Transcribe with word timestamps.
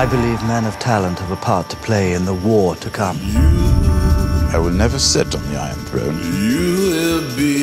I 0.00 0.06
believe 0.06 0.42
men 0.44 0.64
of 0.64 0.78
talent 0.78 1.18
have 1.18 1.30
a 1.30 1.36
part 1.36 1.68
to 1.68 1.76
play 1.76 2.14
in 2.14 2.24
the 2.24 2.32
war 2.32 2.74
to 2.74 2.88
come. 2.88 3.18
I 4.50 4.56
will 4.56 4.70
never 4.70 4.98
sit 4.98 5.34
on 5.34 5.42
the 5.50 5.60
Iron 5.60 5.78
Throne. 5.80 6.16
You 6.40 6.88
will 6.88 7.36
be 7.36 7.60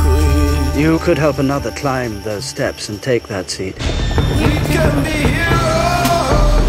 queen. 0.00 0.80
You 0.80 0.98
could 1.00 1.18
help 1.18 1.38
another 1.38 1.70
climb 1.72 2.22
those 2.22 2.46
steps 2.46 2.88
and 2.88 3.02
take 3.02 3.24
that 3.24 3.50
seat. 3.50 3.74
We 3.74 4.50
can 4.72 5.04
be 5.04 5.10
heroes. 5.10 6.64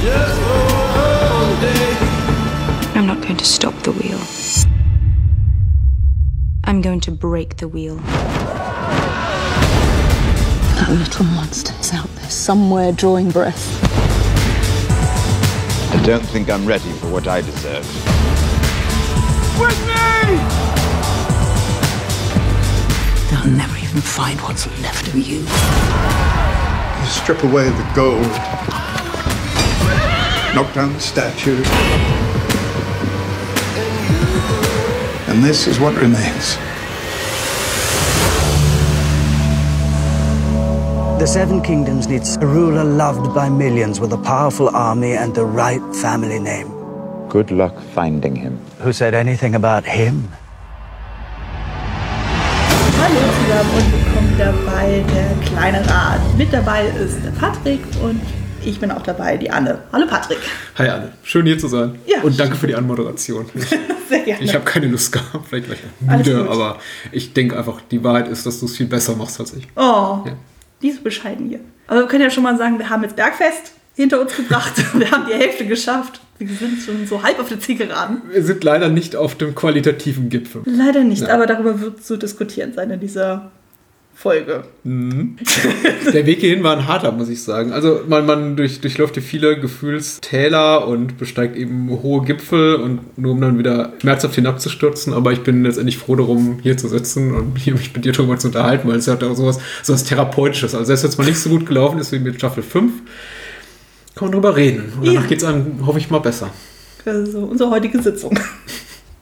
Just 0.00 0.40
one 0.96 1.60
day. 1.60 1.96
I'm 2.98 3.06
not 3.06 3.20
going 3.20 3.36
to 3.36 3.44
stop 3.44 3.74
the 3.82 3.92
wheel. 3.92 4.20
I'm 6.64 6.80
going 6.80 7.00
to 7.00 7.10
break 7.10 7.58
the 7.58 7.68
wheel. 7.68 8.00
That 10.78 10.90
little 10.90 11.24
monster 11.24 11.74
is 11.80 11.92
out 11.92 12.08
there 12.14 12.30
somewhere 12.30 12.92
drawing 12.92 13.30
breath. 13.30 13.84
I 15.92 16.00
don't 16.06 16.24
think 16.24 16.48
I'm 16.48 16.64
ready 16.64 16.92
for 16.92 17.08
what 17.08 17.26
I 17.26 17.40
deserve. 17.40 17.84
With 19.58 19.76
me! 19.88 20.38
They'll 23.28 23.56
never 23.56 23.76
even 23.78 24.00
find 24.00 24.40
what's 24.42 24.66
left 24.80 25.08
of 25.08 25.16
you. 25.16 25.40
You 25.40 27.06
strip 27.06 27.42
away 27.42 27.68
the 27.68 27.92
gold, 27.96 28.22
knock 30.54 30.72
down 30.74 30.92
the 30.92 31.00
statue, 31.00 31.60
and 35.26 35.42
this 35.42 35.66
is 35.66 35.80
what 35.80 35.96
remains. 35.96 36.56
The 41.18 41.26
Seven 41.26 41.60
Kingdoms 41.62 42.06
needs 42.08 42.36
a 42.36 42.46
ruler 42.46 42.84
loved 42.84 43.34
by 43.34 43.48
millions 43.48 44.00
with 44.00 44.12
a 44.12 44.18
powerful 44.18 44.68
army 44.74 45.12
and 45.16 45.34
the 45.34 45.44
right 45.44 45.82
family 45.96 46.38
name. 46.38 46.68
Good 47.28 47.50
luck 47.50 47.74
finding 47.94 48.36
him. 48.36 48.58
Who 48.84 48.92
said 48.92 49.14
anything 49.14 49.54
about 49.54 49.84
him? 49.84 50.28
Hallo 53.00 53.20
zusammen 53.40 53.70
und 53.76 53.92
willkommen 53.92 54.30
wieder 54.34 54.52
bei 54.66 55.04
der 55.14 55.48
kleine 55.48 55.80
Rat. 55.88 56.20
Mit 56.36 56.52
dabei 56.52 56.86
ist 56.86 57.16
der 57.24 57.30
Patrick 57.32 57.80
und 58.02 58.20
ich 58.64 58.78
bin 58.80 58.90
auch 58.90 59.02
dabei, 59.02 59.36
die 59.36 59.50
Anne. 59.50 59.78
Hallo 59.92 60.06
Patrick. 60.06 60.38
Hi 60.76 60.88
Anne, 60.88 61.12
schön 61.22 61.46
hier 61.46 61.58
zu 61.58 61.68
sein. 61.68 61.98
Ja. 62.06 62.22
Und 62.22 62.38
danke 62.38 62.56
für 62.56 62.66
die 62.66 62.74
Anmoderation. 62.74 63.46
Sehr 64.08 64.20
gerne. 64.20 64.42
Ich 64.44 64.54
habe 64.54 64.64
keine 64.64 64.86
Lust 64.86 65.12
gehabt, 65.12 65.46
vielleicht 65.48 65.66
gleich 65.66 65.80
müde, 66.00 66.48
aber 66.50 66.78
ich 67.12 67.32
denke 67.34 67.56
einfach, 67.56 67.80
die 67.90 68.02
Wahrheit 68.04 68.28
ist, 68.28 68.46
dass 68.46 68.60
du 68.60 68.66
es 68.66 68.76
viel 68.76 68.86
besser 68.86 69.14
machst 69.16 69.38
als 69.40 69.52
ich. 69.54 69.66
oh, 69.76 70.22
Ja. 70.24 70.32
Die 70.82 70.88
ist 70.88 71.02
bescheiden 71.04 71.48
hier. 71.48 71.60
Aber 71.86 72.00
wir 72.00 72.06
können 72.06 72.22
ja 72.22 72.30
schon 72.30 72.42
mal 72.42 72.56
sagen, 72.58 72.78
wir 72.78 72.90
haben 72.90 73.02
jetzt 73.02 73.16
Bergfest 73.16 73.72
hinter 73.94 74.20
uns 74.20 74.36
gebracht. 74.36 74.72
wir 74.94 75.10
haben 75.10 75.24
die 75.26 75.34
Hälfte 75.34 75.66
geschafft. 75.66 76.20
Wir 76.38 76.48
sind 76.54 76.80
schon 76.80 77.04
so 77.06 77.22
halb 77.22 77.40
auf 77.40 77.48
der 77.48 77.58
Zielgeraden. 77.58 78.22
Wir 78.30 78.44
sind 78.44 78.62
leider 78.62 78.88
nicht 78.88 79.16
auf 79.16 79.34
dem 79.34 79.54
qualitativen 79.56 80.28
Gipfel. 80.28 80.62
Leider 80.66 81.02
nicht, 81.02 81.22
Ja. 81.22 81.34
aber 81.34 81.46
darüber 81.46 81.80
wird 81.80 82.04
zu 82.04 82.16
diskutieren 82.16 82.72
sein 82.74 82.90
in 82.90 83.00
dieser 83.00 83.50
Folge. 84.20 84.64
Der 84.84 86.26
Weg 86.26 86.40
hierhin 86.40 86.64
war 86.64 86.76
ein 86.76 86.88
harter, 86.88 87.12
muss 87.12 87.28
ich 87.28 87.40
sagen. 87.44 87.70
Also 87.72 88.00
man, 88.08 88.26
man 88.26 88.56
durch, 88.56 88.80
durchläuft 88.80 89.14
hier 89.14 89.22
viele 89.22 89.60
Gefühlstäler 89.60 90.88
und 90.88 91.18
besteigt 91.18 91.54
eben 91.56 91.88
hohe 92.02 92.24
Gipfel 92.24 92.74
und 92.74 93.16
nur 93.16 93.30
um 93.30 93.40
dann 93.40 93.58
wieder 93.58 93.92
schmerzhaft 94.00 94.34
hinabzustürzen. 94.34 95.12
Aber 95.12 95.30
ich 95.30 95.44
bin 95.44 95.62
letztendlich 95.62 95.98
froh 95.98 96.16
darum, 96.16 96.58
hier 96.60 96.76
zu 96.76 96.88
sitzen 96.88 97.32
und 97.32 97.58
hier 97.58 97.74
mich 97.74 97.94
mit 97.94 98.04
dir 98.04 98.10
darüber 98.12 98.36
zu 98.36 98.48
unterhalten, 98.48 98.88
weil 98.88 98.96
es 98.98 99.06
hat 99.06 99.22
auch 99.22 99.36
sowas, 99.36 99.60
sowas 99.84 100.02
Therapeutisches. 100.02 100.74
Also 100.74 100.86
selbst 100.86 101.04
wenn 101.04 101.10
es 101.10 101.18
mal 101.18 101.24
nicht 101.28 101.38
so 101.38 101.50
gut 101.50 101.64
gelaufen 101.66 102.00
ist 102.00 102.10
wie 102.10 102.18
mit 102.18 102.34
Staffel 102.34 102.64
5, 102.64 102.92
kann 104.16 104.24
man 104.26 104.32
drüber 104.32 104.56
reden. 104.56 104.92
Und 104.98 105.06
danach 105.06 105.22
Ja. 105.22 105.28
geht 105.28 105.38
es 105.38 105.44
einem, 105.44 105.86
hoffe 105.86 106.00
ich, 106.00 106.10
mal 106.10 106.18
besser. 106.18 106.50
Also 107.04 107.38
unsere 107.38 107.70
heutige 107.70 108.02
Sitzung. 108.02 108.36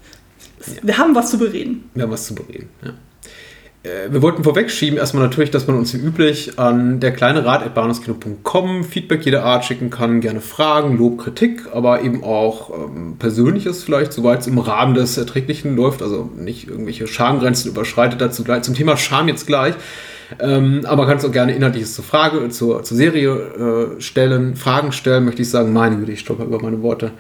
Wir 0.82 0.96
haben 0.96 1.14
was 1.14 1.30
zu 1.30 1.38
bereden. 1.38 1.90
Wir 1.94 2.04
haben 2.04 2.10
was 2.12 2.24
zu 2.26 2.34
bereden. 2.34 2.70
Ja. 2.82 2.94
Äh, 3.86 4.12
Wir 4.12 4.22
wollten 4.22 4.44
vorwegschieben, 4.44 4.98
erstmal 4.98 5.22
natürlich, 5.22 5.50
dass 5.50 5.66
man 5.66 5.76
uns 5.76 5.94
wie 5.94 5.98
üblich 5.98 6.58
an 6.58 7.00
der 7.00 7.12
kleine 7.12 7.44
Rat.bahnhofskino.com 7.44 8.84
Feedback 8.84 9.24
jeder 9.24 9.44
Art 9.44 9.64
schicken 9.64 9.90
kann, 9.90 10.20
gerne 10.20 10.40
Fragen, 10.40 10.96
Lob, 10.96 11.18
Kritik, 11.18 11.68
aber 11.72 12.02
eben 12.02 12.24
auch 12.24 12.70
ähm, 12.70 13.16
Persönliches 13.18 13.84
vielleicht, 13.84 14.12
soweit 14.12 14.40
es 14.40 14.46
im 14.46 14.58
Rahmen 14.58 14.94
des 14.94 15.16
Erträglichen 15.16 15.76
läuft, 15.76 16.02
also 16.02 16.30
nicht 16.36 16.68
irgendwelche 16.68 17.06
Schamgrenzen 17.06 17.70
überschreitet. 17.70 18.20
Dazu 18.20 18.44
gleich 18.44 18.62
zum 18.62 18.74
Thema 18.74 18.96
Scham 18.96 19.28
jetzt 19.28 19.46
gleich. 19.46 19.74
Ähm, 20.40 20.80
aber 20.84 21.02
man 21.02 21.06
kann 21.08 21.18
es 21.18 21.24
auch 21.24 21.30
gerne 21.30 21.54
Inhaltliches 21.54 21.94
zur 21.94 22.04
Frage, 22.04 22.48
zur, 22.48 22.82
zur 22.82 22.96
Serie 22.96 23.30
äh, 23.30 24.00
stellen, 24.00 24.56
Fragen 24.56 24.90
stellen, 24.90 25.24
möchte 25.24 25.42
ich 25.42 25.50
sagen, 25.50 25.72
meine 25.72 25.96
Güte, 25.98 26.12
ich 26.12 26.20
stolper 26.20 26.44
über 26.44 26.60
meine 26.60 26.82
Worte. 26.82 27.12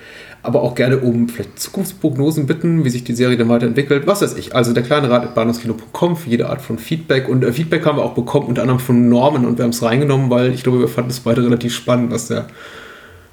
Aber 0.46 0.62
auch 0.62 0.76
gerne 0.76 0.98
um 0.98 1.28
vielleicht 1.28 1.58
Zukunftsprognosen 1.58 2.46
bitten, 2.46 2.84
wie 2.84 2.90
sich 2.90 3.02
die 3.02 3.14
Serie 3.14 3.36
dann 3.36 3.48
weiterentwickelt, 3.48 4.06
was 4.06 4.22
weiß 4.22 4.36
ich. 4.36 4.54
Also 4.54 4.72
der 4.72 4.84
kleine 4.84 5.10
Rat 5.10 5.24
at 5.24 5.34
bahnhofskino.com 5.34 6.16
für 6.16 6.30
jede 6.30 6.48
Art 6.48 6.62
von 6.62 6.78
Feedback. 6.78 7.28
Und 7.28 7.42
äh, 7.42 7.52
Feedback 7.52 7.84
haben 7.84 7.98
wir 7.98 8.04
auch 8.04 8.14
bekommen, 8.14 8.46
unter 8.46 8.62
anderem 8.62 8.78
von 8.78 9.08
Norman 9.08 9.44
und 9.44 9.58
wir 9.58 9.64
haben 9.64 9.70
es 9.70 9.82
reingenommen, 9.82 10.30
weil 10.30 10.54
ich 10.54 10.62
glaube, 10.62 10.78
wir 10.78 10.88
fanden 10.88 11.10
es 11.10 11.18
beide 11.18 11.42
relativ 11.42 11.74
spannend, 11.74 12.12
was 12.12 12.28
der 12.28 12.46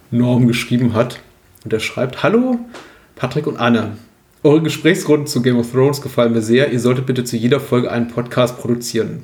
Norm 0.09 0.47
geschrieben 0.47 0.96
hat. 0.96 1.19
Und 1.63 1.72
er 1.72 1.79
schreibt, 1.79 2.24
Hallo, 2.24 2.57
Patrick 3.16 3.45
und 3.45 3.57
Anne. 3.57 3.91
Eure 4.41 4.63
Gesprächsrunden 4.63 5.28
zu 5.28 5.44
Game 5.44 5.59
of 5.59 5.72
Thrones 5.72 6.01
gefallen 6.01 6.34
mir 6.34 6.41
sehr. 6.41 6.72
Ihr 6.72 6.80
solltet 6.80 7.06
bitte 7.06 7.24
zu 7.24 7.38
jeder 7.38 7.59
Folge 7.59 7.91
einen 7.91 8.07
Podcast 8.07 8.59
produzieren. 8.59 9.22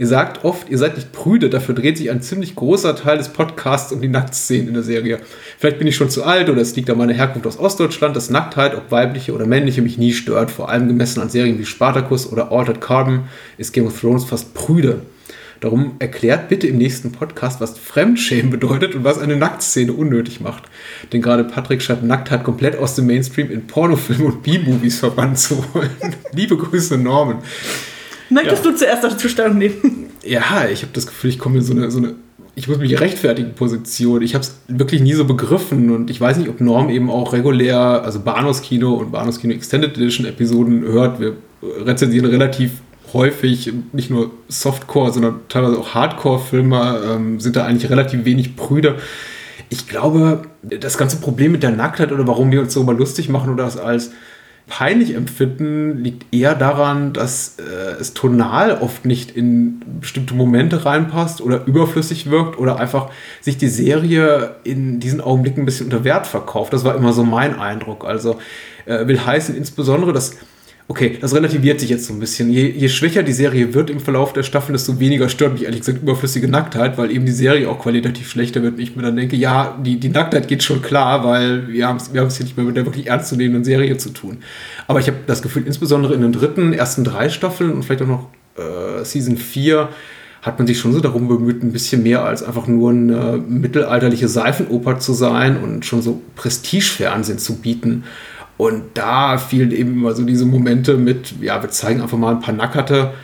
Ihr 0.00 0.06
sagt 0.06 0.46
oft, 0.46 0.70
ihr 0.70 0.78
seid 0.78 0.96
nicht 0.96 1.12
prüde, 1.12 1.50
dafür 1.50 1.74
dreht 1.74 1.98
sich 1.98 2.10
ein 2.10 2.22
ziemlich 2.22 2.54
großer 2.54 2.96
Teil 2.96 3.18
des 3.18 3.28
Podcasts 3.28 3.92
um 3.92 4.00
die 4.00 4.08
Nacktszenen 4.08 4.68
in 4.68 4.72
der 4.72 4.82
Serie. 4.82 5.18
Vielleicht 5.58 5.76
bin 5.76 5.86
ich 5.86 5.94
schon 5.94 6.08
zu 6.08 6.24
alt 6.24 6.48
oder 6.48 6.62
es 6.62 6.74
liegt 6.74 6.88
an 6.88 6.96
meiner 6.96 7.12
Herkunft 7.12 7.46
aus 7.46 7.58
Ostdeutschland, 7.58 8.16
dass 8.16 8.30
Nacktheit, 8.30 8.74
ob 8.74 8.90
weibliche 8.90 9.34
oder 9.34 9.44
männliche, 9.44 9.82
mich 9.82 9.98
nie 9.98 10.14
stört. 10.14 10.50
Vor 10.50 10.70
allem 10.70 10.88
gemessen 10.88 11.20
an 11.20 11.28
Serien 11.28 11.58
wie 11.58 11.66
Spartacus 11.66 12.32
oder 12.32 12.50
Altered 12.50 12.80
Carbon 12.80 13.24
ist 13.58 13.74
Game 13.74 13.86
of 13.86 14.00
Thrones 14.00 14.24
fast 14.24 14.54
prüde. 14.54 15.02
Darum 15.60 15.96
erklärt 15.98 16.48
bitte 16.48 16.66
im 16.66 16.78
nächsten 16.78 17.12
Podcast, 17.12 17.60
was 17.60 17.78
Fremdschämen 17.78 18.50
bedeutet 18.50 18.94
und 18.94 19.04
was 19.04 19.18
eine 19.18 19.36
Nacktszene 19.36 19.92
unnötig 19.92 20.40
macht. 20.40 20.62
Denn 21.12 21.20
gerade 21.20 21.44
Patrick 21.44 21.82
scheint 21.82 22.04
Nacktheit 22.04 22.42
komplett 22.42 22.78
aus 22.78 22.94
dem 22.94 23.04
Mainstream 23.06 23.50
in 23.50 23.66
Pornofilme 23.66 24.24
und 24.24 24.42
B-Movies 24.42 25.00
verbannen 25.00 25.36
zu 25.36 25.62
wollen. 25.74 25.90
Liebe 26.32 26.56
Grüße, 26.56 26.96
Norman. 26.96 27.42
Möchtest 28.30 28.64
Ja. 28.64 28.70
du 28.70 28.76
zuerst 28.76 29.04
dazu 29.04 29.28
Stellung 29.28 29.58
nehmen? 29.58 30.06
Ja, 30.24 30.66
ich 30.70 30.82
habe 30.82 30.92
das 30.92 31.06
Gefühl, 31.06 31.30
ich 31.30 31.38
komme 31.38 31.58
in 31.58 31.64
so 31.64 31.72
eine, 31.72 31.90
so 31.90 31.98
eine 31.98 32.14
ich 32.54 32.68
muss 32.68 32.78
mich 32.78 33.00
rechtfertigen 33.00 33.54
Position. 33.54 34.22
Ich 34.22 34.34
habe 34.34 34.42
es 34.44 34.56
wirklich 34.68 35.00
nie 35.00 35.14
so 35.14 35.24
begriffen 35.24 35.90
und 35.90 36.10
ich 36.10 36.20
weiß 36.20 36.36
nicht, 36.36 36.48
ob 36.48 36.60
Norm 36.60 36.90
eben 36.90 37.08
auch 37.10 37.32
regulär, 37.32 37.78
also 38.04 38.20
Bahnhofskino 38.20 38.92
und 38.94 39.12
Bahnhofskino 39.12 39.54
Extended 39.54 39.96
Edition 39.96 40.26
Episoden 40.26 40.82
hört. 40.82 41.20
Wir 41.20 41.36
rezensieren 41.62 42.26
relativ 42.26 42.72
häufig 43.12 43.72
nicht 43.92 44.10
nur 44.10 44.30
Softcore, 44.48 45.12
sondern 45.12 45.40
teilweise 45.48 45.78
auch 45.78 45.94
Hardcore-Filme, 45.94 47.00
ähm, 47.10 47.40
sind 47.40 47.56
da 47.56 47.64
eigentlich 47.64 47.90
relativ 47.90 48.24
wenig 48.24 48.56
Brüder. 48.56 48.96
Ich 49.68 49.88
glaube, 49.88 50.42
das 50.62 50.98
ganze 50.98 51.16
Problem 51.18 51.52
mit 51.52 51.62
der 51.62 51.70
Nacktheit 51.70 52.12
oder 52.12 52.26
warum 52.26 52.50
wir 52.50 52.60
uns 52.60 52.74
darüber 52.74 52.92
lustig 52.92 53.28
machen 53.28 53.52
oder 53.52 53.64
das 53.64 53.76
als 53.78 54.10
peinlich 54.70 55.14
empfinden, 55.14 55.98
liegt 55.98 56.32
eher 56.32 56.54
daran, 56.54 57.12
dass 57.12 57.56
äh, 57.58 58.00
es 58.00 58.14
tonal 58.14 58.78
oft 58.80 59.04
nicht 59.04 59.32
in 59.32 59.82
bestimmte 60.00 60.32
Momente 60.32 60.86
reinpasst 60.86 61.42
oder 61.42 61.66
überflüssig 61.66 62.30
wirkt 62.30 62.56
oder 62.56 62.78
einfach 62.78 63.10
sich 63.40 63.58
die 63.58 63.68
Serie 63.68 64.54
in 64.62 65.00
diesen 65.00 65.20
Augenblicken 65.20 65.64
ein 65.64 65.66
bisschen 65.66 65.86
unter 65.86 66.04
Wert 66.04 66.28
verkauft. 66.28 66.72
Das 66.72 66.84
war 66.84 66.94
immer 66.94 67.12
so 67.12 67.24
mein 67.24 67.58
Eindruck. 67.58 68.04
Also 68.04 68.38
äh, 68.86 69.08
will 69.08 69.26
heißen 69.26 69.56
insbesondere, 69.56 70.12
dass 70.12 70.36
Okay, 70.90 71.18
das 71.20 71.32
relativiert 71.32 71.78
sich 71.78 71.88
jetzt 71.88 72.06
so 72.06 72.12
ein 72.12 72.18
bisschen. 72.18 72.50
Je, 72.50 72.66
je 72.68 72.88
schwächer 72.88 73.22
die 73.22 73.32
Serie 73.32 73.74
wird 73.74 73.90
im 73.90 74.00
Verlauf 74.00 74.32
der 74.32 74.42
Staffel, 74.42 74.72
desto 74.72 74.98
weniger 74.98 75.28
stört 75.28 75.52
mich 75.52 75.62
ehrlich 75.62 75.82
gesagt 75.82 76.02
überflüssige 76.02 76.48
Nacktheit, 76.48 76.98
weil 76.98 77.12
eben 77.12 77.24
die 77.24 77.30
Serie 77.30 77.70
auch 77.70 77.78
qualitativ 77.78 78.28
schlechter 78.28 78.60
wird 78.64 78.74
und 78.74 78.80
ich 78.80 78.96
mir 78.96 79.02
dann 79.02 79.14
denke, 79.14 79.36
ja, 79.36 79.78
die, 79.80 80.00
die 80.00 80.08
Nacktheit 80.08 80.48
geht 80.48 80.64
schon 80.64 80.82
klar, 80.82 81.22
weil 81.22 81.68
wir 81.68 81.86
haben 81.86 81.98
es 81.98 82.12
wir 82.12 82.28
hier 82.28 82.44
nicht 82.44 82.56
mehr 82.56 82.66
mit 82.66 82.76
der 82.76 82.86
wirklich 82.86 83.06
ernstzunehmenden 83.06 83.62
Serie 83.62 83.98
zu 83.98 84.10
tun. 84.10 84.38
Aber 84.88 84.98
ich 84.98 85.06
habe 85.06 85.18
das 85.28 85.42
Gefühl, 85.42 85.64
insbesondere 85.64 86.12
in 86.14 86.22
den 86.22 86.32
dritten, 86.32 86.72
ersten 86.72 87.04
drei 87.04 87.28
Staffeln 87.28 87.70
und 87.70 87.84
vielleicht 87.84 88.02
auch 88.02 88.08
noch 88.08 88.26
äh, 88.56 89.04
Season 89.04 89.36
4 89.36 89.90
hat 90.42 90.58
man 90.58 90.66
sich 90.66 90.80
schon 90.80 90.92
so 90.92 90.98
darum 90.98 91.28
bemüht, 91.28 91.62
ein 91.62 91.70
bisschen 91.70 92.02
mehr 92.02 92.24
als 92.24 92.42
einfach 92.42 92.66
nur 92.66 92.90
eine 92.90 93.40
mittelalterliche 93.46 94.26
Seifenoper 94.26 94.98
zu 94.98 95.12
sein 95.12 95.56
und 95.56 95.84
schon 95.84 96.02
so 96.02 96.20
Prestigefernsehen 96.34 97.38
zu 97.38 97.58
bieten. 97.58 98.02
Und 98.60 98.82
da 98.92 99.38
fielen 99.38 99.72
eben 99.72 99.94
immer 99.94 100.12
so 100.12 100.22
diese 100.22 100.44
Momente 100.44 100.98
mit, 100.98 101.32
ja, 101.40 101.62
wir 101.62 101.70
zeigen 101.70 102.02
einfach 102.02 102.18
mal 102.18 102.34
ein 102.34 102.40
paar 102.40 102.52
Nackerte 102.52 103.14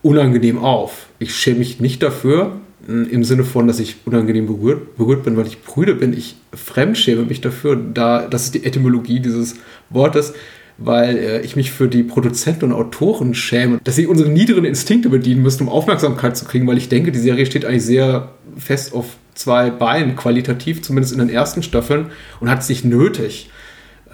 unangenehm 0.00 0.56
auf. 0.56 1.08
Ich 1.18 1.34
schäme 1.36 1.58
mich 1.58 1.80
nicht 1.80 2.02
dafür, 2.02 2.52
mh, 2.86 3.08
im 3.10 3.24
Sinne 3.24 3.44
von, 3.44 3.66
dass 3.66 3.78
ich 3.78 3.96
unangenehm 4.06 4.46
berührt, 4.46 4.96
berührt 4.96 5.22
bin, 5.22 5.36
weil 5.36 5.46
ich 5.46 5.62
prüde 5.62 5.94
bin. 5.94 6.14
Ich 6.14 6.36
fremdschäme 6.54 7.26
mich 7.26 7.42
dafür, 7.42 7.76
da, 7.76 8.26
das 8.26 8.44
ist 8.44 8.54
die 8.54 8.64
Etymologie 8.64 9.20
dieses 9.20 9.56
Wortes, 9.90 10.32
weil 10.78 11.18
äh, 11.18 11.40
ich 11.42 11.56
mich 11.56 11.70
für 11.70 11.86
die 11.86 12.02
Produzenten 12.02 12.64
und 12.64 12.72
Autoren 12.72 13.34
schäme, 13.34 13.80
dass 13.84 13.96
sie 13.96 14.06
unsere 14.06 14.30
niederen 14.30 14.64
Instinkte 14.64 15.10
bedienen 15.10 15.42
müssen, 15.42 15.64
um 15.64 15.68
Aufmerksamkeit 15.68 16.38
zu 16.38 16.46
kriegen, 16.46 16.66
weil 16.66 16.78
ich 16.78 16.88
denke, 16.88 17.12
die 17.12 17.18
Serie 17.18 17.44
steht 17.44 17.66
eigentlich 17.66 17.84
sehr 17.84 18.30
fest 18.56 18.94
auf 18.94 19.18
zwei 19.34 19.68
Beinen, 19.68 20.16
qualitativ, 20.16 20.80
zumindest 20.80 21.12
in 21.12 21.18
den 21.18 21.28
ersten 21.28 21.62
Staffeln, 21.62 22.06
und 22.40 22.48
hat 22.48 22.60
es 22.60 22.70
nicht 22.70 22.86
nötig. 22.86 23.50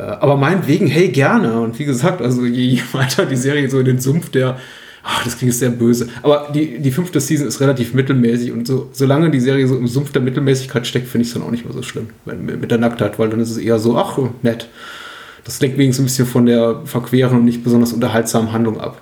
Äh, 0.00 0.16
aber 0.20 0.36
meinetwegen, 0.36 0.86
hey, 0.86 1.08
gerne. 1.08 1.60
Und 1.60 1.78
wie 1.78 1.84
gesagt, 1.84 2.22
also 2.22 2.44
je, 2.44 2.80
weiter 2.92 3.26
die 3.26 3.36
Serie 3.36 3.68
so 3.68 3.78
in 3.78 3.84
den 3.84 4.00
Sumpf 4.00 4.30
der, 4.30 4.58
ach, 5.02 5.24
das 5.24 5.36
klingt 5.36 5.54
sehr 5.54 5.70
böse, 5.70 6.08
aber 6.22 6.50
die, 6.54 6.78
die 6.78 6.90
fünfte 6.90 7.20
Season 7.20 7.46
ist 7.46 7.60
relativ 7.60 7.94
mittelmäßig 7.94 8.52
und 8.52 8.66
so, 8.66 8.88
solange 8.92 9.30
die 9.30 9.40
Serie 9.40 9.66
so 9.66 9.76
im 9.76 9.86
Sumpf 9.86 10.12
der 10.12 10.22
Mittelmäßigkeit 10.22 10.86
steckt, 10.86 11.08
finde 11.08 11.22
ich 11.22 11.28
es 11.28 11.34
dann 11.34 11.42
auch 11.42 11.50
nicht 11.50 11.64
mehr 11.64 11.74
so 11.74 11.82
schlimm 11.82 12.08
wenn, 12.24 12.44
mit 12.44 12.70
der 12.70 12.78
Nacktheit, 12.78 13.18
weil 13.18 13.28
dann 13.28 13.40
ist 13.40 13.50
es 13.50 13.58
eher 13.58 13.78
so, 13.78 13.96
ach, 13.96 14.18
nett. 14.42 14.68
Das 15.44 15.60
lenkt 15.60 15.78
wenigstens 15.78 16.04
ein 16.04 16.06
bisschen 16.06 16.26
von 16.26 16.46
der 16.46 16.82
verqueren 16.84 17.38
und 17.38 17.44
nicht 17.44 17.64
besonders 17.64 17.92
unterhaltsamen 17.92 18.52
Handlung 18.52 18.78
ab. 18.78 19.00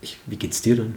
Ich, 0.00 0.18
wie 0.26 0.36
geht's 0.36 0.62
dir 0.62 0.76
denn? 0.76 0.94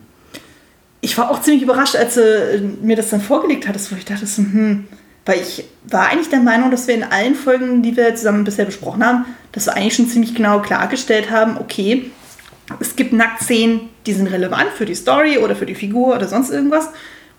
Ich 1.02 1.18
war 1.18 1.30
auch 1.30 1.42
ziemlich 1.42 1.64
überrascht, 1.64 1.96
als 1.96 2.16
du 2.16 2.22
äh, 2.22 2.62
mir 2.62 2.96
das 2.96 3.10
dann 3.10 3.22
vorgelegt 3.22 3.68
hattest, 3.68 3.92
wo 3.92 3.96
ich 3.98 4.06
dachte, 4.06 4.26
hm, 4.26 4.86
weil 5.26 5.42
ich 5.42 5.66
war 5.84 6.10
eigentlich 6.10 6.30
der 6.30 6.40
Meinung, 6.40 6.72
dass 6.72 6.88
wir 6.88 6.96
in 6.96 7.04
allen 7.04 7.36
Folgen, 7.36 7.84
die 7.84 7.96
wir 7.96 8.16
zusammen 8.16 8.44
bisher 8.44 8.66
besprochen 8.66 9.06
haben, 9.06 9.26
dass 9.52 9.68
wir 9.68 9.76
eigentlich 9.76 9.96
schon 9.96 10.08
ziemlich 10.08 10.34
genau 10.34 10.60
klargestellt 10.62 11.30
haben, 11.30 11.58
okay, 11.58 12.12
es 12.80 12.96
gibt 12.96 13.14
Nacktszenen, 13.14 13.90
die 14.06 14.14
sind 14.14 14.28
relevant 14.28 14.70
für 14.76 14.86
die 14.86 14.96
Story 14.96 15.38
oder 15.38 15.56
für 15.56 15.66
die 15.66 15.76
Figur 15.76 16.16
oder 16.16 16.28
sonst 16.28 16.52
irgendwas. 16.52 16.90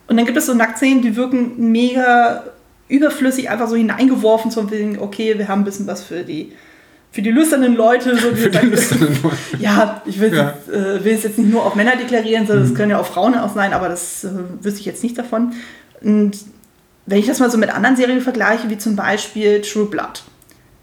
Und 0.06 0.16
dann 0.16 0.26
gibt 0.26 0.36
es 0.36 0.46
so 0.46 0.54
Nacktszenen, 0.54 1.02
die 1.02 1.16
wirken 1.16 1.72
mega 1.72 2.44
überflüssig, 2.88 3.48
einfach 3.48 3.68
so 3.68 3.76
hineingeworfen, 3.76 4.50
zum 4.50 4.70
Willen, 4.70 4.98
okay, 4.98 5.38
wir 5.38 5.48
haben 5.48 5.62
ein 5.62 5.64
bisschen 5.64 5.86
was 5.86 6.02
für 6.02 6.22
die 6.22 6.52
für 7.12 7.20
die 7.20 7.30
lüsternen 7.30 7.76
Leute. 7.76 8.16
So 8.16 8.28
Für 8.34 8.50
die 8.50 8.66
lüsternen 8.66 9.18
Leute. 9.22 9.36
Ja, 9.58 10.00
ich 10.06 10.18
will, 10.18 10.34
Ja. 10.34 10.54
Es, 10.66 10.72
äh, 10.72 11.04
will 11.04 11.12
es 11.12 11.22
jetzt 11.24 11.38
nicht 11.38 11.50
nur 11.50 11.64
auf 11.64 11.74
Männer 11.74 11.94
deklarieren, 11.96 12.46
sondern 12.46 12.64
es 12.64 12.74
können 12.74 12.90
ja 12.90 12.98
auch 12.98 13.06
Frauen 13.06 13.34
auch 13.34 13.52
sein, 13.54 13.74
aber 13.74 13.90
das 13.90 14.24
äh, 14.24 14.30
wüsste 14.62 14.80
ich 14.80 14.86
jetzt 14.86 15.02
nicht 15.02 15.18
davon. 15.18 15.52
Und 16.00 16.38
wenn 17.06 17.18
ich 17.18 17.26
das 17.26 17.40
mal 17.40 17.50
so 17.50 17.58
mit 17.58 17.74
anderen 17.74 17.96
Serien 17.96 18.20
vergleiche, 18.20 18.70
wie 18.70 18.78
zum 18.78 18.96
Beispiel 18.96 19.60
True 19.60 19.86
Blood. 19.86 20.22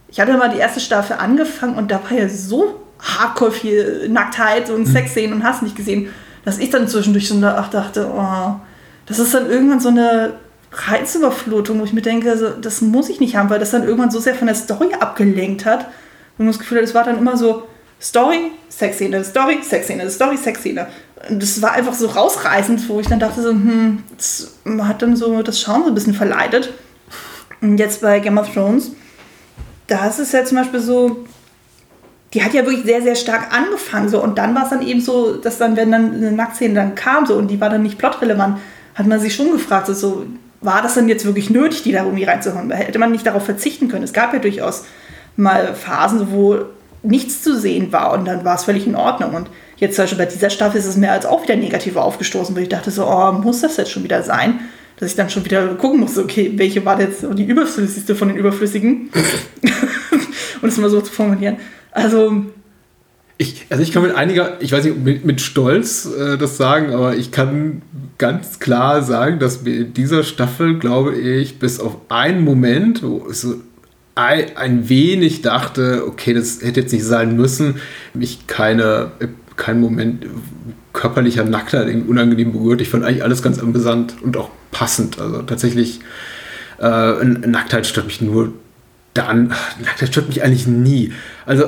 Ich 0.10 0.20
hatte 0.20 0.36
mal 0.38 0.50
die 0.50 0.60
erste 0.60 0.80
Staffel 0.80 1.18
angefangen 1.18 1.78
und 1.78 1.92
da 1.92 2.02
war 2.04 2.18
ja 2.18 2.28
so 2.28 2.82
hardcore 3.00 3.52
viel 3.52 4.10
Nacktheit 4.10 4.70
und 4.70 4.86
Sexszenen 4.86 5.34
und 5.34 5.44
hast 5.44 5.62
nicht 5.62 5.76
gesehen, 5.76 6.10
dass 6.46 6.58
ich 6.58 6.70
dann 6.70 6.88
zwischendurch 6.88 7.30
so 7.30 7.40
ach, 7.46 7.70
dachte, 7.70 8.10
oh, 8.14 8.56
das 9.06 9.20
ist 9.20 9.34
dann 9.34 9.50
irgendwann 9.50 9.80
so 9.80 9.90
eine 9.90 10.34
Reizüberflutung, 10.72 11.80
wo 11.80 11.84
ich 11.84 11.94
mir 11.94 12.02
denke, 12.02 12.38
so, 12.38 12.50
das 12.50 12.82
muss 12.82 13.10
ich 13.10 13.20
nicht 13.20 13.36
haben, 13.36 13.50
weil 13.50 13.60
das 13.60 13.72
dann 13.72 13.84
irgendwann 13.84 14.12
so 14.12 14.20
sehr 14.20 14.36
von 14.36 14.48
der 14.48 14.56
Story 14.56 14.90
abgelenkt 15.00 15.66
hat. 15.66 15.86
Und 16.38 16.46
man 16.46 16.48
das 16.48 16.60
Gefühl 16.60 16.78
hat, 16.78 16.86
es 16.86 16.96
war 16.96 17.04
dann 17.04 17.18
immer 17.18 17.38
so 17.38 17.68
Story, 18.02 18.52
Sexszene, 18.70 19.24
Story, 19.24 19.60
Sexszene, 19.62 20.10
Story, 20.10 20.38
Sexszene. 20.38 20.88
Das 21.30 21.62
war 21.62 21.74
einfach 21.74 21.94
so 21.94 22.08
rausreißend, 22.08 22.88
wo 22.88 23.00
ich 23.00 23.08
dann 23.08 23.20
dachte, 23.20 23.42
so, 23.42 23.50
hm, 23.50 24.04
das 24.16 24.54
hat 24.82 25.02
dann 25.02 25.16
so 25.16 25.42
das 25.42 25.60
Schauen 25.60 25.84
so 25.84 25.90
ein 25.90 25.96
bisschen 25.96 26.14
verleitet. 26.14 26.74
Und 27.62 27.78
jetzt 27.78 28.02
bei 28.02 28.20
Game 28.20 28.38
of 28.38 28.54
Thrones, 28.54 28.92
da 29.88 30.08
ist 30.08 30.32
ja 30.32 30.46
zum 30.46 30.58
Beispiel 30.60 30.80
so, 30.80 31.26
die 32.34 32.44
hat 32.44 32.54
ja 32.54 32.66
wirklich 32.66 32.86
sehr, 32.86 33.02
sehr 33.02 33.16
stark 33.16 33.54
angefangen. 33.54 34.08
So, 34.08 34.24
und 34.24 34.38
dann 34.38 34.56
war 34.56 34.64
es 34.64 34.70
dann 34.70 34.82
eben 34.82 35.02
so, 35.02 35.36
dass 35.36 35.58
dann, 35.58 35.76
wenn 35.76 35.92
dann 35.92 36.14
eine 36.14 36.32
Nacktszene 36.32 36.74
dann 36.74 36.96
kam 36.96 37.26
so, 37.26 37.36
und 37.36 37.50
die 37.50 37.60
war 37.60 37.70
dann 37.70 37.84
nicht 37.84 37.98
plotrelevant, 37.98 38.60
hat 38.96 39.08
man 39.08 39.20
sich 39.20 39.36
schon 39.36 39.52
gefragt, 39.52 39.88
so, 39.88 39.94
so, 39.94 40.26
war 40.62 40.82
das 40.82 40.96
dann 40.96 41.08
jetzt 41.08 41.26
wirklich 41.26 41.50
nötig, 41.50 41.84
die 41.84 41.92
da 41.92 42.04
irgendwie 42.04 42.26
reinzuhauen? 42.26 42.70
Hätte 42.72 43.00
man 43.00 43.12
nicht 43.12 43.26
darauf 43.26 43.46
verzichten 43.46 43.88
können? 43.88 44.04
Es 44.04 44.14
gab 44.14 44.34
ja 44.34 44.40
durchaus 44.40 44.84
mal 45.38 45.74
Phasen, 45.74 46.32
wo 46.32 46.60
nichts 47.02 47.42
zu 47.42 47.58
sehen 47.58 47.94
war 47.94 48.12
und 48.12 48.26
dann 48.26 48.44
war 48.44 48.56
es 48.56 48.66
völlig 48.66 48.86
in 48.86 48.96
Ordnung. 48.96 49.34
Und 49.34 49.50
jetzt 49.80 49.96
zum 49.96 50.04
Beispiel 50.04 50.18
bei 50.18 50.26
dieser 50.26 50.50
Staffel 50.50 50.80
ist 50.80 50.86
es 50.86 50.98
mir 50.98 51.12
als 51.12 51.26
auch 51.26 51.44
wieder 51.44 51.56
negativ 51.56 51.96
aufgestoßen, 51.96 52.56
wo 52.56 52.60
ich 52.60 52.70
dachte 52.70 52.92
so, 52.92 53.08
oh, 53.08 53.32
muss 53.32 53.62
das 53.62 53.78
jetzt 53.78 53.92
schon 53.92 54.04
wieder 54.04 54.24
sein? 54.24 54.60
Dass 54.98 55.10
ich 55.10 55.16
dann 55.16 55.30
schon 55.30 55.46
wieder 55.46 55.76
gucken 55.76 56.02
musste, 56.02 56.22
okay, 56.22 56.52
welche 56.56 56.84
war 56.84 57.00
jetzt 57.00 57.26
die 57.34 57.46
überflüssigste 57.46 58.16
von 58.16 58.28
den 58.28 58.38
überflüssigen? 58.38 59.10
um 60.62 60.68
es 60.68 60.78
mal 60.78 60.90
so 60.90 61.02
zu 61.02 61.12
formulieren. 61.12 61.58
Also, 61.92 62.46
Ich, 63.38 63.66
also 63.70 63.82
ich 63.82 63.94
kann 63.94 64.04
mit 64.04 64.16
einiger, 64.16 64.62
ich 64.62 64.74
weiß 64.74 64.84
nicht, 64.84 64.98
mit, 64.98 65.24
mit 65.24 65.40
Stolz 65.40 66.06
äh, 66.06 66.38
das 66.38 66.58
sagen, 66.58 66.92
aber 66.92 67.16
ich 67.16 67.32
kann 67.32 67.82
ganz 68.18 68.60
klar 68.60 69.02
sagen, 69.02 69.40
dass 69.40 69.64
mir 69.64 69.78
in 69.78 69.94
dieser 69.94 70.24
Staffel, 70.24 70.78
glaube 70.78 71.16
ich, 71.16 71.58
bis 71.58 71.80
auf 71.80 71.96
einen 72.10 72.44
Moment, 72.44 73.02
wo 73.02 73.26
es 73.30 73.42
so 73.42 73.56
ein, 74.16 74.58
ein 74.58 74.90
wenig 74.90 75.42
dachte, 75.42 76.04
okay, 76.06 76.34
das 76.34 76.62
hätte 76.62 76.82
jetzt 76.82 76.92
nicht 76.92 77.06
sein 77.06 77.38
müssen, 77.38 77.76
mich 78.14 78.46
keine, 78.48 79.12
kein 79.60 79.80
Moment 79.80 80.26
körperlicher 80.94 81.44
Nacktheit 81.44 81.88
irgendwie 81.88 82.10
unangenehm 82.10 82.52
berührt. 82.52 82.82
Ich 82.82 82.90
fand 82.90 83.04
eigentlich 83.04 83.24
alles 83.24 83.44
ganz 83.44 83.60
amüsant 83.60 84.16
und 84.24 84.38
auch 84.38 84.50
passend. 84.72 85.20
Also 85.20 85.44
tatsächlich, 85.44 86.00
äh, 86.80 87.24
Nacktheit 87.24 87.86
stört 87.86 88.08
mich 88.08 88.22
nur 88.22 88.54
dann, 89.14 89.54
Nacktheit 89.84 90.10
stört 90.10 90.30
mich 90.30 90.42
eigentlich 90.42 90.66
nie. 90.66 91.14
Also 91.46 91.66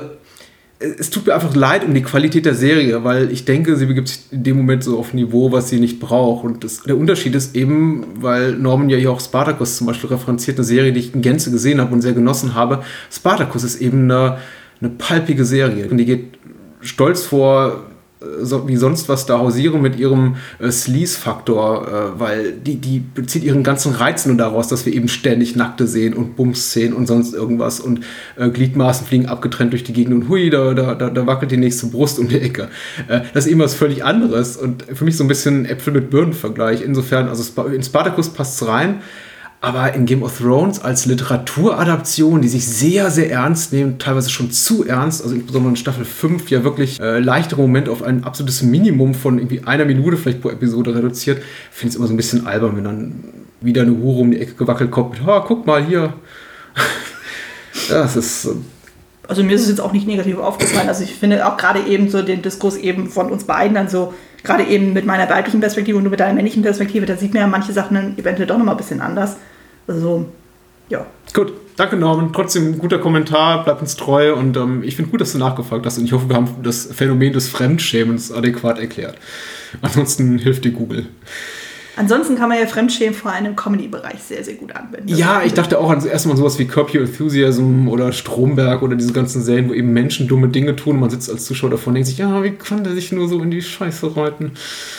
es 0.79 1.11
tut 1.11 1.27
mir 1.27 1.35
einfach 1.35 1.55
leid 1.55 1.85
um 1.85 1.93
die 1.93 2.01
Qualität 2.01 2.45
der 2.45 2.55
Serie, 2.55 3.03
weil 3.03 3.31
ich 3.31 3.45
denke, 3.45 3.75
sie 3.75 3.85
begibt 3.85 4.07
sich 4.07 4.19
in 4.31 4.43
dem 4.43 4.57
Moment 4.57 4.83
so 4.83 4.97
auf 4.97 5.13
Niveau, 5.13 5.51
was 5.51 5.69
sie 5.69 5.79
nicht 5.79 5.99
braucht. 5.99 6.43
Und 6.43 6.63
das, 6.63 6.81
der 6.81 6.97
Unterschied 6.97 7.35
ist 7.35 7.55
eben, 7.55 8.03
weil 8.15 8.53
Norman 8.53 8.89
ja 8.89 8.97
hier 8.97 9.11
auch 9.11 9.19
Spartacus 9.19 9.77
zum 9.77 9.85
Beispiel 9.85 10.09
referenziert, 10.09 10.57
eine 10.57 10.65
Serie, 10.65 10.91
die 10.91 10.99
ich 10.99 11.13
in 11.13 11.21
Gänze 11.21 11.51
gesehen 11.51 11.79
habe 11.79 11.93
und 11.93 12.01
sehr 12.01 12.13
genossen 12.13 12.55
habe. 12.55 12.83
Spartacus 13.11 13.63
ist 13.63 13.79
eben 13.79 14.09
eine, 14.09 14.39
eine 14.79 14.89
palpige 14.89 15.45
Serie 15.45 15.87
und 15.87 15.97
die 15.97 16.05
geht 16.05 16.40
stolz 16.81 17.23
vor, 17.23 17.85
äh, 18.21 18.45
so, 18.45 18.67
wie 18.67 18.75
sonst 18.75 19.09
was 19.09 19.25
da 19.25 19.39
hausieren 19.39 19.81
mit 19.81 19.97
ihrem 19.97 20.35
äh, 20.59 20.71
Sleaze-Faktor, 20.71 21.87
äh, 21.87 22.19
weil 22.19 22.51
die, 22.53 22.75
die 22.75 22.99
bezieht 22.99 23.43
ihren 23.43 23.63
ganzen 23.63 23.93
Reiz 23.93 24.25
nur 24.25 24.37
daraus, 24.37 24.67
dass 24.67 24.85
wir 24.85 24.93
eben 24.93 25.07
ständig 25.07 25.55
Nackte 25.55 25.87
sehen 25.87 26.13
und 26.13 26.35
Bums-Szenen 26.35 26.93
und 26.93 27.07
sonst 27.07 27.33
irgendwas 27.33 27.79
und 27.79 28.01
äh, 28.37 28.49
Gliedmaßen 28.49 29.07
fliegen 29.07 29.25
abgetrennt 29.25 29.73
durch 29.73 29.83
die 29.83 29.93
Gegend 29.93 30.13
und 30.13 30.29
hui, 30.29 30.49
da, 30.49 30.73
da, 30.73 30.95
da, 30.95 31.09
da 31.09 31.27
wackelt 31.27 31.51
die 31.51 31.57
nächste 31.57 31.87
Brust 31.87 32.19
um 32.19 32.27
die 32.27 32.39
Ecke. 32.39 32.69
Äh, 33.07 33.21
das 33.33 33.45
ist 33.45 33.51
eben 33.51 33.59
was 33.59 33.73
völlig 33.73 34.03
anderes 34.03 34.57
und 34.57 34.83
für 34.93 35.05
mich 35.05 35.17
so 35.17 35.23
ein 35.23 35.27
bisschen 35.27 35.65
Äpfel 35.65 35.93
mit 35.93 36.09
Birnen-Vergleich. 36.09 36.81
Insofern, 36.81 37.27
also 37.27 37.41
Sp 37.43 37.73
in 37.73 37.83
Spartacus 37.83 38.29
passt 38.29 38.61
es 38.61 38.67
rein. 38.67 39.01
Aber 39.63 39.93
in 39.93 40.07
Game 40.07 40.23
of 40.23 40.39
Thrones 40.39 40.81
als 40.81 41.05
Literaturadaption, 41.05 42.41
die 42.41 42.47
sich 42.47 42.67
sehr, 42.67 43.11
sehr 43.11 43.29
ernst 43.29 43.71
nehmen, 43.71 43.99
teilweise 43.99 44.31
schon 44.31 44.49
zu 44.49 44.87
ernst, 44.87 45.21
also 45.21 45.35
insbesondere 45.35 45.69
in 45.69 45.75
Staffel 45.75 46.03
5 46.03 46.49
ja 46.49 46.63
wirklich 46.63 46.99
äh, 46.99 47.19
leichtere 47.19 47.61
Momente 47.61 47.91
auf 47.91 48.01
ein 48.01 48.23
absolutes 48.23 48.63
Minimum 48.63 49.13
von 49.13 49.37
irgendwie 49.37 49.63
einer 49.63 49.85
Minute 49.85 50.17
vielleicht 50.17 50.41
pro 50.41 50.49
Episode 50.49 50.95
reduziert, 50.95 51.43
finde 51.71 51.89
ich 51.89 51.93
es 51.93 51.95
immer 51.95 52.07
so 52.07 52.13
ein 52.13 52.17
bisschen 52.17 52.47
albern, 52.47 52.75
wenn 52.75 52.83
dann 52.83 53.23
wieder 53.61 53.83
eine 53.83 53.91
Hure 53.91 54.21
um 54.21 54.31
die 54.31 54.39
Ecke 54.39 54.55
gewackelt 54.55 54.89
kommt 54.89 55.11
mit, 55.11 55.21
oh, 55.27 55.41
guck 55.47 55.67
mal 55.67 55.85
hier. 55.85 56.13
das 57.89 58.15
ist. 58.15 58.45
äh, 58.45 58.55
also 59.27 59.43
mir 59.43 59.53
ist 59.53 59.61
es 59.61 59.69
jetzt 59.69 59.81
auch 59.81 59.93
nicht 59.93 60.07
negativ 60.07 60.39
aufgefallen. 60.39 60.89
Also 60.89 61.03
ich 61.03 61.13
finde 61.13 61.45
auch 61.45 61.55
gerade 61.55 61.81
eben 61.81 62.09
so 62.09 62.23
den 62.23 62.41
Diskurs 62.41 62.77
eben 62.77 63.09
von 63.09 63.31
uns 63.31 63.43
beiden 63.43 63.75
dann 63.75 63.87
so, 63.87 64.13
gerade 64.43 64.63
eben 64.63 64.93
mit 64.93 65.05
meiner 65.05 65.29
weiblichen 65.29 65.59
Perspektive 65.59 65.97
und 65.97 66.03
du 66.03 66.09
mit 66.09 66.19
deiner 66.19 66.33
männlichen 66.33 66.63
Perspektive, 66.63 67.05
da 67.05 67.15
sieht 67.15 67.33
man 67.33 67.41
ja 67.41 67.47
manche 67.47 67.73
Sachen 67.73 67.95
dann 67.95 68.17
eventuell 68.17 68.47
doch 68.47 68.57
nochmal 68.57 68.75
ein 68.75 68.77
bisschen 68.77 69.01
anders. 69.01 69.37
Also, 69.87 70.27
ja. 70.89 71.05
Gut, 71.33 71.53
danke 71.75 71.95
Norman. 71.95 72.33
Trotzdem 72.33 72.73
ein 72.73 72.79
guter 72.79 72.99
Kommentar, 72.99 73.63
bleib 73.63 73.81
uns 73.81 73.95
treu 73.95 74.33
und 74.33 74.57
ähm, 74.57 74.83
ich 74.83 74.95
finde 74.95 75.11
gut, 75.11 75.21
dass 75.21 75.33
du 75.33 75.37
nachgefragt 75.37 75.85
hast 75.85 75.97
und 75.97 76.05
ich 76.05 76.13
hoffe, 76.13 76.29
wir 76.29 76.35
haben 76.35 76.49
das 76.63 76.85
Phänomen 76.85 77.33
des 77.33 77.49
Fremdschämens 77.49 78.31
adäquat 78.31 78.79
erklärt. 78.79 79.17
Ansonsten 79.81 80.37
hilft 80.37 80.65
dir 80.65 80.71
Google. 80.71 81.07
Ansonsten 82.01 82.35
kann 82.35 82.49
man 82.49 82.57
ja 82.57 82.65
Fremdschämen 82.65 83.13
vor 83.13 83.31
allem 83.31 83.45
im 83.45 83.55
Comedy-Bereich 83.55 84.23
sehr, 84.27 84.43
sehr 84.43 84.55
gut 84.55 84.75
anwenden. 84.75 85.07
Ja, 85.07 85.43
ich 85.45 85.53
dachte 85.53 85.77
auch 85.77 85.91
an 85.91 86.03
erstmal 86.03 86.35
sowas 86.35 86.57
wie 86.57 86.65
Curb 86.65 86.95
Your 86.95 87.01
Enthusiasm 87.01 87.87
oder 87.87 88.11
Stromberg 88.11 88.81
oder 88.81 88.95
diese 88.95 89.13
ganzen 89.13 89.43
Serien, 89.43 89.69
wo 89.69 89.73
eben 89.75 89.93
Menschen 89.93 90.27
dumme 90.27 90.47
Dinge 90.47 90.75
tun 90.75 90.95
und 90.95 91.01
man 91.01 91.11
sitzt 91.11 91.29
als 91.29 91.45
Zuschauer 91.45 91.69
davor 91.69 91.89
und 91.89 91.93
denkt 91.93 92.07
sich, 92.09 92.17
ja, 92.17 92.41
wie 92.41 92.53
kann 92.53 92.83
der 92.83 92.93
sich 92.93 93.11
nur 93.11 93.27
so 93.27 93.39
in 93.43 93.51
die 93.51 93.61
Scheiße 93.61 94.17
reiten? 94.17 94.53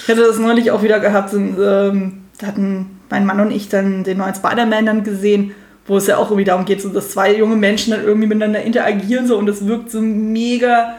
Ich 0.04 0.08
hatte 0.08 0.20
das 0.20 0.38
neulich 0.38 0.70
auch 0.70 0.84
wieder 0.84 1.00
gehabt, 1.00 1.30
so, 1.30 1.38
ähm, 1.38 2.22
da 2.38 2.46
hatten 2.46 3.00
mein 3.10 3.26
Mann 3.26 3.40
und 3.40 3.50
ich 3.50 3.68
dann 3.68 4.04
den 4.04 4.18
neuen 4.18 4.36
Spider-Man 4.36 4.86
dann 4.86 5.02
gesehen, 5.02 5.50
wo 5.88 5.96
es 5.96 6.06
ja 6.06 6.18
auch 6.18 6.30
irgendwie 6.30 6.44
darum 6.44 6.66
geht, 6.66 6.80
so, 6.82 6.88
dass 6.88 7.10
zwei 7.10 7.36
junge 7.36 7.56
Menschen 7.56 7.90
dann 7.90 8.04
irgendwie 8.04 8.28
miteinander 8.28 8.62
interagieren 8.62 9.26
so 9.26 9.36
und 9.38 9.46
das 9.46 9.66
wirkt 9.66 9.90
so 9.90 10.00
mega 10.00 10.98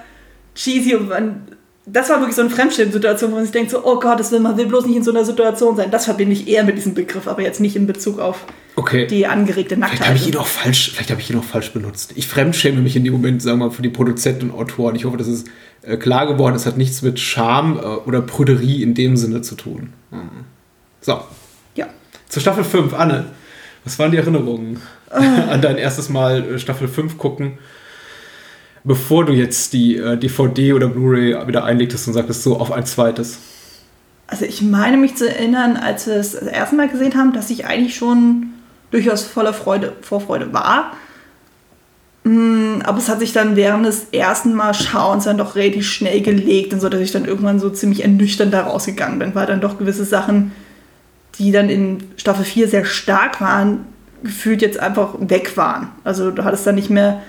cheesy 0.54 0.96
und 0.96 1.08
man, 1.08 1.44
das 1.86 2.10
war 2.10 2.20
wirklich 2.20 2.36
so 2.36 2.42
eine 2.42 2.50
Fremdschirmsituation, 2.50 3.32
wo 3.32 3.36
man 3.36 3.44
sich 3.44 3.52
denkt 3.52 3.72
so, 3.72 3.84
oh 3.86 4.00
Gott, 4.00 4.20
das 4.20 4.32
will, 4.32 4.40
man 4.40 4.56
will 4.58 4.68
bloß 4.68 4.86
nicht 4.86 4.96
in 4.96 5.04
so 5.04 5.12
einer 5.12 5.26
Situation 5.26 5.76
sein. 5.76 5.92
Das 5.92 6.06
verbinde 6.06 6.34
ich 6.34 6.48
eher 6.48 6.64
mit 6.64 6.78
diesem 6.78 6.94
Begriff, 6.94 7.28
aber 7.28 7.42
jetzt 7.42 7.60
nicht 7.60 7.76
in 7.76 7.88
Bezug 7.88 8.20
auf 8.20 8.46
Okay. 8.76 9.06
die 9.06 9.28
angeregte 9.28 9.76
Vielleicht 9.76 9.92
Nacktheit. 9.92 10.08
habe 10.08 10.18
ich 10.18 10.28
ihn 10.28 10.38
auch 10.38 10.48
falsch, 10.48 10.92
vielleicht 10.94 11.12
habe 11.12 11.22
ich 11.22 11.30
ihn 11.30 11.38
auch 11.38 11.44
falsch 11.44 11.72
benutzt. 11.74 12.14
Ich 12.16 12.28
fremdschäme 12.28 12.82
mich 12.82 12.96
in 12.96 13.04
dem 13.04 13.14
Moment, 13.14 13.42
sagen 13.42 13.60
wir 13.60 13.66
mal, 13.68 13.72
für 13.72 13.82
die 13.84 13.90
Produzenten 13.90 14.50
und 14.50 14.60
Autoren. 14.60 14.96
Ich 14.96 15.06
hoffe, 15.06 15.18
das 15.18 15.28
ist 15.28 15.48
äh, 15.84 15.98
klar 15.98 16.26
geworden. 16.26 16.56
Es 16.56 16.66
hat 16.66 16.78
nichts 16.78 17.02
mit 17.02 17.20
Scham 17.20 17.78
äh, 17.78 17.82
oder 17.82 18.22
Prüderie 18.22 18.82
in 18.82 18.94
dem 18.96 19.16
Sinne 19.18 19.42
zu 19.42 19.56
tun. 19.56 19.94
Mhm. 20.10 20.46
So, 21.02 21.20
ja. 21.76 21.88
zur 22.30 22.42
Staffel 22.42 22.64
5. 22.64 22.94
Anne, 22.94 23.26
was 23.84 24.00
waren 24.00 24.10
die 24.12 24.18
Erinnerungen 24.18 24.82
an 25.10 25.62
dein 25.62 25.78
erstes 25.78 26.10
Mal 26.10 26.58
Staffel 26.58 26.88
5 26.88 27.18
gucken? 27.18 27.58
Bevor 28.84 29.26
du 29.26 29.34
jetzt 29.34 29.74
die 29.74 29.98
äh, 29.98 30.18
DVD 30.18 30.74
oder 30.74 30.90
Blu-ray 30.90 31.48
wieder 31.48 31.64
einlegtest 31.64 32.08
und 32.08 32.14
sagtest, 32.14 32.44
so 32.44 32.58
auf 32.58 32.72
ein 32.72 32.86
zweites. 32.86 33.40
Also 34.28 34.46
ich 34.46 34.62
meine 34.62 34.98
mich 34.98 35.16
zu 35.16 35.30
erinnern, 35.30 35.78
als 35.78 36.08
wir 36.08 36.16
es 36.16 36.34
das 36.34 36.44
erste 36.44 36.76
Mal 36.76 36.90
gesehen 36.90 37.16
haben, 37.16 37.34
dass 37.34 37.50
ich 37.50 37.66
eigentlich 37.66 37.96
schon 37.96 38.48
durchaus 38.92 39.24
voller 39.24 39.54
Freude, 39.54 39.94
Vorfreude 40.02 40.54
war. 40.54 40.94
Mm, 42.24 42.82
Aber 42.84 42.98
es 42.98 43.10
hat 43.10 43.20
sich 43.20 43.34
dann 43.34 43.56
während 43.56 43.86
des 43.86 44.08
ersten 44.12 44.54
Mal 44.54 44.74
Schauens 44.74 45.26
dann 45.26 45.38
doch 45.38 45.56
relativ 45.56 45.90
schnell 45.90 46.22
gelegt 46.22 46.74
und 46.74 46.80
so, 46.80 46.90
dass 46.90 47.02
ich 47.02 47.12
dann 47.12 47.26
irgendwann 47.26 47.60
so 47.60 47.70
ziemlich 47.70 48.04
ernüchternd 48.04 48.54
da 48.54 48.62
rausgegangen 48.62 49.20
bin, 49.20 49.36
weil 49.36 49.46
dann 49.46 49.62
doch 49.62 49.78
gewisse 49.78 50.06
Sachen, 50.06 50.52
die 51.38 51.52
dann 51.52 51.70
in 51.70 52.04
Staffel 52.18 52.46
4 52.46 52.68
sehr 52.68 52.86
stark 52.86 53.42
waren, 53.42 53.86
gefühlt 54.24 54.62
jetzt 54.62 54.80
einfach 54.80 55.16
weg 55.20 55.58
waren. 55.58 55.90
Also 56.04 56.32
du 56.32 56.44
hattest 56.44 56.66
dann 56.66 56.76
nicht 56.76 56.90
mehr 56.90 57.22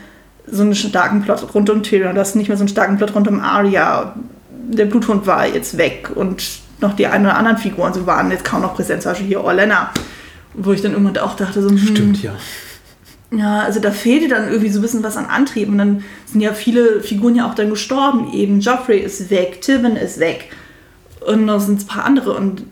so 0.46 0.62
einen 0.62 0.74
starken 0.74 1.22
Plot 1.22 1.54
rund 1.54 1.70
um 1.70 1.82
Tyrion, 1.82 2.14
du 2.14 2.20
hast 2.20 2.36
nicht 2.36 2.48
mehr 2.48 2.56
so 2.56 2.62
einen 2.62 2.68
starken 2.68 2.96
Plot 2.96 3.14
rund 3.14 3.28
um 3.28 3.40
Arya. 3.40 4.14
Der 4.50 4.86
Bluthund 4.86 5.26
war 5.26 5.46
jetzt 5.46 5.76
weg 5.76 6.10
und 6.14 6.42
noch 6.80 6.94
die 6.94 7.06
ein 7.06 7.22
oder 7.22 7.36
anderen 7.36 7.58
Figuren 7.58 7.92
so 7.92 8.06
waren 8.06 8.30
jetzt 8.30 8.44
kaum 8.44 8.62
noch 8.62 8.74
präsent, 8.74 9.02
zum 9.02 9.12
Beispiel 9.12 9.28
hier 9.28 9.42
Orlena, 9.42 9.90
wo 10.54 10.72
ich 10.72 10.82
dann 10.82 10.92
irgendwann 10.92 11.18
auch 11.18 11.36
dachte, 11.36 11.62
so, 11.62 11.68
hm, 11.68 11.78
Stimmt, 11.78 12.22
ja. 12.22 12.34
ja, 13.30 13.60
also 13.60 13.80
da 13.80 13.90
fehlte 13.90 14.28
dann 14.28 14.48
irgendwie 14.48 14.70
so 14.70 14.78
ein 14.78 14.82
bisschen 14.82 15.02
was 15.02 15.16
an 15.16 15.26
Antrieb. 15.26 15.68
Und 15.68 15.78
dann 15.78 16.04
sind 16.26 16.40
ja 16.40 16.52
viele 16.52 17.00
Figuren 17.00 17.34
ja 17.34 17.48
auch 17.48 17.54
dann 17.54 17.70
gestorben. 17.70 18.32
Eben 18.32 18.60
Joffrey 18.60 19.00
ist 19.00 19.30
weg, 19.30 19.60
Tywin 19.62 19.96
ist 19.96 20.20
weg. 20.20 20.50
Und 21.26 21.46
noch 21.46 21.60
sind 21.60 21.82
ein 21.82 21.86
paar 21.86 22.04
andere. 22.04 22.34
Und 22.34 22.64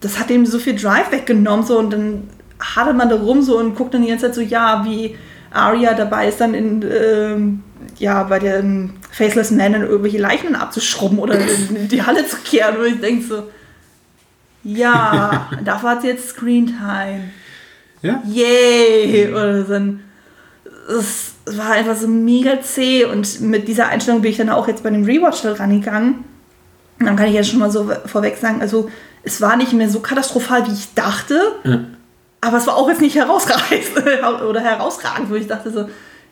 das 0.00 0.18
hat 0.18 0.30
ihm 0.30 0.46
so 0.46 0.58
viel 0.58 0.76
Drive 0.76 1.10
weggenommen. 1.12 1.64
So, 1.64 1.78
und 1.78 1.92
dann 1.92 2.28
hadert 2.60 2.96
man 2.96 3.08
da 3.08 3.16
rum 3.16 3.42
so 3.42 3.58
und 3.58 3.74
guckt 3.74 3.94
dann 3.94 4.02
die 4.02 4.08
ganze 4.08 4.26
Zeit 4.26 4.34
so, 4.34 4.40
ja, 4.40 4.84
wie 4.84 5.16
Arya 5.50 5.94
dabei 5.94 6.28
ist, 6.28 6.40
dann 6.40 6.54
in, 6.54 6.82
ähm, 6.82 7.62
ja, 7.98 8.22
bei 8.24 8.38
den 8.38 8.94
Faceless 9.10 9.50
Man 9.50 9.72
dann 9.72 9.82
irgendwelche 9.82 10.18
Leichen 10.18 10.54
abzuschrubben 10.54 11.18
oder 11.18 11.38
in 11.38 11.88
die 11.88 12.02
Halle 12.02 12.26
zu 12.26 12.36
kehren. 12.38 12.76
Und 12.76 12.86
ich 12.86 13.00
denke 13.00 13.24
so, 13.26 13.42
ja, 14.62 15.48
dafür 15.64 15.90
hat 15.90 16.02
sie 16.02 16.08
jetzt 16.08 16.30
Screentime. 16.30 17.30
Ja? 18.02 18.22
Yay! 18.26 19.30
Oder 19.32 19.62
dann. 19.64 20.00
Es 20.88 21.34
war 21.46 21.72
einfach 21.72 21.96
so 21.96 22.08
mega 22.08 22.60
zäh 22.62 23.04
und 23.04 23.40
mit 23.40 23.68
dieser 23.68 23.88
Einstellung 23.88 24.22
bin 24.22 24.32
ich 24.32 24.36
dann 24.38 24.50
auch 24.50 24.66
jetzt 24.66 24.82
bei 24.82 24.90
dem 24.90 25.04
Rewatch 25.04 25.42
da 25.42 25.52
rangegangen. 25.52 26.24
Dann 26.98 27.16
kann 27.16 27.28
ich 27.28 27.34
jetzt 27.34 27.48
schon 27.50 27.60
mal 27.60 27.70
so 27.70 27.90
vorweg 28.06 28.36
sagen, 28.36 28.60
also 28.60 28.90
es 29.22 29.40
war 29.40 29.56
nicht 29.56 29.72
mehr 29.72 29.88
so 29.88 30.00
katastrophal, 30.00 30.66
wie 30.66 30.72
ich 30.72 30.94
dachte, 30.94 31.40
Ja. 31.64 31.80
Aber 32.40 32.56
es 32.56 32.66
war 32.66 32.76
auch 32.76 32.88
jetzt 32.88 33.00
nicht 33.00 33.16
herausreißend 33.16 34.04
oder 34.48 34.60
herausragend, 34.60 35.30
wo 35.30 35.34
ich 35.34 35.46
dachte 35.46 35.70
so, 35.70 35.88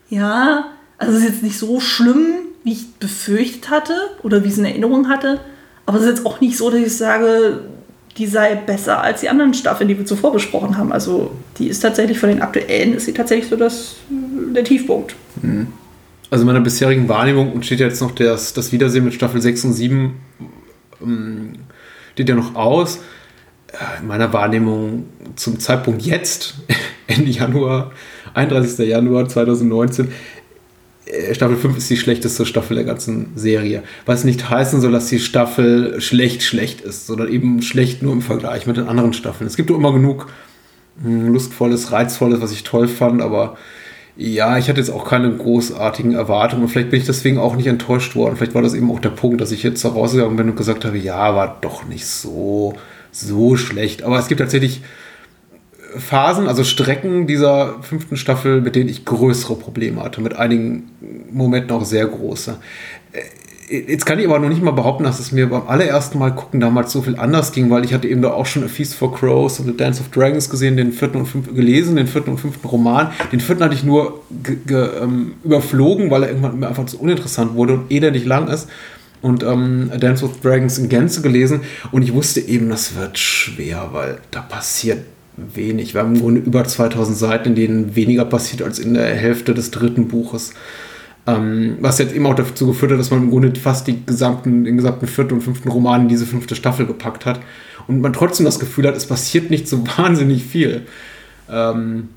ja, 0.08 0.72
also 0.96 1.12
es 1.12 1.22
ist 1.22 1.28
jetzt 1.28 1.42
nicht 1.42 1.58
so 1.58 1.80
schlimm, 1.80 2.26
wie 2.64 2.72
ich 2.72 2.94
befürchtet 2.94 3.70
hatte 3.70 3.94
oder 4.22 4.42
wie 4.42 4.46
ich 4.46 4.54
es 4.54 4.58
in 4.58 4.64
Erinnerung 4.64 5.08
hatte, 5.08 5.40
aber 5.86 5.98
es 5.98 6.04
ist 6.04 6.10
jetzt 6.10 6.26
auch 6.26 6.40
nicht 6.40 6.56
so, 6.56 6.70
dass 6.70 6.80
ich 6.80 6.96
sage, 6.96 7.60
die 8.16 8.26
sei 8.26 8.56
besser 8.56 9.00
als 9.00 9.20
die 9.20 9.28
anderen 9.28 9.54
Staffeln, 9.54 9.88
die 9.88 9.96
wir 9.96 10.04
zuvor 10.04 10.32
besprochen 10.32 10.76
haben. 10.76 10.92
Also 10.92 11.30
die 11.58 11.68
ist 11.68 11.80
tatsächlich 11.80 12.18
von 12.18 12.28
den 12.28 12.42
aktuellen, 12.42 12.94
ist 12.94 13.06
sie 13.06 13.12
tatsächlich 13.12 13.48
so 13.48 13.56
das, 13.56 13.96
der 14.10 14.64
Tiefpunkt. 14.64 15.14
Also 16.30 16.42
in 16.42 16.46
meiner 16.46 16.60
bisherigen 16.60 17.08
Wahrnehmung 17.08 17.62
steht 17.62 17.80
jetzt 17.80 18.02
noch 18.02 18.10
das, 18.10 18.52
das 18.52 18.72
Wiedersehen 18.72 19.04
mit 19.04 19.14
Staffel 19.14 19.40
6 19.40 19.64
und 19.64 19.72
7 19.72 20.20
ähm, 21.00 21.52
steht 22.12 22.28
ja 22.28 22.34
noch 22.34 22.56
aus. 22.56 22.98
In 24.00 24.06
meiner 24.06 24.32
Wahrnehmung 24.32 25.06
zum 25.36 25.60
Zeitpunkt 25.60 26.02
jetzt, 26.02 26.54
Ende 27.06 27.30
Januar, 27.30 27.92
31. 28.34 28.86
Januar 28.88 29.28
2019, 29.28 30.08
äh, 31.06 31.34
Staffel 31.34 31.56
5 31.56 31.76
ist 31.76 31.90
die 31.90 31.96
schlechteste 31.96 32.46
Staffel 32.46 32.76
der 32.76 32.84
ganzen 32.84 33.32
Serie. 33.36 33.82
Was 34.06 34.24
nicht 34.24 34.48
heißen 34.48 34.80
soll, 34.80 34.92
dass 34.92 35.08
die 35.08 35.18
Staffel 35.18 36.00
schlecht 36.00 36.42
schlecht 36.42 36.80
ist, 36.80 37.06
sondern 37.06 37.28
eben 37.28 37.62
schlecht 37.62 38.02
nur 38.02 38.12
im 38.12 38.22
Vergleich 38.22 38.66
mit 38.66 38.76
den 38.76 38.88
anderen 38.88 39.12
Staffeln. 39.12 39.46
Es 39.46 39.56
gibt 39.56 39.70
doch 39.70 39.76
immer 39.76 39.92
genug 39.92 40.28
mh, 41.02 41.28
lustvolles, 41.28 41.92
reizvolles, 41.92 42.40
was 42.40 42.52
ich 42.52 42.64
toll 42.64 42.88
fand, 42.88 43.22
aber 43.22 43.56
ja, 44.16 44.58
ich 44.58 44.68
hatte 44.68 44.80
jetzt 44.80 44.90
auch 44.90 45.04
keine 45.04 45.30
großartigen 45.30 46.12
Erwartungen. 46.12 46.62
Und 46.64 46.68
vielleicht 46.68 46.90
bin 46.90 46.98
ich 46.98 47.06
deswegen 47.06 47.38
auch 47.38 47.54
nicht 47.54 47.68
enttäuscht 47.68 48.16
worden. 48.16 48.36
Vielleicht 48.36 48.54
war 48.54 48.62
das 48.62 48.74
eben 48.74 48.90
auch 48.90 48.98
der 48.98 49.10
Punkt, 49.10 49.40
dass 49.40 49.52
ich 49.52 49.62
jetzt 49.62 49.84
rausgegangen 49.84 50.36
bin 50.36 50.48
und 50.50 50.56
gesagt 50.56 50.84
habe, 50.84 50.98
ja, 50.98 51.36
war 51.36 51.58
doch 51.60 51.86
nicht 51.86 52.04
so, 52.04 52.74
so 53.12 53.56
schlecht. 53.56 54.02
Aber 54.02 54.18
es 54.18 54.28
gibt 54.28 54.40
tatsächlich 54.40 54.82
Phasen, 55.96 56.48
also 56.48 56.64
Strecken 56.64 57.26
dieser 57.26 57.82
fünften 57.82 58.16
Staffel, 58.16 58.60
mit 58.60 58.76
denen 58.76 58.90
ich 58.90 59.04
größere 59.04 59.56
Probleme 59.56 60.02
hatte. 60.02 60.20
Mit 60.20 60.36
einigen 60.36 60.90
Momenten 61.30 61.72
auch 61.72 61.84
sehr 61.84 62.06
große. 62.06 62.58
Äh, 63.12 63.20
Jetzt 63.70 64.06
kann 64.06 64.18
ich 64.18 64.24
aber 64.24 64.38
noch 64.38 64.48
nicht 64.48 64.62
mal 64.62 64.70
behaupten, 64.70 65.04
dass 65.04 65.20
es 65.20 65.30
mir 65.30 65.46
beim 65.50 65.68
allerersten 65.68 66.18
Mal 66.18 66.34
gucken 66.34 66.58
damals 66.58 66.90
so 66.90 67.02
viel 67.02 67.16
anders 67.18 67.52
ging, 67.52 67.68
weil 67.68 67.84
ich 67.84 67.92
hatte 67.92 68.08
eben 68.08 68.22
da 68.22 68.30
auch 68.32 68.46
schon 68.46 68.64
A 68.64 68.68
Feast 68.68 68.94
for 68.94 69.14
Crows 69.14 69.60
und 69.60 69.66
The 69.66 69.76
Dance 69.76 70.00
of 70.00 70.08
Dragons 70.08 70.48
gesehen, 70.48 70.78
den 70.78 70.90
vierten 70.92 71.18
und 71.18 71.26
fünften 71.26 71.54
gelesen, 71.54 71.96
den 71.96 72.06
vierten 72.06 72.30
und 72.30 72.38
fünften 72.38 72.66
Roman. 72.66 73.10
Den 73.30 73.40
vierten 73.40 73.62
hatte 73.62 73.74
ich 73.74 73.84
nur 73.84 74.22
ähm, 74.70 75.34
überflogen, 75.44 76.10
weil 76.10 76.22
er 76.22 76.28
irgendwann 76.30 76.58
mir 76.58 76.68
einfach 76.68 76.86
zu 76.86 76.98
uninteressant 76.98 77.56
wurde 77.56 77.74
und 77.74 77.92
elendig 77.92 78.24
lang 78.24 78.48
ist. 78.48 78.68
Und 79.20 79.42
ähm, 79.42 79.90
Dance 79.98 80.24
with 80.24 80.40
Dragons 80.40 80.78
in 80.78 80.88
Gänze 80.88 81.22
gelesen 81.22 81.62
und 81.90 82.02
ich 82.02 82.12
wusste 82.12 82.40
eben, 82.40 82.68
das 82.68 82.94
wird 82.94 83.18
schwer, 83.18 83.90
weil 83.92 84.18
da 84.30 84.40
passiert 84.40 85.00
wenig. 85.36 85.94
Wir 85.94 86.02
haben 86.02 86.14
im 86.14 86.20
Grunde 86.20 86.40
über 86.40 86.64
2000 86.64 87.16
Seiten, 87.16 87.48
in 87.50 87.54
denen 87.54 87.96
weniger 87.96 88.24
passiert 88.24 88.62
als 88.62 88.78
in 88.78 88.94
der 88.94 89.14
Hälfte 89.14 89.54
des 89.54 89.70
dritten 89.70 90.08
Buches. 90.08 90.52
Ähm, 91.26 91.76
was 91.80 91.98
jetzt 91.98 92.14
eben 92.14 92.26
auch 92.26 92.34
dazu 92.34 92.66
geführt 92.66 92.92
hat, 92.92 92.98
dass 92.98 93.10
man 93.10 93.24
im 93.24 93.30
Grunde 93.30 93.54
fast 93.58 93.86
die 93.86 94.04
gesamten, 94.04 94.64
den 94.64 94.76
gesamten 94.76 95.06
vierten 95.06 95.34
und 95.34 95.42
fünften 95.42 95.68
Roman 95.68 96.02
in 96.02 96.08
diese 96.08 96.26
fünfte 96.26 96.54
Staffel 96.54 96.86
gepackt 96.86 97.26
hat. 97.26 97.40
Und 97.86 98.00
man 98.00 98.12
trotzdem 98.12 98.46
das 98.46 98.58
Gefühl 98.58 98.86
hat, 98.86 98.96
es 98.96 99.06
passiert 99.06 99.50
nicht 99.50 99.68
so 99.68 99.86
wahnsinnig 99.98 100.44
viel. 100.44 100.86
Ähm, 101.50 102.08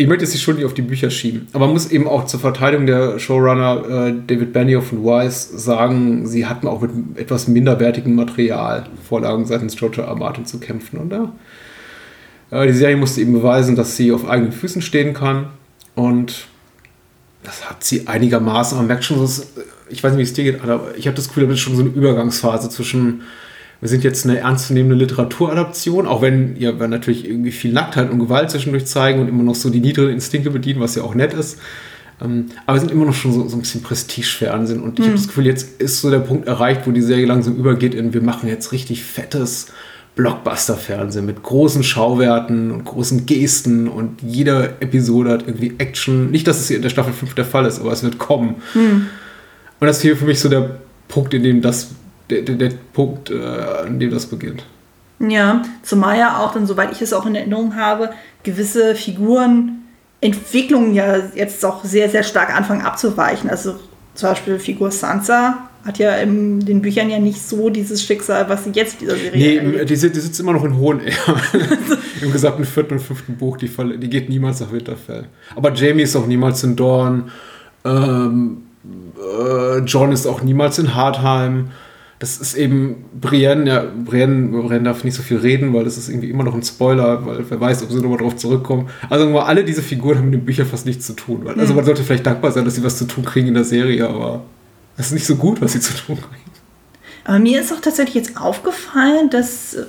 ich 0.00 0.06
möchte 0.06 0.24
es 0.24 0.30
sich 0.30 0.40
schon 0.40 0.54
nicht 0.54 0.64
auf 0.64 0.74
die 0.74 0.82
Bücher 0.82 1.10
schieben. 1.10 1.48
Aber 1.52 1.66
man 1.66 1.74
muss 1.74 1.90
eben 1.90 2.06
auch 2.06 2.24
zur 2.24 2.38
Verteidigung 2.38 2.86
der 2.86 3.18
Showrunner 3.18 4.06
äh, 4.06 4.14
David 4.28 4.52
Benioff 4.52 4.92
und 4.92 5.04
Weiss 5.04 5.50
sagen, 5.50 6.24
sie 6.24 6.46
hatten 6.46 6.68
auch 6.68 6.80
mit 6.80 6.92
etwas 7.16 7.48
minderwertigem 7.48 8.14
Material 8.14 8.86
Vorlagen 9.08 9.44
seitens 9.44 9.74
George 9.74 10.00
R. 10.00 10.14
Martin 10.14 10.46
zu 10.46 10.60
kämpfen. 10.60 11.00
Und 11.00 11.12
äh, 12.52 12.66
die 12.68 12.72
Serie 12.74 12.96
musste 12.96 13.20
eben 13.20 13.32
beweisen, 13.32 13.74
dass 13.74 13.96
sie 13.96 14.12
auf 14.12 14.28
eigenen 14.28 14.52
Füßen 14.52 14.82
stehen 14.82 15.14
kann. 15.14 15.48
Und 15.96 16.46
das 17.42 17.68
hat 17.68 17.82
sie 17.82 18.06
einigermaßen. 18.06 18.78
Man 18.78 18.86
merkt 18.86 19.02
schon, 19.02 19.20
dass, 19.20 19.48
ich 19.88 20.04
weiß 20.04 20.12
nicht, 20.12 20.18
wie 20.18 20.22
es 20.22 20.32
dir 20.32 20.44
geht, 20.44 20.62
aber 20.62 20.96
ich 20.96 21.08
habe 21.08 21.16
das 21.16 21.26
Gefühl, 21.26 21.48
das 21.48 21.54
ist 21.54 21.60
schon 21.60 21.74
so 21.74 21.82
eine 21.82 21.90
Übergangsphase 21.90 22.70
zwischen, 22.70 23.22
wir 23.80 23.88
sind 23.88 24.02
jetzt 24.04 24.24
eine 24.24 24.38
ernstzunehmende 24.38 24.96
Literaturadaption, 24.96 26.06
auch 26.06 26.20
wenn 26.20 26.56
ja, 26.58 26.78
wir 26.78 26.88
natürlich 26.88 27.28
irgendwie 27.28 27.52
viel 27.52 27.72
Nacktheit 27.72 28.10
und 28.10 28.18
Gewalt 28.18 28.50
zwischendurch 28.50 28.86
zeigen 28.86 29.20
und 29.20 29.28
immer 29.28 29.44
noch 29.44 29.54
so 29.54 29.70
die 29.70 29.80
niederen 29.80 30.10
Instinkte 30.10 30.50
bedienen, 30.50 30.80
was 30.80 30.96
ja 30.96 31.02
auch 31.02 31.14
nett 31.14 31.32
ist. 31.32 31.58
Ähm, 32.20 32.46
aber 32.66 32.76
wir 32.76 32.80
sind 32.80 32.90
immer 32.90 33.04
noch 33.04 33.14
schon 33.14 33.32
so, 33.32 33.46
so 33.48 33.56
ein 33.56 33.60
bisschen 33.60 33.82
Prestigefernsehen 33.82 34.82
und 34.82 34.98
ich 34.98 35.04
habe 35.04 35.14
das 35.14 35.28
Gefühl, 35.28 35.46
jetzt 35.46 35.80
ist 35.80 36.00
so 36.00 36.10
der 36.10 36.18
Punkt 36.18 36.48
erreicht, 36.48 36.82
wo 36.86 36.90
die 36.90 37.02
Serie 37.02 37.26
langsam 37.26 37.56
übergeht 37.56 37.94
in, 37.94 38.12
wir 38.12 38.22
machen 38.22 38.48
jetzt 38.48 38.72
richtig 38.72 39.04
fettes 39.04 39.68
Blockbuster-Fernsehen 40.16 41.24
mit 41.24 41.44
großen 41.44 41.84
Schauwerten 41.84 42.72
und 42.72 42.84
großen 42.84 43.24
Gesten 43.24 43.86
und 43.86 44.20
jede 44.20 44.74
Episode 44.80 45.30
hat 45.30 45.42
irgendwie 45.46 45.74
Action. 45.78 46.32
Nicht, 46.32 46.48
dass 46.48 46.58
es 46.58 46.66
hier 46.66 46.78
in 46.78 46.82
der 46.82 46.88
Staffel 46.88 47.12
5 47.12 47.34
der 47.34 47.44
Fall 47.44 47.66
ist, 47.66 47.78
aber 47.78 47.92
es 47.92 48.02
wird 48.02 48.18
kommen. 48.18 48.56
Und 49.78 49.86
das 49.86 49.98
ist 49.98 50.02
hier 50.02 50.16
für 50.16 50.24
mich 50.24 50.40
so 50.40 50.48
der 50.48 50.78
Punkt, 51.06 51.34
in 51.34 51.44
dem 51.44 51.62
das, 51.62 51.92
der, 52.30 52.42
der, 52.42 52.56
der 52.56 52.72
Punkt, 52.92 53.30
äh, 53.30 53.42
an 53.86 53.98
dem 53.98 54.10
das 54.10 54.26
beginnt. 54.26 54.64
Ja, 55.20 55.62
zumal 55.82 56.18
ja 56.18 56.38
auch 56.38 56.52
dann, 56.52 56.66
soweit 56.66 56.92
ich 56.92 57.02
es 57.02 57.12
auch 57.12 57.26
in 57.26 57.34
Erinnerung 57.34 57.74
habe, 57.74 58.10
gewisse 58.44 58.94
Figuren 58.94 59.78
Entwicklungen 60.20 60.94
ja 60.94 61.16
jetzt 61.34 61.64
auch 61.64 61.84
sehr, 61.84 62.08
sehr 62.08 62.22
stark 62.22 62.54
anfangen 62.54 62.82
abzuweichen. 62.82 63.50
Also 63.50 63.76
zum 64.14 64.30
Beispiel 64.30 64.58
Figur 64.58 64.90
Sansa 64.90 65.68
hat 65.84 65.98
ja 65.98 66.16
in 66.16 66.60
den 66.60 66.82
Büchern 66.82 67.08
ja 67.08 67.18
nicht 67.18 67.40
so 67.40 67.70
dieses 67.70 68.02
Schicksal, 68.02 68.48
was 68.48 68.64
sie 68.64 68.70
jetzt 68.70 68.94
in 68.94 69.06
dieser 69.06 69.16
Serie 69.16 69.60
Nee, 69.62 69.84
die, 69.84 69.86
die 69.86 69.96
sitzt 69.96 70.40
immer 70.40 70.52
noch 70.52 70.64
in 70.64 70.76
Hohen 70.76 71.00
Im 72.20 72.32
gesamten 72.32 72.64
vierten 72.64 72.94
und 72.94 73.00
fünften 73.00 73.36
Buch, 73.36 73.56
die, 73.56 73.70
die 73.98 74.10
geht 74.10 74.28
niemals 74.28 74.60
nach 74.60 74.72
Winterfell. 74.72 75.26
Aber 75.54 75.72
Jamie 75.72 76.02
ist 76.02 76.16
auch 76.16 76.26
niemals 76.26 76.64
in 76.64 76.74
Dorn. 76.74 77.30
Ähm, 77.84 78.62
äh, 79.16 79.78
John 79.78 80.10
ist 80.10 80.26
auch 80.26 80.42
niemals 80.42 80.80
in 80.80 80.96
Hardheim. 80.96 81.70
Das 82.18 82.38
ist 82.38 82.54
eben 82.54 83.04
Brienne, 83.20 83.70
ja, 83.70 83.84
Brienne, 84.04 84.48
Brienne 84.48 84.84
darf 84.84 85.04
nicht 85.04 85.14
so 85.14 85.22
viel 85.22 85.36
reden, 85.36 85.72
weil 85.72 85.84
das 85.84 85.96
ist 85.96 86.08
irgendwie 86.08 86.30
immer 86.30 86.42
noch 86.42 86.54
ein 86.54 86.64
Spoiler, 86.64 87.24
weil 87.24 87.44
wer 87.48 87.60
weiß, 87.60 87.84
ob 87.84 87.92
sie 87.92 88.00
nochmal 88.00 88.18
drauf 88.18 88.34
zurückkommen. 88.34 88.88
Also 89.08 89.38
alle 89.38 89.64
diese 89.64 89.82
Figuren 89.82 90.18
haben 90.18 90.30
mit 90.30 90.40
den 90.40 90.44
Büchern 90.44 90.66
fast 90.66 90.84
nichts 90.84 91.06
zu 91.06 91.12
tun. 91.12 91.42
Weil, 91.44 91.58
also 91.60 91.74
man 91.74 91.84
sollte 91.84 92.02
vielleicht 92.02 92.26
dankbar 92.26 92.50
sein, 92.50 92.64
dass 92.64 92.74
sie 92.74 92.82
was 92.82 92.98
zu 92.98 93.04
tun 93.04 93.24
kriegen 93.24 93.48
in 93.48 93.54
der 93.54 93.64
Serie, 93.64 94.08
aber 94.08 94.42
es 94.96 95.06
ist 95.06 95.12
nicht 95.12 95.26
so 95.26 95.36
gut, 95.36 95.60
was 95.60 95.74
sie 95.74 95.80
zu 95.80 95.94
tun 95.94 96.16
kriegen. 96.16 96.48
Aber 97.24 97.38
mir 97.38 97.60
ist 97.60 97.72
auch 97.72 97.80
tatsächlich 97.80 98.14
jetzt 98.14 98.40
aufgefallen, 98.40 99.30
dass 99.30 99.74
äh, 99.74 99.84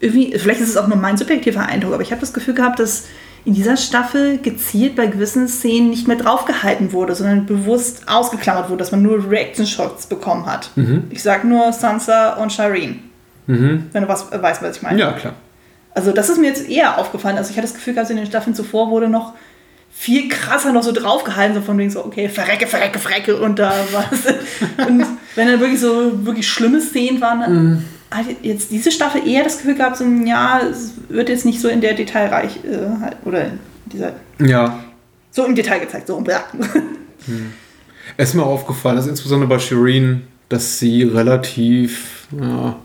irgendwie, 0.00 0.36
vielleicht 0.36 0.60
ist 0.60 0.70
es 0.70 0.76
auch 0.76 0.88
nur 0.88 0.96
mein 0.96 1.16
subjektiver 1.16 1.66
Eindruck, 1.66 1.92
aber 1.94 2.02
ich 2.02 2.10
habe 2.10 2.20
das 2.20 2.32
Gefühl 2.32 2.54
gehabt, 2.54 2.80
dass 2.80 3.04
in 3.44 3.54
dieser 3.54 3.76
Staffel 3.76 4.38
gezielt 4.38 4.94
bei 4.94 5.06
gewissen 5.06 5.48
Szenen 5.48 5.90
nicht 5.90 6.06
mehr 6.06 6.16
draufgehalten 6.16 6.92
wurde, 6.92 7.14
sondern 7.14 7.46
bewusst 7.46 8.02
ausgeklammert 8.06 8.68
wurde, 8.68 8.78
dass 8.78 8.92
man 8.92 9.02
nur 9.02 9.28
Reaction-Shots 9.28 10.06
bekommen 10.06 10.46
hat. 10.46 10.70
Ich 11.10 11.22
sag 11.22 11.44
nur 11.44 11.72
Sansa 11.72 12.34
und 12.34 12.52
Shireen. 12.52 13.00
Wenn 13.92 14.02
du 14.02 14.08
was 14.08 14.30
äh, 14.30 14.40
weißt, 14.40 14.62
was 14.62 14.76
ich 14.76 14.82
meine. 14.82 15.00
Ja, 15.00 15.12
klar. 15.12 15.34
Also 15.94 16.12
das 16.12 16.28
ist 16.28 16.38
mir 16.38 16.46
jetzt 16.46 16.68
eher 16.68 16.98
aufgefallen. 16.98 17.36
Also 17.36 17.50
ich 17.50 17.56
hatte 17.56 17.66
das 17.66 17.74
Gefühl 17.74 17.94
gehabt, 17.94 18.10
in 18.10 18.16
den 18.16 18.26
Staffeln 18.26 18.54
zuvor 18.54 18.90
wurde 18.90 19.08
noch 19.08 19.34
viel 19.90 20.28
krasser 20.28 20.72
noch 20.72 20.82
so 20.82 20.92
draufgehalten, 20.92 21.54
so 21.54 21.60
von 21.60 21.76
wegen 21.76 21.90
so, 21.90 22.04
okay, 22.04 22.28
verrecke, 22.28 22.66
verrecke, 22.66 22.98
verrecke 22.98 23.36
und 23.36 23.58
da 23.58 23.74
was. 23.92 24.86
und 24.88 25.04
wenn 25.34 25.48
dann 25.48 25.60
wirklich 25.60 25.80
so 25.80 26.24
wirklich 26.24 26.48
schlimme 26.48 26.80
Szenen 26.80 27.20
waren, 27.20 27.40
dann 27.40 27.76
hat 27.76 27.82
jetzt 28.42 28.70
diese 28.70 28.90
Staffel 28.90 29.26
eher 29.26 29.44
das 29.44 29.58
Gefühl 29.58 29.74
gehabt, 29.74 29.96
so, 29.96 30.04
ja, 30.04 30.60
es 30.60 30.92
wird 31.08 31.28
jetzt 31.28 31.44
nicht 31.44 31.60
so 31.60 31.68
in 31.68 31.80
der 31.80 31.94
Detailreich 31.94 32.58
äh, 32.64 33.00
halt, 33.00 33.16
oder 33.24 33.46
in 33.46 33.58
dieser, 33.86 34.12
Ja, 34.38 34.82
so 35.30 35.44
im 35.44 35.54
Detail 35.54 35.80
gezeigt, 35.80 36.06
so 36.06 36.22
ja. 36.28 36.44
Es 38.16 38.30
ist 38.30 38.34
mir 38.34 38.44
aufgefallen, 38.44 38.96
dass 38.96 39.06
insbesondere 39.06 39.48
bei 39.48 39.58
Shireen, 39.58 40.22
dass 40.48 40.78
sie 40.78 41.04
relativ, 41.04 42.26
ja, 42.38 42.76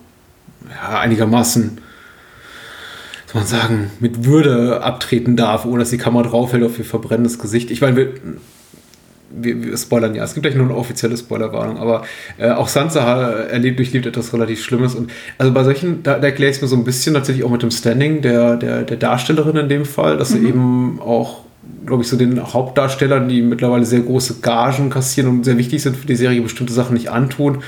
ja 0.69 1.00
einigermaßen, 1.00 1.81
soll 3.25 3.41
man 3.41 3.48
sagen, 3.48 3.91
mit 4.00 4.25
Würde 4.25 4.81
abtreten 4.81 5.36
darf, 5.36 5.65
ohne 5.65 5.79
dass 5.79 5.89
die 5.89 5.98
Kamera 5.98 6.29
draufhält 6.29 6.63
auf 6.63 6.79
ihr 6.79 6.86
verbrennendes 6.86 7.39
Gesicht. 7.39 7.72
Ich 7.72 7.81
meine, 7.81 7.98
wir, 7.98 8.13
wir, 9.29 9.63
wir 9.63 9.77
spoilern 9.77 10.15
ja, 10.15 10.24
es 10.24 10.34
gibt 10.34 10.43
gleich 10.46 10.55
nur 10.55 10.65
eine 10.65 10.75
offizielle 10.75 11.17
Spoilerwarnung, 11.17 11.77
aber 11.77 12.03
äh, 12.38 12.50
auch 12.51 12.67
Sansa 12.67 13.03
ha- 13.03 13.31
erlebt, 13.31 13.79
durchlebt 13.79 14.05
etwas 14.05 14.34
relativ 14.34 14.63
Schlimmes. 14.63 14.96
Und 14.96 15.12
also 15.38 15.51
bei 15.53 15.63
solchen, 15.63 16.03
da, 16.03 16.17
da 16.17 16.27
erkläre 16.27 16.50
ich 16.51 16.57
es 16.57 16.62
mir 16.62 16.67
so 16.67 16.75
ein 16.75 16.84
bisschen 16.84 17.13
tatsächlich 17.13 17.43
auch 17.46 17.50
mit 17.51 17.62
dem 17.63 17.72
Standing 17.72 18.22
der, 18.22 18.55
der, 18.55 18.84
der 18.84 18.98
Darstellerin 18.98 19.57
in 19.57 19.69
dem 19.69 19.86
Fall, 19.86 20.17
dass 20.17 20.29
sie 20.29 20.39
eben 20.48 21.00
auch, 21.01 21.41
glaube 21.86 22.03
ich, 22.03 22.10
so 22.10 22.15
den 22.17 22.41
Hauptdarstellern, 22.53 23.27
die 23.27 23.41
mittlerweile 23.41 23.86
sehr 23.86 24.00
große 24.01 24.36
Gagen 24.41 24.89
kassieren 24.89 25.29
und 25.29 25.43
sehr 25.43 25.57
wichtig 25.57 25.81
sind 25.84 25.98
für 25.98 26.07
die 26.07 26.15
Serie, 26.15 26.41
bestimmte 26.41 26.74
Sachen 26.74 26.93
nicht 26.93 27.10
antun. 27.12 27.60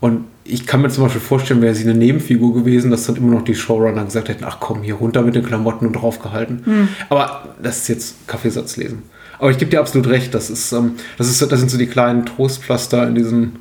Und 0.00 0.24
ich 0.44 0.66
kann 0.66 0.82
mir 0.82 0.90
zum 0.90 1.04
Beispiel 1.04 1.22
vorstellen, 1.22 1.62
wäre 1.62 1.74
sie 1.74 1.84
eine 1.88 1.94
Nebenfigur 1.98 2.52
gewesen, 2.54 2.90
dass 2.90 3.06
dann 3.06 3.16
immer 3.16 3.32
noch 3.32 3.42
die 3.44 3.54
Showrunner 3.54 4.04
gesagt 4.04 4.28
hätten, 4.28 4.44
ach 4.44 4.58
komm, 4.60 4.82
hier 4.82 4.94
runter 4.94 5.22
mit 5.22 5.34
den 5.34 5.44
Klamotten 5.44 5.86
und 5.86 5.94
draufgehalten. 5.94 6.88
Aber 7.08 7.54
das 7.62 7.78
ist 7.78 7.88
jetzt 7.88 8.28
Kaffeesatz 8.28 8.76
lesen. 8.76 9.04
Aber 9.38 9.50
ich 9.50 9.58
gebe 9.58 9.70
dir 9.70 9.80
absolut 9.80 10.08
recht, 10.08 10.34
das 10.34 10.50
ist, 10.50 10.72
ähm, 10.72 10.92
das 11.18 11.28
ist, 11.28 11.40
das 11.50 11.58
sind 11.58 11.70
so 11.70 11.78
die 11.78 11.86
kleinen 11.86 12.24
Trostpflaster 12.26 13.06
in 13.06 13.14
diesen 13.14 13.56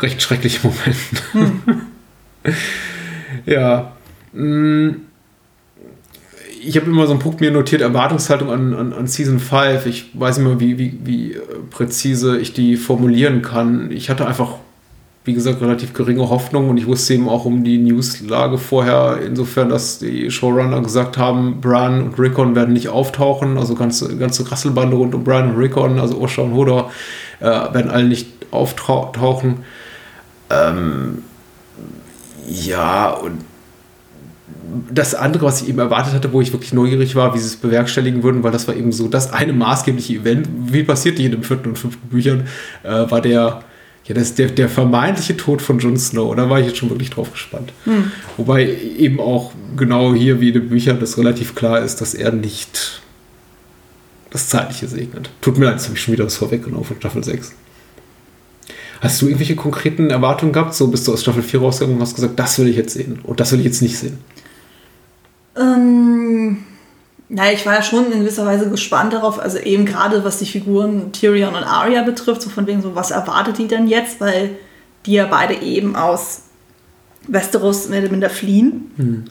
recht 0.00 0.22
schrecklichen 0.22 0.70
Momenten. 0.70 1.82
ja. 3.46 3.92
mm, 4.32 4.90
Ich 6.62 6.76
habe 6.76 6.86
immer 6.86 7.06
so 7.06 7.12
einen 7.12 7.20
Punkt 7.20 7.40
mir 7.40 7.50
notiert, 7.50 7.80
Erwartungshaltung 7.80 8.50
an, 8.50 8.74
an, 8.74 8.92
an 8.92 9.06
Season 9.06 9.40
5. 9.40 9.86
Ich 9.86 10.10
weiß 10.14 10.38
nicht 10.38 10.46
mehr, 10.46 10.60
wie, 10.60 10.78
wie, 10.78 10.98
wie 11.04 11.36
präzise 11.70 12.38
ich 12.38 12.52
die 12.52 12.76
formulieren 12.76 13.42
kann. 13.42 13.90
Ich 13.90 14.10
hatte 14.10 14.26
einfach, 14.26 14.58
wie 15.26 15.34
gesagt, 15.34 15.60
relativ 15.60 15.92
geringe 15.92 16.30
Hoffnung 16.30 16.70
und 16.70 16.76
ich 16.76 16.86
wusste 16.86 17.14
eben 17.14 17.28
auch 17.28 17.44
um 17.44 17.64
die 17.64 17.78
Newslage 17.78 18.58
vorher, 18.58 19.18
insofern, 19.24 19.68
dass 19.68 19.98
die 19.98 20.30
Showrunner 20.30 20.80
gesagt 20.82 21.18
haben, 21.18 21.60
Bran 21.60 22.00
und 22.00 22.18
Rickon 22.18 22.54
werden 22.54 22.72
nicht 22.72 22.88
auftauchen, 22.88 23.58
also 23.58 23.74
ganze, 23.74 24.16
ganze 24.16 24.48
Rasselbande 24.48 24.96
rund 24.96 25.16
um 25.16 25.24
Bran 25.24 25.50
und 25.50 25.56
Rickon, 25.56 25.98
also 25.98 26.20
Osha 26.20 26.42
und 26.42 26.54
Hodor, 26.54 26.92
äh, 27.40 27.44
werden 27.44 27.90
alle 27.90 28.04
nicht 28.04 28.28
auftauchen. 28.52 29.64
Ähm, 30.48 31.24
ja, 32.48 33.10
und 33.10 33.40
das 34.90 35.16
andere, 35.16 35.46
was 35.46 35.62
ich 35.62 35.68
eben 35.68 35.80
erwartet 35.80 36.14
hatte, 36.14 36.32
wo 36.32 36.40
ich 36.40 36.52
wirklich 36.52 36.72
neugierig 36.72 37.16
war, 37.16 37.34
wie 37.34 37.38
sie 37.38 37.46
es 37.46 37.56
bewerkstelligen 37.56 38.22
würden, 38.22 38.44
weil 38.44 38.52
das 38.52 38.68
war 38.68 38.76
eben 38.76 38.92
so 38.92 39.08
das 39.08 39.32
eine 39.32 39.52
maßgebliche 39.52 40.14
Event, 40.14 40.48
wie 40.56 40.84
passiert 40.84 41.18
nicht 41.18 41.26
in 41.26 41.32
den 41.32 41.42
vierten 41.42 41.70
und 41.70 41.78
fünften 41.78 42.08
Büchern, 42.08 42.46
äh, 42.84 43.10
war 43.10 43.20
der, 43.20 43.62
ja, 44.06 44.14
das, 44.14 44.34
der, 44.34 44.48
der 44.48 44.68
vermeintliche 44.68 45.36
Tod 45.36 45.60
von 45.60 45.78
Jon 45.78 45.96
Snow. 45.96 46.34
Da 46.36 46.48
war 46.48 46.60
ich 46.60 46.66
jetzt 46.66 46.78
schon 46.78 46.90
wirklich 46.90 47.10
drauf 47.10 47.32
gespannt. 47.32 47.72
Wobei 48.36 48.68
eben 48.98 49.18
auch 49.20 49.52
genau 49.76 50.14
hier 50.14 50.40
wie 50.40 50.48
in 50.48 50.54
den 50.54 50.68
Büchern 50.68 51.00
das 51.00 51.18
relativ 51.18 51.54
klar 51.54 51.80
ist, 51.82 52.00
dass 52.00 52.14
er 52.14 52.32
nicht 52.32 53.00
das 54.30 54.48
Zeitliche 54.48 54.86
segnet. 54.86 55.30
Tut 55.40 55.58
mir 55.58 55.66
leid, 55.66 55.74
jetzt 55.74 55.86
habe 55.86 55.96
ich 55.96 56.02
schon 56.02 56.12
wieder 56.12 56.24
was 56.24 56.36
vorweggenommen 56.36 56.84
von 56.84 56.96
Staffel 56.96 57.24
6. 57.24 57.52
Hast 59.00 59.20
du 59.20 59.26
irgendwelche 59.26 59.56
konkreten 59.56 60.10
Erwartungen 60.10 60.52
gehabt? 60.52 60.74
So 60.74 60.88
bist 60.88 61.06
du 61.06 61.12
aus 61.12 61.22
Staffel 61.22 61.42
4 61.42 61.60
rausgegangen 61.60 61.96
und 61.96 62.02
hast 62.02 62.14
gesagt, 62.14 62.38
das 62.38 62.58
will 62.58 62.68
ich 62.68 62.76
jetzt 62.76 62.94
sehen 62.94 63.18
und 63.22 63.40
das 63.40 63.52
will 63.52 63.58
ich 63.58 63.66
jetzt 63.66 63.82
nicht 63.82 63.98
sehen. 63.98 64.18
Ähm, 65.56 66.58
naja, 67.28 67.52
ich 67.52 67.66
war 67.66 67.74
ja 67.74 67.82
schon 67.82 68.12
in 68.12 68.20
gewisser 68.20 68.46
Weise 68.46 68.70
gespannt 68.70 69.12
darauf, 69.12 69.40
also 69.40 69.58
eben 69.58 69.84
gerade 69.84 70.24
was 70.24 70.38
die 70.38 70.46
Figuren 70.46 71.12
Tyrion 71.12 71.54
und 71.54 71.64
Arya 71.64 72.02
betrifft, 72.02 72.42
so 72.42 72.50
von 72.50 72.66
wegen 72.66 72.82
so, 72.82 72.94
was 72.94 73.10
erwartet 73.10 73.58
die 73.58 73.66
denn 73.66 73.88
jetzt, 73.88 74.20
weil 74.20 74.50
die 75.06 75.14
ja 75.14 75.26
beide 75.26 75.54
eben 75.54 75.96
aus 75.96 76.42
Westeros 77.26 77.88
mehr 77.88 78.00
oder 78.00 78.10
minder 78.10 78.30
fliehen. 78.30 78.90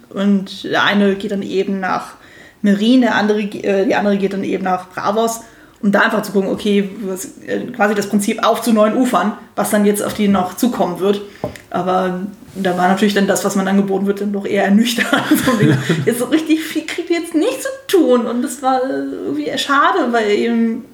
Und 0.10 0.66
der 0.66 0.84
eine 0.84 1.16
geht 1.16 1.32
dann 1.32 1.42
eben 1.42 1.80
nach 1.80 2.16
Merin, 2.62 3.02
der 3.02 3.16
andere, 3.16 3.42
äh, 3.42 3.86
die 3.86 3.96
andere 3.96 4.18
geht 4.18 4.34
dann 4.34 4.44
eben 4.44 4.64
nach 4.64 4.90
Bravos, 4.90 5.42
um 5.86 5.92
da 5.92 6.00
einfach 6.00 6.24
zu 6.24 6.32
gucken, 6.32 6.50
okay, 6.50 6.90
was, 7.02 7.26
äh, 7.46 7.60
quasi 7.68 7.94
das 7.94 8.10
Prinzip 8.10 8.44
auf 8.44 8.64
zu 8.64 8.74
neuen 8.74 8.98
Ufern, 8.98 9.34
was 9.56 9.70
dann 9.70 9.86
jetzt 9.86 10.04
auf 10.04 10.16
die 10.16 10.28
noch 10.28 10.58
zukommen 10.58 11.00
wird. 11.00 11.22
Aber 11.70 12.22
da 12.56 12.76
war 12.76 12.88
natürlich 12.88 13.14
dann 13.14 13.28
das, 13.28 13.46
was 13.46 13.56
man 13.56 13.68
angeboten 13.68 14.08
wird, 14.08 14.20
dann 14.20 14.34
doch 14.34 14.48
eher 14.48 14.64
ernüchternd. 14.64 15.24
Jetzt 16.08 16.18
so 16.18 16.26
richtig 16.26 16.64
viel 16.64 16.88
kriegt 16.88 17.12
ihr 17.12 17.20
jetzt 17.20 17.36
nicht 17.36 17.62
zu 17.62 17.70
tun. 17.88 18.26
Und 18.26 18.42
das 18.42 18.64
war 18.64 18.82
äh, 18.84 19.04
irgendwie 19.26 19.56
schade, 19.60 20.08
weil 20.10 20.32
eben 20.32 20.86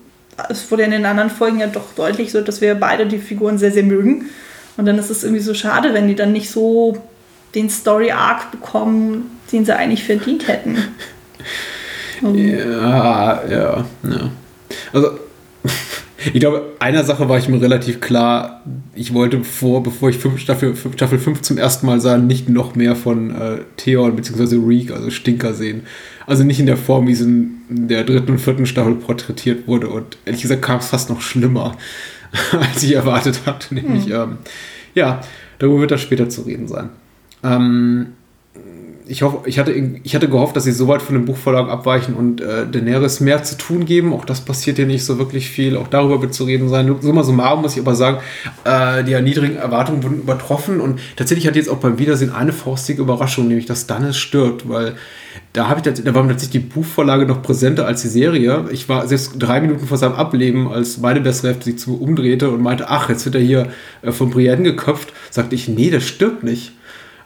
es 0.50 0.70
wurde 0.70 0.84
in 0.84 0.92
den 0.92 1.06
anderen 1.06 1.30
Folgen 1.30 1.62
ja 1.62 1.68
doch 1.68 1.94
deutlich 1.96 2.34
so, 2.34 2.42
dass 2.42 2.60
wir 2.60 2.76
beide 2.76 3.06
die 3.06 3.20
Figuren 3.20 3.58
sehr, 3.58 3.72
sehr 3.72 3.84
mögen. 3.84 4.26
Und 4.76 4.88
dann 4.88 4.98
ist 4.98 5.10
es 5.10 5.24
irgendwie 5.24 5.42
so 5.42 5.54
schade, 5.54 5.94
wenn 5.94 6.10
die 6.10 6.16
dann 6.16 6.34
nicht 6.34 6.52
so 6.52 6.98
den 7.56 7.70
Story-Arc 7.70 8.52
bekommen, 8.52 9.40
den 9.54 9.64
sie 9.64 9.74
eigentlich 9.74 10.04
verdient 10.04 10.50
hätten. 10.50 10.78
Ja, 12.24 13.42
ja, 13.50 13.86
ja. 14.04 14.32
Also, 14.94 15.12
ich 16.34 16.40
glaube, 16.40 16.74
einer 16.80 17.04
Sache 17.04 17.30
war 17.30 17.38
ich 17.38 17.48
mir 17.48 17.62
relativ 17.62 18.02
klar. 18.02 18.62
Ich 18.96 19.14
wollte 19.14 19.44
vor, 19.44 19.84
bevor 19.84 20.10
ich 20.10 20.18
fünf, 20.18 20.40
Staffel, 20.40 20.76
Staffel 20.76 21.20
5 21.20 21.42
zum 21.42 21.58
ersten 21.58 21.86
Mal 21.86 22.00
sah, 22.00 22.18
nicht 22.18 22.50
noch 22.50 22.76
mehr 22.76 22.96
von 22.96 23.32
äh, 23.32 23.58
Theon 23.78 24.16
bzw. 24.16 24.60
Reek, 24.66 24.92
also 24.92 25.10
Stinker 25.10 25.54
sehen. 25.54 25.84
Also 26.28 26.44
nicht 26.44 26.60
in 26.60 26.66
der 26.66 26.78
Form, 26.78 27.08
wie 27.08 27.14
es 27.14 27.22
in 27.22 27.62
der 27.70 28.04
dritten 28.04 28.32
und 28.32 28.40
vierten 28.40 28.66
Staffel 28.66 28.96
porträtiert 28.96 29.68
wurde. 29.68 29.90
Und 29.90 30.18
ehrlich 30.26 30.42
gesagt 30.42 30.62
kam 30.62 30.80
es 30.80 30.88
fast 30.88 31.10
noch 31.10 31.22
schlimmer, 31.22 31.78
als 32.52 32.84
ich 32.84 32.94
erwartet 32.94 33.42
hatte. 33.46 33.74
Nämlich, 33.74 34.10
ähm, 34.10 34.38
ja, 34.94 35.22
darüber 35.60 35.82
wird 35.82 35.92
das 35.92 36.02
später 36.02 36.30
zu 36.30 36.42
reden 36.42 36.68
sein. 36.68 36.90
Ähm, 37.44 38.08
ich, 39.08 39.22
hoffe, 39.22 39.40
ich, 39.46 39.60
hatte, 39.60 39.72
ich 39.72 40.16
hatte 40.16 40.30
gehofft, 40.30 40.56
dass 40.56 40.64
sie 40.64 40.72
so 40.72 40.88
weit 40.88 41.02
von 41.02 41.16
dem 41.16 41.26
Buchverlag 41.26 41.70
abweichen 41.70 42.14
und 42.14 42.42
äh, 42.42 42.68
Daenerys 42.68 43.20
mehr 43.20 43.44
zu 43.44 43.58
tun 43.58 43.86
geben. 43.86 44.14
Auch 44.14 44.26
das 44.26 44.42
passiert 44.42 44.78
hier 44.78 44.86
nicht 44.86 45.06
so 45.06 45.18
wirklich 45.18 45.50
viel. 45.50 45.78
Auch 45.78 45.88
darüber 45.88 46.22
wird 46.22 46.34
zu 46.34 46.46
reden 46.46 46.70
sein. 46.70 46.96
Summa 47.02 47.24
summarum 47.24 47.62
muss 47.62 47.74
ich 47.76 47.82
aber 47.82 47.96
sagen, 47.96 48.18
äh, 48.64 49.04
die 49.04 49.20
niedrigen 49.22 49.58
Erwartungen 49.58 50.04
wurden 50.04 50.20
übertroffen. 50.20 50.80
Und 50.80 51.00
tatsächlich 51.16 51.48
hatte 51.48 51.60
jetzt 51.60 51.70
auch 51.70 51.78
beim 51.78 52.00
Wiedersehen 52.00 52.32
eine 52.32 52.54
faustige 52.54 53.02
Überraschung, 53.02 53.48
nämlich 53.48 53.66
dass 53.66 53.82
Stannis 53.82 54.18
stirbt, 54.18 54.68
weil 54.70 54.96
da, 55.54 55.68
habe 55.68 55.82
ich, 55.84 56.04
da 56.04 56.16
war 56.16 56.24
mir 56.24 56.32
tatsächlich 56.32 56.64
die 56.64 56.70
Buchvorlage 56.70 57.26
noch 57.26 57.42
präsenter 57.42 57.86
als 57.86 58.02
die 58.02 58.08
Serie. 58.08 58.66
Ich 58.72 58.88
war 58.88 59.08
selbst 59.08 59.34
drei 59.38 59.62
Minuten 59.62 59.86
vor 59.86 59.98
seinem 59.98 60.14
Ableben, 60.14 60.72
als 60.72 60.98
meine 60.98 61.22
bessere 61.22 61.50
Hälfte 61.50 61.66
sich 61.66 61.80
zu 61.80 62.00
umdrehte 62.00 62.50
und 62.50 62.62
meinte, 62.62 62.90
ach, 62.90 63.10
jetzt 63.10 63.26
wird 63.26 63.36
er 63.36 63.42
hier 63.42 63.68
äh, 64.02 64.12
von 64.12 64.30
Brienne 64.30 64.64
geköpft, 64.64 65.14
sagte 65.30 65.56
ich, 65.56 65.68
nee, 65.68 65.90
der 65.90 66.00
stirbt 66.00 66.44
nicht. 66.44 66.74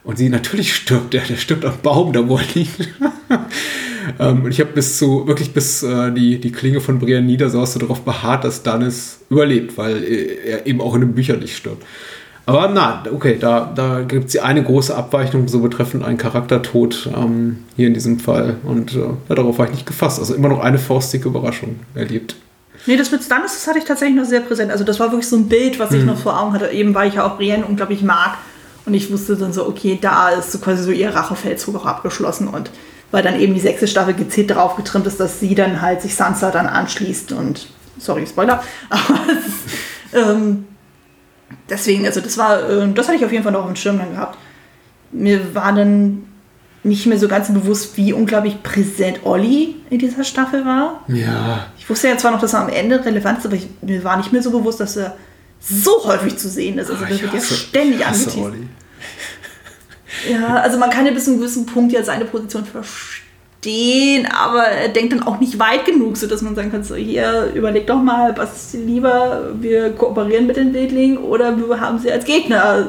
Und 0.05 0.19
sie, 0.19 0.29
natürlich 0.29 0.73
stirbt 0.75 1.15
er, 1.15 1.23
der 1.23 1.35
stirbt 1.35 1.65
am 1.65 1.73
Baum, 1.81 2.13
da 2.13 2.27
wo 2.27 2.37
er 2.37 2.43
liegt. 2.53 2.79
ähm, 4.19 4.43
und 4.43 4.51
ich 4.51 4.59
habe 4.59 4.71
bis 4.71 4.99
zu, 4.99 5.27
wirklich 5.27 5.51
bis 5.51 5.81
äh, 5.81 6.11
die, 6.11 6.39
die 6.39 6.51
Klinge 6.51 6.79
von 6.79 6.99
Brienne 6.99 7.25
niedersaß, 7.25 7.73
so 7.73 7.79
darauf 7.79 8.01
beharrt, 8.01 8.43
dass 8.43 8.57
Stannis 8.57 9.19
überlebt, 9.31 9.77
weil 9.77 10.03
äh, 10.03 10.51
er 10.51 10.67
eben 10.67 10.79
auch 10.79 10.93
in 10.93 11.01
den 11.01 11.15
Büchern 11.15 11.39
nicht 11.39 11.57
stirbt. 11.57 11.83
Aber 12.45 12.69
na, 12.71 13.03
okay, 13.11 13.37
da, 13.39 13.71
da 13.73 14.01
gibt 14.01 14.29
es 14.29 14.37
eine 14.37 14.63
große 14.63 14.95
Abweichung, 14.95 15.47
so 15.47 15.59
betreffend 15.61 16.03
einen 16.03 16.19
Charaktertod 16.19 17.09
ähm, 17.17 17.63
hier 17.75 17.87
in 17.87 17.95
diesem 17.95 18.19
Fall. 18.19 18.57
Und 18.63 18.95
äh, 18.95 18.99
darauf 19.27 19.57
war 19.57 19.65
ich 19.65 19.71
nicht 19.71 19.87
gefasst. 19.87 20.19
Also 20.19 20.35
immer 20.35 20.49
noch 20.49 20.59
eine 20.59 20.77
faustige 20.77 21.27
Überraschung 21.27 21.79
erlebt. 21.95 22.35
Nee, 22.85 22.97
das 22.97 23.11
mit 23.11 23.23
Stannis, 23.23 23.53
das 23.53 23.65
hatte 23.65 23.79
ich 23.79 23.85
tatsächlich 23.85 24.15
noch 24.15 24.25
sehr 24.25 24.41
präsent. 24.41 24.71
Also 24.71 24.83
das 24.83 24.99
war 24.99 25.09
wirklich 25.11 25.27
so 25.27 25.37
ein 25.37 25.49
Bild, 25.49 25.79
was 25.79 25.91
ich 25.91 26.03
noch 26.03 26.19
vor 26.19 26.39
Augen 26.39 26.53
hatte, 26.53 26.67
eben 26.67 26.93
weil 26.93 27.07
ich 27.07 27.15
ja 27.15 27.25
auch 27.25 27.37
Brienne 27.37 27.65
unglaublich 27.65 28.03
mag. 28.03 28.37
Und 28.85 28.93
ich 28.93 29.11
wusste 29.11 29.35
dann 29.35 29.53
so, 29.53 29.67
okay, 29.67 29.97
da 29.99 30.29
ist 30.29 30.51
so 30.51 30.59
quasi 30.59 30.83
so 30.83 30.91
ihr 30.91 31.13
Rachefeldzug 31.13 31.75
auch 31.75 31.85
abgeschlossen. 31.85 32.47
Und 32.47 32.69
weil 33.11 33.23
dann 33.23 33.39
eben 33.39 33.53
die 33.53 33.59
sechste 33.59 33.87
Staffel 33.87 34.13
gezielt 34.13 34.49
darauf 34.49 34.75
getrimmt 34.75 35.07
ist, 35.07 35.19
dass 35.19 35.39
sie 35.39 35.55
dann 35.55 35.81
halt 35.81 36.01
sich 36.01 36.15
Sansa 36.15 36.51
dann 36.51 36.67
anschließt 36.67 37.31
und, 37.31 37.67
sorry, 37.97 38.27
Spoiler, 38.27 38.63
aber 38.89 39.19
ähm, 40.13 40.65
deswegen, 41.69 42.05
also 42.05 42.19
das 42.19 42.37
war, 42.37 42.69
äh, 42.69 42.91
das 42.93 43.07
hatte 43.07 43.17
ich 43.17 43.25
auf 43.25 43.31
jeden 43.31 43.43
Fall 43.43 43.53
noch 43.53 43.61
auf 43.61 43.67
dem 43.67 43.75
Schirm 43.75 43.99
dann 43.99 44.11
gehabt. 44.11 44.37
Mir 45.11 45.55
war 45.55 45.73
dann 45.73 46.23
nicht 46.83 47.07
mehr 47.07 47.17
so 47.17 47.27
ganz 47.27 47.51
bewusst, 47.51 47.97
wie 47.97 48.13
unglaublich 48.13 48.61
präsent 48.61 49.21
Olli 49.23 49.75
in 49.89 49.97
dieser 49.97 50.23
Staffel 50.23 50.65
war. 50.65 51.03
Ja. 51.07 51.67
Ich 51.79 51.89
wusste 51.89 52.09
ja 52.09 52.17
zwar 52.17 52.31
noch, 52.31 52.41
dass 52.41 52.53
er 52.53 52.61
am 52.61 52.69
Ende 52.69 53.03
relevant 53.03 53.39
ist, 53.39 53.45
aber 53.45 53.55
ich, 53.55 53.67
mir 53.81 54.03
war 54.03 54.17
nicht 54.17 54.31
mehr 54.31 54.43
so 54.43 54.51
bewusst, 54.51 54.79
dass 54.79 54.97
er 54.97 55.15
so 55.67 56.05
häufig 56.05 56.37
zu 56.37 56.49
sehen 56.49 56.77
ist. 56.77 56.89
Also 56.89 57.05
das 57.05 57.21
wird 57.21 57.33
ja 57.33 57.41
ständig. 57.41 58.01
Olli. 58.37 58.67
Ja, 60.29 60.55
also 60.55 60.77
man 60.77 60.89
kann 60.89 61.05
ja 61.05 61.11
bis 61.11 61.25
zu 61.25 61.31
einem 61.31 61.41
gewissen 61.41 61.65
Punkt 61.65 61.91
ja 61.91 62.01
seine 62.01 62.25
Position 62.25 62.63
verstehen, 62.65 64.25
aber 64.27 64.63
er 64.63 64.89
denkt 64.89 65.13
dann 65.13 65.23
auch 65.23 65.39
nicht 65.39 65.59
weit 65.59 65.85
genug, 65.85 66.15
sodass 66.17 66.41
man 66.41 66.55
sagen 66.55 66.71
kann, 66.71 66.83
so 66.83 66.95
hier, 66.95 67.51
überleg 67.53 67.85
doch 67.85 68.01
mal, 68.01 68.35
was 68.37 68.55
ist 68.55 68.73
dir 68.73 68.85
lieber, 68.85 69.51
wir 69.59 69.91
kooperieren 69.91 70.47
mit 70.47 70.55
den 70.55 70.73
Wildlingen 70.73 71.17
oder 71.17 71.55
wir 71.57 71.79
haben 71.79 71.99
sie 71.99 72.11
als 72.11 72.25
Gegner 72.25 72.87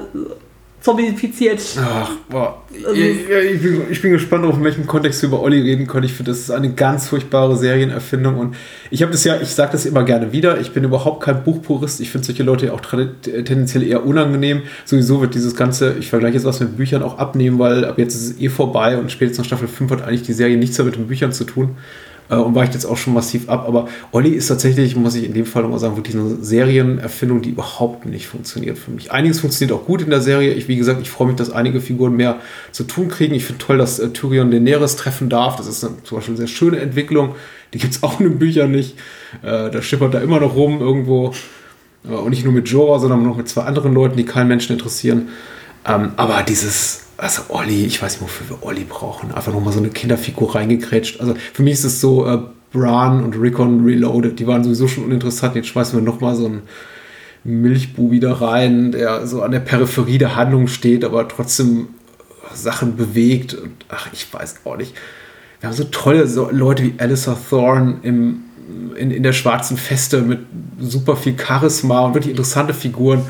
zombifiziert. 0.86 1.60
Ach, 1.80 2.10
boah. 2.30 2.62
Also- 2.84 2.92
ich, 2.92 3.28
ich, 3.28 3.62
bin, 3.62 3.82
ich 3.90 4.00
bin 4.00 4.12
gespannt, 4.12 4.44
auf 4.44 4.56
in 4.56 4.62
welchem 4.62 4.86
Kontext 4.86 5.20
wir 5.22 5.28
über 5.28 5.42
Olli 5.42 5.60
reden 5.60 5.88
können. 5.88 6.04
Ich 6.04 6.12
finde, 6.12 6.30
das 6.30 6.40
ist 6.40 6.50
eine 6.52 6.72
ganz 6.74 7.08
furchtbare 7.08 7.56
Serienerfindung. 7.56 8.38
Und 8.38 8.56
ich 8.90 9.02
habe 9.02 9.10
das 9.10 9.24
ja, 9.24 9.40
ich 9.40 9.48
sage 9.48 9.72
das 9.72 9.84
immer 9.84 10.04
gerne 10.04 10.30
wieder, 10.30 10.60
ich 10.60 10.72
bin 10.72 10.84
überhaupt 10.84 11.24
kein 11.24 11.42
Buchpurist. 11.42 12.00
Ich 12.00 12.10
finde 12.10 12.26
solche 12.26 12.44
Leute 12.44 12.66
ja 12.66 12.72
auch 12.72 12.80
tendenziell 12.80 13.82
eher 13.82 14.06
unangenehm. 14.06 14.62
Sowieso 14.84 15.20
wird 15.20 15.34
dieses 15.34 15.56
Ganze, 15.56 15.96
ich 15.98 16.08
vergleiche 16.08 16.34
jetzt 16.34 16.44
was 16.44 16.60
mit 16.60 16.76
Büchern, 16.76 17.02
auch 17.02 17.18
abnehmen, 17.18 17.58
weil 17.58 17.84
ab 17.84 17.98
jetzt 17.98 18.14
ist 18.14 18.30
es 18.30 18.40
eh 18.40 18.48
vorbei 18.48 18.96
und 18.96 19.10
spätestens 19.10 19.38
nach 19.38 19.46
Staffel 19.46 19.66
5 19.66 19.90
hat 19.90 20.02
eigentlich 20.02 20.22
die 20.22 20.34
Serie 20.34 20.56
nichts 20.56 20.78
mehr 20.78 20.84
mit 20.84 20.94
den 20.94 21.08
Büchern 21.08 21.32
zu 21.32 21.44
tun. 21.44 21.76
Äh, 22.28 22.36
Und 22.36 22.54
weicht 22.54 22.74
jetzt 22.74 22.84
auch 22.84 22.96
schon 22.96 23.14
massiv 23.14 23.48
ab. 23.48 23.64
Aber 23.66 23.88
Olli 24.12 24.30
ist 24.30 24.48
tatsächlich, 24.48 24.96
muss 24.96 25.14
ich 25.14 25.24
in 25.24 25.34
dem 25.34 25.46
Fall 25.46 25.62
nochmal 25.62 25.78
sagen, 25.78 25.96
wirklich 25.96 26.16
eine 26.16 26.36
Serienerfindung, 26.40 27.42
die 27.42 27.50
überhaupt 27.50 28.06
nicht 28.06 28.26
funktioniert 28.26 28.78
für 28.78 28.90
mich. 28.90 29.12
Einiges 29.12 29.40
funktioniert 29.40 29.78
auch 29.78 29.84
gut 29.84 30.02
in 30.02 30.10
der 30.10 30.20
Serie. 30.20 30.52
Ich, 30.54 30.68
wie 30.68 30.76
gesagt, 30.76 31.00
ich 31.00 31.10
freue 31.10 31.28
mich, 31.28 31.36
dass 31.36 31.50
einige 31.50 31.80
Figuren 31.80 32.16
mehr 32.16 32.36
zu 32.72 32.84
tun 32.84 33.08
kriegen. 33.08 33.34
Ich 33.34 33.44
finde 33.44 33.64
toll, 33.64 33.78
dass 33.78 33.98
äh, 33.98 34.10
Tyrion 34.10 34.50
Daenerys 34.50 34.96
treffen 34.96 35.28
darf. 35.28 35.56
Das 35.56 35.66
ist 35.66 35.84
eine, 35.84 36.02
zum 36.02 36.18
Beispiel 36.18 36.32
eine 36.32 36.38
sehr 36.38 36.54
schöne 36.54 36.78
Entwicklung. 36.78 37.34
Die 37.74 37.78
gibt 37.78 37.94
es 37.94 38.02
auch 38.02 38.20
in 38.20 38.28
den 38.28 38.38
Büchern 38.38 38.70
nicht. 38.70 38.96
Äh, 39.42 39.70
da 39.70 39.82
schippert 39.82 40.14
da 40.14 40.20
immer 40.20 40.40
noch 40.40 40.54
rum 40.54 40.80
irgendwo. 40.80 41.32
Äh, 42.04 42.12
und 42.12 42.30
nicht 42.30 42.44
nur 42.44 42.52
mit 42.52 42.68
Jorah, 42.68 42.98
sondern 42.98 43.22
noch 43.22 43.36
mit 43.36 43.48
zwei 43.48 43.62
anderen 43.62 43.94
Leuten, 43.94 44.16
die 44.16 44.24
keinen 44.24 44.48
Menschen 44.48 44.72
interessieren. 44.72 45.28
Ähm, 45.86 46.10
aber 46.16 46.42
dieses, 46.42 47.05
also 47.16 47.42
Olli, 47.48 47.86
ich 47.86 48.02
weiß 48.02 48.14
nicht, 48.14 48.22
wofür 48.22 48.48
wir 48.50 48.66
Olli 48.66 48.84
brauchen. 48.84 49.32
Einfach 49.32 49.52
nochmal 49.52 49.72
so 49.72 49.78
eine 49.78 49.88
Kinderfigur 49.88 50.54
reingekrätscht. 50.54 51.20
Also 51.20 51.34
für 51.52 51.62
mich 51.62 51.74
ist 51.74 51.84
es 51.84 52.00
so, 52.00 52.26
äh, 52.26 52.38
Bran 52.72 53.24
und 53.24 53.34
Rickon 53.40 53.84
Reloaded, 53.84 54.38
die 54.38 54.46
waren 54.46 54.62
sowieso 54.62 54.86
schon 54.86 55.04
uninteressant. 55.04 55.54
Jetzt 55.56 55.68
schmeißen 55.68 55.98
wir 55.98 56.04
nochmal 56.04 56.34
so 56.34 56.46
einen 56.46 56.62
Milchbubi 57.44 58.20
da 58.20 58.34
rein, 58.34 58.92
der 58.92 59.26
so 59.26 59.42
an 59.42 59.52
der 59.52 59.60
Peripherie 59.60 60.18
der 60.18 60.36
Handlung 60.36 60.66
steht, 60.66 61.04
aber 61.04 61.26
trotzdem 61.28 61.88
Sachen 62.52 62.96
bewegt. 62.96 63.54
Und 63.54 63.72
ach, 63.88 64.08
ich 64.12 64.32
weiß 64.32 64.56
auch 64.64 64.76
nicht. 64.76 64.94
Wir 65.60 65.68
haben 65.68 65.76
so 65.76 65.84
tolle 65.84 66.26
so 66.26 66.50
Leute 66.50 66.82
wie 66.82 66.94
Alistair 66.98 67.36
Thorne 67.48 67.98
im, 68.02 68.42
in, 68.96 69.10
in 69.10 69.22
der 69.22 69.32
schwarzen 69.32 69.76
Feste 69.76 70.20
mit 70.20 70.40
super 70.78 71.16
viel 71.16 71.36
Charisma 71.38 72.00
und 72.00 72.14
wirklich 72.14 72.32
interessante 72.32 72.74
Figuren. 72.74 73.22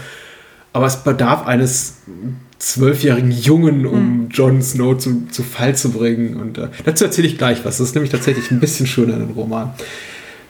Aber 0.72 0.86
es 0.86 0.96
bedarf 1.04 1.46
eines 1.46 1.98
zwölfjährigen 2.66 3.30
Jungen, 3.30 3.86
um 3.86 4.28
Jon 4.30 4.60
Snow 4.60 4.98
zu, 4.98 5.26
zu 5.30 5.42
Fall 5.42 5.76
zu 5.76 5.92
bringen. 5.92 6.36
Und 6.36 6.58
äh, 6.58 6.68
dazu 6.84 7.04
erzähle 7.04 7.28
ich 7.28 7.38
gleich 7.38 7.64
was. 7.64 7.78
Das 7.78 7.88
ist 7.88 7.94
nämlich 7.94 8.10
tatsächlich 8.10 8.50
ein 8.50 8.60
bisschen 8.60 8.86
schöner 8.86 9.14
in 9.14 9.20
dem 9.20 9.30
Roman. 9.30 9.72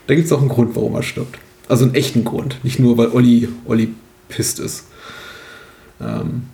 Da 0.06 0.14
gibt 0.14 0.26
es 0.26 0.32
auch 0.32 0.40
einen 0.40 0.48
Grund, 0.48 0.74
warum 0.76 0.94
er 0.94 1.02
stirbt. 1.02 1.38
Also 1.68 1.84
einen 1.84 1.94
echten 1.94 2.24
Grund. 2.24 2.58
Nicht 2.62 2.78
nur, 2.78 2.96
weil 2.96 3.08
Olli, 3.08 3.48
Olli 3.66 3.92
pisst 4.28 4.58
ist. 4.60 4.86
Ähm. 6.00 6.44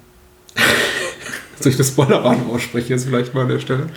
Soll 1.60 1.70
ich 1.70 1.78
das 1.78 1.88
Spoilerrahmen 1.88 2.46
aussprechen 2.50 2.90
jetzt 2.90 3.04
vielleicht 3.04 3.34
mal 3.34 3.42
an 3.42 3.48
der 3.48 3.60
Stelle? 3.60 3.88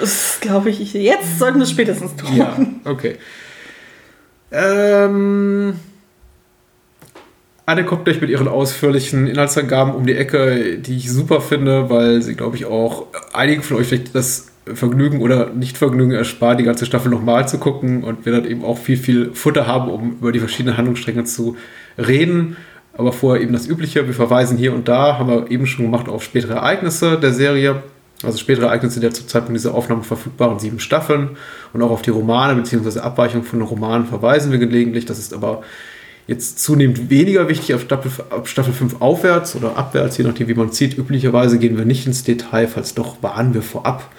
Das 0.00 0.38
glaube 0.40 0.70
ich, 0.70 0.92
jetzt 0.92 1.38
sollten 1.40 1.58
wir 1.58 1.64
es 1.64 1.70
spätestens 1.70 2.14
tun. 2.14 2.36
Ja, 2.36 2.56
okay. 2.84 3.16
Ähm, 4.52 5.74
Anne 7.68 7.84
kommt 7.84 8.06
gleich 8.06 8.18
mit 8.22 8.30
ihren 8.30 8.48
ausführlichen 8.48 9.26
Inhaltsangaben 9.26 9.94
um 9.94 10.06
die 10.06 10.14
Ecke, 10.14 10.78
die 10.78 10.96
ich 10.96 11.12
super 11.12 11.42
finde, 11.42 11.90
weil 11.90 12.22
sie, 12.22 12.34
glaube 12.34 12.56
ich, 12.56 12.64
auch 12.64 13.08
einigen 13.34 13.62
von 13.62 13.76
euch 13.76 13.88
vielleicht 13.88 14.14
das 14.14 14.46
Vergnügen 14.64 15.20
oder 15.20 15.50
Nicht-Vergnügen 15.50 16.12
erspart, 16.12 16.58
die 16.58 16.64
ganze 16.64 16.86
Staffel 16.86 17.10
nochmal 17.10 17.46
zu 17.46 17.58
gucken 17.58 18.04
und 18.04 18.24
wir 18.24 18.32
dann 18.32 18.46
eben 18.46 18.64
auch 18.64 18.78
viel, 18.78 18.96
viel 18.96 19.34
Futter 19.34 19.66
haben, 19.66 19.90
um 19.90 20.12
über 20.12 20.32
die 20.32 20.38
verschiedenen 20.38 20.78
Handlungsstränge 20.78 21.24
zu 21.24 21.58
reden. 21.98 22.56
Aber 22.94 23.12
vorher 23.12 23.42
eben 23.42 23.52
das 23.52 23.66
Übliche. 23.66 24.06
Wir 24.06 24.14
verweisen 24.14 24.56
hier 24.56 24.72
und 24.72 24.88
da, 24.88 25.18
haben 25.18 25.28
wir 25.28 25.50
eben 25.50 25.66
schon 25.66 25.84
gemacht, 25.84 26.08
auf 26.08 26.22
spätere 26.22 26.54
Ereignisse 26.54 27.18
der 27.18 27.34
Serie. 27.34 27.82
Also 28.22 28.38
spätere 28.38 28.64
Ereignisse 28.64 28.98
der 28.98 29.10
zum 29.10 29.28
Zeitpunkt 29.28 29.56
dieser 29.60 29.74
Aufnahme 29.74 30.04
verfügbaren 30.04 30.58
sieben 30.58 30.80
Staffeln 30.80 31.36
und 31.74 31.82
auch 31.82 31.90
auf 31.90 32.00
die 32.00 32.10
Romane 32.10 32.54
bzw. 32.54 33.00
Abweichungen 33.00 33.44
von 33.44 33.60
Romanen 33.60 34.06
verweisen 34.06 34.52
wir 34.52 34.58
gelegentlich. 34.58 35.04
Das 35.04 35.18
ist 35.18 35.34
aber 35.34 35.62
jetzt 36.28 36.60
zunehmend 36.60 37.10
weniger 37.10 37.48
wichtig 37.48 37.74
ab 37.74 37.80
Staffel, 37.80 38.12
ab 38.30 38.46
Staffel 38.46 38.72
5 38.72 39.00
aufwärts 39.00 39.56
oder 39.56 39.76
abwärts, 39.76 40.18
je 40.18 40.24
nachdem 40.24 40.46
wie 40.46 40.54
man 40.54 40.70
sieht. 40.70 40.96
Üblicherweise 40.96 41.58
gehen 41.58 41.76
wir 41.76 41.86
nicht 41.86 42.06
ins 42.06 42.22
Detail, 42.22 42.68
falls 42.68 42.94
doch 42.94 43.22
warnen 43.22 43.54
wir 43.54 43.62
vorab. 43.62 44.10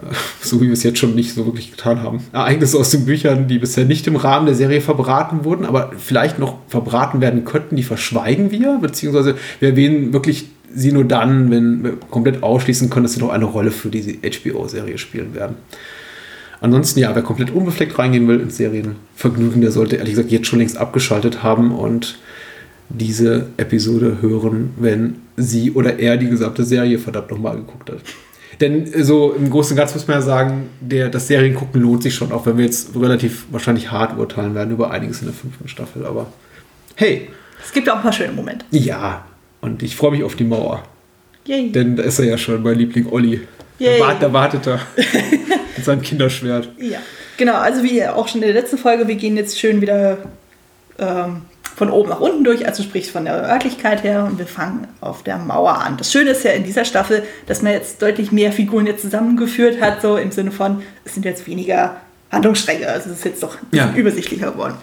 Äh, 0.00 0.14
So 0.40 0.60
wie 0.60 0.66
wir 0.66 0.72
es 0.72 0.84
jetzt 0.84 0.98
schon 0.98 1.14
nicht 1.14 1.34
so 1.34 1.44
wirklich 1.44 1.72
getan 1.72 2.02
haben. 2.02 2.24
Ereignisse 2.32 2.78
aus 2.78 2.90
den 2.90 3.04
Büchern, 3.04 3.48
die 3.48 3.58
bisher 3.58 3.84
nicht 3.84 4.06
im 4.06 4.16
Rahmen 4.16 4.46
der 4.46 4.54
Serie 4.54 4.80
verbraten 4.80 5.44
wurden, 5.44 5.66
aber 5.66 5.92
vielleicht 5.98 6.38
noch 6.38 6.58
verbraten 6.68 7.20
werden 7.20 7.44
könnten, 7.44 7.76
die 7.76 7.82
verschweigen 7.82 8.50
wir, 8.52 8.78
beziehungsweise 8.80 9.34
wir 9.58 9.70
erwähnen 9.70 10.12
wirklich 10.12 10.46
sie 10.72 10.92
nur 10.92 11.04
dann, 11.04 11.50
wenn 11.50 11.82
wir 11.82 11.96
komplett 11.96 12.44
ausschließen 12.44 12.88
können, 12.88 13.02
dass 13.02 13.14
sie 13.14 13.20
noch 13.20 13.30
eine 13.30 13.44
Rolle 13.44 13.72
für 13.72 13.88
diese 13.88 14.12
HBO-Serie 14.12 14.98
spielen 14.98 15.34
werden. 15.34 15.56
Ansonsten, 16.60 17.00
ja, 17.00 17.14
wer 17.14 17.22
komplett 17.22 17.50
unbefleckt 17.50 17.98
reingehen 17.98 18.28
will 18.28 18.40
ins 18.40 18.56
Serienvergnügen, 18.58 19.60
der 19.62 19.72
sollte 19.72 19.96
ehrlich 19.96 20.12
gesagt 20.14 20.30
jetzt 20.30 20.46
schon 20.46 20.58
längst 20.58 20.76
abgeschaltet 20.76 21.42
haben 21.42 21.72
und 21.72 22.18
diese 22.90 23.46
Episode 23.56 24.18
hören, 24.20 24.74
wenn 24.76 25.16
sie 25.36 25.70
oder 25.72 25.98
er 25.98 26.16
die 26.16 26.28
gesamte 26.28 26.64
Serie 26.64 26.98
verdammt 26.98 27.30
nochmal 27.30 27.56
geguckt 27.56 27.88
hat. 27.90 27.98
Denn 28.60 28.92
äh, 28.92 29.04
so 29.04 29.32
im 29.32 29.48
Großen 29.48 29.72
und 29.72 29.78
Ganzen 29.78 29.94
muss 29.96 30.06
man 30.08 30.18
ja 30.18 30.22
sagen, 30.22 30.68
der, 30.80 31.08
das 31.08 31.28
Seriengucken 31.28 31.80
lohnt 31.80 32.02
sich 32.02 32.14
schon, 32.14 32.32
auch 32.32 32.46
wenn 32.46 32.58
wir 32.58 32.64
jetzt 32.64 32.94
relativ 32.96 33.46
wahrscheinlich 33.50 33.90
hart 33.90 34.18
urteilen 34.18 34.54
werden 34.54 34.72
über 34.72 34.90
einiges 34.90 35.20
in 35.20 35.26
der 35.26 35.34
fünften 35.34 35.68
Staffel. 35.68 36.04
Aber 36.04 36.26
hey, 36.96 37.28
Es 37.64 37.72
gibt 37.72 37.88
auch 37.88 37.96
ein 37.96 38.02
paar 38.02 38.12
schöne 38.12 38.32
Momente. 38.32 38.64
ja, 38.70 39.24
und 39.62 39.82
ich 39.82 39.94
freue 39.94 40.10
mich 40.12 40.24
auf 40.24 40.34
die 40.36 40.44
Mauer. 40.44 40.82
Yay. 41.46 41.70
Denn 41.70 41.96
da 41.96 42.02
ist 42.02 42.18
er 42.18 42.24
ja 42.26 42.38
schon, 42.38 42.62
mein 42.62 42.76
Liebling 42.76 43.06
Olli. 43.10 43.40
Yay. 43.78 44.02
da 44.20 44.32
wartet 44.32 44.66
er 44.66 44.80
mit 45.80 45.84
seinem 45.86 46.02
Kinderschwert. 46.02 46.68
Ja, 46.78 46.98
genau. 47.36 47.54
Also 47.54 47.82
wie 47.82 48.06
auch 48.06 48.28
schon 48.28 48.42
in 48.42 48.48
der 48.52 48.60
letzten 48.60 48.78
Folge, 48.78 49.08
wir 49.08 49.14
gehen 49.16 49.36
jetzt 49.36 49.58
schön 49.58 49.80
wieder 49.80 50.18
ähm, 50.98 51.42
von 51.76 51.90
oben 51.90 52.10
nach 52.10 52.20
unten 52.20 52.44
durch, 52.44 52.66
also 52.66 52.82
sprich 52.82 53.10
von 53.10 53.24
der 53.24 53.34
Örtlichkeit 53.48 54.02
her 54.04 54.24
und 54.24 54.38
wir 54.38 54.46
fangen 54.46 54.86
auf 55.00 55.22
der 55.22 55.38
Mauer 55.38 55.78
an. 55.78 55.96
Das 55.96 56.12
Schöne 56.12 56.30
ist 56.30 56.44
ja 56.44 56.50
in 56.52 56.64
dieser 56.64 56.84
Staffel, 56.84 57.22
dass 57.46 57.62
man 57.62 57.72
jetzt 57.72 58.02
deutlich 58.02 58.30
mehr 58.32 58.52
Figuren 58.52 58.86
jetzt 58.86 59.00
zusammengeführt 59.02 59.80
hat, 59.80 60.02
so 60.02 60.16
im 60.18 60.30
Sinne 60.30 60.50
von, 60.52 60.82
es 61.04 61.14
sind 61.14 61.24
jetzt 61.24 61.46
weniger 61.46 61.96
Handlungsstränge, 62.30 62.86
also 62.86 63.10
es 63.10 63.16
ist 63.18 63.24
jetzt 63.24 63.42
doch 63.42 63.56
Ja. 63.72 63.92
übersichtlicher 63.96 64.52
geworden. 64.52 64.74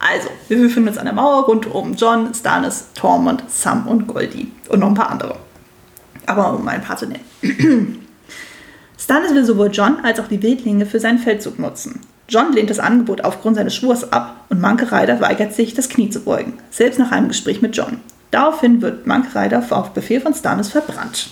Also, 0.00 0.28
wir 0.48 0.58
befinden 0.58 0.88
uns 0.88 0.98
an 0.98 1.04
der 1.06 1.14
Mauer 1.14 1.44
rund 1.44 1.66
um 1.72 1.94
John, 1.94 2.34
Stannis, 2.34 2.88
Tormund, 2.94 3.44
Sam 3.48 3.86
und 3.86 4.06
Goldie 4.08 4.50
und 4.68 4.80
noch 4.80 4.88
ein 4.88 4.94
paar 4.94 5.10
andere. 5.10 5.36
Aber 6.26 6.54
um 6.54 6.66
ein 6.68 6.82
paar 6.82 6.96
zu 6.96 7.06
nennen. 7.06 8.00
Stannis 9.04 9.34
will 9.34 9.44
sowohl 9.44 9.68
John 9.70 9.98
als 10.02 10.18
auch 10.18 10.28
die 10.28 10.42
Wildlinge 10.42 10.86
für 10.86 10.98
seinen 10.98 11.18
Feldzug 11.18 11.58
nutzen. 11.58 12.00
John 12.26 12.54
lehnt 12.54 12.70
das 12.70 12.78
Angebot 12.78 13.22
aufgrund 13.22 13.56
seines 13.56 13.76
Schwurs 13.76 14.10
ab 14.14 14.46
und 14.48 14.62
Manke 14.62 14.90
Ryder 14.90 15.20
weigert 15.20 15.52
sich, 15.52 15.74
das 15.74 15.90
Knie 15.90 16.08
zu 16.08 16.20
beugen, 16.20 16.54
selbst 16.70 16.98
nach 16.98 17.12
einem 17.12 17.28
Gespräch 17.28 17.60
mit 17.60 17.76
John. 17.76 18.00
Daraufhin 18.30 18.80
wird 18.80 19.06
Manke 19.06 19.38
Ryder 19.38 19.62
auf 19.68 19.90
Befehl 19.90 20.22
von 20.22 20.32
Stannis 20.32 20.70
verbrannt. 20.70 21.28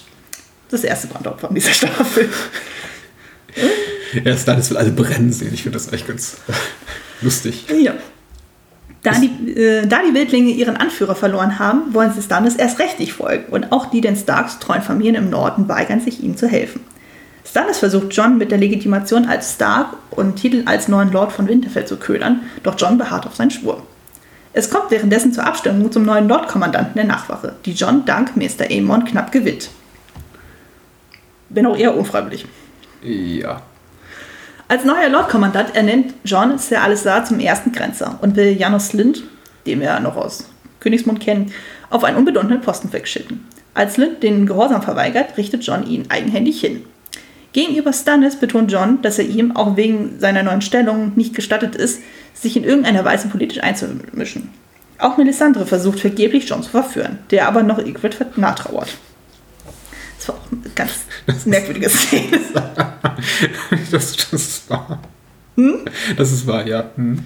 Das 0.69 0.85
erste 0.85 1.07
Brandopfer 1.07 1.49
in 1.49 1.55
dieser 1.55 1.73
Staffel. 1.73 2.29
Da, 4.25 4.35
das 4.35 4.69
will 4.69 4.77
alle 4.77 4.91
brennen 4.91 5.33
sehen. 5.33 5.55
Ich 5.55 5.63
finde 5.63 5.79
das 5.79 5.91
echt 5.91 6.07
ganz 6.07 6.37
lustig. 7.23 7.65
Ja. 7.83 7.95
Da 9.03 9.13
die, 9.13 9.53
äh, 9.53 9.87
da 9.87 10.01
die 10.07 10.13
Wildlinge 10.13 10.51
ihren 10.51 10.77
Anführer 10.77 11.15
verloren 11.15 11.59
haben, 11.59 11.95
wollen 11.95 12.13
sie 12.13 12.21
Stannis 12.21 12.57
erst 12.57 12.79
recht 12.79 13.01
nicht 13.01 13.15
folgen 13.15 13.51
und 13.51 13.73
auch 13.73 13.87
die 13.87 14.03
den 14.03 14.15
Starks 14.15 14.59
treuen 14.59 14.83
Familien 14.83 15.15
im 15.15 15.31
Norden 15.31 15.67
weigern 15.67 16.01
sich, 16.01 16.23
ihm 16.23 16.37
zu 16.37 16.47
helfen. 16.47 16.83
Stannis 17.53 17.81
versucht 17.81 18.15
John 18.17 18.39
mit 18.39 18.51
der 18.51 18.57
Legitimation 18.57 19.27
als 19.27 19.53
Stark 19.53 19.89
und 20.11 20.37
Titel 20.37 20.63
als 20.65 20.89
neuen 20.89 21.13
Lord 21.13 21.33
von 21.33 21.49
Winterfell 21.49 21.85
zu 21.85 21.99
ködern, 21.99 22.41
doch 22.63 22.77
John 22.79 22.97
beharrt 22.97 23.27
auf 23.27 23.37
seinen 23.37 23.51
Schwur. 23.51 23.87
Es 24.55 24.71
kommt 24.71 24.91
währenddessen 24.91 25.35
zur 25.35 25.45
Abstimmung 25.45 25.93
zum 25.93 26.07
neuen 26.07 26.29
Lordkommandanten 26.29 26.95
der 26.95 27.05
Nachwache, 27.05 27.57
die 27.67 27.73
John 27.73 28.07
dank 28.07 28.39
Meister 28.39 28.65
Aemon 28.71 29.05
knapp 29.05 29.33
gewinnt. 29.33 29.69
Wenn 31.51 31.67
auch 31.67 31.77
eher 31.77 31.95
unfreiwillig. 31.95 32.47
Ja. 33.03 33.61
Als 34.69 34.87
neuer 34.87 35.11
Lordkommandant 35.11 35.77
ernennt 35.77 36.15
John 36.25 36.57
Ser 36.57 36.83
Alisar 36.83 37.27
zum 37.27 37.39
ersten 37.39 37.71
Grenzer 37.73 38.19
und 38.23 38.35
will 38.35 38.57
Janos 38.57 38.95
Lind, 38.95 39.25
den 39.67 39.81
wir 39.81 40.01
noch 40.01 40.17
aus 40.17 40.49
Königsmund 40.81 41.21
kennen, 41.21 41.53
auf 41.91 42.03
einen 42.03 42.17
unbedeutenden 42.17 42.63
Posten 42.63 42.91
wegschicken. 42.95 43.47
Als 43.75 43.99
Lind 43.99 44.23
den 44.23 44.47
Gehorsam 44.47 44.81
verweigert, 44.81 45.37
richtet 45.37 45.65
John 45.65 45.87
ihn 45.87 46.07
eigenhändig 46.09 46.59
hin. 46.59 46.85
Gegenüber 47.53 47.93
Stannis 47.93 48.37
betont 48.37 48.73
John, 48.73 49.03
dass 49.03 49.19
er 49.19 49.27
ihm, 49.27 49.55
auch 49.57 49.77
wegen 49.77 50.19
seiner 50.19 50.43
neuen 50.43 50.63
Stellung, 50.63 51.13
nicht 51.17 51.35
gestattet 51.35 51.77
ist, 51.77 52.01
sich 52.33 52.57
in 52.57 52.65
irgendeiner 52.65 53.05
Weise 53.05 53.29
politisch 53.29 53.63
einzumischen. 53.63 54.51
Auch 54.99 55.19
Melisandre 55.19 55.67
versucht 55.67 56.01
vergeblich 56.01 56.49
John 56.49 56.63
zu 56.63 56.71
verführen, 56.71 57.19
der 57.31 57.49
aber 57.49 57.63
noch 57.63 57.79
Ygritte 57.79 58.27
nachtrauert. 58.37 58.89
Das 60.17 60.29
war 60.29 60.37
auch 60.37 60.53
eine 60.53 60.71
ganz 60.75 61.47
merkwürdige 61.47 61.91
Szene. 61.91 62.39
das, 63.91 64.17
das 64.17 64.33
ist 64.33 64.71
wahr. 64.71 65.01
Das 66.17 66.33
ist 66.33 66.47
wahr, 66.47 66.67
ja. 66.67 66.91
Hm. 66.97 67.19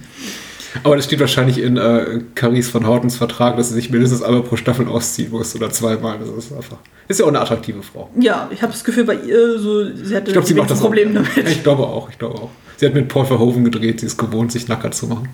Aber 0.82 0.96
das 0.96 1.04
steht 1.06 1.20
wahrscheinlich 1.20 1.58
in 1.58 1.76
äh, 1.76 2.22
Caris 2.34 2.68
von 2.68 2.86
Hortens 2.86 3.16
Vertrag, 3.16 3.56
dass 3.56 3.68
sie 3.68 3.74
sich 3.74 3.90
mindestens 3.90 4.22
einmal 4.22 4.42
pro 4.42 4.56
Staffel 4.56 4.88
ausziehen 4.88 5.30
muss 5.30 5.54
oder 5.54 5.70
zweimal. 5.70 6.18
Das 6.18 6.28
ist 6.28 6.52
einfach. 6.52 6.78
Ist 7.08 7.20
ja 7.20 7.26
auch 7.26 7.30
eine 7.30 7.40
attraktive 7.40 7.82
Frau. 7.82 8.10
Ja, 8.18 8.48
ich 8.50 8.62
habe 8.62 8.72
das 8.72 8.82
Gefühl, 8.82 9.04
bei 9.04 9.14
ihr, 9.14 9.58
so, 9.58 9.84
sie 9.94 10.14
hatte 10.14 10.26
Ich 10.26 10.32
glaube, 10.32 10.46
sie 10.46 10.54
macht 10.54 10.70
das 10.70 10.80
Problem 10.80 11.14
damit. 11.14 11.36
Ja, 11.36 11.44
ich 11.44 11.62
glaube 11.62 11.84
auch, 11.84 12.10
ich 12.10 12.18
glaube 12.18 12.34
auch. 12.36 12.50
Sie 12.76 12.86
hat 12.86 12.94
mit 12.94 13.08
Paul 13.08 13.24
Verhoeven 13.24 13.64
gedreht, 13.64 14.00
sie 14.00 14.06
ist 14.06 14.18
gewohnt, 14.18 14.52
sich 14.52 14.68
nackert 14.68 14.94
zu 14.94 15.06
machen. 15.06 15.28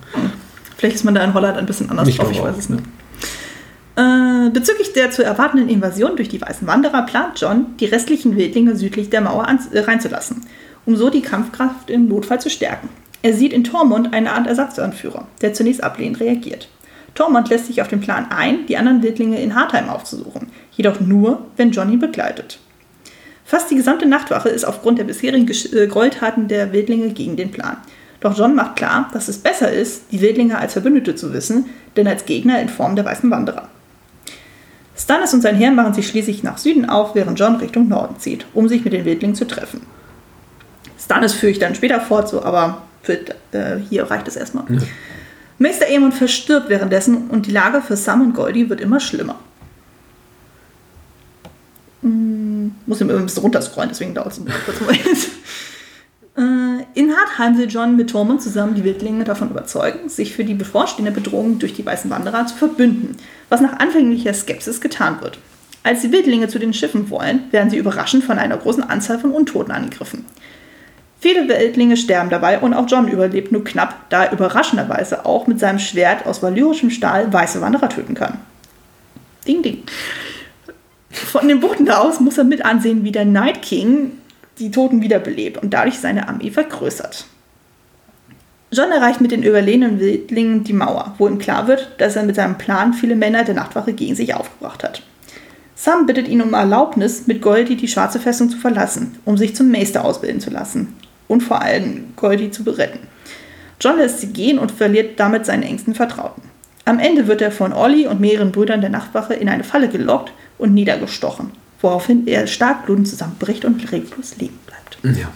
Vielleicht 0.77 0.97
ist 0.97 1.05
man 1.05 1.15
da 1.15 1.25
in 1.25 1.35
Holland 1.35 1.59
ein 1.59 1.67
bisschen 1.67 1.91
anders 1.91 2.09
Ich 2.09 2.17
drauf, 2.17 2.31
ich 2.31 2.43
weiß 2.43 2.55
auch, 2.55 2.59
es 2.59 2.69
nicht. 2.69 2.83
Äh, 3.97 4.51
bezüglich 4.51 4.93
der 4.95 5.11
zu 5.11 5.23
erwartenden 5.23 5.69
Invasion 5.69 6.17
durch 6.17 6.29
die 6.29 6.41
Weißen 6.41 6.67
Wanderer 6.67 7.03
plant 7.03 7.41
John, 7.41 7.67
die 7.79 7.85
restlichen 7.85 8.37
Wildlinge 8.37 8.75
südlich 8.77 9.11
der 9.11 9.21
Mauer 9.21 9.47
an, 9.47 9.59
äh, 9.73 9.81
reinzulassen, 9.81 10.43
um 10.87 10.97
so 10.97 11.11
die 11.11 11.21
Kampfkraft 11.21 11.91
im 11.91 12.09
Notfall 12.09 12.41
zu 12.41 12.49
stärken. 12.49 12.89
Er 13.23 13.35
sieht 13.35 13.53
in 13.53 13.65
Tormund 13.65 14.13
eine 14.13 14.33
Art 14.33 14.49
Ersatzanführer, 14.49 15.27
der 15.41 15.55
zunächst 15.55 15.83
ablehnend 15.83 16.21
reagiert. 16.21 16.69
Tormund 17.15 17.49
lässt 17.51 17.67
sich 17.67 17.81
auf 17.81 17.89
den 17.89 18.01
Plan 18.01 18.27
ein, 18.31 18.67
die 18.67 18.77
anderen 18.77 19.03
Wildlinge 19.03 19.41
in 19.41 19.55
Hartheim 19.55 19.89
aufzusuchen, 19.89 20.49
jedoch 20.73 20.99
nur, 21.01 21.47
wenn 21.57 21.71
John 21.71 21.93
ihn 21.93 22.01
begleitet. 22.01 22.59
Fast 23.45 23.71
die 23.71 23.77
gesamte 23.77 24.07
Nachtwache 24.07 24.49
ist 24.49 24.65
aufgrund 24.65 24.99
der 24.99 25.05
bisherigen 25.05 25.49
äh, 25.49 25.87
Gräueltaten 25.87 26.49
der 26.49 26.73
Wildlinge 26.73 27.11
gegen 27.11 27.37
den 27.37 27.51
Plan. 27.51 27.77
Doch 28.21 28.37
John 28.37 28.55
macht 28.55 28.77
klar, 28.77 29.11
dass 29.13 29.29
es 29.29 29.39
besser 29.39 29.71
ist, 29.71 30.05
die 30.11 30.21
Wildlinge 30.21 30.59
als 30.59 30.73
Verbündete 30.73 31.15
zu 31.15 31.33
wissen, 31.33 31.67
denn 31.97 32.07
als 32.07 32.25
Gegner 32.25 32.61
in 32.61 32.69
Form 32.69 32.97
der 32.97 33.05
Weißen 33.05 33.31
Wanderer. 33.31 33.69
Stannis 34.97 35.35
und 35.35 35.41
sein 35.43 35.57
Heer 35.57 35.73
machen 35.73 35.95
sich 35.95 36.07
schließlich 36.07 36.43
nach 36.43 36.59
Süden 36.59 36.89
auf, 36.89 37.15
während 37.15 37.39
John 37.39 37.57
Richtung 37.57 37.89
Norden 37.89 38.19
zieht, 38.19 38.47
um 38.55 38.69
sich 38.69 38.85
mit 38.85 38.93
den 38.93 39.05
Wildlingen 39.05 39.35
zu 39.35 39.47
treffen. 39.47 39.87
Stannis 40.99 41.35
führe 41.35 41.53
ich 41.53 41.59
dann 41.59 41.75
später 41.75 42.01
fort, 42.01 42.29
so, 42.29 42.43
aber 42.43 42.83
für, 43.03 43.19
äh, 43.53 43.79
hier 43.89 44.05
reicht 44.05 44.29
es 44.29 44.37
erstmal. 44.37 44.65
Meister 45.59 45.87
Aemon 45.87 46.13
verstirbt 46.13 46.69
währenddessen 46.69 47.29
und 47.29 47.47
die 47.47 47.53
Lage 47.53 47.83
für 47.83 47.97
Sam 47.97 48.23
und 48.23 48.35
Goldie 48.35 48.69
wird 48.69 48.81
immer 48.81 49.01
schlimmer. 49.01 49.39
Hm, 52.03 52.75
muss 52.87 53.01
ihm 53.01 53.11
immer 53.11 53.21
ein 53.21 53.27
bisschen 53.27 53.43
runterscrollen, 53.43 53.91
deswegen 53.91 54.15
dauert 54.15 54.33
es 54.33 54.39
ein 54.39 54.47
kurz 54.65 54.81
Moment. 54.81 55.03
Äh, 56.35 56.87
In 56.95 57.15
Hartheim 57.15 57.59
will 57.59 57.69
John 57.69 57.95
mit 57.95 58.09
Tormund 58.09 58.41
zusammen 58.41 58.75
die 58.75 58.85
Wildlinge 58.85 59.25
davon 59.25 59.51
überzeugen, 59.51 60.09
sich 60.09 60.33
für 60.33 60.45
die 60.45 60.55
bevorstehende 60.55 61.11
Bedrohung 61.13 61.59
durch 61.59 61.75
die 61.75 61.85
Weißen 61.85 62.11
Wanderer 62.11 62.47
zu 62.47 62.57
verbünden, 62.57 63.19
was 63.51 63.61
nach 63.61 63.79
anfänglicher 63.79 64.33
Skepsis 64.33 64.81
getan 64.81 65.21
wird. 65.21 65.39
Als 65.83 66.01
die 66.01 66.11
Wildlinge 66.11 66.49
zu 66.49 66.59
den 66.59 66.73
Schiffen 66.73 67.11
wollen, 67.11 67.41
werden 67.51 67.69
sie 67.69 67.77
überraschend 67.77 68.25
von 68.25 68.39
einer 68.39 68.57
großen 68.57 68.83
Anzahl 68.83 69.19
von 69.19 69.33
Untoten 69.33 69.73
angegriffen. 69.73 70.25
Viele 71.23 71.49
Wildlinge 71.49 71.97
sterben 71.97 72.31
dabei 72.31 72.59
und 72.59 72.75
auch 72.75 72.87
John 72.89 73.07
überlebt 73.07 73.53
nur 73.53 73.63
knapp, 73.63 74.11
da 74.11 74.25
er 74.25 74.33
überraschenderweise 74.33 75.25
auch 75.25 75.47
mit 75.47 75.61
seinem 75.61 75.79
Schwert 75.79 76.27
aus 76.27 76.43
valyrischem 76.43 76.91
Stahl 76.91 77.33
weiße 77.33 77.61
Wanderer 77.61 77.89
töten 77.89 78.15
kann. 78.15 78.41
Ding, 79.47 79.63
ding. 79.63 79.85
Von 81.11 81.47
den 81.47 81.63
da 81.85 81.99
aus 81.99 82.19
muss 82.19 82.39
er 82.39 82.45
mit 82.45 82.65
ansehen, 82.65 83.05
wie 83.05 83.13
der 83.13 83.25
Night 83.25 83.63
King 83.63 84.19
die 84.59 84.73
Toten 84.73 85.01
wiederbelebt 85.01 85.63
und 85.63 85.73
dadurch 85.73 86.01
seine 86.01 86.27
Armee 86.27 86.51
vergrößert. 86.51 87.27
John 88.73 88.91
erreicht 88.91 89.21
mit 89.21 89.31
den 89.31 89.45
überlegenen 89.45 90.01
Wildlingen 90.01 90.65
die 90.65 90.73
Mauer, 90.73 91.15
wo 91.19 91.29
ihm 91.29 91.39
klar 91.39 91.69
wird, 91.69 91.93
dass 91.99 92.17
er 92.17 92.25
mit 92.25 92.35
seinem 92.35 92.59
Plan 92.59 92.95
viele 92.95 93.15
Männer 93.15 93.45
der 93.45 93.55
Nachtwache 93.55 93.93
gegen 93.93 94.17
sich 94.17 94.35
aufgebracht 94.35 94.83
hat. 94.83 95.03
Sam 95.77 96.07
bittet 96.07 96.27
ihn 96.27 96.43
um 96.43 96.53
Erlaubnis, 96.53 97.29
mit 97.29 97.43
Goldie 97.43 97.77
die 97.77 97.87
schwarze 97.87 98.19
Festung 98.19 98.51
zu 98.51 98.59
verlassen, 98.59 99.21
um 99.25 99.39
sich 99.39 99.55
zum 99.55 99.71
Meister 99.71 100.05
ausbilden 100.05 100.41
zu 100.41 100.51
lassen 100.51 100.97
und 101.33 101.43
vor 101.43 101.63
allem 101.63 102.13
Goldie 102.15 102.51
zu 102.51 102.63
beretten. 102.63 103.01
John 103.81 103.97
lässt 103.97 104.21
sie 104.21 104.29
gehen 104.29 104.59
und 104.59 104.71
verliert 104.71 105.19
damit 105.19 105.47
seinen 105.47 105.63
engsten 105.63 105.95
Vertrauten. 105.95 106.43
Am 106.85 106.99
Ende 106.99 107.27
wird 107.27 107.41
er 107.41 107.51
von 107.51 107.73
Olli 107.73 108.07
und 108.07 108.21
mehreren 108.21 108.53
Brüdern 108.53 108.83
der 108.83 108.91
Nachtwache 108.91 109.33
in 109.33 109.49
eine 109.49 109.65
Falle 109.65 109.89
gelockt 109.89 110.33
und 110.59 110.75
niedergestochen, 110.75 111.53
woraufhin 111.81 112.27
er 112.27 112.47
stark 112.47 112.85
blutend 112.85 113.09
zusammenbricht 113.09 113.65
und 113.65 113.91
reglos 113.91 114.37
liegen 114.39 114.59
bleibt. 114.67 115.19
Ja. 115.19 115.31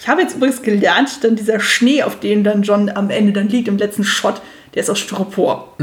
Ich 0.00 0.08
habe 0.08 0.22
jetzt 0.22 0.36
übrigens 0.36 0.62
gelernt, 0.62 1.22
dann 1.22 1.36
dieser 1.36 1.60
Schnee, 1.60 2.02
auf 2.02 2.18
dem 2.20 2.42
dann 2.42 2.62
John 2.62 2.88
am 2.88 3.10
Ende 3.10 3.32
dann 3.32 3.48
liegt, 3.48 3.68
im 3.68 3.76
letzten 3.76 4.04
Shot, 4.04 4.40
der 4.74 4.82
ist 4.82 4.90
aus 4.90 4.98
Styropor, 4.98 5.74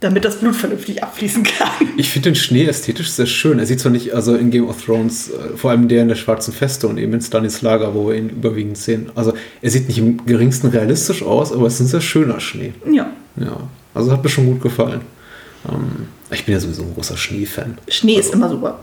damit 0.00 0.24
das 0.24 0.36
Blut 0.36 0.54
vernünftig 0.54 1.02
abfließen 1.02 1.42
kann. 1.42 1.68
Ich 1.96 2.10
finde 2.10 2.30
den 2.30 2.36
Schnee 2.36 2.64
ästhetisch 2.66 3.10
sehr 3.10 3.26
schön. 3.26 3.58
Er 3.58 3.66
sieht 3.66 3.80
zwar 3.80 3.90
nicht, 3.90 4.14
also 4.14 4.36
in 4.36 4.50
Game 4.50 4.68
of 4.68 4.84
Thrones, 4.84 5.30
äh, 5.30 5.56
vor 5.56 5.70
allem 5.70 5.88
der 5.88 6.02
in 6.02 6.08
der 6.08 6.14
schwarzen 6.14 6.52
Feste 6.52 6.86
und 6.86 6.98
eben 6.98 7.12
in 7.12 7.20
Stannis 7.20 7.62
Lager, 7.62 7.94
wo 7.94 8.08
wir 8.08 8.14
ihn 8.16 8.30
überwiegend 8.30 8.78
sehen. 8.78 9.10
Also 9.14 9.32
er 9.60 9.70
sieht 9.70 9.88
nicht 9.88 9.98
im 9.98 10.24
geringsten 10.24 10.68
realistisch 10.68 11.22
aus, 11.22 11.52
aber 11.52 11.66
es 11.66 11.74
ist 11.74 11.80
ein 11.80 11.86
sehr 11.88 12.00
schöner 12.00 12.38
Schnee. 12.40 12.72
Ja, 12.90 13.10
Ja, 13.36 13.56
also 13.94 14.12
hat 14.12 14.22
mir 14.22 14.30
schon 14.30 14.46
gut 14.46 14.62
gefallen. 14.62 15.00
Ähm, 15.68 16.06
ich 16.30 16.44
bin 16.44 16.54
ja 16.54 16.60
sowieso 16.60 16.82
ein 16.82 16.94
großer 16.94 17.16
Schneefan. 17.16 17.78
Schnee 17.88 18.14
ist 18.18 18.32
immer 18.32 18.48
super. 18.48 18.80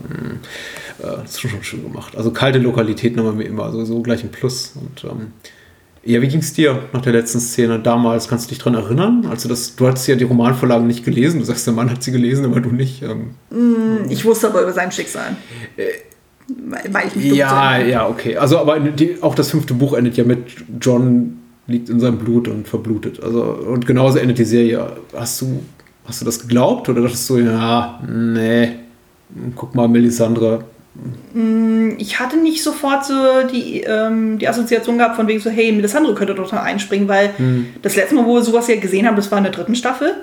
Äh, 0.98 1.02
das 1.02 1.32
ist 1.32 1.40
schon, 1.40 1.50
schon 1.50 1.62
schön 1.62 1.82
gemacht. 1.82 2.16
Also 2.16 2.30
kalte 2.30 2.58
Lokalitäten 2.58 3.18
haben 3.18 3.26
wir 3.26 3.32
mir 3.32 3.44
immer 3.44 3.70
sowieso 3.72 4.02
gleich 4.02 4.22
ein 4.22 4.30
Plus. 4.30 4.72
Und 4.74 5.04
ähm, 5.04 5.32
ja, 6.06 6.22
wie 6.22 6.28
ging 6.28 6.40
es 6.40 6.52
dir 6.52 6.84
nach 6.92 7.02
der 7.02 7.12
letzten 7.12 7.40
Szene 7.40 7.78
damals? 7.78 8.28
Kannst 8.28 8.46
du 8.46 8.48
dich 8.50 8.58
daran 8.58 8.74
erinnern? 8.74 9.26
Also 9.28 9.48
das, 9.48 9.74
du 9.76 9.86
hattest 9.86 10.06
ja 10.08 10.14
die 10.16 10.24
Romanvorlagen 10.24 10.86
nicht 10.86 11.04
gelesen. 11.04 11.40
Du 11.40 11.44
sagst, 11.44 11.66
der 11.66 11.74
Mann 11.74 11.90
hat 11.90 12.02
sie 12.02 12.12
gelesen, 12.12 12.44
aber 12.44 12.60
du 12.60 12.70
nicht. 12.70 13.02
Ähm, 13.02 13.30
Ich 14.08 14.24
wusste 14.24 14.48
aber 14.48 14.62
über 14.62 14.72
sein 14.72 14.92
Schicksal. 14.92 15.36
Weil, 16.48 16.94
weil 16.94 17.08
ich 17.08 17.16
nicht 17.16 17.30
dumm 17.30 17.38
ja, 17.38 17.78
bin. 17.78 17.88
ja, 17.88 18.08
okay. 18.08 18.36
Also 18.36 18.58
aber 18.58 18.78
die, 18.78 19.20
auch 19.20 19.34
das 19.34 19.50
fünfte 19.50 19.74
Buch 19.74 19.94
endet 19.94 20.16
ja 20.16 20.24
mit 20.24 20.46
John 20.80 21.38
liegt 21.66 21.88
in 21.88 21.98
seinem 21.98 22.18
Blut 22.18 22.46
und 22.46 22.68
verblutet. 22.68 23.20
Also 23.22 23.42
und 23.42 23.84
genauso 23.86 24.18
endet 24.18 24.38
die 24.38 24.44
Serie. 24.44 24.92
Hast 25.12 25.40
du, 25.40 25.60
hast 26.04 26.20
du 26.20 26.24
das 26.24 26.38
geglaubt 26.40 26.88
oder 26.88 27.02
dachtest 27.02 27.28
du, 27.28 27.38
ja, 27.38 28.00
nee, 28.08 28.76
guck 29.56 29.74
mal, 29.74 29.88
Melisandre. 29.88 30.64
Ich 31.98 32.18
hatte 32.18 32.38
nicht 32.38 32.62
sofort 32.62 33.04
so 33.04 33.42
die, 33.52 33.82
ähm, 33.82 34.38
die 34.38 34.48
Assoziation 34.48 34.96
gehabt, 34.96 35.16
von 35.16 35.28
wegen 35.28 35.40
so, 35.40 35.50
hey, 35.50 35.70
Melisandre 35.72 36.14
könnte 36.14 36.34
doch 36.34 36.50
da 36.50 36.62
einspringen, 36.62 37.06
weil 37.08 37.34
das 37.82 37.96
letzte 37.96 38.14
Mal, 38.14 38.24
wo 38.24 38.36
wir 38.36 38.42
sowas 38.42 38.68
ja 38.68 38.76
gesehen 38.76 39.06
haben, 39.06 39.16
das 39.16 39.30
war 39.30 39.38
in 39.38 39.44
der 39.44 39.52
dritten 39.52 39.74
Staffel 39.74 40.14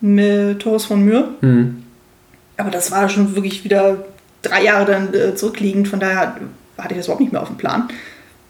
mit 0.00 0.60
Torres 0.60 0.84
von 0.84 1.02
Myr. 1.02 1.28
Aber 2.58 2.70
das 2.70 2.90
war 2.90 3.08
schon 3.08 3.34
wirklich 3.34 3.64
wieder 3.64 4.04
drei 4.42 4.64
Jahre 4.64 4.84
dann 4.84 5.14
äh, 5.14 5.34
zurückliegend, 5.34 5.88
von 5.88 6.00
daher 6.00 6.36
hatte 6.76 6.92
ich 6.92 6.98
das 6.98 7.06
überhaupt 7.06 7.20
nicht 7.20 7.32
mehr 7.32 7.42
auf 7.42 7.48
dem 7.48 7.56
Plan. 7.56 7.88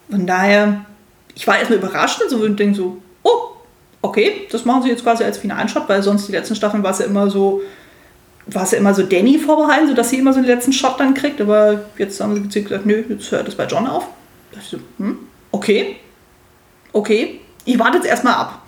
Von 0.09 0.25
daher, 0.27 0.85
ich 1.35 1.47
war 1.47 1.57
erstmal 1.57 1.79
überrascht 1.79 2.21
und 2.21 2.29
so 2.29 2.37
und 2.37 2.59
denke 2.59 2.75
so, 2.75 2.97
oh, 3.23 3.55
okay, 4.01 4.47
das 4.51 4.65
machen 4.65 4.83
sie 4.83 4.89
jetzt 4.89 5.03
quasi 5.03 5.23
als 5.23 5.37
finalen 5.37 5.69
Shot, 5.69 5.87
weil 5.87 6.03
sonst 6.03 6.27
die 6.27 6.31
letzten 6.31 6.55
Staffeln 6.55 6.83
war 6.83 6.91
es 6.91 6.99
ja 6.99 7.05
immer 7.05 7.29
so, 7.29 7.61
war 8.51 8.63
es 8.63 8.71
ja 8.71 8.77
immer 8.77 8.93
so 8.93 9.03
Danny 9.03 9.37
vorbehalten, 9.39 9.87
sodass 9.89 10.09
sie 10.09 10.17
immer 10.17 10.33
so 10.33 10.39
den 10.39 10.47
letzten 10.47 10.73
Shot 10.73 10.99
dann 10.99 11.13
kriegt, 11.13 11.39
aber 11.41 11.85
jetzt 11.97 12.19
haben 12.21 12.49
sie 12.49 12.63
gesagt, 12.63 12.85
nö, 12.85 13.03
jetzt 13.09 13.31
hört 13.31 13.47
es 13.47 13.55
bei 13.55 13.65
John 13.65 13.85
auf. 13.87 14.05
Da 14.51 14.57
dachte 14.59 14.65
ich 14.65 14.69
so, 14.71 15.03
hm, 15.03 15.17
okay, 15.51 15.97
okay, 16.93 17.39
ich 17.65 17.77
warte 17.77 17.97
jetzt 17.97 18.07
erstmal 18.07 18.33
ab. 18.35 18.63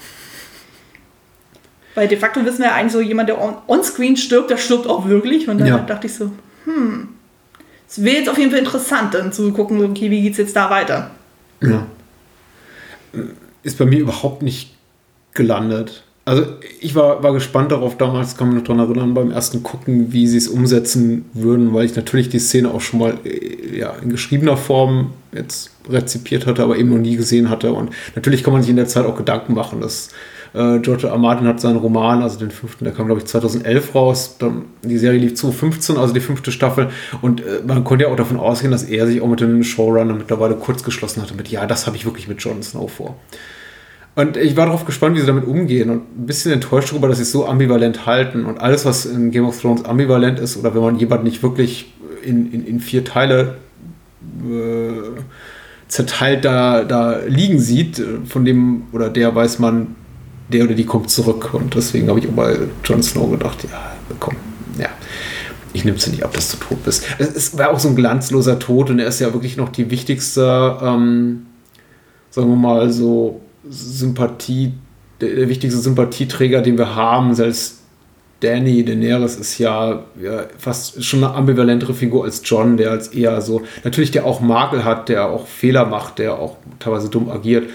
Weil 1.95 2.07
de 2.07 2.17
facto 2.17 2.45
wissen 2.45 2.59
wir 2.59 2.67
ja 2.67 2.75
eigentlich 2.75 2.93
so, 2.93 3.01
jemand, 3.01 3.27
der 3.29 3.41
on- 3.41 3.57
on-screen 3.67 4.15
stirbt, 4.15 4.49
der 4.49 4.57
stirbt 4.57 4.87
auch 4.87 5.07
wirklich. 5.07 5.49
Und 5.49 5.57
dann 5.57 5.67
Ja. 5.67 5.77
dachte 5.79 6.07
ich 6.07 6.13
so, 6.13 6.31
hm, 6.65 7.09
es 7.89 8.03
wäre 8.03 8.17
jetzt 8.17 8.29
auf 8.29 8.37
jeden 8.37 8.51
Fall 8.51 8.59
interessant, 8.59 9.13
dann 9.13 9.33
zu 9.33 9.51
gucken, 9.51 9.83
okay, 9.83 10.09
wie 10.09 10.21
geht's 10.21 10.37
jetzt 10.37 10.55
da 10.55 10.69
weiter? 10.69 11.11
Ja. 11.61 11.85
Ist 13.63 13.77
bei 13.77 13.85
mir 13.85 13.99
überhaupt 13.99 14.41
nicht 14.41 14.73
gelandet. 15.33 16.03
Also 16.31 16.45
ich 16.79 16.95
war, 16.95 17.21
war 17.23 17.33
gespannt 17.33 17.73
darauf 17.73 17.97
damals, 17.97 18.37
kann 18.37 18.47
mich 18.47 18.55
noch 18.55 18.63
daran 18.63 18.79
erinnern, 18.79 19.13
beim 19.13 19.31
ersten 19.31 19.63
Gucken, 19.63 20.13
wie 20.13 20.27
sie 20.27 20.37
es 20.37 20.47
umsetzen 20.47 21.25
würden, 21.33 21.73
weil 21.73 21.83
ich 21.83 21.93
natürlich 21.97 22.29
die 22.29 22.39
Szene 22.39 22.71
auch 22.71 22.79
schon 22.79 23.01
mal 23.01 23.17
äh, 23.25 23.77
ja, 23.77 23.95
in 24.01 24.11
geschriebener 24.11 24.55
Form 24.55 25.11
jetzt 25.33 25.71
rezipiert 25.89 26.45
hatte, 26.45 26.63
aber 26.63 26.77
eben 26.77 26.87
noch 26.87 26.99
nie 26.99 27.17
gesehen 27.17 27.49
hatte. 27.49 27.73
Und 27.73 27.89
natürlich 28.15 28.45
kann 28.45 28.53
man 28.53 28.61
sich 28.61 28.69
in 28.69 28.77
der 28.77 28.87
Zeit 28.87 29.05
auch 29.05 29.17
Gedanken 29.17 29.55
machen, 29.55 29.81
dass 29.81 30.11
äh, 30.53 30.79
George 30.79 31.07
R. 31.07 31.17
Martin 31.17 31.47
hat 31.47 31.59
seinen 31.59 31.79
Roman, 31.79 32.21
also 32.21 32.39
den 32.39 32.51
fünften, 32.51 32.85
der 32.85 32.93
kam 32.93 33.07
glaube 33.07 33.19
ich 33.19 33.27
2011 33.27 33.93
raus. 33.93 34.37
Dann, 34.39 34.67
die 34.83 34.97
Serie 34.99 35.19
lief 35.19 35.35
2015, 35.35 35.97
also 35.97 36.13
die 36.13 36.21
fünfte 36.21 36.53
Staffel. 36.53 36.91
Und 37.21 37.41
äh, 37.41 37.59
man 37.67 37.83
konnte 37.83 38.05
ja 38.05 38.09
auch 38.09 38.15
davon 38.15 38.39
ausgehen, 38.39 38.71
dass 38.71 38.83
er 38.83 39.05
sich 39.05 39.19
auch 39.19 39.27
mit 39.27 39.41
dem 39.41 39.65
Showrunner 39.65 40.13
mittlerweile 40.13 40.55
kurz 40.55 40.81
geschlossen 40.81 41.21
hatte 41.21 41.33
mit, 41.33 41.49
ja, 41.49 41.65
das 41.65 41.87
habe 41.87 41.97
ich 41.97 42.05
wirklich 42.05 42.29
mit 42.29 42.41
Jon 42.41 42.63
Snow 42.63 42.89
vor. 42.89 43.17
Und 44.13 44.35
ich 44.35 44.57
war 44.57 44.65
darauf 44.65 44.85
gespannt, 44.85 45.15
wie 45.15 45.21
sie 45.21 45.25
damit 45.25 45.45
umgehen 45.45 45.89
und 45.89 46.01
ein 46.17 46.25
bisschen 46.25 46.51
enttäuscht 46.51 46.91
darüber, 46.91 47.07
dass 47.07 47.17
sie 47.17 47.23
es 47.23 47.31
so 47.31 47.45
ambivalent 47.45 48.05
halten. 48.05 48.45
Und 48.45 48.59
alles, 48.59 48.85
was 48.85 49.05
in 49.05 49.31
Game 49.31 49.45
of 49.45 49.59
Thrones 49.59 49.85
ambivalent 49.85 50.39
ist, 50.39 50.57
oder 50.57 50.75
wenn 50.75 50.81
man 50.81 50.97
jemanden 50.97 51.23
nicht 51.23 51.41
wirklich 51.43 51.93
in, 52.23 52.51
in, 52.51 52.65
in 52.65 52.79
vier 52.81 53.05
Teile 53.05 53.55
äh, 54.43 55.21
zerteilt 55.87 56.43
da, 56.45 56.83
da 56.83 57.19
liegen 57.25 57.59
sieht, 57.59 57.99
äh, 57.99 58.19
von 58.25 58.43
dem 58.43 58.83
oder 58.91 59.09
der 59.09 59.33
weiß 59.33 59.59
man, 59.59 59.95
der 60.51 60.65
oder 60.65 60.73
die 60.73 60.85
kommt 60.85 61.09
zurück. 61.09 61.53
Und 61.53 61.75
deswegen 61.75 62.09
habe 62.09 62.19
ich 62.19 62.27
auch 62.27 62.33
bei 62.33 62.57
Jon 62.83 63.01
Snow 63.01 63.31
gedacht, 63.31 63.63
ja, 63.63 63.93
komm, 64.19 64.35
ja, 64.77 64.89
ich 65.73 65.85
nehme 65.85 65.97
es 65.97 66.03
dir 66.03 66.11
nicht 66.11 66.23
ab, 66.23 66.33
dass 66.33 66.51
du 66.51 66.57
tot 66.57 66.83
bist. 66.83 67.05
Es, 67.17 67.57
war 67.57 67.69
auch 67.69 67.79
so 67.79 67.87
ein 67.87 67.95
glanzloser 67.95 68.59
Tod 68.59 68.89
und 68.89 68.99
er 68.99 69.07
ist 69.07 69.19
ja 69.21 69.33
wirklich 69.33 69.55
noch 69.55 69.69
die 69.69 69.89
wichtigste, 69.89 70.77
ähm, 70.81 71.45
sagen 72.29 72.49
wir 72.49 72.57
mal, 72.57 72.89
so 72.91 73.41
Sympathie, 73.69 74.73
der, 75.19 75.35
der 75.35 75.49
wichtigste 75.49 75.79
Sympathieträger, 75.79 76.61
den 76.61 76.77
wir 76.77 76.95
haben, 76.95 77.33
selbst 77.35 77.79
Danny 78.41 78.83
Daenerys 78.83 79.35
ist 79.35 79.59
ja, 79.59 80.03
ja, 80.19 80.45
fast 80.57 81.03
schon 81.03 81.23
eine 81.23 81.33
ambivalentere 81.35 81.93
Figur 81.93 82.23
als 82.25 82.41
John, 82.43 82.75
der 82.75 82.89
als 82.89 83.09
eher 83.09 83.39
so, 83.41 83.61
natürlich 83.83 84.09
der 84.09 84.25
auch 84.25 84.41
Makel 84.41 84.83
hat, 84.83 85.09
der 85.09 85.27
auch 85.27 85.45
Fehler 85.45 85.85
macht, 85.85 86.17
der 86.17 86.39
auch 86.39 86.57
teilweise 86.79 87.09
dumm 87.09 87.29
agiert, 87.29 87.69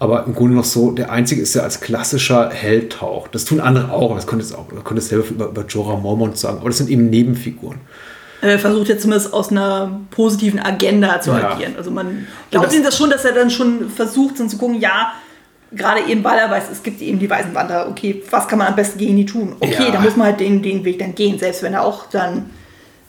aber 0.00 0.26
im 0.26 0.34
Grunde 0.34 0.56
noch 0.56 0.64
so, 0.64 0.90
der 0.90 1.12
Einzige 1.12 1.40
ist, 1.40 1.54
der 1.54 1.62
als 1.62 1.80
klassischer 1.80 2.50
Held 2.50 2.94
taucht. 2.94 3.32
Das 3.34 3.44
tun 3.44 3.60
andere 3.60 3.92
auch, 3.92 4.14
das 4.16 4.26
könnte 4.26 4.44
es 4.44 4.52
auch, 4.52 4.72
man 4.72 4.82
könnte 4.82 5.00
es 5.02 5.08
selber 5.08 5.24
über, 5.28 5.46
über 5.50 5.64
Jorah 5.66 5.96
Mormont 5.96 6.36
sagen, 6.36 6.58
aber 6.58 6.68
das 6.68 6.78
sind 6.78 6.90
eben 6.90 7.10
Nebenfiguren. 7.10 7.78
Er 8.40 8.58
versucht 8.58 8.88
jetzt 8.88 9.02
zumindest 9.02 9.32
aus 9.32 9.50
einer 9.50 10.00
positiven 10.10 10.60
Agenda 10.60 11.20
zu 11.20 11.30
Ja. 11.30 11.52
agieren. 11.52 11.74
Also 11.76 11.90
man 11.90 12.26
glaubt 12.50 12.72
ihm 12.72 12.84
das 12.84 12.96
schon, 12.96 13.10
dass 13.10 13.24
er 13.24 13.32
dann 13.32 13.50
schon 13.50 13.88
versucht, 13.90 14.38
dann 14.38 14.48
zu 14.48 14.58
gucken, 14.58 14.80
ja, 14.80 15.12
gerade 15.72 16.00
eben, 16.08 16.24
weil 16.24 16.38
er 16.38 16.50
weiß, 16.50 16.64
es 16.72 16.82
gibt 16.82 17.00
eben 17.02 17.18
die 17.18 17.28
weißen 17.28 17.54
Wanderer, 17.54 17.88
okay, 17.88 18.22
was 18.30 18.48
kann 18.48 18.58
man 18.58 18.68
am 18.68 18.76
besten 18.76 18.98
gegen 18.98 19.16
die 19.16 19.26
tun? 19.26 19.56
Okay, 19.60 19.84
Ja. 19.84 19.90
dann 19.90 20.02
muss 20.02 20.16
man 20.16 20.28
halt 20.28 20.40
den, 20.40 20.62
den 20.62 20.84
Weg 20.84 20.98
dann 20.98 21.14
gehen, 21.14 21.38
selbst 21.38 21.62
wenn 21.62 21.74
er 21.74 21.84
auch 21.84 22.06
dann 22.10 22.50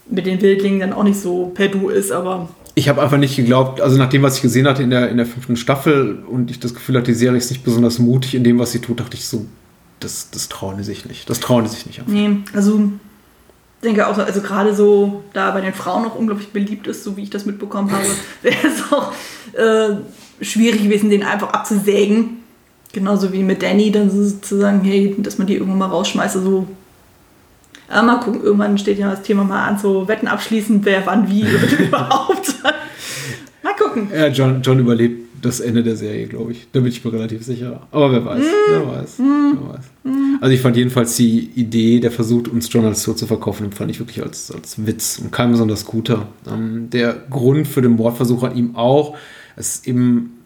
mit 0.10 0.26
den 0.26 0.42
Wildlingen 0.42 0.80
dann 0.80 0.94
auch 0.94 1.04
nicht 1.04 1.20
so 1.20 1.52
per 1.54 1.68
Du 1.70 1.90
ist, 1.90 2.12
aber 2.12 2.50
Ich 2.76 2.90
habe 2.90 3.02
einfach 3.02 3.18
nicht 3.18 3.36
geglaubt, 3.36 3.80
also 3.82 3.98
nach 3.98 4.10
dem, 4.10 4.24
was 4.24 4.38
ich 4.38 4.42
gesehen 4.42 4.68
hatte 4.68 4.84
in 4.84 4.90
der, 4.90 5.10
in 5.10 5.18
der 5.18 5.26
fünften 5.26 5.56
Staffel 5.56 6.24
und 6.28 6.50
ich 6.52 6.60
das 6.60 6.74
Gefühl 6.74 6.96
hatte, 6.98 7.12
die 7.12 7.18
Serie 7.18 7.38
ist 7.38 7.50
nicht 7.52 7.64
besonders 7.64 8.00
mutig 8.00 8.36
in 8.36 8.44
dem, 8.44 8.58
was 8.60 8.72
sie 8.72 8.80
tut, 8.80 9.00
dachte 9.00 9.16
ich 9.16 9.28
so, 9.28 9.46
das, 10.00 10.30
das 10.32 10.48
trauen 10.50 10.78
die 10.78 10.84
sich 10.84 11.06
nicht. 11.06 11.30
Das 11.30 11.40
trauen 11.42 11.64
die 11.66 11.70
sich 11.70 11.86
nicht 11.86 12.00
an. 12.00 12.06
nee, 12.08 12.30
also 12.54 12.80
ich 13.82 13.84
denke 13.88 14.08
auch, 14.08 14.16
so, 14.16 14.22
also 14.24 14.42
gerade 14.42 14.74
so, 14.76 15.24
da 15.34 15.52
bei 15.52 15.62
den 15.62 15.74
Frauen 15.74 16.04
noch 16.04 16.16
unglaublich 16.16 16.50
beliebt 16.50 16.88
ist, 16.88 17.04
so 17.04 17.16
wie 17.16 17.24
ich 17.24 17.30
das 17.30 17.46
mitbekommen 17.46 17.92
habe, 17.92 18.06
wäre 18.42 18.56
es 18.68 18.92
auch 18.92 19.12
äh, 19.54 19.96
schwierig 20.44 20.84
gewesen, 20.84 21.10
den 21.10 21.24
einfach 21.24 21.50
abzusägen. 21.54 22.39
Genauso 22.92 23.32
wie 23.32 23.44
mit 23.44 23.62
Danny, 23.62 23.92
dann 23.92 24.10
so 24.10 24.38
zu 24.42 24.58
sagen, 24.58 24.82
hey, 24.82 25.16
dass 25.20 25.38
man 25.38 25.48
die 25.48 25.54
irgendwann 25.56 25.78
mal 25.78 25.88
rausschmeißt. 25.88 26.38
Also, 26.38 26.68
aber 27.88 28.04
mal 28.06 28.20
gucken, 28.20 28.44
irgendwann 28.44 28.78
steht 28.78 28.98
ja 28.98 29.12
das 29.12 29.22
Thema 29.22 29.44
mal 29.44 29.68
an, 29.68 29.78
so 29.78 30.08
Wetten 30.08 30.28
abschließen, 30.28 30.84
wer 30.84 31.06
wann 31.06 31.30
wie 31.30 31.42
überhaupt. 31.80 32.56
mal 33.64 33.74
gucken. 33.78 34.10
Ja, 34.14 34.28
John, 34.28 34.62
John 34.64 34.80
überlebt 34.80 35.30
das 35.42 35.60
Ende 35.60 35.84
der 35.84 35.96
Serie, 35.96 36.28
glaube 36.28 36.52
ich. 36.52 36.68
Da 36.72 36.80
bin 36.80 36.90
ich 36.90 37.04
mir 37.04 37.14
relativ 37.14 37.44
sicher. 37.44 37.88
Aber 37.92 38.12
wer 38.12 38.26
weiß, 38.26 38.44
wer 38.70 38.88
weiß, 38.88 39.16
wer 39.20 39.70
weiß. 39.74 39.86
Also 40.42 40.54
ich 40.54 40.62
fand 40.62 40.76
jedenfalls 40.76 41.16
die 41.16 41.50
Idee, 41.56 42.00
der 42.00 42.12
versucht, 42.12 42.48
uns 42.48 42.72
John 42.72 42.86
als 42.86 43.04
Tod 43.04 43.18
zu 43.18 43.28
verkaufen, 43.28 43.72
fand 43.72 43.92
ich 43.92 44.00
wirklich 44.00 44.22
als, 44.24 44.52
als 44.52 44.86
Witz 44.86 45.20
und 45.20 45.32
kein 45.32 45.52
besonders 45.52 45.86
guter. 45.86 46.28
Ähm, 46.50 46.90
der 46.90 47.14
Grund 47.30 47.68
für 47.68 47.82
den 47.82 47.94
Mordversuch 47.94 48.44
an 48.44 48.56
ihm 48.56 48.76
auch, 48.76 49.16
es 49.56 49.76
ist 49.76 49.88
eben 49.88 50.40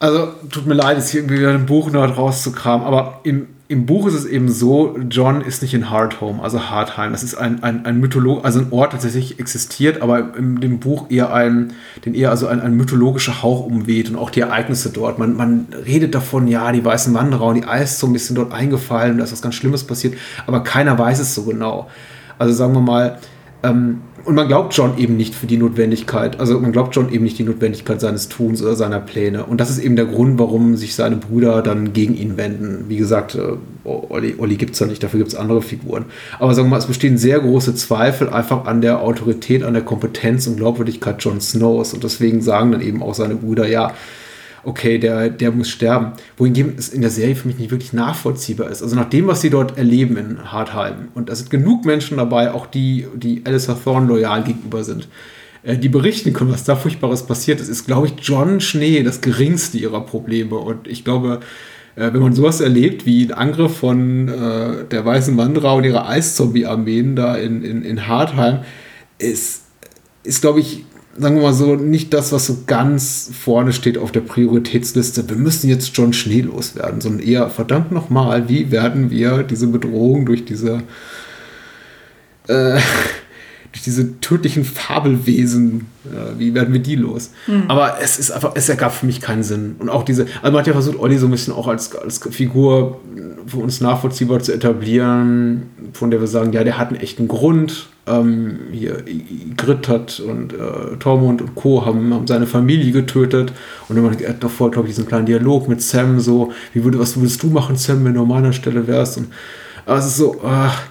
also, 0.00 0.28
tut 0.50 0.66
mir 0.66 0.74
leid, 0.74 0.96
jetzt 0.96 1.10
hier 1.10 1.20
irgendwie 1.20 1.40
wieder 1.40 1.50
ein 1.50 1.66
Buch 1.66 1.90
noch 1.90 2.16
rauszukramen, 2.16 2.86
aber 2.86 3.20
im, 3.24 3.48
im 3.66 3.84
Buch 3.84 4.06
ist 4.06 4.14
es 4.14 4.24
eben 4.24 4.48
so, 4.48 4.96
John 5.10 5.42
ist 5.42 5.60
nicht 5.60 5.74
in 5.74 5.90
Hardhome, 5.90 6.42
also 6.42 6.70
Hardheim. 6.70 7.12
Das 7.12 7.22
ist 7.22 7.34
ein, 7.34 7.62
ein, 7.62 7.84
ein 7.84 8.00
Mytholo 8.00 8.40
also 8.40 8.60
ein 8.60 8.68
Ort, 8.70 8.92
der 8.92 9.00
tatsächlich 9.00 9.38
existiert, 9.38 10.00
aber 10.00 10.36
in 10.36 10.60
dem 10.60 10.78
Buch 10.78 11.10
eher 11.10 11.34
ein, 11.34 11.72
den 12.06 12.14
eher 12.14 12.30
also 12.30 12.46
ein, 12.46 12.60
ein 12.60 12.74
mythologischer 12.74 13.42
Hauch 13.42 13.66
umweht 13.66 14.08
und 14.08 14.16
auch 14.16 14.30
die 14.30 14.40
Ereignisse 14.40 14.90
dort. 14.90 15.18
Man, 15.18 15.36
man 15.36 15.66
redet 15.84 16.14
davon, 16.14 16.48
ja, 16.48 16.72
die 16.72 16.84
weißen 16.84 17.12
Wanderer 17.12 17.44
und 17.44 17.56
die 17.56 17.64
Eiszungen 17.64 18.18
sind 18.18 18.38
dort 18.38 18.52
eingefallen, 18.52 19.18
da 19.18 19.24
ist 19.24 19.32
was 19.32 19.42
ganz 19.42 19.56
Schlimmes 19.56 19.84
passiert, 19.84 20.14
aber 20.46 20.62
keiner 20.62 20.98
weiß 20.98 21.18
es 21.18 21.34
so 21.34 21.42
genau. 21.42 21.88
Also 22.38 22.54
sagen 22.54 22.72
wir 22.72 22.80
mal, 22.80 23.18
ähm, 23.62 24.00
und 24.24 24.34
man 24.34 24.48
glaubt 24.48 24.74
John 24.74 24.98
eben 24.98 25.16
nicht 25.16 25.34
für 25.34 25.46
die 25.46 25.56
Notwendigkeit, 25.56 26.38
also 26.40 26.58
man 26.60 26.72
glaubt 26.72 26.94
John 26.94 27.12
eben 27.12 27.24
nicht 27.24 27.38
die 27.38 27.44
Notwendigkeit 27.44 28.00
seines 28.00 28.28
Tuns 28.28 28.62
oder 28.62 28.76
seiner 28.76 29.00
Pläne. 29.00 29.44
Und 29.44 29.60
das 29.60 29.70
ist 29.70 29.78
eben 29.78 29.96
der 29.96 30.06
Grund, 30.06 30.38
warum 30.38 30.76
sich 30.76 30.94
seine 30.94 31.16
Brüder 31.16 31.62
dann 31.62 31.92
gegen 31.92 32.14
ihn 32.16 32.36
wenden. 32.36 32.84
Wie 32.88 32.96
gesagt, 32.96 33.34
äh, 33.34 33.56
Olli, 33.84 34.34
Olli 34.38 34.56
gibt 34.56 34.74
es 34.74 34.80
ja 34.80 34.86
nicht, 34.86 35.02
dafür 35.02 35.18
gibt 35.18 35.32
es 35.32 35.36
andere 35.36 35.62
Figuren. 35.62 36.06
Aber 36.38 36.54
sagen 36.54 36.68
wir 36.68 36.72
mal, 36.72 36.78
es 36.78 36.86
bestehen 36.86 37.18
sehr 37.18 37.40
große 37.40 37.74
Zweifel 37.74 38.28
einfach 38.28 38.66
an 38.66 38.80
der 38.80 39.00
Autorität, 39.00 39.62
an 39.62 39.74
der 39.74 39.82
Kompetenz 39.82 40.46
und 40.46 40.56
Glaubwürdigkeit 40.56 41.22
Jon 41.22 41.40
Snows. 41.40 41.94
Und 41.94 42.04
deswegen 42.04 42.42
sagen 42.42 42.72
dann 42.72 42.80
eben 42.80 43.02
auch 43.02 43.14
seine 43.14 43.36
Brüder, 43.36 43.66
ja, 43.68 43.92
okay, 44.68 44.98
der, 44.98 45.30
der 45.30 45.50
muss 45.50 45.70
sterben. 45.70 46.12
Wohingegen 46.36 46.74
es 46.76 46.90
in 46.90 47.00
der 47.00 47.10
Serie 47.10 47.34
für 47.34 47.48
mich 47.48 47.58
nicht 47.58 47.70
wirklich 47.70 47.92
nachvollziehbar 47.92 48.70
ist. 48.70 48.82
Also 48.82 48.94
nach 48.96 49.08
dem, 49.08 49.26
was 49.26 49.40
sie 49.40 49.50
dort 49.50 49.78
erleben 49.78 50.16
in 50.16 50.52
Hartheim, 50.52 51.08
und 51.14 51.30
da 51.30 51.34
sind 51.34 51.50
genug 51.50 51.84
Menschen 51.84 52.18
dabei, 52.18 52.52
auch 52.52 52.66
die, 52.66 53.06
die 53.14 53.42
Alice 53.44 53.70
Thorne 53.82 54.06
loyal 54.06 54.44
gegenüber 54.44 54.84
sind, 54.84 55.08
äh, 55.62 55.78
die 55.78 55.88
berichten 55.88 56.32
können, 56.34 56.52
was 56.52 56.64
da 56.64 56.76
Furchtbares 56.76 57.24
passiert 57.24 57.60
ist, 57.60 57.68
ist, 57.68 57.86
glaube 57.86 58.08
ich, 58.08 58.14
John 58.20 58.60
Schnee 58.60 59.02
das 59.02 59.22
geringste 59.22 59.78
ihrer 59.78 60.02
Probleme. 60.02 60.56
Und 60.56 60.86
ich 60.86 61.02
glaube, 61.02 61.40
äh, 61.96 62.12
wenn 62.12 62.20
man 62.20 62.34
sowas 62.34 62.60
erlebt, 62.60 63.06
wie 63.06 63.24
ein 63.24 63.32
Angriff 63.32 63.78
von 63.78 64.28
äh, 64.28 64.84
der 64.84 65.04
Weißen 65.04 65.36
Wanderer 65.36 65.74
und 65.74 65.84
ihrer 65.84 66.06
Eiszombie-Armeen 66.08 67.16
da 67.16 67.36
in, 67.36 67.64
in, 67.64 67.82
in 67.82 68.06
Hartheim, 68.06 68.60
ist, 69.18 69.62
ist 70.24 70.42
glaube 70.42 70.60
ich, 70.60 70.84
sagen 71.18 71.36
wir 71.36 71.42
mal 71.42 71.52
so, 71.52 71.74
nicht 71.74 72.14
das, 72.14 72.32
was 72.32 72.46
so 72.46 72.58
ganz 72.66 73.30
vorne 73.38 73.72
steht 73.72 73.98
auf 73.98 74.12
der 74.12 74.20
Prioritätsliste. 74.20 75.28
Wir 75.28 75.36
müssen 75.36 75.68
jetzt 75.68 75.96
John 75.96 76.12
Schnee 76.12 76.42
loswerden, 76.42 77.00
sondern 77.00 77.26
eher, 77.26 77.50
verdammt 77.50 77.92
nochmal, 77.92 78.48
wie 78.48 78.70
werden 78.70 79.10
wir 79.10 79.42
diese 79.42 79.66
Bedrohung 79.66 80.26
durch 80.26 80.44
diese, 80.44 80.82
äh, 82.46 82.78
durch 83.72 83.82
diese 83.84 84.20
tödlichen 84.20 84.64
Fabelwesen, 84.64 85.86
äh, 86.06 86.38
wie 86.38 86.54
werden 86.54 86.72
wir 86.72 86.80
die 86.80 86.96
los? 86.96 87.30
Aber 87.68 87.98
es 88.00 88.18
ist 88.18 88.30
einfach, 88.30 88.52
es 88.54 88.68
ergab 88.68 88.94
für 88.94 89.06
mich 89.06 89.20
keinen 89.20 89.42
Sinn. 89.42 89.76
Und 89.78 89.88
auch 89.88 90.04
diese, 90.04 90.26
also 90.42 90.52
man 90.52 90.60
hat 90.60 90.66
ja 90.66 90.72
versucht, 90.72 90.98
Olli 90.98 91.18
so 91.18 91.26
ein 91.26 91.32
bisschen 91.32 91.52
auch 91.52 91.66
als, 91.66 91.94
als 91.94 92.20
Figur 92.30 93.00
für 93.46 93.58
uns 93.58 93.80
nachvollziehbar 93.80 94.40
zu 94.40 94.52
etablieren, 94.52 95.64
von 95.92 96.10
der 96.10 96.20
wir 96.20 96.28
sagen, 96.28 96.52
ja, 96.52 96.64
der 96.64 96.78
hat 96.78 96.88
einen 96.88 97.00
echten 97.00 97.28
Grund. 97.28 97.88
Ähm, 98.08 98.58
hier, 98.72 99.04
Grit 99.56 99.88
hat 99.88 100.20
und 100.20 100.52
äh, 100.52 100.96
Tormund 100.98 101.42
und 101.42 101.54
Co. 101.54 101.84
Haben, 101.84 102.14
haben 102.14 102.26
seine 102.26 102.46
Familie 102.46 102.92
getötet. 102.92 103.52
Und 103.88 103.96
dann 103.96 104.10
hat 104.10 104.20
er 104.20 104.34
davor, 104.34 104.70
glaube 104.70 104.88
ich, 104.88 104.94
diesen 104.94 105.06
kleinen 105.08 105.26
Dialog 105.26 105.68
mit 105.68 105.82
Sam, 105.82 106.20
so, 106.20 106.52
wie 106.72 106.84
würde, 106.84 106.98
was 106.98 107.16
würdest 107.16 107.42
du 107.42 107.48
machen, 107.48 107.76
Sam, 107.76 108.04
wenn 108.04 108.14
du 108.14 108.22
an 108.22 108.28
meiner 108.28 108.52
Stelle 108.52 108.86
wärst? 108.86 109.18
Und 109.18 109.28
aber 109.86 109.98
es 109.98 110.06
ist 110.06 110.16
so, 110.16 110.40
ach, 110.44 110.82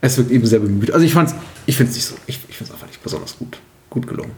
es 0.00 0.18
wirkt 0.18 0.30
eben 0.30 0.46
sehr 0.46 0.60
bemüht. 0.60 0.90
Also 0.92 1.04
ich 1.06 1.12
fand's, 1.14 1.34
ich 1.66 1.76
finde 1.76 1.90
es 1.90 1.96
nicht 1.96 2.06
so, 2.06 2.14
ich, 2.26 2.38
ich 2.48 2.56
finde 2.56 2.68
es 2.68 2.72
einfach 2.72 2.86
nicht 2.86 3.02
besonders 3.02 3.38
gut, 3.38 3.58
gut 3.90 4.06
gelungen. 4.06 4.32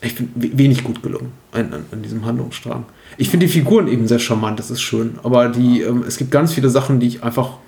Ich 0.00 0.14
finde 0.14 0.32
we- 0.34 0.58
wenig 0.58 0.82
gut 0.82 1.02
gelungen 1.02 1.32
an, 1.52 1.72
an, 1.72 1.84
an 1.92 2.02
diesem 2.02 2.24
Handlungsstrang. 2.24 2.84
Ich 3.18 3.28
finde 3.28 3.46
die 3.46 3.52
Figuren 3.52 3.88
eben 3.88 4.08
sehr 4.08 4.18
charmant, 4.18 4.58
das 4.58 4.70
ist 4.70 4.80
schön. 4.82 5.18
Aber 5.22 5.48
die, 5.48 5.82
ähm, 5.82 6.02
es 6.06 6.16
gibt 6.16 6.30
ganz 6.30 6.52
viele 6.52 6.70
Sachen, 6.70 6.98
die 6.98 7.06
ich 7.06 7.22
einfach. 7.22 7.58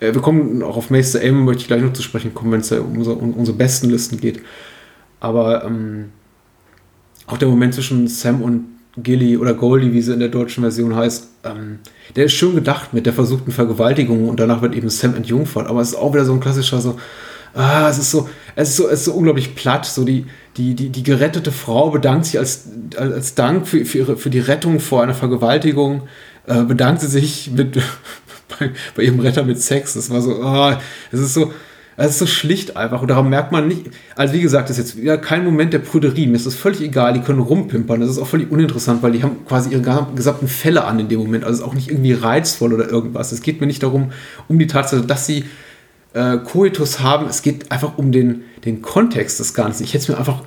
Äh, 0.00 0.14
wir 0.14 0.20
kommen 0.20 0.62
auch 0.62 0.76
auf 0.76 0.90
Maester 0.90 1.20
Aim, 1.20 1.44
möchte 1.44 1.62
ich 1.62 1.68
gleich 1.68 1.82
noch 1.82 1.92
zu 1.92 2.02
sprechen 2.02 2.34
kommen, 2.34 2.52
wenn 2.52 2.60
es 2.60 2.70
ja 2.70 2.80
um, 2.80 2.96
unsere- 2.98 3.16
um 3.16 3.32
unsere 3.34 3.56
besten 3.56 3.90
Listen 3.90 4.20
geht. 4.20 4.40
Aber 5.20 5.64
ähm, 5.64 6.10
auch 7.26 7.38
der 7.38 7.48
Moment 7.48 7.74
zwischen 7.74 8.06
Sam 8.08 8.42
und 8.42 8.66
Gilly 8.98 9.36
oder 9.36 9.52
Goldie, 9.54 9.92
wie 9.92 10.00
sie 10.00 10.14
in 10.14 10.20
der 10.20 10.28
deutschen 10.30 10.62
Version 10.62 10.94
heißt, 10.96 11.28
ähm, 11.44 11.80
der 12.14 12.26
ist 12.26 12.32
schön 12.32 12.54
gedacht 12.54 12.94
mit 12.94 13.04
der 13.04 13.12
versuchten 13.12 13.52
Vergewaltigung 13.52 14.28
und 14.28 14.40
danach 14.40 14.62
wird 14.62 14.74
eben 14.74 14.88
Sam 14.88 15.14
entjungfert. 15.14 15.66
Aber 15.66 15.80
es 15.80 15.88
ist 15.88 15.96
auch 15.96 16.14
wieder 16.14 16.24
so 16.24 16.32
ein 16.32 16.40
klassischer 16.40 16.80
so, 16.80 16.96
ah, 17.52 17.88
es 17.90 17.98
ist 17.98 18.10
so, 18.10 18.28
es 18.54 18.70
ist 18.70 18.76
so, 18.76 18.86
es 18.88 19.00
ist 19.00 19.04
so 19.06 19.12
unglaublich 19.12 19.54
platt. 19.54 19.84
So 19.84 20.04
die, 20.04 20.26
die, 20.56 20.74
die, 20.74 20.88
die 20.88 21.02
gerettete 21.02 21.52
Frau 21.52 21.90
bedankt 21.90 22.26
sich 22.26 22.38
als, 22.38 22.68
als 22.96 23.34
Dank 23.34 23.66
für, 23.68 23.84
für, 23.84 23.98
ihre, 23.98 24.16
für 24.16 24.30
die 24.30 24.38
Rettung 24.38 24.80
vor 24.80 25.02
einer 25.02 25.14
Vergewaltigung, 25.14 26.02
äh, 26.46 26.62
bedankt 26.62 27.02
sie 27.02 27.08
sich 27.08 27.50
mit, 27.50 27.78
bei, 28.48 28.70
bei 28.94 29.02
ihrem 29.02 29.20
Retter 29.20 29.44
mit 29.44 29.60
Sex. 29.60 29.94
Das 29.94 30.10
war 30.10 30.20
so, 30.20 30.42
ah, 30.42 30.80
es 31.12 31.20
ist 31.20 31.34
so, 31.34 31.52
es 31.96 32.10
ist 32.10 32.18
so 32.18 32.26
schlicht 32.26 32.76
einfach. 32.76 33.02
Und 33.02 33.08
daran 33.08 33.28
merkt 33.28 33.52
man 33.52 33.68
nicht, 33.68 33.86
also 34.14 34.34
wie 34.34 34.40
gesagt, 34.40 34.68
das 34.68 34.78
ist 34.78 34.90
jetzt 34.90 35.02
wieder 35.02 35.18
kein 35.18 35.44
Moment 35.44 35.72
der 35.72 35.78
Prüderie, 35.78 36.26
mir 36.26 36.36
ist 36.36 36.46
das 36.46 36.54
völlig 36.54 36.80
egal, 36.80 37.14
die 37.14 37.20
können 37.20 37.40
rumpimpern, 37.40 38.00
das 38.00 38.10
ist 38.10 38.18
auch 38.18 38.26
völlig 38.26 38.50
uninteressant, 38.50 39.02
weil 39.02 39.12
die 39.12 39.22
haben 39.22 39.44
quasi 39.46 39.70
ihre 39.70 40.06
gesamten 40.14 40.48
Fälle 40.48 40.84
an 40.84 40.98
in 40.98 41.08
dem 41.08 41.20
Moment, 41.20 41.44
also 41.44 41.54
es 41.54 41.60
ist 41.60 41.66
auch 41.66 41.74
nicht 41.74 41.88
irgendwie 41.88 42.12
reizvoll 42.12 42.74
oder 42.74 42.88
irgendwas, 42.90 43.32
es 43.32 43.40
geht 43.40 43.60
mir 43.60 43.66
nicht 43.66 43.82
darum, 43.82 44.12
um 44.48 44.58
die 44.58 44.66
Tatsache, 44.66 45.02
dass 45.02 45.26
sie 45.26 45.44
äh, 46.12 46.38
Koitus 46.38 47.00
haben, 47.00 47.26
es 47.28 47.42
geht 47.42 47.72
einfach 47.72 47.96
um 47.96 48.12
den, 48.12 48.42
den 48.64 48.82
Kontext 48.82 49.40
des 49.40 49.54
Ganzen, 49.54 49.84
ich 49.84 49.94
hätte 49.94 50.02
es 50.02 50.08
mir 50.08 50.18
einfach 50.18 50.42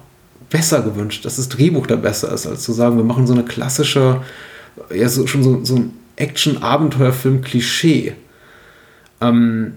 besser 0.50 0.82
gewünscht, 0.82 1.26
dass 1.26 1.38
das 1.38 1.50
Drehbuch 1.50 1.88
da 1.88 1.96
besser 1.96 2.32
ist, 2.32 2.48
als 2.48 2.64
zu 2.64 2.74
sagen, 2.74 2.98
wir 2.98 3.04
machen 3.04 3.28
so 3.28 3.34
eine 3.34 3.44
klassische, 3.44 4.22
ja, 4.94 5.10
so, 5.10 5.28
schon 5.28 5.44
so, 5.44 5.64
so 5.64 5.76
ein 5.76 5.99
Action-Abenteuerfilm-Klischee. 6.20 8.14
Ähm, 9.22 9.74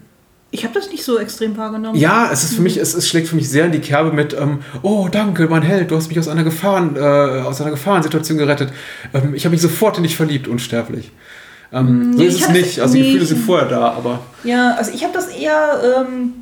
Ich 0.51 0.65
habe 0.65 0.75
das 0.75 0.91
nicht 0.91 1.03
so 1.05 1.19
extrem 1.19 1.57
wahrgenommen. 1.57 1.97
Ja, 1.99 2.31
es 2.33 2.45
ist 2.45 2.55
für 2.55 2.63
mich, 2.63 2.77
es, 2.77 2.95
es 2.95 3.09
schlägt 3.09 3.29
für 3.29 3.37
mich 3.37 3.49
sehr 3.49 3.65
in 3.67 3.73
die 3.73 3.79
Kerbe 3.81 4.13
mit, 4.13 4.35
ähm, 4.35 4.59
oh 4.83 5.09
danke, 5.11 5.47
mein 5.49 5.63
Held, 5.63 5.91
du 5.91 5.97
hast 5.97 6.09
mich 6.09 6.19
aus 6.19 6.29
einer 6.29 6.45
Gefahren, 6.45 6.97
äh, 6.97 7.01
aus 7.01 7.61
einer 7.61 7.71
Gefahrensituation 7.71 8.37
gerettet. 8.39 8.73
Ähm, 9.15 9.35
ich 9.35 9.45
habe 9.45 9.53
mich 9.53 9.63
sofort 9.63 9.97
in 9.97 10.03
dich 10.03 10.17
verliebt, 10.17 10.49
unsterblich. 10.49 11.11
Ähm, 11.73 12.13
so 12.13 12.19
Nee, 12.19 12.27
ist 12.27 12.37
ich 12.37 12.43
es 12.43 12.49
nicht. 12.51 12.81
Also 12.81 12.95
die 12.95 13.01
nee, 13.01 13.07
Gefühle 13.07 13.23
ich- 13.23 13.29
sind 13.31 13.45
vorher 13.45 13.67
da, 13.69 13.93
aber 13.93 14.21
Ja, 14.45 14.75
also 14.77 14.93
ich 14.93 15.03
habe 15.05 15.15
das 15.15 15.29
eher. 15.29 15.81
Ähm, 16.07 16.35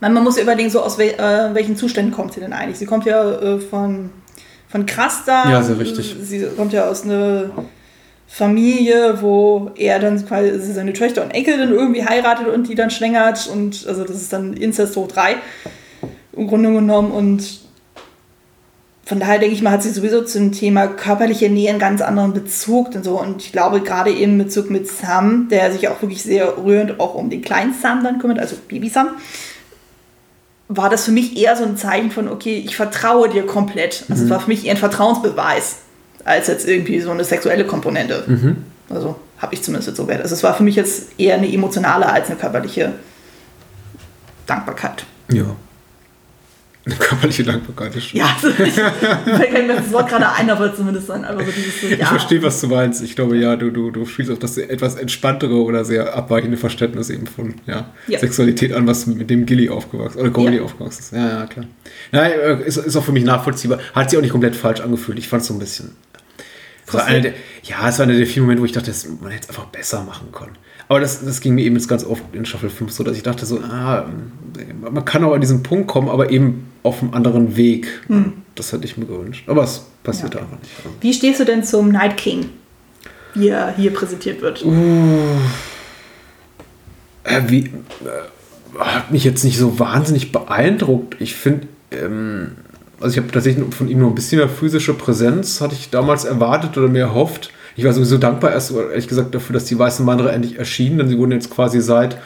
man, 0.00 0.12
man 0.14 0.24
muss 0.24 0.36
ja 0.36 0.42
überlegen, 0.42 0.70
so 0.70 0.80
aus 0.82 0.98
wel, 0.98 1.10
äh, 1.10 1.54
welchen 1.54 1.76
Zuständen 1.76 2.12
kommt 2.12 2.32
sie 2.32 2.40
denn 2.40 2.52
eigentlich? 2.52 2.78
Sie 2.78 2.86
kommt 2.86 3.04
ja 3.04 3.30
äh, 3.32 3.60
von, 3.60 4.10
von 4.68 4.86
Krasta. 4.86 5.48
Ja, 5.50 5.62
sehr 5.62 5.78
richtig. 5.78 6.16
Sie 6.22 6.46
kommt 6.56 6.72
ja 6.72 6.88
aus 6.88 7.04
einer 7.04 7.50
Familie, 8.32 9.20
wo 9.22 9.72
er 9.74 9.98
dann 9.98 10.24
quasi 10.24 10.72
seine 10.72 10.92
Töchter 10.92 11.24
und 11.24 11.32
Enkel 11.32 11.58
dann 11.58 11.72
irgendwie 11.72 12.06
heiratet 12.06 12.46
und 12.46 12.68
die 12.68 12.76
dann 12.76 12.90
schwängert. 12.90 13.48
Und 13.48 13.84
also 13.88 14.04
das 14.04 14.16
ist 14.16 14.32
dann 14.32 14.54
Inzest 14.54 14.96
hoch 14.96 15.08
3 15.08 15.34
im 16.34 16.46
Grunde 16.46 16.72
genommen. 16.72 17.10
Und 17.10 17.60
von 19.04 19.18
daher 19.18 19.40
denke 19.40 19.56
ich 19.56 19.62
mal, 19.62 19.72
hat 19.72 19.82
sie 19.82 19.90
sowieso 19.90 20.22
zum 20.22 20.52
Thema 20.52 20.86
körperliche 20.86 21.50
Nähe 21.50 21.70
einen 21.70 21.80
ganz 21.80 22.00
anderen 22.00 22.32
Bezug 22.32 22.94
und 22.94 23.04
so. 23.04 23.20
Und 23.20 23.42
ich 23.42 23.50
glaube, 23.50 23.80
gerade 23.80 24.12
eben 24.12 24.34
in 24.34 24.38
Bezug 24.38 24.70
mit 24.70 24.86
Sam, 24.86 25.48
der 25.50 25.72
sich 25.72 25.88
auch 25.88 26.00
wirklich 26.00 26.22
sehr 26.22 26.56
rührend 26.56 27.00
auch 27.00 27.16
um 27.16 27.30
den 27.30 27.42
kleinen 27.42 27.74
Sam 27.74 28.04
dann 28.04 28.20
kümmert, 28.20 28.38
also 28.38 28.54
Baby 28.68 28.88
Sam, 28.88 29.08
war 30.68 30.88
das 30.88 31.04
für 31.04 31.10
mich 31.10 31.36
eher 31.36 31.56
so 31.56 31.64
ein 31.64 31.76
Zeichen 31.76 32.12
von, 32.12 32.28
okay, 32.28 32.62
ich 32.64 32.76
vertraue 32.76 33.28
dir 33.28 33.44
komplett. 33.44 34.04
Also 34.08 34.22
es 34.22 34.30
war 34.30 34.38
für 34.38 34.48
mich 34.48 34.66
eher 34.66 34.74
ein 34.74 34.76
Vertrauensbeweis, 34.76 35.78
als 36.24 36.48
jetzt 36.48 36.68
irgendwie 36.68 37.00
so 37.00 37.10
eine 37.10 37.24
sexuelle 37.24 37.64
Komponente. 37.66 38.24
Also 38.88 39.16
habe 39.38 39.54
ich 39.54 39.62
zumindest 39.62 39.88
jetzt 39.88 39.96
so 39.96 40.06
wert. 40.08 40.22
Also 40.22 40.34
es 40.34 40.42
war 40.42 40.54
für 40.54 40.62
mich 40.62 40.76
jetzt 40.76 41.18
eher 41.18 41.34
eine 41.36 41.50
emotionale 41.52 42.06
als 42.10 42.28
eine 42.28 42.36
körperliche 42.36 42.92
Dankbarkeit. 44.46 45.04
ja. 45.32 45.44
Eine 46.86 46.94
körperliche 46.94 47.44
Dankbarkeit 47.44 47.94
ist 47.94 48.06
schon. 48.06 48.20
Ja, 48.20 48.34
also 48.42 48.48
ich, 48.64 48.72
fällt 48.72 49.52
mir 49.52 49.76
das 49.76 49.92
Wort 49.92 50.08
gerade 50.08 50.32
ein, 50.32 50.48
aber 50.48 50.74
zumindest 50.74 51.10
dann 51.10 51.26
einfach 51.26 51.44
so 51.44 51.52
dieses 51.52 51.78
so, 51.82 51.86
ja. 51.88 51.96
Ich 52.00 52.06
verstehe, 52.06 52.42
was 52.42 52.58
du 52.62 52.68
meinst. 52.68 53.02
Ich 53.02 53.14
glaube, 53.14 53.36
ja, 53.36 53.54
du, 53.54 53.70
du, 53.70 53.90
du 53.90 54.06
spielst 54.06 54.32
auf 54.32 54.38
das 54.38 54.56
etwas 54.56 54.94
entspanntere 54.94 55.52
oder 55.62 55.84
sehr 55.84 56.14
abweichende 56.16 56.56
Verständnis 56.56 57.10
eben 57.10 57.26
von 57.26 57.54
ja, 57.66 57.90
Ja. 58.08 58.18
Sexualität 58.18 58.72
an, 58.72 58.86
was 58.86 59.06
mit 59.06 59.28
dem 59.28 59.44
Gilly 59.44 59.68
aufgewachsen 59.68 60.20
oder 60.20 60.30
Goldie 60.30 60.56
Ja. 60.56 60.62
aufgewachsen 60.62 61.00
ist. 61.00 61.12
Ja, 61.12 61.28
ja, 61.40 61.46
klar. 61.46 61.66
Nein, 62.12 62.32
äh, 62.32 62.62
ist, 62.66 62.78
ist 62.78 62.96
auch 62.96 63.04
für 63.04 63.12
mich 63.12 63.24
nachvollziehbar. 63.24 63.78
Hat 63.94 64.08
sich 64.08 64.16
auch 64.18 64.22
nicht 64.22 64.32
komplett 64.32 64.56
falsch 64.56 64.80
angefühlt. 64.80 65.18
Ich 65.18 65.28
fand 65.28 65.42
es 65.42 65.48
so 65.48 65.54
ein 65.54 65.58
bisschen. 65.60 65.94
War 66.94 67.04
einer 67.06 67.20
der, 67.20 67.34
ja, 67.62 67.88
es 67.88 67.98
war 67.98 68.04
einer 68.06 68.14
der 68.16 68.26
vielen 68.26 68.44
Momente, 68.44 68.62
wo 68.62 68.66
ich 68.66 68.72
dachte, 68.72 68.86
das, 68.90 69.06
man 69.20 69.30
hätte 69.30 69.44
es 69.44 69.48
einfach 69.48 69.66
besser 69.66 70.02
machen 70.02 70.28
können. 70.32 70.52
Aber 70.88 70.98
das, 71.00 71.24
das 71.24 71.40
ging 71.40 71.54
mir 71.54 71.62
eben 71.64 71.76
jetzt 71.76 71.88
ganz 71.88 72.04
oft 72.04 72.22
in 72.32 72.44
Staffel 72.44 72.68
5 72.68 72.90
so, 72.90 73.04
dass 73.04 73.16
ich 73.16 73.22
dachte 73.22 73.46
so, 73.46 73.60
ah, 73.60 74.06
man 74.80 75.04
kann 75.04 75.22
auch 75.22 75.32
an 75.34 75.40
diesen 75.40 75.62
Punkt 75.62 75.86
kommen, 75.86 76.08
aber 76.08 76.30
eben 76.30 76.66
auf 76.82 77.00
einem 77.02 77.14
anderen 77.14 77.56
Weg. 77.56 77.86
Das 78.56 78.72
hätte 78.72 78.84
ich 78.86 78.96
mir 78.96 79.06
gewünscht. 79.06 79.44
Aber 79.48 79.62
es 79.62 79.86
passiert 80.02 80.34
Ja. 80.34 80.40
einfach 80.40 80.58
nicht. 80.58 80.72
Wie 81.00 81.12
stehst 81.14 81.38
du 81.40 81.44
denn 81.44 81.62
zum 81.62 81.90
Night 81.92 82.16
King, 82.16 82.46
wie 83.34 83.48
er 83.48 83.72
hier 83.76 83.94
präsentiert 83.94 84.42
wird? 84.42 84.64
Äh, 87.24 87.42
wie, 87.48 87.66
äh, 87.66 87.70
hat 88.78 89.10
mich 89.12 89.24
jetzt 89.24 89.44
nicht 89.44 89.58
so 89.58 89.78
wahnsinnig 89.78 90.32
beeindruckt. 90.32 91.16
Ich 91.20 91.34
finde, 91.36 91.68
ähm, 91.92 92.52
also 93.00 93.12
ich 93.12 93.18
habe 93.22 93.32
tatsächlich 93.32 93.74
von 93.74 93.88
ihm 93.88 93.98
nur 93.98 94.10
ein 94.10 94.14
bisschen 94.14 94.38
mehr 94.38 94.48
physische 94.48 94.94
Präsenz, 94.94 95.60
hatte 95.60 95.74
ich 95.74 95.90
damals 95.90 96.24
erwartet 96.24 96.76
oder 96.78 96.88
mir 96.88 97.00
erhofft. 97.00 97.50
Ich 97.76 97.84
war 97.84 97.92
sowieso 97.92 98.18
dankbar 98.18 98.52
erst, 98.52 98.72
ehrlich 98.72 99.08
gesagt, 99.08 99.34
dafür, 99.34 99.54
dass 99.54 99.64
die 99.64 99.78
Weißen 99.78 100.06
Wanderer 100.06 100.32
endlich 100.32 100.58
erschienen, 100.58 100.98
denn 100.98 101.08
sie 101.08 101.18
wurden 101.18 101.32
jetzt 101.32 101.50
quasi 101.50 101.80
seit, 101.80 102.18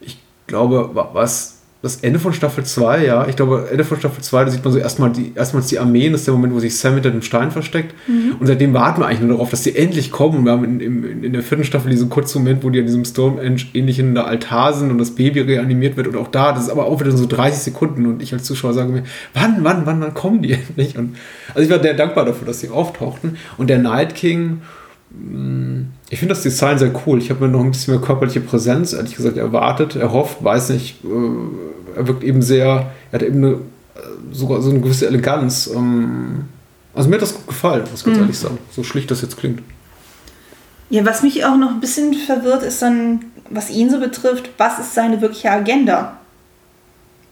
ich 0.00 0.18
glaube, 0.46 0.90
wa- 0.94 1.10
was, 1.12 1.59
das 1.82 1.96
Ende 1.96 2.18
von 2.18 2.34
Staffel 2.34 2.62
2, 2.62 3.06
ja, 3.06 3.26
ich 3.26 3.36
glaube, 3.36 3.68
Ende 3.70 3.84
von 3.84 3.98
Staffel 3.98 4.22
2, 4.22 4.44
da 4.44 4.50
sieht 4.50 4.62
man 4.62 4.72
so 4.72 4.78
erstmal 4.78 5.10
die, 5.10 5.32
erstmals 5.34 5.68
die 5.68 5.78
Armeen, 5.78 6.12
das 6.12 6.22
ist 6.22 6.26
der 6.26 6.34
Moment, 6.34 6.52
wo 6.52 6.60
sich 6.60 6.76
Sam 6.76 6.94
hinter 6.94 7.10
dem 7.10 7.22
Stein 7.22 7.50
versteckt. 7.50 7.94
Und 8.38 8.46
seitdem 8.46 8.74
warten 8.74 9.00
wir 9.00 9.06
eigentlich 9.06 9.20
nur 9.20 9.30
darauf, 9.30 9.48
dass 9.48 9.62
die 9.62 9.74
endlich 9.74 10.10
kommen. 10.10 10.44
Wir 10.44 10.52
haben 10.52 10.64
in, 10.64 10.80
in, 10.80 11.24
in 11.24 11.32
der 11.32 11.42
vierten 11.42 11.64
Staffel 11.64 11.90
diesen 11.90 12.10
kurzen 12.10 12.42
Moment, 12.42 12.62
wo 12.64 12.68
die 12.68 12.80
an 12.80 12.86
diesem 12.86 13.06
Stormenge-ähnlichen 13.06 14.18
Altar 14.18 14.74
sind 14.74 14.90
und 14.90 14.98
das 14.98 15.14
Baby 15.14 15.40
reanimiert 15.40 15.96
wird. 15.96 16.06
Und 16.06 16.16
auch 16.16 16.28
da, 16.28 16.52
das 16.52 16.64
ist 16.64 16.70
aber 16.70 16.84
auch 16.84 17.00
wieder 17.00 17.12
so 17.12 17.26
30 17.26 17.60
Sekunden. 17.60 18.04
Und 18.04 18.22
ich 18.22 18.34
als 18.34 18.44
Zuschauer 18.44 18.74
sage 18.74 18.92
mir, 18.92 19.04
wann, 19.32 19.64
wann, 19.64 19.86
wann, 19.86 20.02
wann 20.02 20.12
kommen 20.12 20.42
die 20.42 20.52
endlich? 20.68 20.98
Und, 20.98 21.16
also 21.54 21.62
ich 21.62 21.70
war 21.70 21.82
sehr 21.82 21.94
dankbar 21.94 22.26
dafür, 22.26 22.46
dass 22.46 22.60
sie 22.60 22.68
auftauchten. 22.68 23.38
Und 23.56 23.70
der 23.70 23.78
Night 23.78 24.14
King, 24.14 24.60
ich 26.08 26.18
finde 26.18 26.34
das 26.34 26.42
Design 26.42 26.78
sehr 26.78 26.92
cool. 27.06 27.18
Ich 27.18 27.30
habe 27.30 27.44
mir 27.44 27.50
noch 27.52 27.64
ein 27.64 27.70
bisschen 27.72 27.94
mehr 27.94 28.02
körperliche 28.04 28.40
Präsenz, 28.40 28.92
ehrlich 28.92 29.16
gesagt, 29.16 29.36
erwartet, 29.36 29.96
erhofft, 29.96 30.42
weiß 30.42 30.70
nicht. 30.70 31.04
Äh, 31.04 31.98
er 31.98 32.06
wirkt 32.06 32.22
eben 32.22 32.42
sehr, 32.42 32.90
er 33.10 33.12
hat 33.12 33.22
eben 33.22 33.38
eine, 33.44 33.52
äh, 33.54 33.58
sogar 34.32 34.62
so 34.62 34.70
eine 34.70 34.80
gewisse 34.80 35.06
Eleganz. 35.08 35.68
Ähm, 35.74 36.44
also 36.94 37.08
mir 37.08 37.16
hat 37.16 37.22
das 37.22 37.34
gut 37.34 37.48
gefallen, 37.48 37.82
muss 37.90 38.00
ich 38.00 38.06
ganz 38.06 38.18
ehrlich 38.18 38.38
sagen. 38.38 38.58
So 38.70 38.82
schlicht 38.84 39.10
das 39.10 39.22
jetzt 39.22 39.36
klingt. 39.36 39.62
Ja, 40.90 41.04
was 41.04 41.22
mich 41.22 41.44
auch 41.44 41.56
noch 41.56 41.70
ein 41.70 41.80
bisschen 41.80 42.14
verwirrt, 42.14 42.62
ist 42.62 42.82
dann, 42.82 43.24
was 43.48 43.70
ihn 43.70 43.90
so 43.90 43.98
betrifft, 44.00 44.50
was 44.58 44.78
ist 44.78 44.94
seine 44.94 45.20
wirkliche 45.20 45.50
Agenda? 45.50 46.16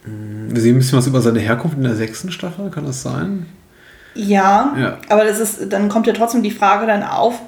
Wir 0.05 0.61
sehen 0.61 0.75
ein 0.75 0.79
bisschen 0.79 0.97
was 0.97 1.07
über 1.07 1.21
seine 1.21 1.39
Herkunft 1.39 1.77
in 1.77 1.83
der 1.83 1.95
sechsten 1.95 2.31
Staffel, 2.31 2.69
kann 2.69 2.85
das 2.85 3.01
sein? 3.01 3.45
Ja, 4.15 4.73
Ja. 4.79 4.97
aber 5.09 5.23
das 5.25 5.39
ist, 5.39 5.71
dann 5.71 5.87
kommt 5.89 6.07
ja 6.07 6.13
trotzdem 6.13 6.41
die 6.41 6.51
Frage 6.51 6.87
dann 6.87 7.03
auf, 7.03 7.41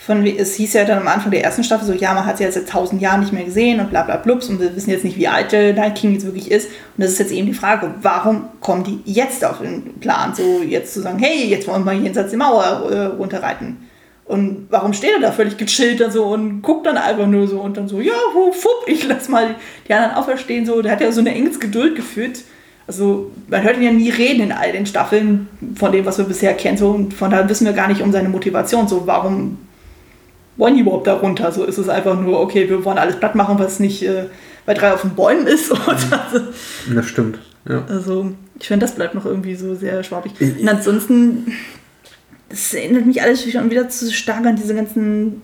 von, 0.00 0.24
es 0.24 0.54
hieß 0.54 0.74
ja 0.74 0.84
dann 0.84 1.00
am 1.00 1.08
Anfang 1.08 1.32
der 1.32 1.42
ersten 1.42 1.64
Staffel 1.64 1.84
so, 1.84 1.92
ja, 1.92 2.14
man 2.14 2.24
hat 2.24 2.38
sie 2.38 2.44
jetzt 2.44 2.54
seit 2.54 2.68
tausend 2.68 3.02
Jahren 3.02 3.18
nicht 3.18 3.32
mehr 3.32 3.42
gesehen 3.42 3.80
und 3.80 3.90
bla 3.90 4.04
bla 4.04 4.16
blups 4.16 4.48
und 4.48 4.60
wir 4.60 4.74
wissen 4.76 4.90
jetzt 4.90 5.04
nicht, 5.04 5.16
wie 5.16 5.26
alt 5.26 5.52
Night 5.52 5.96
King 5.96 6.12
jetzt 6.12 6.24
wirklich 6.24 6.52
ist. 6.52 6.68
Und 6.96 7.02
das 7.02 7.10
ist 7.10 7.18
jetzt 7.18 7.32
eben 7.32 7.48
die 7.48 7.54
Frage, 7.54 7.92
warum 8.00 8.44
kommen 8.60 8.84
die 8.84 9.00
jetzt 9.04 9.44
auf 9.44 9.58
den 9.58 9.98
Plan, 9.98 10.34
so 10.36 10.62
jetzt 10.62 10.94
zu 10.94 11.02
sagen, 11.02 11.18
hey, 11.18 11.46
jetzt 11.48 11.66
wollen 11.66 11.84
wir 11.84 11.92
jenseits 11.94 12.30
der 12.30 12.38
Mauer 12.38 12.88
äh, 12.90 13.04
runterreiten. 13.06 13.88
Und 14.24 14.68
warum 14.70 14.92
steht 14.92 15.14
er 15.14 15.20
da 15.20 15.32
völlig 15.32 15.56
gechillt 15.56 16.00
dann 16.00 16.12
so 16.12 16.26
und 16.26 16.62
guckt 16.62 16.86
dann 16.86 16.96
einfach 16.96 17.26
nur 17.26 17.48
so 17.48 17.60
und 17.60 17.76
dann 17.76 17.88
so, 17.88 18.00
ja, 18.00 18.12
fupp, 18.52 18.84
ich 18.86 19.06
lass 19.08 19.28
mal 19.28 19.56
die 19.88 19.94
anderen 19.94 20.14
auferstehen. 20.14 20.64
So, 20.64 20.80
der 20.80 20.92
hat 20.92 21.00
ja 21.00 21.10
so 21.10 21.20
eine 21.20 21.34
enges 21.34 21.58
Geduld 21.58 21.96
geführt. 21.96 22.44
Also 22.86 23.32
man 23.48 23.62
hört 23.62 23.78
ihn 23.78 23.82
ja 23.82 23.92
nie 23.92 24.10
reden 24.10 24.44
in 24.44 24.52
all 24.52 24.70
den 24.70 24.86
Staffeln 24.86 25.48
von 25.74 25.90
dem, 25.92 26.04
was 26.06 26.18
wir 26.18 26.24
bisher 26.24 26.54
kennen. 26.54 26.76
So, 26.76 26.90
und 26.90 27.14
von 27.14 27.30
daher 27.30 27.48
wissen 27.48 27.66
wir 27.66 27.72
gar 27.72 27.88
nicht 27.88 28.00
um 28.00 28.12
seine 28.12 28.28
Motivation. 28.28 28.86
So, 28.86 29.06
warum 29.06 29.58
wollen 30.58 30.74
die 30.74 30.80
überhaupt 30.82 31.06
da 31.06 31.14
runter? 31.14 31.50
So 31.52 31.64
ist 31.64 31.78
es 31.78 31.88
einfach 31.88 32.20
nur, 32.20 32.38
okay, 32.40 32.68
wir 32.68 32.84
wollen 32.84 32.98
alles 32.98 33.16
platt 33.16 33.34
machen, 33.34 33.58
was 33.58 33.80
nicht 33.80 34.02
äh, 34.02 34.24
bei 34.66 34.74
drei 34.74 34.92
auf 34.92 35.00
den 35.00 35.14
Bäumen 35.14 35.46
ist. 35.46 35.72
Also, 35.86 36.40
Das 36.94 37.06
stimmt. 37.06 37.38
Ja. 37.68 37.84
also 37.88 38.32
ich 38.58 38.66
finde, 38.66 38.86
das 38.86 38.94
bleibt 38.94 39.14
noch 39.14 39.24
irgendwie 39.26 39.54
so 39.54 39.74
sehr 39.74 40.02
schwabbig. 40.02 40.32
Und 40.40 40.68
ansonsten, 40.68 41.52
das 42.48 42.72
erinnert 42.74 43.06
mich 43.06 43.22
alles 43.22 43.50
schon 43.50 43.70
wieder 43.70 43.88
zu 43.88 44.10
stark 44.12 44.46
an 44.46 44.56
diese 44.56 44.74
ganzen 44.74 45.42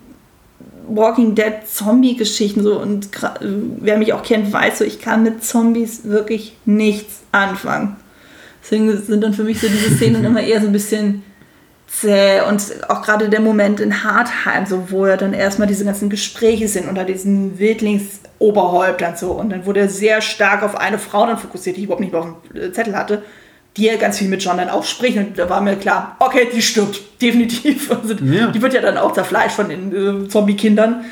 Walking 0.88 1.34
Dead 1.34 1.54
Zombie-Geschichten 1.66 2.62
so 2.62 2.80
und 2.80 3.08
wer 3.80 3.98
mich 3.98 4.12
auch 4.12 4.22
kennt, 4.22 4.52
weiß 4.52 4.78
so, 4.78 4.84
ich 4.84 5.00
kann 5.00 5.22
mit 5.22 5.44
Zombies 5.44 6.04
wirklich 6.04 6.56
nichts 6.64 7.22
anfangen. 7.32 7.96
Deswegen 8.62 8.96
sind 8.96 9.22
dann 9.22 9.34
für 9.34 9.44
mich 9.44 9.60
so 9.60 9.68
diese 9.68 9.94
Szenen 9.96 10.24
immer 10.26 10.42
eher 10.42 10.60
so 10.60 10.66
ein 10.66 10.72
bisschen 10.72 11.22
zäh 11.86 12.40
und 12.48 12.62
auch 12.88 13.02
gerade 13.02 13.28
der 13.28 13.40
Moment 13.40 13.80
in 13.80 14.04
Hartheim, 14.04 14.66
so 14.66 14.90
wo 14.90 15.06
ja 15.06 15.16
dann 15.16 15.32
erstmal 15.32 15.68
diese 15.68 15.84
ganzen 15.84 16.10
Gespräche 16.10 16.68
sind 16.68 16.88
unter 16.88 17.04
diesen 17.04 17.58
Wildlingsoberhäuptern 17.58 19.16
so 19.16 19.32
und 19.32 19.50
dann 19.50 19.66
wurde 19.66 19.80
er 19.80 19.88
sehr 19.88 20.20
stark 20.20 20.62
auf 20.62 20.76
eine 20.76 20.98
Frau 20.98 21.26
dann 21.26 21.38
fokussiert, 21.38 21.76
die 21.76 21.80
ich 21.80 21.84
überhaupt 21.84 22.00
nicht 22.00 22.12
mehr 22.12 22.22
auf 22.22 22.28
dem 22.52 22.62
äh, 22.62 22.72
Zettel 22.72 22.96
hatte, 22.96 23.22
die 23.76 23.84
ja 23.84 23.96
ganz 23.96 24.18
viel 24.18 24.28
mit 24.28 24.42
John 24.42 24.56
dann 24.56 24.70
auch 24.70 24.84
spricht 24.84 25.16
und 25.18 25.38
da 25.38 25.48
war 25.48 25.60
mir 25.60 25.76
klar, 25.76 26.16
okay, 26.20 26.48
die 26.52 26.62
stirbt, 26.62 27.00
definitiv. 27.22 27.90
Also, 27.90 28.14
Ja. 28.14 28.48
Die 28.48 28.62
wird 28.62 28.74
ja 28.74 28.80
dann 28.80 28.98
auch 28.98 29.12
zerfleischt 29.12 29.56
von 29.56 29.68
den 29.68 30.24
äh, 30.24 30.28
Zombie-Kindern. 30.28 31.04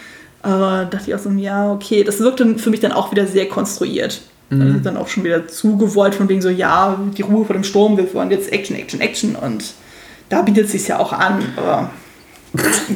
Aber 0.44 0.88
dachte 0.90 1.04
ich 1.08 1.14
auch 1.14 1.20
so, 1.20 1.30
ja, 1.30 1.70
okay, 1.70 2.02
das 2.02 2.18
wirkte 2.18 2.58
für 2.58 2.70
mich 2.70 2.80
dann 2.80 2.90
auch 2.90 3.12
wieder 3.12 3.28
sehr 3.28 3.48
konstruiert. 3.48 4.22
Also 4.50 4.80
dann 4.80 4.98
auch 4.98 5.08
schon 5.08 5.24
wieder 5.24 5.48
zugewollt 5.48 6.14
von 6.14 6.28
wegen 6.28 6.42
so, 6.42 6.50
ja, 6.50 7.00
die 7.16 7.22
Ruhe 7.22 7.46
vor 7.46 7.54
dem 7.54 7.64
Sturm, 7.64 7.96
wir 7.96 8.12
wollen 8.12 8.30
jetzt 8.30 8.52
Action, 8.52 8.76
Action, 8.76 9.00
Action 9.00 9.34
und 9.34 9.72
da 10.32 10.42
bietet 10.42 10.64
es 10.66 10.72
sich 10.72 10.88
ja 10.88 10.98
auch 10.98 11.12
an, 11.12 11.42
aber 11.56 11.90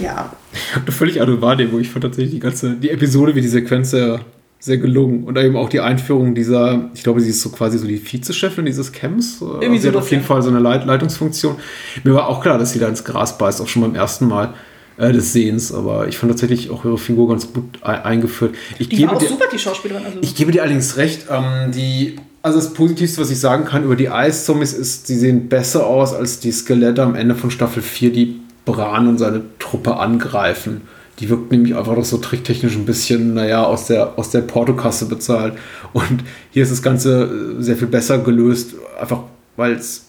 ja. 0.01 0.33
eine 0.75 0.93
völlig 0.93 1.21
andere 1.21 1.41
Wahrnehmung. 1.43 1.81
Ich 1.81 1.91
fand 1.91 2.05
tatsächlich 2.05 2.33
die 2.35 2.41
ganze, 2.41 2.75
die 2.77 2.91
Episode 2.91 3.35
wie 3.35 3.41
die 3.43 3.49
Sequenz 3.49 3.91
sehr, 3.91 4.21
sehr 4.59 4.79
gelungen. 4.79 5.25
Und 5.25 5.37
eben 5.37 5.57
auch 5.57 5.69
die 5.69 5.81
Einführung 5.81 6.35
dieser, 6.35 6.91
ich 6.95 7.03
glaube, 7.03 7.21
sie 7.21 7.31
ist 7.31 7.43
so 7.43 7.51
quasi 7.51 7.79
so 7.79 7.87
die 7.87 8.01
Vizechefin 8.03 8.65
dieses 8.65 8.91
Camps. 8.93 9.41
Irgendwie 9.41 9.79
sie 9.79 9.89
hat 9.89 9.95
sowas, 9.95 10.05
auf 10.07 10.11
jeden. 10.11 10.25
Fall 10.25 10.41
so 10.43 10.49
eine 10.51 10.61
Leit 10.61 10.87
Leitungsfunktion. 10.87 11.57
Mir 12.05 12.15
war 12.15 12.29
auch 12.29 12.41
klar, 12.43 12.59
dass 12.59 12.73
sie 12.73 12.79
da 12.79 12.89
ins 12.89 13.05
Gras 13.05 13.37
beißt, 13.39 13.61
auch 13.61 13.69
schon 13.69 13.83
beim 13.83 13.95
ersten 13.95 14.27
Mal 14.29 14.55
äh, 14.97 15.13
des 15.13 15.33
Sehens. 15.33 15.73
Aber 15.75 16.09
ich 16.09 16.17
fand 16.19 16.33
tatsächlich 16.33 16.71
auch 16.71 16.85
ihre 16.85 16.99
Figur 16.99 17.29
ganz 17.29 17.53
gut 17.53 17.65
ei- 17.83 18.03
eingeführt. 18.03 18.55
Ich 18.79 18.89
Die 18.89 18.97
gebe 18.97 19.09
war 19.11 19.17
auch 19.17 19.21
dir- 19.23 19.29
super, 19.29 19.45
die 19.53 19.59
Schauspielerin. 19.59 20.05
Also. 20.07 20.19
ich 20.23 20.35
gebe 20.35 20.53
dir 20.53 20.63
allerdings 20.63 20.97
recht. 20.97 21.27
Ähm, 21.31 21.71
die, 21.73 22.17
also 22.47 22.61
das 22.61 22.75
Positivste, 22.75 23.21
was 23.21 23.31
ich 23.31 23.41
sagen 23.41 23.65
kann 23.65 23.83
über 23.83 23.97
die 23.97 24.09
Eiszombies 24.09 24.73
ist, 24.73 25.09
sie 25.09 25.17
sehen 25.17 25.49
besser 25.49 25.85
aus 25.85 26.15
als 26.15 26.39
die 26.39 26.53
Skelette 26.53 27.03
am 27.03 27.17
Ende 27.17 27.35
von 27.35 27.51
Staffel 27.51 27.83
4, 27.83 28.13
die 28.13 28.41
Bran 28.65 29.09
und 29.09 29.19
seine 29.19 29.43
Truppe 29.59 29.97
angreifen. 29.97 30.83
Die 31.19 31.29
wirkt 31.29 31.51
nämlich 31.51 31.75
einfach 31.75 31.97
doch 31.97 32.05
so 32.05 32.19
tricktechnisch 32.19 32.77
ein 32.77 32.87
bisschen, 32.87 33.35
naja, 33.35 33.65
aus 33.65 33.89
der, 33.89 34.17
aus 34.17 34.31
der 34.31 34.43
Portokasse 34.43 35.07
bezahlt. 35.07 35.55
Und 35.93 36.23
hier 36.53 36.63
ist 36.63 36.71
das 36.71 36.83
Ganze 36.83 37.57
äh, 37.59 37.63
sehr 37.65 37.77
viel 37.77 37.89
besser 37.89 38.19
gelöst, 38.19 38.75
einfach 39.01 39.23
weil 39.57 39.73
es. 39.73 40.05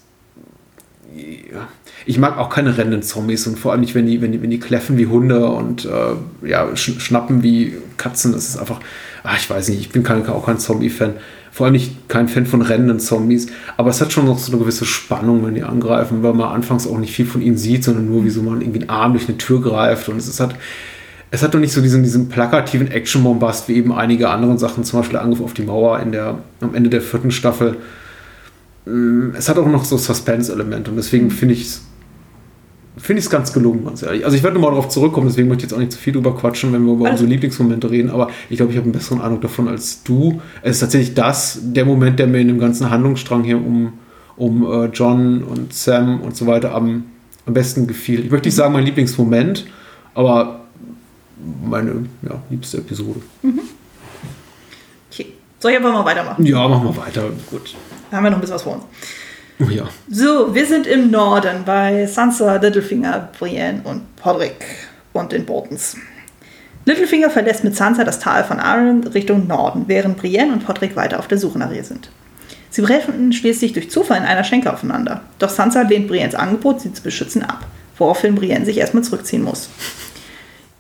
Ja, 1.16 1.68
ich 2.06 2.20
mag 2.20 2.38
auch 2.38 2.52
keine 2.52 2.78
rennenden 2.78 3.02
Zombies 3.02 3.48
und 3.48 3.58
vor 3.58 3.72
allem 3.72 3.82
nicht, 3.82 3.96
wenn 3.96 4.06
die, 4.06 4.22
wenn 4.22 4.32
die, 4.32 4.44
wenn 4.44 4.52
die 4.52 4.60
kläffen 4.60 5.00
wie 5.00 5.08
Hunde 5.08 5.48
und 5.48 5.86
äh, 5.86 6.48
ja, 6.48 6.76
sch 6.76 7.00
schnappen 7.00 7.42
wie 7.42 7.78
Katzen. 7.98 8.32
Das 8.34 8.48
ist 8.48 8.58
einfach, 8.58 8.80
ach, 9.24 9.38
ich 9.40 9.50
weiß 9.50 9.70
nicht, 9.70 9.80
ich 9.80 9.90
bin 9.90 10.04
kein, 10.04 10.28
auch 10.28 10.46
kein 10.46 10.60
Zombie-Fan. 10.60 11.16
Vor 11.58 11.66
allem 11.66 11.74
nicht 11.74 12.08
kein 12.08 12.28
Fan 12.28 12.46
von 12.46 12.62
rennenden 12.62 13.00
Zombies. 13.00 13.48
Aber 13.78 13.90
es 13.90 14.00
hat 14.00 14.14
schon 14.14 14.28
noch 14.28 14.38
so 14.38 14.52
eine 14.52 14.62
gewisse 14.62 14.86
Spannung, 14.86 15.44
wenn 15.44 15.56
die 15.56 15.64
angreifen, 15.64 16.22
weil 16.22 16.36
man 16.36 16.54
anfangs 16.54 16.86
auch 16.86 17.00
nicht 17.00 17.12
viel 17.12 17.26
von 17.26 17.42
ihnen 17.42 17.58
sieht, 17.58 17.84
sondern 17.84 18.08
nur 18.08 18.24
wie 18.26 18.30
so 18.30 18.44
man 18.44 18.62
irgendwie 18.62 18.82
einen 18.82 18.92
Arm 18.92 19.14
durch 19.14 19.28
eine 19.28 19.40
Tür 19.40 19.60
greift. 19.60 20.08
Und 20.08 20.18
es 20.18 20.28
ist 20.28 20.40
halt, 20.40 20.54
es 21.32 21.42
hat 21.42 21.56
doch 21.56 21.60
nicht 21.60 21.74
so 21.74 21.82
diesen, 21.82 22.04
diesen 22.04 22.30
plakativen 22.30 22.92
Action-Bombast 22.92 23.70
wie 23.70 23.74
eben 23.74 23.92
einige 23.92 24.30
andere 24.30 24.60
Sachen, 24.60 24.84
zum 24.84 25.00
Beispiel 25.00 25.18
Angriff 25.18 25.42
auf 25.42 25.56
die 25.56 25.64
Mauer 25.64 26.00
in 26.00 26.12
der, 26.12 26.38
am 26.62 26.76
Ende 26.76 26.92
der 26.92 27.02
vierten 27.02 27.32
Staffel. 27.32 27.78
Mm, 28.86 29.30
Es 29.36 29.50
hat 29.50 29.58
auch 29.58 29.66
noch 29.66 29.84
so 29.84 29.98
Suspense-Element 29.98 30.90
und 30.90 30.96
deswegen 30.96 31.32
finde 31.32 31.56
ich 31.56 31.64
es 31.64 31.87
finde 32.98 33.20
ich 33.20 33.26
es 33.26 33.30
ganz 33.30 33.54
gelungen, 33.54 33.86
ganz 33.86 34.02
ehrlich. 34.02 34.26
Also 34.26 34.36
ich 34.36 34.44
werde 34.44 34.56
nochmal 34.56 34.72
darauf 34.72 34.90
zurückkommen, 34.90 35.28
deswegen 35.28 35.48
möchte 35.48 35.66
ich 35.66 35.72
jetzt 35.72 35.78
auch 35.78 35.82
nicht 35.82 35.92
zu 35.92 36.00
viel 36.00 36.14
drüber 36.14 36.36
quatschen, 36.36 36.74
wenn 36.74 36.86
wir 36.86 36.94
über 36.94 37.06
Alles 37.06 37.22
unsere 37.22 37.30
Lieblingsmomente 37.30 37.90
reden, 37.90 38.10
aber 38.10 38.30
ich 38.50 38.58
glaube, 38.58 38.72
ich 38.72 38.78
habe 38.78 38.86
einen 38.86 38.94
besseren 38.94 39.22
Eindruck 39.22 39.42
davon 39.42 39.68
als 39.68 40.04
du. 40.04 40.42
Es 40.62 40.78
ist 40.78 40.80
tatsächlich 40.80 41.14
das, 41.14 41.60
der 41.62 41.86
Moment, 41.86 42.20
der 42.20 42.28
mir 42.28 42.40
in 42.40 42.48
dem 42.48 42.60
ganzen 42.60 42.90
Handlungsstrang 42.90 43.44
hier 43.44 43.58
um, 43.58 43.94
um 44.36 44.64
äh, 44.66 44.86
John 44.88 45.44
und 45.44 45.74
Sam 45.74 46.22
und 46.22 46.36
so 46.36 46.48
weiter 46.48 46.74
am, 46.74 47.06
am 47.46 47.54
besten 47.54 47.88
gefiel. 47.88 48.26
Ich 48.26 48.32
möchte 48.32 48.48
nicht 48.48 48.56
sagen 48.56 48.74
mein 48.74 48.86
Lieblingsmoment, 48.86 49.66
aber 50.14 50.62
meine 51.64 52.06
ja, 52.24 52.42
liebste 52.50 52.78
Episode. 52.78 53.22
Okay. 55.12 55.34
Soll 55.60 55.72
ich 55.72 55.78
einfach 55.78 55.94
mal 55.94 56.06
weitermachen? 56.06 56.46
Ja, 56.46 56.68
machen 56.68 56.86
wir 56.86 56.98
weiter. 56.98 57.24
Gut. 57.50 57.76
Da 58.10 58.18
haben 58.18 58.24
wir 58.24 58.30
noch 58.32 58.38
ein 58.38 58.42
bisschen 58.42 58.56
was 58.56 58.64
vor 58.64 58.76
uns. 58.76 58.84
Oh 59.60 59.70
ja. 59.70 59.88
So, 60.10 60.54
wir 60.54 60.66
sind 60.68 60.86
im 60.86 61.10
Norden 61.10 61.64
bei 61.66 62.06
Sansa, 62.06 62.58
Littlefinger, 62.58 63.30
Brienne 63.38 63.82
und 63.84 64.16
Podrick 64.16 64.64
und 65.14 65.32
den 65.32 65.46
Boltons. 65.46 65.98
Littlefinger 66.86 67.32
verlässt 67.32 67.64
mit 67.64 67.76
Sansa 67.76 68.04
das 68.04 68.20
Tal 68.20 68.44
von 68.44 68.60
Arryn 68.60 69.06
Richtung 69.08 69.48
Norden, 69.48 69.86
während 69.88 70.18
Brienne 70.18 70.54
und 70.54 70.66
Podrick 70.66 70.96
weiter 70.96 71.18
auf 71.18 71.28
der 71.28 71.40
Suche 71.40 71.58
nach 71.58 71.72
ihr 71.72 71.84
sind. 71.84 72.10
Sie 72.70 72.84
treffen 72.84 73.34
schließlich 73.34 73.74
durch 73.74 73.90
Zufall 73.90 74.18
in 74.18 74.26
einer 74.26 74.44
Schenke 74.44 74.72
aufeinander. 74.72 75.22
Doch 75.40 75.50
Sansa 75.50 75.82
lehnt 75.82 76.08
Briennes 76.08 76.36
Angebot, 76.36 76.82
sie 76.82 76.94
zu 76.94 77.02
beschützen, 77.02 77.44
ab, 77.44 77.66
woraufhin 77.98 78.36
Brienne 78.36 78.66
sich 78.66 78.78
erstmal 78.78 79.04
zurückziehen 79.04 79.44
muss. 79.44 79.70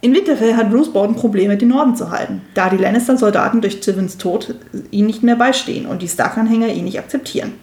In 0.01 0.13
Winterfell 0.13 0.55
hat 0.55 0.69
Bruce 0.69 0.93
Bolton 0.93 1.15
Probleme, 1.15 1.57
den 1.57 1.69
Norden 1.69 1.95
zu 1.95 2.11
halten, 2.11 2.43
da 2.53 2.69
die 2.69 2.77
Lannister-Soldaten 2.77 3.61
durch 3.61 3.79
Tywins 3.79 4.17
Tod 4.17 4.53
ihm 4.91 5.07
nicht 5.07 5.23
mehr 5.23 5.35
beistehen 5.35 5.87
und 5.87 6.03
die 6.03 6.07
Stark-Anhänger 6.07 6.67
ihn 6.67 6.85
nicht 6.85 6.99
akzeptieren. 6.99 7.53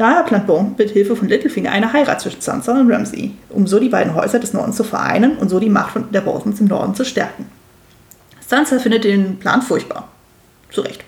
Daher 0.00 0.22
plant 0.22 0.46
Bolton 0.46 0.74
mit 0.78 0.88
Hilfe 0.92 1.14
von 1.14 1.28
Littlefinger 1.28 1.70
eine 1.72 1.92
Heirat 1.92 2.22
zwischen 2.22 2.40
Sansa 2.40 2.72
und 2.72 2.90
Ramsay, 2.90 3.32
um 3.50 3.66
so 3.66 3.78
die 3.78 3.90
beiden 3.90 4.14
Häuser 4.14 4.38
des 4.38 4.54
Nordens 4.54 4.76
zu 4.76 4.82
vereinen 4.84 5.36
und 5.36 5.50
so 5.50 5.60
die 5.60 5.68
Macht 5.68 5.92
von 5.92 6.10
der 6.10 6.22
Boltons 6.22 6.58
im 6.58 6.68
Norden 6.68 6.94
zu 6.94 7.04
stärken. 7.04 7.44
Sansa 8.48 8.78
findet 8.78 9.04
den 9.04 9.38
Plan 9.38 9.60
furchtbar. 9.60 10.08
Zu 10.70 10.80
Recht. 10.80 11.04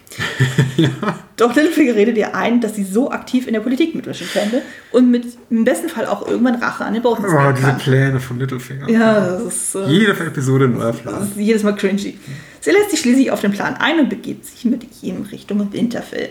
Doch 1.38 1.54
Littlefinger 1.54 1.94
redet 1.94 2.18
ihr 2.18 2.34
ein, 2.34 2.60
dass 2.60 2.74
sie 2.74 2.84
so 2.84 3.10
aktiv 3.10 3.46
in 3.46 3.54
der 3.54 3.60
Politik 3.60 3.94
mitmischen 3.94 4.26
könnte 4.30 4.60
und 4.90 5.10
mit 5.10 5.24
im 5.48 5.64
besten 5.64 5.88
Fall 5.88 6.04
auch 6.04 6.28
irgendwann 6.28 6.56
Rache 6.56 6.84
an 6.84 6.92
den 6.92 7.02
Boltons 7.02 7.32
Oh, 7.32 7.38
nehmen 7.38 7.54
diese 7.54 7.66
kann. 7.68 7.78
Pläne 7.78 8.20
von 8.20 8.38
Littlefinger. 8.38 8.90
Ja, 8.90 9.20
das 9.38 9.42
ist, 9.46 9.74
äh, 9.74 9.86
Jede 9.86 10.12
Episode 10.12 10.66
ein 10.66 10.74
neuer 10.74 10.92
das 10.92 11.00
Plan. 11.00 11.22
ist 11.22 11.36
jedes 11.36 11.62
Mal 11.62 11.74
cringy. 11.76 12.18
Sie 12.60 12.70
lässt 12.70 12.90
sich 12.90 13.00
schließlich 13.00 13.30
auf 13.30 13.40
den 13.40 13.52
Plan 13.52 13.74
ein 13.78 14.00
und 14.00 14.10
begibt 14.10 14.44
sich 14.44 14.66
mit 14.66 14.84
ihm 15.02 15.22
Richtung 15.32 15.72
Winterfell. 15.72 16.28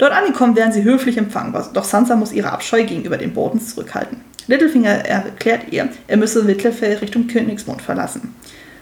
Dort 0.00 0.12
angekommen 0.12 0.56
werden 0.56 0.72
sie 0.72 0.82
höflich 0.82 1.18
empfangen, 1.18 1.54
doch 1.74 1.84
Sansa 1.84 2.16
muss 2.16 2.32
ihre 2.32 2.52
Abscheu 2.52 2.84
gegenüber 2.84 3.18
den 3.18 3.34
Boltons 3.34 3.74
zurückhalten. 3.74 4.22
Littlefinger 4.46 5.04
erklärt 5.04 5.70
ihr, 5.70 5.90
er 6.08 6.16
müsse 6.16 6.46
Winterfell 6.46 6.96
Richtung 6.96 7.26
Königsmund 7.26 7.82
verlassen. 7.82 8.34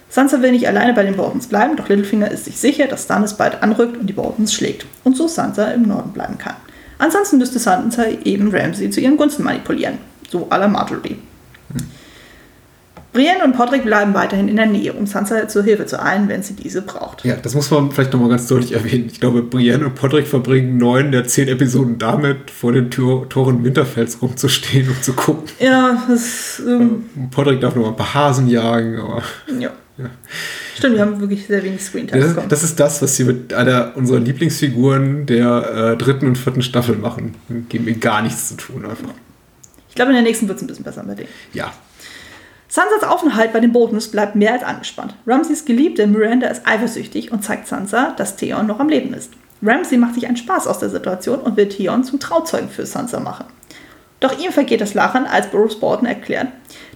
Sansa 0.08 0.40
will 0.42 0.52
nicht 0.52 0.68
alleine 0.68 0.94
bei 0.94 1.02
den 1.02 1.16
Boltons 1.16 1.48
bleiben, 1.48 1.74
doch 1.74 1.88
Littlefinger 1.88 2.30
ist 2.30 2.44
sich 2.44 2.60
sicher, 2.60 2.86
dass 2.86 3.02
Stannis 3.02 3.34
bald 3.34 3.64
anrückt 3.64 3.96
und 3.96 4.06
die 4.06 4.12
Boltons 4.12 4.54
schlägt 4.54 4.86
und 5.02 5.16
so 5.16 5.26
Sansa 5.26 5.72
im 5.72 5.88
Norden 5.88 6.12
bleiben 6.12 6.38
kann. 6.38 6.54
Ansonsten 6.98 7.38
müsste 7.38 7.58
Sansa 7.58 8.04
eben 8.22 8.54
Ramsay 8.54 8.88
zu 8.90 9.00
ihren 9.00 9.16
Gunsten 9.16 9.42
manipulieren, 9.42 9.98
so 10.30 10.46
à 10.50 10.56
la 10.56 10.68
Marjorie. 10.68 11.18
Brienne 13.18 13.42
und 13.42 13.56
Podrick 13.56 13.82
bleiben 13.82 14.14
weiterhin 14.14 14.46
in 14.46 14.54
der 14.54 14.66
Nähe, 14.66 14.92
um 14.92 15.04
Sansa 15.04 15.48
zur 15.48 15.64
Hilfe 15.64 15.86
zu 15.86 16.00
eilen, 16.00 16.28
wenn 16.28 16.44
sie 16.44 16.54
diese 16.54 16.82
braucht. 16.82 17.24
Ja, 17.24 17.34
das 17.34 17.52
muss 17.52 17.68
man 17.68 17.90
vielleicht 17.90 18.12
nochmal 18.12 18.28
ganz 18.28 18.46
deutlich 18.46 18.74
erwähnen. 18.74 19.08
Ich 19.10 19.18
glaube, 19.18 19.42
Brienne 19.42 19.86
und 19.86 19.96
Podrick 19.96 20.28
verbringen 20.28 20.76
neun 20.76 21.10
der 21.10 21.26
zehn 21.26 21.48
Episoden 21.48 21.98
damit, 21.98 22.52
vor 22.52 22.72
den 22.72 22.92
Tür 22.92 23.28
Toren 23.28 23.64
Winterfells 23.64 24.22
rumzustehen 24.22 24.88
und 24.88 25.02
zu 25.02 25.14
gucken. 25.14 25.48
Ja, 25.58 26.00
das 26.08 26.62
ähm, 26.64 27.06
Podrick 27.32 27.60
darf 27.60 27.74
noch 27.74 27.82
mal 27.82 27.88
ein 27.88 27.96
paar 27.96 28.14
Hasen 28.14 28.46
jagen, 28.46 29.00
aber 29.00 29.24
ja. 29.58 29.70
Stimmt, 30.76 30.94
wir 30.94 31.00
haben 31.00 31.18
wirklich 31.18 31.44
sehr 31.44 31.64
wenig 31.64 31.82
Screentime 31.82 32.20
das, 32.20 32.28
bekommen. 32.30 32.48
das 32.50 32.62
ist 32.62 32.78
das, 32.78 33.02
was 33.02 33.16
sie 33.16 33.24
mit 33.24 33.52
einer 33.52 33.96
unserer 33.96 34.20
Lieblingsfiguren 34.20 35.26
der 35.26 35.94
äh, 35.94 35.96
dritten 35.96 36.28
und 36.28 36.38
vierten 36.38 36.62
Staffel 36.62 36.94
machen. 36.94 37.34
Geben 37.68 37.86
mir 37.86 37.96
gar 37.96 38.22
nichts 38.22 38.50
zu 38.50 38.54
tun 38.54 38.84
einfach. 38.84 39.08
ich 39.88 39.96
glaube, 39.96 40.12
in 40.12 40.14
der 40.14 40.22
nächsten 40.22 40.46
wird 40.46 40.58
es 40.58 40.62
ein 40.62 40.68
bisschen 40.68 40.84
besser 40.84 41.02
mit 41.02 41.18
denen. 41.18 41.28
Ja, 41.52 41.72
Sansas 42.70 43.02
Aufenthalt 43.02 43.52
bei 43.54 43.60
den 43.60 43.72
Boltons 43.72 44.08
bleibt 44.08 44.36
mehr 44.36 44.52
als 44.52 44.62
angespannt. 44.62 45.14
Ramsays 45.26 45.64
Geliebte 45.64 46.06
Miranda 46.06 46.48
ist 46.48 46.66
eifersüchtig 46.66 47.32
und 47.32 47.42
zeigt 47.42 47.66
Sansa, 47.66 48.14
dass 48.16 48.36
Theon 48.36 48.66
noch 48.66 48.78
am 48.78 48.90
Leben 48.90 49.14
ist. 49.14 49.32
Ramsay 49.62 49.96
macht 49.96 50.14
sich 50.14 50.26
einen 50.26 50.36
Spaß 50.36 50.66
aus 50.66 50.78
der 50.78 50.90
Situation 50.90 51.40
und 51.40 51.56
will 51.56 51.68
Theon 51.68 52.04
zum 52.04 52.20
Trauzeugen 52.20 52.68
für 52.68 52.84
Sansa 52.84 53.20
machen. 53.20 53.46
Doch 54.20 54.38
ihm 54.38 54.52
vergeht 54.52 54.80
das 54.80 54.94
Lachen, 54.94 55.26
als 55.26 55.46
Bruce 55.46 55.80
Bolton 55.80 56.06
erklärt, 56.06 56.48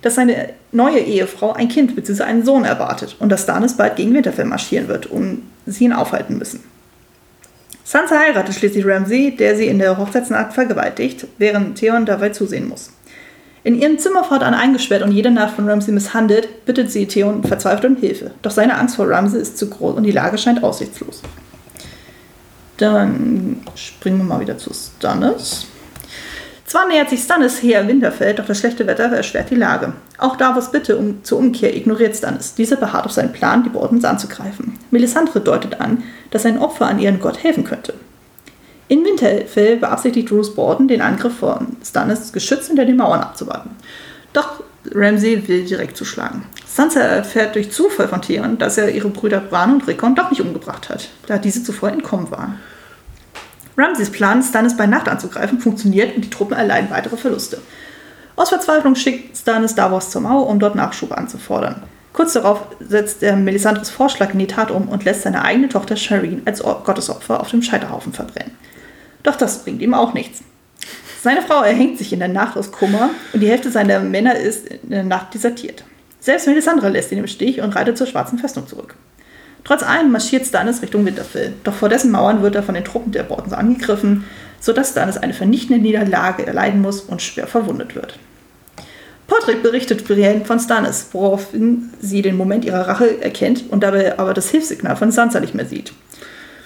dass 0.02 0.16
seine 0.16 0.50
neue 0.72 0.98
Ehefrau 0.98 1.52
ein 1.52 1.68
Kind 1.68 1.96
bzw. 1.96 2.24
einen 2.24 2.44
Sohn 2.44 2.64
erwartet 2.64 3.16
und 3.18 3.30
dass 3.30 3.44
Stannis 3.44 3.76
bald 3.76 3.96
gegen 3.96 4.12
Winterfell 4.12 4.44
marschieren 4.44 4.88
wird, 4.88 5.06
um 5.06 5.42
sie 5.64 5.84
ihn 5.84 5.92
aufhalten 5.92 6.36
müssen. 6.38 6.62
Sansa 7.84 8.18
heiratet 8.18 8.54
schließlich 8.54 8.86
Ramsay, 8.86 9.36
der 9.36 9.56
sie 9.56 9.66
in 9.66 9.78
der 9.78 9.96
Hochzeitsnacht 9.98 10.52
vergewaltigt, 10.52 11.26
während 11.38 11.78
Theon 11.78 12.06
dabei 12.06 12.30
zusehen 12.30 12.68
muss. 12.68 12.90
In 13.64 13.80
ihrem 13.80 13.98
Zimmer 13.98 14.24
fortan 14.24 14.54
eingesperrt 14.54 15.02
und 15.02 15.12
jede 15.12 15.30
Nacht 15.30 15.54
von 15.54 15.68
Ramsay 15.68 15.92
misshandelt, 15.92 16.64
bittet 16.64 16.90
sie 16.90 17.06
Theon 17.06 17.44
verzweifelt 17.44 17.84
um 17.84 17.96
Hilfe. 17.96 18.32
Doch 18.42 18.50
seine 18.50 18.76
Angst 18.76 18.96
vor 18.96 19.08
Ramsay 19.08 19.40
ist 19.40 19.56
zu 19.56 19.70
groß 19.70 19.96
und 19.96 20.02
die 20.02 20.10
Lage 20.10 20.36
scheint 20.36 20.64
aussichtslos. 20.64 21.22
Dann 22.78 23.60
springen 23.76 24.18
wir 24.18 24.24
mal 24.24 24.40
wieder 24.40 24.58
zu 24.58 24.72
Stannis. 24.74 25.66
Zwar 26.64 26.88
nähert 26.88 27.10
sich 27.10 27.20
Stannis 27.20 27.62
her 27.62 27.86
Winterfell, 27.86 28.34
doch 28.34 28.46
das 28.46 28.58
schlechte 28.58 28.86
Wetter 28.86 29.04
erschwert 29.04 29.50
die 29.50 29.56
Lage. 29.56 29.92
Auch 30.18 30.36
Davos 30.36 30.72
Bitte 30.72 30.96
um, 30.96 31.22
zur 31.22 31.38
Umkehr 31.38 31.76
ignoriert 31.76 32.16
Stannis. 32.16 32.54
Dieser 32.54 32.76
beharrt 32.76 33.04
auf 33.04 33.12
seinen 33.12 33.32
Plan, 33.32 33.62
die 33.62 33.68
Boltons 33.68 34.04
anzugreifen. 34.04 34.78
Melisandre 34.90 35.40
deutet 35.40 35.80
an, 35.80 36.02
dass 36.30 36.46
ein 36.46 36.58
Opfer 36.58 36.86
an 36.86 36.98
ihren 36.98 37.20
Gott 37.20 37.44
helfen 37.44 37.64
könnte. 37.64 37.94
In 38.93 39.07
Winterfell 39.07 39.78
beabsichtigt 39.78 40.28
Bruce 40.28 40.55
Bolton, 40.55 40.86
den 40.86 41.01
Angriff 41.01 41.38
von 41.38 41.78
Stannis 41.82 42.30
geschützt 42.30 42.66
hinter 42.66 42.84
den 42.84 42.99
Mauern 42.99 43.22
abzuwarten. 43.22 43.70
Doch 44.34 44.62
Ramsay 44.90 45.49
will 45.49 45.64
direkt 45.64 45.97
zuschlagen. 45.97 46.45
Sansa 46.66 47.01
erfährt 47.01 47.55
durch 47.55 47.72
Zufall 47.72 48.07
von 48.07 48.20
Theon, 48.20 48.59
dass 48.59 48.76
er 48.76 48.90
ihre 48.90 49.09
Brüder 49.09 49.40
Bran 49.40 49.72
und 49.72 49.88
Rickon 49.88 50.14
doch 50.14 50.28
nicht 50.28 50.43
umgebracht 50.43 50.90
hat, 50.90 51.09
da 51.26 51.38
diese 51.38 51.64
zuvor 51.64 51.88
entkommen 51.88 52.30
waren. 52.30 52.61
Ramsays 53.78 54.11
Plan, 54.11 54.43
Stannis 54.43 54.76
bei 54.76 54.86
Nacht 54.86 55.09
anzugreifen, 55.09 55.59
funktioniert 55.59 56.14
und 56.14 56.26
die 56.26 56.30
Truppen 56.30 56.55
erleiden 56.55 56.90
weitere 56.90 57.16
Verluste. 57.16 57.62
Aus 58.36 58.51
Verzweiflung 58.51 58.95
schickt 58.95 59.38
Stannis 59.38 59.74
Davos 59.74 60.11
zur 60.11 60.20
Mauer, 60.20 60.47
um 60.49 60.59
dort 60.59 60.74
Nachschub 60.74 61.16
anzufordern. 61.16 61.82
Kurz 62.12 62.34
darauf 62.34 62.66
setzt 62.78 63.22
er 63.22 63.36
Melisandres 63.36 63.88
Vorschlag 63.88 64.34
in 64.34 64.38
die 64.38 64.47
Tat 64.47 64.70
um 64.70 64.90
und 64.90 65.05
lässt 65.07 65.22
seine 65.22 65.43
eigene 65.47 65.70
Tochter 65.70 65.97
Shireen 65.97 66.43
als 66.45 66.62
Gottesopfer 66.62 67.40
auf 67.40 67.49
dem 67.49 67.62
Scheiterhaufen 67.62 68.12
verbrennen. 68.12 68.53
Doch 69.22 69.36
das 69.36 69.64
bringt 69.64 69.82
ihm 69.82 69.94
auch 69.94 70.14
nichts. 70.14 70.42
Seine 71.22 71.42
Frau 71.42 71.62
erhängt 71.62 71.98
sich 71.98 72.12
in 72.12 72.18
der 72.18 72.28
Nacht 72.28 72.56
aus 72.56 72.72
Kummer 72.72 73.10
und 73.32 73.40
die 73.40 73.48
Hälfte 73.48 73.70
seiner 73.70 74.00
Männer 74.00 74.34
ist 74.34 74.66
in 74.66 74.90
der 74.90 75.04
Nacht 75.04 75.34
desertiert. 75.34 75.84
Selbst 76.18 76.46
Melisandre 76.46 76.88
lässt 76.88 77.12
ihn 77.12 77.18
im 77.18 77.26
Stich 77.26 77.60
und 77.60 77.74
reitet 77.76 77.96
zur 77.96 78.06
schwarzen 78.06 78.38
Festung 78.38 78.66
zurück. 78.66 78.96
Trotz 79.64 79.84
allem 79.84 80.10
marschiert 80.10 80.46
Stannis 80.46 80.82
Richtung 80.82 81.04
Winterfell, 81.04 81.52
doch 81.62 81.74
vor 81.74 81.88
dessen 81.88 82.10
Mauern 82.10 82.42
wird 82.42 82.56
er 82.56 82.64
von 82.64 82.74
den 82.74 82.84
Truppen 82.84 83.12
der 83.12 83.22
Boltons 83.22 83.52
angegriffen, 83.52 84.24
sodass 84.60 84.90
Stannis 84.90 85.16
eine 85.16 85.34
vernichtende 85.34 85.80
Niederlage 85.80 86.46
erleiden 86.46 86.80
muss 86.80 87.00
und 87.00 87.22
schwer 87.22 87.46
verwundet 87.46 87.94
wird. 87.94 88.18
Podrick 89.28 89.62
berichtet 89.62 90.06
Brienne 90.06 90.44
von 90.44 90.58
Stannis, 90.58 91.08
woraufhin 91.12 91.90
sie 92.00 92.22
den 92.22 92.36
Moment 92.36 92.64
ihrer 92.64 92.88
Rache 92.88 93.22
erkennt 93.22 93.70
und 93.70 93.82
dabei 93.82 94.18
aber 94.18 94.34
das 94.34 94.50
Hilfssignal 94.50 94.96
von 94.96 95.12
Sansa 95.12 95.40
nicht 95.40 95.54
mehr 95.54 95.66
sieht. 95.66 95.92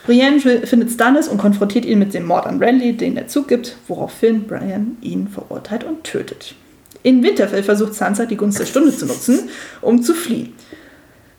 Brienne 0.06 0.40
findet 0.40 0.90
Stannis 0.92 1.26
und 1.26 1.38
konfrontiert 1.38 1.84
ihn 1.84 1.98
mit 1.98 2.14
dem 2.14 2.26
Mord 2.26 2.46
an 2.46 2.62
Renly, 2.62 2.96
den 2.96 3.16
er 3.16 3.26
zugibt, 3.26 3.76
woraufhin 3.88 4.46
Brienne 4.46 4.92
ihn 5.00 5.26
verurteilt 5.28 5.82
und 5.82 6.04
tötet. 6.04 6.54
In 7.02 7.22
Winterfell 7.22 7.62
versucht 7.62 7.94
Sansa 7.94 8.24
die 8.24 8.36
Gunst 8.36 8.58
der 8.60 8.66
Stunde 8.66 8.96
zu 8.96 9.06
nutzen, 9.06 9.48
um 9.82 10.02
zu 10.02 10.14
fliehen. 10.14 10.52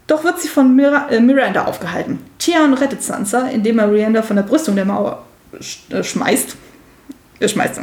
Doch 0.06 0.24
wird 0.24 0.40
sie 0.40 0.48
von 0.48 0.76
Mira 0.76 1.10
äh, 1.10 1.20
Miranda 1.20 1.66
aufgehalten. 1.66 2.20
Theon 2.40 2.74
rettet 2.74 3.04
Sansa, 3.04 3.48
indem 3.48 3.80
er 3.80 3.88
Miranda 3.88 4.22
von 4.22 4.36
der 4.36 4.44
Brüstung 4.44 4.76
der 4.76 4.86
Mauer 4.86 5.26
sch 5.60 5.80
äh, 5.90 6.04
schmeißt. 6.04 6.56
Er 7.40 7.48
schmeißt. 7.48 7.80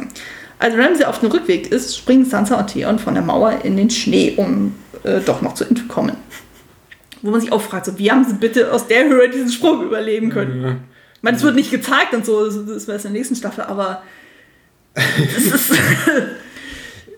Als 0.57 0.75
Ramsay 0.75 1.05
auf 1.05 1.19
dem 1.19 1.29
Rückweg 1.29 1.71
ist, 1.71 1.97
springen 1.97 2.25
Sansa 2.25 2.59
und 2.59 2.67
Theon 2.67 2.97
von 2.97 3.13
der 3.13 3.23
Mauer 3.23 3.59
in 3.63 3.77
den 3.77 3.89
Schnee, 3.89 4.33
um 4.37 4.73
äh, 5.03 5.19
doch 5.19 5.41
noch 5.41 5.53
zu 5.53 5.65
entkommen. 5.65 6.15
Wo 7.21 7.31
man 7.31 7.41
sich 7.41 7.51
auch 7.51 7.61
fragt, 7.61 7.85
so, 7.85 7.97
wie 7.97 8.11
haben 8.11 8.23
sie 8.25 8.35
bitte 8.35 8.71
aus 8.71 8.87
der 8.87 9.07
Höhe 9.07 9.29
diesen 9.29 9.49
Sprung 9.49 9.83
überleben 9.83 10.29
können? 10.29 10.61
Ja. 10.61 10.71
Ich 11.15 11.23
meine, 11.23 11.37
es 11.37 11.43
wird 11.43 11.55
nicht 11.55 11.71
gezeigt 11.71 12.13
und 12.13 12.25
so, 12.25 12.45
das 12.45 12.65
das 12.65 12.87
wäre 12.87 12.97
in 12.97 13.03
der 13.03 13.11
nächsten 13.11 13.35
Staffel, 13.35 13.63
aber 13.63 14.03
das 14.93 15.45
ist, 15.45 15.71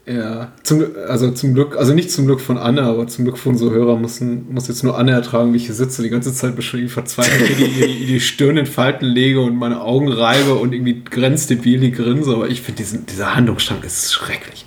Ja, 0.07 0.53
zum, 0.63 0.85
also 1.09 1.31
zum 1.31 1.53
Glück, 1.53 1.75
also 1.75 1.93
nicht 1.93 2.09
zum 2.09 2.27
Glück 2.27 2.39
von 2.39 2.57
Anne, 2.57 2.83
aber 2.83 3.07
zum 3.07 3.25
Glück 3.25 3.37
von 3.37 3.51
unseren 3.51 3.71
Hörern 3.71 3.99
müssen, 3.99 4.53
muss 4.53 4.69
jetzt 4.69 4.81
nur 4.85 4.97
Anne 4.97 5.11
ertragen, 5.11 5.51
wie 5.51 5.57
ich 5.57 5.65
hier 5.65 5.75
sitze, 5.75 6.01
die 6.01 6.09
ganze 6.09 6.33
Zeit 6.33 6.55
beschrieben, 6.55 6.87
verzweifelt 6.87 7.59
die, 7.59 7.67
die, 7.67 8.05
die 8.05 8.19
Stirn 8.21 8.55
in 8.55 8.65
Falten 8.65 9.05
lege 9.05 9.41
und 9.41 9.57
meine 9.57 9.81
Augen 9.81 10.09
reibe 10.09 10.55
und 10.55 10.71
irgendwie 10.71 11.03
grenzdebil 11.03 11.81
die 11.81 11.91
grinse, 11.91 12.31
aber 12.31 12.47
ich 12.47 12.61
finde 12.61 12.77
diesen, 12.77 13.05
dieser 13.05 13.35
Handlungsstrang 13.35 13.83
ist 13.83 14.13
schrecklich. 14.13 14.65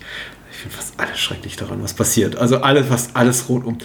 Ich 0.51 0.57
finde 0.57 0.75
fast 0.75 0.93
alles 0.99 1.17
schrecklich 1.17 1.55
daran, 1.55 1.81
was 1.81 1.95
passiert. 1.95 2.35
Also 2.35 2.57
alles, 2.57 2.85
fast 2.85 3.15
alles 3.15 3.49
rot 3.49 3.65
um. 3.65 3.79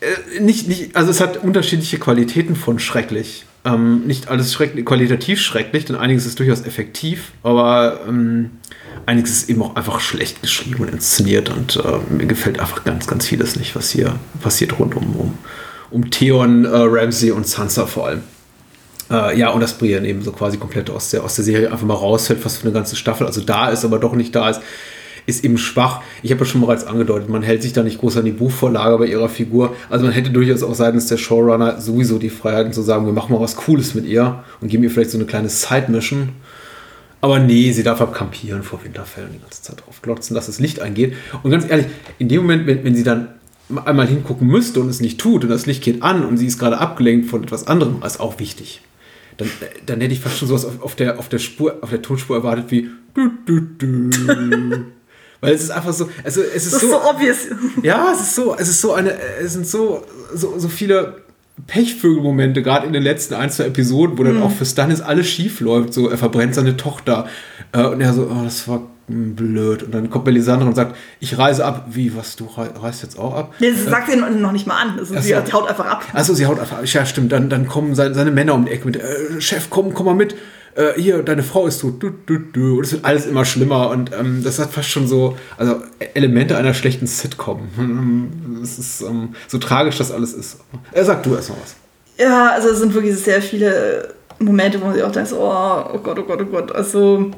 Äh, 0.00 0.40
nicht, 0.40 0.68
nicht, 0.68 0.96
also 0.96 1.10
es 1.10 1.20
hat 1.20 1.42
unterschiedliche 1.42 1.98
Qualitäten 1.98 2.56
von 2.56 2.78
schrecklich. 2.78 3.46
Ähm, 3.64 4.06
nicht 4.06 4.28
alles 4.28 4.52
schrecklich, 4.52 4.84
qualitativ 4.84 5.40
schrecklich, 5.40 5.86
denn 5.86 5.96
einiges 5.96 6.26
ist 6.26 6.38
durchaus 6.38 6.66
effektiv, 6.66 7.32
aber 7.42 8.00
ähm, 8.06 8.50
einiges 9.06 9.30
ist 9.30 9.48
eben 9.48 9.62
auch 9.62 9.74
einfach 9.76 10.00
schlecht 10.00 10.42
geschrieben 10.42 10.82
und 10.82 10.90
inszeniert 10.90 11.48
und 11.48 11.76
äh, 11.76 12.12
mir 12.12 12.26
gefällt 12.26 12.60
einfach 12.60 12.84
ganz, 12.84 13.06
ganz 13.06 13.26
vieles 13.26 13.56
nicht, 13.56 13.74
was 13.74 13.90
hier 13.90 14.16
passiert 14.42 14.78
rund 14.78 14.94
um, 14.94 15.16
um, 15.16 15.38
um 15.90 16.10
Theon, 16.10 16.66
äh, 16.66 16.68
Ramsey 16.72 17.30
und 17.30 17.46
Sansa 17.46 17.86
vor 17.86 18.08
allem. 18.08 18.22
Äh, 19.10 19.38
ja, 19.38 19.48
und 19.50 19.60
dass 19.60 19.78
Brienne 19.78 20.06
eben 20.08 20.22
so 20.22 20.32
quasi 20.32 20.58
komplett 20.58 20.90
aus 20.90 21.10
der, 21.10 21.24
aus 21.24 21.36
der 21.36 21.44
Serie 21.44 21.70
einfach 21.70 21.86
mal 21.86 21.94
rausfällt, 21.94 22.40
fast 22.40 22.58
für 22.58 22.64
eine 22.64 22.72
ganze 22.72 22.96
Staffel, 22.96 23.26
also 23.26 23.40
da 23.40 23.70
ist, 23.70 23.84
aber 23.84 23.98
doch 23.98 24.14
nicht 24.14 24.34
da 24.34 24.50
ist, 24.50 24.60
ist 25.26 25.44
eben 25.44 25.58
schwach. 25.58 26.02
Ich 26.22 26.30
habe 26.30 26.40
ja 26.40 26.46
schon 26.46 26.60
bereits 26.60 26.86
angedeutet, 26.86 27.28
man 27.28 27.42
hält 27.42 27.62
sich 27.62 27.72
da 27.72 27.82
nicht 27.82 27.98
groß 27.98 28.18
an 28.18 28.24
die 28.24 28.32
Buchvorlage 28.32 28.98
bei 28.98 29.06
ihrer 29.06 29.28
Figur. 29.28 29.74
Also 29.90 30.04
man 30.04 30.14
hätte 30.14 30.30
durchaus 30.30 30.62
auch 30.62 30.74
seitens 30.74 31.06
der 31.06 31.16
Showrunner 31.16 31.80
sowieso 31.80 32.18
die 32.18 32.30
Freiheiten 32.30 32.72
zu 32.72 32.82
sagen, 32.82 33.06
wir 33.06 33.12
machen 33.12 33.32
mal 33.32 33.40
was 33.40 33.56
Cooles 33.56 33.94
mit 33.94 34.06
ihr 34.06 34.44
und 34.60 34.68
geben 34.68 34.84
ihr 34.84 34.90
vielleicht 34.90 35.10
so 35.10 35.18
eine 35.18 35.26
kleine 35.26 35.48
Side-Mission. 35.48 36.30
Aber 37.20 37.38
nee, 37.38 37.72
sie 37.72 37.82
darf 37.82 38.02
abkampieren 38.02 38.62
vor 38.62 38.84
Winterfell 38.84 39.24
und 39.24 39.32
die 39.32 39.40
ganze 39.40 39.62
Zeit 39.62 39.82
drauf 39.84 40.02
glotzen, 40.02 40.34
dass 40.34 40.44
das 40.44 40.60
Licht 40.60 40.80
eingeht. 40.80 41.14
Und 41.42 41.50
ganz 41.50 41.68
ehrlich, 41.68 41.86
in 42.18 42.28
dem 42.28 42.42
Moment, 42.42 42.66
wenn, 42.66 42.84
wenn 42.84 42.94
sie 42.94 43.02
dann 43.02 43.28
einmal 43.86 44.06
hingucken 44.06 44.46
müsste 44.46 44.80
und 44.80 44.90
es 44.90 45.00
nicht 45.00 45.18
tut 45.18 45.42
und 45.42 45.48
das 45.48 45.64
Licht 45.64 45.82
geht 45.82 46.02
an 46.02 46.24
und 46.24 46.36
sie 46.36 46.46
ist 46.46 46.58
gerade 46.58 46.78
abgelenkt 46.78 47.30
von 47.30 47.42
etwas 47.42 47.66
anderem, 47.66 48.02
ist 48.04 48.20
auch 48.20 48.38
wichtig. 48.40 48.82
Dann, 49.38 49.48
dann 49.86 50.00
hätte 50.00 50.12
ich 50.12 50.20
fast 50.20 50.38
schon 50.38 50.48
sowas 50.48 50.64
auf, 50.64 50.82
auf, 50.82 50.94
der, 50.96 51.18
auf, 51.18 51.28
der 51.28 51.38
Spur, 51.38 51.78
auf 51.80 51.90
der 51.90 52.02
Tonspur 52.02 52.36
erwartet 52.36 52.66
wie. 52.70 52.90
Weil 55.44 55.54
es 55.54 55.62
ist 55.64 55.70
einfach 55.70 55.92
so, 55.92 56.08
also 56.24 56.40
es 56.42 56.64
ist, 56.66 56.74
das 56.74 56.82
ist 56.82 56.90
so, 56.90 56.98
so 57.00 57.08
obvious. 57.10 57.36
ja, 57.82 58.10
es 58.12 58.20
ist 58.20 58.34
so, 58.34 58.54
es 58.58 58.68
ist 58.68 58.80
so 58.80 58.92
eine, 58.94 59.12
es 59.42 59.52
sind 59.52 59.66
so, 59.66 60.02
so, 60.34 60.58
so 60.58 60.68
viele 60.68 61.22
Pechvögelmomente, 61.66 62.62
gerade 62.62 62.86
in 62.86 62.92
den 62.92 63.02
letzten 63.02 63.34
ein, 63.34 63.50
zwei 63.50 63.64
Episoden, 63.66 64.18
wo 64.18 64.22
Mhm. 64.22 64.26
dann 64.26 64.42
auch 64.42 64.50
für 64.50 64.64
Stannis 64.64 65.00
alles 65.00 65.28
schief 65.28 65.60
läuft. 65.60 65.94
So, 65.94 66.08
er 66.08 66.18
verbrennt 66.18 66.54
seine 66.54 66.76
Tochter 66.76 67.26
äh, 67.72 67.82
und 67.84 68.00
er 68.00 68.12
so, 68.12 68.22
oh, 68.30 68.42
das 68.44 68.66
war 68.68 68.82
blöd. 69.06 69.82
Und 69.82 69.92
dann 69.94 70.08
kommt 70.10 70.24
Melisandre 70.26 70.66
und 70.66 70.74
sagt, 70.74 70.96
ich 71.20 71.36
reise 71.38 71.64
ab. 71.64 71.86
Wie, 71.90 72.16
was, 72.16 72.36
du 72.36 72.46
rei- 72.56 72.70
reist 72.80 73.02
jetzt 73.02 73.18
auch 73.18 73.34
ab? 73.34 73.54
Nee, 73.60 73.70
das 73.70 73.84
sagt 73.84 74.10
sie 74.10 74.16
noch 74.16 74.52
nicht 74.52 74.66
mal 74.66 74.80
an. 74.80 74.98
Also 74.98 75.14
sie 75.20 75.28
so. 75.28 75.52
haut 75.52 75.68
einfach 75.68 75.84
ab. 75.86 76.04
Achso, 76.12 76.32
sie 76.34 76.46
haut 76.46 76.58
einfach. 76.58 76.82
Ja, 76.84 77.04
stimmt. 77.06 77.30
Dann, 77.32 77.48
dann 77.50 77.68
kommen 77.68 77.94
seine, 77.94 78.14
seine 78.14 78.30
Männer 78.30 78.54
um 78.54 78.64
die 78.64 78.72
Ecke 78.72 78.86
mit, 78.86 78.96
äh, 78.96 79.40
Chef, 79.40 79.68
komm, 79.70 79.92
komm 79.94 80.06
mal 80.06 80.14
mit. 80.14 80.34
Äh, 80.74 81.00
hier, 81.00 81.22
deine 81.22 81.42
Frau 81.42 81.66
ist 81.66 81.80
tot. 81.80 82.02
Du, 82.02 82.10
du, 82.10 82.38
du. 82.38 82.78
Und 82.78 82.84
es 82.84 82.92
wird 82.92 83.04
alles 83.04 83.26
immer 83.26 83.44
schlimmer. 83.44 83.90
Und 83.90 84.10
ähm, 84.12 84.42
das 84.42 84.58
hat 84.58 84.72
fast 84.72 84.88
schon 84.88 85.06
so, 85.06 85.36
also 85.56 85.82
Elemente 86.14 86.56
einer 86.56 86.74
schlechten 86.74 87.06
Sitcom. 87.06 87.68
Es 88.62 88.78
ist 88.78 89.02
ähm, 89.02 89.34
so 89.46 89.58
tragisch, 89.58 89.98
das 89.98 90.10
alles 90.10 90.32
ist. 90.32 90.58
Er 90.90 91.04
sagt 91.04 91.26
du 91.26 91.34
erstmal 91.34 91.58
was. 91.62 91.76
Ja, 92.16 92.52
also 92.52 92.70
es 92.70 92.78
sind 92.78 92.94
wirklich 92.94 93.14
sehr 93.16 93.42
viele 93.42 94.14
Momente, 94.38 94.80
wo 94.80 94.86
man 94.86 94.94
sich 94.94 95.02
auch 95.02 95.12
denkt, 95.12 95.32
oh, 95.32 95.84
oh 95.92 95.98
Gott, 95.98 96.18
oh 96.18 96.22
Gott, 96.22 96.40
oh 96.40 96.46
Gott. 96.46 96.72
Also, 96.72 97.30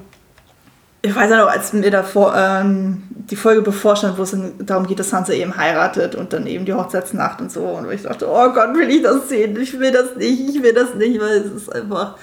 ich 1.02 1.14
weiß 1.14 1.30
ja 1.30 1.38
noch, 1.38 1.50
als 1.50 1.72
mir 1.72 1.90
davor 1.90 2.32
ähm, 2.36 3.02
die 3.10 3.34
Folge 3.34 3.62
bevorstand, 3.62 4.16
wo 4.18 4.22
es 4.22 4.36
darum 4.60 4.86
geht, 4.86 5.00
dass 5.00 5.10
Sansa 5.10 5.32
eben 5.32 5.56
heiratet 5.56 6.14
und 6.14 6.32
dann 6.32 6.46
eben 6.46 6.64
die 6.64 6.74
Hochzeitsnacht 6.74 7.40
und 7.40 7.50
so. 7.50 7.62
Und 7.62 7.90
ich 7.90 8.02
dachte, 8.02 8.28
oh 8.28 8.52
Gott, 8.52 8.76
will 8.76 8.88
ich 8.88 9.02
das 9.02 9.28
sehen? 9.28 9.58
Ich 9.60 9.78
will 9.78 9.90
das 9.90 10.14
nicht, 10.16 10.56
ich 10.56 10.62
will 10.62 10.72
das 10.74 10.94
nicht, 10.94 11.20
weil 11.20 11.38
es 11.38 11.50
ist 11.50 11.74
einfach. 11.74 12.16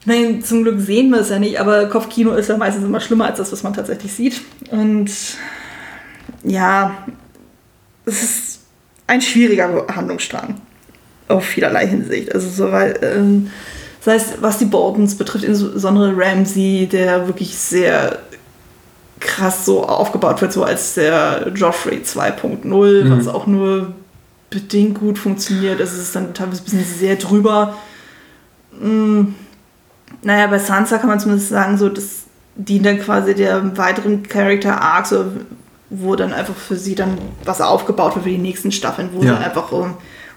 Ich 0.00 0.06
meine, 0.06 0.40
zum 0.40 0.62
Glück 0.62 0.80
sehen 0.80 1.10
wir 1.10 1.20
es 1.20 1.30
ja 1.30 1.38
nicht, 1.38 1.60
aber 1.60 1.86
Kopfkino 1.86 2.32
ist 2.32 2.48
ja 2.48 2.56
meistens 2.56 2.84
immer 2.84 3.00
schlimmer 3.00 3.26
als 3.26 3.38
das, 3.38 3.52
was 3.52 3.62
man 3.62 3.74
tatsächlich 3.74 4.12
sieht. 4.12 4.40
Und 4.70 5.10
ja, 6.44 7.06
es 8.04 8.22
ist 8.22 8.60
ein 9.06 9.20
schwieriger 9.20 9.86
Handlungsstrang 9.94 10.60
auf 11.28 11.44
vielerlei 11.44 11.86
Hinsicht. 11.86 12.34
Also 12.34 12.48
so, 12.48 12.72
weil, 12.72 12.98
ähm, 13.02 13.50
das 14.04 14.14
heißt, 14.14 14.42
was 14.42 14.58
die 14.58 14.64
Boltons 14.64 15.16
betrifft, 15.16 15.44
insbesondere 15.44 16.14
Ramsey, 16.16 16.88
der 16.90 17.26
wirklich 17.26 17.56
sehr 17.58 18.20
krass 19.20 19.64
so 19.64 19.84
aufgebaut 19.84 20.40
wird, 20.40 20.52
so 20.52 20.62
als 20.62 20.94
der 20.94 21.50
Joffrey 21.54 21.98
2.0, 21.98 23.16
was 23.16 23.28
auch 23.28 23.46
nur 23.46 23.92
bedingt 24.50 24.98
gut 24.98 25.18
funktioniert. 25.18 25.80
Es 25.80 25.92
ist 25.92 26.14
dann 26.14 26.32
teilweise 26.34 26.62
ein 26.62 26.64
bisschen 26.64 26.84
sehr 26.84 27.16
drüber. 27.16 27.76
Mm, 28.80 29.34
naja, 30.22 30.46
bei 30.46 30.58
Sansa 30.58 30.98
kann 30.98 31.08
man 31.08 31.20
zumindest 31.20 31.50
sagen, 31.50 31.78
so, 31.78 31.88
das 31.88 32.24
dient 32.56 32.84
dann 32.86 32.98
quasi 33.00 33.34
der 33.34 33.76
weiteren 33.76 34.22
Character 34.24 34.80
Arc, 34.80 35.06
so, 35.06 35.26
wo 35.90 36.16
dann 36.16 36.32
einfach 36.32 36.56
für 36.56 36.76
sie 36.76 36.94
dann 36.94 37.16
was 37.44 37.60
aufgebaut 37.60 38.14
wird 38.14 38.24
für 38.24 38.30
die 38.30 38.38
nächsten 38.38 38.72
Staffeln, 38.72 39.10
wo 39.12 39.22
Ja. 39.22 39.36
sie 39.36 39.44
einfach 39.44 39.70
um, 39.72 39.94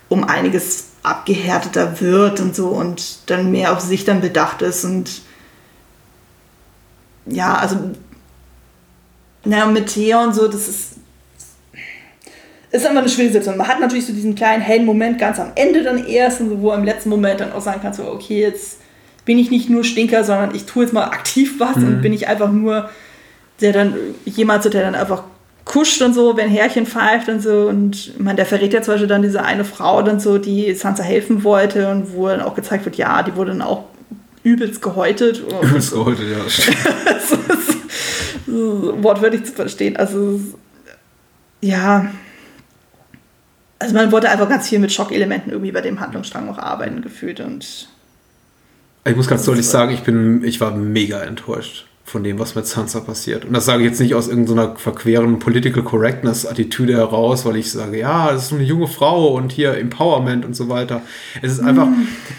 um 0.10 0.24
einiges 0.24 0.86
abgehärteter 1.04 2.00
wird 2.00 2.40
und 2.40 2.56
so 2.56 2.68
und 2.70 3.30
dann 3.30 3.52
mehr 3.52 3.74
auf 3.74 3.80
sich 3.82 4.06
dann 4.06 4.22
bedacht 4.22 4.62
ist 4.62 4.86
und 4.86 5.22
ja, 7.26 7.56
also 7.56 7.76
naja, 9.44 9.66
mit 9.66 9.88
Thea 9.88 10.24
und 10.24 10.34
so, 10.36 10.48
das 10.48 10.68
ist 10.68 10.88
ist 12.74 12.86
immer 12.86 13.00
eine 13.02 13.10
schwierige 13.10 13.34
Situation. 13.34 13.58
Man 13.58 13.68
hat 13.68 13.82
natürlich 13.82 14.06
so 14.06 14.14
diesen 14.14 14.34
kleinen 14.34 14.62
hellen 14.62 14.86
Moment 14.86 15.20
ganz 15.20 15.40
am 15.40 15.52
Ende 15.56 15.84
dann 15.84 16.06
erst, 16.08 16.40
und 16.40 16.50
so, 16.50 16.62
wo 16.62 16.72
im 16.72 16.86
letzten 16.86 17.10
Moment 17.10 17.42
dann 17.42 17.52
auch 17.52 17.60
sagen 17.62 17.80
kannst, 17.82 18.00
so, 18.00 18.08
okay, 18.10 18.42
jetzt 18.42 18.78
bin 19.26 19.38
ich 19.38 19.52
nicht 19.52 19.70
nur 19.70 19.84
Stinker, 19.84 20.24
sondern 20.24 20.56
ich 20.56 20.66
tue 20.66 20.84
jetzt 20.84 20.94
mal 20.94 21.06
aktiv 21.06 21.60
was 21.60 21.78
und 21.78 22.02
bin 22.02 22.14
ich 22.14 22.28
einfach 22.28 22.52
nur 22.52 22.90
der 23.62 23.74
dann 23.74 23.96
jemand, 24.26 24.66
der 24.66 24.82
dann 24.82 24.96
einfach 24.96 25.24
kuscht 25.66 26.02
und 26.02 26.14
so, 26.14 26.36
wenn 26.36 26.50
Härchen 26.50 26.86
pfeift 26.86 27.30
und 27.30 27.42
so. 27.42 27.68
Und 27.68 28.20
man, 28.20 28.36
der 28.36 28.46
verrät 28.46 28.74
ja 28.74 28.82
zum 28.82 28.96
Beispiel 28.96 29.08
dann 29.08 29.22
diese 29.22 29.44
eine 29.44 29.64
Frau 29.64 30.02
dann 30.02 30.20
so, 30.20 30.38
die 30.38 30.74
Sansa 30.74 31.04
helfen 31.04 31.44
wollte 31.44 31.90
und 31.90 32.14
wo 32.14 32.28
dann 32.28 32.42
auch 32.42 32.56
gezeigt 32.56 32.86
wird, 32.86 32.98
ja, 32.98 33.24
die 33.24 33.36
wurde 33.36 33.52
dann 33.52 33.62
auch 33.62 33.86
übelst 34.44 34.82
gehäutet. 34.82 35.44
Übelst 35.62 35.92
geholtet, 35.94 36.26
ja. 36.32 36.40
das 37.06 37.32
ist 37.32 37.78
wortwörtlich 38.48 39.46
zu 39.46 39.54
verstehen. 39.54 39.98
Also, 39.98 40.42
ja. 41.62 42.12
Also, 43.80 43.94
man 43.94 44.12
wollte 44.12 44.30
einfach 44.30 44.50
ganz 44.50 44.68
viel 44.68 44.80
mit 44.80 44.92
Schockelementen 44.92 45.52
irgendwie 45.52 45.72
bei 45.72 45.82
dem 45.82 46.00
Handlungsstrang 46.00 46.50
auch 46.50 46.58
arbeiten, 46.58 47.02
gefühlt. 47.02 47.40
Und 47.40 47.88
Ich 49.04 49.16
muss 49.16 49.28
ganz 49.28 49.46
deutlich 49.46 49.68
sagen, 49.68 49.94
ich 49.94 50.02
bin, 50.02 50.44
ich 50.44 50.62
war 50.62 50.76
mega 50.76 51.22
enttäuscht 51.22 51.86
von 52.12 52.26
dem, 52.26 52.40
was 52.40 52.56
mit 52.56 52.68
Sansa 52.68 53.00
passiert. 53.00 53.46
Und 53.46 53.54
das 53.54 53.66
sage 53.66 53.84
ich 53.84 53.90
jetzt 53.90 54.02
nicht 54.02 54.16
aus 54.16 54.28
irgendeiner 54.28 54.76
verqueren 54.76 55.40
Political 55.40 55.82
Correctness-Attitüde 55.84 56.98
heraus, 56.98 57.46
weil 57.46 57.56
ich 57.56 57.72
sage, 57.72 58.00
ja, 58.00 58.32
das 58.32 58.48
ist 58.48 58.54
eine 58.54 58.64
junge 58.64 58.88
Frau 58.88 59.30
und 59.34 59.54
hier 59.54 59.78
Empowerment 59.78 60.44
und 60.44 60.54
so 60.54 60.68
weiter. 60.68 61.04
Es 61.42 61.54
ist 61.54 61.62
einfach, 61.62 61.88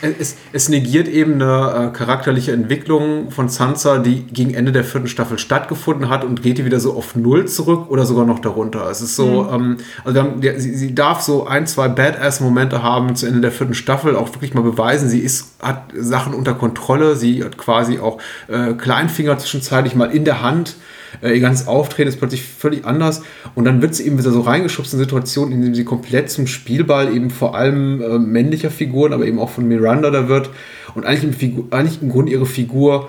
es, 0.03 0.37
es 0.53 0.69
negiert 0.69 1.09
eben 1.09 1.35
eine 1.35 1.89
äh, 1.91 1.97
charakterliche 1.97 2.53
Entwicklung 2.53 3.31
von 3.31 3.49
Sansa, 3.49 3.99
die 3.99 4.25
gegen 4.25 4.53
Ende 4.53 4.73
der 4.73 4.85
vierten 4.85 5.09
Staffel 5.09 5.39
stattgefunden 5.39 6.11
hat 6.11 6.23
und 6.23 6.43
geht 6.43 6.59
die 6.59 6.67
wieder 6.67 6.79
so 6.79 6.93
auf 6.93 7.17
Null 7.17 7.49
zurück 7.49 7.87
oder 7.89 8.05
sogar 8.05 8.27
noch 8.27 8.41
darunter. 8.41 8.91
Es 8.91 9.01
ist 9.01 9.17
so, 9.17 9.49
ähm, 9.51 9.79
also 10.05 10.21
haben, 10.21 10.43
der, 10.43 10.61
sie, 10.61 10.75
sie 10.75 10.95
darf 10.95 11.23
so 11.23 11.47
ein, 11.47 11.67
zwei 11.67 11.89
Badass-Momente 11.89 12.83
haben 12.83 13.17
zu 13.17 13.27
Ende 13.27 13.41
der 13.41 13.53
vierten 13.53 13.75
Staffel, 13.75 14.17
auch 14.17 14.29
wirklich 14.35 14.53
mal 14.53 14.63
beweisen, 14.63 15.09
sie 15.09 15.21
ist, 15.21 15.55
hat 15.63 15.85
Sachen 15.99 16.35
unter 16.35 16.53
Kontrolle, 16.53 17.17
sie 17.17 17.43
hat 17.43 17.57
quasi 17.57 17.99
auch 18.01 18.19
äh, 18.49 18.75
Kleinfinger 18.75 19.39
zwischenzeitlich 19.63 19.95
mal 19.95 20.11
in 20.11 20.25
der 20.25 20.43
Hand. 20.43 20.77
Äh, 21.23 21.35
ihr 21.35 21.41
ganzes 21.41 21.67
Auftreten 21.67 22.09
ist 22.09 22.19
plötzlich 22.19 22.43
völlig 22.43 22.85
anders 22.85 23.23
und 23.55 23.65
dann 23.65 23.83
wird 23.83 23.95
sie 23.95 24.07
eben 24.07 24.19
wieder 24.19 24.31
so 24.31 24.41
reingeschubst 24.41 24.93
in 24.93 24.99
Situationen, 24.99 25.53
in 25.53 25.63
denen 25.63 25.75
sie 25.75 25.85
komplett 25.85 26.31
zum 26.31 26.47
Spielball 26.47 27.15
eben 27.15 27.31
vor 27.31 27.55
allem 27.55 28.01
äh, 28.01 28.19
männlicher 28.19 28.71
Figuren, 28.71 29.13
aber 29.13 29.27
eben 29.27 29.39
auch 29.39 29.51
von 29.51 29.69
Miranda 29.69 30.11
da 30.11 30.29
wird 30.29 30.51
und 30.95 31.07
eigentlich 31.07 31.25
im, 31.25 31.33
Figur, 31.33 31.67
eigentlich 31.71 32.03
im 32.03 32.09
Grunde 32.09 32.33
ihre 32.33 32.47
Figur 32.47 33.09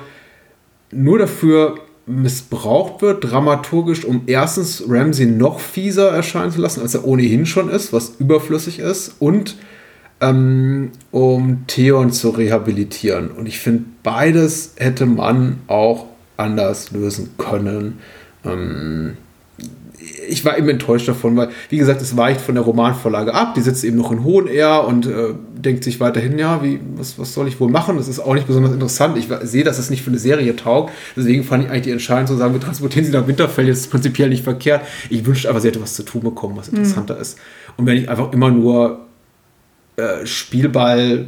nur 0.92 1.18
dafür 1.18 1.76
missbraucht 2.06 3.02
wird, 3.02 3.32
dramaturgisch, 3.32 4.04
um 4.04 4.24
erstens 4.28 4.84
Ramsey 4.88 5.26
noch 5.26 5.62
fieser 5.62 6.10
erscheinen 6.10 6.52
zu 6.52 6.60
lassen, 6.60 6.82
als 6.82 6.94
er 6.94 7.06
ohnehin 7.06 7.46
schon 7.46 7.70
ist, 7.70 7.94
was 7.94 8.16
überflüssig 8.20 8.80
ist, 8.80 9.16
und 9.20 9.56
ähm, 10.20 10.92
um 11.12 11.64
Theon 11.68 12.12
zu 12.12 12.32
rehabilitieren. 12.32 13.32
Und 13.32 13.46
ich 13.46 13.60
finde, 13.60 13.86
beides 14.04 14.74
hätte 14.76 15.06
man 15.06 15.62
auch 15.68 16.08
anders 16.38 16.92
lösen 16.92 17.32
können. 17.38 18.00
Ähm, 18.46 19.18
ich 20.28 20.44
war 20.44 20.58
eben 20.58 20.70
enttäuscht 20.70 21.08
davon, 21.08 21.36
weil, 21.38 21.50
wie 21.70 21.78
gesagt, 21.78 22.02
es 22.02 22.18
weicht 22.18 22.42
von 22.42 22.56
der 22.56 22.64
Romanvorlage 22.64 23.34
ab. 23.34 23.54
Die 23.54 23.62
sitzt 23.62 23.84
eben 23.84 23.98
noch 23.98 24.12
in 24.12 24.24
Hohen 24.24 24.48
Air 24.48 24.86
und 24.86 25.06
äh, 25.06 25.34
denkt 25.56 25.84
sich 25.84 26.00
weiterhin, 26.00 26.38
ja, 26.38 26.64
wie, 26.64 26.80
was, 26.98 27.18
was 27.18 27.34
soll 27.34 27.48
ich 27.48 27.60
wohl 27.60 27.70
machen? 27.70 27.98
Das 27.98 28.08
ist 28.08 28.20
auch 28.20 28.34
nicht 28.34 28.48
besonders 28.48 28.74
interessant. 28.74 29.18
Ich 29.18 29.28
sehe, 29.44 29.64
dass 29.64 29.80
es 29.80 29.90
nicht 29.90 30.02
für 30.02 30.10
eine 30.10 30.20
Serie 30.20 30.56
taugt. 30.56 30.92
Deswegen 31.16 31.44
fand 31.44 31.64
ich 31.64 31.70
eigentlich 31.70 31.84
die 31.84 31.92
Entscheidung 31.92 32.28
zu 32.28 32.36
sagen, 32.36 32.54
wir 32.54 32.62
transportieren 32.62 33.06
sie 33.06 33.12
nach 33.12 33.28
Winterfell, 33.28 33.68
jetzt 33.68 33.90
prinzipiell 33.92 34.30
nicht 34.30 34.44
verkehrt. 34.44 34.82
Ich 35.10 35.26
wünschte 35.26 35.50
aber, 35.50 35.62
sie 35.62 35.70
hätte 35.70 35.82
was 35.82 35.94
zu 35.94 36.04
tun 36.04 36.22
bekommen, 36.22 36.58
was 36.58 36.68
interessanter 36.68 37.16
mhm. 37.16 37.22
ist. 37.22 37.38
Und 37.78 37.86
wenn 37.86 37.98
ich 37.98 38.10
einfach 38.10 38.34
immer 38.34 38.52
nur 38.52 39.06
äh, 39.96 40.26
Spielball 40.26 41.28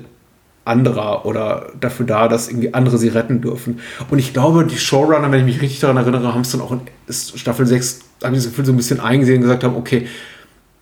anderer 0.65 1.25
oder 1.25 1.67
dafür 1.79 2.05
da, 2.05 2.27
dass 2.27 2.49
irgendwie 2.49 2.73
andere 2.73 2.97
sie 2.97 3.07
retten 3.07 3.39
dürfen. 3.39 3.79
Und 4.09 4.19
ich 4.19 4.33
glaube, 4.33 4.65
die 4.65 4.77
Showrunner, 4.77 5.31
wenn 5.31 5.41
ich 5.41 5.45
mich 5.45 5.61
richtig 5.61 5.79
daran 5.79 5.97
erinnere, 5.97 6.33
haben 6.33 6.41
es 6.41 6.51
dann 6.51 6.61
auch 6.61 6.71
in 6.71 6.81
Staffel 7.09 7.65
6, 7.65 7.99
haben 8.23 8.33
das 8.33 8.45
Gefühl, 8.45 8.65
so 8.65 8.73
ein 8.73 8.77
bisschen 8.77 8.99
eingesehen 8.99 9.37
und 9.37 9.43
gesagt 9.43 9.63
haben, 9.63 9.75
okay, 9.75 10.07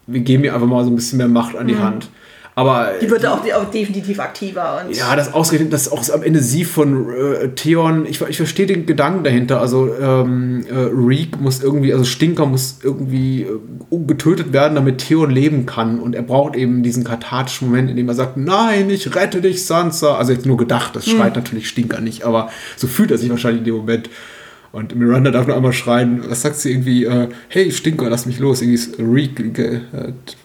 wir 0.08 0.22
geben 0.22 0.46
ihr 0.46 0.54
einfach 0.54 0.68
mal 0.68 0.84
so 0.84 0.90
ein 0.90 0.96
bisschen 0.96 1.18
mehr 1.18 1.28
Macht 1.28 1.56
an 1.56 1.68
die 1.68 1.76
mhm. 1.76 1.84
Hand. 1.84 2.10
Aber 2.56 2.92
die 3.02 3.10
wird 3.10 3.26
auch, 3.26 3.42
auch, 3.56 3.72
definitiv 3.72 4.20
aktiver. 4.20 4.84
Und 4.86 4.96
ja, 4.96 5.16
das 5.16 5.34
ausgerechnet, 5.34 5.74
dass 5.74 5.92
auch 5.92 6.08
am 6.14 6.22
Ende 6.22 6.40
sie 6.40 6.66
von 6.66 7.10
äh, 7.10 7.50
Theon, 7.50 8.06
ich, 8.06 8.22
ich 8.22 8.38
verstehe 8.38 8.68
den 8.68 8.86
Gedanken 8.86 9.24
dahinter. 9.24 9.60
Also 9.60 9.94
ähm, 9.96 10.64
äh, 10.70 10.74
Reek 10.76 11.42
muss 11.42 11.64
irgendwie, 11.64 11.92
also 11.92 12.06
Stinker 12.06 12.46
muss 12.46 12.80
irgendwie 12.84 13.44
äh, 13.44 13.98
getötet 14.06 14.54
werden, 14.54 14.76
damit 14.76 15.00
Theon 15.00 15.32
leben 15.32 15.66
kann. 15.66 16.00
Und 16.00 16.14
er 16.14 16.22
braucht 16.22 16.56
eben 16.56 16.84
diesen 16.84 17.04
kathartischen 17.04 17.70
Moment, 17.70 17.90
in 17.90 17.96
dem 17.96 18.08
er 18.08 18.16
sagt, 18.16 18.38
nein, 18.38 18.90
ich 18.92 19.16
rette 19.16 19.42
dich, 19.42 19.66
Sansa. 19.66 20.16
Also 20.16 20.34
jetzt 20.34 20.46
nur 20.46 20.58
gedacht, 20.58 20.96
das 20.96 21.08
schreit 21.08 21.36
hm. 21.36 21.44
natürlich 21.44 21.68
Stinker 21.68 22.02
nicht, 22.02 22.24
aber 22.24 22.50
so 22.76 22.86
fühlt 22.86 23.10
er 23.10 23.18
sich 23.18 23.32
wahrscheinlich 23.32 23.60
in 23.62 23.66
dem 23.66 23.76
Moment. 23.78 24.10
Und 24.74 24.96
Miranda 24.96 25.30
darf 25.30 25.46
nur 25.46 25.56
einmal 25.56 25.72
schreien, 25.72 26.24
was 26.28 26.42
sagt 26.42 26.56
sie 26.56 26.72
irgendwie, 26.72 27.06
äh, 27.06 27.30
hey 27.48 27.72
Stinker, 27.72 28.10
lass 28.10 28.26
mich 28.26 28.40
los, 28.40 28.60
irgendwie 28.60 29.04
Reek, 29.04 29.40
äh, 29.60 29.82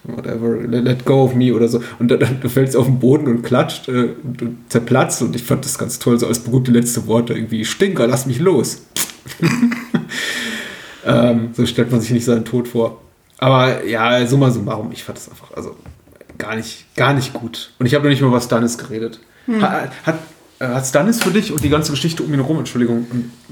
whatever, 0.03 0.55
let, 0.67 1.03
go 1.03 1.23
of 1.23 1.33
me 1.33 1.51
oder 1.51 1.67
so. 1.67 1.81
Und 1.97 2.11
dann, 2.11 2.19
dann 2.19 2.39
fällt 2.47 2.71
sie 2.71 2.77
auf 2.77 2.85
den 2.85 2.99
Boden 2.99 3.25
und 3.27 3.41
klatscht 3.41 3.89
äh, 3.89 4.09
und 4.23 4.55
zerplatzt. 4.69 5.23
Und 5.23 5.35
ich 5.35 5.41
fand 5.41 5.65
das 5.65 5.79
ganz 5.79 5.97
toll, 5.97 6.19
so 6.19 6.27
als 6.27 6.43
berühmte 6.43 6.69
letzte 6.69 7.07
Worte 7.07 7.33
irgendwie, 7.33 7.65
Stinker, 7.65 8.05
lass 8.05 8.27
mich 8.27 8.37
los. 8.37 8.83
ähm, 11.07 11.49
so 11.53 11.65
stellt 11.65 11.89
man 11.89 11.99
sich 11.99 12.11
nicht 12.11 12.25
seinen 12.25 12.45
Tod 12.45 12.67
vor. 12.67 13.01
Aber 13.39 13.83
ja, 13.83 14.27
summa 14.27 14.51
summarum, 14.51 14.91
ich 14.91 15.03
fand 15.03 15.17
das 15.17 15.27
einfach, 15.27 15.57
also 15.57 15.75
gar 16.37 16.55
nicht, 16.55 16.85
gar 16.95 17.15
nicht 17.15 17.33
gut. 17.33 17.71
Und 17.79 17.87
ich 17.87 17.95
habe 17.95 18.03
noch 18.03 18.11
nicht 18.11 18.21
mal 18.21 18.31
was 18.31 18.45
Stannis 18.45 18.77
geredet. 18.77 19.21
Hm. 19.47 19.59
Hat, 19.59 19.91
hat 20.05 20.19
äh, 20.59 20.67
hat 20.67 20.85
Stannis 20.85 21.23
für 21.23 21.31
dich 21.31 21.51
und 21.51 21.63
die 21.63 21.69
ganze 21.69 21.91
Geschichte 21.91 22.23
um 22.23 22.33
ihn 22.33 22.41
herum, 22.41 22.59
Entschuldigung, 22.59 23.07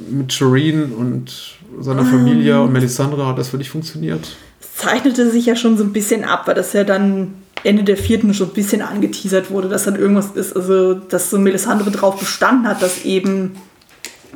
mit 0.10 0.34
Shireen 0.34 0.92
und 0.94 1.58
seiner 1.80 2.06
Familie 2.06 2.56
ähm, 2.56 2.64
und 2.64 2.74
Melisandre, 2.74 3.26
hat 3.26 3.38
das 3.38 3.50
für 3.50 3.58
dich 3.58 3.70
funktioniert? 3.70 4.36
Zeichnete 4.76 5.30
sich 5.32 5.46
ja 5.46 5.56
schon 5.56 5.78
so 5.78 5.84
ein 5.84 5.94
bisschen 5.94 6.24
ab, 6.24 6.48
weil 6.48 6.56
das 6.56 6.74
ja 6.74 6.84
dann 6.84 7.34
Ende 7.64 7.84
der 7.84 7.98
vierten 7.98 8.34
schon 8.34 8.50
ein 8.50 8.54
bisschen 8.54 8.82
angeteasert 8.82 9.50
wurde, 9.50 9.70
dass 9.70 9.86
dann 9.86 9.96
irgendwas 9.96 10.32
ist, 10.32 10.56
also 10.56 10.94
dass 10.94 11.30
so 11.30 11.40
Melisandre 11.40 11.92
drauf 11.92 12.20
bestanden 12.20 12.68
hat, 12.68 12.82
dass 12.82 13.04
eben 13.04 13.56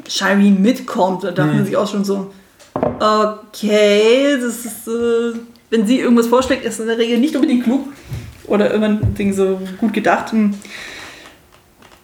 Shireen 0.07 0.61
mitkommt. 0.61 1.23
Da 1.23 1.31
dachte 1.31 1.53
man 1.53 1.65
sich 1.65 1.77
auch 1.77 1.89
schon 1.89 2.03
so, 2.03 2.31
okay, 2.73 4.37
das 4.41 4.65
ist, 4.65 4.87
äh, 4.87 5.37
wenn 5.69 5.85
sie 5.85 5.99
irgendwas 5.99 6.27
vorschlägt, 6.27 6.65
ist 6.65 6.79
in 6.79 6.87
der 6.87 6.97
Regel 6.97 7.19
nicht 7.19 7.35
unbedingt 7.35 7.63
klug 7.63 7.87
oder 8.47 8.71
irgendwann 8.71 9.33
so 9.33 9.61
gut 9.79 9.93
gedacht. 9.93 10.31
Hm. 10.31 10.53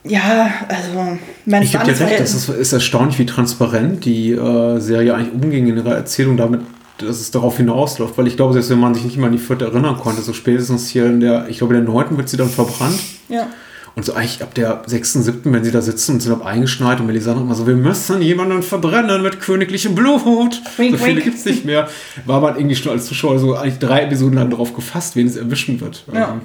Ja, 0.07 0.49
also 0.67 1.17
mein 1.45 1.63
Ich 1.63 1.71
gebe 1.71 1.83
dir 1.83 1.99
recht, 1.99 2.19
das 2.19 2.33
ist, 2.33 2.49
ist, 2.49 2.73
erstaunlich, 2.73 3.19
wie 3.19 3.25
transparent 3.25 4.05
die 4.05 4.31
äh, 4.31 4.79
Serie 4.79 5.15
eigentlich 5.15 5.33
umging 5.33 5.67
in 5.67 5.77
ihrer 5.77 5.95
Erzählung 5.95 6.37
damit, 6.37 6.61
dass 6.99 7.19
es 7.19 7.31
darauf 7.31 7.57
hinausläuft. 7.57 8.17
Weil 8.17 8.27
ich 8.27 8.35
glaube, 8.35 8.53
selbst 8.53 8.69
wenn 8.69 8.79
man 8.79 8.93
sich 8.93 9.03
nicht 9.03 9.17
mal 9.17 9.27
an 9.27 9.33
die 9.33 9.39
vierte 9.39 9.65
erinnern 9.65 9.97
konnte, 9.97 10.21
so 10.21 10.33
spätestens 10.33 10.89
hier 10.89 11.05
in 11.05 11.19
der, 11.19 11.47
ich 11.49 11.59
glaube, 11.59 11.75
in 11.75 11.85
der 11.85 11.93
neunten 11.93 12.17
wird 12.17 12.29
sie 12.29 12.37
dann 12.37 12.49
verbrannt. 12.49 12.99
Ja. 13.29 13.47
Und 13.95 14.05
so 14.05 14.13
eigentlich 14.13 14.43
ab 14.43 14.53
der 14.53 14.83
sechsten, 14.85 15.23
siebten, 15.23 15.51
wenn 15.53 15.63
sie 15.63 15.71
da 15.71 15.81
sitzen 15.81 16.13
und 16.13 16.21
sind 16.21 16.31
ab 16.31 16.45
eingeschneit 16.45 16.99
und 16.99 17.07
Melisandre 17.07 17.43
immer 17.43 17.55
so, 17.55 17.65
wir 17.65 17.75
müssen 17.75 18.21
jemanden 18.21 18.61
verbrennen 18.61 19.23
mit 19.23 19.39
königlichem 19.39 19.95
Blut. 19.95 20.61
Wink, 20.77 20.99
so 20.99 21.03
viele 21.03 21.19
gibt 21.19 21.35
es 21.35 21.45
nicht 21.45 21.65
mehr. 21.65 21.87
War 22.27 22.39
man 22.39 22.57
irgendwie 22.57 22.75
schon 22.75 22.91
als 22.91 23.07
Zuschauer 23.07 23.39
so 23.39 23.55
eigentlich 23.55 23.79
drei 23.79 24.03
Episoden 24.03 24.35
lang 24.35 24.51
darauf 24.51 24.75
gefasst, 24.75 25.15
wen 25.15 25.25
es 25.25 25.35
erwischen 25.35 25.81
wird. 25.81 26.03
Ja. 26.13 26.33
Ähm, 26.33 26.41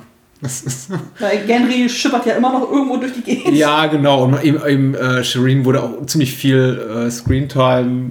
weil 1.21 1.47
Genry 1.47 1.89
schippert 1.89 2.27
ja 2.27 2.35
immer 2.35 2.53
noch 2.53 2.71
irgendwo 2.71 2.97
durch 2.97 3.13
die 3.13 3.23
Gegend. 3.23 3.57
Ja, 3.57 3.87
genau. 3.87 4.25
Und 4.25 4.43
eben, 4.43 4.61
eben 4.67 4.95
äh, 4.95 5.23
Shireen 5.23 5.65
wurde 5.65 5.83
auch 5.83 6.05
ziemlich 6.07 6.35
viel 6.35 7.07
äh, 7.07 7.11
Screentime 7.11 8.11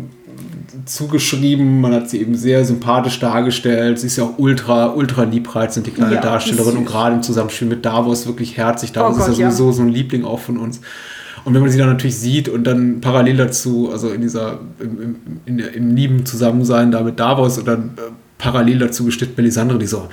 zugeschrieben. 0.86 1.82
Man 1.82 1.94
hat 1.94 2.10
sie 2.10 2.22
eben 2.22 2.36
sehr 2.36 2.64
sympathisch 2.64 3.20
dargestellt. 3.20 4.00
Sie 4.00 4.08
ist 4.08 4.16
ja 4.16 4.24
auch 4.24 4.38
ultra, 4.38 4.94
ultra 4.94 5.24
liebreizend, 5.24 5.88
die 5.88 5.92
kleine 5.92 6.16
ja, 6.16 6.22
Darstellerin. 6.22 6.78
Und 6.78 6.86
gerade 6.86 7.16
im 7.16 7.22
Zusammenspiel 7.22 7.68
mit 7.68 7.86
Davos 7.86 8.26
wirklich 8.26 8.56
herzig. 8.56 8.94
Davos 8.94 9.16
oh 9.16 9.20
Gott, 9.20 9.30
ist 9.30 9.38
ja 9.38 9.52
sowieso 9.52 9.68
ja. 9.68 9.74
so 9.74 9.82
ein 9.84 9.90
Liebling 9.90 10.24
auch 10.24 10.40
von 10.40 10.58
uns. 10.58 10.80
Und 11.44 11.54
wenn 11.54 11.62
man 11.62 11.72
sie 11.72 11.78
dann 11.78 11.90
natürlich 11.90 12.18
sieht 12.18 12.48
und 12.48 12.64
dann 12.66 13.02
parallel 13.02 13.38
dazu, 13.38 13.90
also 13.92 14.10
in 14.10 14.22
dieser, 14.22 14.60
im, 14.80 15.02
im, 15.02 15.16
in 15.46 15.58
der, 15.58 15.74
im 15.74 15.96
lieben 15.96 16.26
Zusammensein 16.26 16.92
da 16.92 17.02
mit 17.02 17.20
Davos 17.20 17.58
und 17.58 17.68
dann 17.68 17.92
äh, 17.98 18.12
parallel 18.38 18.80
dazu 18.80 19.06
gesteht 19.06 19.36
Melisandre, 19.38 19.80
die 19.80 19.88
so, 19.88 20.08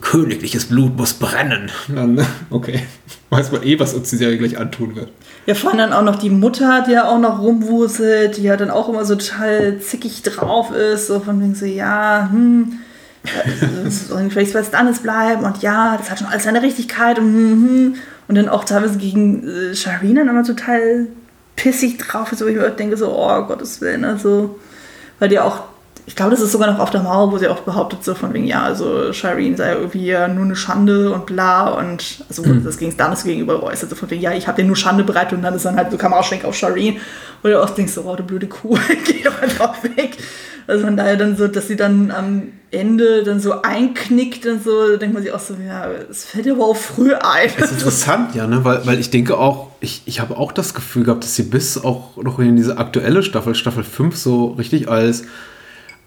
königliches 0.00 0.66
Blut 0.66 0.96
muss 0.96 1.14
brennen. 1.14 1.70
Dann, 1.88 2.24
okay, 2.50 2.82
weiß 3.30 3.52
man 3.52 3.62
eh, 3.62 3.78
was 3.78 3.94
uns 3.94 4.10
die 4.10 4.16
Serie 4.16 4.38
gleich 4.38 4.58
antun 4.58 4.96
wird. 4.96 5.10
Ja, 5.46 5.54
vor 5.54 5.70
allem 5.70 5.78
dann 5.78 5.92
auch 5.92 6.02
noch 6.02 6.16
die 6.16 6.30
Mutter, 6.30 6.84
die 6.86 6.92
ja 6.92 7.08
auch 7.08 7.18
noch 7.18 7.40
rumwuselt, 7.40 8.36
die 8.36 8.42
ja 8.42 8.56
dann 8.56 8.70
auch 8.70 8.88
immer 8.88 9.04
so 9.04 9.14
total 9.14 9.78
zickig 9.78 10.22
drauf 10.22 10.72
ist, 10.72 11.06
so 11.06 11.20
von 11.20 11.40
wegen 11.40 11.54
so, 11.54 11.66
ja, 11.66 12.28
hm, 12.30 12.80
soll 13.88 14.30
vielleicht 14.30 14.54
was 14.54 14.74
anderes 14.74 15.00
bleiben 15.00 15.44
und 15.44 15.62
ja, 15.62 15.96
das 15.96 16.10
hat 16.10 16.18
schon 16.18 16.28
alles 16.28 16.44
seine 16.44 16.62
Richtigkeit 16.62 17.18
und 17.18 17.26
hm, 17.26 17.68
hm. 17.68 17.94
Und 18.28 18.34
dann 18.34 18.48
auch 18.48 18.64
teilweise 18.64 18.98
gegen 18.98 19.46
äh, 19.46 19.74
Sharina 19.74 20.20
dann 20.20 20.30
immer 20.30 20.42
total 20.42 21.06
pissig 21.54 21.98
drauf 21.98 22.32
ist, 22.32 22.42
wo 22.42 22.46
ich 22.46 22.56
mir 22.56 22.70
denke 22.70 22.96
so, 22.96 23.16
oh 23.16 23.42
Gottes 23.42 23.80
Willen, 23.80 24.04
also, 24.04 24.58
weil 25.18 25.28
die 25.28 25.38
auch 25.38 25.62
ich 26.06 26.14
glaube, 26.14 26.30
das 26.30 26.40
ist 26.40 26.52
sogar 26.52 26.70
noch 26.70 26.78
auf 26.78 26.90
der 26.90 27.02
Mauer, 27.02 27.32
wo 27.32 27.38
sie 27.38 27.48
auch 27.48 27.60
behauptet, 27.60 28.04
so 28.04 28.14
von 28.14 28.32
wegen, 28.32 28.46
ja, 28.46 28.62
also 28.62 29.12
Shireen 29.12 29.56
sei 29.56 29.72
irgendwie 29.72 30.12
nur 30.12 30.44
eine 30.44 30.54
Schande 30.54 31.12
und 31.12 31.26
bla 31.26 31.70
und 31.70 32.24
also 32.28 32.44
mhm. 32.44 32.64
das 32.64 32.78
ging 32.78 32.90
es 32.90 32.96
damals 32.96 33.24
gegenüber 33.24 33.54
Royce, 33.54 33.82
also 33.84 33.96
von 33.96 34.08
wegen, 34.10 34.22
ja, 34.22 34.32
ich 34.32 34.46
habe 34.46 34.62
dir 34.62 34.66
nur 34.66 34.76
Schande 34.76 35.02
bereitet 35.02 35.32
und 35.32 35.42
dann 35.42 35.54
ist 35.54 35.64
dann 35.64 35.76
halt 35.76 35.90
so 35.90 35.98
Kameraschwenk 35.98 36.44
auf 36.44 36.54
Shireen, 36.54 36.98
wo 37.42 37.48
du 37.48 37.60
auch 37.60 37.70
denkst, 37.70 37.92
so, 37.92 38.02
oh, 38.02 38.14
du 38.14 38.22
blöde 38.22 38.46
Kuh, 38.46 38.78
geh 39.04 39.24
doch 39.24 39.42
einfach 39.42 39.82
weg. 39.82 40.16
Also 40.68 40.84
von 40.84 40.96
daher 40.96 41.16
dann 41.16 41.36
so, 41.36 41.46
dass 41.46 41.68
sie 41.68 41.76
dann 41.76 42.10
am 42.10 42.52
Ende 42.70 43.22
dann 43.22 43.38
so 43.38 43.62
einknickt 43.62 44.46
und 44.46 44.62
so, 44.62 44.90
da 44.90 44.96
denkt 44.96 45.14
man 45.14 45.22
sich 45.22 45.32
auch 45.32 45.40
so, 45.40 45.54
ja, 45.54 45.88
es 46.10 46.24
fällt 46.24 46.48
aber 46.48 46.64
auch 46.64 46.76
früh 46.76 47.14
ein. 47.14 47.50
Das 47.58 47.70
ist 47.70 47.78
interessant, 47.78 48.34
ja, 48.34 48.46
ne? 48.46 48.64
weil, 48.64 48.84
weil 48.84 48.98
ich 48.98 49.10
denke 49.10 49.38
auch, 49.38 49.68
ich, 49.80 50.02
ich 50.06 50.20
habe 50.20 50.36
auch 50.36 50.50
das 50.52 50.74
Gefühl 50.74 51.04
gehabt, 51.04 51.22
dass 51.22 51.36
sie 51.36 51.44
bis 51.44 51.82
auch 51.82 52.16
noch 52.16 52.38
in 52.40 52.56
diese 52.56 52.78
aktuelle 52.78 53.22
Staffel, 53.22 53.54
Staffel 53.54 53.84
5, 53.84 54.16
so 54.16 54.46
richtig 54.58 54.88
als 54.88 55.24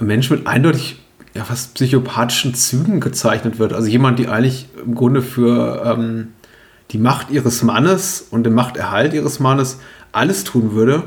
Mensch 0.07 0.29
mit 0.29 0.47
eindeutig 0.47 0.99
ja, 1.33 1.43
fast 1.43 1.75
psychopathischen 1.75 2.53
Zügen 2.53 2.99
gezeichnet 2.99 3.59
wird. 3.59 3.73
Also 3.73 3.87
jemand, 3.87 4.19
die 4.19 4.27
eigentlich 4.27 4.67
im 4.83 4.95
Grunde 4.95 5.21
für 5.21 5.83
ähm, 5.85 6.29
die 6.91 6.97
Macht 6.97 7.29
ihres 7.29 7.61
Mannes 7.63 8.27
und 8.31 8.43
den 8.43 8.53
Machterhalt 8.53 9.13
ihres 9.13 9.39
Mannes 9.39 9.79
alles 10.11 10.43
tun 10.43 10.73
würde 10.73 11.03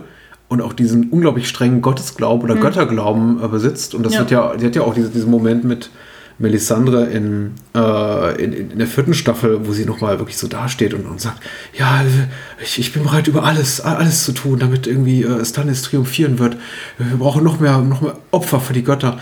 und 0.48 0.60
auch 0.60 0.72
diesen 0.72 1.10
unglaublich 1.10 1.48
strengen 1.48 1.82
Gottesglauben 1.82 2.44
oder 2.44 2.54
mhm. 2.54 2.60
Götterglauben 2.60 3.42
äh, 3.42 3.48
besitzt. 3.48 3.94
Und 3.94 4.04
das 4.04 4.14
ja. 4.14 4.20
wird 4.20 4.30
ja, 4.30 4.54
die 4.56 4.66
hat 4.66 4.76
ja 4.76 4.82
auch 4.82 4.94
diese, 4.94 5.10
diesen 5.10 5.30
Moment 5.30 5.64
mit 5.64 5.90
Melisandre 6.42 7.06
in, 7.06 7.52
äh, 7.74 8.42
in, 8.42 8.52
in, 8.52 8.78
der 8.78 8.88
vierten 8.88 9.14
Staffel, 9.14 9.66
wo 9.66 9.72
sie 9.72 9.84
nochmal 9.84 10.18
wirklich 10.18 10.36
so 10.36 10.48
dasteht 10.48 10.92
und, 10.92 11.06
und 11.06 11.20
sagt, 11.20 11.40
ja, 11.78 12.02
ich, 12.60 12.80
ich 12.80 12.92
bin 12.92 13.04
bereit, 13.04 13.28
über 13.28 13.44
alles, 13.44 13.80
alles 13.80 14.24
zu 14.24 14.32
tun, 14.32 14.58
damit 14.58 14.88
irgendwie 14.88 15.22
äh, 15.22 15.44
Stannis 15.44 15.82
triumphieren 15.82 16.40
wird. 16.40 16.56
Wir 16.98 17.16
brauchen 17.16 17.44
noch 17.44 17.60
mehr, 17.60 17.78
noch 17.78 18.00
mehr 18.00 18.16
Opfer 18.32 18.60
für 18.60 18.72
die 18.72 18.82
Götter. 18.82 19.18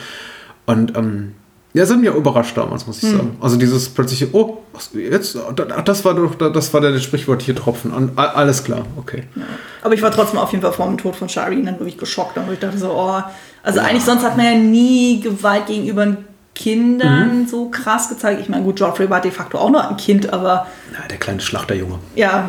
Und 0.64 0.96
ähm, 0.96 1.32
ja, 1.74 1.84
sind 1.84 2.02
ja 2.02 2.12
überrascht 2.12 2.56
damals, 2.56 2.86
muss 2.86 3.02
ich 3.02 3.10
hm. 3.10 3.16
sagen. 3.16 3.36
Also 3.40 3.58
dieses 3.58 3.90
plötzliche, 3.90 4.28
oh, 4.32 4.58
jetzt, 4.94 5.36
das 5.84 6.04
war 6.04 6.14
doch, 6.14 6.34
das 6.34 6.72
war 6.72 6.80
der 6.80 6.98
Sprichwort 7.00 7.42
hier 7.42 7.54
Tropfen. 7.54 8.16
Alles 8.16 8.64
klar, 8.64 8.86
okay. 8.96 9.24
Ja. 9.36 9.42
Aber 9.82 9.92
ich 9.92 10.00
war 10.00 10.10
trotzdem 10.10 10.40
auf 10.40 10.50
jeden 10.52 10.62
Fall 10.62 10.72
vor 10.72 10.86
dem 10.86 10.96
Tod 10.96 11.14
von 11.16 11.28
Shari 11.28 11.62
dann 11.62 11.78
wirklich 11.78 11.98
geschockt. 11.98 12.38
Und 12.38 12.50
ich 12.50 12.58
dachte 12.58 12.78
so, 12.78 12.90
oh, 12.92 13.22
also 13.62 13.78
ja. 13.78 13.84
eigentlich 13.84 14.04
sonst 14.04 14.24
hat 14.24 14.38
man 14.38 14.46
ja 14.46 14.54
nie 14.54 15.20
Gewalt 15.20 15.66
gegenüber 15.66 16.16
Kindern 16.60 17.40
mhm. 17.42 17.48
so 17.48 17.70
krass 17.70 18.08
gezeigt. 18.08 18.40
Ich 18.40 18.48
meine, 18.48 18.64
gut, 18.64 18.78
Joffrey 18.80 19.08
war 19.08 19.20
de 19.20 19.30
facto 19.30 19.58
auch 19.58 19.70
noch 19.70 19.88
ein 19.88 19.96
Kind, 19.96 20.32
aber. 20.32 20.66
Na, 20.92 21.06
der 21.08 21.16
kleine 21.16 21.40
Schlachterjunge. 21.40 21.98
Ja. 22.14 22.48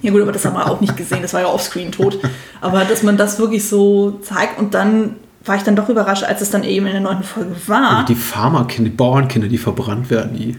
Ja 0.00 0.10
gut, 0.10 0.22
aber 0.22 0.32
das 0.32 0.46
haben 0.46 0.54
wir 0.54 0.70
auch 0.70 0.80
nicht 0.80 0.96
gesehen, 0.96 1.20
das 1.20 1.34
war 1.34 1.42
ja 1.42 1.46
offscreen 1.48 1.92
tot. 1.92 2.18
Aber 2.62 2.84
dass 2.86 3.02
man 3.02 3.18
das 3.18 3.38
wirklich 3.38 3.68
so 3.68 4.12
zeigt 4.22 4.58
und 4.58 4.72
dann 4.72 5.16
war 5.44 5.56
ich 5.56 5.62
dann 5.62 5.76
doch 5.76 5.90
überrascht, 5.90 6.24
als 6.24 6.40
es 6.40 6.50
dann 6.50 6.64
eben 6.64 6.86
in 6.86 6.92
der 6.92 7.02
neunten 7.02 7.24
Folge 7.24 7.54
war. 7.66 8.06
Die 8.06 8.14
Farmerkinder, 8.14 8.88
die 8.90 8.96
Bauernkinder, 8.96 9.48
die 9.48 9.58
verbrannt 9.58 10.08
werden, 10.08 10.34
die. 10.34 10.56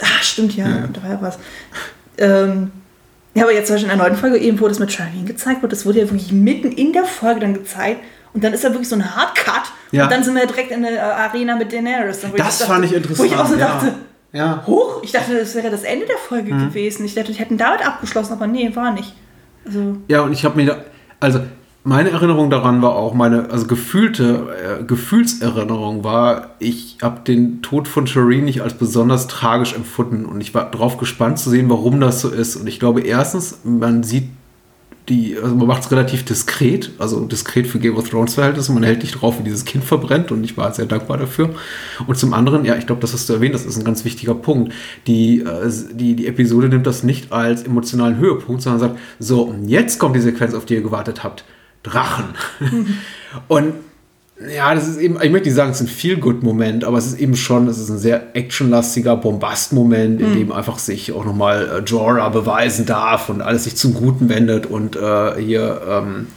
Ah, 0.00 0.20
stimmt, 0.20 0.56
ja, 0.56 0.68
Ja. 0.68 0.88
da 0.92 1.02
war 1.02 1.10
ja 1.10 1.18
was. 1.20 1.38
Ähm, 2.18 2.72
ja, 3.34 3.44
aber 3.44 3.52
jetzt 3.52 3.68
zum 3.68 3.74
Beispiel 3.74 3.92
in 3.92 3.96
der 3.96 4.04
neunten 4.04 4.20
Folge 4.20 4.38
eben, 4.38 4.58
wo 4.58 4.66
das 4.66 4.80
mit 4.80 4.90
Charlene 4.90 5.24
gezeigt 5.24 5.62
wird, 5.62 5.72
das 5.72 5.86
wurde 5.86 6.00
ja 6.00 6.04
wirklich 6.10 6.32
mitten 6.32 6.72
in 6.72 6.92
der 6.92 7.04
Folge 7.04 7.40
dann 7.40 7.54
gezeigt. 7.54 8.00
Und 8.32 8.44
dann 8.44 8.52
ist 8.52 8.62
da 8.64 8.68
wirklich 8.70 8.88
so 8.88 8.94
ein 8.96 9.16
Hardcut. 9.16 9.72
Ja. 9.90 10.04
Und 10.04 10.12
dann 10.12 10.22
sind 10.22 10.34
wir 10.36 10.46
direkt 10.46 10.70
in 10.70 10.82
der 10.82 10.92
äh, 10.92 10.98
Arena 10.98 11.56
mit 11.56 11.72
Daenerys. 11.72 12.20
Wo 12.30 12.36
Das 12.36 12.62
auch 12.62 12.66
fand 12.66 12.84
ich 12.84 12.92
Wo 12.92 12.96
interessant. 12.96 13.28
ich 13.32 13.36
auch 13.36 13.46
so 13.46 13.56
dachte, 13.56 13.94
ja. 14.32 14.62
hoch, 14.66 15.02
ich 15.02 15.10
dachte, 15.12 15.36
das 15.38 15.54
wäre 15.54 15.70
das 15.70 15.82
Ende 15.82 16.06
der 16.06 16.16
Folge 16.16 16.54
Mhm. 16.54 16.68
gewesen. 16.68 17.04
Ich 17.04 17.14
dachte, 17.14 17.32
die 17.32 17.38
hätten 17.38 17.58
damit 17.58 17.84
abgeschlossen, 17.86 18.32
aber 18.34 18.46
nee, 18.46 18.70
war 18.74 18.92
nicht. 18.92 19.14
Also, 19.66 19.96
Ja, 20.08 20.22
und 20.22 20.32
ich 20.32 20.44
habe 20.44 20.56
mir 20.56 20.66
da, 20.66 20.76
also 21.18 21.40
meine 21.82 22.10
Erinnerung 22.10 22.50
daran 22.50 22.82
war 22.82 22.94
auch, 22.94 23.14
meine, 23.14 23.48
also 23.50 23.66
gefühlte, 23.66 24.78
äh, 24.80 24.84
Gefühlserinnerung 24.84 26.04
war, 26.04 26.50
ich 26.58 26.98
habe 27.02 27.20
den 27.26 27.62
Tod 27.62 27.88
von 27.88 28.06
Shireen 28.06 28.44
nicht 28.44 28.60
als 28.62 28.74
besonders 28.74 29.26
tragisch 29.28 29.74
empfunden 29.74 30.24
und 30.26 30.40
ich 30.40 30.54
war 30.54 30.70
drauf 30.70 30.98
gespannt 30.98 31.38
zu 31.38 31.50
sehen, 31.50 31.68
warum 31.70 32.00
das 32.00 32.20
so 32.20 32.28
ist. 32.28 32.56
Und 32.56 32.66
ich 32.66 32.78
glaube, 32.80 33.00
erstens, 33.00 33.58
man 33.64 34.02
sieht 34.02 34.28
die, 35.08 35.36
also 35.36 35.54
man 35.54 35.66
macht 35.66 35.82
es 35.82 35.90
relativ 35.90 36.24
diskret, 36.24 36.90
also 36.98 37.24
diskret 37.24 37.66
für 37.66 37.78
Game 37.78 37.96
of 37.96 38.08
Thrones 38.08 38.34
Verhältnisse, 38.34 38.72
man 38.72 38.82
hält 38.82 39.02
nicht 39.02 39.20
drauf, 39.20 39.38
wie 39.38 39.42
dieses 39.42 39.64
Kind 39.64 39.82
verbrennt 39.82 40.30
und 40.30 40.44
ich 40.44 40.56
war 40.56 40.72
sehr 40.72 40.86
dankbar 40.86 41.18
dafür. 41.18 41.50
Und 42.06 42.16
zum 42.16 42.32
anderen, 42.32 42.64
ja, 42.64 42.76
ich 42.76 42.86
glaube, 42.86 43.00
das 43.00 43.12
hast 43.12 43.28
du 43.28 43.32
erwähnt, 43.32 43.54
das 43.54 43.64
ist 43.64 43.76
ein 43.76 43.84
ganz 43.84 44.04
wichtiger 44.04 44.34
Punkt. 44.34 44.72
Die, 45.06 45.40
äh, 45.40 45.70
die, 45.92 46.14
die 46.14 46.26
Episode 46.26 46.68
nimmt 46.68 46.86
das 46.86 47.02
nicht 47.02 47.32
als 47.32 47.64
emotionalen 47.64 48.18
Höhepunkt, 48.18 48.62
sondern 48.62 48.80
sagt, 48.80 48.98
so, 49.18 49.42
und 49.42 49.68
jetzt 49.68 49.98
kommt 49.98 50.14
die 50.14 50.20
Sequenz, 50.20 50.54
auf 50.54 50.64
die 50.64 50.74
ihr 50.74 50.82
gewartet 50.82 51.24
habt. 51.24 51.44
Drachen. 51.82 52.34
und 53.48 53.72
ja, 54.48 54.74
das 54.74 54.88
ist 54.88 54.98
eben, 54.98 55.18
ich 55.20 55.30
möchte 55.30 55.48
nicht 55.48 55.56
sagen, 55.56 55.70
es 55.70 55.80
ist 55.80 55.86
ein 55.86 55.92
Feel-Good-Moment, 55.92 56.84
aber 56.84 56.96
es 56.96 57.06
ist 57.06 57.20
eben 57.20 57.36
schon, 57.36 57.68
es 57.68 57.78
ist 57.78 57.90
ein 57.90 57.98
sehr 57.98 58.34
actionlastiger 58.34 59.16
Bombast-Moment, 59.16 60.20
in 60.20 60.34
dem 60.34 60.52
einfach 60.52 60.78
sich 60.78 61.12
auch 61.12 61.26
nochmal 61.26 61.68
äh, 61.68 61.84
Jorah 61.84 62.30
beweisen 62.30 62.86
darf 62.86 63.28
und 63.28 63.42
alles 63.42 63.64
sich 63.64 63.76
zum 63.76 63.92
Guten 63.92 64.30
wendet 64.30 64.64
und 64.64 64.96
äh, 64.96 65.34
hier, 65.38 65.82
ähm, 65.86 66.28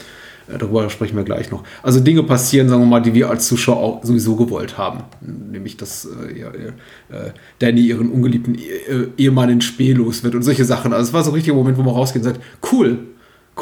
äh, 0.49 0.57
darüber 0.57 0.89
sprechen 0.89 1.15
wir 1.15 1.23
gleich 1.23 1.49
noch. 1.49 1.63
Also 1.81 2.01
Dinge 2.01 2.23
passieren, 2.23 2.67
sagen 2.67 2.81
wir 2.81 2.87
mal, 2.87 3.01
die 3.01 3.13
wir 3.13 3.29
als 3.29 3.47
Zuschauer 3.47 3.77
auch 3.77 4.03
sowieso 4.03 4.35
gewollt 4.35 4.77
haben. 4.77 5.03
Nämlich, 5.21 5.77
dass 5.77 6.05
äh, 6.05 6.39
ja, 6.39 6.47
äh, 6.49 7.31
Danny 7.59 7.81
ihren 7.81 8.09
ungeliebten 8.09 8.55
eh- 8.55 9.07
Ehemann 9.17 9.49
in 9.49 9.61
Spee 9.61 9.93
los 9.93 10.25
wird 10.25 10.35
und 10.35 10.41
solche 10.43 10.65
Sachen. 10.65 10.91
Also 10.91 11.07
es 11.07 11.13
war 11.13 11.23
so 11.23 11.31
ein 11.31 11.35
richtiger 11.35 11.55
Moment, 11.55 11.77
wo 11.77 11.83
man 11.83 11.93
rausgeht 11.93 12.21
und 12.21 12.33
sagt, 12.33 12.41
cool, 12.73 12.99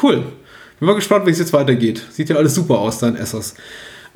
cool. 0.02 0.24
Bin 0.80 0.88
mal 0.88 0.96
gespannt, 0.96 1.26
wie 1.26 1.30
es 1.30 1.38
jetzt 1.38 1.52
weitergeht. 1.52 2.04
Sieht 2.10 2.28
ja 2.28 2.34
alles 2.34 2.56
super 2.56 2.78
aus, 2.80 2.98
dein 2.98 3.14
Essos. 3.14 3.54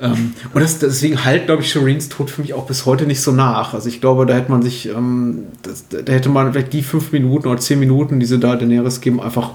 Ähm, 0.01 0.34
und 0.53 0.61
das, 0.61 0.78
deswegen 0.78 1.24
halt, 1.24 1.47
glaube 1.47 1.62
ich, 1.62 1.70
Shireens 1.70 2.09
Tod 2.09 2.30
für 2.30 2.42
mich 2.42 2.53
auch 2.55 2.66
bis 2.66 2.84
heute 2.84 3.07
nicht 3.07 3.20
so 3.20 3.32
nach. 3.32 3.72
Also 3.72 3.88
ich 3.88 4.01
glaube, 4.01 4.26
da 4.26 4.34
hätte 4.34 4.51
man 4.51 4.62
sich, 4.62 4.88
ähm, 4.88 5.44
das, 5.62 5.86
da 5.88 6.12
hätte 6.12 6.28
man 6.28 6.53
vielleicht 6.53 6.72
die 6.72 6.82
fünf 6.82 7.12
Minuten 7.12 7.49
oder 7.49 7.59
zehn 7.59 7.80
Minuten, 7.80 8.20
die 8.20 8.26
sie 8.26 8.38
da 8.38 8.57
Daenerys 8.57 9.01
geben, 9.01 9.20
einfach 9.20 9.53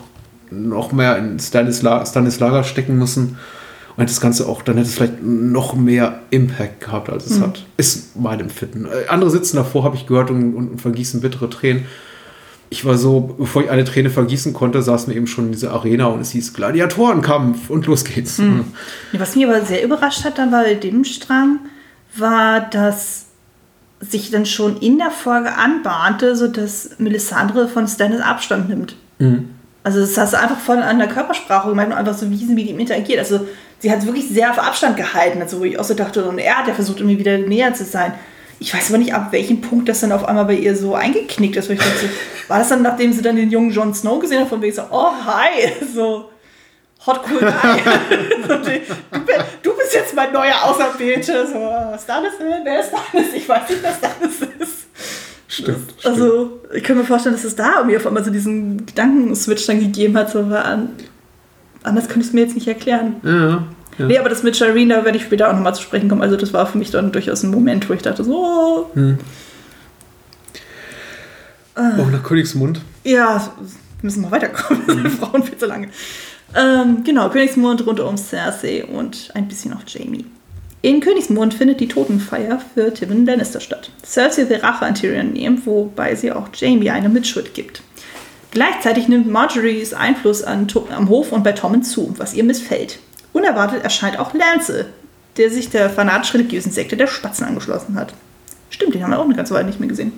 noch 0.49 0.91
mehr 0.91 1.17
in 1.17 1.39
Stannis, 1.39 1.81
La 1.81 2.05
Stannis 2.05 2.39
Lager 2.39 2.63
stecken 2.63 2.97
müssen. 2.97 3.37
Und 3.97 4.09
das 4.09 4.21
Ganze 4.21 4.47
auch, 4.47 4.61
dann 4.61 4.77
hätte 4.77 4.87
es 4.87 4.95
vielleicht 4.95 5.21
noch 5.21 5.75
mehr 5.75 6.21
Impact 6.29 6.79
gehabt, 6.81 7.09
als 7.09 7.25
es 7.25 7.41
hat. 7.41 7.65
Ist 7.77 8.15
mein 8.15 8.39
Empfinden. 8.39 8.85
Äh, 8.85 9.09
Andere 9.09 9.29
sitzen 9.29 9.57
davor, 9.57 9.83
habe 9.83 9.95
ich 9.95 10.07
gehört, 10.07 10.31
und, 10.31 10.55
und, 10.55 10.69
und 10.69 10.81
vergießen 10.81 11.21
bittere 11.21 11.49
Tränen. 11.49 11.85
Ich 12.74 12.86
war 12.86 12.97
so, 12.97 13.36
bevor 13.38 13.63
ich 13.63 13.69
eine 13.69 13.84
Träne 13.84 14.09
vergießen 14.09 14.53
konnte, 14.53 14.82
saßen 14.82 15.09
wir 15.09 15.17
eben 15.17 15.28
schon 15.28 15.47
in 15.47 15.51
dieser 15.51 15.74
Arena 15.74 16.05
und 16.05 16.22
es 16.22 16.32
hieß 16.32 16.53
Gladiatorenkampf 16.53 17.69
und 17.69 17.86
los 17.86 18.05
geht's. 18.05 18.38
Nee, 18.39 18.63
Was 19.11 19.36
mich 19.36 19.45
aber 19.45 19.61
sehr 19.65 19.84
überrascht 19.84 20.24
hat 20.24 20.38
dann 20.38 20.51
bei 20.51 20.74
dem 20.76 21.03
Strang, 21.03 21.59
war, 22.15 22.61
dass 22.61 23.26
sich 23.99 24.32
dann 24.32 24.45
schon 24.45 24.78
in 24.78 24.97
der 24.97 25.11
Folge 25.11 25.53
anbahnte, 25.53 26.36
sodass 26.38 26.91
Melisandre 26.97 27.67
von 27.67 27.89
Stannis 27.89 28.22
Abstand 28.22 28.69
nimmt. 28.69 28.95
Also 29.84 29.99
das 29.99 30.17
hast 30.17 30.34
du 30.34 30.39
einfach 30.39 30.59
voll 30.59 30.78
an 30.78 30.97
der 30.97 31.09
Körpersprache 31.09 31.69
gemerkt 31.69 31.91
und 31.91 31.97
einfach 31.97 32.17
so, 32.17 32.30
wie 32.30 32.38
sie 32.38 32.53
mit 32.53 32.67
ihm 32.67 32.80
interagiert. 32.80 33.19
Also 33.19 33.47
sie 33.80 33.91
hat 33.91 34.05
wirklich 34.05 34.30
sehr 34.30 34.49
auf 34.49 34.59
Abstand 34.59 34.95
gehalten, 34.95 35.41
also 35.41 35.59
wo 35.59 35.65
ich 35.65 35.78
auch 35.78 35.84
so 35.84 35.93
dachte, 35.93 36.24
und 36.24 36.39
er 36.39 36.59
hat 36.59 36.67
ja 36.67 36.74
versucht, 36.74 36.99
irgendwie 36.99 37.19
wieder 37.19 37.38
näher 37.38 37.74
zu 37.74 37.84
sein. 37.84 38.13
Ich 38.62 38.72
weiß 38.76 38.89
aber 38.89 38.99
nicht, 38.99 39.12
ab 39.16 39.32
welchem 39.32 39.59
Punkt 39.59 39.89
das 39.89 40.01
dann 40.01 40.12
auf 40.12 40.24
einmal 40.24 40.45
bei 40.45 40.53
ihr 40.53 40.76
so 40.78 40.93
eingeknickt 40.93 41.55
ist. 41.55 41.68
Dachte, 41.68 41.82
war 42.47 42.59
das 42.59 42.70
dann, 42.70 42.84
nachdem 42.84 43.12
sie 43.12 43.24
dann 43.24 43.36
den 43.36 43.49
jungen 43.49 43.72
Jon 43.72 43.91
Snow 43.95 44.20
gesehen 44.20 44.39
hat, 44.41 44.49
von 44.49 44.62
wegen 44.62 44.76
so, 44.76 44.84
oh, 44.91 45.09
hi, 45.26 45.68
so, 45.95 46.30
hot 47.07 47.22
cool 47.28 47.39
guy. 47.39 47.49
So, 48.47 48.55
du, 48.57 48.62
bi- 49.26 49.34
du 49.64 49.76
bist 49.76 49.93
jetzt 49.95 50.16
mein 50.16 50.32
neuer 50.32 50.53
Auserwählte. 50.64 51.47
So, 51.47 51.97
Stannis 52.03 52.34
will? 52.39 52.59
Wer 52.64 52.82
ist 52.82 52.89
Stannis? 52.89 53.34
Ich 53.34 53.49
weiß 53.49 53.68
nicht, 53.70 53.82
wer 53.82 53.93
Stannis 53.93 54.36
ist. 54.59 54.88
Stimmt. 55.47 55.95
Also, 56.03 56.59
ich 56.72 56.84
kann 56.84 56.97
mir 56.97 57.03
vorstellen, 57.03 57.34
dass 57.36 57.43
es 57.43 57.55
da 57.55 57.78
irgendwie 57.78 57.97
auf 57.97 58.05
einmal 58.05 58.24
so 58.24 58.30
diesen 58.30 58.86
Gedankenswitch 58.86 59.66
dann 59.66 59.80
gegeben 59.80 60.16
hat. 60.18 60.30
So, 60.30 60.39
an, 60.39 60.89
anders 61.82 62.05
könnte 62.05 62.20
ich 62.22 62.28
es 62.28 62.34
mir 62.34 62.41
jetzt 62.41 62.53
nicht 62.55 62.68
erklären. 62.68 63.16
Ja, 63.24 63.64
ja. 63.97 64.05
Nee, 64.05 64.17
aber 64.17 64.29
das 64.29 64.43
mit 64.43 64.55
Shireen, 64.57 64.89
da 64.89 65.03
werde 65.05 65.17
ich 65.17 65.23
später 65.23 65.49
auch 65.49 65.53
nochmal 65.53 65.75
zu 65.75 65.81
sprechen 65.81 66.09
kommen. 66.09 66.21
Also, 66.21 66.37
das 66.37 66.53
war 66.53 66.65
für 66.65 66.77
mich 66.77 66.91
dann 66.91 67.11
durchaus 67.11 67.43
ein 67.43 67.51
Moment, 67.51 67.89
wo 67.89 67.93
ich 67.93 68.01
dachte, 68.01 68.23
so, 68.23 68.35
oh, 68.35 68.91
Auch 71.75 72.11
nach 72.11 72.23
Königsmund. 72.23 72.81
ja, 73.03 73.51
müssen 74.01 74.23
wir 74.23 74.31
weiterkommen. 74.31 74.83
Wir 75.03 75.11
brauchen 75.11 75.43
viel 75.43 75.57
zu 75.57 75.65
lange. 75.67 75.89
Ähm, 76.55 77.03
genau, 77.03 77.29
Königsmund 77.29 77.85
rund 77.85 77.99
um 77.99 78.17
Cersei 78.17 78.83
und 78.85 79.29
ein 79.35 79.47
bisschen 79.47 79.73
auch 79.73 79.83
Jamie. 79.87 80.25
In 80.81 80.99
Königsmund 80.99 81.53
findet 81.53 81.79
die 81.79 81.87
Totenfeier 81.87 82.59
für 82.73 82.93
Tywin 82.93 83.25
Lannister 83.25 83.59
statt. 83.59 83.91
Cersei 84.03 84.49
will 84.49 84.57
Rache 84.57 84.85
an 84.85 84.95
Tyrion 84.95 85.33
nehmen, 85.33 85.61
wobei 85.65 86.15
sie 86.15 86.31
auch 86.31 86.49
Jamie 86.53 86.89
eine 86.89 87.07
Mitschuld 87.09 87.53
gibt. 87.53 87.83
Gleichzeitig 88.49 89.07
nimmt 89.07 89.31
Marjorie's 89.31 89.93
Einfluss 89.93 90.43
an, 90.43 90.67
am 90.93 91.07
Hof 91.07 91.31
und 91.31 91.43
bei 91.43 91.53
Tommen 91.53 91.83
zu, 91.83 92.13
was 92.17 92.33
ihr 92.33 92.43
missfällt. 92.43 92.99
Unerwartet 93.34 93.84
erscheint 93.84 94.19
auch 94.19 94.34
Lance, 94.34 94.88
der 95.38 95.49
sich 95.49 95.69
der 95.69 95.89
fanatisch-religiösen 95.89 96.71
Sekte 96.71 96.97
der 96.97 97.07
Spatzen 97.07 97.45
angeschlossen 97.45 97.95
hat. 97.95 98.13
Stimmt, 98.69 98.93
den 98.93 99.03
haben 99.03 99.11
wir 99.11 99.19
auch 99.19 99.25
eine 99.25 99.36
ganze 99.36 99.53
Weile 99.53 99.67
nicht 99.67 99.79
mehr 99.79 99.89
gesehen. 99.89 100.13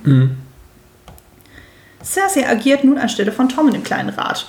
Cersei 2.03 2.47
agiert 2.47 2.83
nun 2.83 2.97
anstelle 2.97 3.31
von 3.31 3.49
Tommen 3.49 3.73
im 3.73 3.83
kleinen 3.83 4.09
Rat. 4.09 4.47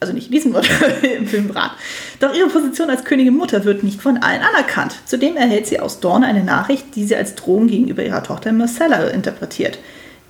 Also 0.00 0.14
nicht 0.14 0.26
in 0.26 0.32
diesem 0.32 0.54
Rat, 0.54 0.66
im 1.02 1.26
Filmrat. 1.26 1.72
Doch 2.20 2.34
ihre 2.34 2.48
Position 2.48 2.88
als 2.88 3.04
Königin 3.04 3.36
Mutter 3.36 3.64
wird 3.64 3.82
nicht 3.82 4.00
von 4.00 4.18
allen 4.18 4.40
anerkannt. 4.40 4.94
Zudem 5.04 5.36
erhält 5.36 5.66
sie 5.66 5.78
aus 5.78 6.00
Dorne 6.00 6.26
eine 6.26 6.42
Nachricht, 6.42 6.94
die 6.96 7.04
sie 7.04 7.16
als 7.16 7.34
Drohung 7.34 7.66
gegenüber 7.66 8.02
ihrer 8.02 8.22
Tochter 8.22 8.52
Marcella 8.52 9.08
interpretiert, 9.08 9.78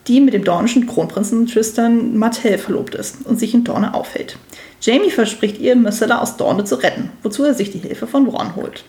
die 0.06 0.20
mit 0.20 0.34
dem 0.34 0.44
dornischen 0.44 0.86
Kronprinzen 0.86 1.46
Tristan 1.46 2.16
Martell 2.16 2.58
verlobt 2.58 2.94
ist 2.94 3.18
und 3.24 3.38
sich 3.38 3.54
in 3.54 3.64
Dorne 3.64 3.94
aufhält. 3.94 4.36
Jamie 4.80 5.10
verspricht 5.10 5.58
ihr, 5.58 5.76
Marcella 5.76 6.20
aus 6.20 6.36
Dorne 6.36 6.64
zu 6.64 6.76
retten, 6.76 7.10
wozu 7.22 7.44
er 7.44 7.54
sich 7.54 7.70
die 7.70 7.78
Hilfe 7.78 8.06
von 8.06 8.26
Ron 8.26 8.56
holt. 8.56 8.84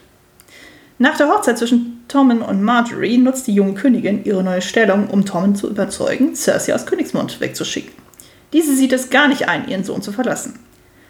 Nach 0.97 1.17
der 1.17 1.29
Hochzeit 1.29 1.57
zwischen 1.57 2.03
Tommen 2.07 2.41
und 2.41 2.61
Marjorie 2.61 3.17
nutzt 3.17 3.47
die 3.47 3.55
junge 3.55 3.73
Königin 3.73 4.23
ihre 4.23 4.43
neue 4.43 4.61
Stellung, 4.61 5.07
um 5.07 5.25
Tommen 5.25 5.55
zu 5.55 5.67
überzeugen, 5.67 6.35
Cersei 6.35 6.75
aus 6.75 6.85
Königsmund 6.85 7.41
wegzuschicken. 7.41 7.91
Diese 8.53 8.75
sieht 8.75 8.93
es 8.93 9.09
gar 9.09 9.27
nicht 9.27 9.49
ein, 9.49 9.67
ihren 9.67 9.83
Sohn 9.83 10.01
zu 10.01 10.11
verlassen. 10.11 10.59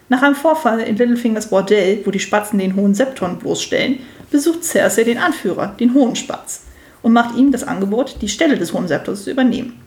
Nach 0.08 0.22
einem 0.22 0.34
Vorfall 0.34 0.80
in 0.80 0.96
Littlefingers 0.96 1.50
Bordell, 1.50 2.00
wo 2.04 2.10
die 2.10 2.20
Spatzen 2.20 2.58
den 2.58 2.74
hohen 2.74 2.94
Septon 2.94 3.38
bloßstellen, 3.38 3.98
besucht 4.30 4.64
Cersei 4.64 5.04
den 5.04 5.18
Anführer, 5.18 5.74
den 5.78 5.94
Hohen 5.94 6.16
Spatz, 6.16 6.62
und 7.02 7.12
macht 7.12 7.36
ihm 7.36 7.52
das 7.52 7.64
Angebot, 7.64 8.16
die 8.22 8.28
Stelle 8.28 8.56
des 8.56 8.72
Hohen 8.72 8.88
Septors 8.88 9.24
zu 9.24 9.30
übernehmen. 9.30 9.81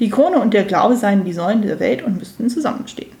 Die 0.00 0.10
Krone 0.10 0.38
und 0.38 0.54
der 0.54 0.64
Glaube 0.64 0.96
seien 0.96 1.24
die 1.24 1.32
Säulen 1.32 1.62
der 1.62 1.78
Welt 1.78 2.02
und 2.02 2.18
müssten 2.18 2.48
zusammenstehen. 2.48 3.12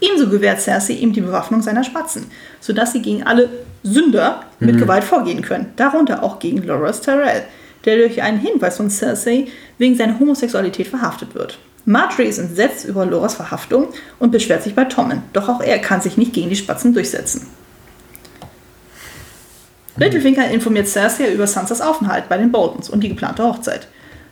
Ebenso 0.00 0.28
gewährt 0.28 0.60
Cersei 0.60 0.94
ihm 0.94 1.12
die 1.12 1.20
Bewaffnung 1.20 1.60
seiner 1.60 1.84
Spatzen, 1.84 2.26
sodass 2.60 2.92
sie 2.92 3.02
gegen 3.02 3.24
alle 3.24 3.48
Sünder 3.82 4.42
mit 4.60 4.78
Gewalt 4.78 5.04
vorgehen 5.04 5.42
können, 5.42 5.72
darunter 5.76 6.22
auch 6.22 6.38
gegen 6.38 6.62
Loras 6.62 7.00
Tyrell, 7.00 7.42
der 7.84 7.96
durch 7.96 8.22
einen 8.22 8.38
Hinweis 8.38 8.76
von 8.76 8.90
Cersei 8.90 9.48
wegen 9.76 9.96
seiner 9.96 10.18
Homosexualität 10.18 10.86
verhaftet 10.86 11.34
wird. 11.34 11.58
Marjorie 11.84 12.28
ist 12.28 12.38
entsetzt 12.38 12.84
über 12.84 13.06
Loras 13.06 13.34
Verhaftung 13.34 13.88
und 14.18 14.30
beschwert 14.30 14.62
sich 14.62 14.74
bei 14.74 14.84
Tommen, 14.84 15.22
doch 15.32 15.48
auch 15.48 15.60
er 15.60 15.78
kann 15.78 16.00
sich 16.00 16.16
nicht 16.16 16.32
gegen 16.32 16.48
die 16.48 16.56
Spatzen 16.56 16.94
durchsetzen. 16.94 17.46
Littlefinger 19.96 20.48
informiert 20.48 20.86
Cersei 20.86 21.32
über 21.32 21.46
Sansas 21.46 21.80
Aufenthalt 21.80 22.28
bei 22.28 22.38
den 22.38 22.52
Boltons 22.52 22.88
und 22.88 23.02
die 23.02 23.08
geplante 23.08 23.42
Hochzeit. 23.42 23.88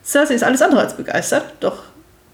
Cersei 0.06 0.34
ist 0.34 0.44
alles 0.44 0.62
andere 0.62 0.82
als 0.82 0.96
begeistert, 0.96 1.54
doch 1.58 1.82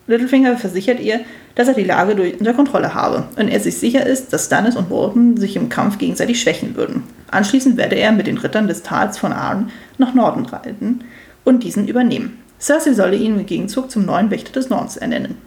Littlefinger 0.07 0.59
versichert 0.59 1.01
ihr, 1.01 1.21
dass 1.55 1.69
er 1.69 1.75
die 1.75 1.85
Lage 1.85 2.15
durch, 2.15 2.39
unter 2.39 2.53
Kontrolle 2.53 2.93
habe 2.93 3.25
und 3.37 3.49
er 3.49 3.61
sich 3.61 3.79
sicher 3.79 4.05
ist, 4.05 4.33
dass 4.33 4.47
Stannis 4.47 4.77
und 4.77 4.91
Bolton 4.91 5.39
sich 5.39 5.57
im 5.57 5.71
Kampf 5.71 5.97
gegenseitig 5.97 6.41
schwächen 6.41 6.77
würden. 6.77 7.05
Anschließend 7.31 7.79
werde 7.79 7.97
er 7.97 8.13
mit 8.13 8.27
den 8.27 8.37
Rittern 8.37 8.69
des 8.69 8.83
Tals 8.83 9.17
von 9.17 9.33
Arn 9.33 9.71
nach 9.97 10.13
Norden 10.13 10.45
reiten 10.45 11.05
und 11.45 11.63
diesen 11.63 11.89
übernehmen. 11.89 12.39
Cersei 12.61 12.93
solle 12.93 13.17
ihn 13.17 13.39
im 13.39 13.47
Gegenzug 13.47 13.91
zum 13.91 14.05
neuen 14.05 14.31
Wächter 14.31 14.53
des 14.53 14.69
Nordens 14.69 14.99
ernennen. 14.99 15.39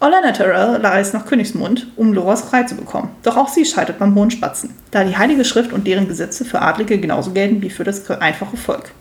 Orlana 0.00 0.30
Tyrell 0.30 0.76
reist 0.76 1.14
nach 1.14 1.26
Königsmund, 1.26 1.88
um 1.96 2.12
Loras 2.12 2.42
frei 2.42 2.62
zu 2.62 2.76
bekommen. 2.76 3.10
Doch 3.24 3.36
auch 3.36 3.48
sie 3.48 3.64
scheitert 3.64 3.98
beim 3.98 4.14
Hohen 4.14 4.30
Spatzen, 4.30 4.74
da 4.92 5.02
die 5.02 5.16
Heilige 5.16 5.44
Schrift 5.44 5.72
und 5.72 5.88
deren 5.88 6.06
Gesetze 6.06 6.44
für 6.44 6.62
Adlige 6.62 6.98
genauso 6.98 7.32
gelten 7.32 7.60
wie 7.60 7.70
für 7.70 7.82
das 7.82 8.08
einfache 8.08 8.56
Volk. 8.56 8.92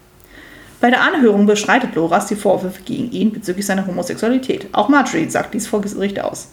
Bei 0.80 0.92
der 0.92 1.02
Anhörung 1.02 1.48
bestreitet 1.48 1.96
Loras 1.96 2.28
die 2.28 2.36
Vorwürfe 2.36 2.84
gegen 2.84 3.12
ihn 3.12 3.34
bezüglich 3.34 3.66
seiner 3.66 3.88
Homosexualität. 3.88 4.68
Auch 4.74 4.90
Marjorie 4.90 5.30
sagt 5.30 5.56
dies 5.56 5.66
vor 5.66 5.82
Gericht 5.82 6.20
aus. 6.20 6.52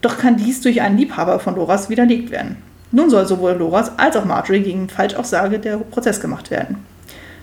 Doch 0.00 0.18
kann 0.18 0.36
dies 0.36 0.60
durch 0.60 0.82
einen 0.82 0.98
Liebhaber 0.98 1.40
von 1.40 1.56
Loras 1.56 1.90
widerlegt 1.90 2.30
werden. 2.30 2.58
Nun 2.92 3.10
soll 3.10 3.26
sowohl 3.26 3.52
Loras 3.52 3.98
als 3.98 4.16
auch 4.16 4.24
Marjorie 4.24 4.60
gegen 4.60 4.88
Falschaussage 4.88 5.58
der 5.58 5.78
Prozess 5.78 6.20
gemacht 6.20 6.52
werden. 6.52 6.84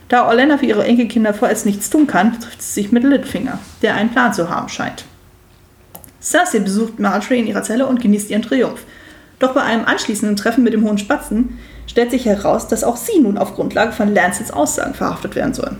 Da 0.07 0.27
Orlena 0.27 0.57
für 0.57 0.65
ihre 0.65 0.85
Enkelkinder 0.85 1.33
vorerst 1.33 1.65
nichts 1.65 1.89
tun 1.89 2.07
kann, 2.07 2.39
trifft 2.39 2.61
sie 2.61 2.81
sich 2.81 2.91
mit 2.91 3.03
Littfinger, 3.03 3.59
der 3.81 3.95
einen 3.95 4.11
Plan 4.11 4.33
zu 4.33 4.49
haben 4.49 4.69
scheint. 4.69 5.05
Cersei 6.21 6.59
besucht 6.59 6.99
Marjorie 6.99 7.39
in 7.39 7.47
ihrer 7.47 7.63
Zelle 7.63 7.85
und 7.85 8.01
genießt 8.01 8.29
ihren 8.29 8.43
Triumph. 8.43 8.85
Doch 9.39 9.53
bei 9.53 9.61
einem 9.61 9.83
anschließenden 9.83 10.37
Treffen 10.37 10.63
mit 10.63 10.71
dem 10.71 10.85
Hohen 10.85 10.97
Spatzen 10.97 11.59
stellt 11.85 12.11
sich 12.11 12.25
heraus, 12.25 12.69
dass 12.69 12.85
auch 12.85 12.95
sie 12.95 13.19
nun 13.19 13.37
auf 13.37 13.55
Grundlage 13.55 13.91
von 13.91 14.13
Lancets 14.13 14.51
Aussagen 14.51 14.93
verhaftet 14.93 15.35
werden 15.35 15.53
soll. 15.53 15.75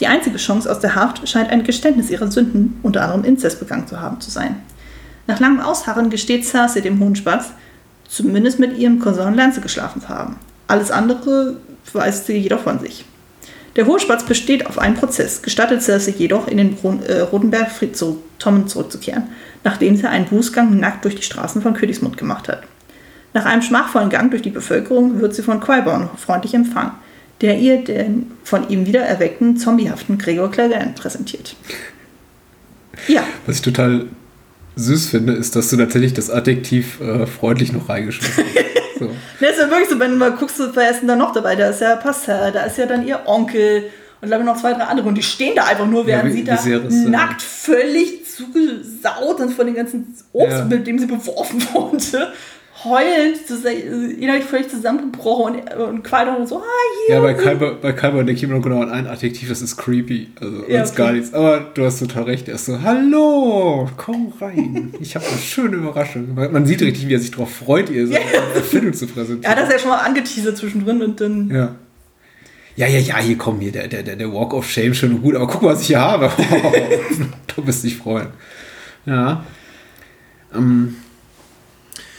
Die 0.00 0.06
einzige 0.06 0.36
Chance 0.36 0.70
aus 0.70 0.80
der 0.80 0.94
Haft 0.94 1.26
scheint 1.28 1.50
ein 1.50 1.64
Geständnis 1.64 2.10
ihrer 2.10 2.30
Sünden, 2.30 2.78
unter 2.82 3.02
anderem 3.02 3.24
Inzest 3.24 3.60
begangen 3.60 3.86
zu 3.86 4.00
haben, 4.00 4.20
zu 4.20 4.30
sein. 4.30 4.56
Nach 5.26 5.40
langem 5.40 5.60
Ausharren 5.60 6.10
gesteht 6.10 6.44
Cersei 6.44 6.80
dem 6.80 7.00
Hohen 7.00 7.16
Spatz, 7.16 7.46
zumindest 8.08 8.58
mit 8.58 8.76
ihrem 8.76 9.00
Cousin 9.00 9.34
Lance 9.34 9.60
geschlafen 9.60 10.02
zu 10.02 10.08
haben. 10.08 10.36
Alles 10.68 10.90
andere 10.90 11.56
weist 11.92 12.26
sie 12.26 12.36
jedoch 12.36 12.60
von 12.60 12.78
sich. 12.78 13.04
Der 13.76 13.86
Hohe 13.86 14.00
Spatz 14.00 14.24
besteht 14.24 14.66
auf 14.66 14.78
einen 14.78 14.96
Prozess, 14.96 15.42
gestattet 15.42 15.82
Cersei 15.82 16.14
jedoch, 16.16 16.48
in 16.48 16.58
den 16.58 16.74
Ron 16.82 17.02
äh, 17.02 17.20
Rodenberg 17.20 17.70
zu 17.94 18.22
Tommen 18.38 18.68
zurückzukehren, 18.68 19.24
nachdem 19.64 19.96
sie 19.96 20.08
einen 20.08 20.26
Bußgang 20.26 20.78
nackt 20.78 21.04
durch 21.04 21.16
die 21.16 21.22
Straßen 21.22 21.62
von 21.62 21.74
Königsmund 21.74 22.16
gemacht 22.16 22.48
hat. 22.48 22.62
Nach 23.34 23.44
einem 23.44 23.62
schmachvollen 23.62 24.08
Gang 24.08 24.30
durch 24.30 24.42
die 24.42 24.50
Bevölkerung 24.50 25.20
wird 25.20 25.34
sie 25.34 25.42
von 25.42 25.60
Qyburn 25.60 26.08
freundlich 26.16 26.54
empfangen, 26.54 26.92
der 27.40 27.58
ihr 27.58 27.84
den 27.84 28.32
von 28.44 28.68
ihm 28.68 28.86
wieder 28.86 29.00
erweckten, 29.02 29.56
zombiehaften 29.56 30.18
Gregor 30.18 30.50
Clegane 30.50 30.94
präsentiert. 30.96 31.54
Ja. 33.08 33.24
Was 33.46 33.56
ich 33.56 33.62
total 33.62 34.06
süß 34.76 35.10
finde, 35.10 35.34
ist, 35.34 35.56
dass 35.56 35.68
du 35.68 35.76
tatsächlich 35.76 36.14
das 36.14 36.30
Adjektiv 36.30 37.00
äh, 37.00 37.26
freundlich 37.26 37.72
noch 37.72 37.88
reingeschmissen 37.88 38.44
hast. 38.44 38.66
So. 38.98 39.10
Das 39.40 39.50
ist 39.50 39.58
ja 39.60 39.68
wirklich 39.68 39.90
so, 39.90 39.98
wenn 40.00 40.12
du 40.12 40.16
mal 40.16 40.32
guckst, 40.32 40.58
wer 40.72 40.90
ist 40.90 41.00
denn 41.00 41.08
da 41.08 41.16
noch 41.16 41.34
dabei? 41.34 41.54
Da 41.54 41.68
ist 41.68 41.82
ja 41.82 41.96
Pascal, 41.96 42.50
da 42.50 42.62
ist 42.62 42.78
ja 42.78 42.86
dann 42.86 43.06
ihr 43.06 43.20
Onkel 43.26 43.90
und 44.22 44.28
glaube 44.28 44.42
ich 44.42 44.46
noch 44.46 44.58
zwei, 44.58 44.72
drei 44.72 44.84
andere. 44.84 45.06
Und 45.06 45.16
die 45.16 45.22
stehen 45.22 45.54
da 45.54 45.64
einfach 45.64 45.86
nur, 45.86 46.06
während 46.06 46.30
Ja, 46.30 46.34
wie- 46.34 46.38
sie 46.38 46.44
da 46.44 46.88
ja. 46.88 47.08
nackt 47.10 47.42
völlig 47.42 48.24
zugesaut 48.24 49.38
und 49.40 49.52
von 49.52 49.66
dem 49.66 49.74
ganzen 49.74 50.14
Obst, 50.32 50.50
Ja. 50.56 50.64
mit 50.64 50.86
dem 50.86 50.98
sie 50.98 51.04
beworfen 51.04 51.62
wurde, 51.74 52.32
heulend, 52.88 53.38
innerlich 54.18 54.44
völlig 54.44 54.68
zusammengebrochen 54.70 55.56
und, 55.56 55.74
und 55.76 56.02
Quaidon 56.04 56.36
und 56.36 56.48
so, 56.48 56.58
ah, 56.58 56.62
hier. 57.06 57.16
Ja, 57.16 57.20
bei 57.20 57.34
Kalber, 57.34 57.74
bei 57.74 57.92
Kalber 57.92 58.26
ich 58.28 58.42
immer 58.42 58.54
noch 58.56 58.62
genau 58.62 58.80
an 58.82 58.90
ein 58.90 59.06
Adjektiv, 59.06 59.48
das 59.48 59.62
ist 59.62 59.76
creepy. 59.76 60.28
Also, 60.40 60.64
Ja, 60.68 60.82
ist 60.82 60.96
gar 60.96 61.08
okay. 61.08 61.18
nichts. 61.18 61.34
Aber 61.34 61.60
du 61.74 61.84
hast 61.84 61.98
total 61.98 62.24
recht. 62.24 62.48
Er 62.48 62.54
ist 62.54 62.66
so, 62.66 62.80
hallo, 62.82 63.88
komm 63.96 64.32
rein. 64.40 64.94
Ich 65.00 65.14
habe 65.14 65.26
eine 65.26 65.38
schöne 65.38 65.76
Überraschung. 65.76 66.34
Man 66.34 66.66
sieht 66.66 66.80
richtig, 66.82 67.08
wie 67.08 67.14
er 67.14 67.20
sich 67.20 67.30
darauf 67.32 67.52
freut, 67.52 67.90
ihr 67.90 68.06
so 68.06 68.12
Ja. 68.14 68.20
Erfindung 68.54 68.92
zu 68.94 69.06
Er 69.06 69.12
präsentieren. 69.12 69.56
hat 69.56 69.62
das 69.62 69.72
ja 69.72 69.78
schon 69.78 69.90
mal 69.90 69.98
angeteasert 69.98 70.56
zwischendrin 70.56 71.02
und 71.02 71.20
dann. 71.20 71.50
Ja. 71.50 71.74
Ja, 72.76 72.86
ja, 72.86 72.98
ja, 72.98 73.18
hier 73.18 73.38
komm, 73.38 73.60
hier, 73.60 73.72
der, 73.72 73.88
der, 73.88 74.02
der 74.02 74.16
der 74.16 74.30
Walk 74.32 74.52
of 74.52 74.68
Shame 74.70 74.92
schön 74.92 75.12
und 75.14 75.22
gut, 75.22 75.34
aber 75.34 75.46
guck 75.46 75.62
mal, 75.62 75.72
was 75.72 75.80
ich 75.80 75.86
hier 75.86 76.00
habe. 76.00 76.30
du 77.56 77.66
wirst 77.66 77.84
dich 77.84 77.96
freuen. 77.96 78.28
Ja. 79.06 79.44
Ähm, 80.54 80.96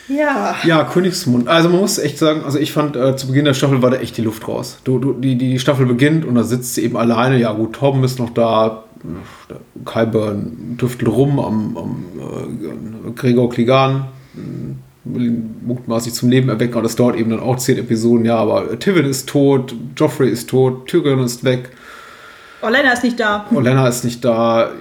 Ja. 0.08 0.56
ja, 0.64 0.84
Königsmund. 0.84 1.48
Also 1.48 1.70
man 1.70 1.80
muss 1.82 1.98
echt 1.98 2.18
sagen, 2.18 2.44
also 2.46 2.60
ich 2.60 2.72
fand, 2.72 2.96
äh, 2.96 3.16
zu 3.16 3.28
Beginn 3.28 3.46
der 3.46 3.54
Staffel 3.54 3.82
war 3.82 3.92
da 3.92 3.98
echt 3.98 4.18
die 4.18 4.22
Luft 4.22 4.48
raus. 4.48 4.78
Du, 4.84 5.00
du, 5.00 5.14
die, 5.14 5.38
die 5.38 5.60
Staffel 5.60 5.86
beginnt 5.86 6.26
und 6.26 6.36
da 6.36 6.44
sitzt 6.44 6.76
sie 6.76 6.84
eben 6.84 6.96
alleine. 6.96 7.38
Ja 7.38 7.52
gut, 7.52 7.74
Tom 7.74 8.04
ist 8.04 8.20
noch 8.20 8.30
da. 8.30 8.84
Kyburn 9.86 10.76
tüftelt 10.78 11.12
rum 11.12 11.40
am, 11.40 11.78
am 11.78 12.06
äh, 12.20 13.12
Gregor 13.12 13.50
Kligan. 13.50 14.06
Will 15.04 15.26
ihn 15.26 15.56
mutmaßlich 15.66 16.14
zum 16.14 16.30
Leben 16.30 16.50
erwecken, 16.50 16.74
aber 16.74 16.84
das 16.84 16.96
dauert 16.96 17.16
eben 17.16 17.30
dann 17.30 17.40
auch 17.40 17.58
zehn 17.58 17.78
Episoden. 17.78 18.26
Ja, 18.26 18.38
aber 18.38 18.78
Tywin 18.80 19.06
ist 19.06 19.30
tot, 19.30 19.76
Joffrey 19.96 20.30
ist 20.30 20.50
tot, 20.50 20.88
Tyrion 20.88 21.20
ist 21.20 21.44
weg. 21.44 21.70
Orlena 22.62 22.92
ist 22.94 23.04
nicht 23.04 23.20
da. 23.20 23.46
Olenna 23.54 23.88
ist 23.88 24.04
nicht 24.04 24.24
da. 24.26 24.72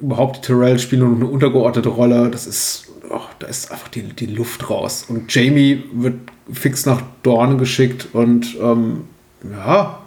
Überhaupt 0.00 0.36
die 0.36 0.40
Tyrell 0.42 0.78
spielen 0.78 1.02
nur 1.02 1.10
noch 1.10 1.16
eine 1.18 1.26
untergeordnete 1.26 1.88
Rolle. 1.88 2.28
Das 2.30 2.46
ist, 2.46 2.92
oh, 3.14 3.22
da 3.38 3.46
ist 3.46 3.70
einfach 3.70 3.88
die, 3.88 4.02
die 4.02 4.26
Luft 4.26 4.68
raus. 4.68 5.06
Und 5.08 5.32
Jamie 5.34 5.84
wird 5.92 6.14
fix 6.52 6.86
nach 6.86 7.02
Dorne 7.22 7.56
geschickt 7.56 8.08
und 8.12 8.56
ähm, 8.60 9.04
ja, 9.42 10.00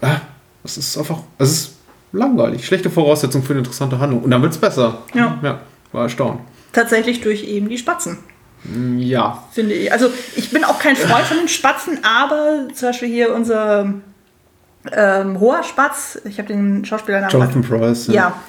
ah, 0.00 0.20
es 0.64 0.76
ist 0.76 0.98
einfach, 0.98 1.20
es 1.38 1.50
ist 1.50 1.76
langweilig. 2.12 2.66
Schlechte 2.66 2.90
Voraussetzung 2.90 3.42
für 3.42 3.52
eine 3.52 3.60
interessante 3.60 3.98
Handlung. 3.98 4.22
Und 4.22 4.30
dann 4.30 4.42
wird 4.42 4.52
es 4.52 4.58
besser. 4.58 5.02
Ja. 5.14 5.38
Ja, 5.42 5.60
war 5.92 6.04
erstaunt. 6.04 6.40
Tatsächlich 6.72 7.20
durch 7.20 7.44
eben 7.44 7.68
die 7.68 7.78
Spatzen. 7.78 8.18
Ja, 8.98 9.44
finde 9.52 9.74
ich. 9.74 9.92
Also 9.92 10.10
ich 10.34 10.50
bin 10.50 10.64
auch 10.64 10.78
kein 10.78 10.96
Freund 10.96 11.24
von 11.24 11.36
den 11.36 11.48
Spatzen, 11.48 12.00
aber 12.02 12.68
zum 12.74 12.88
Beispiel 12.88 13.08
hier 13.08 13.34
unser 13.34 13.94
ähm, 14.92 15.40
hoher 15.40 15.62
Spatz, 15.62 16.18
ich 16.24 16.38
habe 16.38 16.48
den 16.48 16.84
Schauspielernamen 16.84 17.32
Jonathan 17.32 17.62
Price. 17.62 18.08
ja. 18.08 18.40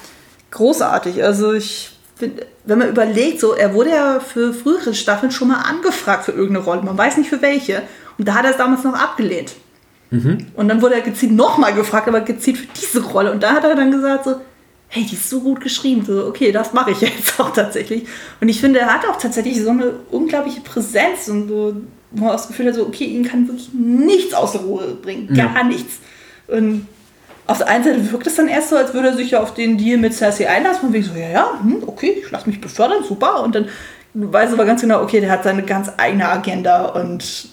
großartig. 0.50 1.22
Also 1.22 1.52
ich 1.52 1.97
wenn 2.20 2.78
man 2.78 2.88
überlegt, 2.88 3.40
so 3.40 3.54
er 3.54 3.74
wurde 3.74 3.90
ja 3.90 4.20
für 4.20 4.52
frühere 4.52 4.94
Staffeln 4.94 5.32
schon 5.32 5.48
mal 5.48 5.60
angefragt 5.60 6.24
für 6.24 6.32
irgendeine 6.32 6.64
Rolle, 6.64 6.82
man 6.82 6.98
weiß 6.98 7.16
nicht 7.16 7.30
für 7.30 7.42
welche. 7.42 7.82
Und 8.18 8.26
da 8.26 8.34
hat 8.34 8.44
er 8.44 8.52
es 8.52 8.56
damals 8.56 8.84
noch 8.84 8.94
abgelehnt. 8.94 9.54
Und 10.54 10.68
dann 10.68 10.80
wurde 10.80 10.94
er 10.94 11.00
gezielt 11.02 11.32
nochmal 11.32 11.74
gefragt, 11.74 12.08
aber 12.08 12.20
gezielt 12.22 12.58
für 12.58 12.66
diese 12.80 13.04
Rolle. 13.04 13.30
Und 13.32 13.42
da 13.42 13.52
hat 13.52 13.64
er 13.64 13.74
dann 13.74 13.90
gesagt 13.90 14.24
so, 14.24 14.36
hey, 14.88 15.04
die 15.04 15.14
ist 15.14 15.28
so 15.28 15.40
gut 15.40 15.60
geschrieben. 15.60 16.04
So, 16.04 16.26
okay, 16.26 16.50
das 16.50 16.72
mache 16.72 16.92
ich 16.92 17.00
jetzt 17.02 17.38
auch 17.38 17.52
tatsächlich. 17.52 18.06
Und 18.40 18.48
ich 18.48 18.60
finde, 18.60 18.80
er 18.80 18.92
hat 18.92 19.06
auch 19.06 19.18
tatsächlich 19.18 19.62
so 19.62 19.70
eine 19.70 19.92
unglaubliche 20.10 20.60
Präsenz 20.62 21.28
und 21.28 21.48
so, 21.48 21.76
wo 22.10 22.24
man 22.24 22.30
auch 22.30 22.36
das 22.36 22.48
Gefühl 22.48 22.66
hat, 22.68 22.74
so, 22.74 22.86
okay, 22.86 23.04
ihn 23.04 23.24
kann 23.24 23.46
wirklich 23.46 23.70
nichts 23.74 24.32
aus 24.32 24.52
der 24.52 24.62
Ruhe 24.62 24.96
bringen. 25.00 25.28
Gar 25.34 25.64
nichts. 25.64 25.98
Und 26.46 26.86
auf 27.48 27.58
der 27.58 27.68
einen 27.68 27.82
Seite 27.82 28.12
wirkt 28.12 28.26
es 28.26 28.36
dann 28.36 28.46
erst 28.46 28.68
so, 28.68 28.76
als 28.76 28.94
würde 28.94 29.08
er 29.08 29.16
sich 29.16 29.32
ja 29.32 29.40
auf 29.42 29.54
den 29.54 29.76
Deal 29.76 29.98
mit 29.98 30.14
Cersei 30.14 30.48
einlassen. 30.48 30.88
Und 30.88 30.94
wie 30.94 31.02
so, 31.02 31.14
ja, 31.14 31.28
ja, 31.28 31.50
hm, 31.60 31.82
okay, 31.86 32.22
ich 32.22 32.30
lasse 32.30 32.48
mich 32.48 32.60
befördern, 32.60 33.02
super. 33.02 33.42
Und 33.42 33.54
dann 33.54 33.68
weiß 34.14 34.52
aber 34.52 34.64
ganz 34.64 34.82
genau, 34.82 35.02
okay, 35.02 35.20
der 35.20 35.30
hat 35.30 35.44
seine 35.44 35.62
ganz 35.62 35.90
eigene 35.96 36.28
Agenda 36.28 36.86
und 36.86 37.48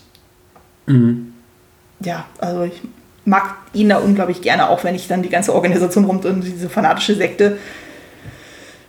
ja, 2.01 2.25
also 2.39 2.63
ich 2.63 2.81
mag 3.25 3.55
ihn 3.73 3.89
da 3.89 3.97
unglaublich 3.97 4.41
gerne, 4.41 4.69
auch 4.69 4.83
wenn 4.83 4.95
ich 4.95 5.07
dann 5.07 5.23
die 5.23 5.29
ganze 5.29 5.53
Organisation 5.53 6.05
rund 6.05 6.25
um 6.25 6.41
diese 6.41 6.69
fanatische 6.69 7.15
Sekte 7.15 7.57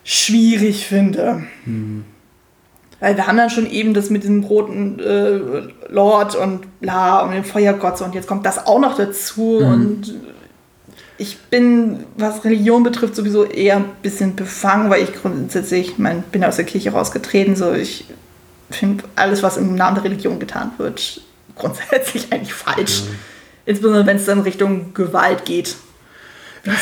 schwierig 0.04 0.86
finde. 0.86 1.44
Weil 3.00 3.16
wir 3.16 3.26
haben 3.26 3.36
dann 3.36 3.50
schon 3.50 3.70
eben 3.70 3.94
das 3.94 4.10
mit 4.10 4.22
diesem 4.22 4.44
roten 4.44 4.98
äh, 4.98 5.40
Lord 5.88 6.34
und 6.34 6.80
bla 6.80 7.20
und 7.20 7.32
dem 7.32 7.44
Feuergott 7.44 8.00
und 8.02 8.14
jetzt 8.14 8.26
kommt 8.26 8.44
das 8.44 8.66
auch 8.66 8.80
noch 8.80 8.96
dazu 8.96 9.58
und 9.58 10.14
ich 11.18 11.38
bin, 11.38 12.04
was 12.16 12.44
Religion 12.44 12.82
betrifft, 12.82 13.16
sowieso 13.16 13.44
eher 13.44 13.76
ein 13.76 13.84
bisschen 14.02 14.36
befangen, 14.36 14.90
weil 14.90 15.02
ich 15.02 15.14
grundsätzlich, 15.14 15.94
ich 15.98 16.24
bin 16.32 16.44
aus 16.44 16.56
der 16.56 16.64
Kirche 16.64 16.92
rausgetreten, 16.92 17.56
so 17.56 17.72
ich 17.72 18.06
finde 18.70 19.04
alles, 19.14 19.42
was 19.42 19.56
im 19.56 19.74
Namen 19.74 19.96
der 19.96 20.04
Religion 20.04 20.38
getan 20.38 20.72
wird, 20.78 21.20
grundsätzlich 21.54 22.26
eigentlich 22.30 22.54
falsch. 22.54 23.02
Insbesondere 23.64 24.06
wenn 24.06 24.16
es 24.16 24.26
dann 24.26 24.40
Richtung 24.40 24.94
Gewalt 24.94 25.44
geht. 25.44 25.76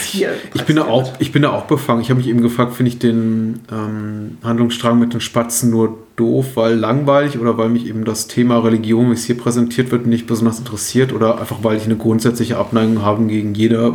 hier 0.06 0.30
Ich 0.54 0.64
bin, 0.64 0.76
da 0.76 0.84
auch, 0.84 1.12
ich 1.18 1.32
bin 1.32 1.42
da 1.42 1.50
auch 1.50 1.64
befangen. 1.64 2.00
Ich 2.00 2.10
habe 2.10 2.18
mich 2.18 2.28
eben 2.28 2.42
gefragt, 2.42 2.74
finde 2.74 2.90
ich 2.90 2.98
den 2.98 3.60
ähm, 3.70 4.38
Handlungsstrang 4.42 4.98
mit 4.98 5.12
den 5.12 5.20
Spatzen 5.20 5.70
nur 5.70 5.98
doof, 6.16 6.56
weil 6.56 6.74
langweilig 6.74 7.38
oder 7.38 7.58
weil 7.58 7.68
mich 7.68 7.86
eben 7.86 8.04
das 8.04 8.28
Thema 8.28 8.58
Religion, 8.58 9.10
wie 9.10 9.14
es 9.14 9.24
hier 9.24 9.36
präsentiert 9.36 9.90
wird, 9.90 10.06
nicht 10.06 10.26
besonders 10.26 10.58
interessiert 10.58 11.12
oder 11.12 11.40
einfach 11.40 11.58
weil 11.62 11.76
ich 11.76 11.84
eine 11.84 11.96
grundsätzliche 11.96 12.56
Abneigung 12.58 13.02
habe 13.02 13.24
gegen 13.26 13.54
jede 13.54 13.94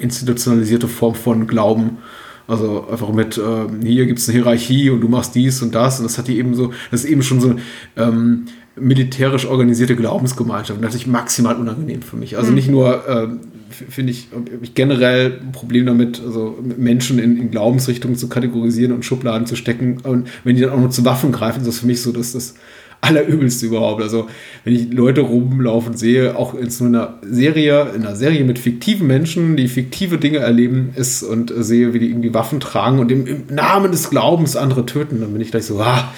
institutionalisierte 0.00 0.88
Form 0.88 1.14
von 1.14 1.46
Glauben. 1.46 1.98
Also 2.46 2.88
einfach 2.90 3.12
mit, 3.12 3.36
äh, 3.36 3.86
hier 3.86 4.06
gibt 4.06 4.20
es 4.20 4.28
eine 4.28 4.38
Hierarchie 4.38 4.88
und 4.88 5.02
du 5.02 5.08
machst 5.08 5.34
dies 5.34 5.60
und 5.60 5.74
das. 5.74 5.98
Und 5.98 6.04
das 6.04 6.16
hat 6.16 6.28
die 6.28 6.38
eben 6.38 6.54
so, 6.54 6.72
das 6.90 7.04
ist 7.04 7.10
eben 7.10 7.22
schon 7.22 7.40
so 7.40 7.56
ähm, 7.96 8.46
militärisch 8.74 9.44
organisierte 9.44 9.96
Glaubensgemeinschaft. 9.96 10.78
Und 10.78 10.82
das 10.82 10.94
ist 10.94 11.06
maximal 11.06 11.56
unangenehm 11.56 12.00
für 12.00 12.16
mich. 12.16 12.38
Also 12.38 12.52
nicht 12.52 12.70
nur, 12.70 13.06
f- 13.06 13.84
finde 13.90 14.12
ich, 14.12 14.28
ich 14.62 14.72
generell 14.72 15.40
ein 15.42 15.52
Problem 15.52 15.84
damit, 15.84 16.22
also 16.24 16.56
Menschen 16.78 17.18
in, 17.18 17.36
in 17.36 17.50
Glaubensrichtungen 17.50 18.16
zu 18.16 18.28
kategorisieren 18.28 18.92
und 18.92 19.04
Schubladen 19.04 19.46
zu 19.46 19.56
stecken. 19.56 19.98
Und 20.02 20.28
wenn 20.44 20.56
die 20.56 20.62
dann 20.62 20.70
auch 20.70 20.78
nur 20.78 20.90
zu 20.90 21.04
Waffen 21.04 21.32
greifen, 21.32 21.60
ist 21.60 21.66
das 21.68 21.80
für 21.80 21.86
mich 21.86 22.00
so, 22.00 22.12
dass 22.12 22.32
das 22.32 22.54
allerübelste 23.00 23.66
überhaupt. 23.66 24.02
Also, 24.02 24.28
wenn 24.64 24.74
ich 24.74 24.92
Leute 24.92 25.20
rumlaufen 25.20 25.96
sehe, 25.96 26.36
auch 26.36 26.54
in 26.54 26.70
so 26.70 26.84
einer 26.84 27.18
Serie, 27.22 27.92
in 27.94 28.02
einer 28.02 28.16
Serie 28.16 28.44
mit 28.44 28.58
fiktiven 28.58 29.06
Menschen, 29.06 29.56
die 29.56 29.68
fiktive 29.68 30.18
Dinge 30.18 30.38
erleben, 30.38 30.92
ist 30.96 31.22
und 31.22 31.52
sehe, 31.56 31.94
wie 31.94 32.00
die 32.00 32.10
irgendwie 32.10 32.34
Waffen 32.34 32.60
tragen 32.60 32.98
und 32.98 33.10
im, 33.12 33.26
im 33.26 33.44
Namen 33.50 33.92
des 33.92 34.10
Glaubens 34.10 34.56
andere 34.56 34.86
töten, 34.86 35.20
dann 35.20 35.32
bin 35.32 35.40
ich 35.40 35.50
gleich 35.50 35.66
so, 35.66 35.80
ah, 35.80 36.12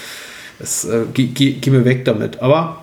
das, 0.58 0.84
äh, 0.84 1.02
geh, 1.14 1.26
geh, 1.26 1.52
geh 1.60 1.70
mir 1.70 1.84
weg 1.84 2.04
damit. 2.04 2.40
Aber 2.40 2.82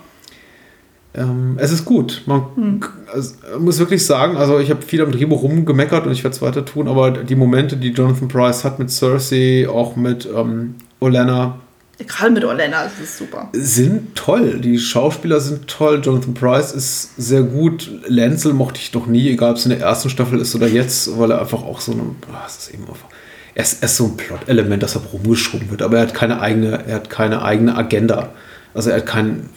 ähm, 1.15 1.57
es 1.57 1.71
ist 1.71 1.85
gut. 1.85 2.23
Man 2.25 2.81
also, 3.11 3.35
muss 3.59 3.79
wirklich 3.79 4.05
sagen, 4.05 4.37
also 4.37 4.59
ich 4.59 4.69
habe 4.69 4.81
viel 4.83 5.01
am 5.01 5.11
Drehbuch 5.11 5.41
rumgemeckert 5.41 6.05
und 6.05 6.11
ich 6.11 6.23
werde 6.23 6.35
es 6.35 6.41
weiter 6.41 6.63
tun, 6.63 6.87
aber 6.87 7.11
die 7.11 7.35
Momente, 7.35 7.77
die 7.77 7.89
Jonathan 7.89 8.27
Price 8.27 8.63
hat 8.63 8.77
mit 8.77 8.91
Cersei, 8.91 9.67
auch 9.67 9.95
mit 9.95 10.27
ähm, 10.33 10.75
Olenna, 10.99 11.59
Gerade 12.05 12.31
mit 12.31 12.45
Orlando 12.45 12.77
ist 13.01 13.17
super. 13.17 13.49
sind 13.53 14.15
toll. 14.15 14.59
Die 14.59 14.77
Schauspieler 14.77 15.39
sind 15.39 15.67
toll. 15.67 16.01
Jonathan 16.03 16.33
Price 16.35 16.71
ist 16.71 17.09
sehr 17.17 17.41
gut. 17.41 17.89
Lancel 18.07 18.53
mochte 18.53 18.79
ich 18.79 18.91
doch 18.91 19.07
nie, 19.07 19.29
egal 19.29 19.51
ob 19.51 19.57
es 19.57 19.65
in 19.65 19.71
der 19.71 19.79
ersten 19.79 20.09
Staffel 20.09 20.39
ist 20.39 20.53
oder 20.53 20.67
jetzt, 20.67 21.17
weil 21.17 21.31
er 21.31 21.41
einfach 21.41 21.63
auch 21.63 21.79
so 21.79 21.93
ein, 21.93 22.15
es 22.45 22.57
ist 22.57 22.73
eben 22.73 22.83
einfach, 22.83 23.07
er 23.55 23.63
ist, 23.63 23.81
er 23.81 23.87
ist 23.87 23.97
so 23.97 24.05
ein 24.05 24.17
Plot-Element, 24.17 24.83
das 24.83 24.95
er 24.95 25.01
rumgeschoben 25.01 25.71
wird, 25.71 25.81
aber 25.81 25.97
er 25.97 26.03
hat 26.03 26.13
keine 26.13 26.39
eigene, 26.39 26.83
er 26.85 26.95
hat 26.95 27.09
keine 27.09 27.41
eigene 27.41 27.75
Agenda. 27.75 28.29
Also 28.75 28.91
er 28.91 28.97
hat 28.97 29.07
keinen, 29.07 29.49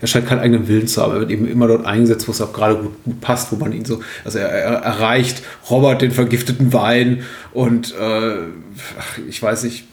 er 0.00 0.08
scheint 0.08 0.26
keinen 0.26 0.40
eigenen 0.40 0.66
Willen 0.66 0.88
zu 0.88 1.00
haben. 1.00 1.14
Er 1.14 1.20
wird 1.20 1.30
eben 1.30 1.46
immer 1.46 1.68
dort 1.68 1.86
eingesetzt, 1.86 2.26
wo 2.26 2.32
es 2.32 2.40
auch 2.40 2.52
gerade 2.52 2.74
gut, 2.74 3.04
gut 3.04 3.20
passt, 3.20 3.52
wo 3.52 3.56
man 3.56 3.72
ihn 3.72 3.84
so, 3.84 4.00
also 4.24 4.40
er, 4.40 4.48
er 4.48 4.74
erreicht 4.80 5.44
Robert 5.70 6.02
den 6.02 6.10
vergifteten 6.10 6.72
Wein 6.72 7.22
und 7.52 7.94
äh, 7.94 8.38
ich 9.28 9.40
weiß 9.40 9.62
nicht, 9.62 9.84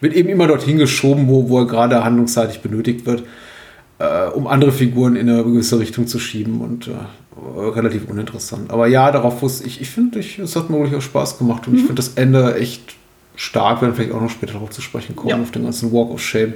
wird 0.00 0.14
eben 0.14 0.28
immer 0.28 0.46
dorthin 0.46 0.78
geschoben, 0.78 1.28
wo, 1.28 1.48
wo 1.48 1.58
er 1.60 1.66
gerade 1.66 2.04
handlungsseitig 2.04 2.60
benötigt 2.60 3.06
wird, 3.06 3.22
äh, 3.98 4.26
um 4.28 4.46
andere 4.46 4.72
Figuren 4.72 5.16
in 5.16 5.28
eine 5.28 5.42
gewisse 5.44 5.78
Richtung 5.78 6.06
zu 6.06 6.18
schieben 6.18 6.60
und 6.60 6.88
äh, 6.88 6.92
relativ 7.60 8.08
uninteressant. 8.08 8.70
Aber 8.70 8.86
ja, 8.86 9.10
darauf 9.10 9.42
wusste 9.42 9.66
ich, 9.66 9.80
ich 9.80 9.90
finde, 9.90 10.18
ich, 10.20 10.38
es 10.38 10.56
hat 10.56 10.70
mir 10.70 10.78
wirklich 10.78 10.96
auch 10.96 11.02
Spaß 11.02 11.38
gemacht 11.38 11.66
und 11.68 11.74
ich 11.74 11.80
finde 11.82 11.94
das 11.96 12.14
Ende 12.14 12.56
echt 12.56 12.94
stark, 13.36 13.82
wenn 13.82 13.88
wir 13.90 13.94
vielleicht 13.94 14.12
auch 14.12 14.20
noch 14.20 14.30
später 14.30 14.54
darauf 14.54 14.70
zu 14.70 14.80
sprechen 14.80 15.14
kommen, 15.16 15.28
Ja. 15.30 15.40
auf 15.40 15.50
den 15.50 15.64
ganzen 15.64 15.92
Walk 15.92 16.10
of 16.10 16.20
Shame. 16.22 16.54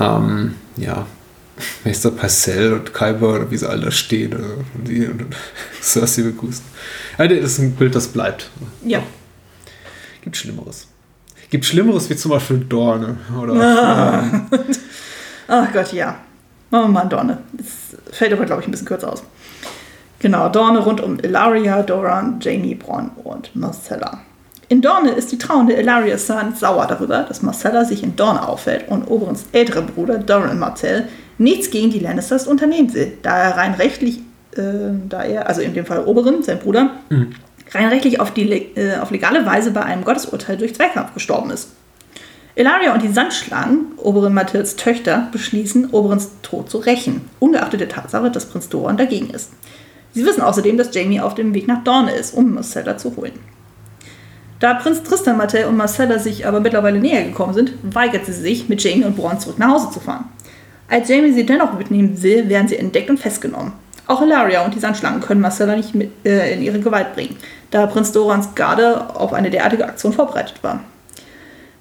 Ähm, 0.00 0.54
ja, 0.76 1.06
Meister 1.84 2.10
Parcell 2.10 2.72
und 2.72 2.94
Kyber, 2.94 3.34
oder 3.34 3.50
wie 3.50 3.56
sie 3.58 3.68
alle 3.68 3.82
da 3.86 3.90
stehen, 3.90 4.32
oder, 4.34 4.44
und 4.74 4.88
die 4.88 5.06
und 5.06 5.26
Cersei 5.82 6.22
begrüßen. 6.22 6.64
Ja, 7.18 7.26
das 7.28 7.38
ist 7.38 7.58
ein 7.58 7.72
Bild, 7.72 7.94
das 7.94 8.08
bleibt. 8.08 8.50
Ja. 8.84 9.02
Gibt 10.22 10.36
Schlimmeres. 10.36 10.88
Gibt 11.52 11.66
Schlimmeres 11.66 12.08
wie 12.08 12.16
zum 12.16 12.30
Beispiel 12.30 12.60
Dorne. 12.60 13.18
Oder, 13.38 13.52
Ach 15.48 15.70
Gott, 15.70 15.92
ja. 15.92 16.16
Machen 16.70 16.84
wir 16.84 16.88
mal 16.88 17.04
Dorne. 17.04 17.38
Das 17.52 17.94
fällt 18.10 18.32
aber, 18.32 18.46
glaube 18.46 18.62
ich, 18.62 18.68
ein 18.68 18.70
bisschen 18.70 18.86
kürzer 18.86 19.12
aus. 19.12 19.22
Genau, 20.18 20.48
Dorne 20.48 20.78
rund 20.78 21.02
um 21.02 21.18
Ilaria, 21.20 21.82
Doran, 21.82 22.38
Jamie, 22.40 22.74
Bronn 22.74 23.10
und 23.22 23.54
Marcella. 23.54 24.20
In 24.70 24.80
Dorne 24.80 25.10
ist 25.10 25.30
die 25.30 25.36
trauernde 25.36 25.74
Ilaria 25.74 26.16
Sand 26.16 26.56
sauer 26.56 26.86
darüber, 26.86 27.24
dass 27.28 27.42
Marcella 27.42 27.84
sich 27.84 28.02
in 28.02 28.16
Dorne 28.16 28.48
auffällt 28.48 28.88
und 28.88 29.04
Oberens 29.04 29.44
älterer 29.52 29.82
Bruder 29.82 30.20
Doran 30.20 30.58
Martell 30.58 31.06
nichts 31.36 31.70
gegen 31.70 31.90
die 31.90 31.98
Lannisters 31.98 32.46
unternehmen 32.46 32.94
will, 32.94 33.12
da 33.20 33.36
er 33.36 33.58
rein 33.58 33.74
rechtlich, 33.74 34.20
äh, 34.56 34.94
da 35.06 35.22
er, 35.22 35.48
also 35.48 35.60
in 35.60 35.74
dem 35.74 35.84
Fall 35.84 36.02
Oberon, 36.06 36.42
sein 36.42 36.60
Bruder, 36.60 36.92
rein 37.74 37.88
rechtlich 37.88 38.20
auf, 38.20 38.32
die, 38.32 38.50
äh, 38.50 38.98
auf 38.98 39.10
legale 39.10 39.44
Weise 39.46 39.70
bei 39.70 39.82
einem 39.82 40.04
Gottesurteil 40.04 40.56
durch 40.56 40.74
Zweikampf 40.74 41.14
gestorben 41.14 41.50
ist. 41.50 41.70
Elaria 42.54 42.92
und 42.92 43.02
die 43.02 43.12
Sandschlangen, 43.12 43.92
Oberon 43.96 44.34
Mathilds 44.34 44.76
Töchter, 44.76 45.28
beschließen, 45.32 45.90
Oberons 45.90 46.30
Tod 46.42 46.68
zu 46.68 46.78
rächen, 46.78 47.30
ungeachtet 47.38 47.80
der 47.80 47.88
Tatsache, 47.88 48.30
dass 48.30 48.46
Prinz 48.46 48.68
Doran 48.68 48.98
dagegen 48.98 49.30
ist. 49.30 49.50
Sie 50.12 50.26
wissen 50.26 50.42
außerdem, 50.42 50.76
dass 50.76 50.94
Jamie 50.94 51.20
auf 51.20 51.34
dem 51.34 51.54
Weg 51.54 51.66
nach 51.66 51.82
Dorne 51.82 52.12
ist, 52.12 52.34
um 52.34 52.52
Marcella 52.52 52.98
zu 52.98 53.16
holen. 53.16 53.38
Da 54.60 54.74
Prinz 54.74 55.02
Tristan 55.02 55.38
Martell 55.38 55.64
und 55.64 55.76
Marcella 55.76 56.18
sich 56.18 56.46
aber 56.46 56.60
mittlerweile 56.60 57.00
näher 57.00 57.24
gekommen 57.24 57.54
sind, 57.54 57.72
weigert 57.82 58.26
sie 58.26 58.32
sich, 58.32 58.68
mit 58.68 58.84
Jamie 58.84 59.04
und 59.04 59.16
Bronn 59.16 59.40
zurück 59.40 59.58
nach 59.58 59.70
Hause 59.70 59.90
zu 59.90 60.00
fahren. 60.00 60.26
Als 60.88 61.08
Jamie 61.08 61.32
sie 61.32 61.46
dennoch 61.46 61.76
mitnehmen 61.78 62.22
will, 62.22 62.50
werden 62.50 62.68
sie 62.68 62.76
entdeckt 62.76 63.08
und 63.08 63.18
festgenommen. 63.18 63.72
Auch 64.12 64.20
Ilaria 64.20 64.62
und 64.62 64.74
die 64.74 64.78
Sandschlangen 64.78 65.22
können 65.22 65.40
Marcella 65.40 65.74
nicht 65.74 65.94
mit, 65.94 66.10
äh, 66.26 66.52
in 66.52 66.60
ihre 66.60 66.80
Gewalt 66.80 67.14
bringen, 67.14 67.34
da 67.70 67.86
Prinz 67.86 68.12
Dorans 68.12 68.54
Garde 68.54 69.08
auf 69.14 69.32
eine 69.32 69.48
derartige 69.48 69.86
Aktion 69.86 70.12
vorbereitet 70.12 70.56
war. 70.60 70.80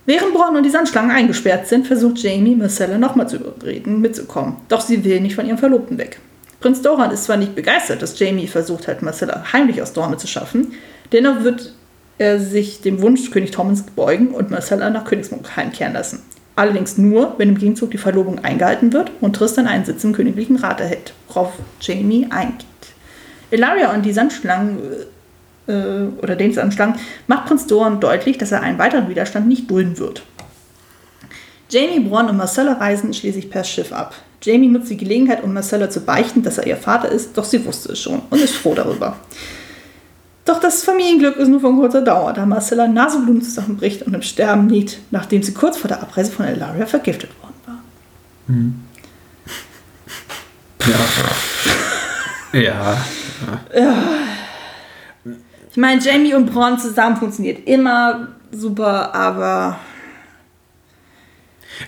Während 0.06 0.34
Bronn 0.34 0.56
und 0.56 0.64
die 0.64 0.70
Sandschlangen 0.70 1.12
eingesperrt 1.12 1.68
sind, 1.68 1.88
versucht 1.88 2.20
Jamie, 2.20 2.56
Marcella 2.56 2.98
nochmal 2.98 3.28
zu 3.28 3.36
überreden, 3.36 4.00
mitzukommen. 4.00 4.56
Doch 4.70 4.80
sie 4.80 5.04
will 5.04 5.20
nicht 5.20 5.36
von 5.36 5.46
ihrem 5.46 5.58
Verlobten 5.58 5.98
weg. 5.98 6.22
Prinz 6.62 6.82
Doran 6.82 7.12
ist 7.12 7.26
zwar 7.26 7.36
nicht 7.36 7.54
begeistert, 7.54 8.02
dass 8.02 8.18
Jamie 8.18 8.48
versucht 8.48 8.88
hat, 8.88 9.02
Marcella 9.02 9.52
heimlich 9.52 9.82
aus 9.82 9.92
Dorne 9.92 10.16
zu 10.16 10.28
schaffen, 10.28 10.72
dennoch 11.12 11.44
wird 11.44 11.74
er 12.18 12.40
sich 12.40 12.80
dem 12.80 13.02
Wunsch 13.02 13.30
König 13.32 13.52
Torments 13.52 13.82
beugen 13.82 14.30
und 14.30 14.52
Marcella 14.52 14.90
nach 14.90 15.04
Königsmund 15.04 15.58
heimkehren 15.58 15.92
lassen. 15.92 16.22
Allerdings 16.56 16.98
nur, 16.98 17.36
wenn 17.38 17.50
im 17.50 17.58
Gegenzug 17.58 17.92
die 17.92 17.98
Verlobung 17.98 18.40
eingehalten 18.40 18.92
wird 18.94 19.12
und 19.22 19.36
Tristan 19.36 19.68
einen 19.68 19.86
Sitz 19.86 20.04
im 20.04 20.14
königlichen 20.14 20.58
Rat 20.58 20.82
erhält, 20.82 21.14
worauf 21.28 21.54
Jamie 21.80 22.28
eingeht. 22.30 22.66
Ilaria 23.52 23.94
und 23.94 24.06
die 24.06 24.14
Sandschlangen 24.14 24.80
äh, 25.68 25.72
oder 26.22 26.36
den 26.36 26.54
Sandschlangen 26.54 26.96
macht 27.28 27.46
Prinz 27.48 27.68
Doran 27.68 28.00
deutlich, 28.00 28.38
dass 28.38 28.52
er 28.52 28.62
einen 28.62 28.80
weiteren 28.80 29.10
Widerstand 29.10 29.48
nicht 29.48 29.70
dulden 29.70 29.98
wird. 29.98 30.24
Jamie, 31.70 32.02
Bronn 32.02 32.30
und 32.30 32.38
Marcella 32.38 32.74
reisen 32.74 33.14
schließlich 33.14 33.50
per 33.50 33.64
Schiff 33.64 33.94
ab. 33.94 34.14
Jamie 34.42 34.68
nutzt 34.68 34.90
die 34.90 34.98
Gelegenheit, 34.98 35.44
um 35.44 35.54
Marcella 35.54 35.90
zu 35.90 36.02
beichten, 36.02 36.44
dass 36.44 36.58
er 36.58 36.68
ihr 36.68 36.76
Vater 36.76 37.10
ist, 37.10 37.38
doch 37.38 37.46
sie 37.46 37.64
wusste 37.66 37.94
es 37.94 38.00
schon 38.00 38.22
und 38.30 38.42
ist 38.42 38.56
froh 38.56 38.74
darüber. 38.74 39.18
Doch 40.46 40.60
das 40.60 40.84
Familienglück 40.84 41.38
ist 41.38 41.50
nur 41.50 41.60
von 41.60 41.78
kurzer 41.78 42.02
Dauer, 42.02 42.34
da 42.34 42.46
Marcella 42.46 42.88
Naseblumen 42.88 43.42
zusammenbricht 43.42 44.02
und 44.04 44.14
im 44.14 44.22
Sterben 44.22 44.70
liegt, 44.70 45.00
nachdem 45.12 45.44
sie 45.44 45.54
kurz 45.54 45.78
vor 45.78 45.88
der 45.88 46.02
Abreise 46.02 46.32
von 46.32 46.46
Elaria 46.46 46.86
vergiftet 46.86 47.30
worden 47.42 47.54
war. 47.66 47.78
ja. 52.54 52.98
Ich 55.70 55.78
meine, 55.78 56.02
Jamie 56.02 56.34
und 56.34 56.52
Bronn 56.52 56.80
zusammen 56.80 57.18
funktioniert 57.18 57.68
immer 57.68 58.28
super, 58.52 59.14
aber 59.14 59.80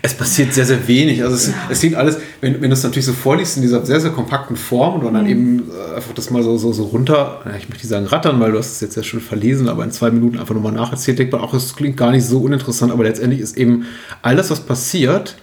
Es 0.01 0.13
passiert 0.13 0.53
sehr, 0.53 0.65
sehr 0.65 0.87
wenig. 0.87 1.23
Also 1.23 1.35
es, 1.35 1.51
es 1.69 1.79
klingt 1.79 1.95
alles, 1.95 2.17
wenn, 2.41 2.55
wenn 2.61 2.69
du 2.69 2.73
es 2.73 2.83
natürlich 2.83 3.05
so 3.05 3.13
vorliest 3.13 3.57
in 3.57 3.61
dieser 3.61 3.85
sehr, 3.85 3.99
sehr 3.99 4.11
kompakten 4.11 4.55
Form 4.55 4.95
und 4.95 5.09
Mhm. 5.09 5.13
dann 5.13 5.27
eben 5.27 5.59
äh, 5.69 5.95
einfach 5.95 6.13
das 6.13 6.29
mal 6.29 6.41
so, 6.43 6.57
so, 6.57 6.73
so 6.73 6.83
runter, 6.85 7.41
ja, 7.45 7.51
ich 7.51 7.69
möchte 7.69 7.85
nicht 7.85 7.87
sagen 7.89 8.05
rattern, 8.05 8.39
weil 8.39 8.51
du 8.51 8.57
hast 8.57 8.71
es 8.71 8.81
jetzt 8.81 8.95
ja 8.95 9.03
schon 9.03 9.21
verlesen, 9.21 9.69
aber 9.69 9.83
in 9.83 9.91
zwei 9.91 10.11
Minuten 10.11 10.39
einfach 10.39 10.55
nochmal 10.55 10.71
nacherzählt, 10.71 11.19
denkt 11.19 11.33
man 11.33 11.41
auch, 11.41 11.53
es 11.53 11.75
klingt 11.75 11.97
gar 11.97 12.11
nicht 12.11 12.25
so 12.25 12.39
uninteressant, 12.41 12.91
aber 12.91 13.03
letztendlich 13.03 13.39
ist 13.41 13.57
eben 13.57 13.85
alles, 14.21 14.49
was 14.49 14.61
passiert, 14.61 15.35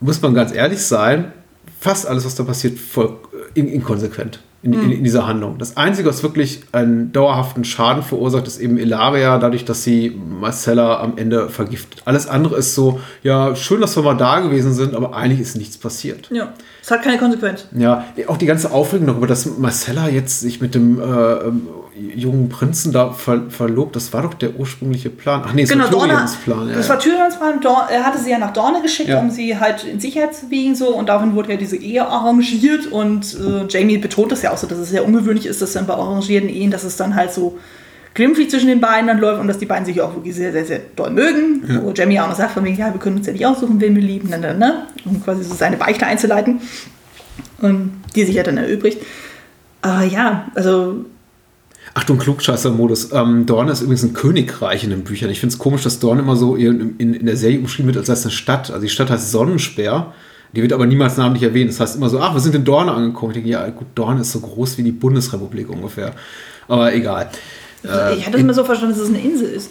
muss 0.00 0.20
man 0.22 0.34
ganz 0.34 0.52
ehrlich 0.52 0.80
sein, 0.80 1.32
fast 1.80 2.06
alles, 2.06 2.24
was 2.24 2.34
da 2.34 2.44
passiert, 2.44 2.78
voll 2.78 3.16
äh, 3.54 3.58
in, 3.60 3.68
inkonsequent 3.68 4.40
in, 4.62 4.72
in, 4.72 4.90
in 4.90 5.04
dieser 5.04 5.26
Handlung. 5.26 5.58
Das 5.58 5.76
Einzige, 5.76 6.08
was 6.08 6.22
wirklich 6.22 6.62
einen 6.72 7.12
dauerhaften 7.12 7.64
Schaden 7.64 8.02
verursacht, 8.02 8.46
ist 8.48 8.58
eben 8.58 8.76
Ilaria, 8.76 9.38
dadurch, 9.38 9.64
dass 9.64 9.84
sie 9.84 10.10
Marcella 10.10 11.00
am 11.00 11.16
Ende 11.16 11.48
vergiftet. 11.48 12.02
Alles 12.06 12.26
andere 12.26 12.56
ist 12.56 12.74
so, 12.74 13.00
ja, 13.22 13.54
schön, 13.54 13.80
dass 13.80 13.94
wir 13.96 14.02
mal 14.02 14.16
da 14.16 14.40
gewesen 14.40 14.74
sind, 14.74 14.94
aber 14.94 15.14
eigentlich 15.14 15.40
ist 15.40 15.56
nichts 15.56 15.78
passiert. 15.78 16.28
ja, 16.32 16.52
es 16.82 16.90
hat 16.90 17.02
keine 17.02 17.18
Konsequenz. 17.18 17.66
Ja, 17.76 18.04
auch 18.26 18.36
die 18.36 18.46
ganze 18.46 18.72
Aufregung 18.72 19.06
darüber, 19.06 19.26
dass 19.26 19.46
Marcella 19.58 20.08
jetzt 20.08 20.40
sich 20.40 20.60
mit 20.60 20.74
dem 20.74 20.98
äh, 20.98 21.02
ähm, 21.04 21.68
jungen 22.14 22.48
Prinzen 22.48 22.92
da 22.92 23.10
ver 23.12 23.42
verlobt, 23.50 23.96
das 23.96 24.12
war 24.12 24.22
doch 24.22 24.34
der 24.34 24.54
ursprüngliche 24.56 25.10
Plan. 25.10 25.42
Ach 25.46 25.52
nee, 25.52 25.62
es 25.62 25.68
Genau, 25.70 25.84
war 25.84 25.90
Tyrions 25.90 26.36
Plan. 26.36 26.68
Ja, 26.68 26.74
das 26.74 26.86
ja. 26.86 26.92
war 26.94 26.98
Tyrions 27.00 27.36
Plan. 27.38 27.60
Dor 27.60 27.88
er 27.90 28.04
hatte 28.04 28.18
sie 28.18 28.30
ja 28.30 28.38
nach 28.38 28.52
Dorne 28.52 28.82
geschickt, 28.82 29.08
Ja. 29.08 29.20
um 29.20 29.30
sie 29.30 29.58
halt 29.58 29.84
in 29.84 30.00
Sicherheit 30.00 30.34
zu 30.34 30.50
wiegen 30.50 30.74
so 30.74 30.94
und 30.94 31.08
daraufhin 31.08 31.34
wurde 31.34 31.52
ja 31.52 31.56
diese 31.56 31.76
Ehe 31.76 32.06
arrangiert 32.06 32.86
und 32.86 33.34
äh, 33.40 33.66
Jamie 33.68 33.98
betont 33.98 34.32
das 34.32 34.42
ja 34.42 34.52
auch 34.52 34.58
so, 34.58 34.66
dass 34.66 34.78
es 34.78 34.90
sehr 34.90 35.04
ungewöhnlich 35.04 35.46
ist, 35.46 35.60
dass 35.62 35.72
dann 35.72 35.86
bei 35.86 35.94
arrangierten 35.94 36.48
Ehen, 36.48 36.70
dass 36.70 36.84
es 36.84 36.96
dann 36.96 37.14
halt 37.14 37.32
so 37.32 37.58
glimpflich 38.14 38.50
zwischen 38.50 38.66
den 38.68 38.80
beiden 38.80 39.06
dann 39.06 39.18
läuft 39.18 39.40
und 39.40 39.46
dass 39.48 39.58
die 39.58 39.66
beiden 39.66 39.84
sich 39.84 40.00
auch 40.00 40.14
wirklich 40.14 40.34
sehr, 40.34 40.50
sehr, 40.50 40.64
sehr 40.64 40.80
doll 40.96 41.10
mögen. 41.10 41.62
Wo 41.82 41.92
Jamie 41.92 42.18
auch 42.18 42.26
noch 42.28 42.34
sagt 42.36 42.52
von 42.52 42.64
wegen, 42.64 42.76
ja, 42.76 42.92
wir 42.92 42.98
können 42.98 43.16
uns 43.18 43.26
ja 43.26 43.32
nicht 43.32 43.46
aussuchen, 43.46 43.80
wen 43.80 43.94
wir 43.94 44.02
lieben, 44.02 44.28
ne, 44.30 44.38
ne, 44.38 44.54
ne, 44.54 44.86
um 45.04 45.22
quasi 45.22 45.44
so 45.44 45.54
seine 45.54 45.76
Beichte 45.76 46.04
einzuleiten 46.06 46.60
und 47.60 47.92
die 48.16 48.24
sich 48.24 48.34
ja 48.34 48.42
dann 48.42 48.56
erübrigt. 48.56 48.98
Aber 49.82 50.02
ja, 50.04 50.48
also 50.54 51.04
Achtung, 51.98 52.18
Klugscheißer-Modus. 52.18 53.10
Ähm, 53.12 53.44
Dorne 53.44 53.72
ist 53.72 53.80
übrigens 53.80 54.04
ein 54.04 54.14
Königreich 54.14 54.84
in 54.84 54.90
den 54.90 55.02
Büchern. 55.02 55.30
Ich 55.30 55.40
finde 55.40 55.52
es 55.52 55.58
komisch, 55.58 55.82
dass 55.82 55.98
Dorne 55.98 56.22
immer 56.22 56.36
so 56.36 56.54
in, 56.54 56.94
in, 56.98 57.12
in 57.12 57.26
der 57.26 57.36
Serie 57.36 57.58
umschrieben 57.58 57.88
wird 57.88 57.96
als 57.96 58.08
heißt 58.08 58.26
eine 58.26 58.32
Stadt. 58.32 58.70
Also 58.70 58.82
die 58.82 58.88
Stadt 58.88 59.10
heißt 59.10 59.32
Sonnenspeer. 59.32 60.12
Die 60.54 60.62
wird 60.62 60.72
aber 60.72 60.86
niemals 60.86 61.16
namentlich 61.16 61.42
erwähnt. 61.42 61.70
Das 61.70 61.80
heißt 61.80 61.96
immer 61.96 62.08
so, 62.08 62.20
ach, 62.20 62.34
wir 62.34 62.40
sind 62.40 62.54
in 62.54 62.64
Dorne 62.64 62.92
angekommen. 62.92 63.32
Ich 63.32 63.34
denke, 63.34 63.50
ja, 63.50 63.68
gut, 63.70 63.88
Dorne 63.96 64.20
ist 64.20 64.30
so 64.30 64.38
groß 64.38 64.78
wie 64.78 64.84
die 64.84 64.92
Bundesrepublik 64.92 65.68
ungefähr. 65.68 66.12
Aber 66.68 66.94
egal. 66.94 67.30
ich 67.82 68.24
hatte 68.24 68.36
es 68.36 68.42
immer 68.42 68.54
so 68.54 68.62
verstanden, 68.62 68.94
dass 68.94 69.02
es 69.02 69.12
eine 69.12 69.20
Insel 69.20 69.48
ist. 69.48 69.70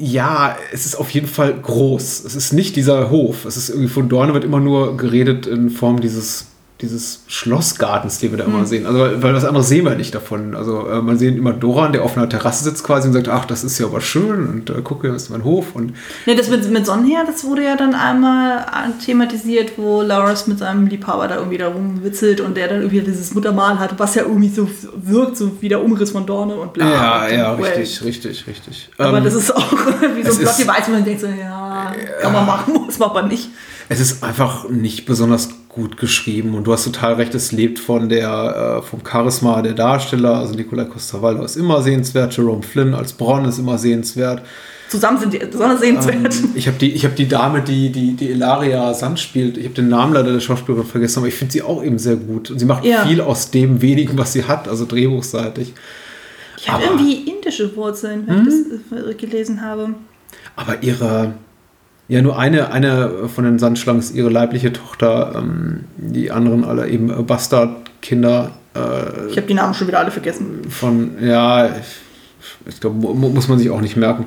Ja, 0.00 0.56
es 0.72 0.86
ist 0.86 0.96
auf 0.96 1.10
jeden 1.10 1.28
Fall 1.28 1.54
groß. 1.54 2.24
Es 2.24 2.34
ist 2.34 2.52
nicht 2.52 2.74
dieser 2.74 3.10
Hof. 3.10 3.44
Es 3.44 3.56
ist 3.56 3.68
irgendwie 3.68 3.88
von 3.88 4.08
Dorne 4.08 4.34
wird 4.34 4.42
immer 4.42 4.58
nur 4.58 4.96
geredet 4.96 5.46
in 5.46 5.70
Form 5.70 6.00
dieses, 6.00 6.48
dieses 6.82 7.22
Schlossgartens, 7.28 8.18
den 8.18 8.32
wir 8.32 8.38
da 8.38 8.44
immer 8.44 8.66
sehen. 8.66 8.86
Also, 8.86 8.98
weil 9.22 9.34
was 9.34 9.44
anderes 9.44 9.68
sehen 9.68 9.84
wir 9.84 9.94
nicht 9.94 10.14
davon. 10.14 10.54
Also, 10.54 10.88
äh, 10.88 11.00
man 11.00 11.16
sieht 11.18 11.36
immer 11.36 11.52
Doran, 11.52 11.92
der 11.92 12.02
auf 12.02 12.16
einer 12.16 12.28
Terrasse 12.28 12.64
sitzt 12.64 12.84
quasi 12.84 13.08
und 13.08 13.14
sagt, 13.14 13.28
ach, 13.28 13.44
das 13.46 13.64
ist 13.64 13.78
ja 13.78 13.86
aber 13.86 14.00
schön 14.00 14.46
und 14.48 14.70
äh, 14.70 14.74
guck, 14.84 15.00
hier 15.02 15.14
ist 15.14 15.30
mein 15.30 15.44
Hof. 15.44 15.74
Und 15.74 15.94
Ne, 16.26 16.34
das 16.36 16.48
mit, 16.50 16.68
mit 16.70 16.84
Sonnenher, 16.84 17.24
das 17.24 17.44
wurde 17.44 17.64
ja 17.64 17.76
dann 17.76 17.94
einmal 17.94 18.66
thematisiert, 19.04 19.72
wo 19.76 20.02
Loras 20.02 20.46
mit 20.46 20.58
seinem 20.58 20.86
Liebhaber 20.86 21.28
da 21.28 21.36
irgendwie 21.36 21.58
da 21.58 21.68
rumwitzelt 21.68 22.40
und 22.40 22.56
der 22.56 22.68
dann 22.68 22.78
irgendwie 22.80 23.00
dieses 23.00 23.32
Muttermal 23.34 23.78
hat, 23.78 23.98
was 23.98 24.14
ja 24.14 24.22
irgendwie 24.22 24.48
so 24.48 24.68
wirkt, 24.96 25.36
so 25.36 25.52
wie 25.60 25.68
der 25.68 25.82
Umriss 25.82 26.10
von 26.10 26.26
Dorne 26.26 26.54
und 26.54 26.72
bla. 26.72 26.90
ja, 26.90 27.24
und 27.26 27.32
ja, 27.32 27.58
well. 27.58 27.64
richtig, 27.72 28.04
richtig, 28.04 28.46
richtig. 28.46 28.90
Aber 28.98 29.18
Ähm, 29.18 29.24
das 29.24 29.34
ist 29.34 29.54
auch 29.54 29.72
wie 30.16 30.22
so 30.22 30.38
ein 30.38 30.42
ist- 30.42 30.66
Weiß, 30.66 30.88
wo 30.88 30.92
man 30.92 31.04
denkt 31.04 31.20
so, 31.20 31.26
ja, 31.26 31.92
kann 32.20 32.32
man 32.32 32.46
machen, 32.46 32.74
muss 32.86 32.98
man 32.98 33.10
aber 33.10 33.22
nicht. 33.22 33.48
Es 33.88 34.00
ist 34.00 34.22
einfach 34.22 34.68
nicht 34.68 35.04
besonders 35.06 35.50
gut 35.72 35.96
geschrieben 35.96 36.54
und 36.54 36.64
du 36.66 36.72
hast 36.72 36.84
total 36.84 37.14
recht, 37.14 37.34
es 37.34 37.50
lebt 37.50 37.78
von 37.78 38.08
der, 38.08 38.78
äh, 38.80 38.82
vom 38.82 39.00
Charisma 39.04 39.62
der 39.62 39.72
Darsteller. 39.72 40.36
Also 40.38 40.54
Nikolai 40.54 40.84
Costa-Waldau 40.84 41.44
ist 41.44 41.56
immer 41.56 41.82
sehenswert, 41.82 42.36
Jerome 42.36 42.62
Flynn 42.62 42.94
als 42.94 43.14
Bronn 43.14 43.44
ist 43.46 43.58
immer 43.58 43.78
sehenswert. 43.78 44.42
Zusammen 44.90 45.18
sind 45.18 45.32
die 45.32 45.38
besonders 45.38 45.80
sehenswert. 45.80 46.34
Ähm, 46.34 46.50
ich 46.54 46.66
habe 46.68 46.76
die, 46.76 46.92
ich 46.92 47.04
hab 47.06 47.16
die 47.16 47.26
Dame, 47.26 47.62
die, 47.62 47.90
die, 47.90 48.12
die 48.12 48.30
Elaria 48.32 48.92
Sand 48.92 49.18
spielt, 49.18 49.56
ich 49.56 49.64
habe 49.64 49.74
den 49.74 49.88
Namen 49.88 50.12
leider 50.12 50.32
der 50.32 50.40
Schauspielerin 50.40 50.86
vergessen, 50.86 51.20
aber 51.20 51.28
ich 51.28 51.34
finde 51.34 51.52
sie 51.52 51.62
auch 51.62 51.82
eben 51.82 51.98
sehr 51.98 52.16
gut. 52.16 52.50
Und 52.50 52.58
sie 52.58 52.66
macht 52.66 52.84
Ja. 52.84 53.06
viel 53.06 53.22
aus 53.22 53.50
dem 53.50 53.80
wenigen, 53.80 54.18
was 54.18 54.34
sie 54.34 54.44
hat, 54.44 54.68
also 54.68 54.84
drehbuchseitig. 54.84 55.72
Ich 56.58 56.70
habe 56.70 56.84
irgendwie 56.84 57.28
indische 57.30 57.74
Wurzeln, 57.74 58.24
wenn 58.26 58.46
ich 58.46 58.92
das 58.92 59.04
äh, 59.10 59.14
gelesen 59.14 59.62
habe. 59.62 59.94
Aber 60.54 60.82
ihre, 60.82 61.32
ja, 62.12 62.20
nur 62.20 62.38
eine, 62.38 62.70
eine 62.70 63.26
von 63.34 63.44
den 63.44 63.58
Sandschlangen 63.58 63.98
ist 63.98 64.14
ihre 64.14 64.28
leibliche 64.28 64.70
Tochter, 64.70 65.32
ähm, 65.34 65.84
die 65.96 66.30
anderen 66.30 66.62
alle 66.62 66.86
eben 66.86 67.08
äh, 67.08 67.22
Bastardkinder 67.22 68.50
äh, 68.74 69.30
Ich 69.30 69.38
habe 69.38 69.46
die 69.46 69.54
Namen 69.54 69.72
schon 69.72 69.88
wieder 69.88 70.00
alle 70.00 70.10
vergessen. 70.10 70.60
von, 70.68 71.16
ja, 71.22 71.68
ich, 71.68 72.66
ich 72.66 72.80
glaube, 72.80 72.96
mu 72.96 73.14
muss 73.14 73.48
man 73.48 73.58
sich 73.58 73.70
auch 73.70 73.80
nicht 73.80 73.96
merken. 73.96 74.26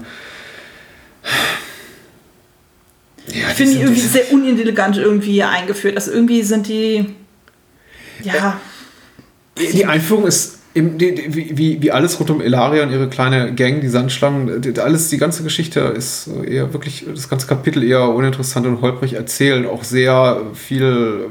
Ja, 3.27 3.49
Ich 3.49 3.53
finde 3.53 3.73
die 3.73 3.81
irgendwie 3.81 4.01
sehr 4.01 4.33
unintelligent 4.33 4.97
irgendwie 4.97 5.43
eingeführt. 5.43 5.95
Also 5.95 6.11
irgendwie 6.11 6.41
sind 6.41 6.67
die. 6.67 7.13
Ja. 8.23 8.59
Die, 9.59 9.71
die 9.73 9.85
Einführung 9.85 10.25
ist 10.25 10.57
die, 10.75 11.33
wie- 11.33 11.57
wie, 11.57 11.81
wie 11.81 11.91
alles 11.91 12.19
rund 12.19 12.29
um 12.29 12.41
Elaria 12.41 12.83
und 12.83 12.91
ihre 12.91 13.07
kleine 13.07 13.53
Gang, 13.55 13.79
die 13.81 13.87
Sandschlangen, 13.87 14.61
alles, 14.79 15.09
die 15.09 15.17
ganze 15.17 15.41
Geschichte 15.43 15.79
ist 15.79 16.25
so 16.25 16.43
eher 16.43 16.73
wirklich, 16.73 17.05
das 17.13 17.29
ganze 17.29 17.47
Kapitel 17.47 17.81
eher 17.83 18.09
uninteressant 18.09 18.67
und 18.67 18.81
holprig 18.81 19.13
erzählt, 19.13 19.65
auch 19.67 19.83
sehr 19.85 20.41
viel, 20.53 21.27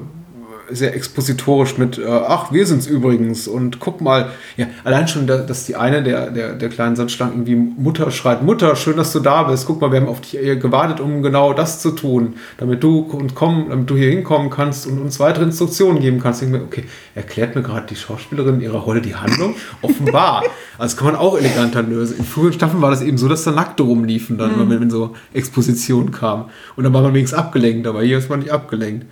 sehr 0.70 0.94
expositorisch 0.94 1.76
mit, 1.78 1.98
äh, 1.98 2.04
ach, 2.06 2.52
wir 2.52 2.66
sind's 2.66 2.86
übrigens 2.86 3.46
und 3.48 3.80
guck 3.80 4.00
mal, 4.00 4.30
ja, 4.56 4.66
allein 4.84 5.06
schon, 5.08 5.26
da- 5.26 5.38
dass 5.42 5.66
die 5.66 5.76
eine 5.76 6.02
der, 6.02 6.30
der, 6.30 6.54
der 6.54 6.68
kleinen 6.68 6.96
Sandschlangen 6.96 7.34
irgendwie 7.46 7.56
Mutter 7.82 8.10
schreit, 8.10 8.42
Mutter, 8.42 8.74
schön, 8.76 8.96
dass 8.96 9.12
du 9.12 9.20
da 9.20 9.42
bist, 9.44 9.66
guck 9.66 9.80
mal, 9.80 9.92
wir 9.92 10.00
haben 10.00 10.08
auf 10.08 10.20
dich 10.20 10.32
gewartet, 10.60 11.00
um 11.00 11.22
genau 11.22 11.52
das 11.52 11.80
zu 11.80 11.90
tun, 11.90 12.34
damit 12.58 12.82
du 12.82 13.00
und 13.00 13.34
komm, 13.34 13.66
damit 13.68 13.90
du 13.90 13.96
hier 13.96 14.10
hinkommen 14.10 14.50
kannst 14.50 14.86
und 14.86 14.98
uns 15.00 15.20
weitere 15.20 15.44
Instruktionen 15.44 16.00
geben 16.00 16.20
kannst. 16.20 16.42
Ich 16.42 16.48
denke 16.48 16.60
mir, 16.60 16.64
okay, 16.66 16.84
erklärt 17.14 17.54
mir 17.54 17.62
gerade 17.62 17.86
die 17.88 17.96
Schauspielerin 17.96 18.56
in 18.56 18.60
ihrer 18.62 18.78
Rolle 18.78 19.00
die 19.00 19.14
Handlung? 19.14 19.54
Offenbar. 19.82 20.42
Also 20.76 20.96
das 20.96 20.96
kann 20.96 21.06
man 21.12 21.16
auch 21.16 21.38
eleganter 21.38 21.82
lösen. 21.84 22.16
In 22.18 22.24
früheren 22.24 22.52
Staffeln 22.52 22.82
war 22.82 22.90
das 22.90 23.00
eben 23.00 23.16
so, 23.16 23.28
dass 23.28 23.44
da 23.44 23.52
Nackte 23.52 23.84
rumliefen 23.84 24.38
dann, 24.38 24.68
wenn, 24.68 24.80
wenn 24.80 24.90
so 24.90 25.14
Expositionen 25.32 26.10
kamen. 26.10 26.46
Und 26.74 26.82
dann 26.82 26.92
war 26.92 27.00
man 27.02 27.14
wenigstens 27.14 27.38
abgelenkt, 27.38 27.86
aber 27.86 28.02
hier 28.02 28.18
ist 28.18 28.28
man 28.28 28.40
nicht 28.40 28.50
abgelenkt. 28.50 29.06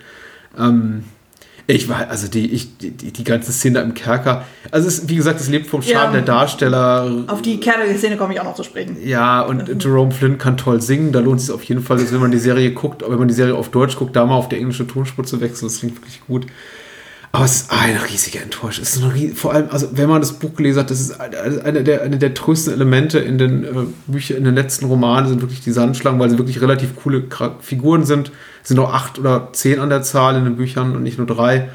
Ähm, 0.59 1.05
ich 1.65 1.87
war, 1.87 2.09
also 2.09 2.27
die, 2.27 2.51
ich, 2.51 2.77
die, 2.77 2.91
die 2.91 3.23
ganze 3.23 3.53
Szene 3.53 3.79
im 3.79 3.93
Kerker, 3.93 4.43
also 4.69 4.87
es, 4.87 4.99
ist, 4.99 5.09
wie 5.09 5.15
gesagt, 5.15 5.39
es 5.39 5.49
lebt 5.49 5.67
vom 5.67 5.81
Charme 5.81 6.07
Ja. 6.07 6.11
der 6.11 6.21
Darsteller. 6.21 7.23
Auf 7.27 7.41
die 7.41 7.59
Kerle-Szene 7.59 8.17
komme 8.17 8.33
ich 8.33 8.39
auch 8.39 8.45
noch 8.45 8.55
zu 8.55 8.63
sprechen. 8.63 8.97
Ja, 9.03 9.41
und 9.41 9.81
Jerome 9.83 10.11
Flynn 10.11 10.37
kann 10.37 10.57
toll 10.57 10.81
singen. 10.81 11.11
Da 11.13 11.19
lohnt 11.19 11.39
es 11.39 11.45
sich 11.45 11.55
auf 11.55 11.63
jeden 11.63 11.81
Fall, 11.81 11.97
dass 11.97 12.11
wenn 12.11 12.19
man 12.19 12.31
die 12.31 12.39
Serie 12.39 12.71
guckt, 12.71 13.03
wenn 13.07 13.17
man 13.17 13.27
die 13.27 13.33
Serie 13.33 13.55
auf 13.55 13.69
Deutsch 13.69 13.95
guckt, 13.95 14.15
da 14.15 14.25
mal 14.25 14.35
auf 14.35 14.49
die 14.49 14.57
englische 14.57 14.85
Tonspur 14.85 15.23
zu 15.25 15.39
wechseln. 15.39 15.67
Das 15.69 15.79
klingt 15.79 15.95
wirklich 15.97 16.19
gut. 16.27 16.45
Aber 17.35 17.45
es 17.45 17.61
ist 17.61 17.71
eine 17.71 17.99
riesige 18.07 18.39
Enttäuschung. 18.39 18.83
Es 18.83 18.95
ist 18.95 19.03
eine, 19.03 19.29
vor 19.33 19.53
allem, 19.53 19.67
also 19.71 19.89
wenn 19.93 20.07
man 20.07 20.21
das 20.21 20.33
Buch 20.33 20.53
gelesen 20.53 20.81
hat, 20.81 20.91
das 20.91 21.01
ist 21.01 21.19
eine 21.19 21.83
der, 21.83 22.03
eine 22.03 22.19
der 22.19 22.35
trösten 22.35 22.71
Elemente 22.71 23.17
in 23.17 23.39
den 23.39 23.63
äh, 23.63 23.69
Büchern, 24.05 24.37
in 24.37 24.43
den 24.43 24.53
letzten 24.53 24.85
Romanen 24.85 25.27
sind 25.27 25.41
wirklich 25.41 25.61
die 25.61 25.71
Sandschlangen, 25.71 26.19
weil 26.19 26.29
sie 26.29 26.37
wirklich 26.37 26.61
relativ 26.61 26.95
coole 26.95 27.23
Figuren 27.59 28.05
sind. 28.05 28.31
Es 28.61 28.67
sind 28.67 28.77
auch 28.77 28.93
acht 28.93 29.17
oder 29.17 29.49
zehn 29.51 29.79
an 29.79 29.89
der 29.89 30.03
Zahl 30.03 30.37
in 30.37 30.43
den 30.43 30.57
Büchern 30.57 30.95
und 30.95 31.01
nicht 31.01 31.17
nur 31.17 31.25
drei. 31.25 31.69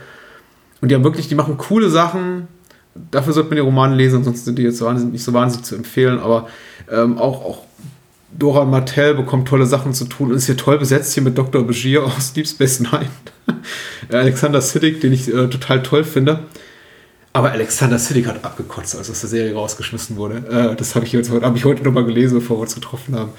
Und 0.80 0.92
die 0.92 0.94
haben 0.94 1.02
wirklich, 1.02 1.26
die 1.26 1.34
machen 1.34 1.58
coole 1.58 1.90
Sachen. 1.90 2.46
Dafür 3.10 3.32
sollte 3.32 3.48
man 3.48 3.56
die 3.56 3.62
Romane 3.62 3.96
lesen, 3.96 4.18
ansonsten 4.18 4.44
sind 4.44 4.58
die 4.60 4.62
jetzt 4.62 4.80
nicht 4.80 5.24
so 5.24 5.32
wahnsinnig 5.32 5.66
zu 5.66 5.74
empfehlen. 5.74 6.20
Aber 6.20 6.46
ähm, 6.88 7.18
auch, 7.18 7.44
auch 7.44 7.67
Dora 8.36 8.64
Martell 8.64 9.14
bekommt 9.14 9.48
tolle 9.48 9.66
Sachen 9.66 9.94
zu 9.94 10.04
tun 10.04 10.30
und 10.30 10.36
ist 10.36 10.46
hier 10.46 10.56
toll 10.56 10.78
besetzt 10.78 11.14
hier 11.14 11.22
mit 11.22 11.36
Dr. 11.38 11.64
Bashir 11.66 12.04
aus 12.04 12.32
Deep 12.32 12.46
Space 12.46 12.80
Nine. 12.80 13.08
Alexander 14.12 14.60
Siddig, 14.60 15.00
den 15.00 15.12
ich 15.12 15.28
äh, 15.28 15.48
total 15.48 15.82
toll 15.82 16.04
finde. 16.04 16.40
Aber 17.32 17.52
Alexander 17.52 17.98
Siddig 17.98 18.26
hat 18.26 18.44
abgekotzt, 18.44 18.96
als 18.96 19.10
aus 19.10 19.20
der 19.20 19.30
Serie 19.30 19.54
rausgeschmissen 19.54 20.16
wurde. 20.16 20.36
Äh, 20.72 20.76
das 20.76 20.94
habe 20.94 21.06
ich, 21.06 21.14
hab 21.14 21.56
ich 21.56 21.64
heute 21.64 21.82
nochmal 21.84 22.04
gelesen, 22.04 22.34
bevor 22.38 22.58
wir 22.58 22.62
uns 22.62 22.74
getroffen 22.74 23.14
haben. 23.16 23.30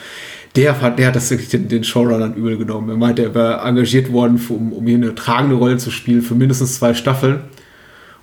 Der, 0.56 0.82
hat- 0.82 0.98
der 0.98 1.08
hat 1.08 1.16
das 1.16 1.30
wirklich 1.30 1.50
den, 1.50 1.68
den 1.68 1.84
Showrunnern 1.84 2.34
übel 2.34 2.58
genommen. 2.58 2.90
Er 2.90 2.98
meinte, 2.98 3.24
er 3.24 3.36
war 3.36 3.66
engagiert 3.66 4.12
worden, 4.12 4.44
um, 4.50 4.74
um 4.74 4.88
hier 4.88 4.96
eine 4.98 5.14
tragende 5.16 5.56
Rolle 5.56 5.78
zu 5.78 5.92
spielen 5.92 6.22
für 6.24 6.34
mindestens 6.36 6.76
zwei 6.76 6.94
Staffeln. 6.96 7.42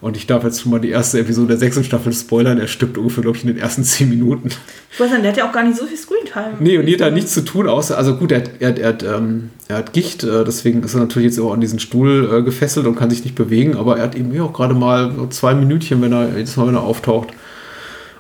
Und 0.00 0.16
ich 0.16 0.26
darf 0.26 0.44
jetzt 0.44 0.60
schon 0.60 0.72
mal 0.72 0.80
die 0.80 0.90
erste 0.90 1.18
Episode 1.18 1.48
der 1.48 1.56
sechsten 1.56 1.82
Staffel 1.82 2.12
spoilern. 2.12 2.58
Er 2.58 2.68
stirbt 2.68 2.98
ungefähr, 2.98 3.22
glaube 3.22 3.38
ich, 3.38 3.44
in 3.44 3.48
den 3.48 3.58
ersten 3.58 3.82
zehn 3.84 4.08
Minuten. 4.08 4.50
Ich 4.92 5.00
weiß 5.00 5.10
nicht, 5.10 5.22
der 5.22 5.30
hat 5.30 5.38
ja 5.38 5.48
auch 5.48 5.52
gar 5.52 5.64
nicht 5.64 5.78
so 5.78 5.86
viel 5.86 5.96
Screentime. 5.96 6.56
Nee, 6.60 6.78
und 6.78 6.86
die 6.86 6.92
hat 6.92 7.00
da 7.00 7.10
nichts 7.10 7.32
zu 7.32 7.42
tun, 7.44 7.68
außer, 7.68 7.96
also 7.96 8.16
gut, 8.16 8.30
er 8.32 8.40
hat, 8.40 8.50
er 8.60 8.68
hat, 8.68 8.78
er 8.78 8.88
hat, 8.88 9.02
ähm, 9.02 9.50
er 9.68 9.78
hat 9.78 9.92
Gicht, 9.92 10.22
äh, 10.22 10.44
deswegen 10.44 10.82
ist 10.82 10.94
er 10.94 11.00
natürlich 11.00 11.30
jetzt 11.30 11.40
auch 11.40 11.52
an 11.52 11.60
diesen 11.60 11.78
Stuhl 11.78 12.30
äh, 12.30 12.42
gefesselt 12.42 12.86
und 12.86 12.96
kann 12.96 13.10
sich 13.10 13.24
nicht 13.24 13.34
bewegen, 13.34 13.76
aber 13.76 13.96
er 13.96 14.04
hat 14.04 14.14
eben 14.14 14.32
ja 14.34 14.42
auch 14.42 14.52
gerade 14.52 14.74
mal 14.74 15.12
so 15.16 15.26
zwei 15.28 15.54
Minütchen, 15.54 16.00
wenn 16.02 16.12
er, 16.12 16.36
jedes 16.36 16.56
Mal, 16.56 16.66
wenn 16.66 16.74
er 16.74 16.82
auftaucht. 16.82 17.30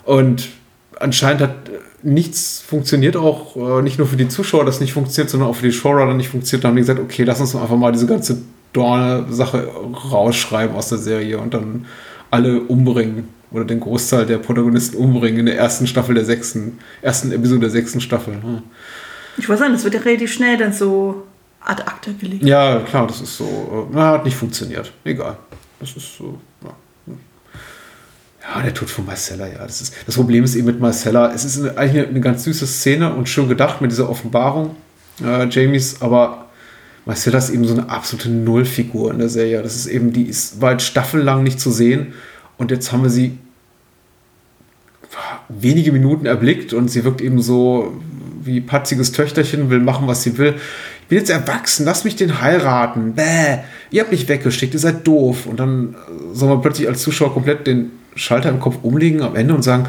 Und 0.04 0.48
anscheinend 0.98 1.42
hat 1.42 1.68
äh, 1.68 1.78
nichts 2.02 2.62
funktioniert 2.66 3.16
auch, 3.16 3.56
äh, 3.56 3.82
nicht 3.82 3.98
nur 3.98 4.06
für 4.06 4.16
die 4.16 4.28
Zuschauer, 4.28 4.64
das 4.64 4.80
nicht 4.80 4.92
funktioniert, 4.92 5.30
sondern 5.30 5.50
auch 5.50 5.56
für 5.56 5.66
die 5.66 5.72
Showrunner 5.72 6.14
nicht 6.14 6.28
funktioniert. 6.28 6.64
Da 6.64 6.68
haben 6.68 6.76
die 6.76 6.82
gesagt, 6.82 7.00
okay, 7.00 7.24
lass 7.24 7.40
uns 7.40 7.54
einfach 7.54 7.76
mal 7.76 7.92
diese 7.92 8.06
ganze 8.06 8.38
Dorne-Sache 8.76 9.68
rausschreiben 10.12 10.76
aus 10.76 10.88
der 10.88 10.98
Serie 10.98 11.38
und 11.38 11.54
dann 11.54 11.86
alle 12.30 12.60
umbringen 12.60 13.28
oder 13.50 13.64
den 13.64 13.80
Großteil 13.80 14.26
der 14.26 14.38
Protagonisten 14.38 14.96
umbringen 14.96 15.40
in 15.40 15.46
der 15.46 15.56
ersten 15.56 15.86
Staffel 15.86 16.14
der 16.14 16.24
sechsten, 16.24 16.78
ersten 17.00 17.32
Episode 17.32 17.60
der 17.60 17.70
sechsten 17.70 18.00
Staffel. 18.00 18.34
Hm. 18.34 18.62
Ich 19.38 19.48
weiß 19.48 19.60
nicht, 19.60 19.74
das 19.74 19.84
wird 19.84 19.94
ja 19.94 20.00
relativ 20.00 20.32
schnell 20.32 20.56
dann 20.56 20.72
so 20.72 21.24
ad 21.60 21.82
acta 21.82 22.10
gelegt. 22.18 22.44
Ja, 22.44 22.80
klar, 22.80 23.06
das 23.06 23.20
ist 23.20 23.36
so, 23.36 23.44
äh, 23.44 23.94
na, 23.94 24.12
hat 24.12 24.24
nicht 24.24 24.36
funktioniert. 24.36 24.92
Egal. 25.04 25.36
Das 25.80 25.96
ist 25.96 26.16
so, 26.16 26.38
ja. 26.62 26.70
Ja, 28.54 28.62
der 28.62 28.72
Tod 28.72 28.88
von 28.88 29.04
Marcella, 29.04 29.46
ja. 29.48 29.58
Das, 29.58 29.80
ist, 29.80 29.94
das 30.06 30.14
Problem 30.14 30.44
ist 30.44 30.54
eben 30.54 30.66
mit 30.66 30.80
Marcella, 30.80 31.32
es 31.32 31.44
ist 31.44 31.58
eine, 31.58 31.76
eigentlich 31.76 32.02
eine, 32.02 32.08
eine 32.10 32.20
ganz 32.20 32.44
süße 32.44 32.66
Szene 32.66 33.12
und 33.12 33.28
schön 33.28 33.48
gedacht 33.48 33.80
mit 33.80 33.90
dieser 33.90 34.08
Offenbarung 34.08 34.76
äh, 35.24 35.48
Jamies, 35.48 36.00
aber 36.00 36.45
Marcella 37.06 37.38
ist 37.38 37.50
eben 37.50 37.64
so 37.64 37.72
eine 37.72 37.88
absolute 37.88 38.28
Nullfigur 38.28 39.12
in 39.12 39.18
der 39.18 39.28
Serie. 39.28 39.62
Das 39.62 39.76
ist 39.76 39.86
eben, 39.86 40.12
die 40.12 40.24
ist 40.24 40.60
bald 40.60 40.82
staffellang 40.82 41.42
nicht 41.42 41.60
zu 41.60 41.70
sehen 41.70 42.12
und 42.58 42.70
jetzt 42.70 42.92
haben 42.92 43.02
wir 43.02 43.10
sie 43.10 43.38
wenige 45.48 45.92
Minuten 45.92 46.26
erblickt 46.26 46.72
und 46.72 46.88
sie 46.88 47.04
wirkt 47.04 47.20
eben 47.20 47.40
so 47.40 48.00
wie 48.42 48.60
patziges 48.60 49.12
Töchterchen, 49.12 49.70
will 49.70 49.80
machen, 49.80 50.06
was 50.06 50.22
sie 50.22 50.38
will. 50.38 50.54
Ich 51.02 51.08
bin 51.08 51.18
jetzt 51.18 51.30
erwachsen, 51.30 51.84
lass 51.84 52.04
mich 52.04 52.16
den 52.16 52.40
heiraten. 52.40 53.14
Bäh, 53.14 53.58
ihr 53.90 54.02
habt 54.02 54.12
mich 54.12 54.28
weggeschickt, 54.28 54.74
ihr 54.74 54.80
seid 54.80 55.06
doof. 55.06 55.46
Und 55.46 55.60
dann 55.60 55.94
äh, 55.94 56.34
soll 56.34 56.48
man 56.48 56.62
plötzlich 56.62 56.88
als 56.88 57.02
Zuschauer 57.02 57.32
komplett 57.32 57.66
den 57.66 57.92
Schalter 58.14 58.48
im 58.48 58.60
Kopf 58.60 58.78
umlegen 58.82 59.22
am 59.22 59.36
Ende 59.36 59.54
und 59.54 59.62
sagen, 59.62 59.86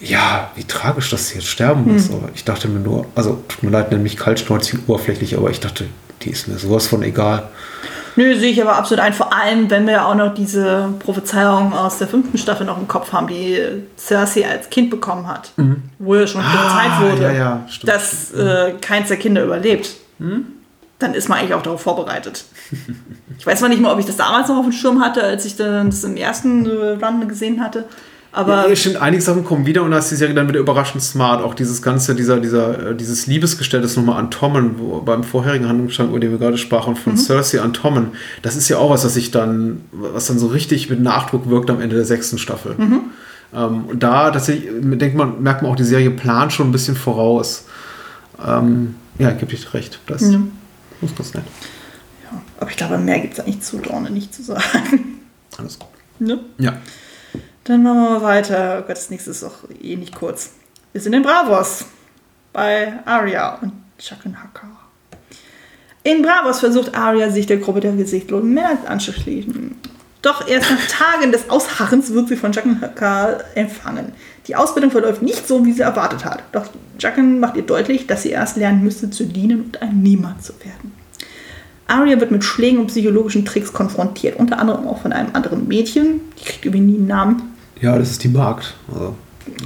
ja, 0.00 0.50
wie 0.54 0.64
tragisch, 0.64 1.10
dass 1.10 1.28
sie 1.28 1.36
jetzt 1.36 1.48
sterben 1.48 1.92
muss. 1.92 2.10
Aber 2.10 2.28
ich 2.34 2.44
dachte 2.44 2.68
mir 2.68 2.80
nur, 2.80 3.06
also 3.14 3.42
tut 3.48 3.62
mir 3.62 3.70
leid, 3.70 3.90
nenn 3.90 4.02
mich 4.02 4.16
kaltschnäuzig 4.16 4.80
oberflächlich, 4.86 5.36
aber 5.36 5.50
ich 5.50 5.60
dachte, 5.60 5.86
die 6.24 6.30
ist 6.30 6.48
mir 6.48 6.58
sowas 6.58 6.86
von 6.86 7.02
egal. 7.02 7.48
Nö, 8.16 8.36
sehe 8.38 8.50
ich 8.52 8.62
aber 8.62 8.76
absolut 8.76 9.02
ein. 9.02 9.12
Vor 9.12 9.32
allem, 9.34 9.68
wenn 9.70 9.86
wir 9.86 9.94
ja 9.94 10.06
auch 10.06 10.14
noch 10.14 10.34
diese 10.34 10.88
Prophezeiung 11.00 11.72
aus 11.72 11.98
der 11.98 12.06
fünften 12.06 12.38
Staffel 12.38 12.64
noch 12.64 12.78
im 12.78 12.86
Kopf 12.86 13.12
haben, 13.12 13.26
die 13.26 13.58
Cersei 13.96 14.48
als 14.48 14.70
Kind 14.70 14.88
bekommen 14.90 15.26
hat. 15.26 15.50
Wo 15.98 16.14
ja 16.14 16.26
schon 16.26 16.42
prophezeit 16.42 17.00
wurde, 17.00 17.14
Mhm. 17.16 17.24
Ah, 17.24 17.32
ja, 17.32 17.32
ja, 17.32 17.64
stimmt, 17.68 17.92
dass 17.92 18.32
äh, 18.32 18.74
keins 18.80 19.08
der 19.08 19.16
Kinder 19.16 19.42
überlebt. 19.44 19.90
Dann 21.00 21.14
ist 21.14 21.28
man 21.28 21.38
eigentlich 21.38 21.54
auch 21.54 21.62
darauf 21.62 21.82
vorbereitet. 21.82 22.44
ich 23.36 23.44
weiß 23.46 23.58
zwar 23.58 23.68
nicht 23.68 23.82
mal, 23.82 23.92
ob 23.92 23.98
ich 23.98 24.06
das 24.06 24.16
damals 24.16 24.48
noch 24.48 24.58
auf 24.58 24.64
dem 24.64 24.72
Schirm 24.72 25.04
hatte, 25.04 25.22
als 25.24 25.44
ich 25.44 25.56
das 25.56 26.04
im 26.04 26.16
ersten 26.16 26.66
äh, 26.66 27.04
Run 27.04 27.26
gesehen 27.26 27.60
hatte. 27.62 27.84
Aber 28.34 28.68
ja, 28.68 28.74
stimmt, 28.76 28.96
einige 28.96 29.22
Sachen 29.22 29.44
kommen 29.44 29.64
wieder 29.64 29.84
und 29.84 29.92
da 29.92 29.98
ist 29.98 30.10
die 30.10 30.16
Serie 30.16 30.34
dann 30.34 30.48
wieder 30.48 30.58
überraschend 30.58 31.02
smart. 31.02 31.42
Auch 31.42 31.54
dieses 31.54 31.82
ganze, 31.82 32.16
dieser, 32.16 32.40
dieser, 32.40 32.90
äh, 32.90 32.94
dieses 32.96 33.26
Liebesgestell, 33.28 33.80
das 33.80 33.96
nochmal 33.96 34.18
an 34.18 34.30
Tommen, 34.32 34.78
wo, 34.78 35.00
beim 35.00 35.22
vorherigen 35.22 35.68
Handlungsstrang, 35.68 36.08
über 36.08 36.18
den 36.18 36.32
wir 36.32 36.38
gerade 36.38 36.58
sprachen, 36.58 36.96
von 36.96 37.16
Cersei 37.16 37.60
an 37.60 37.72
Tommen, 37.72 38.08
das 38.42 38.56
ist 38.56 38.68
ja 38.68 38.78
auch 38.78 38.90
was, 38.90 39.04
was 39.04 39.14
sich 39.14 39.30
dann, 39.30 39.82
was 39.92 40.26
dann 40.26 40.38
so 40.40 40.48
richtig 40.48 40.90
mit 40.90 41.00
Nachdruck 41.00 41.48
wirkt 41.48 41.70
am 41.70 41.80
Ende 41.80 41.94
der 41.94 42.04
sechsten 42.04 42.38
Staffel. 42.38 42.74
Ähm, 43.54 43.84
und 43.86 44.02
da, 44.02 44.32
tatsächlich, 44.32 44.68
denkt 44.98 45.16
man, 45.16 45.40
merkt 45.40 45.62
man 45.62 45.70
auch, 45.70 45.76
die 45.76 45.84
Serie 45.84 46.10
plant 46.10 46.52
schon 46.52 46.68
ein 46.68 46.72
bisschen 46.72 46.96
voraus. 46.96 47.66
Ähm, 48.44 48.96
ja, 49.18 49.30
gebe 49.30 49.52
ich 49.52 49.72
recht. 49.74 50.00
Das 50.08 50.22
Ja. 50.22 50.40
ist 51.02 51.16
ganz 51.16 51.34
nett. 51.34 51.44
ja, 52.24 52.42
aber 52.58 52.68
ich 52.70 52.76
glaube, 52.76 52.98
mehr 52.98 53.20
gibt 53.20 53.34
es 53.34 53.40
eigentlich 53.40 53.60
zu 53.60 53.78
Dorne 53.78 54.10
nicht 54.10 54.34
zu 54.34 54.42
sagen. 54.42 55.20
Alles 55.56 55.78
gut. 55.78 55.88
ne? 56.18 56.40
Ja. 56.58 56.72
Dann 57.64 57.82
machen 57.82 57.96
wir 57.96 58.10
mal 58.10 58.22
weiter. 58.22 58.78
Oh 58.78 58.86
Gott, 58.86 58.96
das 58.96 59.10
nächste 59.10 59.30
ist 59.30 59.42
auch 59.42 59.64
eh 59.82 59.96
nicht 59.96 60.14
kurz. 60.14 60.50
Wir 60.92 61.00
sind 61.00 61.14
in 61.14 61.22
Bravos 61.22 61.86
bei 62.52 62.92
Arya 63.06 63.58
und 63.62 63.72
Chucken 63.98 64.36
Hacker. 64.40 64.68
In 66.02 66.20
Bravos 66.20 66.60
versucht 66.60 66.94
Arya, 66.94 67.30
sich 67.30 67.46
der 67.46 67.56
Gruppe 67.56 67.80
der 67.80 67.92
gesichtlosen 67.92 68.52
Männer 68.52 68.78
anzuschließen. 68.86 69.76
Doch 70.20 70.46
erst 70.46 70.70
nach 70.70 70.86
Tagen 70.86 71.32
des 71.32 71.48
Ausharrens 71.48 72.12
wird 72.12 72.28
sie 72.28 72.36
von 72.36 72.52
Chucken 72.52 72.82
Hacker 72.82 73.42
empfangen. 73.54 74.12
Die 74.46 74.56
Ausbildung 74.56 74.90
verläuft 74.90 75.22
nicht 75.22 75.48
so, 75.48 75.64
wie 75.64 75.72
sie 75.72 75.82
erwartet 75.82 76.26
hat. 76.26 76.42
Doch 76.52 76.66
Chucken 76.98 77.40
macht 77.40 77.56
ihr 77.56 77.62
deutlich, 77.62 78.06
dass 78.06 78.24
sie 78.24 78.30
erst 78.30 78.58
lernen 78.58 78.84
müsste, 78.84 79.08
zu 79.08 79.24
dienen 79.24 79.62
und 79.62 79.80
ein 79.80 80.02
Niemand 80.02 80.44
zu 80.44 80.52
werden. 80.62 80.92
Arya 81.86 82.20
wird 82.20 82.30
mit 82.30 82.44
Schlägen 82.44 82.78
und 82.78 82.88
psychologischen 82.88 83.46
Tricks 83.46 83.72
konfrontiert, 83.72 84.38
unter 84.38 84.58
anderem 84.58 84.86
auch 84.86 85.00
von 85.00 85.14
einem 85.14 85.30
anderen 85.34 85.66
Mädchen. 85.66 86.20
Die 86.38 86.44
kriegt 86.44 86.64
übrigens 86.66 86.90
nie 86.90 86.98
einen 86.98 87.06
Namen. 87.06 87.53
Ja, 87.80 87.98
das 87.98 88.10
ist 88.10 88.24
die 88.24 88.28
Magd. 88.28 88.74
Also, 88.92 89.14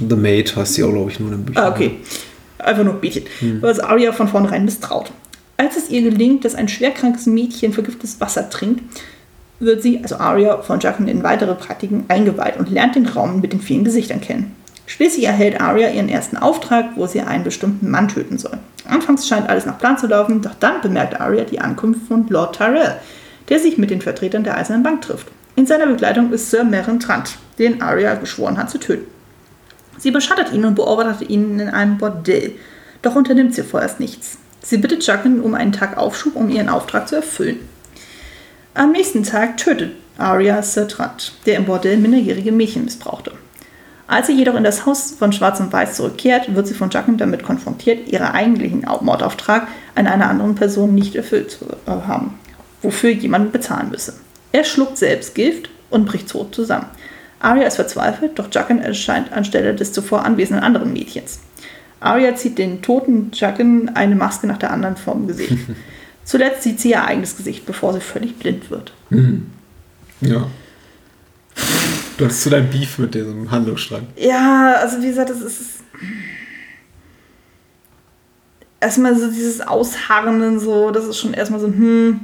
The 0.07 0.15
Maid 0.15 0.55
heißt 0.55 0.73
sie 0.73 0.83
auch, 0.83 0.91
glaube 0.91 1.11
ich, 1.11 1.19
nur 1.19 1.31
in 1.31 1.37
den 1.37 1.45
Büchern. 1.45 1.63
Ah, 1.63 1.69
okay. 1.69 1.97
Einfach 2.57 2.83
nur 2.83 2.95
Mädchen. 3.01 3.23
Was 3.61 3.79
Arya 3.79 4.11
von 4.11 4.27
vornherein 4.27 4.65
misstraut. 4.65 5.11
Als 5.57 5.77
es 5.77 5.89
ihr 5.89 6.01
gelingt, 6.01 6.45
dass 6.45 6.55
ein 6.55 6.67
schwerkrankes 6.67 7.25
Mädchen 7.25 7.73
vergiftetes 7.73 8.19
Wasser 8.19 8.49
trinkt, 8.49 8.83
wird 9.59 9.81
sie, 9.81 9.99
also 10.01 10.17
Arya, 10.17 10.61
von 10.61 10.79
Jaqen 10.79 11.07
in 11.07 11.23
weitere 11.23 11.55
Praktiken 11.55 12.05
eingeweiht 12.07 12.57
und 12.57 12.69
lernt 12.69 12.95
den 12.95 13.05
Raum 13.05 13.41
mit 13.41 13.53
den 13.53 13.61
vielen 13.61 13.83
Gesichtern 13.83 14.21
kennen. 14.21 14.55
Schließlich 14.85 15.25
erhält 15.25 15.61
Arya 15.61 15.89
ihren 15.89 16.09
ersten 16.09 16.37
Auftrag, 16.37 16.91
wo 16.95 17.05
sie 17.05 17.21
einen 17.21 17.43
bestimmten 17.43 17.91
Mann 17.91 18.07
töten 18.07 18.37
soll. 18.37 18.57
Anfangs 18.85 19.27
scheint 19.27 19.47
alles 19.49 19.65
nach 19.65 19.77
Plan 19.77 19.97
zu 19.97 20.07
laufen, 20.07 20.41
doch 20.41 20.55
dann 20.59 20.81
bemerkt 20.81 21.19
Arya 21.19 21.43
die 21.43 21.59
Ankunft 21.59 22.07
von 22.07 22.27
Lord 22.29 22.55
Tyrell, 22.57 22.95
der 23.49 23.59
sich 23.59 23.77
mit 23.77 23.91
den 23.91 24.01
Vertretern 24.01 24.43
der 24.43 24.57
Eisernen 24.57 24.83
Bank 24.83 25.01
trifft. 25.01 25.27
In 25.59 25.65
seiner 25.65 25.87
Begleitung 25.87 26.31
ist 26.31 26.51
Sir 26.51 26.63
Meryn 26.63 27.01
Trant, 27.01 27.37
den 27.57 27.81
Arya 27.81 28.15
geschworen 28.15 28.57
hat 28.57 28.69
zu 28.69 28.77
töten. 28.77 29.05
Sie 29.97 30.09
beschattet 30.09 30.53
ihn 30.53 30.63
und 30.63 30.75
beobachtet 30.75 31.29
ihn 31.29 31.59
in 31.59 31.67
einem 31.67 31.97
Bordell. 31.97 32.53
Doch 33.01 33.17
unternimmt 33.17 33.53
sie 33.53 33.63
vorerst 33.63 33.99
nichts. 33.99 34.37
Sie 34.61 34.77
bittet 34.77 35.05
Jaqen 35.05 35.41
um 35.41 35.55
einen 35.55 35.73
Tag 35.73 35.97
Aufschub, 35.97 36.37
um 36.37 36.47
ihren 36.49 36.69
Auftrag 36.69 37.09
zu 37.09 37.17
erfüllen. 37.17 37.59
Am 38.73 38.93
nächsten 38.93 39.23
Tag 39.23 39.57
tötet 39.57 39.97
Arya 40.17 40.61
Sir 40.63 40.87
Trant, 40.87 41.33
der 41.45 41.57
im 41.57 41.65
Bordell 41.65 41.97
minderjährige 41.97 42.53
Mädchen 42.53 42.85
missbrauchte. 42.85 43.33
Als 44.07 44.27
sie 44.27 44.37
jedoch 44.37 44.55
in 44.55 44.63
das 44.63 44.85
Haus 44.85 45.11
von 45.19 45.33
Schwarz 45.33 45.59
und 45.59 45.73
Weiß 45.73 45.97
zurückkehrt, 45.97 46.55
wird 46.55 46.67
sie 46.67 46.73
von 46.73 46.89
Jaqen 46.89 47.17
damit 47.17 47.43
konfrontiert, 47.43 48.07
ihren 48.07 48.27
eigentlichen 48.27 48.85
Mordauftrag 49.01 49.67
an 49.95 50.07
einer 50.07 50.29
anderen 50.29 50.55
Person 50.55 50.95
nicht 50.95 51.17
erfüllt 51.17 51.51
zu 51.51 51.65
äh, 51.65 51.91
haben, 52.07 52.39
wofür 52.81 53.09
jemand 53.09 53.51
bezahlen 53.51 53.89
müsse. 53.89 54.13
Er 54.51 54.63
schluckt 54.63 54.97
selbst 54.97 55.35
Gift 55.35 55.69
und 55.89 56.05
bricht 56.05 56.29
tot 56.29 56.55
zusammen. 56.55 56.87
Arya 57.39 57.67
ist 57.67 57.75
verzweifelt, 57.75 58.37
doch 58.37 58.49
Jaqen 58.51 58.81
erscheint 58.81 59.31
anstelle 59.31 59.73
des 59.73 59.93
zuvor 59.93 60.25
anwesenden 60.25 60.63
anderen 60.63 60.91
Mädchens. 60.91 61.39
Arya 61.99 62.35
zieht 62.35 62.57
den 62.57 62.81
toten 62.81 63.31
Jaqen 63.33 63.95
eine 63.95 64.15
Maske 64.15 64.47
nach 64.47 64.57
der 64.57 64.71
anderen 64.71 64.97
vom 64.97 65.27
Gesicht. 65.27 65.57
Zuletzt 66.23 66.63
sieht 66.63 66.79
sie 66.79 66.91
ihr 66.91 67.03
eigenes 67.03 67.37
Gesicht, 67.37 67.65
bevor 67.65 67.93
sie 67.93 68.01
völlig 68.01 68.37
blind 68.37 68.69
wird. 68.69 68.93
Ja. 70.21 70.47
Du 72.17 72.25
hattest 72.25 72.43
zu 72.43 72.49
deinem 72.49 72.69
Beef 72.69 72.99
mit 72.99 73.15
diesem 73.15 73.49
Handlungsstrang. 73.49 74.07
Ja, 74.17 74.75
also 74.81 75.01
wie 75.01 75.07
gesagt, 75.07 75.29
das 75.29 75.41
ist 75.41 75.79
erstmal 78.79 79.17
so 79.17 79.29
dieses 79.29 79.61
Ausharren 79.61 80.59
so, 80.59 80.91
das 80.91 81.05
ist 81.05 81.17
schon 81.17 81.33
erstmal 81.33 81.59
so, 81.59 81.67
hm, 81.67 82.19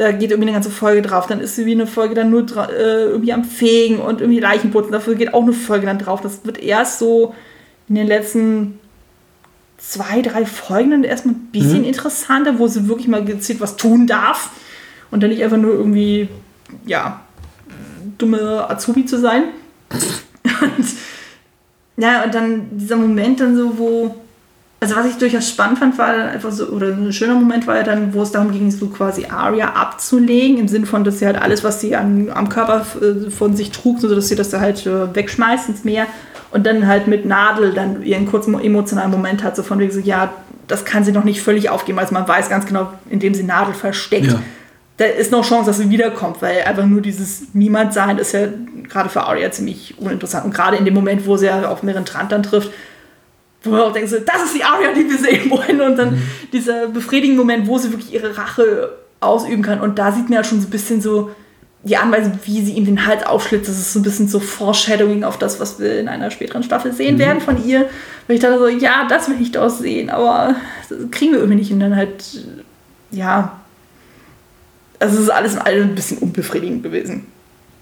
da 0.00 0.12
geht 0.12 0.30
irgendwie 0.30 0.48
eine 0.48 0.54
ganze 0.54 0.70
Folge 0.70 1.02
drauf. 1.02 1.26
Dann 1.26 1.40
ist 1.40 1.58
irgendwie 1.58 1.74
eine 1.74 1.86
Folge 1.86 2.14
dann 2.14 2.30
nur 2.30 2.46
äh, 2.70 3.04
irgendwie 3.04 3.34
am 3.34 3.44
Fegen 3.44 3.98
und 3.98 4.22
irgendwie 4.22 4.40
Leichenputzen. 4.40 4.92
Dafür 4.92 5.14
geht 5.14 5.34
auch 5.34 5.42
eine 5.42 5.52
Folge 5.52 5.84
dann 5.84 5.98
drauf. 5.98 6.22
Das 6.22 6.46
wird 6.46 6.56
erst 6.56 6.98
so 6.98 7.34
in 7.86 7.96
den 7.96 8.06
letzten 8.06 8.78
zwei, 9.76 10.22
drei 10.22 10.46
Folgen 10.46 10.92
dann 10.92 11.04
erstmal 11.04 11.34
ein 11.34 11.48
bisschen 11.52 11.84
interessanter, 11.84 12.58
wo 12.58 12.66
sie 12.66 12.88
wirklich 12.88 13.08
mal 13.08 13.22
gezielt 13.22 13.60
was 13.60 13.76
tun 13.76 14.06
darf 14.06 14.48
und 15.10 15.22
dann 15.22 15.28
nicht 15.28 15.44
einfach 15.44 15.58
nur 15.58 15.74
irgendwie, 15.74 16.28
ja, 16.86 17.20
dumme 18.16 18.70
Azubi 18.70 19.04
zu 19.04 19.18
sein. 19.18 19.44
Und 20.62 20.86
ja, 21.96 22.24
und 22.24 22.34
dann 22.34 22.68
dieser 22.72 22.96
Moment 22.96 23.40
dann 23.40 23.56
so, 23.56 23.76
wo, 23.78 24.14
also 24.80 24.96
was 24.96 25.06
ich 25.06 25.16
durchaus 25.18 25.48
spannend 25.48 25.78
fand, 25.78 25.98
war 25.98 26.16
dann 26.16 26.28
einfach 26.30 26.50
so, 26.50 26.66
oder 26.68 26.88
ein 26.88 27.12
schöner 27.12 27.34
Moment 27.34 27.66
war 27.66 27.76
ja 27.76 27.82
dann, 27.82 28.14
wo 28.14 28.22
es 28.22 28.32
darum 28.32 28.50
ging, 28.50 28.70
so 28.70 28.88
quasi 28.88 29.26
Aria 29.26 29.74
abzulegen, 29.74 30.58
im 30.58 30.68
Sinne 30.68 30.86
von, 30.86 31.04
dass 31.04 31.18
sie 31.18 31.26
halt 31.26 31.40
alles, 31.40 31.62
was 31.62 31.82
sie 31.82 31.94
an, 31.94 32.30
am 32.32 32.48
Körper 32.48 32.86
äh, 33.00 33.30
von 33.30 33.54
sich 33.54 33.72
trug, 33.72 34.00
so 34.00 34.12
dass 34.12 34.28
sie 34.28 34.36
das 34.36 34.48
da 34.48 34.60
halt 34.60 34.86
äh, 34.86 35.14
wegschmeißt 35.14 35.68
ins 35.68 35.84
Meer 35.84 36.06
und 36.50 36.64
dann 36.64 36.86
halt 36.86 37.08
mit 37.08 37.26
Nadel 37.26 37.74
dann 37.74 38.02
ihren 38.02 38.24
kurzen 38.24 38.58
emotionalen 38.58 39.10
Moment 39.10 39.44
hat, 39.44 39.54
so 39.54 39.62
von 39.62 39.78
wegen 39.78 39.92
so, 39.92 40.00
ja, 40.00 40.32
das 40.66 40.86
kann 40.86 41.04
sie 41.04 41.12
noch 41.12 41.24
nicht 41.24 41.42
völlig 41.42 41.68
aufgeben, 41.68 41.98
also 41.98 42.14
man 42.14 42.26
weiß 42.26 42.48
ganz 42.48 42.64
genau, 42.64 42.90
indem 43.10 43.34
sie 43.34 43.42
Nadel 43.42 43.74
versteckt. 43.74 44.28
Ja. 44.28 44.40
Da 44.96 45.06
ist 45.06 45.30
noch 45.30 45.46
Chance, 45.46 45.66
dass 45.70 45.78
sie 45.78 45.90
wiederkommt, 45.90 46.40
weil 46.40 46.62
einfach 46.62 46.84
nur 46.84 47.00
dieses 47.00 47.54
Niemand-Sein 47.54 48.18
ist 48.18 48.32
ja 48.32 48.48
gerade 48.88 49.08
für 49.08 49.22
Arya 49.22 49.50
ziemlich 49.50 49.94
uninteressant. 49.98 50.44
Und 50.44 50.54
gerade 50.54 50.76
in 50.76 50.84
dem 50.84 50.92
Moment, 50.92 51.26
wo 51.26 51.38
sie 51.38 51.46
ja 51.46 51.70
auf 51.70 51.82
Mehren 51.82 52.04
Trant 52.04 52.32
dann 52.32 52.42
trifft, 52.42 52.70
wo 53.62 53.70
man 53.70 53.80
auch 53.82 53.92
denkt, 53.92 54.08
so, 54.10 54.16
das 54.18 54.44
ist 54.44 54.54
die 54.54 54.64
Arya, 54.64 54.92
die 54.92 55.08
wir 55.08 55.18
sehen 55.18 55.50
wollen. 55.50 55.80
Und 55.80 55.96
dann 55.96 56.22
dieser 56.52 56.88
befriedigende 56.88 57.40
Moment, 57.42 57.66
wo 57.66 57.78
sie 57.78 57.90
wirklich 57.92 58.12
ihre 58.14 58.36
Rache 58.36 58.90
ausüben 59.20 59.62
kann. 59.62 59.80
Und 59.80 59.98
da 59.98 60.12
sieht 60.12 60.24
man 60.30 60.34
ja 60.38 60.44
schon 60.44 60.60
so 60.60 60.66
ein 60.68 60.70
bisschen 60.70 61.00
so 61.02 61.30
die 61.82 61.96
Anweisung, 61.96 62.38
wie 62.44 62.62
sie 62.62 62.72
ihm 62.72 62.84
den 62.84 63.06
Hals 63.06 63.24
aufschlitzt. 63.24 63.68
Das 63.68 63.78
ist 63.78 63.92
so 63.92 64.00
ein 64.00 64.02
bisschen 64.02 64.28
so 64.28 64.38
Foreshadowing 64.40 65.24
auf 65.24 65.38
das, 65.38 65.60
was 65.60 65.78
wir 65.78 65.98
in 65.98 66.08
einer 66.08 66.30
späteren 66.30 66.62
Staffel 66.62 66.92
sehen 66.92 67.18
werden 67.18 67.40
von 67.40 67.62
ihr. 67.66 67.88
Weil 68.26 68.36
ich 68.36 68.42
dachte 68.42 68.58
so, 68.58 68.68
ja, 68.68 69.06
das 69.08 69.28
will 69.28 69.36
ich 69.40 69.52
doch 69.52 69.68
sehen. 69.70 70.10
Aber 70.10 70.56
das 70.88 70.98
kriegen 71.10 71.32
wir 71.32 71.38
irgendwie 71.40 71.58
nicht. 71.58 71.72
Und 71.72 71.80
dann 71.80 71.96
halt, 71.96 72.22
ja, 73.10 73.58
also 74.98 75.16
es 75.16 75.22
ist 75.24 75.30
alles 75.30 75.54
in 75.54 75.60
allem 75.60 75.88
ein 75.90 75.94
bisschen 75.94 76.18
unbefriedigend 76.18 76.82
gewesen. 76.82 77.26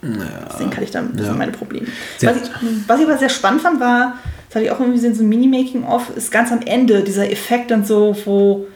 Deswegen 0.01 0.71
kann 0.71 0.85
ich 0.85 0.93
da 0.93 1.01
ein 1.01 1.11
bisschen 1.13 1.33
Ja. 1.33 1.37
meine 1.39 1.51
Probleme. 1.51 1.87
Was 2.23 2.37
ich, 2.37 2.51
was 2.87 3.01
ich 3.01 3.07
aber 3.07 3.19
sehr 3.19 3.29
spannend 3.29 3.63
fand, 3.63 3.81
war, 3.81 4.15
das 4.49 4.55
hatte 4.57 4.65
ich 4.65 4.71
auch 4.71 4.81
irgendwie 4.81 4.97
gesehen, 4.99 5.15
so 5.15 5.23
ein 5.23 5.29
Mini-Making-of, 5.29 6.17
ist 6.17 6.33
ganz 6.33 6.51
am 6.53 6.61
Ende 6.63 7.03
dieser 7.03 7.31
Effekt 7.31 7.71
dann 7.71 7.85
so, 7.85 8.17
wo 8.25 8.67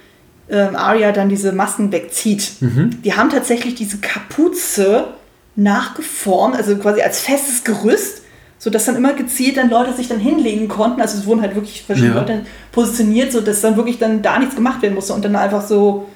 ähm, 0.50 0.76
Arya 0.76 1.12
dann 1.12 1.28
diese 1.28 1.52
Masken 1.52 1.92
wegzieht. 1.92 2.52
Die 2.60 3.14
haben 3.14 3.30
tatsächlich 3.30 3.74
diese 3.74 3.98
Kapuze 3.98 5.04
nachgeformt, 5.56 6.56
also 6.56 6.76
quasi 6.76 7.00
als 7.00 7.20
festes 7.20 7.64
Gerüst, 7.64 8.22
sodass 8.58 8.84
dann 8.84 8.96
immer 8.96 9.14
gezielt 9.14 9.56
dann 9.56 9.70
Leute 9.70 9.92
sich 9.92 10.08
dann 10.08 10.20
hinlegen 10.20 10.68
konnten. 10.68 11.00
Also 11.00 11.18
es 11.18 11.26
wurden 11.26 11.40
halt 11.40 11.54
wirklich 11.54 11.82
verschiedene 11.82 12.14
Ja. 12.14 12.20
Leute 12.20 12.40
positioniert, 12.70 13.32
sodass 13.32 13.60
dann 13.60 13.76
wirklich 13.76 13.98
dann 13.98 14.22
da 14.22 14.38
nichts 14.38 14.54
gemacht 14.54 14.82
werden 14.82 14.94
musste 14.94 15.14
und 15.14 15.24
dann 15.24 15.36
einfach 15.36 15.66
so 15.66 16.06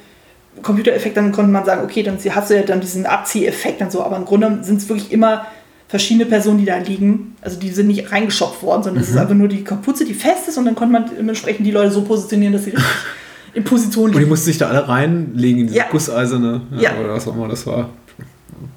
Computereffekt, 0.62 1.16
dann 1.16 1.32
konnte 1.32 1.50
man 1.50 1.64
sagen, 1.64 1.82
okay, 1.84 2.02
dann 2.02 2.18
hast 2.30 2.50
du 2.50 2.56
ja 2.56 2.62
dann 2.62 2.80
diesen 2.80 3.04
Abzieheffekt 3.04 3.80
und 3.82 3.92
so, 3.92 4.02
aber 4.02 4.16
im 4.16 4.24
Grunde 4.24 4.58
sind 4.62 4.80
es 4.80 4.88
wirklich 4.88 5.12
immer 5.12 5.46
verschiedene 5.88 6.26
Personen, 6.26 6.58
die 6.58 6.64
da 6.64 6.78
liegen. 6.78 7.36
Also 7.40 7.58
die 7.60 7.70
sind 7.70 7.86
nicht 7.88 8.10
reingeschopft 8.10 8.62
worden, 8.62 8.82
sondern 8.82 9.02
es 9.02 9.10
ist 9.10 9.16
einfach 9.16 9.34
nur 9.34 9.48
die 9.48 9.62
Kapuze, 9.64 10.04
die 10.04 10.14
fest 10.14 10.48
ist 10.48 10.58
und 10.58 10.64
dann 10.64 10.74
konnte 10.74 10.92
man 10.92 11.04
dementsprechend 11.16 11.66
die 11.66 11.70
Leute 11.70 11.92
so 11.92 12.02
positionieren, 12.02 12.52
dass 12.52 12.64
sie 12.64 12.70
richtig 12.70 12.84
in 13.54 13.64
Position 13.64 14.06
Und 14.06 14.12
die 14.12 14.18
liegen. 14.18 14.30
mussten 14.30 14.46
sich 14.46 14.58
da 14.58 14.68
alle 14.68 14.86
reinlegen 14.88 15.60
in 15.60 15.66
diese 15.68 15.78
Ja. 15.78 15.84
gusseiserne, 15.90 16.62
ja, 16.72 16.80
Ja. 16.94 16.98
oder 17.00 17.14
was 17.14 17.26
auch 17.28 17.34
immer 17.34 17.48
das 17.48 17.66
war. 17.66 17.88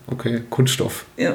Okay, 0.07 0.41
Kunststoff, 0.49 1.05
Ja. 1.17 1.33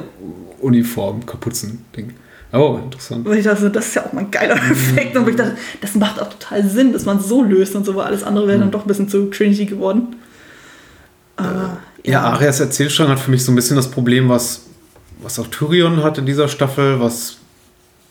Uniform, 0.61 1.25
Kapuzen-Ding. 1.25 2.11
Oh, 2.53 2.79
interessant. 2.83 3.27
Und 3.27 3.35
ich 3.37 3.43
dachte, 3.43 3.69
das 3.69 3.87
ist 3.87 3.95
ja 3.95 4.05
auch 4.05 4.13
mal 4.13 4.21
ein 4.21 4.31
geiler 4.31 4.55
Effekt. 4.55 5.15
Und 5.17 5.27
ich 5.29 5.35
dachte, 5.35 5.55
das 5.81 5.93
macht 5.95 6.21
auch 6.21 6.29
total 6.29 6.63
Sinn, 6.67 6.93
dass 6.93 7.03
man 7.05 7.17
es 7.17 7.27
so 7.27 7.43
löst 7.43 7.75
und 7.75 7.85
so, 7.85 7.95
weil 7.95 8.05
alles 8.05 8.23
andere 8.23 8.47
wäre 8.47 8.59
dann 8.59 8.71
doch 8.71 8.81
ein 8.85 8.87
bisschen 8.87 9.09
zu 9.09 9.29
cringy 9.29 9.65
geworden. 9.65 10.15
Aber, 11.35 11.77
Ja, 12.03 12.21
Arias 12.21 12.59
Erzählstrang 12.59 13.09
hat 13.09 13.19
für 13.19 13.31
mich 13.31 13.43
so 13.43 13.51
ein 13.51 13.55
bisschen 13.55 13.75
das 13.75 13.89
Problem, 13.91 14.29
was, 14.29 14.61
was 15.25 15.39
auch 15.39 15.47
Tyrion 15.47 16.03
hat 16.03 16.19
in 16.19 16.27
dieser 16.27 16.47
Staffel, 16.47 16.99
was 16.99 17.37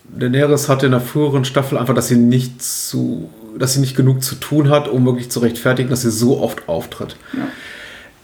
Daenerys 0.03 0.67
hatte 0.67 0.85
in 0.85 0.91
der 0.91 1.01
früheren 1.01 1.45
Staffel, 1.45 1.77
einfach, 1.77 1.95
dass 1.95 2.09
sie 2.09 2.17
nicht 2.17 2.61
zu, 2.61 3.29
dass 3.57 3.73
sie 3.73 3.79
nicht 3.79 3.95
genug 3.95 4.21
zu 4.21 4.35
tun 4.35 4.69
hat, 4.69 4.89
um 4.89 5.05
wirklich 5.05 5.31
zu 5.31 5.39
rechtfertigen, 5.39 5.89
dass 5.89 6.01
sie 6.01 6.11
so 6.11 6.41
oft 6.41 6.67
auftritt. 6.67 7.15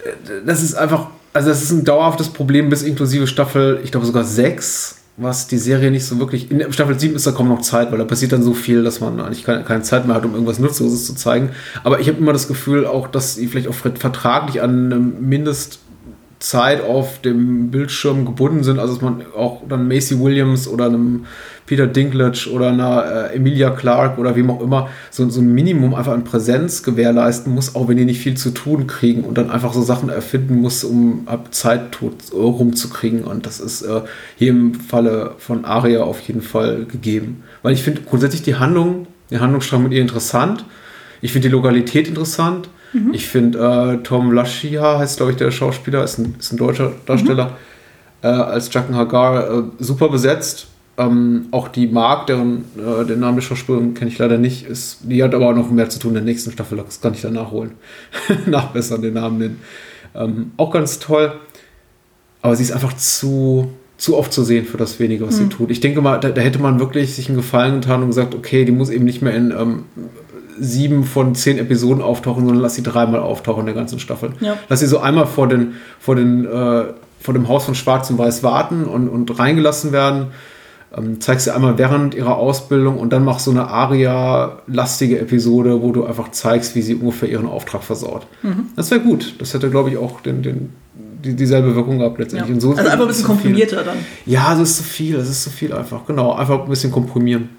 Äh, 0.03 0.45
Das 0.45 0.61
ist 0.61 0.76
einfach, 0.76 1.07
also 1.34 1.47
das 1.49 1.63
ist 1.63 1.72
ein 1.72 1.85
dauerhaftes 1.85 2.30
Problem 2.30 2.69
bis 2.69 2.84
inklusive 2.84 3.27
Staffel, 3.27 3.80
ich 3.84 3.91
glaube 3.91 4.05
sogar 4.05 4.26
sechs, 4.26 4.97
was 5.15 5.47
die 5.47 5.57
Serie 5.57 5.89
nicht 5.89 6.05
so 6.05 6.19
wirklich. 6.19 6.51
In 6.51 6.72
Staffel 6.73 6.99
7 6.99 7.15
ist 7.15 7.27
da 7.27 7.31
kaum 7.31 7.47
noch 7.47 7.61
Zeit, 7.61 7.91
weil 7.91 7.99
da 7.99 8.05
passiert 8.05 8.31
dann 8.31 8.43
so 8.43 8.53
viel, 8.53 8.84
dass 8.84 9.01
man 9.01 9.19
eigentlich 9.19 9.43
keine, 9.43 9.63
keine 9.63 9.84
Zeit 9.84 10.05
mehr 10.05 10.15
hat, 10.15 10.26
um 10.26 10.34
irgendwas 10.34 10.57
Nutzloses 10.59 11.05
zu 11.05 11.15
zeigen. 11.15 11.49
Aber 11.84 11.99
ich 11.99 12.07
habe 12.07 12.18
immer 12.18 12.34
das 12.34 12.47
Gefühl, 12.47 12.88
auch, 12.88 13.07
dass 13.07 13.35
sie 13.35 13.47
vielleicht 13.47 13.68
auch 13.68 13.73
vertraglich 13.73 14.61
an 14.61 14.91
eine 14.91 15.11
Mindestzeit 16.41 16.84
auf 16.84 17.22
dem 17.22 17.69
Bildschirm 17.69 18.26
gebunden 18.26 18.63
sind. 18.63 18.80
Also, 18.80 18.93
dass 18.93 19.01
man 19.01 19.23
auch 19.35 19.61
dann 19.68 19.88
Macy 19.88 20.19
Williams 20.19 20.68
oder 20.68 20.85
einem 20.85 21.26
Peter 21.68 21.88
Dinklage 21.88 22.49
oder 22.51 22.69
einer 22.69 23.30
äh, 23.31 23.35
Emilia 23.35 23.69
Clarke 23.69 24.19
oder 24.19 24.35
wem 24.35 24.49
auch 24.49 24.61
immer 24.61 24.89
so, 25.11 25.30
so 25.30 25.39
ein 25.39 25.53
Minimum 25.53 25.93
einfach 25.93 26.13
an 26.13 26.23
Präsenz 26.23 26.84
gewährleisten 26.84 27.53
muss, 27.53 27.76
auch 27.76 27.88
wenn 27.88 27.97
die 27.97 28.05
nicht 28.05 28.19
viel 28.19 28.35
zu 28.35 28.51
tun 28.51 28.88
kriegen 28.88 29.23
und 29.23 29.38
dann 29.38 29.51
einfach 29.51 29.73
so 29.73 29.81
Sachen 29.84 30.09
erfinden 30.09 30.59
muss, 30.59 30.84
um 30.84 31.23
ab 31.27 31.53
Zeit 31.53 31.91
tot 31.91 32.15
rumzukriegen. 32.34 33.23
Und 33.23 33.45
das 33.45 33.59
ist 33.59 33.84
äh, 33.84 34.01
hier 34.35 34.49
im 34.49 34.73
Falle 34.73 35.35
von 35.38 35.63
Aria 35.63 36.01
auf 36.01 36.19
jeden 36.22 36.41
Fall 36.41 36.85
gegeben. 36.85 37.43
Weil 37.61 37.73
ich 37.73 37.84
finde 37.84 38.01
grundsätzlich 38.01 38.41
die 38.41 38.55
Handlung, 38.55 39.07
der 39.30 39.39
Handlungsstrang 39.39 39.84
mit 39.84 39.93
ihr 39.93 40.01
interessant. 40.01 40.65
Ich 41.22 41.31
finde 41.31 41.47
die 41.47 41.53
Lokalität 41.53 42.07
interessant. 42.07 42.68
Ich 43.13 43.27
finde 43.27 43.97
äh, 43.99 44.03
Tom 44.03 44.31
Lashia 44.31 44.99
heißt, 44.99 45.18
glaube 45.18 45.31
ich, 45.31 45.38
der 45.38 45.51
Schauspieler, 45.51 46.03
ist 46.03 46.18
ein, 46.18 46.35
ist 46.39 46.51
ein 46.51 46.57
deutscher 46.57 46.91
Darsteller, 47.05 47.57
äh, 48.22 48.27
als 48.27 48.73
Jacken 48.73 48.95
Hagar 48.95 49.49
äh, 49.49 49.63
super 49.80 50.09
besetzt. 50.09 50.68
Ähm, 50.97 51.47
auch 51.51 51.69
die 51.69 51.88
Mark, 51.88 52.27
deren 52.27 52.65
äh, 52.77 53.05
den 53.05 53.22
Namen 53.22 53.38
der 53.38 53.43
Schauspielerin 53.43 53.93
kenne 53.93 54.11
ich 54.11 54.18
leider 54.18 54.38
nicht, 54.38 54.65
ist, 54.65 54.99
die 55.03 55.23
hat 55.23 55.34
aber 55.34 55.49
auch 55.49 55.55
noch 55.55 55.72
mehr 55.72 55.89
zu 55.89 55.99
tun 55.99 56.09
in 56.09 56.15
der 56.15 56.23
nächsten 56.23 56.51
Staffel, 56.51 56.77
das 56.77 56.99
kann 56.99 57.13
ich 57.13 57.22
dann 57.22 57.34
nachholen. 57.34 57.72
Nachbessern 58.45 59.01
den 59.01 59.13
Namen 59.13 59.38
nennen. 59.38 59.61
Ähm, 60.13 60.51
auch 60.57 60.72
ganz 60.72 60.99
toll. 60.99 61.31
Aber 62.41 62.55
sie 62.55 62.63
ist 62.63 62.72
einfach 62.72 62.93
zu, 62.97 63.72
zu 63.97 64.18
oft 64.18 64.34
zu 64.34 64.43
sehen 64.43 64.65
für 64.65 64.77
das 64.77 64.99
wenige, 64.99 65.27
was 65.27 65.38
sie 65.38 65.47
tut. 65.47 65.69
Ich 65.69 65.80
denke 65.80 66.01
mal, 66.01 66.19
da, 66.19 66.30
da 66.30 66.41
hätte 66.41 66.59
man 66.59 66.80
wirklich 66.80 67.13
sich 67.13 67.30
einen 67.30 67.38
Gefallen 67.38 67.81
getan 67.81 68.01
und 68.01 68.07
gesagt, 68.07 68.34
okay, 68.34 68.65
die 68.65 68.72
muss 68.72 68.89
eben 68.89 69.05
nicht 69.05 69.22
mehr 69.22 69.35
in 69.35 69.51
ähm, 69.51 69.84
sieben 70.64 71.04
von 71.04 71.34
zehn 71.36 71.58
Episoden 71.58 72.02
auftauchen, 72.04 72.46
sondern 72.46 72.62
lass 72.62 72.76
sie 72.76 72.84
dreimal 72.84 73.20
auftauchen 73.22 73.62
in 73.62 73.66
der 73.66 73.76
ganzen 73.76 73.98
Staffel. 74.00 74.32
Ja. 74.40 74.58
Lass 74.70 74.80
sie 74.82 74.88
so 74.88 75.00
einmal 75.00 75.26
vor, 75.26 75.48
den, 75.48 75.74
vor, 76.00 76.16
den, 76.16 76.46
äh, 76.46 76.84
vor 77.20 77.34
dem 77.34 77.48
Haus 77.48 77.66
von 77.66 77.74
Schwarz 77.76 78.10
und 78.12 78.18
Weiß 78.18 78.44
warten 78.44 78.86
und, 78.86 79.10
und 79.10 79.40
reingelassen 79.40 79.92
werden. 79.92 80.28
Ähm, 80.96 81.22
zeigst 81.22 81.46
sie 81.46 81.56
einmal 81.56 81.78
während 81.78 82.14
ihrer 82.16 82.36
Ausbildung 82.38 82.98
und 83.00 83.12
dann 83.14 83.24
machst 83.24 83.46
so 83.46 83.52
eine 83.52 83.68
Aria-lastige 83.70 85.20
Episode, 85.20 85.82
wo 85.82 85.92
du 85.92 86.06
einfach 86.06 86.32
zeigst, 86.32 86.76
wie 86.76 86.82
sie 86.82 86.96
ungefähr 86.96 87.30
ihren 87.30 87.48
Auftrag 87.48 87.84
versaut. 87.84 88.28
Das 88.76 88.92
wäre 88.92 89.00
gut. 89.02 89.36
Das 89.40 89.54
hätte, 89.54 89.70
glaube 89.70 89.90
ich, 89.90 89.98
auch 89.98 90.22
den, 90.22 90.42
den, 90.44 90.70
die, 91.24 91.34
dieselbe 91.36 91.76
Wirkung 91.76 92.00
gehabt 92.00 92.18
Ja. 92.18 92.24
letztendlich. 92.24 92.54
Und 92.56 92.60
so 92.62 92.72
Also 92.72 92.82
einfach 92.82 93.00
ein 93.02 93.08
bisschen 93.08 93.26
zu 93.26 93.32
viel. 93.34 93.36
komprimierter 93.44 93.84
dann. 93.84 93.98
Ja, 94.26 94.52
das 94.52 94.72
ist 94.72 94.78
zu 94.78 94.84
viel, 94.84 95.16
das 95.18 95.30
ist 95.30 95.44
zu 95.44 95.50
viel 95.50 95.74
einfach. 95.74 96.06
Genau, 96.06 96.34
einfach 96.34 96.62
ein 96.64 96.70
bisschen 96.70 96.92
komprimieren. 96.92 97.50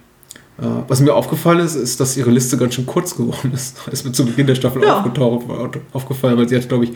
Äh, 0.61 0.65
was 0.89 1.01
mir 1.01 1.15
aufgefallen 1.15 1.61
ist, 1.61 1.74
ist, 1.74 2.01
dass 2.01 2.16
ihre 2.16 2.31
Liste 2.31 2.57
ganz 2.57 2.74
schön 2.74 2.87
kurz 2.87 3.16
geworden 3.16 3.53
ist. 3.55 3.77
Ist 3.93 4.05
mir 4.05 4.12
zu 4.12 4.24
Beginn 4.27 4.47
der 4.47 4.55
Staffel 4.55 4.83
Ja. 4.83 4.99
aufgetaucht, 4.99 5.47
aufgefallen, 5.93 6.37
weil 6.39 6.49
sie 6.49 6.57
hat, 6.57 6.69
glaube 6.69 6.85
ich, 6.85 6.93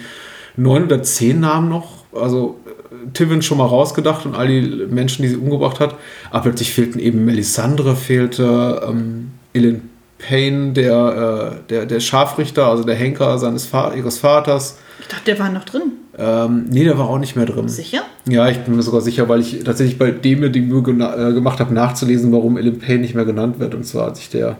neun 0.57 0.85
oder 0.85 1.03
zehn 1.03 1.41
Namen 1.41 1.69
noch. 1.69 2.05
Also 2.15 2.59
äh, 2.66 3.11
Tivin 3.12 3.43
schon 3.43 3.59
mal 3.59 3.66
rausgedacht 3.66 4.27
und 4.27 4.35
all 4.35 4.49
die 4.49 4.87
Menschen, 4.89 5.23
die 5.23 5.28
sie 5.28 5.37
umgebracht 5.37 5.81
hat. 5.81 5.95
Aber 6.31 6.45
plötzlich 6.45 6.73
fehlten 6.73 6.99
eben 6.99 7.24
Melisandre, 7.24 7.97
fehlte 7.97 8.83
ähm, 8.89 9.31
Ellen 9.53 9.91
Payne, 10.19 10.73
der, 10.73 11.61
äh, 11.65 11.69
der, 11.69 11.87
der 11.87 12.01
Scharfrichter, 12.01 12.66
also 12.66 12.85
der 12.85 12.95
Henker 12.95 13.39
seines 13.39 13.69
ihres 13.97 14.19
Vaters. 14.19 14.78
Ich 15.01 15.09
dachte, 15.09 15.24
der 15.27 15.39
war 15.39 15.51
noch 15.51 15.65
drin. 15.65 15.93
Ähm, 16.18 16.64
nee, 16.70 16.84
der 16.84 16.98
war 16.98 17.09
auch 17.09 17.18
nicht 17.18 17.36
mehr 17.36 17.44
drin. 17.44 17.68
Sicher? 17.68 18.02
Ja, 18.28 18.48
ich 18.48 18.59
bin 18.60 18.74
mir 18.74 18.82
sogar 18.82 19.02
sicher, 19.02 19.28
weil 19.28 19.40
ich 19.40 19.62
tatsächlich 19.64 19.98
bei 19.98 20.10
dem 20.10 20.40
mir 20.40 20.51
die 20.51 20.62
Mühe 20.62 20.80
äh, 20.80 21.32
gemacht 21.32 21.60
habe, 21.60 21.74
nachzulesen, 21.74 22.32
warum 22.32 22.56
Ellen 22.56 22.78
Payne 22.78 23.01
nicht 23.01 23.14
mehr 23.14 23.26
genannt 23.26 23.59
wird. 23.60 23.74
Und 23.74 23.84
zwar 23.84 24.06
hat 24.06 24.16
sich 24.16 24.30
der, 24.30 24.56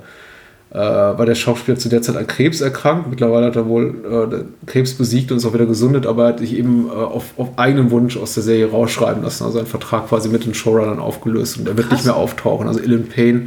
äh, 0.71 0.77
war 0.77 1.25
der 1.25 1.35
Schauspieler 1.35 1.79
zu 1.79 1.89
der 1.89 2.03
Zeit 2.03 2.17
an 2.17 2.27
Krebs 2.27 2.61
erkrankt. 2.61 3.09
Mittlerweile 3.09 3.47
hat 3.47 3.57
er 3.57 3.67
wohl 3.69 3.95
äh, 4.05 4.67
Krebs 4.67 4.95
besiegt 4.95 5.33
und 5.33 5.39
ist 5.39 5.47
auch 5.47 5.55
wieder 5.55 5.65
gesundet, 5.65 6.07
aber 6.07 6.25
er 6.25 6.29
hat 6.29 6.41
sich 6.41 6.59
eben 6.59 6.89
äh, 6.89 6.93
auf, 6.93 7.33
auf 7.39 7.59
eigenen 7.59 7.91
Wunsch 7.91 8.19
aus 8.19 8.35
der 8.35 8.43
Serie 8.43 8.71
rausschreiben 8.71 9.23
lassen. 9.23 9.45
Also 9.45 9.59
ein 9.59 9.67
Vertrag 9.67 10.09
quasi 10.09 10.29
mit 10.29 10.45
den 10.45 10.53
Showrunnern 10.53 10.99
aufgelöst 10.99 11.57
und 11.57 11.67
er 11.67 11.77
wird 11.79 11.89
Krass. 11.89 12.01
nicht 12.01 12.07
mehr 12.07 12.17
auftauchen. 12.17 12.69
Also 12.69 12.81
Ellen 12.81 13.09
Payne 13.09 13.47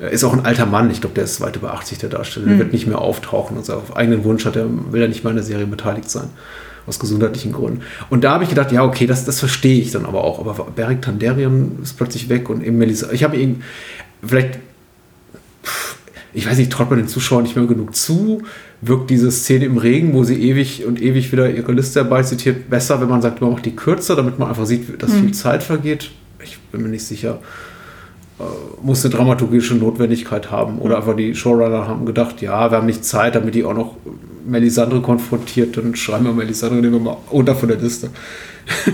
äh, 0.00 0.12
ist 0.12 0.24
auch 0.24 0.32
ein 0.32 0.44
alter 0.44 0.66
Mann. 0.66 0.90
Ich 0.90 1.00
glaube, 1.00 1.14
der 1.14 1.24
ist 1.24 1.40
weit 1.40 1.54
über 1.54 1.72
80, 1.72 1.98
der 1.98 2.08
Darsteller. 2.08 2.46
Der 2.48 2.58
wird 2.58 2.72
nicht 2.72 2.88
mehr 2.88 2.98
auftauchen. 2.98 3.56
Also 3.58 3.74
auf 3.74 3.96
eigenen 3.96 4.24
Wunsch 4.24 4.44
hat 4.44 4.56
er, 4.56 4.66
will 4.90 5.00
er 5.00 5.08
nicht 5.08 5.22
mehr 5.22 5.30
an 5.30 5.36
der 5.36 5.44
Serie 5.44 5.66
beteiligt 5.66 6.10
sein 6.10 6.30
aus 6.86 6.98
gesundheitlichen 6.98 7.52
Gründen. 7.52 7.82
Und 8.10 8.24
da 8.24 8.32
habe 8.32 8.44
ich 8.44 8.50
gedacht, 8.50 8.72
ja, 8.72 8.84
okay, 8.84 9.06
das, 9.06 9.24
das 9.24 9.38
verstehe 9.38 9.80
ich 9.80 9.90
dann 9.90 10.06
aber 10.06 10.24
auch. 10.24 10.38
Aber 10.38 10.66
Beric 10.74 11.02
Tanderian 11.02 11.78
ist 11.82 11.96
plötzlich 11.96 12.28
weg 12.28 12.50
und 12.50 12.64
eben 12.64 12.78
Melissa. 12.78 13.10
Ich 13.12 13.24
habe 13.24 13.36
ihn, 13.36 13.62
vielleicht, 14.24 14.58
ich 16.32 16.48
weiß 16.48 16.58
nicht, 16.58 16.72
traut 16.72 16.90
man 16.90 16.98
den 16.98 17.08
Zuschauern 17.08 17.44
nicht 17.44 17.56
mehr 17.56 17.66
genug 17.66 17.94
zu? 17.94 18.42
Wirkt 18.80 19.10
diese 19.10 19.30
Szene 19.30 19.64
im 19.64 19.78
Regen, 19.78 20.12
wo 20.12 20.24
sie 20.24 20.40
ewig 20.42 20.84
und 20.84 21.00
ewig 21.00 21.32
wieder 21.32 21.50
ihre 21.50 21.72
Liste 21.72 22.00
herbei 22.00 22.22
zitiert, 22.22 22.68
besser, 22.68 23.00
wenn 23.00 23.08
man 23.08 23.22
sagt, 23.22 23.40
man 23.40 23.52
macht 23.52 23.64
die 23.64 23.76
kürzer, 23.76 24.16
damit 24.16 24.38
man 24.38 24.48
einfach 24.48 24.66
sieht, 24.66 25.02
dass 25.02 25.12
viel 25.12 25.32
Zeit 25.32 25.62
vergeht? 25.62 26.10
Ich 26.42 26.58
bin 26.58 26.82
mir 26.82 26.88
nicht 26.88 27.06
sicher 27.06 27.40
muss 28.82 29.04
eine 29.04 29.14
dramaturgische 29.14 29.74
Notwendigkeit 29.74 30.50
haben. 30.50 30.78
Oder 30.78 30.96
einfach 30.98 31.16
die 31.16 31.34
Showrunner 31.34 31.86
haben 31.86 32.04
gedacht, 32.04 32.42
ja, 32.42 32.70
wir 32.70 32.78
haben 32.78 32.86
nicht 32.86 33.04
Zeit, 33.04 33.34
damit 33.34 33.54
die 33.54 33.64
auch 33.64 33.74
noch 33.74 33.96
Melisandre 34.44 35.00
konfrontiert, 35.00 35.76
dann 35.76 35.94
schreiben 35.96 36.24
wir 36.24 36.32
Melisandre, 36.32 36.80
nehmen 36.80 36.94
wir 36.94 37.00
mal 37.00 37.16
unter 37.30 37.54
von 37.54 37.68
der 37.68 37.78
Liste. 37.78 38.10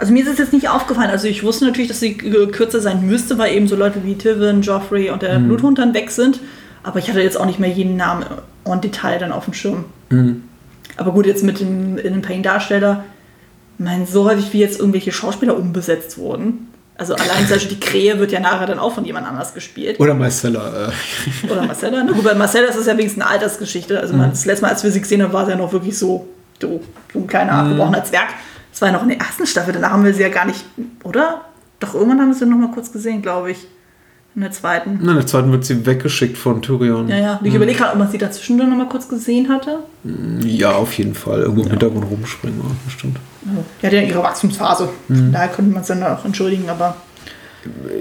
Also 0.00 0.12
mir 0.12 0.22
ist 0.22 0.30
es 0.30 0.38
jetzt 0.38 0.52
nicht 0.52 0.68
aufgefallen. 0.68 1.10
Also 1.10 1.26
ich 1.26 1.42
wusste 1.42 1.64
natürlich, 1.64 1.88
dass 1.88 1.98
sie 1.98 2.14
kürzer 2.14 2.80
sein 2.80 3.04
müsste, 3.04 3.36
weil 3.36 3.52
eben 3.52 3.66
so 3.66 3.74
Leute 3.74 4.04
wie 4.04 4.14
Tivin, 4.14 4.62
Joffrey 4.62 5.10
und 5.10 5.22
der 5.22 5.40
Bluthund 5.40 5.78
dann 5.78 5.92
weg 5.92 6.12
sind. 6.12 6.38
Aber 6.84 7.00
ich 7.00 7.08
hatte 7.08 7.20
jetzt 7.20 7.38
auch 7.38 7.46
nicht 7.46 7.58
mehr 7.58 7.68
jeden 7.68 7.96
Namen 7.96 8.24
en 8.64 8.80
Detail 8.80 9.18
dann 9.18 9.32
auf 9.32 9.46
dem 9.46 9.54
Schirm. 9.54 9.86
Aber 10.96 11.10
gut, 11.10 11.26
jetzt 11.26 11.42
mit 11.42 11.58
dem 11.58 11.98
in 11.98 12.12
dem 12.12 12.22
Pain-Darsteller, 12.22 13.04
mein, 13.78 14.06
so 14.06 14.24
häufig 14.24 14.52
wie 14.52 14.60
jetzt 14.60 14.78
irgendwelche 14.78 15.10
Schauspieler 15.10 15.56
umbesetzt 15.56 16.16
wurden. 16.16 16.67
Also 16.98 17.14
allein 17.14 17.46
zum 17.46 17.50
Beispiel 17.56 17.76
die 17.76 17.80
Krähe 17.80 18.18
wird 18.18 18.32
ja 18.32 18.40
nachher 18.40 18.66
dann 18.66 18.80
auch 18.80 18.92
von 18.92 19.04
jemand 19.04 19.26
anders 19.26 19.54
gespielt. 19.54 20.00
Oder 20.00 20.14
Marcella. 20.14 20.88
Äh, 20.88 21.50
Oder 21.50 21.62
Marcella. 21.62 22.02
Na 22.02 22.10
gut, 22.10 22.24
bei 22.24 22.34
Marcella 22.34 22.66
ist 22.66 22.76
es 22.76 22.86
ja 22.86 22.98
wenigstens 22.98 23.22
eine 23.22 23.30
Altersgeschichte. 23.30 24.00
Also 24.00 24.14
man, 24.14 24.30
das 24.30 24.44
letzte 24.44 24.62
Mal, 24.62 24.72
als 24.72 24.82
wir 24.82 24.90
sie 24.90 25.00
gesehen 25.00 25.22
haben, 25.22 25.32
war 25.32 25.44
sie 25.44 25.52
ja 25.52 25.56
noch 25.56 25.72
wirklich 25.72 25.96
so, 25.96 26.28
so, 26.60 26.80
so 27.12 27.18
ein 27.20 27.26
kleiner, 27.28 27.52
abgebrochener 27.52 28.02
Zwerg. 28.02 28.30
Das 28.72 28.80
war 28.80 28.88
ja 28.88 28.94
noch 28.94 29.04
in 29.04 29.10
der 29.10 29.18
ersten 29.18 29.46
Staffel. 29.46 29.72
Danach 29.72 29.92
haben 29.92 30.04
wir 30.04 30.12
sie 30.12 30.22
ja 30.22 30.28
gar 30.28 30.44
nicht, 30.44 30.64
oder? 31.04 31.42
Doch 31.78 31.94
irgendwann 31.94 32.20
haben 32.20 32.28
wir 32.28 32.34
sie 32.34 32.46
noch 32.46 32.58
mal 32.58 32.72
kurz 32.72 32.90
gesehen, 32.90 33.22
glaube 33.22 33.52
ich. 33.52 33.68
In 34.38 34.42
der 34.42 34.52
zweiten. 34.52 35.00
na, 35.02 35.10
in 35.10 35.16
der 35.16 35.26
zweiten 35.26 35.50
wird 35.50 35.64
sie 35.64 35.84
weggeschickt 35.84 36.38
von 36.38 36.62
Tyrion. 36.62 37.08
Ja, 37.08 37.16
ja. 37.16 37.40
Ich 37.42 37.52
überlege 37.52 37.76
gerade, 37.76 37.94
ob 37.94 37.98
man 37.98 38.08
sie 38.08 38.18
dazwischen 38.18 38.56
dann 38.56 38.70
noch 38.70 38.76
mal 38.76 38.88
kurz 38.88 39.08
gesehen 39.08 39.48
hatte. 39.48 39.80
Ja, 40.44 40.76
auf 40.76 40.92
jeden 40.92 41.16
Fall. 41.16 41.40
Irgendwo 41.40 41.64
im 41.64 41.70
Hintergrund 41.70 42.08
rumspringen, 42.08 42.60
ja, 42.60 42.70
bestimmt. 42.84 43.16
Die 43.82 43.86
hatte 43.86 43.96
ja 43.96 44.02
ihre 44.02 44.22
Wachstumsphase. 44.22 44.90
Von 45.08 45.32
daher 45.32 45.48
könnte 45.48 45.72
man 45.72 45.80
es 45.82 45.88
dann 45.88 46.04
auch 46.04 46.24
entschuldigen, 46.24 46.68
aber 46.70 46.94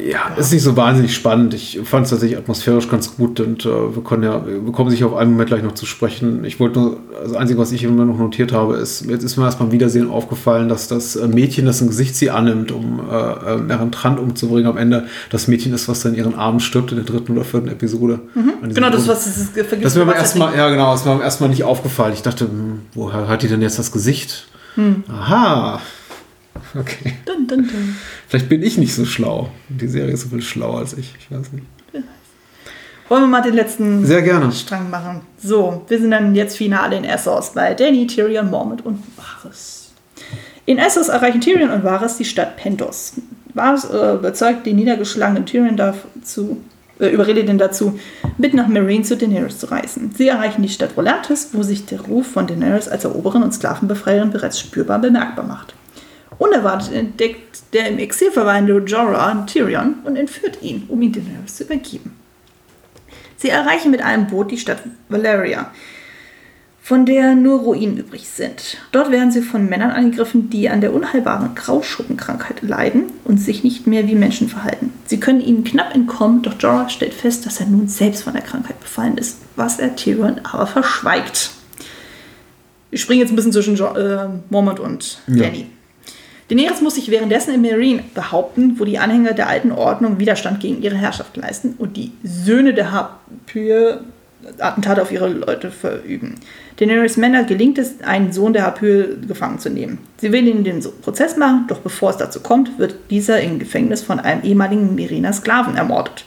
Ja, 0.10 0.36
ist 0.38 0.54
nicht 0.54 0.62
so 0.62 0.78
wahnsinnig 0.78 1.16
spannend. 1.16 1.54
Ich 1.54 1.80
fand 1.84 2.06
es 2.06 2.12
tatsächlich 2.12 2.38
atmosphärisch 2.38 2.88
ganz 2.90 3.18
gut 3.18 3.40
und 3.40 3.66
äh, 3.66 3.96
wir, 3.96 4.04
können 4.04 4.24
ja, 4.24 4.46
wir 4.46 4.72
kommen 4.72 4.90
sicher 4.90 5.08
auf 5.08 5.16
einen 5.16 5.32
Moment 5.32 5.50
gleich 5.50 5.64
noch 5.64 5.74
zu 5.74 5.86
sprechen. 5.86 6.46
Ich 6.46 6.60
wollte 6.60 6.80
nur, 6.80 6.98
das 7.24 7.34
Einzige, 7.34 7.60
was 7.60 7.72
ich 7.72 7.84
immer 7.84 8.06
noch 8.06 8.18
notiert 8.18 8.54
habe, 8.54 8.78
ist, 8.78 9.06
jetzt 9.06 9.24
ist 9.24 9.36
mir 9.36 9.46
erst 9.46 9.60
beim 9.60 9.72
Wiedersehen 9.72 10.10
aufgefallen, 10.10 10.70
dass 10.70 10.88
das 10.88 11.16
äh, 11.16 11.28
Mädchen, 11.28 11.66
das 11.66 11.82
ein 11.82 11.88
Gesicht 11.88 12.16
sie 12.16 12.30
annimmt, 12.30 12.72
um 12.72 13.02
äh, 13.10 13.54
äh, 13.54 13.58
Merentrand 13.58 14.20
umzubringen, 14.20 14.68
am 14.68 14.78
Ende 14.78 15.08
das 15.32 15.48
Mädchen 15.48 15.74
ist, 15.74 15.90
was 15.90 16.02
dann 16.02 16.14
in 16.14 16.20
ihren 16.20 16.36
Armen 16.36 16.60
stirbt 16.60 16.92
in 16.92 16.98
der 16.98 17.06
dritten 17.06 17.34
oder 17.34 17.44
vierten 17.44 17.68
Episode. 17.68 18.20
Diesem 18.36 18.74
genau 18.76 18.90
das, 18.92 19.08
was 19.08 19.26
es 19.26 19.50
vergisst. 19.50 19.86
Das 19.86 19.94
ist 19.94 19.98
mir 19.98 20.06
beim 20.06 20.16
ersten 20.16 20.40
Mal, 20.40 20.56
ja 20.56 20.70
genau, 20.70 20.92
das 20.92 21.02
ist 21.02 21.06
mir 21.08 21.14
beim 21.14 21.22
ersten 21.22 21.44
Mal 21.44 21.50
nicht 21.50 21.64
aufgefallen. 21.64 22.14
Ich 22.14 22.22
dachte, 22.22 22.46
hm, 22.46 22.82
woher 22.94 23.28
hat 23.28 23.42
die 23.42 23.48
denn 23.48 23.62
jetzt 23.62 23.80
das 23.80 23.92
Gesicht? 23.92 24.48
Aha. 25.10 25.82
Okay. 26.76 27.14
Dun, 27.26 27.48
dun, 27.48 27.68
dun. 27.68 27.96
Vielleicht 28.28 28.50
bin 28.50 28.64
ich 28.64 28.78
nicht 28.78 28.94
so 28.94 29.06
schlau. 29.06 29.50
Die 29.70 29.88
Serie 29.88 30.14
ist 30.14 30.22
so 30.22 30.30
viel 30.30 30.42
schlauer 30.42 30.80
als 30.80 30.94
ich. 30.94 31.16
Ich 31.20 31.32
weiß 31.32 31.52
nicht. 31.54 31.66
Wollen 33.10 33.24
wir 33.24 33.28
mal 33.28 33.42
den 33.42 33.54
letzten 33.54 34.06
Sehr 34.06 34.22
gerne. 34.22 34.52
Strang 34.52 34.90
machen. 34.90 35.22
So, 35.42 35.86
wir 35.88 36.00
sind 36.00 36.12
dann 36.12 36.36
jetzt 36.36 36.58
Finale 36.58 36.98
in 36.98 37.06
Essos 37.06 37.52
bei 37.52 37.74
Danny, 37.74 38.06
Tyrion, 38.06 38.50
Mormont 38.50 38.86
und 38.86 39.02
Varys. 39.16 39.92
In 40.66 40.78
Essos 40.78 41.08
erreichen 41.08 41.40
Tyrion 41.40 41.70
und 41.70 41.86
Varys 41.86 42.18
die 42.18 42.26
Stadt 42.26 42.58
Pentos. 42.58 43.14
Varys 43.54 43.86
äh, 43.86 44.16
überzeugt 44.16 44.66
den 44.66 44.76
niedergeschlagenen 44.76 45.46
Tyrion 45.46 45.78
dazu, 45.78 46.62
äh, 47.00 47.08
überredet 47.08 47.48
ihn 47.48 47.58
dazu, 47.58 47.98
mit 48.38 48.54
nach 48.54 48.68
Meereen 48.68 49.06
zu 49.06 49.16
Daenerys 49.16 49.60
zu 49.60 49.68
reisen. 49.68 50.14
Sie 50.16 50.28
erreichen 50.28 50.62
die 50.62 50.70
Stadt 50.70 50.98
Volatis, 50.98 51.50
wo 51.54 51.64
sich 51.64 51.86
der 51.86 52.02
Ruf 52.02 52.28
von 52.28 52.46
Daenerys 52.46 52.90
als 52.90 53.06
Eroberin 53.06 53.44
und 53.44 53.54
Sklavenbefreierin 53.54 54.32
bereits 54.32 54.60
spürbar 54.60 55.00
bemerkbar 55.00 55.46
macht. 55.46 55.74
Unerwartet 56.38 56.94
entdeckt 56.94 57.74
der 57.74 57.88
im 57.88 57.98
Exil 57.98 58.32
verweilende 58.32 58.78
Jorah 58.86 59.46
Tyrion 59.46 59.96
und 60.04 60.16
entführt 60.16 60.60
ihn, 60.62 60.84
um 60.88 61.02
ihn 61.02 61.12
Daenerys 61.12 61.56
zu 61.56 61.64
übergeben. 61.64 62.16
Sie 63.38 63.50
erreichen 63.50 63.92
mit 63.92 64.02
einem 64.02 64.28
Boot 64.28 64.52
die 64.52 64.58
Stadt 64.58 64.82
Valeria. 65.10 65.72
von 66.88 67.06
der 67.06 67.36
nur 67.36 67.60
Ruinen 67.60 67.98
übrig 67.98 68.30
sind. 68.30 68.78
Dort 68.94 69.12
werden 69.12 69.30
sie 69.30 69.42
von 69.42 69.68
Männern 69.68 69.92
angegriffen, 69.92 70.50
die 70.50 70.70
an 70.70 70.80
der 70.80 70.94
unheilbaren 70.94 71.54
Grauschuppenkrankheit 71.54 72.62
leiden 72.62 73.08
und 73.26 73.40
sich 73.40 73.66
nicht 73.66 73.88
mehr 73.88 74.08
wie 74.08 74.16
Menschen 74.16 74.48
verhalten. 74.48 74.94
Sie 75.06 75.20
können 75.20 75.42
ihnen 75.42 75.66
knapp 75.66 75.94
entkommen, 75.94 76.44
doch 76.44 76.54
Jorah 76.58 76.88
stellt 76.88 77.14
fest, 77.14 77.46
dass 77.46 77.60
er 77.60 77.66
nun 77.66 77.90
selbst 77.90 78.24
von 78.24 78.32
der 78.32 78.42
Krankheit 78.42 78.80
befallen 78.80 79.18
ist, 79.18 79.40
was 79.58 79.80
er 79.80 79.98
Tyrion 79.98 80.40
aber 80.44 80.66
verschweigt. 80.66 81.52
Ich 82.90 83.02
springe 83.02 83.20
jetzt 83.20 83.34
ein 83.34 83.36
bisschen 83.36 83.52
zwischen 83.52 83.76
jo 83.76 83.88
äh, 83.88 84.30
Mormont 84.50 84.80
und 84.80 85.20
Ja. 85.28 85.52
Daenerys 86.50 86.82
muss 86.82 86.96
sich 86.96 87.12
währenddessen 87.12 87.54
in 87.54 87.62
Meereen 87.62 88.02
behaupten, 88.14 88.80
wo 88.80 88.86
die 88.86 89.00
Anhänger 89.00 89.34
der 89.34 89.50
alten 89.50 89.72
Ordnung 89.72 90.20
Widerstand 90.20 90.62
gegen 90.62 90.82
ihre 90.82 90.96
Herrschaft 90.96 91.36
leisten 91.36 91.76
und 91.78 91.98
die 91.98 92.12
Söhne 92.24 92.74
der 92.74 92.92
Harpyie 92.92 94.00
Attentate 94.60 95.02
auf 95.02 95.12
ihre 95.12 95.28
Leute 95.28 95.72
verüben. 95.72 96.36
Daenerys 96.78 97.18
Männer 97.18 97.44
gelingt 97.44 97.78
es, 97.78 98.02
einen 98.02 98.32
Sohn 98.32 98.54
der 98.54 98.64
Harpyie 98.64 99.18
gefangen 99.28 99.60
zu 99.60 99.70
nehmen. 99.70 99.98
Sie 100.18 100.32
will 100.32 100.48
ihn 100.48 100.64
den 100.64 100.82
Prozess 101.02 101.36
machen, 101.38 101.66
doch 101.68 101.80
bevor 101.80 102.12
es 102.12 102.18
dazu 102.18 102.40
kommt, 102.40 102.78
wird 102.80 102.96
dieser 103.10 103.42
im 103.42 103.60
Gefängnis 103.60 104.04
von 104.04 104.20
einem 104.20 104.44
ehemaligen 104.44 104.96
Meereener 104.96 105.34
Sklaven 105.34 105.76
ermordet, 105.76 106.24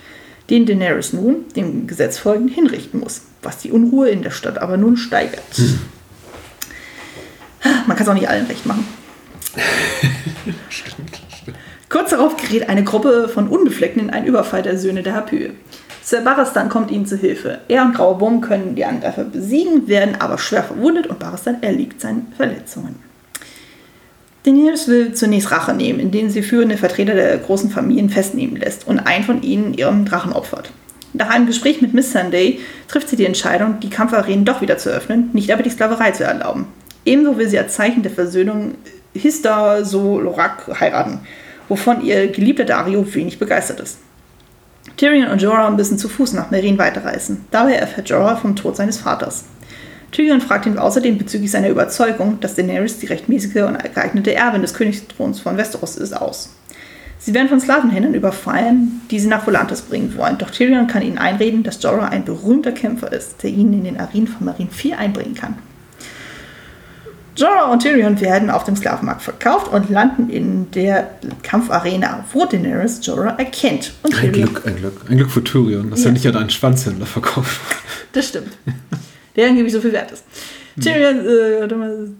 den 0.50 0.66
Daenerys 0.66 1.12
nun, 1.12 1.46
dem 1.56 1.86
Gesetz 1.86 2.18
folgend, 2.18 2.52
hinrichten 2.52 3.00
muss, 3.00 3.22
was 3.42 3.58
die 3.58 3.70
Unruhe 3.70 4.10
in 4.10 4.22
der 4.22 4.32
Stadt 4.32 4.58
aber 4.58 4.76
nun 4.76 4.96
steigert. 4.96 5.40
Man 7.86 7.96
kann 7.96 8.04
es 8.04 8.08
auch 8.08 8.14
nicht 8.14 8.28
allen 8.28 8.46
recht 8.46 8.66
machen. 8.66 8.86
Kurz 11.88 12.10
darauf 12.10 12.36
gerät 12.36 12.68
eine 12.68 12.84
Gruppe 12.84 13.28
von 13.28 13.48
Unbefleckten 13.48 14.02
in 14.02 14.10
einen 14.10 14.26
Überfall 14.26 14.62
der 14.62 14.78
Söhne 14.78 15.02
der 15.02 15.14
Harpyie. 15.14 15.52
Sir 16.02 16.22
Barristan 16.22 16.68
kommt 16.68 16.90
ihnen 16.90 17.06
zu 17.06 17.16
Hilfe. 17.16 17.60
Er 17.68 17.82
und 17.82 17.94
Grauer 17.94 18.20
Wurm 18.20 18.40
können 18.40 18.74
die 18.74 18.84
Angreifer 18.84 19.24
besiegen, 19.24 19.88
werden 19.88 20.16
aber 20.20 20.38
schwer 20.38 20.62
verwundet 20.62 21.06
und 21.06 21.18
Barristan 21.18 21.62
erliegt 21.62 22.00
seinen 22.00 22.32
Verletzungen. 22.36 22.96
Daenerys 24.44 24.88
will 24.88 25.12
zunächst 25.12 25.50
Rache 25.50 25.74
nehmen, 25.74 26.00
indem 26.00 26.30
sie 26.30 26.42
führende 26.42 26.78
Vertreter 26.78 27.14
der 27.14 27.36
großen 27.38 27.70
Familien 27.70 28.08
festnehmen 28.08 28.56
lässt 28.56 28.86
und 28.86 29.00
einen 29.00 29.24
von 29.24 29.42
ihnen 29.42 29.74
ihrem 29.74 30.06
Drachen 30.06 30.32
opfert. 30.32 30.72
Nach 31.12 31.28
einem 31.28 31.46
Gespräch 31.46 31.82
mit 31.82 31.92
Miss 31.92 32.12
Sunday 32.12 32.60
trifft 32.88 33.08
sie 33.08 33.16
die 33.16 33.26
Entscheidung, 33.26 33.80
die 33.80 33.90
Kampfarenen 33.90 34.44
doch 34.44 34.62
wieder 34.62 34.78
zu 34.78 34.90
öffnen, 34.90 35.30
nicht 35.32 35.52
aber 35.52 35.62
die 35.62 35.70
Sklaverei 35.70 36.12
zu 36.12 36.24
erlauben. 36.24 36.66
Ebenso 37.04 37.36
will 37.36 37.48
sie 37.48 37.58
als 37.58 37.74
Zeichen 37.74 38.02
der 38.02 38.12
Versöhnung 38.12 38.76
Hista 39.14 39.84
so 39.84 40.20
Lorak 40.20 40.80
heiraten, 40.80 41.20
wovon 41.68 42.02
ihr 42.04 42.28
geliebter 42.28 42.64
Dario 42.64 43.04
wenig 43.14 43.38
begeistert 43.38 43.80
ist. 43.80 43.98
Tyrion 44.96 45.28
und 45.28 45.42
Jorah 45.42 45.70
müssen 45.70 45.98
zu 45.98 46.08
Fuß 46.08 46.32
nach 46.34 46.50
Meereen 46.50 46.78
weiterreisen. 46.78 47.44
Dabei 47.50 47.74
erfährt 47.74 48.08
Jorah 48.08 48.36
vom 48.36 48.56
Tod 48.56 48.76
seines 48.76 48.98
Vaters. 48.98 49.44
Tyrion 50.12 50.40
fragt 50.40 50.66
ihn 50.66 50.78
außerdem 50.78 51.18
bezüglich 51.18 51.50
seiner 51.50 51.68
Überzeugung, 51.68 52.40
dass 52.40 52.56
Daenerys 52.56 52.98
die 52.98 53.06
rechtmäßige 53.06 53.62
und 53.62 53.78
geeignete 53.94 54.34
Erbin 54.34 54.62
des 54.62 54.74
Königsthrons 54.74 55.40
von 55.40 55.56
Westeros 55.56 55.96
ist, 55.96 56.12
aus. 56.12 56.50
Sie 57.18 57.34
werden 57.34 57.48
von 57.48 57.60
Sklavenhändlern 57.60 58.14
überfallen, 58.14 59.02
die 59.10 59.20
sie 59.20 59.28
nach 59.28 59.46
Volantis 59.46 59.82
bringen 59.82 60.16
wollen. 60.16 60.38
Doch 60.38 60.50
Tyrion 60.50 60.86
kann 60.86 61.02
ihnen 61.02 61.18
einreden, 61.18 61.62
dass 61.62 61.82
Jorah 61.82 62.08
ein 62.08 62.24
berühmter 62.24 62.72
Kämpfer 62.72 63.12
ist, 63.12 63.42
der 63.42 63.50
ihnen 63.50 63.74
in 63.74 63.84
den 63.84 64.00
Arenen 64.00 64.26
von 64.26 64.46
Meereen 64.46 64.70
viel 64.70 64.94
einbringen 64.94 65.34
kann. 65.34 65.58
Jorah 67.36 67.70
und 67.72 67.80
Tyrion 67.82 68.20
werden 68.20 68.50
auf 68.50 68.64
dem 68.64 68.76
Sklavenmarkt 68.76 69.22
verkauft 69.22 69.68
und 69.72 69.88
landen 69.90 70.28
in 70.30 70.70
der 70.72 71.10
Kampfarena, 71.42 72.24
wo 72.32 72.44
Daenerys 72.44 73.00
Jorah 73.04 73.36
erkennt. 73.38 73.92
Und 74.02 74.14
Ein 74.14 74.32
Tyrion 74.32 74.48
Glück, 74.52 74.66
ein 74.66 74.76
Glück. 74.76 75.00
Ein 75.08 75.16
Glück 75.16 75.30
für 75.30 75.44
Tyrion, 75.44 75.90
dass 75.90 76.00
Ja. 76.00 76.06
er 76.06 76.12
nicht 76.12 76.26
an 76.26 76.36
einen 76.36 76.50
Schwanzhändler 76.50 77.06
verkauft. 77.06 77.60
Das 78.12 78.28
stimmt. 78.28 78.48
Der 79.36 79.48
angeblich 79.48 79.72
so 79.72 79.80
viel 79.80 79.92
wert 79.92 80.10
ist. 80.10 80.24
Tyrion, 80.82 81.20
äh, 81.26 81.64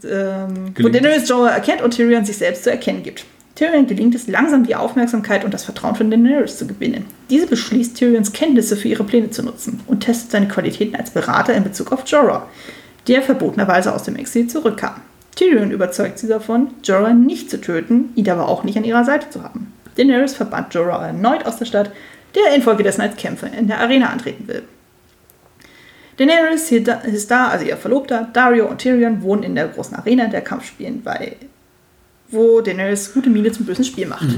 ähm, 0.08 0.74
wo 0.80 0.88
Daenerys 0.88 1.28
Jorah 1.28 1.50
erkennt 1.50 1.82
und 1.82 1.92
Tyrion 1.92 2.24
sich 2.24 2.36
selbst 2.38 2.64
zu 2.64 2.70
erkennen 2.70 3.02
gibt. 3.02 3.24
Tyrion 3.56 3.86
gelingt 3.86 4.14
es 4.14 4.26
langsam, 4.28 4.64
die 4.64 4.74
Aufmerksamkeit 4.76 5.44
und 5.44 5.52
das 5.52 5.64
Vertrauen 5.64 5.94
von 5.94 6.10
Daenerys 6.10 6.56
zu 6.58 6.66
gewinnen. 6.66 7.04
Diese 7.28 7.46
beschließt, 7.46 7.96
Tyrions 7.96 8.32
Kenntnisse 8.32 8.76
für 8.76 8.88
ihre 8.88 9.04
Pläne 9.04 9.30
zu 9.30 9.42
nutzen 9.42 9.80
und 9.86 10.00
testet 10.00 10.30
seine 10.30 10.48
Qualitäten 10.48 10.96
als 10.96 11.10
Berater 11.10 11.52
in 11.54 11.64
Bezug 11.64 11.92
auf 11.92 12.02
Jorah, 12.06 12.46
der 13.08 13.22
verbotenerweise 13.22 13.94
aus 13.94 14.02
dem 14.02 14.16
Exil 14.16 14.46
zurückkam. 14.46 15.00
Tyrion 15.36 15.70
überzeugt 15.70 16.18
sie 16.18 16.28
davon, 16.28 16.68
Jorah 16.82 17.12
nicht 17.12 17.50
zu 17.50 17.60
töten, 17.60 18.12
ihn 18.14 18.28
aber 18.28 18.48
auch 18.48 18.64
nicht 18.64 18.76
an 18.76 18.84
ihrer 18.84 19.04
Seite 19.04 19.30
zu 19.30 19.42
haben. 19.42 19.72
Daenerys 19.96 20.34
verbannt 20.34 20.74
Jorah 20.74 21.06
erneut 21.06 21.46
aus 21.46 21.56
der 21.56 21.64
Stadt, 21.64 21.90
der 22.34 22.54
infolgedessen 22.54 23.02
als 23.02 23.16
Kämpfer 23.16 23.52
in 23.52 23.68
der 23.68 23.80
Arena 23.80 24.10
antreten 24.10 24.46
will. 24.48 24.62
Daenerys, 26.16 26.68
Histar, 26.68 27.50
also 27.50 27.64
ihr 27.64 27.76
Verlobter, 27.76 28.28
Dario 28.32 28.66
und 28.66 28.78
Tyrion 28.78 29.22
wohnen 29.22 29.42
in 29.42 29.54
der 29.54 29.68
großen 29.68 29.96
Arena 29.96 30.26
der 30.26 30.42
Kampfspielen, 30.42 31.02
bei, 31.02 31.36
wo 32.28 32.60
Daenerys 32.60 33.14
gute 33.14 33.30
Miene 33.30 33.50
zum 33.52 33.64
bösen 33.64 33.84
Spiel 33.84 34.06
macht. 34.06 34.28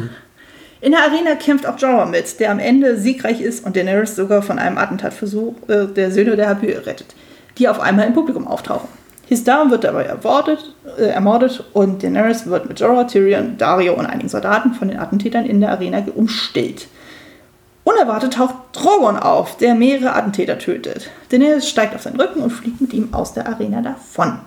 In 0.80 0.93
der 0.93 1.02
Arena 1.02 1.34
kämpft 1.34 1.66
auch 1.66 1.78
Jorah 1.78 2.06
mit, 2.06 2.39
der 2.40 2.51
am 2.51 2.59
Ende 2.59 2.97
siegreich 2.97 3.40
ist 3.40 3.64
und 3.64 3.76
Daenerys 3.76 4.16
sogar 4.16 4.43
von 4.43 4.59
einem 4.59 4.78
Attentatversuch 4.78 5.55
äh, 5.68 5.86
der 5.86 6.10
Söhne 6.10 6.36
der 6.36 6.48
Harpyie 6.48 6.72
rettet, 6.72 7.14
die 7.59 7.69
auf 7.69 7.81
einmal 7.81 8.07
im 8.07 8.15
Publikum 8.15 8.47
auftauchen. 8.47 8.89
Histar 9.27 9.70
wird 9.70 9.85
dabei 9.85 10.05
ermordet, 10.05 10.74
äh, 10.99 11.05
ermordet 11.05 11.65
und 11.73 12.03
Daenerys 12.03 12.47
wird 12.47 12.69
mit 12.69 12.81
Jorah, 12.81 13.05
Tyrion, 13.05 13.57
Dario 13.57 13.95
und 13.95 14.07
einigen 14.07 14.29
Soldaten 14.29 14.74
von 14.74 14.89
den 14.89 14.99
Attentätern 14.99 15.47
in 15.47 15.61
der 15.61 15.70
Arena 15.70 16.05
umstellt. 16.15 16.89
Unerwartet 17.85 18.35
taucht 18.35 18.55
Drogon 18.73 19.16
auf, 19.16 19.57
der 19.57 19.74
mehrere 19.74 20.15
Attentäter 20.15 20.59
tötet. 20.59 21.11
Daenerys 21.31 21.69
steigt 21.69 21.95
auf 21.95 22.03
seinen 22.03 22.20
Rücken 22.20 22.43
und 22.43 22.51
fliegt 22.51 22.81
mit 22.81 22.93
ihm 22.93 23.12
aus 23.12 23.33
der 23.33 23.49
Arena 23.49 23.81
davon. 23.81 24.39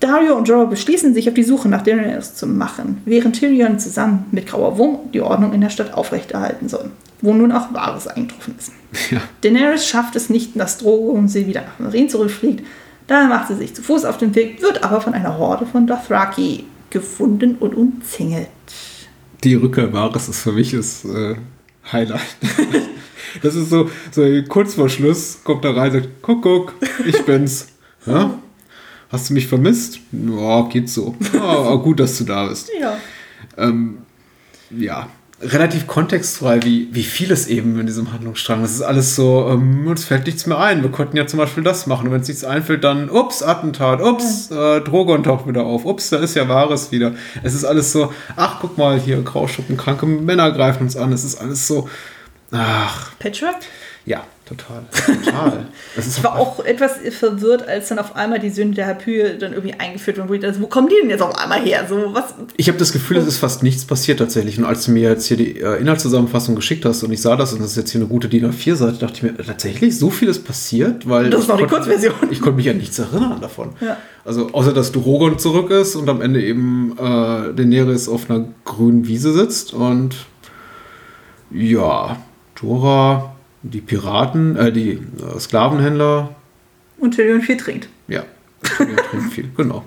Dario 0.00 0.34
und 0.34 0.48
Jorah 0.48 0.64
beschließen, 0.64 1.12
sich 1.12 1.28
auf 1.28 1.34
die 1.34 1.42
Suche 1.42 1.68
nach 1.68 1.82
Daenerys 1.82 2.34
zu 2.34 2.46
machen, 2.46 3.02
während 3.04 3.38
Tyrion 3.38 3.78
zusammen 3.78 4.24
mit 4.32 4.46
Grauer 4.46 4.78
Wurm 4.78 5.10
die 5.12 5.20
Ordnung 5.20 5.52
in 5.52 5.60
der 5.60 5.68
Stadt 5.68 5.92
aufrechterhalten 5.92 6.68
soll, 6.68 6.90
wo 7.20 7.34
nun 7.34 7.52
auch 7.52 7.72
Wahres 7.74 8.06
eingetroffen 8.06 8.54
ist. 8.58 8.72
Ja. 9.10 9.20
Daenerys 9.42 9.86
schafft 9.86 10.16
es 10.16 10.30
nicht, 10.30 10.58
dass 10.58 10.78
Drogon 10.78 11.28
sie 11.28 11.46
wieder 11.46 11.62
nach 11.62 11.78
Meereen 11.78 12.08
zurückfliegt. 12.08 12.64
Daher 13.06 13.28
macht 13.28 13.48
sie 13.48 13.56
sich 13.56 13.74
zu 13.74 13.82
Fuß 13.82 14.06
auf 14.06 14.16
den 14.16 14.34
Weg, 14.34 14.62
wird 14.62 14.82
aber 14.82 15.00
von 15.00 15.12
einer 15.12 15.36
Horde 15.36 15.66
von 15.66 15.86
Dothraki 15.86 16.64
gefunden 16.88 17.56
und 17.60 17.74
umzingelt. 17.74 18.48
Die 19.44 19.54
Rückkehr 19.54 19.92
Wahres 19.92 20.28
ist 20.28 20.40
für 20.40 20.52
mich 20.52 20.72
das 20.72 21.04
äh, 21.04 21.36
Highlight. 21.92 22.20
Das 23.42 23.54
ist 23.54 23.70
so, 23.70 23.88
so 24.10 24.22
kurz 24.48 24.74
vor 24.74 24.88
Schluss 24.88 25.38
kommt 25.44 25.64
er 25.64 25.76
rein 25.76 25.92
und 25.92 26.02
sagt, 26.02 26.08
guck, 26.20 26.42
guck, 26.42 26.74
ich 27.06 27.24
bin's. 27.24 27.68
Ja? 28.06 28.38
Hast 29.10 29.28
du 29.28 29.34
mich 29.34 29.46
vermisst? 29.46 30.00
Ja, 30.12 30.62
geht 30.68 30.88
so. 30.88 31.14
Ja, 31.32 31.74
gut, 31.76 32.00
dass 32.00 32.18
du 32.18 32.24
da 32.24 32.46
bist. 32.46 32.70
Ja. 32.80 32.96
Ähm, 33.56 33.98
ja, 34.70 35.08
relativ 35.42 35.86
kontextfrei, 35.86 36.62
wie, 36.62 36.88
wie 36.92 37.02
viel 37.02 37.32
es 37.32 37.46
eben 37.46 37.78
in 37.80 37.86
diesem 37.86 38.12
Handlungsstrang. 38.12 38.62
Das 38.62 38.72
ist 38.72 38.82
alles 38.82 39.16
so, 39.16 39.48
ähm, 39.50 39.86
uns 39.86 40.04
fällt 40.04 40.26
nichts 40.26 40.46
mehr 40.46 40.58
ein. 40.58 40.82
Wir 40.82 40.90
konnten 40.90 41.16
ja 41.16 41.26
zum 41.26 41.38
Beispiel 41.38 41.64
das 41.64 41.86
machen. 41.86 42.06
Und 42.06 42.12
wenn 42.12 42.20
es 42.20 42.28
nichts 42.28 42.44
einfällt, 42.44 42.84
dann, 42.84 43.08
ups, 43.08 43.42
Attentat, 43.42 44.02
ups, 44.02 44.50
äh, 44.50 44.80
Drogon 44.82 45.22
taucht 45.22 45.48
wieder 45.48 45.64
auf, 45.64 45.84
ups, 45.84 46.10
da 46.10 46.18
ist 46.18 46.36
ja 46.36 46.48
Wahres 46.48 46.92
wieder. 46.92 47.14
Es 47.42 47.54
ist 47.54 47.64
alles 47.64 47.92
so, 47.92 48.12
ach, 48.36 48.58
guck 48.60 48.76
mal, 48.76 49.00
hier, 49.00 49.22
Grauschuppen, 49.22 49.76
kranke 49.76 50.06
Männer 50.06 50.50
greifen 50.52 50.82
uns 50.82 50.96
an. 50.96 51.12
Es 51.12 51.24
ist 51.24 51.36
alles 51.36 51.66
so, 51.66 51.88
ach, 52.52 53.12
Patchwork? 53.18 53.56
ja, 54.04 54.24
total, 54.50 54.82
total. 55.24 55.66
Ich 55.96 56.22
war 56.22 56.36
auch 56.38 56.62
etwas 56.64 56.92
verwirrt, 57.16 57.66
als 57.66 57.88
dann 57.88 57.98
auf 57.98 58.14
einmal 58.16 58.38
die 58.38 58.50
Söhne 58.50 58.72
der 58.74 58.86
Harpyie 58.86 59.38
dann 59.38 59.52
irgendwie 59.54 59.74
eingeführt 59.78 60.18
wurden, 60.18 60.28
wo 60.28 60.34
ich 60.34 60.40
dachte, 60.40 60.60
wo 60.60 60.66
kommen 60.66 60.88
die 60.88 60.96
denn 61.00 61.08
jetzt 61.10 61.22
auf 61.22 61.34
einmal 61.38 61.60
her? 61.62 61.86
So, 61.88 61.96
was? 62.12 62.34
Ich 62.56 62.68
habe 62.68 62.78
das 62.78 62.92
Gefühl, 62.92 63.16
es 63.16 63.26
ist 63.26 63.38
fast 63.38 63.62
nichts 63.62 63.84
passiert 63.84 64.18
tatsächlich. 64.18 64.58
Und 64.58 64.64
als 64.64 64.84
du 64.84 64.90
mir 64.90 65.08
jetzt 65.08 65.26
hier 65.26 65.36
die 65.36 65.60
äh, 65.60 65.76
Inhaltszusammenfassung 65.80 66.54
geschickt 66.56 66.84
hast 66.84 67.02
und 67.02 67.12
ich 67.12 67.22
sah 67.22 67.36
das 67.36 67.52
und 67.52 67.60
das 67.62 67.70
ist 67.70 67.76
jetzt 67.76 67.90
hier 67.92 68.00
eine 68.00 68.08
gute 68.08 68.28
DIN 68.28 68.50
A4-Seite, 68.52 68.98
dachte 68.98 69.14
ich 69.16 69.22
mir, 69.22 69.36
tatsächlich, 69.36 69.98
so 69.98 70.10
viel 70.10 70.28
ist 70.28 70.44
passiert? 70.44 71.08
Weil 71.08 71.30
Das 71.30 71.40
ist 71.42 71.48
noch 71.48 71.56
die 71.56 71.62
konnte- 71.64 71.88
Kurzversion. 71.88 72.14
Ich 72.30 72.40
konnte 72.40 72.56
mich 72.56 72.68
an 72.68 72.76
nichts 72.76 72.98
erinnern 72.98 73.40
davon. 73.40 73.70
Ja. 73.80 73.96
Also 74.24 74.48
außer, 74.52 74.72
dass 74.74 74.92
Drogon 74.92 75.38
zurück 75.38 75.70
ist 75.70 75.96
und 75.96 76.08
am 76.08 76.20
Ende 76.20 76.42
eben 76.42 76.92
äh, 76.98 77.54
Daenerys 77.54 78.08
auf 78.08 78.28
einer 78.28 78.44
grünen 78.64 79.06
Wiese 79.06 79.32
sitzt 79.32 79.72
und 79.72 80.14
ja, 81.50 82.16
Dora, 82.60 83.29
die 83.62 83.80
Piraten, 83.80 84.56
äh, 84.56 84.72
die 84.72 84.92
äh, 84.92 85.38
Sklavenhändler, 85.38 86.34
Und 86.98 87.14
Tyrion 87.14 87.40
viel 87.40 87.56
trinkt. 87.56 87.88
ja, 88.08 88.24
die 88.62 88.96
trinken 88.96 89.30
viel, 89.30 89.48
genau. 89.56 89.84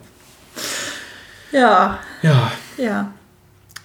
Ja, 1.51 1.99
Ja, 2.21 2.51
ja. 2.77 3.13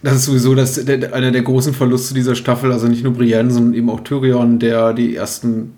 Das 0.03 0.15
ist 0.15 0.27
sowieso 0.27 0.55
das, 0.55 0.85
der, 0.85 1.13
einer 1.13 1.33
der 1.33 1.43
großen 1.43 1.75
Verluste 1.75 2.15
dieser 2.15 2.35
Staffel. 2.37 2.71
Also 2.73 2.87
nicht 2.87 3.03
nur 3.03 3.15
Brienne, 3.15 3.51
sondern 3.51 3.75
eben 3.75 3.91
auch 3.91 4.01
Tyrion, 4.01 4.59
der 4.59 4.93
die 4.93 5.17
ersten 5.17 5.75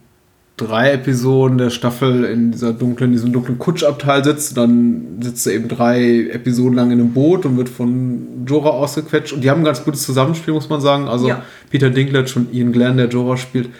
drei 0.58 0.92
Episoden 0.92 1.56
der 1.56 1.70
Staffel 1.70 2.24
in 2.24 2.52
dieser 2.52 2.74
dunklen, 2.74 3.12
diesem 3.12 3.32
dunklen 3.32 3.58
Kutschabteil 3.58 4.22
sitzt. 4.22 4.58
Dann 4.58 5.18
sitzt 5.22 5.46
er 5.46 5.54
eben 5.54 5.68
drei 5.68 6.28
Episoden 6.30 6.74
lang 6.74 6.90
in 6.90 7.00
einem 7.00 7.12
Boot 7.14 7.46
und 7.46 7.56
wird 7.56 7.70
von 7.70 8.44
Jorah 8.46 8.70
ausgequetscht. 8.70 9.32
Und 9.32 9.42
die 9.42 9.48
haben 9.48 9.62
ein 9.62 9.64
ganz 9.64 9.82
gutes 9.84 10.02
Zusammenspiel, 10.02 10.52
muss 10.52 10.68
man 10.68 10.82
sagen. 10.82 11.08
Also 11.08 11.28
Ja. 11.28 11.42
Peter 11.70 11.88
Dinklage 11.88 12.32
und 12.36 12.52
Ian 12.52 12.72
Glenn, 12.72 12.98
der 12.98 13.08
Jorah 13.08 13.38
spielt. 13.38 13.70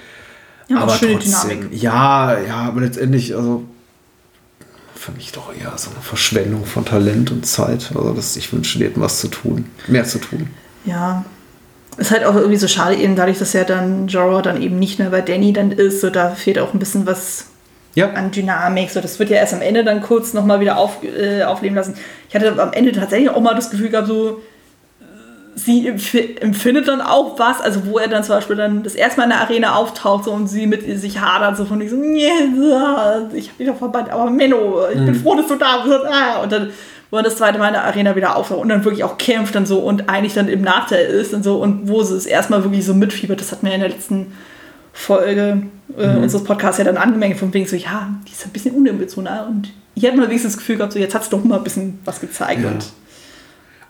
Ja 0.71 0.77
aber 0.79 0.95
schöne 0.95 1.19
trotzdem, 1.19 1.61
Dynamik. 1.61 1.83
ja, 1.83 2.39
ja, 2.41 2.55
aber 2.57 2.81
letztendlich, 2.81 3.35
also 3.37 3.65
für 4.95 5.13
mich 5.13 5.33
doch 5.33 5.51
eher 5.55 5.73
so 5.77 5.91
eine 5.91 6.01
Verschwendung 6.03 6.65
von 6.67 6.85
Talent 6.85 7.31
und 7.31 7.47
Zeit. 7.47 7.91
Also 7.95 8.13
das, 8.13 8.37
ich 8.37 8.53
wünsche, 8.53 8.79
hätten 8.81 9.01
was 9.01 9.21
zu 9.21 9.29
tun, 9.29 9.67
mehr 9.89 10.05
zu 10.05 10.19
tun. 10.19 10.49
Ja. 10.85 11.25
Ist 11.97 12.11
halt 12.13 12.25
auch 12.25 12.35
irgendwie 12.35 12.57
so 12.57 12.69
schade, 12.69 12.95
eben 12.97 13.17
dadurch, 13.17 13.39
dass 13.39 13.53
ja 13.53 13.65
dann 13.65 14.09
Jorah 14.09 14.43
dann 14.43 14.63
eben 14.63 14.79
nicht 14.79 14.99
mehr 14.99 15.11
bei 15.11 15.21
Danny 15.21 15.53
dann 15.53 15.73
ist, 15.73 16.01
so 16.01 16.09
da 16.11 16.31
fehlt 16.31 16.59
auch 16.59 16.73
ein 16.73 16.79
bisschen 16.79 17.05
was 17.07 17.47
Ja. 17.95 18.11
an 18.13 18.31
Dynamik. 18.31 18.91
So, 18.91 19.01
das 19.01 19.19
wird 19.19 19.29
ja 19.31 19.37
erst 19.39 19.55
am 19.55 19.61
Ende 19.63 19.85
dann 19.85 20.01
kurz 20.01 20.33
nochmal 20.33 20.61
wieder 20.61 20.77
auf, 20.79 21.03
äh, 21.03 21.43
aufleben 21.43 21.77
lassen. 21.77 21.95
Ich 22.29 22.35
hatte 22.35 22.61
am 22.63 22.73
Ende 22.73 22.93
tatsächlich 22.93 23.29
auch 23.31 23.41
mal 23.41 23.55
das 23.55 23.71
Gefühl 23.71 23.89
gehabt, 23.91 24.07
so 24.09 24.41
sie 25.57 25.91
empf- 25.91 26.41
empfindet 26.41 26.89
dann 26.89 27.01
auch 27.01 27.39
was, 27.39 27.61
also 27.61 27.85
wo 27.87 27.99
er 27.99 28.09
dann 28.09 28.23
zum 28.25 28.37
Beispiel 28.37 28.57
dann 28.57 28.83
das 28.83 28.95
erste 28.95 29.19
Mal 29.21 29.25
in 29.25 29.31
der 29.31 29.41
Arena 29.41 29.75
auftaucht 29.75 30.25
so, 30.25 30.33
und 30.33 30.47
sie 30.49 30.67
mit 30.67 30.83
sich 31.01 31.21
hadert, 31.21 31.57
so 31.57 31.65
von 31.65 31.81
diesem, 31.81 32.01
nee, 32.13 32.29
ich 33.35 33.49
hab 33.51 33.59
dich 33.59 33.67
doch 33.67 33.77
verbannt, 33.77 34.11
aber 34.11 34.31
Menno, 34.31 34.89
ich 34.93 35.05
bin 35.05 35.15
froh, 35.15 35.35
dass 35.35 35.47
du 35.49 35.57
da 35.57 35.79
bist. 35.85 35.99
Ah, 36.11 36.43
Und 36.43 36.53
dann, 36.53 36.71
wo 37.11 37.17
er 37.17 37.23
das 37.25 37.37
zweite 37.37 37.59
Mal 37.59 37.69
in 37.69 37.73
der 37.75 37.85
Arena 37.85 38.15
wieder 38.15 38.37
auftaucht 38.37 38.61
und 38.61 38.69
dann 38.69 38.85
wirklich 38.85 39.03
auch 39.05 39.19
kämpft 39.19 39.57
und 39.57 39.67
so 39.67 39.81
und 39.81 40.09
eigentlich 40.09 40.35
dann 40.35 40.49
im 40.49 40.63
Nachteil 40.63 41.07
ist 41.07 41.35
und 41.35 41.43
so 41.43 41.57
und 41.59 41.89
wo 41.89 42.03
sie 42.05 42.15
es 42.17 42.27
erstmal 42.27 42.63
wirklich 42.63 42.85
so 42.87 42.95
mitfiebert, 42.95 43.41
das 43.41 43.51
hat 43.51 43.63
mir 43.65 43.75
in 43.75 43.81
der 43.81 43.89
letzten 43.91 44.33
Folge 44.93 45.63
äh, 45.97 46.17
unseres 46.17 46.45
Podcasts 46.45 46.79
ja 46.79 46.85
dann 46.85 46.97
angemerkt, 46.97 47.39
von 47.39 47.53
wegen 47.55 47.67
so, 47.67 47.77
ja, 47.77 48.09
die 48.29 48.33
ist 48.33 48.45
ein 48.47 48.51
bisschen 48.51 48.75
unemotional 48.75 49.47
und 49.49 49.73
ich 49.95 50.05
hatte 50.07 50.17
mal 50.17 50.29
wenigstens 50.29 50.53
das 50.53 50.59
Gefühl 50.59 50.77
gehabt, 50.77 50.93
so 50.93 50.99
jetzt 50.99 51.15
hat 51.15 51.23
es 51.23 51.29
doch 51.29 51.43
mal 51.45 51.59
ein 51.59 51.65
bisschen 51.65 51.99
was 52.05 52.21
gezeigt 52.21 52.63
Ja. 52.63 52.69
und 52.71 52.87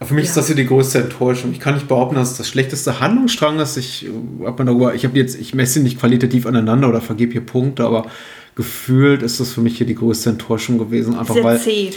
für 0.07 0.15
mich 0.15 0.25
ist 0.25 0.37
das 0.37 0.47
hier 0.47 0.57
die 0.57 0.67
größte 0.67 0.99
Enttäuschung. 0.99 1.53
Ich 1.53 1.61
kann 1.61 1.75
nicht 1.75 1.89
behaupten, 1.89 2.15
dass 2.15 2.33
es 2.33 2.39
das 2.39 2.49
schlechteste 2.49 3.01
Handlungsstrang 3.01 3.59
ist. 3.59 3.77
Ich 3.77 4.07
äh, 4.07 4.47
habe 4.47 4.63
mir 4.63 4.71
darüber, 4.71 4.95
ich 4.95 5.05
habe 5.05 5.19
jetzt, 5.19 5.39
ich 5.39 5.55
messe 5.55 5.81
nicht 5.81 5.99
qualitativ 5.99 6.47
aneinander 6.47 6.89
oder 6.89 7.01
vergebe 7.01 7.33
hier 7.33 7.43
Punkte, 7.43 7.85
aber 7.85 8.07
gefühlt 8.55 9.23
ist 9.23 9.41
das 9.41 9.53
für 9.53 9.61
mich 9.61 9.77
hier 9.77 9.87
die 9.87 9.95
größte 9.95 10.31
Enttäuschung 10.31 10.79
gewesen. 10.79 11.19
Einfach 11.19 11.35
sehr 11.35 11.45
weil. 11.45 11.61
zäh, 11.61 11.91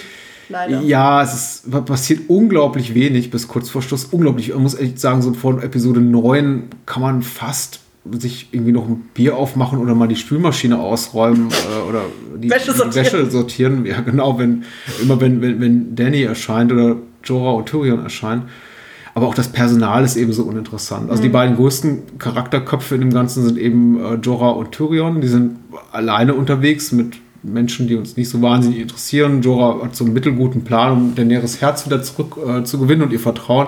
leider. 0.50 0.82
Ja, 0.82 1.24
es 1.24 1.64
ist, 1.64 1.86
passiert 1.86 2.22
unglaublich 2.28 2.94
wenig 2.94 3.32
bis 3.32 3.48
kurz 3.48 3.70
vor 3.70 3.82
Schluss. 3.82 4.06
Unglaublich. 4.06 4.54
Man 4.54 4.64
muss 4.64 4.76
echt 4.76 5.00
sagen, 5.00 5.22
so 5.22 5.34
vor 5.34 5.64
Episode 5.64 6.02
9 6.02 6.64
kann 6.86 7.02
man 7.02 7.22
fast 7.22 7.80
sich 8.12 8.50
irgendwie 8.52 8.74
noch 8.74 8.86
ein 8.86 8.98
Bier 9.14 9.38
aufmachen 9.38 9.80
oder 9.80 9.96
mal 9.96 10.10
die 10.10 10.18
Spülmaschine 10.18 10.78
ausräumen 10.78 11.48
äh, 11.50 11.90
oder 11.90 12.02
die 12.38 12.50
Wäsche 12.50 12.72
die 12.72 12.78
sortieren. 12.78 13.06
Wäsche 13.06 13.32
sortieren. 13.32 13.86
Ja, 13.86 14.02
genau, 14.02 14.38
wenn 14.38 14.66
immer 15.02 15.22
wenn, 15.22 15.42
wenn, 15.42 15.62
wenn 15.62 15.96
Danny 15.96 16.24
erscheint 16.24 16.74
oder 16.74 16.98
Jorah 17.24 17.54
und 17.54 17.68
Tyrion 17.68 18.04
erscheinen. 18.04 18.50
Aber 19.16 19.28
auch 19.28 19.36
das 19.36 19.50
Personal 19.50 20.04
ist 20.04 20.16
eben 20.16 20.34
so 20.34 20.44
uninteressant. 20.44 21.12
Also 21.12 21.22
die 21.22 21.30
beiden 21.30 21.56
größten 21.56 22.18
Charakterköpfe 22.18 22.96
in 22.96 23.02
dem 23.02 23.14
Ganzen 23.14 23.46
sind 23.46 23.58
eben 23.58 24.04
äh, 24.04 24.16
Jorah 24.16 24.52
und 24.52 24.72
Tyrion. 24.72 25.22
Die 25.22 25.28
sind 25.28 25.58
alleine 25.92 26.34
unterwegs 26.34 26.92
mit 26.92 27.18
Menschen, 27.44 27.88
die 27.88 27.96
uns 27.96 28.18
nicht 28.18 28.30
so 28.30 28.42
wahnsinnig 28.42 28.80
interessieren. 28.80 29.42
Jorah 29.42 29.84
hat 29.84 29.96
so 29.96 30.06
einen 30.06 30.14
mittelguten 30.14 30.64
Plan, 30.64 30.92
um 30.94 31.16
Daenerys 31.16 31.62
Herz 31.62 31.86
wieder 31.86 32.02
zurück 32.02 32.38
äh, 32.44 32.64
zu 32.64 32.80
gewinnen 32.80 33.04
und 33.04 33.12
ihr 33.12 33.20
Vertrauen. 33.20 33.68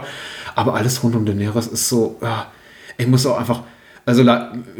Aber 0.56 0.73
alles 0.73 1.03
rund 1.03 1.15
um 1.15 1.26
Daenerys 1.26 1.68
ist 1.68 1.90
so, 1.90 2.18
ja, 2.22 2.48
ich 2.98 3.07
muss 3.07 3.26
auch 3.26 3.38
einfach, 3.38 3.64
also 4.06 4.23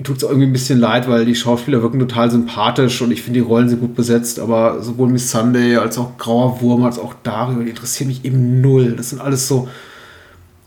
tut 0.04 0.18
es 0.18 0.24
irgendwie 0.24 0.46
ein 0.46 0.54
bisschen 0.54 0.80
leid, 0.80 1.10
weil 1.10 1.26
die 1.26 1.36
Schauspieler 1.36 1.82
wirken 1.82 2.00
total 2.00 2.30
sympathisch 2.30 3.02
und 3.02 3.12
ich 3.12 3.24
finde 3.24 3.40
die 3.40 3.46
Rollen 3.46 3.70
sind 3.70 3.80
gut 3.82 3.96
besetzt, 3.96 4.40
aber 4.40 4.84
sowohl 4.84 5.10
Miss 5.10 5.32
Sunday 5.32 5.78
als 5.78 5.98
auch 5.98 6.18
Grauer 6.18 6.62
Wurm 6.62 6.84
als 6.84 7.00
auch 7.00 7.16
Dario, 7.24 7.62
die 7.64 7.70
interessieren 7.70 8.08
mich 8.10 8.24
eben 8.24 8.62
null. 8.62 8.94
Das 8.96 9.10
sind 9.10 9.22
alles 9.22 9.48
so, 9.48 9.68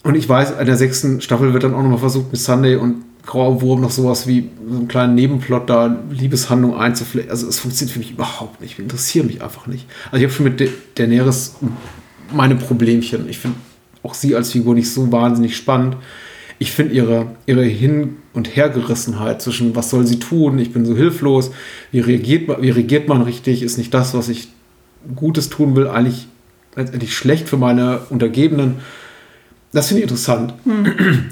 und 0.03 0.17
ich 0.17 0.29
weiß, 0.29 0.53
in 0.59 0.67
der 0.67 0.77
sechsten 0.77 1.21
Staffel 1.21 1.53
wird 1.53 1.63
dann 1.63 1.75
auch 1.75 1.83
nochmal 1.83 1.99
versucht, 1.99 2.33
mit 2.33 2.41
Sunday 2.41 2.77
und 2.77 3.05
Grauer 3.27 3.61
Wurm 3.61 3.83
noch 3.83 3.91
sowas 3.91 4.27
wie 4.27 4.49
so 4.69 4.79
einen 4.79 4.89
kleinen 4.89 5.15
Nebenplot 5.15 5.69
da, 5.69 5.99
Liebeshandlung 6.11 6.77
einzuflechten. 6.79 7.31
Also 7.31 7.47
es 7.47 7.59
funktioniert 7.61 7.93
für 7.93 7.99
mich 7.99 8.13
überhaupt 8.13 8.61
nicht. 8.63 8.79
Die 8.79 8.83
interessieren 8.83 9.27
mich 9.27 9.43
einfach 9.43 9.67
nicht. 9.67 9.87
Also 10.07 10.17
ich 10.17 10.23
habe 10.25 10.33
schon 10.33 10.45
mit 10.45 10.61
Da- 10.61 10.73
Daenerys 10.95 11.57
meine 12.33 12.55
Problemchen. 12.55 13.29
Ich 13.29 13.39
finde 13.39 13.59
auch 14.03 14.15
sie 14.15 14.35
als 14.35 14.53
Figur 14.53 14.75
nicht 14.75 14.91
so 14.91 15.13
wahnsinnig 15.13 15.57
spannend. 15.57 15.97
Ich 16.61 16.73
finde 16.73 16.95
ihre, 16.95 17.27
ihre 17.47 17.63
Hin- 17.65 18.17
und 18.35 18.57
Hergerissenheit 18.57 19.41
zwischen, 19.43 19.77
was 19.77 19.91
soll 19.91 20.07
sie 20.07 20.19
tun, 20.19 20.59
ich 20.59 20.73
bin 20.73 20.85
so 20.85 20.97
hilflos, 20.97 21.51
wie 21.93 22.01
reagiert, 22.01 22.49
man- 22.49 22.63
wie 22.63 22.71
reagiert 22.71 23.07
man 23.09 23.23
richtig, 23.23 23.63
ist 23.63 23.79
nicht 23.79 23.95
das, 23.95 24.15
was 24.15 24.29
ich 24.29 24.49
Gutes 25.15 25.49
tun 25.49 25.77
will, 25.77 25.87
eigentlich 25.89 26.27
letztendlich 26.75 27.15
schlecht 27.17 27.49
für 27.49 27.57
meine 27.57 28.01
Untergebenen. 28.11 28.77
Das 29.73 29.89
finde 29.89 30.01
ich 30.01 30.05
interessant. 30.05 30.55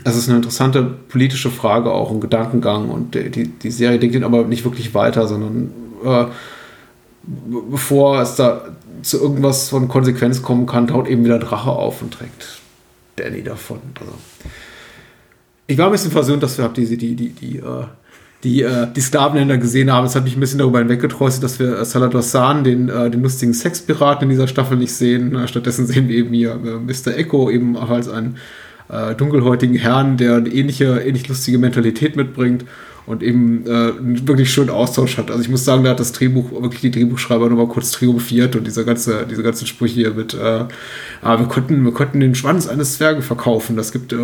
Das 0.04 0.14
ist 0.16 0.28
eine 0.28 0.36
interessante 0.36 0.82
politische 0.82 1.50
Frage, 1.50 1.90
auch 1.90 2.10
ein 2.10 2.20
Gedankengang. 2.20 2.90
Und 2.90 3.14
die, 3.14 3.30
die, 3.48 3.70
Serie 3.70 3.98
denkt 3.98 4.14
ihn 4.14 4.24
aber 4.24 4.44
nicht 4.44 4.64
wirklich 4.64 4.94
weiter, 4.94 5.26
sondern 5.26 5.70
äh, 6.04 6.24
be- 7.24 7.62
bevor 7.70 8.20
es 8.20 8.36
da 8.36 8.66
zu 9.02 9.20
irgendwas 9.20 9.70
von 9.70 9.88
Konsequenz 9.88 10.42
kommen 10.42 10.66
kann, 10.66 10.86
taut 10.86 11.08
eben 11.08 11.24
wieder 11.24 11.38
Drache 11.38 11.70
auf 11.70 12.02
und 12.02 12.12
trägt 12.12 12.60
Danny 13.16 13.42
davon. 13.42 13.78
Also, 13.98 14.12
ich 15.66 15.78
war 15.78 15.86
ein 15.86 15.92
bisschen 15.92 16.12
versöhnt, 16.12 16.42
dass 16.42 16.58
wir 16.58 16.68
die, 16.68 16.96
die, 16.96 17.14
die, 17.14 17.28
die, 17.30 17.58
äh, 17.58 17.84
die, 18.44 18.62
äh, 18.62 18.86
die 18.94 19.00
Sklavenländer 19.00 19.58
gesehen 19.58 19.92
haben. 19.92 20.06
Es 20.06 20.14
hat 20.14 20.24
mich 20.24 20.36
ein 20.36 20.40
bisschen 20.40 20.58
darüber 20.58 20.78
hinweggetröstet, 20.78 21.42
dass 21.42 21.58
wir 21.58 21.84
Salazar 21.84 22.22
San, 22.22 22.64
den, 22.64 22.88
äh, 22.88 23.10
den 23.10 23.22
lustigen 23.22 23.52
Sexpiraten 23.52 24.24
in 24.24 24.30
dieser 24.30 24.48
Staffel 24.48 24.76
nicht 24.76 24.92
sehen. 24.92 25.34
Äh, 25.34 25.48
stattdessen 25.48 25.86
sehen 25.86 26.08
wir 26.08 26.16
eben 26.16 26.32
hier 26.32 26.52
äh, 26.52 26.78
Mr. 26.78 27.16
Echo 27.16 27.50
eben 27.50 27.76
auch 27.76 27.90
als 27.90 28.08
einen 28.08 28.36
äh, 28.88 29.14
dunkelhäutigen 29.14 29.76
Herrn, 29.76 30.16
der 30.16 30.36
eine 30.36 30.48
ähnliche, 30.48 31.00
ähnlich 31.00 31.28
lustige 31.28 31.58
Mentalität 31.58 32.14
mitbringt 32.16 32.64
und 33.06 33.22
eben 33.22 33.64
äh, 33.66 33.92
wirklich 34.26 34.52
schönen 34.52 34.70
Austausch 34.70 35.16
hat. 35.16 35.30
Also 35.30 35.42
ich 35.42 35.48
muss 35.48 35.64
sagen, 35.64 35.84
da 35.84 35.90
hat 35.90 36.00
das 36.00 36.10
Drehbuch, 36.12 36.50
wirklich 36.50 36.80
die 36.80 36.90
Drehbuchschreiber 36.90 37.48
nochmal 37.48 37.68
kurz 37.68 37.92
triumphiert 37.92 38.56
und 38.56 38.66
dieser 38.66 38.82
ganze, 38.82 39.24
diese 39.30 39.44
ganzen 39.44 39.66
Sprüche 39.66 39.94
hier 39.94 40.10
mit, 40.10 40.34
äh, 40.34 40.64
ah, 41.22 41.38
wir, 41.38 41.46
konnten, 41.46 41.84
wir 41.84 41.92
konnten 41.92 42.18
den 42.18 42.34
Schwanz 42.34 42.66
eines 42.66 42.96
Zwergen 42.96 43.22
verkaufen. 43.22 43.76
Das 43.76 43.92
gibt, 43.92 44.12
äh, 44.12 44.16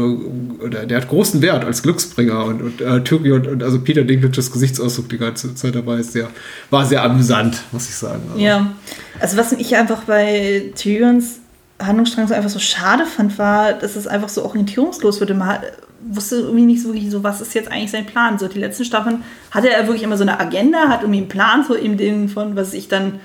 der, 0.68 0.86
der 0.86 1.00
hat 1.00 1.08
großen 1.08 1.40
Wert 1.42 1.64
als 1.64 1.82
Glücksbringer 1.84 2.44
und, 2.44 2.60
und 2.60 2.80
äh, 2.80 3.02
Tyrion 3.04 3.46
und 3.46 3.62
also 3.62 3.80
Peter 3.80 4.02
Dinklages 4.02 4.50
Gesichtsausdruck 4.50 5.08
die 5.08 5.18
ganze 5.18 5.54
Zeit 5.54 5.76
dabei 5.76 5.98
ist 5.98 6.12
sehr, 6.12 6.28
war 6.70 6.84
sehr 6.84 7.04
amüsant, 7.04 7.62
muss 7.70 7.88
ich 7.88 7.94
sagen. 7.94 8.22
Also, 8.32 8.44
Ja, 8.44 8.74
also 9.20 9.36
was 9.36 9.52
ich 9.52 9.76
einfach 9.76 10.02
bei 10.04 10.72
Tyrions 10.74 11.41
Handlungsstrang 11.86 12.26
so 12.28 12.34
einfach 12.34 12.50
so 12.50 12.58
schade 12.58 13.04
fand, 13.06 13.38
war, 13.38 13.72
dass 13.72 13.96
es 13.96 14.06
einfach 14.06 14.28
so 14.28 14.44
orientierungslos 14.44 15.20
wurde. 15.20 15.34
Man 15.34 15.48
hat- 15.48 15.72
wusste 16.04 16.36
irgendwie 16.36 16.66
nicht 16.66 16.82
so 16.82 16.88
wirklich 16.92 17.10
so, 17.12 17.22
was 17.22 17.40
ist 17.40 17.54
jetzt 17.54 17.70
eigentlich 17.70 17.92
sein 17.92 18.06
Plan. 18.06 18.36
So 18.38 18.48
die 18.48 18.58
letzten 18.58 18.84
Staffeln 18.84 19.22
hatte 19.52 19.70
er 19.70 19.86
wirklich 19.86 20.02
immer 20.02 20.16
so 20.16 20.22
eine 20.24 20.40
Agenda, 20.40 20.88
hat 20.88 21.02
irgendwie 21.02 21.20
einen 21.20 21.28
Plan, 21.28 21.64
so 21.66 21.76
eben 21.76 21.96
den 21.96 22.28
von, 22.28 22.56
was 22.56 22.74
ich 22.74 22.88
dann 22.88 23.20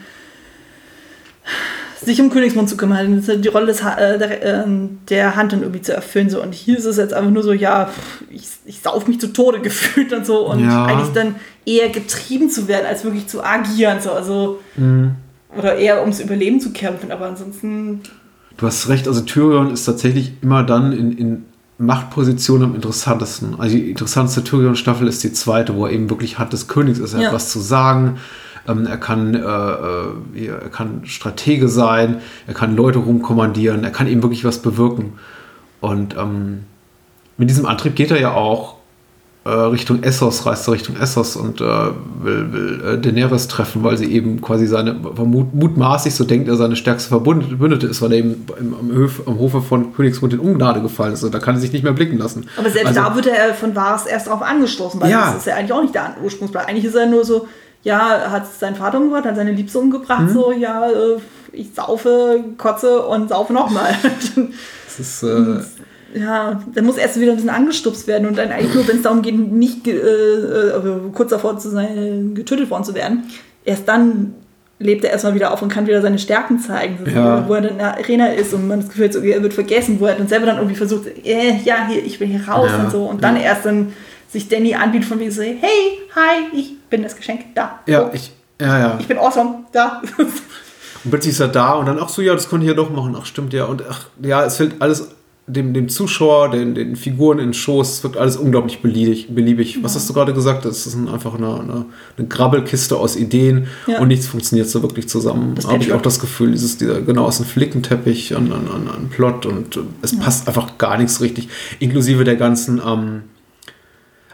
sich 1.99 2.21
um 2.21 2.29
Königsmund 2.29 2.69
zu 2.69 2.77
kümmern, 2.77 3.23
die 3.41 3.47
Rolle 3.47 3.65
des, 3.65 3.81
äh, 3.81 4.17
der, 4.19 4.43
ähm, 4.65 4.99
der 5.09 5.35
Hand 5.35 5.51
dann 5.53 5.61
irgendwie 5.61 5.81
zu 5.81 5.93
erfüllen. 5.93 6.29
So. 6.29 6.41
Und 6.41 6.53
hier 6.53 6.77
ist 6.77 6.85
es 6.85 6.97
jetzt 6.97 7.13
einfach 7.13 7.31
nur 7.31 7.41
so, 7.43 7.51
ja, 7.53 7.89
ich, 8.29 8.47
ich 8.65 8.81
sauf 8.81 9.07
mich 9.07 9.19
zu 9.19 9.33
Tode 9.33 9.59
gefühlt 9.61 10.13
und 10.13 10.25
so. 10.25 10.47
Und 10.47 10.63
Ja. 10.63 10.85
eigentlich 10.85 11.13
dann 11.13 11.35
eher 11.65 11.89
getrieben 11.89 12.49
zu 12.51 12.67
werden, 12.67 12.85
als 12.85 13.03
wirklich 13.03 13.27
zu 13.27 13.43
agieren. 13.43 13.99
So. 14.01 14.11
Also, 14.11 14.59
Mhm. 14.75 15.15
oder 15.57 15.75
eher 15.77 16.01
ums 16.01 16.19
Überleben 16.19 16.59
zu 16.61 16.71
kämpfen. 16.71 17.11
Aber 17.11 17.25
ansonsten, 17.25 18.01
Du 18.57 18.65
hast 18.65 18.89
recht, 18.89 19.07
also 19.07 19.21
Tyrion 19.21 19.71
ist 19.71 19.85
tatsächlich 19.85 20.33
immer 20.41 20.63
dann 20.63 20.91
in, 20.91 21.17
in 21.17 21.45
Machtposition 21.77 22.63
am 22.63 22.75
interessantesten. 22.75 23.59
Also 23.59 23.75
die 23.77 23.91
interessanteste 23.91 24.43
Tyrion-Staffel 24.43 25.07
ist 25.07 25.23
die 25.23 25.31
zweite, 25.31 25.75
wo 25.75 25.85
er 25.85 25.91
eben 25.91 26.09
wirklich 26.09 26.39
Hand 26.39 26.53
des 26.53 26.67
Königs 26.67 26.97
ist. 26.97 27.13
Er 27.13 27.21
Ja. 27.21 27.27
hat 27.27 27.35
was 27.35 27.51
zu 27.51 27.59
sagen. 27.59 28.17
Ähm, 28.67 28.85
er, 28.87 28.97
kann, 28.97 29.35
äh, 29.35 29.37
äh, 29.39 30.47
er 30.47 30.69
kann 30.69 31.01
Stratege 31.05 31.69
sein, 31.69 32.17
er 32.47 32.53
kann 32.53 32.75
Leute 32.75 32.99
rumkommandieren, 32.99 33.83
er 33.83 33.91
kann 33.91 34.07
eben 34.07 34.23
wirklich 34.23 34.43
was 34.43 34.61
bewirken. 34.61 35.13
Und 35.79 36.17
ähm, 36.17 36.63
mit 37.37 37.49
diesem 37.49 37.65
Antrieb 37.65 37.95
geht 37.95 38.11
er 38.11 38.19
ja 38.19 38.33
auch 38.33 38.76
äh, 39.47 39.51
Richtung 39.69 40.03
Essos, 40.03 40.45
reist 40.45 40.67
er 40.67 40.73
Richtung 40.73 40.97
Essos 40.97 41.35
und 41.35 41.61
äh, 41.61 41.63
will, 42.21 42.51
will 42.51 42.81
äh, 42.85 42.97
Daenerys 42.99 43.47
treffen, 43.47 43.83
weil 43.83 43.97
sie 43.97 44.11
eben 44.11 44.41
quasi 44.41 44.67
seine, 44.67 44.99
vermut, 45.15 45.53
mutmaßlich, 45.53 46.13
so 46.15 46.23
denkt 46.25 46.47
er, 46.49 46.55
seine 46.57 46.75
stärkste 46.75 47.09
Verbündete 47.09 47.87
ist, 47.87 48.01
weil 48.01 48.11
er 48.11 48.17
eben 48.19 48.45
im, 48.59 48.73
am, 48.73 48.91
Höf, 48.91 49.21
am 49.25 49.39
Hofe 49.39 49.61
von 49.61 49.93
Königsmund 49.95 50.33
in 50.33 50.39
Ungnade 50.39 50.81
gefallen 50.81 51.13
ist. 51.13 51.23
Und 51.23 51.33
da 51.33 51.39
kann 51.39 51.55
er 51.55 51.61
sich 51.61 51.71
nicht 51.71 51.83
mehr 51.83 51.93
blicken 51.93 52.17
lassen. 52.17 52.45
aber 52.57 52.69
selbst 52.69 52.87
Also- 52.97 53.01
da 53.01 53.15
wird 53.15 53.27
er 53.27 53.53
von 53.53 53.75
Varys 53.75 54.05
erst 54.05 54.27
drauf 54.27 54.41
angestoßen, 54.41 54.99
weil 55.01 55.09
Ja. 55.11 55.27
das 55.31 55.37
ist 55.37 55.47
ja 55.47 55.55
eigentlich 55.55 55.73
auch 55.73 55.81
nicht 55.81 55.95
der 55.95 56.15
Ursprungsplan. 56.23 56.65
Eigentlich 56.65 56.85
ist 56.85 56.95
er 56.95 57.05
nur 57.05 57.23
so, 57.23 57.47
ja, 57.83 58.29
hat 58.31 58.43
seinen 58.59 58.75
Vater 58.75 58.97
umgebracht, 58.97 59.25
hat 59.25 59.35
seine 59.37 59.51
Liebste 59.53 59.79
umgebracht, 59.79 60.23
Mhm. 60.23 60.33
so, 60.33 60.51
ja, 60.51 60.87
äh, 60.89 61.19
ich 61.53 61.69
saufe, 61.73 62.43
kotze 62.57 63.01
und 63.03 63.29
saufe 63.29 63.53
nochmal. 63.53 63.95
Das 64.97 64.99
ist, 64.99 65.23
äh, 65.23 65.59
ja, 66.13 66.61
dann 66.73 66.85
muss 66.85 66.97
erst 66.97 67.19
wieder 67.19 67.31
ein 67.31 67.35
bisschen 67.37 67.49
angestupst 67.49 68.07
werden 68.07 68.27
und 68.27 68.37
dann 68.37 68.49
eigentlich 68.51 68.73
nur, 68.73 68.87
wenn 68.87 68.97
es 68.97 69.01
darum 69.03 69.21
geht, 69.21 69.37
nicht 69.37 69.87
äh, 69.87 69.91
äh, 69.91 70.81
kurz 71.13 71.29
davor 71.31 71.57
zu 71.59 71.69
sein, 71.69 72.33
getötet 72.35 72.69
worden 72.69 72.83
zu 72.83 72.93
werden, 72.95 73.23
erst 73.65 73.87
dann 73.87 74.33
lebt 74.79 75.03
er 75.03 75.11
erstmal 75.11 75.33
wieder 75.33 75.51
auf 75.51 75.61
und 75.63 75.69
kann 75.69 75.87
wieder 75.87 76.01
seine 76.03 76.19
Stärken 76.19 76.59
zeigen, 76.59 76.99
so, 77.03 77.09
Ja. 77.11 77.47
wo 77.47 77.55
er 77.55 77.61
dann 77.61 77.71
in 77.71 77.77
der 77.79 77.97
Arena 77.97 78.27
ist 78.27 78.53
und 78.53 78.67
man 78.67 78.79
das 78.81 78.89
Gefühl 78.89 79.05
hat, 79.05 79.13
so, 79.13 79.19
er 79.21 79.41
wird 79.41 79.53
vergessen, 79.53 79.99
wo 79.99 80.05
er 80.05 80.15
dann 80.15 80.27
selber 80.27 80.45
dann 80.45 80.57
irgendwie 80.57 80.75
versucht, 80.75 81.07
äh, 81.25 81.57
ja, 81.63 81.87
hier, 81.89 82.05
ich 82.05 82.19
bin 82.19 82.29
hier 82.29 82.47
raus 82.47 82.69
Ja. 82.71 82.83
und 82.83 82.91
so 82.91 83.03
und 83.05 83.23
dann 83.23 83.37
erst 83.37 83.65
dann 83.65 83.93
sich 84.29 84.49
Danny 84.49 84.75
anbietet 84.75 85.07
von 85.07 85.19
wegen 85.19 85.31
so, 85.31 85.41
hey, 85.41 85.57
hi, 86.15 86.45
ich 86.53 86.79
bin 86.89 87.01
das 87.01 87.15
Geschenk, 87.15 87.41
da. 87.55 87.79
ja, 87.87 88.05
Oh, 88.05 88.09
ich, 88.13 88.31
ja, 88.61 88.79
ja. 88.79 88.97
ich 88.99 89.07
bin 89.07 89.17
awesome, 89.17 89.63
da. 89.71 90.01
Und 91.03 91.11
plötzlich 91.11 91.33
ist 91.33 91.39
er 91.39 91.47
da 91.47 91.73
und 91.73 91.85
dann, 91.85 91.99
ach 92.01 92.09
so, 92.09 92.21
ja, 92.21 92.33
das 92.33 92.49
konnte 92.49 92.65
ich 92.65 92.69
ja 92.69 92.75
doch 92.75 92.89
machen. 92.89 93.15
Ach, 93.17 93.25
stimmt, 93.25 93.53
ja. 93.53 93.65
Und 93.65 93.83
ach, 93.89 94.07
ja, 94.21 94.43
es 94.43 94.57
fällt 94.57 94.81
alles 94.81 95.07
dem, 95.49 95.73
dem 95.73 95.87
Zuschauer, 95.87 96.51
den, 96.51 96.75
den 96.75 96.97
Figuren 96.97 97.39
in 97.39 97.47
den 97.47 97.53
Schoß, 97.53 97.89
es 97.89 98.03
wird 98.03 98.17
alles 98.17 98.35
unglaublich 98.35 98.81
beliebig. 98.81 99.33
beliebig. 99.33 99.81
Was 99.81 99.95
hast 99.95 100.09
du 100.09 100.13
gerade 100.13 100.33
gesagt? 100.33 100.65
Das 100.65 100.85
ist 100.85 100.93
ein, 100.93 101.07
einfach 101.07 101.35
eine, 101.35 101.47
eine, 101.61 101.85
eine 102.17 102.27
Grabbelkiste 102.27 102.97
aus 102.97 103.15
Ideen 103.15 103.67
Ja. 103.87 103.99
und 104.01 104.09
nichts 104.09 104.27
funktioniert 104.27 104.67
so 104.69 104.81
wirklich 104.81 105.07
zusammen. 105.07 105.55
Habe 105.65 105.81
ich 105.81 105.93
auch 105.93 106.01
das 106.01 106.19
Gefühl, 106.19 106.51
dieses, 106.51 106.77
dieser, 106.77 107.01
genau, 107.01 107.23
aus 107.25 107.37
dem 107.37 107.45
Flickenteppich 107.45 108.35
an, 108.35 108.51
an, 108.51 108.67
an, 108.67 108.87
an 108.89 109.09
Plot 109.09 109.45
und 109.45 109.77
äh, 109.77 109.81
es 110.01 110.19
passt 110.19 110.49
einfach 110.49 110.77
gar 110.77 110.97
nichts 110.97 111.21
richtig. 111.21 111.47
Inklusive 111.79 112.25
der 112.25 112.35
ganzen, 112.35 112.81
ähm, 112.85 113.21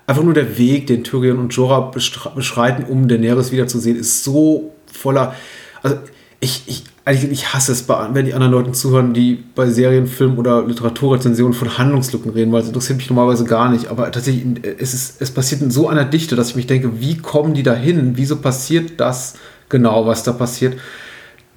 einfach 0.07 0.23
nur 0.23 0.33
der 0.33 0.57
Weg, 0.57 0.87
den 0.87 1.03
Tyrion 1.03 1.37
und 1.37 1.53
Jorah 1.53 1.91
beschreiten, 2.35 2.85
um 2.91 3.07
Daenerys 3.07 3.51
wiederzusehen, 3.51 3.97
ist 3.97 4.23
so 4.23 4.73
voller. 4.91 5.35
Also 5.83 5.97
ich, 6.43 6.63
ich, 6.67 6.83
eigentlich, 7.05 7.31
ich 7.31 7.53
hasse 7.53 7.71
es, 7.71 7.87
wenn 7.87 8.25
die 8.25 8.33
anderen 8.33 8.51
Leuten 8.51 8.73
zuhören, 8.73 9.13
die 9.13 9.41
bei 9.55 9.69
Serien, 9.69 10.07
Film 10.07 10.37
oder 10.37 10.65
Literaturrezensionen 10.65 11.53
von 11.53 11.77
Handlungslücken 11.77 12.31
reden, 12.31 12.51
weil 12.51 12.61
es 12.61 12.67
interessiert 12.67 12.97
mich 12.97 13.09
normalerweise 13.09 13.45
gar 13.45 13.69
nicht. 13.69 13.87
Aber 13.87 14.11
tatsächlich, 14.11 14.45
es, 14.77 14.93
ist, 14.93 15.21
es 15.21 15.31
passiert 15.31 15.61
in 15.61 15.71
so 15.71 15.87
einer 15.87 16.03
Dichte, 16.03 16.35
dass 16.35 16.49
ich 16.49 16.55
mich 16.55 16.67
denke, 16.67 16.99
wie 16.99 17.17
kommen 17.17 17.53
die 17.53 17.63
da 17.63 17.73
hin? 17.73 18.13
Wieso 18.15 18.35
passiert 18.35 18.99
das 18.99 19.35
genau, 19.69 20.05
was 20.05 20.23
da 20.23 20.33
passiert? 20.33 20.77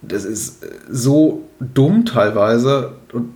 Das 0.02 0.24
ist 0.24 0.62
äh, 0.62 0.68
so 0.88 1.42
dumm 1.58 2.04
teilweise 2.04 2.92
und 3.12 3.30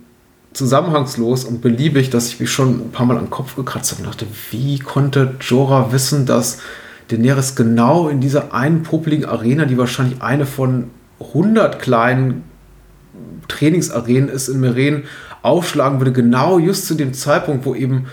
zusammenhangslos 0.53 1.43
und 1.43 1.61
beliebig, 1.61 2.09
dass 2.09 2.27
ich 2.27 2.39
mich 2.39 2.51
schon 2.51 2.79
ein 2.79 2.91
paar 2.91 3.05
Mal 3.05 3.17
am 3.17 3.29
Kopf 3.29 3.55
gekratzt 3.55 3.91
habe 3.91 4.03
und 4.03 4.07
dachte, 4.09 4.25
wie 4.51 4.79
konnte 4.79 5.35
Jorah 5.41 5.91
wissen, 5.91 6.25
dass 6.25 6.59
Daenerys 7.09 7.55
genau 7.55 8.07
in 8.09 8.21
dieser 8.21 8.53
einen 8.53 8.83
popeligen 8.83 9.25
Arena, 9.25 9.65
die 9.65 9.77
wahrscheinlich 9.77 10.21
eine 10.21 10.45
von 10.45 10.89
100 11.29 11.79
kleinen 11.79 12.43
Trainingsarenen 13.47 14.29
ist 14.29 14.47
in 14.47 14.59
Meren, 14.59 15.03
aufschlagen 15.41 15.99
würde, 15.99 16.11
genau 16.11 16.59
just 16.59 16.87
zu 16.87 16.95
dem 16.95 17.13
Zeitpunkt, 17.13 17.65
wo 17.65 17.75
eben 17.75 18.05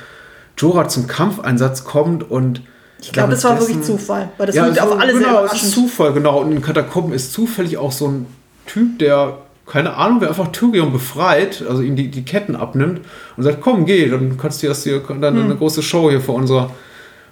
Jorah 0.56 0.88
zum 0.88 1.06
Kampfeinsatz 1.06 1.84
kommt 1.84 2.28
und 2.30 2.62
Ich 3.00 3.12
glaube, 3.12 3.30
das 3.30 3.44
war 3.44 3.58
wirklich 3.60 3.82
Zufall, 3.82 4.30
weil 4.38 4.46
das 4.46 4.56
ja, 4.56 4.72
so, 4.72 4.80
auf 4.80 4.98
alle 4.98 5.12
sehr 5.16 5.26
genau, 5.26 5.44
es 5.44 5.62
ist. 5.62 5.72
Zufall, 5.72 6.12
genau. 6.12 6.40
Und 6.40 6.52
in 6.52 6.62
Katakomben 6.62 7.12
ist 7.12 7.32
zufällig 7.32 7.76
auch 7.76 7.92
so 7.92 8.08
ein 8.08 8.26
Typ, 8.66 8.98
der, 8.98 9.38
keine 9.66 9.94
Ahnung, 9.94 10.20
wer 10.20 10.28
einfach 10.28 10.48
Tyrion 10.48 10.90
befreit, 10.92 11.64
also 11.68 11.82
ihm 11.82 11.94
die, 11.96 12.10
die 12.10 12.24
Ketten 12.24 12.56
abnimmt 12.56 13.02
und 13.36 13.42
sagt, 13.44 13.60
komm, 13.60 13.84
geh, 13.86 14.08
dann 14.08 14.36
kannst 14.36 14.62
du 14.62 14.66
das 14.66 14.82
hier, 14.82 15.00
dann 15.00 15.36
Hm. 15.36 15.44
eine 15.44 15.56
große 15.56 15.82
Show 15.82 16.10
hier 16.10 16.20
vor 16.20 16.34
unserer, 16.34 16.70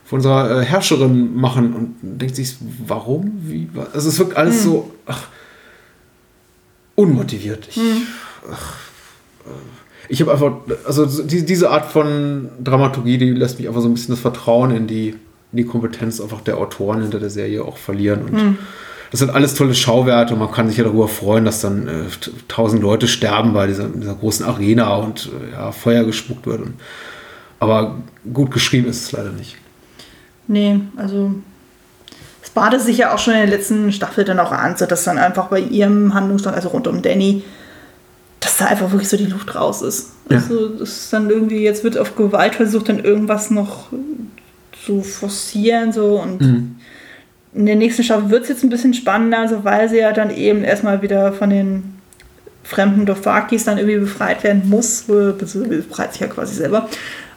vor 0.05 0.19
unserer 0.19 0.61
äh, 0.61 0.65
Herrscherin 0.65 1.35
machen. 1.35 1.75
Und 1.75 2.21
denkt 2.21 2.37
sich, 2.37 2.57
warum? 2.87 3.33
Wie? 3.43 3.69
was? 3.75 3.93
Also 3.95 4.09
es 4.11 4.19
wirkt 4.19 4.37
alles 4.37 4.57
Hm. 4.57 4.63
so 4.63 4.91
ach, 5.07 5.23
unmotiviert. 6.97 7.69
Ich, 7.71 7.81
ach, 8.51 8.75
äh, 9.45 9.51
ich 10.09 10.21
habe 10.21 10.33
einfach, 10.33 10.53
also 10.85 11.07
so 11.07 11.23
die, 11.23 11.45
diese 11.45 11.71
Art 11.71 11.87
von 11.87 12.49
Dramaturgie, 12.63 13.19
die 13.19 13.31
lässt 13.31 13.59
mich 13.59 13.69
einfach 13.69 13.81
so 13.81 13.89
ein 13.89 13.95
bisschen 13.95 14.15
das 14.15 14.21
Vertrauen 14.21 14.71
in 14.73 14.87
die, 14.87 15.11
in 15.53 15.57
die 15.57 15.65
Kompetenz 15.65 16.21
einfach 16.21 16.41
der 16.41 16.59
Autoren 16.59 17.03
hinter 17.03 17.21
der 17.21 17.31
Serie 17.31 17.65
auch 17.65 17.77
verlieren. 17.77 18.23
Und 18.23 18.41
Hm. 18.41 18.59
das 19.11 19.21
sind 19.21 19.31
alles 19.31 19.55
tolle 19.55 19.75
Schauwerte 19.75 20.35
und 20.35 20.41
man 20.41 20.51
kann 20.51 20.69
sich 20.69 20.79
ja 20.79 20.85
darüber 20.85 21.09
freuen, 21.09 21.45
dass 21.45 21.61
dann 21.61 21.87
äh, 21.87 22.05
tausend 22.49 22.83
Leute 22.83 23.09
sterben 23.09 23.53
bei 23.53 23.67
dieser, 23.67 23.89
dieser 23.89 24.15
großen 24.15 24.47
Arena 24.47 24.97
und 24.97 25.27
äh, 25.27 25.53
ja, 25.53 25.73
Feuer 25.73 26.05
gespuckt 26.05 26.47
wird. 26.47 26.61
Und, 26.63 26.75
aber 27.59 27.97
gut 28.33 28.51
geschrieben 28.51 28.89
ist 28.89 29.05
es 29.05 29.13
leider 29.13 29.33
nicht. 29.33 29.57
Nee, 30.49 30.81
also 30.97 31.35
es 32.57 32.63
badete 32.63 32.83
sich 32.83 32.97
ja 32.99 33.13
auch 33.13 33.19
schon 33.19 33.35
in 33.35 33.41
der 33.41 33.49
letzten 33.59 33.93
Staffel 33.93 34.25
dann 34.25 34.41
auch 34.41 34.51
an, 34.51 34.77
so 34.77 34.87
dass 34.87 35.05
dann 35.05 35.19
einfach 35.19 35.49
bei 35.49 35.61
ihrem 35.61 36.15
Handlungsstrang, 36.15 36.55
also 36.55 36.69
rund 36.69 36.87
um 36.87 37.03
Danny, 37.03 37.43
dass 38.41 38.57
da 38.57 38.67
einfach 38.67 38.91
wirklich 38.93 39.11
so 39.11 39.19
die 39.19 39.27
Luft 39.27 39.55
raus 39.55 39.83
ist. 39.83 40.13
Ja. 40.31 40.39
Also 40.39 40.71
das 40.71 40.89
ist 40.89 41.13
dann 41.13 41.29
irgendwie, 41.29 41.63
jetzt 41.63 41.85
wird 41.85 41.99
auf 41.99 42.17
Gewalt 42.17 42.55
versucht, 42.55 42.89
dann 42.89 42.99
irgendwas 43.05 43.51
noch 43.51 43.89
zu 44.87 45.03
forcieren 45.03 45.93
so 45.93 46.21
und 46.21 46.41
in 47.53 47.67
der 47.67 47.77
nächsten 47.77 48.03
Staffel 48.03 48.31
wird 48.31 48.45
es 48.45 48.49
jetzt 48.49 48.65
ein 48.65 48.71
bisschen 48.71 48.95
spannender, 48.95 49.41
also 49.41 49.65
weil 49.65 49.89
sie 49.89 49.99
ja 49.99 50.13
dann 50.13 50.31
eben 50.31 50.65
erstmal 50.65 51.03
wieder 51.03 51.33
von 51.33 51.51
den 51.51 51.95
fremden 52.63 53.05
Dothrakis 53.05 53.65
dann 53.65 53.79
irgendwie 53.79 53.99
befreit 53.99 54.43
werden 54.45 54.69
muss, 54.69 55.03
befreit 55.03 56.13
sich 56.13 56.21
ja 56.21 56.27
quasi 56.27 56.55
selber. 56.55 56.89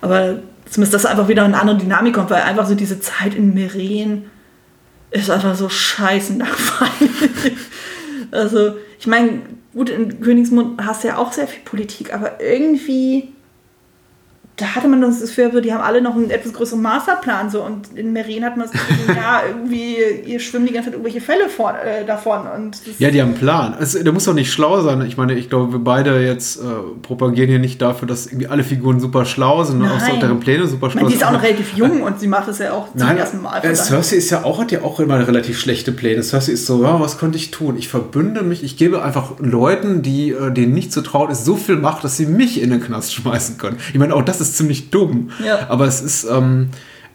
Aber 0.02 0.40
zumindest, 0.70 0.94
dass 0.94 1.06
einfach 1.06 1.28
wieder 1.28 1.44
eine 1.44 1.60
andere 1.60 1.78
Dynamik 1.78 2.14
kommt, 2.14 2.30
weil 2.30 2.42
einfach 2.42 2.68
so 2.68 2.76
diese 2.76 3.00
Zeit 3.00 3.36
in 3.36 3.54
Meren 3.54 4.24
ist 5.12 5.30
einfach 5.30 5.56
so 5.56 5.70
scheiße 5.70 6.34
langweilig. 6.34 7.58
also, 8.32 8.76
ich 9.00 9.08
meine, 9.08 9.42
gut, 9.74 9.90
in 9.90 10.22
Königsmund 10.22 10.84
hast 10.84 11.04
du 11.04 11.10
ja 11.10 11.18
auch 11.18 11.32
sehr 11.32 11.48
viel 11.48 11.64
Politik, 11.64 12.14
aber 12.14 12.42
irgendwie, 12.42 13.30
da 14.60 14.76
hatte 14.76 14.88
man 14.88 15.02
das 15.02 15.22
Gefühl, 15.22 15.62
die 15.62 15.74
haben 15.74 15.82
alle 15.82 16.02
noch 16.02 16.16
einen 16.16 16.30
etwas 16.30 16.54
größeren 16.54 16.82
Masterplan 16.82 17.50
so 17.50 17.64
und 17.64 17.88
in 17.96 18.14
Meren 18.14 18.44
hat 18.44 18.58
man 18.58 18.68
das 18.68 18.72
Gefühl, 18.72 19.16
ja, 19.16 19.42
irgendwie, 19.48 19.98
ihr 20.26 20.40
schwimmen 20.40 20.68
die 20.68 20.74
ganze 20.74 20.90
Zeit 20.90 20.94
irgendwelche 20.96 21.22
Fälle 21.22 21.50
vor, 21.50 21.74
äh, 21.74 22.06
davon 22.06 22.42
und 22.56 22.78
Ja, 23.00 23.10
die 23.10 23.22
haben 23.22 23.30
einen 23.30 23.38
Plan. 23.38 23.74
Also, 23.74 24.04
der 24.04 24.14
muss 24.14 24.26
doch 24.26 24.34
nicht 24.34 24.52
schlau 24.52 24.82
sein. 24.82 25.02
Ich 25.02 25.18
meine, 25.18 25.34
ich 25.34 25.50
glaube, 25.50 25.72
wir 25.72 25.80
beide 25.80 26.24
jetzt 26.26 26.58
äh, 26.58 26.62
propagieren 27.02 27.50
hier 27.50 27.60
nicht 27.60 27.82
dafür, 27.82 28.08
dass 28.08 28.28
irgendwie 28.28 28.48
alle 28.48 28.64
Figuren 28.64 29.00
super 29.00 29.26
schlau 29.26 29.64
sind 29.64 29.82
und 29.82 29.90
auch 29.90 30.00
so 30.00 30.16
deren 30.18 30.40
Pläne 30.40 30.68
super 30.68 30.90
schlau 30.90 31.00
meine, 31.02 31.10
die 31.10 31.16
ist 31.16 31.24
auch 31.24 31.30
sind. 31.30 31.38
noch 31.38 31.44
relativ 31.44 31.74
jung 31.76 32.02
und 32.04 32.20
sie 32.20 32.28
macht 32.28 32.48
das 32.48 32.60
ja 32.60 32.74
auch 32.74 32.90
zum 32.92 33.00
Nein, 33.00 33.18
ersten 33.18 33.42
Mal. 33.42 33.60
äh. 33.64 33.76
Cersei 33.76 34.18
ist 34.18 34.30
ja 34.30 34.44
auch, 34.44 34.60
hat 34.60 34.72
ja 34.72 34.82
auch 34.82 35.00
immer 35.00 35.26
relativ 35.28 35.60
schlechte 35.60 35.92
Pläne. 35.92 36.24
Cersei 36.24 36.54
ist 36.54 36.66
so, 36.66 36.84
ja, 36.84 37.00
was 37.00 37.18
könnte 37.18 37.38
ich 37.38 37.52
tun? 37.52 37.76
Ich 37.78 37.88
verbünde 37.88 38.44
mich, 38.44 38.64
ich 38.64 38.78
gebe 38.78 39.02
einfach 39.04 39.34
Leuten, 39.40 40.02
die 40.02 40.32
äh, 40.32 40.52
denen 40.52 40.74
nicht 40.74 40.92
zu 40.92 41.02
trauen 41.02 41.32
ist, 41.32 41.46
so 41.46 41.56
viel 41.56 41.76
Macht, 41.76 42.04
dass 42.04 42.18
sie 42.18 42.26
mich 42.26 42.62
in 42.62 42.70
den 42.70 42.82
Knast 42.82 43.14
schmeißen 43.14 43.58
können. 43.58 43.78
Ich 43.94 44.00
meine, 44.00 44.16
auch 44.16 44.24
das 44.24 44.42
ist 44.42 44.49
ziemlich 44.58 44.90
dumm. 44.90 45.32
Ja. 45.46 45.70
Aber 45.70 45.86
es 45.86 46.02
ist, 46.02 46.26
ähm, 46.30 46.70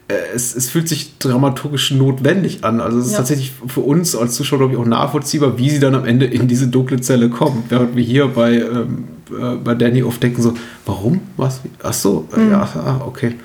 äh, 0.09 0.15
es, 0.35 0.55
es 0.55 0.69
fühlt 0.71 0.89
sich 0.89 1.19
dramaturgisch 1.19 1.91
notwendig 1.93 2.65
an. 2.65 2.81
Also 2.81 2.99
es 2.99 3.07
ist 3.07 3.13
Ja. 3.13 3.19
tatsächlich 3.19 3.53
für 3.69 3.81
uns 3.81 4.15
als 4.17 4.35
Zuschauer, 4.35 4.59
glaube 4.59 4.75
ich, 4.75 4.79
auch 4.79 4.85
nachvollziehbar, 4.87 5.59
wie 5.59 5.71
sie 5.71 5.79
dann 5.81 5.95
am 5.95 6.05
Ende 6.05 6.27
in 6.27 6.47
diese 6.49 6.69
dunkle 6.69 7.01
Zelle 7.01 7.29
kommen. 7.31 7.65
Während 7.69 7.97
wir 7.97 8.03
hier 8.05 8.29
bei, 8.29 8.55
ähm, 8.55 9.05
äh, 9.31 9.55
bei 9.57 9.75
Danny 9.75 10.03
oft 10.03 10.23
denken 10.23 10.43
so, 10.43 10.55
warum? 10.87 11.21
Was? 11.37 11.61
Ach 11.83 11.93
so, 11.95 12.29
Mhm. 12.37 12.51
ja, 12.51 12.61
ah, 12.75 13.01
okay. 13.07 13.37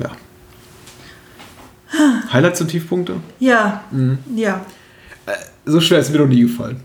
Ja. 0.00 0.10
Highlights 2.32 2.60
und 2.60 2.68
Tiefpunkte? 2.68 3.14
Ja, 3.38 3.84
Mhm. 3.90 4.18
ja. 4.36 4.60
So 5.64 5.80
schwer 5.80 5.98
ist 5.98 6.10
mir 6.12 6.18
noch 6.18 6.26
nie 6.26 6.42
gefallen. 6.42 6.80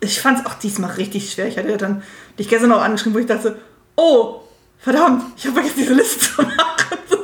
Ich 0.00 0.20
fand 0.20 0.40
es 0.40 0.46
auch 0.46 0.54
diesmal 0.54 0.90
richtig 0.92 1.32
schwer. 1.32 1.48
Ich 1.48 1.56
hatte 1.58 1.70
ja 1.70 1.76
dann 1.76 2.02
dich 2.38 2.48
gestern 2.48 2.70
noch 2.70 2.80
angeschrieben, 2.82 3.14
wo 3.14 3.18
ich 3.18 3.26
dachte, 3.26 3.56
oh, 3.96 4.36
verdammt, 4.78 5.22
ich 5.36 5.44
habe 5.44 5.54
vergessen, 5.54 5.74
diese 5.78 5.94
Liste 5.94 6.20
zu 6.20 6.42
machen. 6.42 6.54
Das 7.10 7.18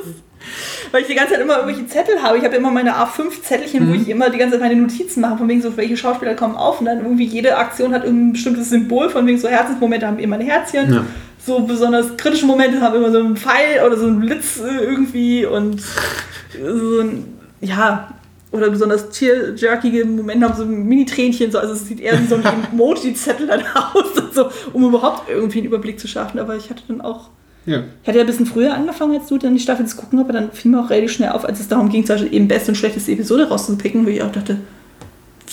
Weil 0.91 1.01
ich 1.01 1.07
die 1.07 1.15
ganze 1.15 1.33
Zeit 1.33 1.41
immer 1.41 1.57
irgendwelche 1.59 1.87
Zettel 1.87 2.21
habe. 2.21 2.37
Ich 2.37 2.43
habe 2.43 2.55
immer 2.55 2.69
meine 2.71 2.93
A5-Zettelchen, 2.95 3.85
Mhm. 3.85 3.89
wo 3.89 3.93
ich 3.95 4.07
immer 4.09 4.29
die 4.29 4.37
ganze 4.37 4.59
Zeit 4.59 4.61
meine 4.69 4.79
Notizen 4.81 5.21
mache, 5.21 5.37
von 5.37 5.47
wegen 5.47 5.61
so, 5.61 5.75
welche 5.75 5.97
Schauspieler 5.97 6.35
kommen 6.35 6.55
auf. 6.55 6.79
Und 6.79 6.85
dann 6.85 6.99
irgendwie 6.99 7.25
jede 7.25 7.57
Aktion 7.57 7.93
hat 7.93 8.03
irgendein 8.03 8.33
bestimmtes 8.33 8.69
Symbol, 8.69 9.09
von 9.09 9.25
wegen 9.25 9.37
so 9.39 9.47
Herzensmomente 9.47 10.05
haben 10.05 10.19
immer 10.19 10.35
ein 10.35 10.41
Herzchen. 10.45 10.93
Ja. 10.93 11.05
So 11.45 11.59
besonders 11.61 12.15
kritische 12.17 12.45
Momente 12.45 12.79
haben 12.79 12.95
immer 12.95 13.11
so 13.11 13.19
einen 13.19 13.35
Pfeil 13.35 13.83
oder 13.85 13.97
so 13.97 14.05
einen 14.05 14.19
Blitz 14.21 14.59
äh, 14.59 14.83
irgendwie 14.83 15.45
und 15.45 15.81
so 15.81 16.99
ein, 17.01 17.37
ja, 17.59 18.09
oder 18.51 18.69
besonders 18.69 19.09
tearjerkige 19.09 20.05
Momente 20.05 20.47
haben 20.47 20.55
so 20.55 20.63
ein 20.63 20.83
Mini-Tränchen, 20.85 21.51
so, 21.51 21.57
also 21.57 21.73
es 21.73 21.87
sieht 21.87 21.99
eher 21.99 22.21
wie 22.21 22.27
so 22.27 22.35
ein 22.35 22.43
Emoji-Zettel 22.71 23.47
dann 23.47 23.61
aus, 23.75 24.05
so, 24.31 24.49
um 24.73 24.83
überhaupt 24.85 25.27
irgendwie 25.27 25.57
einen 25.57 25.67
Überblick 25.67 25.99
zu 25.99 26.07
schaffen. 26.07 26.39
Aber 26.39 26.55
ich 26.55 26.69
hatte 26.69 26.83
dann 26.87 27.01
auch, 27.01 27.29
Ja. 27.65 27.83
ich 28.01 28.07
hatte 28.07 28.17
ja 28.17 28.23
ein 28.23 28.27
bisschen 28.27 28.45
früher 28.45 28.73
angefangen 28.73 29.17
als 29.17 29.27
du, 29.27 29.37
dann 29.37 29.53
die 29.53 29.61
Staffel 29.61 29.85
zu 29.85 29.95
gucken, 29.95 30.19
aber 30.19 30.33
dann 30.33 30.51
fiel 30.51 30.71
mir 30.71 30.81
auch 30.81 30.89
relativ 30.89 31.13
schnell 31.13 31.29
auf, 31.29 31.45
als 31.45 31.59
es 31.61 31.69
darum 31.69 31.89
ging, 31.89 32.05
zum 32.05 32.15
Beispiel 32.15 32.33
eben 32.33 32.47
beste 32.47 32.71
und 32.71 32.75
schlechteste 32.75 33.11
Episode 33.13 33.47
rauszupicken, 33.47 34.05
wo 34.05 34.09
ich 34.09 34.21
auch 34.21 34.31
dachte, 34.31 34.57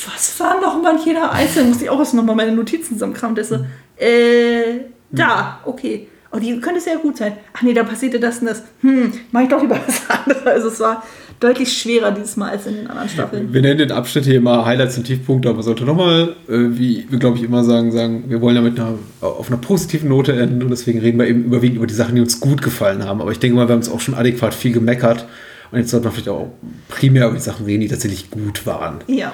was 0.07 0.41
war 0.41 0.61
noch 0.61 0.83
mal 0.83 0.97
jeder 1.05 1.31
einzelne? 1.33 1.69
Musste 1.69 1.85
ich 1.85 1.91
auch 1.91 1.99
erst 1.99 2.15
noch 2.15 2.25
mal 2.25 2.35
meine 2.35 2.53
Notizen 2.53 2.95
zusammenkramen. 2.95 3.37
Das 3.37 3.49
so, 3.49 3.57
äh, 3.97 4.81
da, 5.11 5.61
okay. 5.65 6.09
Oh, 6.33 6.39
die 6.39 6.61
könnte 6.61 6.81
sehr 6.81 6.97
gut 6.97 7.17
sein. 7.17 7.33
Ach 7.53 7.63
nee, 7.63 7.75
da 7.75 7.83
passierte 7.83 8.21
das 8.21 8.39
und 8.39 8.47
das. 8.47 8.63
Hm, 8.83 9.13
mach 9.33 9.43
ich 9.43 9.49
doch 9.49 9.61
lieber 9.61 9.79
was 9.85 10.03
anderes. 10.25 10.47
Also 10.47 10.69
es 10.69 10.79
war 10.79 11.03
deutlich 11.41 11.73
schwerer 11.73 12.13
dieses 12.13 12.37
Mal 12.37 12.51
als 12.51 12.67
in 12.67 12.77
den 12.77 12.87
anderen 12.87 13.09
Staffeln. 13.09 13.53
Wir 13.53 13.63
nennen 13.63 13.79
den 13.79 13.91
Abschnitt 13.91 14.27
hier 14.27 14.37
immer 14.37 14.65
Highlights 14.65 14.97
und 14.97 15.05
Tiefpunkte, 15.05 15.49
aber 15.49 15.57
man 15.57 15.65
sollte 15.65 15.85
nochmal, 15.85 16.37
äh, 16.49 16.53
wie 16.53 17.07
wir 17.09 17.19
glaube 17.19 17.39
ich 17.39 17.43
immer 17.43 17.65
sagen, 17.65 17.91
sagen, 17.91 18.25
wir 18.29 18.41
wollen 18.41 18.55
ja 18.55 18.63
mit 18.63 18.79
einer, 18.79 18.99
auf 19.21 19.49
einer 19.49 19.57
positiven 19.57 20.09
Note 20.09 20.33
enden 20.33 20.63
und 20.63 20.71
deswegen 20.71 21.01
reden 21.01 21.19
wir 21.19 21.27
eben 21.27 21.45
überwiegend 21.45 21.79
über 21.79 21.87
die 21.87 21.95
Sachen, 21.95 22.15
die 22.15 22.21
uns 22.21 22.39
gut 22.39 22.63
gefallen 22.63 23.05
haben. 23.05 23.21
Aber 23.21 23.33
ich 23.33 23.39
denke 23.41 23.57
mal, 23.57 23.67
wir 23.67 23.73
haben 23.73 23.81
uns 23.81 23.91
auch 23.91 24.01
schon 24.01 24.15
adäquat 24.15 24.55
viel 24.55 24.73
gemeckert 24.73 25.27
und 25.73 25.79
jetzt 25.79 25.91
sollte 25.91 26.05
man 26.05 26.13
vielleicht 26.13 26.29
auch 26.29 26.49
primär 26.89 27.27
über 27.27 27.37
die 27.37 27.43
Sachen 27.43 27.67
reden, 27.67 27.81
die 27.81 27.89
tatsächlich 27.89 28.31
gut 28.31 28.67
waren. 28.67 28.99
Ja. 29.07 29.33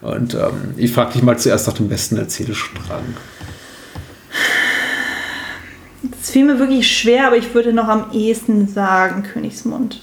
Und 0.00 0.34
ähm, 0.34 0.74
ich 0.76 0.92
frage 0.92 1.12
dich 1.12 1.22
mal 1.22 1.38
zuerst 1.38 1.66
nach 1.66 1.74
dem 1.74 1.88
besten 1.88 2.16
Erzählstrang. 2.16 3.04
Es 6.20 6.30
fiel 6.30 6.44
mir 6.44 6.58
wirklich 6.58 6.86
schwer, 6.90 7.26
aber 7.28 7.36
ich 7.36 7.54
würde 7.54 7.72
noch 7.72 7.88
am 7.88 8.06
ehesten 8.12 8.68
sagen 8.68 9.22
Königsmund. 9.22 10.00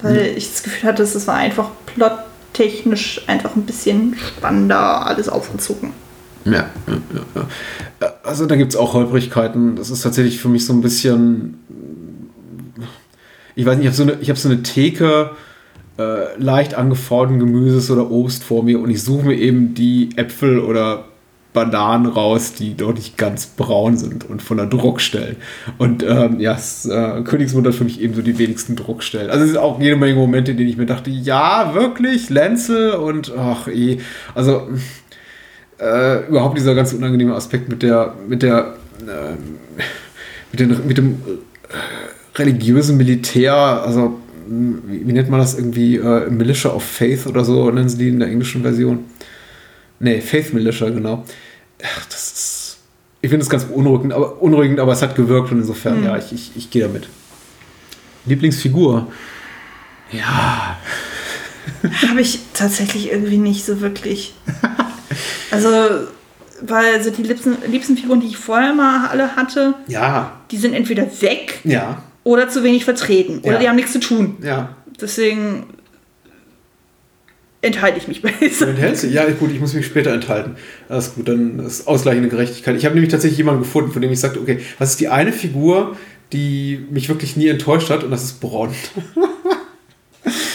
Weil 0.00 0.16
ich 0.36 0.50
das 0.50 0.62
Gefühl 0.62 0.88
hatte, 0.88 1.02
es 1.04 1.26
war 1.26 1.36
einfach 1.36 1.70
technisch 2.52 3.22
einfach 3.28 3.54
ein 3.56 3.62
bisschen 3.62 4.14
spannender 4.16 5.06
alles 5.06 5.28
aufgezogen. 5.28 5.92
Ja, 6.44 6.52
ja, 6.52 6.70
ja, 7.14 7.46
ja. 8.00 8.12
Also 8.24 8.46
da 8.46 8.56
gibt 8.56 8.72
es 8.72 8.76
auch 8.76 8.94
Holprigkeiten. 8.94 9.76
Das 9.76 9.90
ist 9.90 10.02
tatsächlich 10.02 10.40
für 10.40 10.48
mich 10.48 10.66
so 10.66 10.72
ein 10.72 10.80
bisschen. 10.82 11.54
Ich 13.54 13.64
weiß 13.66 13.76
nicht, 13.76 13.84
ich 13.84 13.88
habe 13.88 13.96
so, 13.96 14.02
eine- 14.02 14.20
ich 14.20 14.30
hab 14.30 14.38
so 14.38 14.48
eine 14.48 14.62
Theke 14.62 15.30
äh, 15.98 16.36
leicht 16.42 16.74
angefahrten 16.74 17.38
Gemüses 17.38 17.90
oder 17.90 18.10
Obst 18.10 18.42
vor 18.42 18.62
mir 18.64 18.80
und 18.80 18.90
ich 18.90 19.02
suche 19.02 19.26
mir 19.26 19.34
eben 19.36 19.74
die 19.74 20.08
Äpfel 20.16 20.58
oder 20.58 21.04
Bananen 21.52 22.06
raus, 22.06 22.54
die 22.54 22.74
dort 22.76 22.96
nicht 22.96 23.18
ganz 23.18 23.46
braun 23.46 23.96
sind 23.96 24.28
und 24.28 24.40
von 24.40 24.56
der 24.56 24.66
Druckstellen. 24.66 25.36
Und 25.76 26.02
ähm, 26.02 26.40
ja, 26.40 26.54
es, 26.54 26.86
äh, 26.86 27.22
Königsmund 27.24 27.66
hat 27.66 27.74
für 27.74 27.84
mich 27.84 28.00
eben 28.00 28.14
so 28.14 28.22
die 28.22 28.38
wenigsten 28.38 28.74
Druckstellen. 28.74 29.30
Also 29.30 29.44
es 29.44 29.50
sind 29.50 29.58
auch 29.58 29.78
jede 29.78 29.96
Menge 29.96 30.14
Momente, 30.14 30.52
in 30.52 30.56
denen 30.56 30.70
ich 30.70 30.78
mir 30.78 30.86
dachte, 30.86 31.10
ja, 31.10 31.72
wirklich, 31.74 32.30
Lenzel 32.30 32.92
und 32.92 33.32
ach 33.36 33.68
eh. 33.68 33.98
Also 34.34 34.68
äh, 35.78 36.26
überhaupt 36.28 36.56
dieser 36.56 36.74
ganz 36.74 36.94
unangenehme 36.94 37.34
Aspekt 37.34 37.68
mit 37.68 37.82
der, 37.82 38.14
mit 38.26 38.42
der, 38.42 38.76
äh, 39.00 39.34
mit, 40.52 40.60
den, 40.60 40.86
mit 40.86 40.96
dem 40.96 41.20
äh, 41.68 42.38
religiösen 42.38 42.96
Militär, 42.96 43.54
also 43.54 44.18
wie, 44.46 45.06
wie 45.06 45.12
nennt 45.12 45.30
man 45.30 45.40
das 45.40 45.58
irgendwie, 45.58 45.96
äh, 45.96 46.30
Militia 46.30 46.70
of 46.70 46.82
Faith 46.82 47.26
oder 47.26 47.44
so, 47.44 47.70
nennen 47.70 47.88
sie 47.88 47.98
die 47.98 48.08
in 48.08 48.20
der 48.20 48.28
englischen 48.28 48.62
Version. 48.62 49.04
Nee, 50.02 50.20
Faith 50.20 50.52
Militia, 50.52 50.90
genau. 50.90 51.24
Ach, 51.82 52.06
das 52.06 52.32
ist, 52.32 52.76
ich 53.22 53.30
finde 53.30 53.44
es 53.44 53.48
ganz 53.50 53.64
beunruhigend, 53.64 54.12
aber, 54.12 54.42
unruhigend, 54.42 54.80
aber 54.80 54.92
es 54.92 55.00
hat 55.00 55.14
gewirkt 55.16 55.50
und 55.52 55.58
insofern, 55.60 56.04
ja, 56.04 56.16
ich, 56.18 56.32
ich, 56.32 56.50
ich 56.56 56.70
gehe 56.70 56.82
damit. 56.82 57.08
Lieblingsfigur. 58.26 59.10
Ja, 60.12 60.76
Habe 62.08 62.20
ich 62.20 62.40
tatsächlich 62.52 63.10
irgendwie 63.10 63.38
nicht 63.38 63.64
so 63.64 63.80
wirklich. 63.80 64.34
Also, 65.50 65.68
weil 66.62 67.02
so 67.04 67.10
die 67.10 67.22
liebsten, 67.24 67.58
liebsten 67.70 67.94
Figuren, 67.98 68.20
die 68.20 68.28
ich 68.28 68.38
vorher 68.38 68.72
mal 68.72 69.06
alle 69.08 69.36
hatte, 69.36 69.74
ja, 69.86 70.40
die 70.50 70.56
sind 70.56 70.72
entweder 70.72 71.04
weg 71.20 71.60
ja, 71.64 72.02
oder 72.24 72.48
zu 72.48 72.62
wenig 72.62 72.86
vertreten. 72.86 73.40
Oder 73.40 73.52
Ja. 73.54 73.58
die 73.58 73.68
haben 73.68 73.76
nichts 73.76 73.92
zu 73.92 74.00
tun. 74.00 74.36
ja. 74.42 74.74
Deswegen 74.98 75.66
enthalte 77.62 77.98
ich 77.98 78.08
mich 78.08 78.20
Du 78.22 78.28
dieser. 78.40 78.68
enthältst 78.68 79.04
dich? 79.04 79.12
Ja, 79.12 79.24
gut, 79.30 79.50
ich 79.52 79.60
muss 79.60 79.72
mich 79.74 79.86
später 79.86 80.12
enthalten. 80.12 80.56
Das 80.88 81.08
ist 81.08 81.14
gut, 81.14 81.28
dann 81.28 81.58
ist 81.60 81.86
ausgleichende 81.88 82.28
Gerechtigkeit. 82.28 82.76
Ich 82.76 82.84
habe 82.84 82.94
nämlich 82.94 83.10
tatsächlich 83.10 83.38
jemanden 83.38 83.62
gefunden, 83.62 83.92
von 83.92 84.02
dem 84.02 84.12
ich 84.12 84.20
sagte, 84.20 84.40
okay, 84.40 84.58
was 84.78 84.90
ist 84.90 85.00
die 85.00 85.08
eine 85.08 85.32
Figur, 85.32 85.96
die 86.32 86.84
mich 86.90 87.08
wirklich 87.08 87.36
nie 87.36 87.48
enttäuscht 87.48 87.88
hat? 87.90 88.04
Und 88.04 88.10
das 88.10 88.24
ist 88.24 88.40
Braun. 88.40 88.70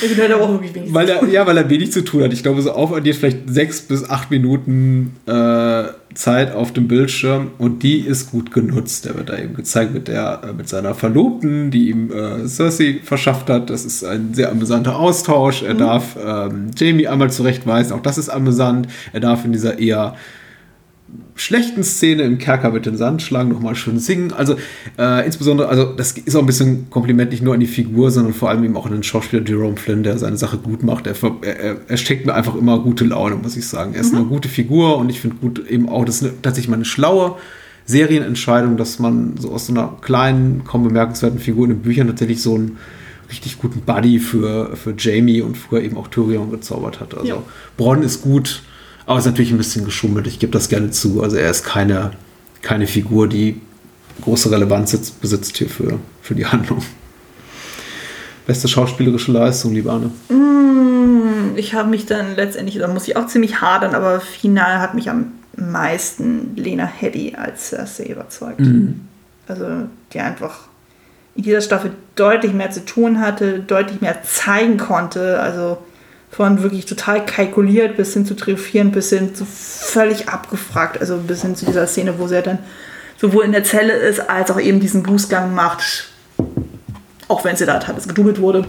Ich 0.02 0.10
bin 0.10 0.22
halt 0.22 0.34
aber 0.34 0.44
auch 0.44 0.52
wirklich 0.52 0.74
wenig. 0.76 0.94
Weil 0.94 1.10
er, 1.10 1.28
ja, 1.28 1.46
weil 1.48 1.58
er 1.58 1.70
wenig 1.70 1.92
zu 1.92 2.04
tun 2.04 2.24
hat. 2.24 2.34
Ich 2.34 2.44
glaube, 2.44 2.62
so 2.62 2.72
aufaddiert 2.72 3.16
vielleicht 3.16 3.50
sechs 3.50 3.82
bis 3.82 4.10
acht 4.10 4.30
Minuten 4.30 5.16
äh, 5.26 5.84
Zeit 6.14 6.54
auf 6.54 6.74
dem 6.74 6.88
Bildschirm 6.88 7.52
und 7.58 7.84
die 7.84 8.00
ist 8.00 8.32
gut 8.32 8.52
genutzt. 8.52 9.06
Der 9.06 9.16
wird 9.16 9.30
da 9.30 9.38
eben 9.38 9.56
gezeigt 9.56 9.94
mit, 9.94 10.08
der, 10.08 10.42
äh, 10.44 10.54
mit 10.54 10.68
seiner 10.70 10.94
Verlobten, 10.94 11.72
die 11.72 11.90
ihm 11.90 12.12
äh, 12.12 12.48
Cersei 12.48 13.00
verschafft 13.04 13.50
hat. 13.50 13.70
Das 13.70 13.86
ist 13.86 14.04
ein 14.04 14.34
sehr 14.34 14.52
amüsanter 14.52 14.98
Austausch. 14.98 15.64
Er 15.64 15.74
darf 15.74 16.16
ähm, 16.24 16.72
Jamie 16.76 17.08
einmal 17.08 17.32
zurechtweisen, 17.32 17.94
auch 17.94 18.02
das 18.02 18.18
ist 18.18 18.30
amüsant. 18.30 18.88
Er 19.14 19.20
darf 19.20 19.46
in 19.46 19.52
dieser 19.52 19.80
eher 19.80 20.16
schlechten 21.36 21.84
Szene 21.84 22.24
im 22.24 22.38
Kerker 22.38 22.72
mit 22.72 22.86
den 22.86 22.98
Sandschlangen 22.98 23.52
nochmal 23.54 23.76
schön 23.76 24.00
singen. 24.00 24.34
Also 24.34 24.56
äh, 24.98 25.26
insbesondere, 25.26 25.70
also 25.70 25.94
das 25.94 26.14
ist 26.14 26.36
auch 26.36 26.42
ein 26.42 26.46
bisschen 26.48 26.90
Kompliment 26.90 27.32
nicht 27.32 27.44
nur 27.44 27.54
an 27.54 27.60
die 27.60 27.68
Figur, 27.68 28.12
sondern 28.12 28.34
vor 28.34 28.50
allem 28.50 28.64
eben 28.64 28.76
auch 28.76 28.86
an 28.86 28.92
den 28.92 29.04
Schauspieler 29.04 29.44
Jerome 29.48 29.78
Flynn, 29.78 30.04
der 30.04 30.18
seine 30.18 30.38
Sache 30.38 30.58
gut 30.58 30.84
macht. 30.84 31.08
Er, 31.08 31.16
er, 31.42 31.78
er 31.88 31.98
steckt 31.98 32.26
mir 32.26 32.34
einfach 32.34 32.56
immer 32.56 32.80
gute 32.80 33.06
Laune, 33.06 33.36
muss 33.36 33.56
ich 33.56 33.68
sagen. 33.68 33.94
Er 33.94 34.02
ist 34.02 34.14
eine 34.14 34.26
gute 34.26 34.50
Figur 34.50 34.98
und 34.98 35.10
ich 35.10 35.22
finde 35.22 35.38
gut 35.38 35.68
eben 35.68 35.88
auch, 35.90 36.06
das 36.06 36.18
ist 36.18 36.24
eine, 36.24 36.42
tatsächlich 36.42 36.70
mal 36.70 36.76
eine 36.76 36.86
schlaue 36.86 37.36
Serienentscheidung, 37.86 38.76
dass 38.76 39.00
man 39.00 39.38
so 39.38 39.52
aus 39.52 39.68
so 39.68 39.74
einer 39.74 39.96
kleinen, 40.02 40.64
kaum 40.66 40.84
bemerkenswerten 40.84 41.40
Figur 41.40 41.66
in 41.66 41.72
den 41.76 41.82
Büchern 41.82 42.08
tatsächlich 42.08 42.42
so 42.42 42.56
einen 42.56 42.78
richtig 43.30 43.60
guten 43.60 43.82
Buddy 43.82 44.20
für, 44.20 44.76
für 44.76 44.94
Jamie 44.98 45.42
und 45.42 45.58
früher 45.58 45.82
eben 45.82 45.98
auch 45.98 46.08
Tyrion 46.08 46.52
gezaubert 46.52 47.00
hat. 47.00 47.16
Also 47.16 47.28
Ja. 47.28 47.44
Bronn 47.76 48.02
ist 48.02 48.22
gut, 48.22 48.62
aber 49.08 49.20
ist 49.20 49.26
natürlich 49.26 49.52
ein 49.52 49.58
bisschen 49.58 49.86
geschummelt. 49.86 50.28
Ich 50.28 50.38
gebe 50.38 50.52
das 50.52 50.68
gerne 50.68 50.92
zu. 50.92 51.24
Also 51.24 51.38
er 51.38 51.50
ist 51.50 51.64
keine, 51.64 52.12
keine 52.62 52.88
Figur, 52.88 53.28
die 53.28 53.62
große 54.22 54.52
Relevanz 54.52 54.92
besitzt 55.12 55.58
hier 55.58 55.70
für, 55.70 55.98
für 56.22 56.36
die 56.36 56.46
Handlung. 56.46 56.84
Beste 58.46 58.68
schauspielerische 58.68 59.32
Leistung, 59.32 59.74
liebe 59.74 59.92
Anne. 59.92 60.12
Ich 61.56 61.74
habe 61.74 61.90
mich 61.90 62.06
dann 62.06 62.36
letztendlich, 62.36 62.78
da 62.78 62.88
muss 62.90 63.08
ich 63.08 63.16
auch 63.16 63.28
ziemlich 63.28 63.62
hadern, 63.62 63.96
aber 63.96 64.20
final 64.20 64.80
hat 64.80 64.94
mich 64.94 65.10
am 65.10 65.32
meisten 65.56 66.56
Lena 66.58 66.86
Headey 66.86 67.36
als 67.36 67.70
Cersei 67.70 68.08
überzeugt. 68.08 68.60
Also 69.48 69.66
die 70.12 70.20
einfach 70.20 70.68
in 71.36 71.44
dieser 71.44 71.62
Staffel 71.62 71.92
deutlich 72.16 72.52
mehr 72.52 72.72
zu 72.72 72.84
tun 72.84 73.22
hatte, 73.22 73.60
deutlich 73.60 74.02
mehr 74.02 74.22
zeigen 74.24 74.78
konnte. 74.78 75.40
Also 75.40 75.78
von 76.30 76.62
wirklich 76.62 76.86
total 76.86 77.26
kalkuliert 77.26 77.98
bis 77.98 78.14
hin 78.14 78.26
zu 78.26 78.36
triumphierend, 78.36 78.94
bis 78.94 79.10
hin 79.10 79.34
zu 79.34 79.46
völlig 79.46 80.30
abgefragt. 80.30 81.00
Also 81.00 81.18
bis 81.18 81.42
hin 81.42 81.56
zu 81.56 81.66
dieser 81.66 81.88
Szene, 81.88 82.20
wo 82.20 82.28
sie 82.28 82.36
ja 82.36 82.42
dann 82.42 82.60
sowohl 83.18 83.46
in 83.46 83.52
der 83.52 83.64
Zelle 83.64 83.94
ist, 83.94 84.30
als 84.30 84.52
auch 84.52 84.60
eben 84.60 84.80
diesen 84.80 85.04
Bußgang 85.04 85.54
macht. 85.54 86.10
Auch 87.28 87.44
wenn 87.44 87.56
sie 87.56 87.66
da 87.66 87.80
teilweise 87.80 88.08
gedoubelt 88.08 88.40
wurde. 88.40 88.66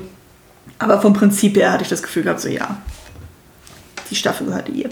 Aber 0.78 1.00
vom 1.00 1.12
Prinzip 1.12 1.56
her 1.56 1.72
hatte 1.72 1.82
ich 1.82 1.88
das 1.88 2.02
Gefühl 2.02 2.22
gehabt, 2.22 2.40
so 2.40 2.48
ja, 2.48 2.78
die 4.10 4.14
Staffel 4.14 4.46
gehörte 4.46 4.72
ihr. 4.72 4.90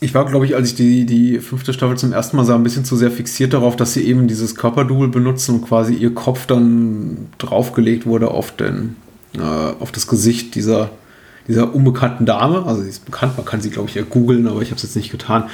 Ich 0.00 0.14
war, 0.14 0.24
glaube 0.24 0.46
ich, 0.46 0.54
als 0.56 0.70
ich 0.70 0.74
die, 0.74 1.04
die 1.04 1.38
fünfte 1.38 1.74
Staffel 1.74 1.98
zum 1.98 2.12
ersten 2.12 2.36
Mal 2.36 2.44
sah, 2.44 2.54
ein 2.54 2.62
bisschen 2.62 2.86
zu 2.86 2.96
sehr 2.96 3.10
fixiert 3.10 3.52
darauf, 3.52 3.76
dass 3.76 3.92
sie 3.92 4.04
eben 4.04 4.28
dieses 4.28 4.54
Körperdouble 4.54 5.08
benutzen 5.08 5.56
und 5.56 5.68
quasi 5.68 5.94
ihr 5.94 6.14
Kopf 6.14 6.46
dann 6.46 7.28
draufgelegt 7.36 8.06
wurde 8.06 8.30
auf, 8.30 8.56
den, 8.56 8.96
äh, 9.34 9.40
auf 9.40 9.92
das 9.92 10.06
Gesicht 10.06 10.54
dieser, 10.54 10.90
dieser 11.48 11.74
unbekannten 11.74 12.26
Dame. 12.26 12.64
Also 12.66 12.82
sie 12.82 12.88
ist 12.88 13.04
bekannt, 13.04 13.36
man 13.36 13.46
kann 13.46 13.60
sie, 13.60 13.70
glaube 13.70 13.88
ich, 13.88 13.94
ja 13.94 14.02
googeln, 14.02 14.46
aber 14.46 14.62
ich 14.62 14.68
habe 14.68 14.76
es 14.76 14.82
jetzt 14.82 14.96
nicht 14.96 15.10
getan. 15.10 15.44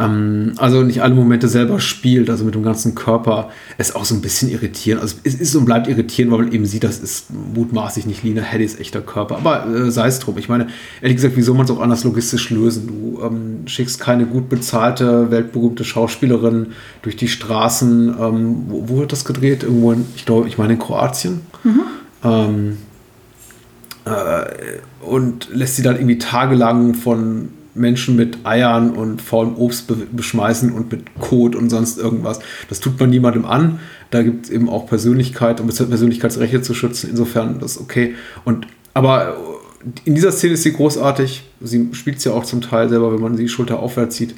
Ähm, 0.00 0.54
also 0.56 0.82
nicht 0.82 1.02
alle 1.02 1.14
Momente 1.14 1.46
selber 1.48 1.78
spielt, 1.78 2.30
also 2.30 2.44
mit 2.44 2.54
dem 2.54 2.62
ganzen 2.62 2.94
Körper. 2.94 3.50
Es 3.76 3.90
ist 3.90 3.96
auch 3.96 4.04
so 4.04 4.14
ein 4.14 4.22
bisschen 4.22 4.48
irritierend. 4.48 5.02
Also 5.02 5.16
es 5.24 5.34
ist 5.34 5.54
und 5.54 5.66
bleibt 5.66 5.88
irritierend, 5.88 6.32
weil 6.32 6.44
man 6.44 6.52
eben 6.52 6.64
sieht, 6.64 6.84
das 6.84 6.98
ist 6.98 7.26
mutmaßlich 7.54 8.06
nicht 8.06 8.22
Lina 8.22 8.40
Headys 8.40 8.78
echter 8.78 9.02
Körper. 9.02 9.36
Aber 9.36 9.66
äh, 9.66 9.90
sei 9.90 10.08
es 10.08 10.18
drum. 10.18 10.38
Ich 10.38 10.48
meine, 10.48 10.68
ehrlich 11.02 11.16
gesagt, 11.16 11.36
wie 11.36 11.42
soll 11.42 11.54
man 11.54 11.66
es 11.66 11.70
auch 11.70 11.80
anders 11.80 12.04
logistisch 12.04 12.50
lösen? 12.50 12.86
Du 12.86 13.22
ähm, 13.22 13.66
schickst 13.66 14.00
keine 14.00 14.24
gut 14.24 14.48
bezahlte, 14.48 15.30
weltberühmte 15.30 15.84
Schauspielerin 15.84 16.68
durch 17.02 17.16
die 17.16 17.28
Straßen. 17.28 18.14
Ähm, 18.18 18.64
wo, 18.68 18.88
wo 18.88 18.96
wird 18.98 19.12
das 19.12 19.24
gedreht? 19.24 19.64
Irgendwo 19.64 19.92
in, 19.92 20.06
ich 20.16 20.24
glaube, 20.24 20.48
ich 20.48 20.56
meine 20.56 20.74
in 20.74 20.78
Kroatien. 20.78 21.40
Ähm, 22.24 22.78
und 25.00 25.48
lässt 25.52 25.76
sie 25.76 25.82
dann 25.82 25.96
irgendwie 25.96 26.18
tagelang 26.18 26.94
von 26.94 27.50
Menschen 27.74 28.16
mit 28.16 28.44
Eiern 28.44 28.90
und 28.90 29.22
faulem 29.22 29.56
Obst 29.56 29.86
be 29.86 29.96
beschmeißen 30.10 30.72
und 30.72 30.90
mit 30.90 31.04
Kot 31.20 31.54
und 31.54 31.70
sonst 31.70 31.98
irgendwas. 31.98 32.40
Das 32.68 32.80
tut 32.80 32.98
man 32.98 33.10
niemandem 33.10 33.44
an. 33.44 33.80
Da 34.10 34.22
gibt 34.22 34.46
es 34.46 34.50
eben 34.50 34.68
auch 34.68 34.86
Persönlichkeit, 34.86 35.60
um 35.60 35.68
Persönlichkeitsrechte 35.68 36.62
zu 36.62 36.74
schützen. 36.74 37.10
Insofern 37.10 37.60
das 37.60 37.72
ist 37.72 37.80
okay. 37.80 38.14
Und, 38.44 38.66
aber 38.92 39.36
in 40.04 40.14
dieser 40.14 40.32
Szene 40.32 40.54
ist 40.54 40.64
sie 40.64 40.72
großartig. 40.72 41.44
Sie 41.60 41.88
spielt 41.92 42.18
es 42.18 42.24
ja 42.24 42.32
auch 42.32 42.44
zum 42.44 42.60
Teil 42.60 42.88
selber, 42.88 43.12
wenn 43.12 43.20
man 43.20 43.36
sie 43.36 43.48
Schulter 43.48 43.78
aufwärts 43.78 44.16
sieht. 44.16 44.34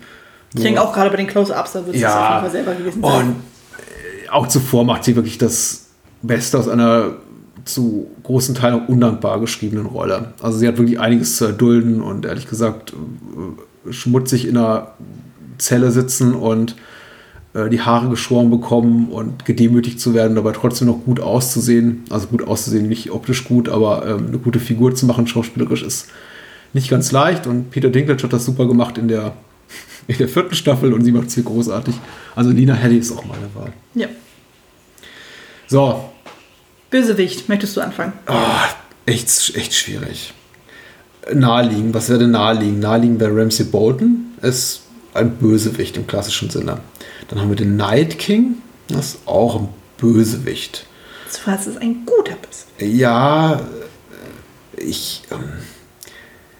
Ich 0.55 0.63
denke 0.63 0.83
auch 0.83 0.93
gerade 0.93 1.11
bei 1.11 1.17
den 1.17 1.27
Close-Ups, 1.27 1.73
da 1.73 1.87
wird 1.87 1.97
es 1.97 2.05
auf 2.05 2.31
jeden 2.31 2.41
Fall 2.41 2.51
selber 2.51 2.75
gewesen 2.75 3.03
sein. 3.03 3.27
Und 3.27 3.31
äh, 3.31 4.29
auch 4.29 4.47
zuvor 4.49 4.85
macht 4.85 5.05
sie 5.05 5.17
wirklich 5.17 5.39
das 5.39 5.87
Beste 6.21 6.59
aus 6.59 6.69
einer 6.69 7.15
zu 7.65 8.11
großen 8.23 8.55
Teilen 8.55 8.81
auch 8.81 8.89
undankbar 8.89 9.41
geschriebenen 9.41 9.87
Rolle. 9.87 10.33
Also 10.41 10.59
sie 10.59 10.69
hat 10.69 10.79
wirklich 10.79 11.01
einiges 11.01 11.37
zu 11.37 11.47
erdulden 11.47 12.01
und 12.01 12.25
ehrlich 12.25 12.49
gesagt 12.49 12.93
äh, 12.93 13.93
schmutzig 13.93 14.47
in 14.47 14.57
einer 14.57 14.93
Zelle 15.59 15.91
sitzen 15.91 16.35
und 16.35 16.77
äh, 17.55 17.69
die 17.69 17.81
Haare 17.81 18.09
geschoren 18.09 18.51
bekommen 18.51 19.09
und 19.09 19.45
gedemütigt 19.45 20.01
zu 20.01 20.15
werden, 20.15 20.35
dabei 20.35 20.53
trotzdem 20.53 20.89
noch 20.89 21.05
gut 21.05 21.21
auszusehen. 21.21 22.05
Also 22.11 22.29
gut 22.29 22.47
auszusehen, 22.47 22.89
nicht 22.89 23.11
optisch 23.11 23.45
gut, 23.45 23.69
aber 23.69 24.07
ähm, 24.07 24.29
eine 24.29 24.39
gute 24.39 24.61
Figur 24.61 24.95
zu 24.95 25.07
machen, 25.07 25.27
schauspielerisch 25.27 25.83
ist 25.83 26.09
nicht 26.73 26.89
ganz 26.89 27.13
leicht. 27.13 27.47
Und 27.47 27.71
Peter 27.71 27.91
Dinklage 27.91 28.23
hat 28.23 28.33
das 28.33 28.47
super 28.47 28.67
gemacht 28.67 28.99
in 28.99 29.09
der, 29.09 29.35
in 30.07 30.19
der 30.19 30.29
vierten 30.29 30.55
Staffel 30.55 30.93
und 30.93 31.05
sie 31.05 31.13
macht 31.13 31.29
es 31.29 31.35
hier 31.35 31.45
großartig. 31.45 31.95
Also 32.35 32.51
Lina 32.51 32.75
Headey 32.75 32.99
ist 32.99 33.13
auch 33.13 33.25
meine 33.25 33.55
Wahl. 33.55 33.73
Ja. 33.95 34.09
So, 35.67 36.12
Bösewicht, 36.93 37.49
möchtest 37.49 37.75
du 37.77 37.81
anfangen? 37.81 38.13
Ah, 38.27 38.69
echt, 39.07 39.57
echt 39.57 39.73
schwierig. 39.73 40.35
Naheliegen, 41.33 41.95
was 41.95 42.11
wäre 42.11 42.19
denn 42.19 42.33
naheliegen? 42.33 42.81
Naheliegen 42.81 43.19
wäre 43.19 43.35
Ramsey 43.35 43.65
Bolton, 43.65 44.35
ist 44.43 44.83
ein 45.15 45.37
Bösewicht 45.37 45.97
im 45.97 46.07
klassischen 46.07 46.51
Sinne. 46.51 46.81
Dann 47.29 47.41
haben 47.41 47.49
wir 47.49 47.57
den 47.57 47.77
Night 47.77 48.19
King, 48.19 48.57
das 48.89 49.15
ist 49.15 49.19
auch 49.27 49.59
ein 49.59 49.69
Bösewicht. 49.97 50.85
Das 51.47 51.67
ist 51.67 51.79
ein 51.79 52.05
guter 52.05 52.35
Bösewicht. 52.35 52.99
Ja, 53.01 53.55
äh, 53.55 54.83
ich, 54.83 55.23
ähm, 55.31 55.45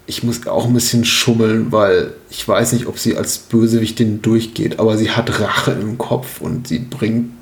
ich 0.07 0.23
muss 0.23 0.47
auch 0.47 0.65
ein 0.65 0.73
bisschen 0.73 1.05
schummeln, 1.05 1.73
weil 1.73 2.15
ich 2.31 2.49
weiß 2.49 2.73
nicht, 2.73 2.87
ob 2.87 2.99
sie 2.99 3.19
als 3.19 3.37
Bösewichtin 3.37 4.23
durchgeht, 4.23 4.81
aber 4.81 4.97
sie 4.97 5.11
hat 5.11 5.41
Rache 5.41 5.73
im 5.73 5.99
Kopf 5.99 6.41
und 6.41 6.69
sie 6.69 6.79
bringt 6.79 7.33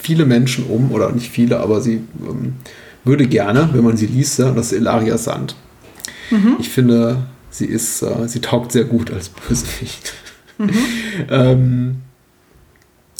viele 0.00 0.26
Menschen 0.26 0.66
um, 0.66 0.92
oder 0.92 1.10
nicht 1.12 1.30
viele, 1.30 1.60
aber 1.60 1.80
sie 1.80 2.00
ähm, 2.20 2.54
würde 3.04 3.26
gerne, 3.26 3.70
wenn 3.72 3.84
man 3.84 3.96
sie 3.96 4.06
liest, 4.06 4.38
ja, 4.38 4.50
das 4.50 4.72
ist 4.72 4.78
Ilaria 4.78 5.18
Sand. 5.18 5.56
Ich 6.58 6.70
finde, 6.70 7.26
sie 7.50 7.66
ist, 7.66 8.02
äh, 8.02 8.28
sie 8.28 8.40
taugt 8.40 8.72
sehr 8.72 8.84
gut 8.84 9.10
als 9.10 9.28
Bösewicht. 9.48 10.14
ähm, 11.30 11.96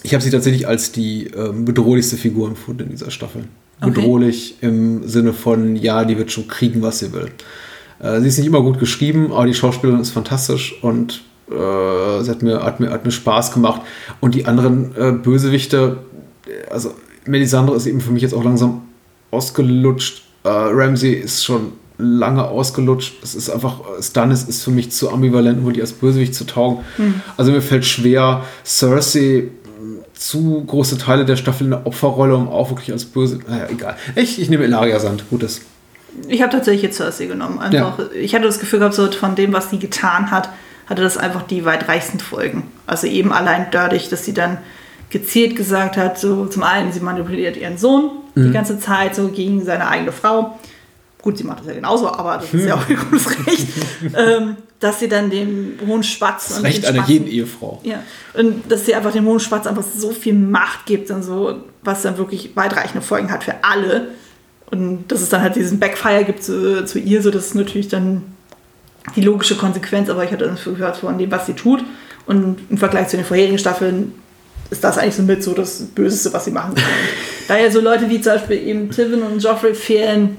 ich 0.02 0.14
habe 0.14 0.22
sie 0.22 0.30
tatsächlich 0.30 0.68
als 0.68 0.92
die 0.92 1.26
ähm, 1.28 1.64
bedrohlichste 1.64 2.16
Figur 2.16 2.48
empfunden 2.48 2.84
in 2.84 2.90
dieser 2.90 3.10
Staffel. 3.10 3.44
Okay. 3.80 3.90
Bedrohlich 3.90 4.56
im 4.60 5.06
Sinne 5.08 5.32
von, 5.32 5.76
ja, 5.76 6.04
die 6.04 6.16
wird 6.16 6.30
schon 6.30 6.46
kriegen, 6.46 6.82
was 6.82 7.00
sie 7.00 7.12
will. 7.12 7.30
Äh, 8.00 8.20
sie 8.20 8.28
ist 8.28 8.38
nicht 8.38 8.46
immer 8.46 8.62
gut 8.62 8.78
geschrieben, 8.78 9.32
aber 9.32 9.46
die 9.46 9.54
Schauspielerin 9.54 10.00
ist 10.00 10.10
fantastisch 10.10 10.82
und 10.82 11.22
äh, 11.50 12.22
sie 12.22 12.30
hat 12.30 12.42
mir, 12.42 12.62
hat, 12.62 12.80
mir, 12.80 12.90
hat 12.90 13.04
mir 13.04 13.10
Spaß 13.10 13.52
gemacht. 13.52 13.82
Und 14.20 14.34
die 14.34 14.46
anderen 14.46 14.94
äh, 14.96 15.12
Bösewichte, 15.12 15.98
also 16.70 16.94
Melisandre 17.26 17.76
ist 17.76 17.86
eben 17.86 18.00
für 18.00 18.10
mich 18.10 18.22
jetzt 18.22 18.34
auch 18.34 18.44
langsam 18.44 18.82
ausgelutscht. 19.30 20.24
Äh, 20.44 20.48
Ramsey 20.48 21.12
ist 21.12 21.44
schon 21.44 21.72
lange 21.98 22.44
ausgelutscht. 22.44 23.22
Es 23.22 23.34
ist 23.34 23.50
einfach, 23.50 23.80
Stannis 24.00 24.42
ist 24.44 24.62
für 24.64 24.70
mich 24.70 24.90
zu 24.90 25.10
ambivalent, 25.10 25.64
um 25.64 25.72
die 25.72 25.80
als 25.80 25.92
Bösewicht 25.92 26.34
zu 26.34 26.44
taugen. 26.44 26.84
Also 27.36 27.52
mir 27.52 27.62
fällt 27.62 27.84
schwer, 27.84 28.44
Cersei 28.64 29.44
mh, 29.80 30.02
zu 30.12 30.64
große 30.66 30.98
Teile 30.98 31.24
der 31.24 31.36
Staffel 31.36 31.64
in 31.64 31.70
der 31.70 31.86
Opferrolle, 31.86 32.34
um 32.34 32.48
auch 32.48 32.70
wirklich 32.70 32.90
als 32.92 33.04
böse. 33.04 33.38
Naja, 33.48 33.66
egal. 33.70 33.96
Ich, 34.16 34.40
ich 34.40 34.50
nehme 34.50 34.64
Ilaria 34.64 34.98
Sand. 34.98 35.24
Gutes. 35.30 35.60
Ich 36.28 36.42
habe 36.42 36.52
tatsächlich 36.52 36.82
jetzt 36.82 36.96
Cersei 36.96 37.26
genommen. 37.26 37.58
Einfach, 37.58 37.98
Ich 38.14 38.34
hatte 38.34 38.44
das 38.44 38.58
Gefühl 38.58 38.80
gehabt, 38.80 38.94
so 38.94 39.10
von 39.10 39.34
dem, 39.34 39.52
was 39.52 39.70
sie 39.70 39.78
getan 39.78 40.30
hat, 40.30 40.48
hatte 40.86 41.02
das 41.02 41.16
einfach 41.16 41.42
die 41.42 41.64
weitreichsten 41.64 42.20
Folgen. 42.20 42.64
Also 42.86 43.06
eben 43.06 43.32
allein 43.32 43.66
dadurch, 43.70 44.08
dass 44.08 44.24
sie 44.24 44.34
dann 44.34 44.58
gezielt 45.14 45.54
gesagt 45.54 45.96
hat, 45.96 46.18
so 46.18 46.46
zum 46.46 46.64
einen, 46.64 46.92
sie 46.92 46.98
manipuliert 46.98 47.56
ihren 47.56 47.78
Sohn 47.78 48.10
die 48.34 48.50
ganze 48.50 48.80
Zeit 48.80 49.14
so 49.14 49.28
gegen 49.28 49.64
seine 49.64 49.86
eigene 49.86 50.10
Frau. 50.10 50.58
Gut, 51.22 51.38
sie 51.38 51.44
macht 51.44 51.60
das 51.60 51.68
ja 51.68 51.74
genauso, 51.74 52.08
aber 52.08 52.38
das 52.38 52.52
ist 52.52 52.66
ja 52.66 52.74
auch 52.74 52.88
ihr 52.88 52.96
gutes 52.96 53.30
Recht. 53.46 53.68
ähm, 54.16 54.56
dass 54.80 54.98
sie 54.98 55.08
dann 55.08 55.30
dem 55.30 55.78
hohen 55.86 56.02
Spatz 56.02 56.48
Das 56.48 56.58
und 56.58 56.64
Recht 56.64 56.84
einer 56.84 57.06
jeden 57.06 57.28
Ehefrau. 57.28 57.80
ja, 57.84 58.02
und 58.34 58.70
dass 58.70 58.86
sie 58.86 58.94
einfach 58.96 59.12
dem 59.12 59.24
hohen 59.24 59.38
Spatz 59.38 59.68
einfach 59.68 59.84
so 59.84 60.10
viel 60.10 60.34
Macht 60.34 60.84
gibt 60.84 61.12
und 61.12 61.22
so, 61.22 61.60
was 61.84 62.02
dann 62.02 62.18
wirklich 62.18 62.56
weitreichende 62.56 63.00
Folgen 63.00 63.30
hat 63.30 63.44
für 63.44 63.54
alle. 63.62 64.08
Und 64.72 65.04
dass 65.08 65.22
es 65.22 65.28
dann 65.28 65.42
halt 65.42 65.54
diesen 65.54 65.78
Backfire 65.78 66.24
gibt 66.24 66.42
zu, 66.42 66.84
zu 66.84 66.98
ihr, 66.98 67.22
so 67.22 67.30
das 67.30 67.46
ist 67.46 67.54
natürlich 67.54 67.86
dann 67.86 68.22
die 69.14 69.22
logische 69.22 69.56
Konsequenz, 69.56 70.10
aber 70.10 70.24
ich 70.24 70.32
hatte 70.32 70.46
das 70.46 70.64
gehabt 70.64 70.96
von 70.96 71.16
dem, 71.18 71.30
was 71.30 71.46
sie 71.46 71.54
tut. 71.54 71.84
Und 72.26 72.58
im 72.68 72.78
Vergleich 72.78 73.08
zu 73.08 73.16
den 73.16 73.24
vorherigen 73.24 73.58
Staffeln 73.58 74.12
ist 74.74 74.84
das 74.84 74.98
eigentlich 74.98 75.14
so 75.14 75.22
mit 75.22 75.42
so 75.42 75.54
das 75.54 75.80
Böseste, 75.94 76.32
was 76.32 76.44
sie 76.44 76.50
machen 76.50 76.74
kann. 76.74 76.84
Und 76.84 76.90
da 77.48 77.56
ja 77.58 77.70
so 77.70 77.80
Leute 77.80 78.08
wie 78.10 78.20
zum 78.20 78.32
Beispiel 78.34 78.58
eben 78.66 78.90
Tivin 78.90 79.22
und 79.22 79.42
Joffrey 79.42 79.74
fehlen, 79.74 80.36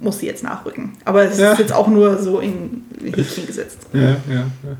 muss 0.00 0.18
sie 0.20 0.26
jetzt 0.26 0.44
nachrücken. 0.44 0.92
Aber 1.04 1.24
es 1.24 1.38
Ja. 1.38 1.52
ist 1.52 1.58
jetzt 1.58 1.72
auch 1.72 1.88
nur 1.88 2.18
so 2.18 2.40
in 2.40 2.82
in 3.04 3.12
Häkchen 3.14 3.46
gesetzt. 3.46 3.78
Ja, 3.92 4.00
ja, 4.00 4.16
ja. 4.28 4.76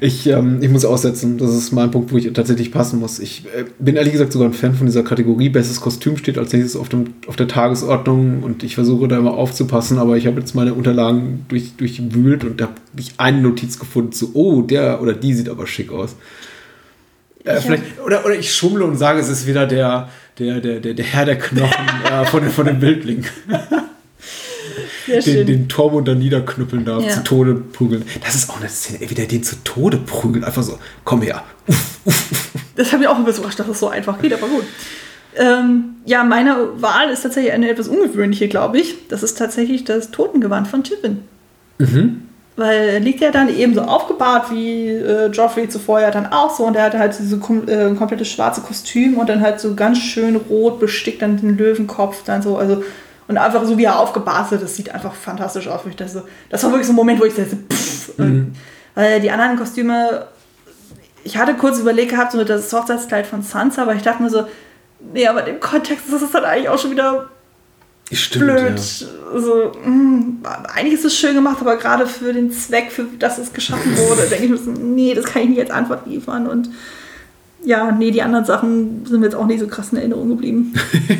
Ich, 0.00 0.26
ähm, 0.26 0.58
ich 0.62 0.68
muss 0.68 0.84
aussetzen. 0.84 1.38
Das 1.38 1.50
ist 1.54 1.70
mein 1.72 1.92
Punkt, 1.92 2.10
wo 2.12 2.16
ich 2.16 2.32
tatsächlich 2.32 2.72
passen 2.72 2.98
muss. 2.98 3.20
Ich 3.20 3.44
äh, 3.56 3.64
bin 3.78 3.94
ehrlich 3.94 4.12
gesagt 4.12 4.32
sogar 4.32 4.48
ein 4.48 4.52
Fan 4.52 4.74
von 4.74 4.86
dieser 4.86 5.04
Kategorie. 5.04 5.48
Bestes 5.48 5.80
Kostüm 5.80 6.16
steht 6.16 6.38
als 6.38 6.52
nächstes 6.52 6.74
auf, 6.74 6.88
dem, 6.88 7.14
auf 7.28 7.36
der 7.36 7.46
Tagesordnung 7.46 8.42
und 8.42 8.64
ich 8.64 8.74
versuche 8.74 9.06
da 9.06 9.16
immer 9.18 9.34
aufzupassen, 9.34 9.98
aber 9.98 10.16
ich 10.16 10.26
habe 10.26 10.40
jetzt 10.40 10.56
meine 10.56 10.74
Unterlagen 10.74 11.44
durch, 11.48 11.74
durchwühlt 11.76 12.42
und 12.42 12.60
habe 12.60 12.72
nicht 12.96 13.14
eine 13.18 13.40
Notiz 13.40 13.78
gefunden, 13.78 14.10
so, 14.12 14.30
oh, 14.34 14.62
der 14.62 15.00
oder 15.00 15.12
die 15.12 15.34
sieht 15.34 15.48
aber 15.48 15.68
schick 15.68 15.92
aus. 15.92 16.16
Äh, 17.46 17.58
Ich 17.58 17.64
vielleicht, 17.64 17.82
oder, 18.04 18.24
oder 18.26 18.34
ich 18.34 18.52
schummle 18.54 18.84
und 18.84 18.96
sage, 18.96 19.20
es 19.20 19.28
ist 19.28 19.46
wieder 19.46 19.66
der, 19.66 20.08
der, 20.38 20.60
der, 20.60 20.80
der, 20.80 20.94
der 20.94 21.04
Herr 21.04 21.24
der 21.24 21.38
Knochen 21.38 21.86
äh, 22.10 22.24
von, 22.26 22.48
von 22.50 22.66
den 22.66 22.80
Wildlingen. 22.80 23.24
Sehr 25.06 25.20
den, 25.20 25.46
den 25.46 25.68
Tormund 25.68 26.08
da 26.08 26.14
niederknüppeln 26.14 26.84
darf, 26.84 27.02
Ja. 27.04 27.10
zu 27.10 27.22
Tode 27.22 27.54
prügeln. 27.54 28.02
Das 28.24 28.34
ist 28.34 28.50
auch 28.50 28.58
eine 28.58 28.68
Szene, 28.68 29.08
wie 29.08 29.14
der 29.14 29.26
den 29.26 29.42
zu 29.44 29.56
Tode 29.62 29.98
prügelt. 29.98 30.44
Einfach 30.44 30.64
so, 30.64 30.78
komm 31.04 31.22
her. 31.22 31.44
Das 32.74 32.92
hat 32.92 32.98
mich 32.98 33.08
auch 33.08 33.16
ein 33.16 33.24
bisschen 33.24 33.40
überrascht, 33.40 33.60
dass 33.60 33.68
es 33.68 33.78
so 33.78 33.88
einfach 33.88 34.20
geht, 34.20 34.32
aber 34.34 34.48
gut. 34.48 34.64
Ähm, 35.36 35.96
ja, 36.06 36.24
meine 36.24 36.56
Wahl 36.82 37.10
ist 37.10 37.22
tatsächlich 37.22 37.52
eine 37.52 37.68
etwas 37.70 37.88
ungewöhnliche, 37.88 38.48
glaube 38.48 38.78
ich. 38.78 39.06
Das 39.08 39.22
ist 39.22 39.38
tatsächlich 39.38 39.84
das 39.84 40.10
Totengewand 40.10 40.66
von 40.66 40.82
Tivin. 40.82 41.20
Weil 42.56 42.88
er 42.88 43.00
liegt 43.00 43.20
ja 43.20 43.30
dann 43.30 43.54
eben 43.54 43.74
so 43.74 43.82
aufgebahrt 43.82 44.50
wie 44.50 44.88
äh, 44.88 45.26
Joffrey 45.26 45.68
zuvor 45.68 46.00
ja 46.00 46.10
dann 46.10 46.32
auch 46.32 46.56
so. 46.56 46.64
Und 46.64 46.74
er 46.74 46.84
hatte 46.84 46.98
halt 46.98 47.14
diese 47.18 47.38
kom 47.38 47.68
äh, 47.68 47.94
komplette 47.94 48.24
schwarze 48.24 48.62
Kostüm 48.62 49.18
und 49.18 49.28
dann 49.28 49.42
halt 49.42 49.60
so 49.60 49.74
ganz 49.74 49.98
schön 49.98 50.36
rot 50.36 50.80
bestickt 50.80 51.20
dann 51.20 51.36
den 51.36 51.58
Löwenkopf 51.58 52.22
dann 52.24 52.40
so, 52.40 52.56
also 52.56 52.82
und 53.28 53.38
einfach 53.38 53.64
so 53.64 53.76
wie 53.76 53.84
er 53.84 53.98
aufgebahrt 53.98 54.52
ist, 54.52 54.62
das 54.62 54.76
sieht 54.76 54.94
einfach 54.94 55.12
fantastisch 55.12 55.68
aus. 55.68 55.80
Ich 55.88 55.96
dachte 55.96 56.22
das 56.48 56.62
war 56.62 56.70
wirklich 56.70 56.86
so 56.86 56.92
ein 56.92 56.96
Moment, 56.96 57.20
wo 57.20 57.24
ich 57.24 57.34
dachte, 57.34 57.56
pff, 57.56 58.18
und, 58.18 58.56
weil 58.94 59.20
die 59.20 59.30
anderen 59.30 59.56
Kostüme, 59.56 60.26
ich 61.24 61.36
hatte 61.36 61.54
kurz 61.54 61.78
überlegt 61.78 62.12
gehabt, 62.12 62.32
so 62.32 62.44
das 62.44 62.72
Hochzeitskleid 62.72 63.26
von 63.26 63.42
Sansa, 63.42 63.82
aber 63.82 63.94
ich 63.94 64.02
dachte 64.02 64.22
mir 64.22 64.30
so, 64.30 64.46
nee, 65.12 65.26
aber 65.26 65.46
im 65.46 65.60
Kontext 65.60 66.08
ist 66.08 66.22
das 66.22 66.30
dann 66.30 66.44
eigentlich 66.44 66.68
auch 66.68 66.78
schon 66.78 66.92
wieder 66.92 67.28
Stimmt, 68.12 68.44
blöd. 68.44 68.78
ja. 68.78 69.06
Also, 69.32 69.72
mh, 69.84 70.48
eigentlich 70.74 70.94
ist 70.94 71.04
es 71.04 71.16
schön 71.16 71.34
gemacht, 71.34 71.58
aber 71.60 71.76
gerade 71.76 72.06
für 72.06 72.32
den 72.32 72.52
Zweck, 72.52 72.92
für 72.92 73.06
das 73.18 73.38
es 73.38 73.52
geschaffen 73.52 73.96
wurde, 73.96 74.22
denke 74.30 74.44
ich 74.44 74.50
mir 74.50 74.58
so, 74.58 74.70
nee, 74.70 75.12
das 75.14 75.24
kann 75.24 75.42
ich 75.42 75.48
nicht 75.48 75.60
als 75.60 75.70
Antwort 75.70 76.06
liefern. 76.06 76.46
Und 76.46 76.70
ja, 77.64 77.90
nee, 77.90 78.12
die 78.12 78.22
anderen 78.22 78.44
Sachen 78.44 79.04
sind 79.06 79.20
mir 79.20 79.26
jetzt 79.26 79.34
auch 79.34 79.46
nicht 79.46 79.58
so 79.58 79.66
krass 79.66 79.90
in 79.90 79.98
Erinnerung 79.98 80.28
geblieben. 80.28 80.72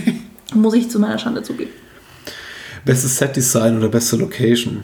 Muss 0.54 0.74
ich 0.74 0.88
zu 0.88 1.00
meiner 1.00 1.18
Schande 1.18 1.42
zugeben. 1.42 1.72
Bestes 2.84 3.16
Set-Design 3.16 3.78
oder 3.78 3.88
beste 3.88 4.16
Location? 4.16 4.82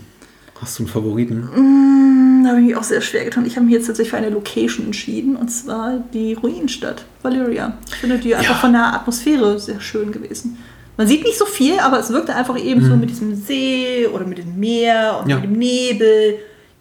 Hast 0.61 0.79
du 0.79 0.83
einen 0.83 0.93
Favoriten? 0.93 2.43
Da 2.43 2.51
habe 2.51 2.61
ich 2.61 2.67
mich 2.67 2.77
auch 2.77 2.83
sehr 2.83 3.01
schwer 3.01 3.25
getan. 3.25 3.47
Ich 3.47 3.55
habe 3.55 3.67
mich 3.67 3.75
jetzt 3.75 3.87
tatsächlich 3.87 4.11
für 4.11 4.17
eine 4.17 4.31
Location 4.31 4.87
entschieden, 4.87 5.37
und 5.37 5.49
zwar 5.51 6.03
die 6.13 6.35
Ruinenstadt, 6.35 7.05
Valyria. 7.23 7.79
Ich 7.87 7.95
finde 7.95 8.19
die 8.19 8.35
einfach 8.35 8.61
von 8.61 8.73
der 8.73 8.93
Atmosphäre 8.93 9.59
sehr 9.61 9.81
schön 9.81 10.11
gewesen. 10.11 10.59
Man 10.97 11.07
sieht 11.07 11.25
nicht 11.25 11.39
so 11.39 11.47
viel, 11.47 11.79
aber 11.81 11.99
es 11.99 12.11
wirkte 12.11 12.35
einfach 12.35 12.59
eben 12.59 12.85
so 12.85 12.97
mit 12.97 13.11
diesem 13.11 13.35
See 13.35 14.07
oder 14.13 14.27
mit 14.27 14.39
dem 14.39 14.59
Meer 14.61 15.21
und 15.23 15.29
Ja. 15.31 15.37
mit 15.37 15.45
dem 15.45 15.53
Nebel. 15.59 16.37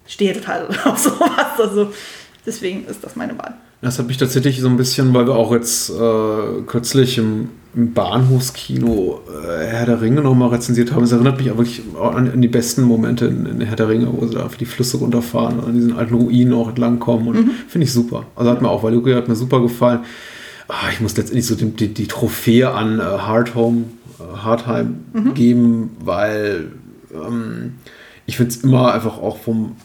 Ich 0.05 0.13
stehe 0.13 0.33
total 0.33 0.67
auf 0.85 0.97
sowas. 0.97 1.57
Also 1.57 1.91
deswegen 2.45 2.85
ist 2.85 3.03
das 3.03 3.15
meine 3.15 3.37
Wahl. 3.37 3.53
Das 3.81 3.97
hat 3.97 4.07
mich 4.07 4.17
tatsächlich 4.17 4.59
so 4.61 4.67
ein 4.67 4.77
bisschen, 4.77 5.11
weil 5.13 5.25
wir 5.25 5.35
auch 5.35 5.51
jetzt 5.53 5.89
äh, 5.89 6.61
kürzlich 6.67 7.17
im, 7.17 7.49
im 7.73 7.93
Bahnhofskino 7.93 9.21
äh, 9.27 9.65
Herr 9.65 9.85
der 9.87 10.01
Ringe 10.01 10.21
nochmal 10.21 10.49
rezensiert 10.49 10.91
haben. 10.91 11.03
Es 11.03 11.11
erinnert 11.11 11.39
mich 11.39 11.49
auch 11.49 11.57
wirklich 11.57 11.81
an, 11.99 12.29
an 12.31 12.41
die 12.41 12.47
besten 12.47 12.83
Momente 12.83 13.25
in, 13.25 13.45
in 13.47 13.61
Herr 13.61 13.75
der 13.75 13.89
Ringe, 13.89 14.07
wo 14.11 14.25
sie 14.27 14.35
da 14.35 14.43
einfach 14.43 14.57
die 14.57 14.65
Flüsse 14.65 14.97
runterfahren 14.97 15.59
und 15.59 15.65
an 15.69 15.73
diesen 15.73 15.95
alten 15.97 16.13
Ruinen 16.13 16.53
auch 16.53 16.69
entlangkommen. 16.69 17.27
Und 17.29 17.51
finde 17.69 17.85
ich 17.85 17.93
super. 17.93 18.25
Also 18.35 18.51
hat 18.51 18.61
mir 18.61 18.69
auch, 18.69 18.83
Valyria 18.83 19.15
hat 19.15 19.27
mir 19.27 19.35
super 19.35 19.61
gefallen. 19.61 20.01
Ah, 20.67 20.89
ich 20.91 21.01
muss 21.01 21.17
letztendlich 21.17 21.47
so 21.47 21.55
die, 21.55 21.65
die, 21.71 21.87
die 21.93 22.07
Trophäe 22.07 22.69
an 22.71 22.99
äh, 22.99 23.03
Hardhome, 23.03 23.85
äh, 24.21 24.37
Hardheim 24.37 25.05
geben, 25.33 25.97
weil 26.03 26.71
ähm, 27.13 27.73
ich 28.25 28.37
finde 28.37 28.51
es 28.51 28.57
immer 28.57 28.93
einfach 28.93 29.17
auch 29.17 29.37
vom 29.37 29.75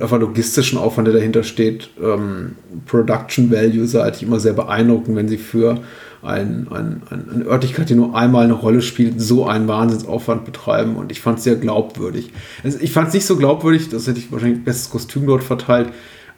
einfach 0.00 0.20
logistischen 0.20 0.78
Aufwand, 0.78 1.06
der 1.08 1.14
dahinter 1.14 1.42
steht, 1.42 1.88
ähm, 2.02 2.56
Production 2.84 3.50
Value 3.50 3.86
seitig 3.86 4.22
immer 4.22 4.38
sehr 4.38 4.52
beeindruckend, 4.52 5.16
wenn 5.16 5.28
sie 5.28 5.38
für 5.38 5.80
ein, 6.22 6.66
ein, 6.70 7.02
ein, 7.08 7.30
eine 7.32 7.44
Örtlichkeit, 7.44 7.88
die 7.88 7.94
nur 7.94 8.14
einmal 8.14 8.44
eine 8.44 8.52
Rolle 8.52 8.82
spielt, 8.82 9.20
so 9.20 9.46
einen 9.46 9.66
Wahnsinnsaufwand 9.68 10.44
betreiben 10.44 10.96
und 10.96 11.10
ich 11.10 11.20
fand 11.20 11.38
es 11.38 11.44
sehr 11.44 11.56
glaubwürdig. 11.56 12.32
Also 12.64 12.78
ich 12.80 12.92
fand 12.92 13.08
es 13.08 13.14
nicht 13.14 13.26
so 13.26 13.36
glaubwürdig, 13.36 13.88
das 13.88 14.06
hätte 14.06 14.18
ich 14.18 14.30
wahrscheinlich 14.30 14.64
bestes 14.64 14.90
Kostüm 14.90 15.26
dort 15.26 15.42
verteilt, 15.42 15.88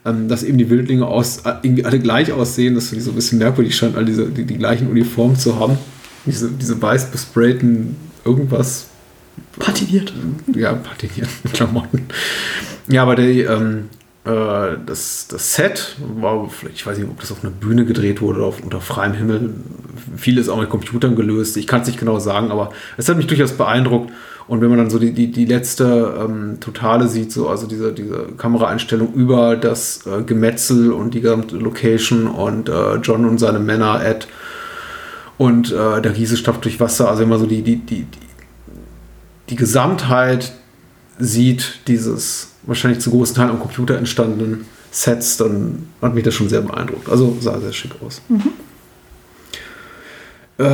ähm, 0.05 0.29
dass 0.29 0.45
eben 0.45 0.59
die 0.59 0.71
Wildlinge 0.71 1.07
aus, 1.07 1.39
äh, 1.39 1.55
irgendwie 1.63 1.85
alle 1.85 1.99
gleich 1.99 2.33
aussehen, 2.33 2.75
dass 2.75 2.91
die 2.91 3.01
so 3.01 3.11
ein 3.11 3.17
bisschen 3.17 3.39
merkwürdig 3.39 3.75
scheinen, 3.75 3.97
alle 3.97 4.05
diese, 4.05 4.27
die, 4.27 4.45
die 4.45 4.59
gleichen 4.59 4.89
Uniformen 4.89 5.37
zu 5.37 5.59
haben. 5.59 5.77
Diese, 6.29 6.51
diese 6.51 6.81
weiß 6.81 7.11
besprayten 7.11 7.97
irgendwas 8.25 8.87
Patiniert. 9.59 10.13
ja, 10.55 10.75
patiniert 10.75 11.29
mit 11.43 11.53
Klamotten. 11.55 12.07
Ja, 12.89 13.03
aber 13.03 13.17
die, 13.17 13.43
ähm, 13.43 13.89
äh, 14.25 14.77
das, 14.85 15.27
das 15.29 15.55
Set 15.55 15.97
war, 15.99 16.49
ich 16.73 16.87
weiß 16.87 16.99
nicht, 16.99 17.09
ob 17.09 17.21
das 17.21 17.33
auf 17.33 17.43
einer 17.43 17.53
Bühne 17.53 17.85
gedreht 17.85 18.21
wurde 18.21 18.39
oder 18.39 18.49
auf, 18.49 18.63
unter 18.63 18.81
freiem 18.81 19.15
Himmel. 19.15 19.55
Vieles 20.17 20.49
auch 20.49 20.61
mit 20.61 20.71
Computern 20.71 21.17
gelöst. 21.17 21.57
Ich 21.57 21.67
kann 21.67 21.83
es 21.83 21.87
nicht 21.87 21.99
genau 21.99 22.19
sagen, 22.19 22.51
aber 22.51 22.71
es 22.97 23.09
hat 23.09 23.17
mich 23.17 23.27
durchaus 23.27 23.53
beeindruckt. 23.53 24.13
Und 24.47 24.63
wenn 24.63 24.71
man 24.71 24.79
dann 24.79 24.91
so 24.91 24.99
die, 24.99 25.13
die, 25.13 25.31
die 25.31 25.45
letzte 25.45 26.15
ähm, 26.25 26.59
Totale 26.61 27.07
sieht, 27.07 27.33
so 27.33 27.49
also 27.49 27.67
diese, 27.67 27.93
diese 27.93 28.29
Kameraeinstellung 28.39 29.13
über 29.13 29.57
das 29.57 30.07
äh, 30.07 30.23
Gemetzel 30.23 30.91
und 30.91 31.13
die 31.13 31.21
gesamte 31.21 31.57
Location 31.57 32.27
und 32.27 32.71
äh, 32.71 32.95
John 32.97 33.27
und 33.27 33.39
seine 33.39 33.59
Männer, 33.59 34.03
Ed 34.03 34.27
und 35.39 35.73
äh, 35.73 36.03
der 36.03 36.17
Riese 36.17 36.37
stapft 36.37 36.65
durch 36.65 36.81
Wasser, 36.81 37.09
also 37.09 37.23
immer 37.23 37.39
so 37.39 37.47
die, 37.47 37.63
die, 37.63 37.77
die, 37.77 38.07
die 39.49 39.57
Gesamtheit 39.57 40.53
sieht, 41.19 41.81
dieses 41.87 42.53
wahrscheinlich 42.65 43.01
zu 43.01 43.11
großen 43.11 43.35
Teilen 43.35 43.51
am 43.51 43.61
Computer 43.61 43.97
entstandenen 43.97 44.67
Sets, 44.91 45.37
dann 45.37 45.89
hat 46.03 46.15
mich 46.15 46.25
das 46.25 46.35
schon 46.35 46.49
sehr 46.49 46.61
beeindruckt. 46.61 47.09
Also 47.09 47.37
sah 47.41 47.59
sehr 47.61 47.73
schick 47.73 47.93
aus. 48.05 48.21
Äh, 50.59 50.65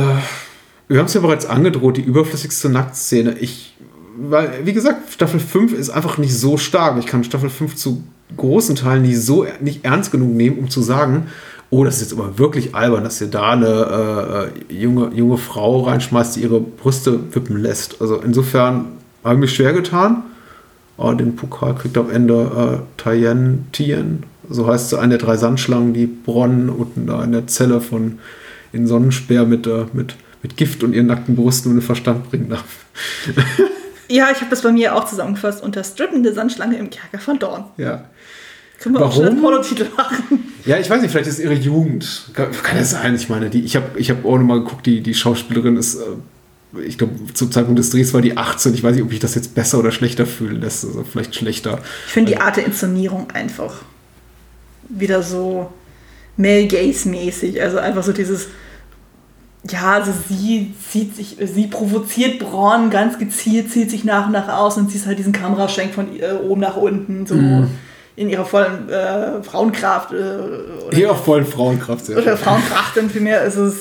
wir 0.87 0.99
haben 0.99 1.05
es 1.05 1.13
ja 1.13 1.21
bereits 1.21 1.45
angedroht, 1.45 1.97
die 1.97 2.01
überflüssigste 2.01 2.69
Nacktszene. 2.69 3.37
Ich, 3.39 3.75
weil, 4.17 4.65
wie 4.65 4.73
gesagt, 4.73 5.11
Staffel 5.11 5.39
5 5.39 5.73
ist 5.73 5.89
einfach 5.89 6.17
nicht 6.17 6.33
so 6.33 6.57
stark. 6.57 6.97
Ich 6.99 7.05
kann 7.05 7.23
Staffel 7.23 7.49
5 7.49 7.75
zu 7.75 8.03
großen 8.37 8.75
Teilen 8.75 9.03
nicht 9.03 9.21
so 9.21 9.45
nicht 9.61 9.85
ernst 9.85 10.11
genug 10.11 10.33
nehmen, 10.33 10.57
um 10.57 10.69
zu 10.69 10.81
sagen, 10.81 11.27
oh, 11.69 11.83
das 11.83 11.95
ist 11.95 12.11
jetzt 12.11 12.19
aber 12.19 12.37
wirklich 12.37 12.75
albern, 12.75 13.03
dass 13.03 13.21
ihr 13.21 13.27
da 13.27 13.51
eine 13.51 14.51
äh, 14.69 14.73
junge, 14.73 15.11
junge 15.13 15.37
Frau 15.37 15.81
reinschmeißt, 15.81 16.35
die 16.35 16.41
ihre 16.41 16.59
Brüste 16.59 17.33
wippen 17.33 17.57
lässt. 17.57 18.01
Also 18.01 18.17
insofern 18.17 18.85
habe 19.23 19.35
ich 19.35 19.41
mich 19.41 19.55
schwer 19.55 19.73
getan. 19.73 20.23
Aber 20.97 21.15
den 21.15 21.35
Pokal 21.35 21.75
kriegt 21.75 21.97
am 21.97 22.09
Ende 22.09 22.79
äh, 22.79 23.01
Tien, 23.01 23.67
Tien, 23.73 24.23
so 24.49 24.67
heißt 24.67 24.89
sie, 24.91 24.99
eine 24.99 25.17
der 25.17 25.27
drei 25.27 25.35
Sandschlangen, 25.35 25.93
die 25.93 26.07
Bronn 26.07 26.69
unten 26.69 27.05
da 27.05 27.21
in 27.21 27.33
der 27.33 27.47
Zelle 27.47 27.81
von 27.81 28.19
in 28.71 28.87
Sonnenspeer 28.87 29.45
mit, 29.45 29.67
äh, 29.67 29.85
mit, 29.91 30.15
mit 30.41 30.55
Gift 30.55 30.83
und 30.83 30.93
ihren 30.93 31.07
nackten 31.07 31.35
Brüsten 31.35 31.71
ohne 31.71 31.81
Verstand 31.81 32.29
bringen 32.29 32.49
darf. 32.49 32.85
Ja, 34.07 34.27
ich 34.31 34.37
habe 34.37 34.49
das 34.49 34.61
bei 34.61 34.71
mir 34.71 34.95
auch 34.95 35.05
zusammengefasst 35.05 35.63
unter 35.63 35.83
strippende 35.83 36.31
Sandschlange 36.33 36.77
im 36.77 36.89
Kerker 36.89 37.17
von 37.17 37.39
Dorn. 37.39 37.65
ja. 37.77 38.05
Können 38.79 38.95
wir 38.95 39.05
auch 39.05 39.09
Warum? 39.09 39.23
schon 39.23 39.33
als 39.33 39.41
Pornotitel 39.41 39.87
machen. 39.95 40.53
Ja, 40.65 40.77
ich 40.77 40.89
weiß 40.89 41.01
nicht, 41.01 41.11
vielleicht 41.11 41.27
ist 41.29 41.39
ihre 41.39 41.53
Jugend. 41.53 42.29
Kann, 42.33 42.51
kann 42.51 42.77
ja 42.77 42.83
sein. 42.83 43.15
Ich 43.15 43.29
meine, 43.29 43.49
die, 43.49 43.61
ich 43.61 43.75
habe 43.75 43.99
ich 43.99 44.09
hab 44.09 44.25
auch 44.25 44.37
noch 44.37 44.45
mal 44.45 44.59
geguckt, 44.59 44.85
die, 44.85 45.01
die 45.01 45.13
Schauspielerin 45.13 45.77
ist, 45.77 45.95
äh, 45.95 46.81
ich 46.81 46.97
glaube, 46.97 47.13
zum 47.33 47.51
Zeitpunkt 47.51 47.79
des 47.79 47.91
Drehs 47.91 48.13
war 48.13 48.21
die 48.21 48.37
18. 48.37 48.73
Ich 48.73 48.83
weiß 48.83 48.95
nicht, 48.95 49.03
ob 49.03 49.11
ich 49.11 49.19
das 49.19 49.35
jetzt 49.35 49.55
besser 49.55 49.79
oder 49.79 49.91
schlechter 49.91 50.25
fühlen 50.25 50.61
lässt. 50.61 50.83
Also 50.85 51.03
vielleicht 51.03 51.35
schlechter. 51.35 51.79
Ich 52.07 52.13
finde 52.13 52.31
die 52.31 52.37
Art 52.39 52.57
der 52.57 52.65
Inszenierung 52.65 53.31
einfach 53.31 53.83
wieder 54.89 55.23
so 55.23 55.71
Mel 56.37 56.67
Gaze-mäßig. 56.67 57.61
Also 57.61 57.77
einfach 57.77 58.03
so 58.03 58.11
dieses, 58.11 58.47
ja, 59.69 59.93
also 59.93 60.11
sie 60.27 60.73
zieht 60.89 61.15
sich, 61.15 61.37
sie 61.39 61.67
provoziert 61.67 62.39
Braun 62.39 62.89
ganz 62.89 63.17
gezielt, 63.17 63.71
zieht 63.71 63.89
sich 63.89 64.03
nach 64.03 64.27
und 64.27 64.33
nach 64.33 64.49
aus 64.49 64.77
und 64.77 64.91
sie 64.91 64.97
ist 64.97 65.07
halt 65.07 65.17
diesen 65.17 65.33
Kameraschwenk 65.33 65.93
von 65.93 66.19
äh, 66.19 66.33
oben 66.33 66.61
nach 66.61 66.75
unten, 66.75 67.25
so 67.25 67.35
in 68.15 68.29
ihrer 68.29 68.45
vollen 68.45 68.89
äh, 68.89 69.43
Frauenkraft 69.43 70.11
äh, 70.11 70.15
oder, 70.87 70.97
Eher 70.97 71.15
vollen 71.15 71.45
Frauenkraft. 71.45 72.05
Sehr 72.05 72.17
oder. 72.17 72.37
Frauenkraft 72.37 72.95
dann 72.95 73.09
vielmehr 73.09 73.43
ist 73.43 73.57
es. 73.57 73.75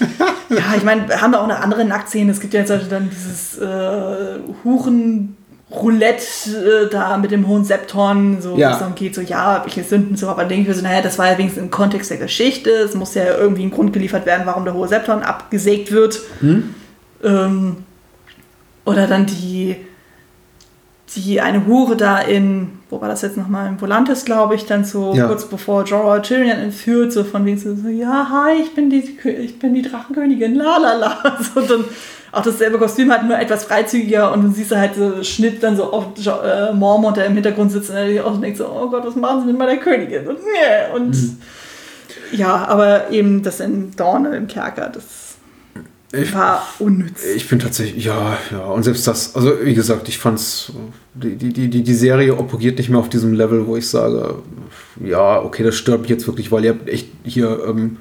ja, 0.48 0.74
ich 0.76 0.82
meine, 0.82 1.20
haben 1.20 1.32
wir 1.32 1.40
auch 1.40 1.44
eine 1.44 1.62
andere 1.62 1.84
Nacktszene. 1.84 2.32
Es 2.32 2.40
gibt 2.40 2.54
ja 2.54 2.60
jetzt 2.60 2.70
also 2.70 2.86
dann 2.88 3.10
dieses 3.10 3.58
äh, 3.58 4.40
Huren. 4.64 5.36
Roulette 5.72 6.24
äh, 6.88 6.90
da 6.90 7.16
mit 7.16 7.30
dem 7.30 7.46
hohen 7.46 7.64
Septon, 7.64 8.42
so 8.42 8.56
Ja. 8.56 8.72
es 8.72 8.78
darum 8.80 8.96
geht, 8.96 9.14
so 9.14 9.20
ja, 9.20 9.64
jetzt 9.72 9.90
Sünden, 9.90 10.16
so, 10.16 10.28
aber 10.28 10.40
dann 10.40 10.48
denke 10.48 10.62
ich 10.62 10.68
mir 10.68 10.74
so, 10.74 10.82
naja, 10.82 11.00
das 11.00 11.16
war 11.16 11.30
ja 11.30 11.38
wenigstens 11.38 11.62
im 11.62 11.70
Kontext 11.70 12.10
der 12.10 12.18
Geschichte, 12.18 12.70
es 12.70 12.94
muss 12.96 13.14
ja 13.14 13.36
irgendwie 13.36 13.62
ein 13.62 13.70
Grund 13.70 13.92
geliefert 13.92 14.26
werden, 14.26 14.46
warum 14.46 14.64
der 14.64 14.74
hohe 14.74 14.88
Septon 14.88 15.22
abgesägt 15.22 15.92
wird. 15.92 16.22
Ähm, 17.22 17.76
oder 18.84 19.06
dann 19.06 19.26
die, 19.26 19.76
die 21.16 21.40
eine 21.40 21.66
Hure 21.66 21.96
da 21.96 22.18
in, 22.18 22.78
wo 22.88 23.00
war 23.00 23.08
das 23.08 23.22
jetzt 23.22 23.36
nochmal, 23.36 23.68
in 23.68 23.80
Volantis, 23.80 24.24
glaube 24.24 24.54
ich, 24.54 24.66
dann 24.66 24.84
so 24.84 25.12
Ja. 25.14 25.26
kurz 25.26 25.44
bevor 25.44 25.84
Jorah 25.84 26.20
Tyrion 26.20 26.58
entführt, 26.58 27.12
so 27.12 27.24
von 27.24 27.44
wegen 27.44 27.58
so, 27.58 27.74
so, 27.74 27.88
ja, 27.88 28.28
hi, 28.30 28.62
ich 28.62 28.74
bin 28.74 28.90
die, 28.90 29.18
ich 29.24 29.58
bin 29.58 29.74
die 29.74 29.82
Drachenkönigin, 29.82 30.54
la 30.54 30.76
la 30.76 30.94
la. 30.94 31.18
So, 31.54 31.60
und 31.60 31.70
dann 31.70 31.84
auch 32.32 32.42
dasselbe 32.42 32.78
Kostüm 32.78 33.10
halt 33.10 33.24
nur 33.24 33.36
etwas 33.36 33.64
freizügiger 33.64 34.32
und 34.32 34.44
dann 34.44 34.54
siehst 34.54 34.70
du 34.70 34.76
halt 34.76 34.94
so 34.94 35.22
Schnitt 35.24 35.62
dann 35.64 35.76
so 35.76 35.92
auf 35.92 36.06
jo 36.16 36.32
äh, 36.42 36.72
Mormont, 36.72 37.16
der 37.16 37.26
im 37.26 37.34
Hintergrund 37.34 37.72
sitzt 37.72 37.90
und 37.90 37.96
der 37.96 38.24
auch 38.24 38.34
so 38.34 38.40
denkt 38.40 38.58
so, 38.58 38.66
oh 38.68 38.88
Gott, 38.88 39.04
was 39.04 39.16
machen 39.16 39.40
sie 39.40 39.46
mit 39.48 39.58
meiner 39.58 39.76
Königin? 39.78 40.28
Und, 40.28 40.38
nee. 40.38 40.94
und 40.94 41.16
ja, 42.30 42.68
aber 42.68 43.10
eben 43.10 43.42
das 43.42 43.58
in 43.58 43.96
Dorne 43.96 44.36
im 44.36 44.46
Kerker, 44.46 44.88
das 44.88 45.02
Ich, 46.12 46.34
war 46.34 46.66
unnütz. 46.80 47.24
ich 47.36 47.48
bin 47.48 47.60
tatsächlich, 47.60 48.04
ja, 48.04 48.36
ja. 48.50 48.64
Und 48.64 48.82
selbst 48.82 49.06
das, 49.06 49.36
also 49.36 49.52
wie 49.62 49.74
gesagt, 49.74 50.08
ich 50.08 50.18
fand's, 50.18 50.72
die, 51.14 51.36
die, 51.36 51.52
die, 51.68 51.82
die- 51.84 51.94
Serie 51.94 52.36
operiert 52.36 52.78
nicht 52.78 52.90
mehr 52.90 52.98
auf 52.98 53.08
diesem 53.08 53.32
Level, 53.32 53.66
wo 53.68 53.76
ich 53.76 53.88
sage, 53.88 54.36
ja, 55.04 55.40
okay, 55.40 55.62
das 55.62 55.76
stört 55.76 56.00
mich 56.00 56.10
jetzt 56.10 56.26
wirklich, 56.26 56.50
weil 56.50 56.64
ihr 56.64 56.70
habt 56.70 56.88
echt 56.88 57.06
hier 57.24 57.62
ähm, 57.68 57.98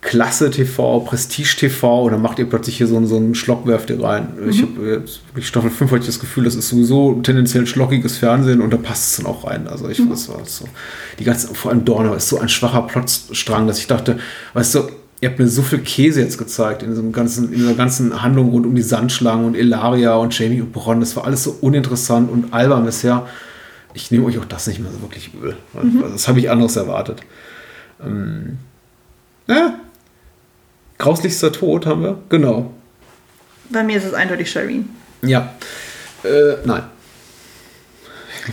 Klasse 0.00 0.50
TV, 0.50 1.00
Prestige 1.00 1.56
TV 1.58 2.04
und 2.04 2.12
dann 2.12 2.22
macht 2.22 2.38
ihr 2.38 2.44
plötzlich 2.48 2.76
hier 2.76 2.86
so, 2.86 2.96
einen- 2.96 3.06
so 3.08 3.16
einen 3.16 3.34
Schlock, 3.34 3.66
werft 3.66 3.90
ihr 3.90 4.00
rein. 4.02 4.28
Ich 4.48 4.62
habe 4.62 5.00
jetzt 5.02 5.26
wirklich 5.28 5.48
Staffel 5.48 5.70
5 5.70 5.90
hatte 5.90 6.00
ich 6.02 6.06
das 6.06 6.20
Gefühl, 6.20 6.44
das 6.44 6.54
ist 6.54 6.68
sowieso 6.68 7.14
tendenziell 7.22 7.66
schlockiges 7.66 8.16
Fernsehen 8.18 8.60
und 8.60 8.72
da 8.72 8.76
passt 8.76 9.10
es 9.10 9.16
dann 9.16 9.26
auch 9.26 9.44
rein. 9.46 9.66
Also 9.66 9.88
ich 9.88 10.00
das 10.08 10.28
war 10.28 10.44
so, 10.44 10.68
die 11.18 11.24
ganze, 11.24 11.52
vor 11.54 11.72
allem 11.72 11.84
Dorner 11.84 12.14
ist 12.16 12.28
so 12.28 12.38
ein 12.38 12.48
schwacher 12.48 12.82
Plotstrang, 12.82 13.66
dass 13.66 13.78
ich 13.78 13.86
dachte, 13.88 14.18
weißt 14.54 14.74
du, 14.76 14.88
ihr 15.20 15.28
habt 15.28 15.38
mir 15.38 15.48
so 15.48 15.62
viel 15.62 15.80
Käse 15.80 16.20
jetzt 16.20 16.38
gezeigt 16.38 16.82
in 16.82 16.90
diesem 16.90 17.12
ganzen, 17.12 17.52
in 17.52 17.58
dieser 17.58 17.74
ganzen 17.74 18.22
Handlung 18.22 18.50
rund 18.50 18.66
um 18.66 18.74
die 18.74 18.82
Sandschlangen 18.82 19.46
und 19.46 19.56
Ilaria 19.56 20.14
und 20.14 20.38
Jamie 20.38 20.60
und 20.60 20.72
Bronn. 20.72 21.00
Das 21.00 21.16
war 21.16 21.24
alles 21.24 21.44
so 21.44 21.56
uninteressant 21.60 22.30
und 22.30 22.52
albern 22.52 22.84
bisher. 22.84 23.26
Ich 23.94 24.10
nehme 24.10 24.26
euch 24.26 24.38
auch 24.38 24.44
das 24.44 24.66
nicht 24.66 24.80
mehr 24.80 24.92
so 24.92 25.00
wirklich 25.00 25.34
übel. 25.34 25.56
Also 25.74 26.08
Das 26.08 26.28
habe 26.28 26.38
ich 26.38 26.50
anderes 26.50 26.76
erwartet. 26.76 27.22
Ähm, 28.04 28.58
ja. 29.48 29.80
Grauslichster 30.98 31.52
Tod 31.52 31.86
haben 31.86 32.02
wir? 32.02 32.18
Genau. 32.28 32.72
Bei 33.70 33.82
mir 33.82 33.96
ist 33.96 34.04
es 34.04 34.14
eindeutig 34.14 34.50
Shireen. 34.50 34.88
Ja. 35.22 35.54
Äh, 36.22 36.56
nein. 36.64 36.82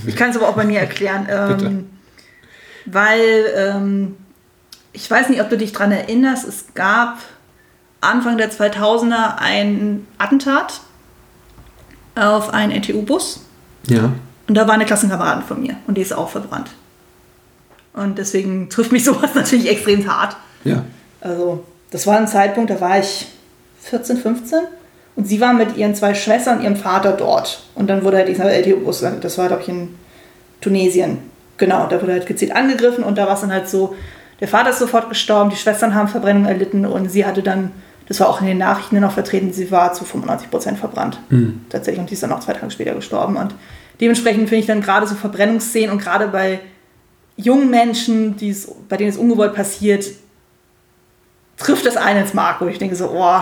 Ich 0.05 0.15
kann 0.15 0.31
es 0.31 0.35
aber 0.35 0.49
auch 0.49 0.55
bei 0.55 0.65
mir 0.65 0.79
erklären. 0.79 1.25
Bitte. 1.57 1.65
Ähm, 1.65 1.89
weil 2.85 3.45
ähm, 3.55 4.15
ich 4.95 5.11
weiß 5.11 5.29
nicht, 5.29 5.41
ob 5.41 5.49
du 5.49 5.57
dich 5.57 5.73
daran 5.73 5.91
erinnerst, 5.91 6.47
es 6.47 6.73
gab 6.73 7.17
Anfang 7.99 8.37
der 8.37 8.51
2000er 8.51 9.37
ein 9.37 10.07
Attentat 10.17 10.79
auf 12.15 12.53
einen 12.53 12.71
NTU-Bus. 12.71 13.41
Ja. 13.87 14.13
Und 14.47 14.55
da 14.55 14.67
war 14.67 14.75
eine 14.75 14.85
Klassenkameradin 14.85 15.43
von 15.43 15.61
mir 15.61 15.75
und 15.87 15.97
die 15.97 16.01
ist 16.01 16.13
auch 16.13 16.29
verbrannt. 16.29 16.69
Und 17.93 18.17
deswegen 18.17 18.69
trifft 18.69 18.91
mich 18.91 19.03
sowas 19.03 19.35
natürlich 19.35 19.69
extrem 19.69 20.09
hart. 20.09 20.37
Ja. 20.63 20.85
Also, 21.21 21.63
das 21.91 22.07
war 22.07 22.17
ein 22.17 22.27
Zeitpunkt, 22.27 22.69
da 22.69 22.79
war 22.79 22.99
ich 22.99 23.27
14, 23.81 24.17
15 24.17 24.59
und 25.15 25.27
sie 25.27 25.41
war 25.41 25.53
mit 25.53 25.75
ihren 25.75 25.93
zwei 25.93 26.13
Schwestern 26.13 26.59
und 26.59 26.63
ihrem 26.63 26.75
Vater 26.75 27.11
dort. 27.13 27.63
Und 27.75 27.87
dann 27.87 28.03
wurde 28.03 28.17
halt 28.17 28.29
dieser 28.29 28.45
LTO-Bus, 28.45 29.03
das 29.21 29.37
war, 29.37 29.47
glaube 29.47 29.63
ich, 29.63 29.69
in 29.69 29.95
Tunesien. 30.61 31.17
Genau, 31.57 31.87
da 31.87 32.01
wurde 32.01 32.13
halt 32.13 32.25
gezielt 32.25 32.55
angegriffen 32.55 33.03
und 33.03 33.17
da 33.17 33.27
war 33.27 33.35
es 33.35 33.41
dann 33.41 33.51
halt 33.51 33.69
so, 33.69 33.95
der 34.39 34.47
Vater 34.47 34.71
ist 34.71 34.79
sofort 34.79 35.09
gestorben, 35.09 35.49
die 35.49 35.55
Schwestern 35.55 35.95
haben 35.95 36.07
Verbrennung 36.07 36.45
erlitten 36.45 36.85
und 36.85 37.09
sie 37.09 37.25
hatte 37.25 37.41
dann, 37.41 37.71
das 38.07 38.19
war 38.19 38.29
auch 38.29 38.41
in 38.41 38.47
den 38.47 38.57
Nachrichten 38.57 38.99
noch 38.99 39.13
vertreten, 39.13 39.53
sie 39.53 39.71
war 39.71 39.93
zu 39.93 40.03
95% 40.03 40.75
verbrannt. 40.75 41.19
Tatsächlich. 41.69 42.01
Und 42.01 42.09
die 42.09 42.13
ist 42.15 42.23
dann 42.23 42.31
auch 42.31 42.41
zwei 42.41 42.53
Tage 42.53 42.71
später 42.71 42.93
gestorben. 42.93 43.37
Und 43.37 43.55
dementsprechend 44.01 44.49
finde 44.49 44.61
ich 44.61 44.65
dann 44.65 44.81
gerade 44.81 45.07
so 45.07 45.15
Verbrennungsszenen 45.15 45.91
und 45.91 46.01
gerade 46.01 46.27
bei 46.27 46.59
jungen 47.37 47.69
Menschen, 47.69 48.35
bei 48.89 48.97
denen 48.97 49.09
es 49.09 49.17
ungewollt 49.17 49.53
passiert, 49.53 50.05
trifft 51.57 51.85
das 51.85 51.97
einen 51.97 52.21
ins 52.21 52.33
Mark, 52.33 52.61
wo 52.61 52.65
ich 52.67 52.77
denke 52.77 52.95
so, 52.95 53.09
oh, 53.11 53.41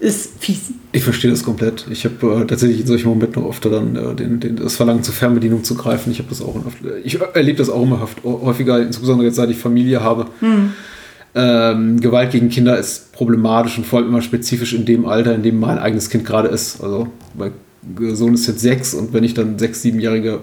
ist 0.00 0.30
fies. 0.38 0.72
Ich 0.92 1.02
verstehe 1.02 1.30
das 1.30 1.42
komplett. 1.42 1.86
Ich 1.90 2.04
habe 2.04 2.42
äh, 2.42 2.46
tatsächlich 2.46 2.80
in 2.80 2.86
solchen 2.86 3.08
Momenten 3.08 3.42
noch 3.42 3.50
öfter 3.50 3.70
dann 3.70 3.96
äh, 3.96 4.14
den, 4.14 4.40
den, 4.40 4.56
das 4.56 4.76
Verlangen 4.76 5.02
zur 5.02 5.14
Fernbedienung 5.14 5.64
zu 5.64 5.74
greifen. 5.74 6.12
Ich 6.12 6.18
habe 6.18 6.28
das 6.28 6.40
auch 6.40 6.54
oft, 6.54 6.78
ich 7.02 7.18
erlebe 7.34 7.58
das 7.58 7.68
auch 7.68 7.82
immer 7.82 8.02
oft, 8.02 8.22
häufiger, 8.24 8.80
insbesondere 8.80 9.26
jetzt 9.26 9.36
seit 9.36 9.50
ich 9.50 9.58
Familie 9.58 10.02
habe. 10.02 10.26
Ähm, 11.34 12.00
Gewalt 12.00 12.30
gegen 12.30 12.48
Kinder 12.48 12.78
ist 12.78 13.12
problematisch 13.12 13.76
und 13.78 13.86
vor 13.86 13.98
allem 13.98 14.08
immer 14.08 14.22
spezifisch 14.22 14.72
in 14.72 14.84
dem 14.84 15.04
Alter, 15.04 15.34
in 15.34 15.42
dem 15.42 15.60
mein 15.60 15.78
eigenes 15.78 16.10
Kind 16.10 16.24
gerade 16.24 16.48
ist. 16.48 16.82
Also 16.82 17.08
mein 17.34 17.52
Sohn 18.14 18.34
ist 18.34 18.46
jetzt 18.46 18.60
sechs 18.60 18.94
und 18.94 19.12
wenn 19.12 19.24
ich 19.24 19.34
dann 19.34 19.58
sechs, 19.58 19.82
siebenjährige 19.82 20.40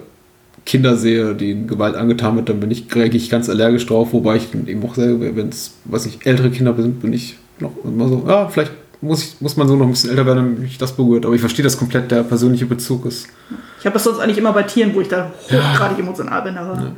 Kinder 0.64 0.96
sehe, 0.96 1.34
denen 1.34 1.66
Gewalt 1.66 1.94
angetan 1.94 2.36
wird, 2.36 2.48
dann 2.48 2.60
bin 2.60 2.70
ich, 2.70 2.86
reagiere 2.94 3.22
ich 3.22 3.30
ganz 3.30 3.48
allergisch 3.48 3.86
drauf, 3.86 4.12
wobei 4.12 4.36
ich 4.36 4.50
dann 4.50 4.66
eben 4.66 4.82
auch 4.84 4.94
selber, 4.94 5.34
wenn 5.36 5.48
es, 5.48 5.72
weiß 5.84 6.06
ich, 6.06 6.26
ältere 6.26 6.50
Kinder 6.50 6.74
sind, 6.76 7.00
bin 7.00 7.12
ich 7.12 7.36
noch 7.60 7.72
immer 7.84 8.08
so, 8.08 8.24
ja, 8.26 8.48
vielleicht 8.48 8.72
muss, 9.00 9.22
ich, 9.22 9.40
muss 9.40 9.56
man 9.56 9.68
so 9.68 9.76
noch 9.76 9.86
ein 9.86 9.90
bisschen 9.90 10.10
älter 10.10 10.26
werden, 10.26 10.38
damit 10.38 10.58
mich 10.58 10.78
das 10.78 10.92
berührt. 10.92 11.24
Aber 11.24 11.34
ich 11.34 11.40
verstehe 11.40 11.62
das 11.62 11.78
komplett, 11.78 12.10
der 12.10 12.22
persönliche 12.22 12.66
Bezug 12.66 13.06
ist. 13.06 13.28
Ich 13.80 13.86
habe 13.86 13.94
das 13.94 14.04
sonst 14.04 14.20
eigentlich 14.20 14.38
immer 14.38 14.52
bei 14.52 14.62
Tieren, 14.62 14.94
wo 14.94 15.00
ich 15.00 15.08
da 15.08 15.32
hochgradig 15.50 15.98
emotional 15.98 16.42
bin, 16.42 16.56
aber 16.56 16.92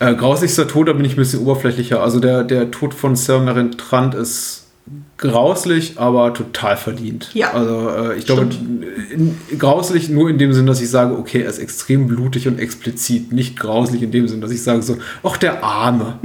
Äh, 0.00 0.14
grauslichster 0.14 0.66
Tod, 0.66 0.88
da 0.88 0.92
bin 0.92 1.04
ich 1.04 1.12
ein 1.12 1.16
bisschen 1.16 1.40
oberflächlicher. 1.40 2.02
Also 2.02 2.18
der, 2.18 2.42
der 2.42 2.70
Tod 2.70 2.94
von 2.94 3.14
Sir 3.14 3.38
Marin 3.40 3.72
Trant 3.72 4.14
ist 4.14 4.64
grauslich, 5.16 5.98
aber 5.98 6.34
total 6.34 6.76
verdient. 6.76 7.30
Ja. 7.34 7.52
Also 7.52 7.88
äh, 7.88 8.18
ich 8.18 8.26
glaube, 8.26 8.48
in, 9.10 9.38
grauslich 9.58 10.10
nur 10.10 10.28
in 10.28 10.38
dem 10.38 10.52
Sinn, 10.52 10.66
dass 10.66 10.80
ich 10.80 10.90
sage, 10.90 11.16
okay, 11.16 11.42
er 11.42 11.48
ist 11.48 11.58
extrem 11.58 12.06
blutig 12.08 12.48
und 12.48 12.58
explizit. 12.58 13.32
Nicht 13.32 13.58
grauslich 13.58 14.02
in 14.02 14.10
dem 14.10 14.28
Sinn, 14.28 14.40
dass 14.40 14.50
ich 14.50 14.62
sage 14.62 14.82
so, 14.82 14.98
ach 15.22 15.36
der 15.36 15.62
Arme. 15.62 16.18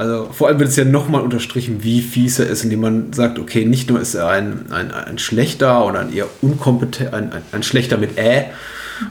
Also 0.00 0.30
vor 0.32 0.48
allem 0.48 0.58
wird 0.58 0.70
es 0.70 0.76
ja 0.76 0.86
nochmal 0.86 1.20
unterstrichen, 1.20 1.84
wie 1.84 2.00
fies 2.00 2.38
er 2.38 2.46
ist, 2.46 2.64
indem 2.64 2.80
man 2.80 3.12
sagt, 3.12 3.38
okay, 3.38 3.66
nicht 3.66 3.90
nur 3.90 4.00
ist 4.00 4.14
er 4.14 4.28
ein, 4.28 4.72
ein, 4.72 4.90
ein 4.92 5.18
schlechter 5.18 5.84
oder 5.84 6.00
ein 6.00 6.10
eher 6.10 6.24
unkompetent, 6.40 7.12
ein, 7.12 7.30
ein, 7.30 7.42
ein 7.52 7.62
schlechter 7.62 7.98
mit 7.98 8.16
Ä 8.16 8.46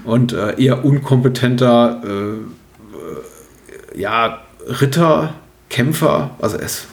und 0.03 0.34
äh, 0.34 0.60
eher 0.60 0.84
unkompetenter 0.84 2.02
äh, 2.03 3.98
äh, 3.98 4.02
ja, 4.02 4.40
Ritter, 4.66 5.36
Kämpfer, 5.70 6.32
also 6.40 6.57
er 6.57 6.66
ist 6.66 6.88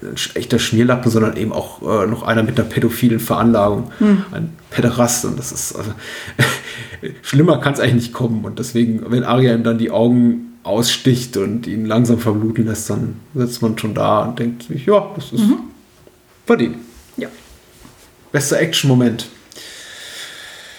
ein 0.00 0.14
echter 0.36 0.60
Schmierlappen, 0.60 1.10
sondern 1.10 1.36
eben 1.36 1.52
auch 1.52 1.82
äh, 1.82 2.06
noch 2.06 2.22
einer 2.22 2.44
mit 2.44 2.56
einer 2.56 2.68
pädophilen 2.68 3.18
Veranlagung, 3.18 3.90
ein 4.30 4.56
Päderast 4.70 5.24
und 5.24 5.36
das 5.36 5.50
ist 5.50 5.74
also, 5.74 5.90
schlimmer 7.22 7.58
kann 7.58 7.72
es 7.72 7.80
eigentlich 7.80 7.94
nicht 7.94 8.12
kommen. 8.12 8.44
Und 8.44 8.60
deswegen, 8.60 9.10
wenn 9.10 9.24
Arya 9.24 9.54
ihm 9.54 9.64
dann 9.64 9.78
die 9.78 9.90
Augen 9.90 10.49
aussticht 10.62 11.36
und 11.36 11.66
ihn 11.66 11.86
langsam 11.86 12.18
verbluten 12.18 12.66
lässt, 12.66 12.90
dann 12.90 13.16
sitzt 13.34 13.62
man 13.62 13.78
schon 13.78 13.94
da 13.94 14.24
und 14.24 14.38
denkt 14.38 14.64
sich, 14.64 14.86
ja, 14.86 15.10
das 15.14 15.32
ist 15.32 15.44
verdient. 16.46 16.76
Ja. 17.16 17.28
Bester 18.32 18.58
Action-Moment. 18.58 19.26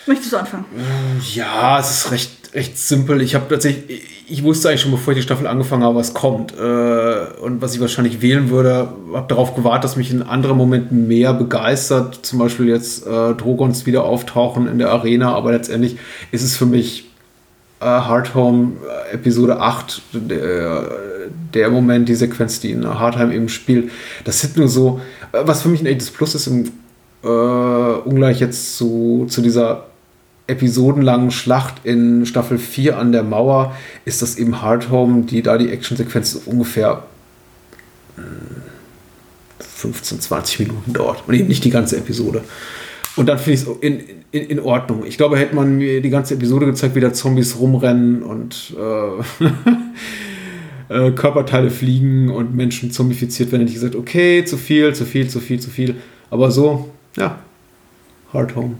Möchtest 0.07 0.33
du 0.33 0.37
anfangen? 0.37 0.65
Ja, 1.33 1.79
es 1.79 1.91
ist 1.91 2.11
recht, 2.11 2.31
recht 2.53 2.77
simpel. 2.77 3.21
Ich 3.21 3.35
habe 3.35 3.47
tatsächlich, 3.47 4.01
ich 4.27 4.43
wusste 4.43 4.69
eigentlich 4.69 4.81
schon, 4.81 4.91
bevor 4.91 5.13
ich 5.13 5.19
die 5.19 5.23
Staffel 5.23 5.47
angefangen 5.47 5.83
habe, 5.83 5.95
was 5.95 6.13
kommt. 6.13 6.53
Äh, 6.53 7.41
Und 7.41 7.61
was 7.61 7.75
ich 7.75 7.81
wahrscheinlich 7.81 8.21
wählen 8.21 8.49
würde, 8.49 8.93
habe 9.13 9.27
darauf 9.27 9.55
gewartet, 9.55 9.83
dass 9.83 9.95
mich 9.95 10.11
in 10.11 10.21
anderen 10.23 10.57
Momenten 10.57 11.07
mehr 11.07 11.33
begeistert. 11.33 12.25
Zum 12.25 12.39
Beispiel 12.39 12.67
jetzt 12.67 13.05
äh, 13.05 13.33
Drogons 13.35 13.85
wieder 13.85 14.03
auftauchen 14.03 14.67
in 14.67 14.79
der 14.79 14.89
Arena, 14.89 15.33
aber 15.35 15.51
letztendlich 15.51 15.97
ist 16.31 16.43
es 16.43 16.57
für 16.57 16.65
mich 16.65 17.10
äh, 17.81 17.85
Hard 17.85 18.35
Home 18.35 18.73
äh, 18.87 19.15
Episode 19.15 19.59
8, 19.59 20.01
der, 20.13 20.89
der 21.53 21.69
Moment, 21.69 22.07
die 22.07 22.15
Sequenz, 22.15 22.59
die 22.59 22.71
in 22.71 22.87
Hardheim 22.87 23.31
eben 23.31 23.49
spielt. 23.49 23.91
Das 24.23 24.41
sind 24.41 24.55
nur 24.55 24.67
so, 24.67 25.01
äh, 25.31 25.39
was 25.43 25.63
für 25.63 25.69
mich 25.69 25.81
ein 25.81 25.87
echtes 25.87 26.11
Plus 26.11 26.35
ist, 26.35 26.47
im 26.47 26.71
äh, 27.23 27.27
ungleich 27.27 28.39
jetzt 28.39 28.77
zu, 28.77 29.25
zu 29.29 29.41
dieser 29.41 29.87
episodenlangen 30.47 31.31
Schlacht 31.31 31.75
in 31.83 32.25
Staffel 32.25 32.57
4 32.57 32.97
an 32.97 33.11
der 33.11 33.23
Mauer, 33.23 33.75
ist 34.05 34.21
das 34.21 34.37
eben 34.37 34.61
Hard 34.61 34.89
Home, 34.89 35.23
die 35.23 35.41
da 35.41 35.57
die 35.57 35.69
Actionsequenz 35.69 36.35
ungefähr 36.45 37.03
mh, 38.17 38.23
15, 39.59 40.21
20 40.21 40.59
Minuten 40.59 40.93
dauert 40.93 41.23
und 41.27 41.33
eben 41.33 41.47
nicht 41.47 41.63
die 41.63 41.69
ganze 41.69 41.97
Episode. 41.97 42.43
Und 43.17 43.27
dann 43.27 43.38
finde 43.38 43.53
ich 43.53 43.61
es 43.61 43.67
in, 43.81 43.99
in, 44.31 44.43
in 44.49 44.59
Ordnung. 44.59 45.05
Ich 45.05 45.17
glaube, 45.17 45.38
hätte 45.38 45.53
man 45.55 45.77
mir 45.77 46.01
die 46.01 46.09
ganze 46.09 46.33
Episode 46.35 46.65
gezeigt, 46.65 46.95
wie 46.95 47.01
da 47.01 47.11
Zombies 47.11 47.59
rumrennen 47.59 48.23
und 48.23 48.73
äh, 50.89 50.93
äh, 51.07 51.11
Körperteile 51.11 51.69
fliegen 51.69 52.29
und 52.29 52.55
Menschen 52.55 52.91
zombifiziert 52.91 53.51
werden, 53.51 53.61
hätte 53.61 53.71
ich 53.71 53.75
gesagt, 53.79 53.95
okay, 53.95 54.45
zu 54.45 54.57
viel, 54.57 54.93
zu 54.95 55.05
viel, 55.05 55.27
zu 55.27 55.39
viel, 55.39 55.59
zu 55.59 55.69
viel. 55.69 55.95
Aber 56.29 56.51
so, 56.51 56.89
ja, 57.17 57.38
Hard 58.33 58.55
Home. 58.55 58.75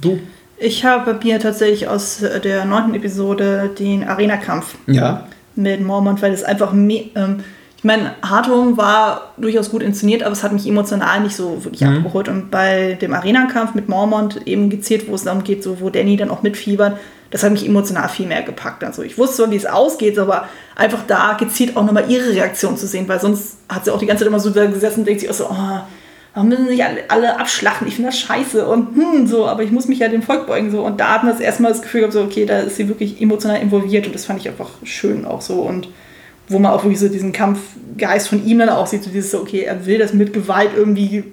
Du? 0.00 0.18
Ich 0.58 0.84
habe 0.84 1.18
mir 1.22 1.38
tatsächlich 1.40 1.88
aus 1.88 2.18
der 2.44 2.64
neunten 2.64 2.94
Episode 2.94 3.70
den 3.78 4.04
Arena-Kampf 4.04 4.76
Ja. 4.86 5.26
mit 5.56 5.80
Mormont, 5.82 6.20
weil 6.22 6.32
es 6.32 6.42
einfach 6.44 6.72
ähm, 6.74 7.40
ich 7.84 7.86
meine, 7.86 8.14
Hard 8.22 8.48
Home 8.48 8.78
war 8.78 9.34
durchaus 9.36 9.70
gut 9.70 9.82
inszeniert, 9.82 10.22
aber 10.22 10.32
es 10.32 10.42
hat 10.42 10.52
mich 10.52 10.66
emotional 10.66 11.20
nicht 11.20 11.36
so 11.36 11.62
wirklich 11.64 11.82
Mhm. 11.82 11.98
abgeholt. 11.98 12.30
Und 12.30 12.50
bei 12.50 12.94
dem 12.94 13.12
Arena-Kampf 13.12 13.74
mit 13.74 13.90
Mormont 13.90 14.40
eben 14.46 14.70
gezielt, 14.70 15.06
wo 15.06 15.14
es 15.14 15.24
darum 15.24 15.44
geht, 15.44 15.62
so, 15.62 15.82
wo 15.82 15.90
Danny 15.90 16.16
dann 16.16 16.30
auch 16.30 16.42
mitfiebert, 16.42 16.96
das 17.30 17.42
hat 17.42 17.52
mich 17.52 17.66
emotional 17.68 18.08
viel 18.08 18.24
mehr 18.26 18.40
gepackt. 18.40 18.82
Also 18.84 19.02
ich 19.02 19.18
wusste 19.18 19.36
zwar, 19.36 19.50
wie 19.50 19.56
es 19.56 19.66
ausgeht, 19.66 20.18
aber 20.18 20.48
einfach 20.76 21.00
da 21.06 21.34
gezielt 21.34 21.76
auch 21.76 21.84
nochmal 21.84 22.06
ihre 22.08 22.30
Reaktion 22.30 22.78
zu 22.78 22.86
sehen, 22.86 23.06
weil 23.06 23.20
sonst 23.20 23.58
hat 23.68 23.84
sie 23.84 23.90
auch 23.90 23.98
die 23.98 24.06
ganze 24.06 24.22
Zeit 24.24 24.28
immer 24.28 24.40
so 24.40 24.48
da 24.48 24.64
gesessen 24.64 25.00
und 25.00 25.06
denkt 25.06 25.20
sich 25.20 25.28
auch 25.28 25.34
so, 25.34 25.44
oh, 25.50 25.80
warum 26.32 26.48
müssen 26.48 26.68
sich 26.68 26.82
alle, 26.82 27.00
alle 27.08 27.38
abschlachten? 27.38 27.86
Ich 27.86 27.96
finde 27.96 28.08
das 28.12 28.18
scheiße 28.18 28.66
und 28.66 28.96
hm, 28.96 29.26
so, 29.26 29.46
aber 29.46 29.62
ich 29.62 29.70
muss 29.72 29.88
mich 29.88 29.98
ja 29.98 30.08
dem 30.08 30.22
Volk 30.22 30.46
beugen 30.46 30.70
so. 30.70 30.80
Und 30.80 31.00
da 31.00 31.16
hat 31.16 31.24
man 31.24 31.32
das 31.32 31.40
erstmal 31.42 31.70
das 31.72 31.82
Gefühl 31.82 32.00
gehabt, 32.00 32.14
so, 32.14 32.22
okay, 32.22 32.46
da 32.46 32.60
ist 32.60 32.76
sie 32.76 32.88
wirklich 32.88 33.20
emotional 33.20 33.60
involviert 33.60 34.06
und 34.06 34.14
das 34.14 34.24
fand 34.24 34.40
ich 34.40 34.48
einfach 34.48 34.70
schön 34.84 35.26
auch 35.26 35.42
so 35.42 35.56
und 35.60 35.88
wo 36.48 36.58
man 36.58 36.72
auch 36.72 36.84
wirklich 36.84 37.00
so 37.00 37.08
diesen 37.08 37.32
Kampfgeist 37.32 38.28
von 38.28 38.44
ihm 38.44 38.58
dann 38.58 38.68
auch 38.68 38.86
sieht, 38.86 39.02
so 39.02 39.10
dieses, 39.10 39.30
so, 39.30 39.40
okay, 39.40 39.60
er 39.60 39.86
will 39.86 39.98
das 39.98 40.12
mit 40.12 40.32
Gewalt 40.32 40.70
irgendwie 40.76 41.24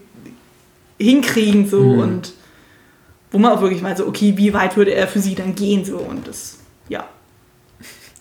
hinkriegen 0.99 1.67
so 1.67 1.81
und 1.81 2.33
wo 3.31 3.37
man 3.37 3.51
auch 3.51 3.61
wirklich 3.61 3.81
meint, 3.81 3.97
so, 3.97 4.07
okay, 4.07 4.33
wie 4.37 4.53
weit 4.53 4.77
würde 4.77 4.93
er 4.93 5.07
für 5.07 5.19
sie 5.19 5.35
dann 5.35 5.55
gehen 5.55 5.85
so 5.85 5.97
und 5.97 6.27
das, 6.27 6.59
ja. 6.89 7.07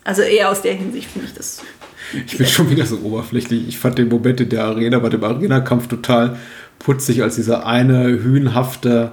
Also 0.03 0.21
eher 0.23 0.49
aus 0.49 0.61
der 0.61 0.73
Hinsicht 0.73 1.09
finde 1.09 1.27
ich 1.27 1.33
das 1.35 1.61
Ich 2.25 2.37
bin 2.37 2.47
schon 2.47 2.69
wieder 2.69 2.85
so 2.85 2.97
oberflächlich. 2.97 3.67
Ich 3.67 3.77
fand 3.77 3.97
den 3.97 4.09
Moment 4.09 4.41
in 4.41 4.49
der 4.49 4.63
Arena, 4.63 4.99
bei 4.99 5.09
dem 5.09 5.23
Arena-Kampf 5.23 5.87
total 5.87 6.37
putzig, 6.79 7.21
als 7.21 7.35
dieser 7.35 7.65
eine 7.67 8.05
hühnhafte 8.07 9.11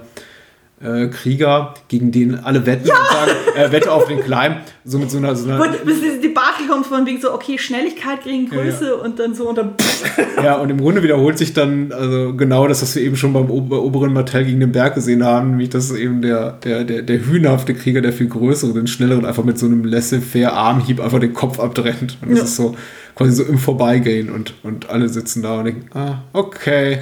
äh, 0.81 1.07
Krieger, 1.07 1.73
gegen 1.89 2.11
den 2.11 2.35
alle 2.35 2.65
wetten 2.65 2.89
und 2.89 2.95
sagen, 3.11 3.31
äh, 3.55 3.71
wette 3.71 3.91
auf 3.91 4.07
den 4.07 4.21
Climb, 4.21 4.57
so 4.85 4.97
mit 4.97 5.11
so 5.11 5.17
einer, 5.17 5.35
so 5.35 5.49
einer 5.49 5.61
Und 5.61 5.85
bis 5.85 5.99
diese 6.01 6.19
Debatte 6.19 6.63
kommt 6.69 6.85
von 6.85 7.05
wegen 7.05 7.19
so, 7.19 7.33
okay, 7.33 7.57
Schnelligkeit 7.57 8.23
gegen 8.23 8.49
Größe 8.49 8.85
Ja, 8.85 8.93
und 8.93 9.19
dann 9.19 9.35
so 9.35 9.49
und 9.49 9.57
dann 9.57 9.73
Ja, 10.43 10.55
und 10.55 10.69
im 10.69 10.79
Grunde 10.79 11.03
wiederholt 11.03 11.37
sich 11.37 11.53
dann 11.53 11.91
also 11.91 12.33
genau 12.35 12.67
das, 12.67 12.81
was 12.81 12.95
wir 12.95 13.03
eben 13.03 13.17
schon 13.17 13.33
beim 13.33 13.49
Ober 13.49 13.81
oberen 13.83 14.13
Martell 14.13 14.45
gegen 14.45 14.59
den 14.61 14.71
Berg 14.71 14.95
gesehen 14.95 15.23
haben, 15.23 15.51
nämlich 15.51 15.69
dass 15.69 15.91
eben 15.91 16.21
der, 16.21 16.53
der, 16.63 16.83
der, 16.85 17.01
der 17.01 17.25
hühnhafte 17.25 17.73
Krieger, 17.73 18.01
der 18.01 18.13
viel 18.13 18.27
größere, 18.29 18.71
den 18.73 18.87
schnelleren, 18.87 19.25
einfach 19.25 19.43
mit 19.43 19.57
so 19.59 19.65
einem 19.65 19.83
laissez-faire 19.83 20.53
Armhieb 20.53 21.01
einfach 21.01 21.19
den 21.19 21.33
Kopf 21.33 21.59
abtrennt. 21.59 22.17
Und 22.21 22.31
das 22.31 22.37
Ja. 22.39 22.43
ist 22.45 22.55
so 22.55 22.75
quasi 23.15 23.31
so 23.33 23.43
im 23.43 23.57
Vorbeigehen 23.57 24.29
und, 24.29 24.53
und 24.63 24.89
alle 24.89 25.09
sitzen 25.09 25.41
da 25.43 25.59
und 25.59 25.65
denken, 25.65 25.89
ah, 25.97 26.19
okay. 26.31 26.99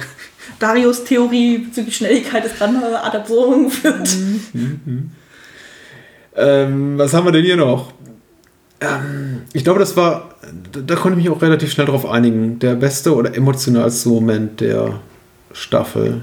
Darius 0.58 1.04
Theorie 1.04 1.58
bezüglich 1.58 1.96
Schnelligkeit 1.96 2.44
ist 2.44 2.56
gerade 2.56 2.74
ad 3.02 3.16
absurdum 3.16 3.64
geführt. 3.66 4.08
Ähm, 6.36 6.98
was 6.98 7.14
haben 7.14 7.26
wir 7.26 7.32
denn 7.32 7.44
hier 7.44 7.56
noch? 7.56 7.92
Ähm, 8.80 9.42
ich 9.52 9.64
glaube, 9.64 9.80
das 9.80 9.96
war, 9.96 10.34
da, 10.72 10.80
da 10.80 10.94
konnte 10.94 11.18
ich 11.18 11.24
mich 11.24 11.34
auch 11.34 11.42
relativ 11.42 11.72
schnell 11.72 11.86
drauf 11.86 12.06
einigen. 12.06 12.58
Der 12.58 12.74
beste 12.74 13.14
oder 13.14 13.34
emotionalste 13.36 14.08
Moment 14.08 14.60
der 14.60 15.00
Staffel. 15.52 16.22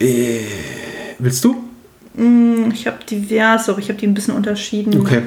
Äh, 0.00 0.40
willst 1.18 1.44
du? 1.44 1.64
Ich 2.72 2.86
habe 2.86 2.98
divers, 3.08 3.68
aber 3.68 3.78
ich 3.78 3.88
habe 3.88 3.98
die 3.98 4.06
ein 4.06 4.14
bisschen 4.14 4.34
unterschieden. 4.34 5.00
Okay. 5.00 5.22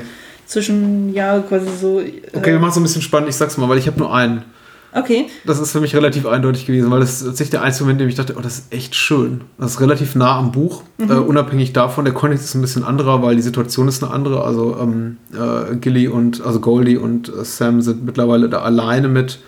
Zwischen, 0.45 1.13
ja, 1.13 1.39
quasi 1.39 1.67
so. 1.79 1.99
äh, 2.01 2.21
Okay, 2.33 2.51
wir 2.51 2.59
machen 2.59 2.71
es 2.71 2.77
ein 2.77 2.83
bisschen 2.83 3.01
spannend. 3.01 3.29
Ich 3.29 3.35
sag's 3.35 3.57
mal, 3.57 3.69
weil 3.69 3.77
ich 3.77 3.87
habe 3.87 3.99
nur 3.99 4.13
einen. 4.13 4.43
Okay. 4.93 5.27
Das 5.45 5.59
ist 5.59 5.71
für 5.71 5.79
mich 5.79 5.95
relativ 5.95 6.25
eindeutig 6.25 6.65
gewesen, 6.65 6.91
weil 6.91 6.99
das 6.99 7.21
ist 7.21 7.25
tatsächlich 7.25 7.51
der 7.51 7.61
einzige 7.61 7.85
Moment, 7.85 8.01
in 8.01 8.07
dem 8.07 8.09
ich 8.09 8.15
dachte, 8.15 8.35
oh, 8.37 8.41
das 8.41 8.59
ist 8.59 8.73
echt 8.73 8.95
schön. 8.95 9.41
Das 9.57 9.71
ist 9.71 9.81
relativ 9.81 10.15
nah 10.15 10.37
am 10.37 10.51
Buch, 10.51 10.83
äh, 10.99 11.13
unabhängig 11.13 11.71
davon. 11.71 12.03
Der 12.03 12.13
Kontext 12.13 12.45
ist 12.45 12.55
ein 12.55 12.61
bisschen 12.61 12.83
anderer, 12.83 13.21
weil 13.21 13.35
die 13.35 13.41
Situation 13.41 13.87
ist 13.87 14.03
eine 14.03 14.11
andere. 14.11 14.43
Also 14.43 14.77
ähm, 14.79 15.17
äh, 15.33 15.75
Gilly 15.77 16.07
und, 16.07 16.41
also 16.41 16.59
Goldie 16.59 16.97
und 16.97 17.29
äh, 17.29 17.45
Sam 17.45 17.81
sind 17.81 18.05
mittlerweile 18.05 18.49
da 18.49 18.61
alleine 18.61 19.07
mit 19.07 19.39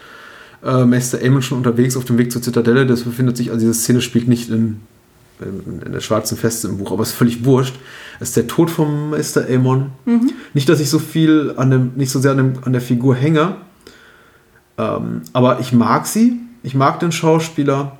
äh, 0.63 0.85
Meister 0.85 1.19
Aemon 1.21 1.41
schon 1.41 1.57
unterwegs 1.57 1.97
auf 1.97 2.05
dem 2.05 2.17
Weg 2.17 2.31
zur 2.31 2.41
Zitadelle. 2.41 2.85
Das 2.85 3.01
befindet 3.01 3.35
sich, 3.35 3.51
also 3.51 3.59
diese 3.59 3.73
Szene 3.73 3.99
spielt 3.99 4.29
nicht 4.29 4.49
in, 4.49 4.79
in, 5.41 5.81
in 5.85 5.91
der 5.91 5.99
schwarzen 5.99 6.37
Feste 6.37 6.69
im 6.69 6.77
Buch, 6.77 6.93
aber 6.93 7.03
ist 7.03 7.11
völlig 7.11 7.43
wurscht. 7.43 7.75
Es 8.21 8.29
ist 8.29 8.37
der 8.37 8.47
Tod 8.47 8.71
von 8.71 9.09
Meister 9.09 9.45
Aemon. 9.49 9.87
Nicht, 10.53 10.69
dass 10.69 10.79
ich 10.79 10.89
so 10.89 10.99
viel 10.99 11.53
an 11.57 11.69
dem, 11.69 11.91
nicht 11.97 12.11
so 12.11 12.21
sehr 12.21 12.31
an, 12.31 12.37
dem, 12.37 12.53
an 12.63 12.71
der 12.71 12.81
Figur 12.81 13.13
hänge, 13.13 13.57
ähm, 14.77 15.21
aber 15.33 15.59
ich 15.59 15.71
mag 15.73 16.07
sie, 16.07 16.39
ich 16.63 16.75
mag 16.75 16.99
den 16.99 17.11
Schauspieler 17.11 17.97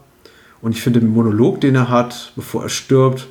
und 0.62 0.72
ich 0.72 0.82
finde 0.82 1.02
den 1.02 1.14
Monolog, 1.14 1.62
den 1.62 1.76
er 1.76 1.90
hat, 1.90 2.32
bevor 2.36 2.64
er 2.64 2.70
stirbt, 2.70 3.28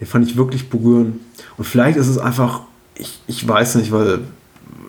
den 0.00 0.06
fand 0.06 0.28
ich 0.28 0.36
wirklich 0.36 0.68
berührend. 0.68 1.18
Und 1.56 1.64
vielleicht 1.64 1.96
ist 1.96 2.08
es 2.08 2.18
einfach, 2.18 2.60
ich, 2.94 3.20
ich 3.26 3.46
weiß 3.46 3.76
nicht, 3.76 3.90
weil 3.90 4.20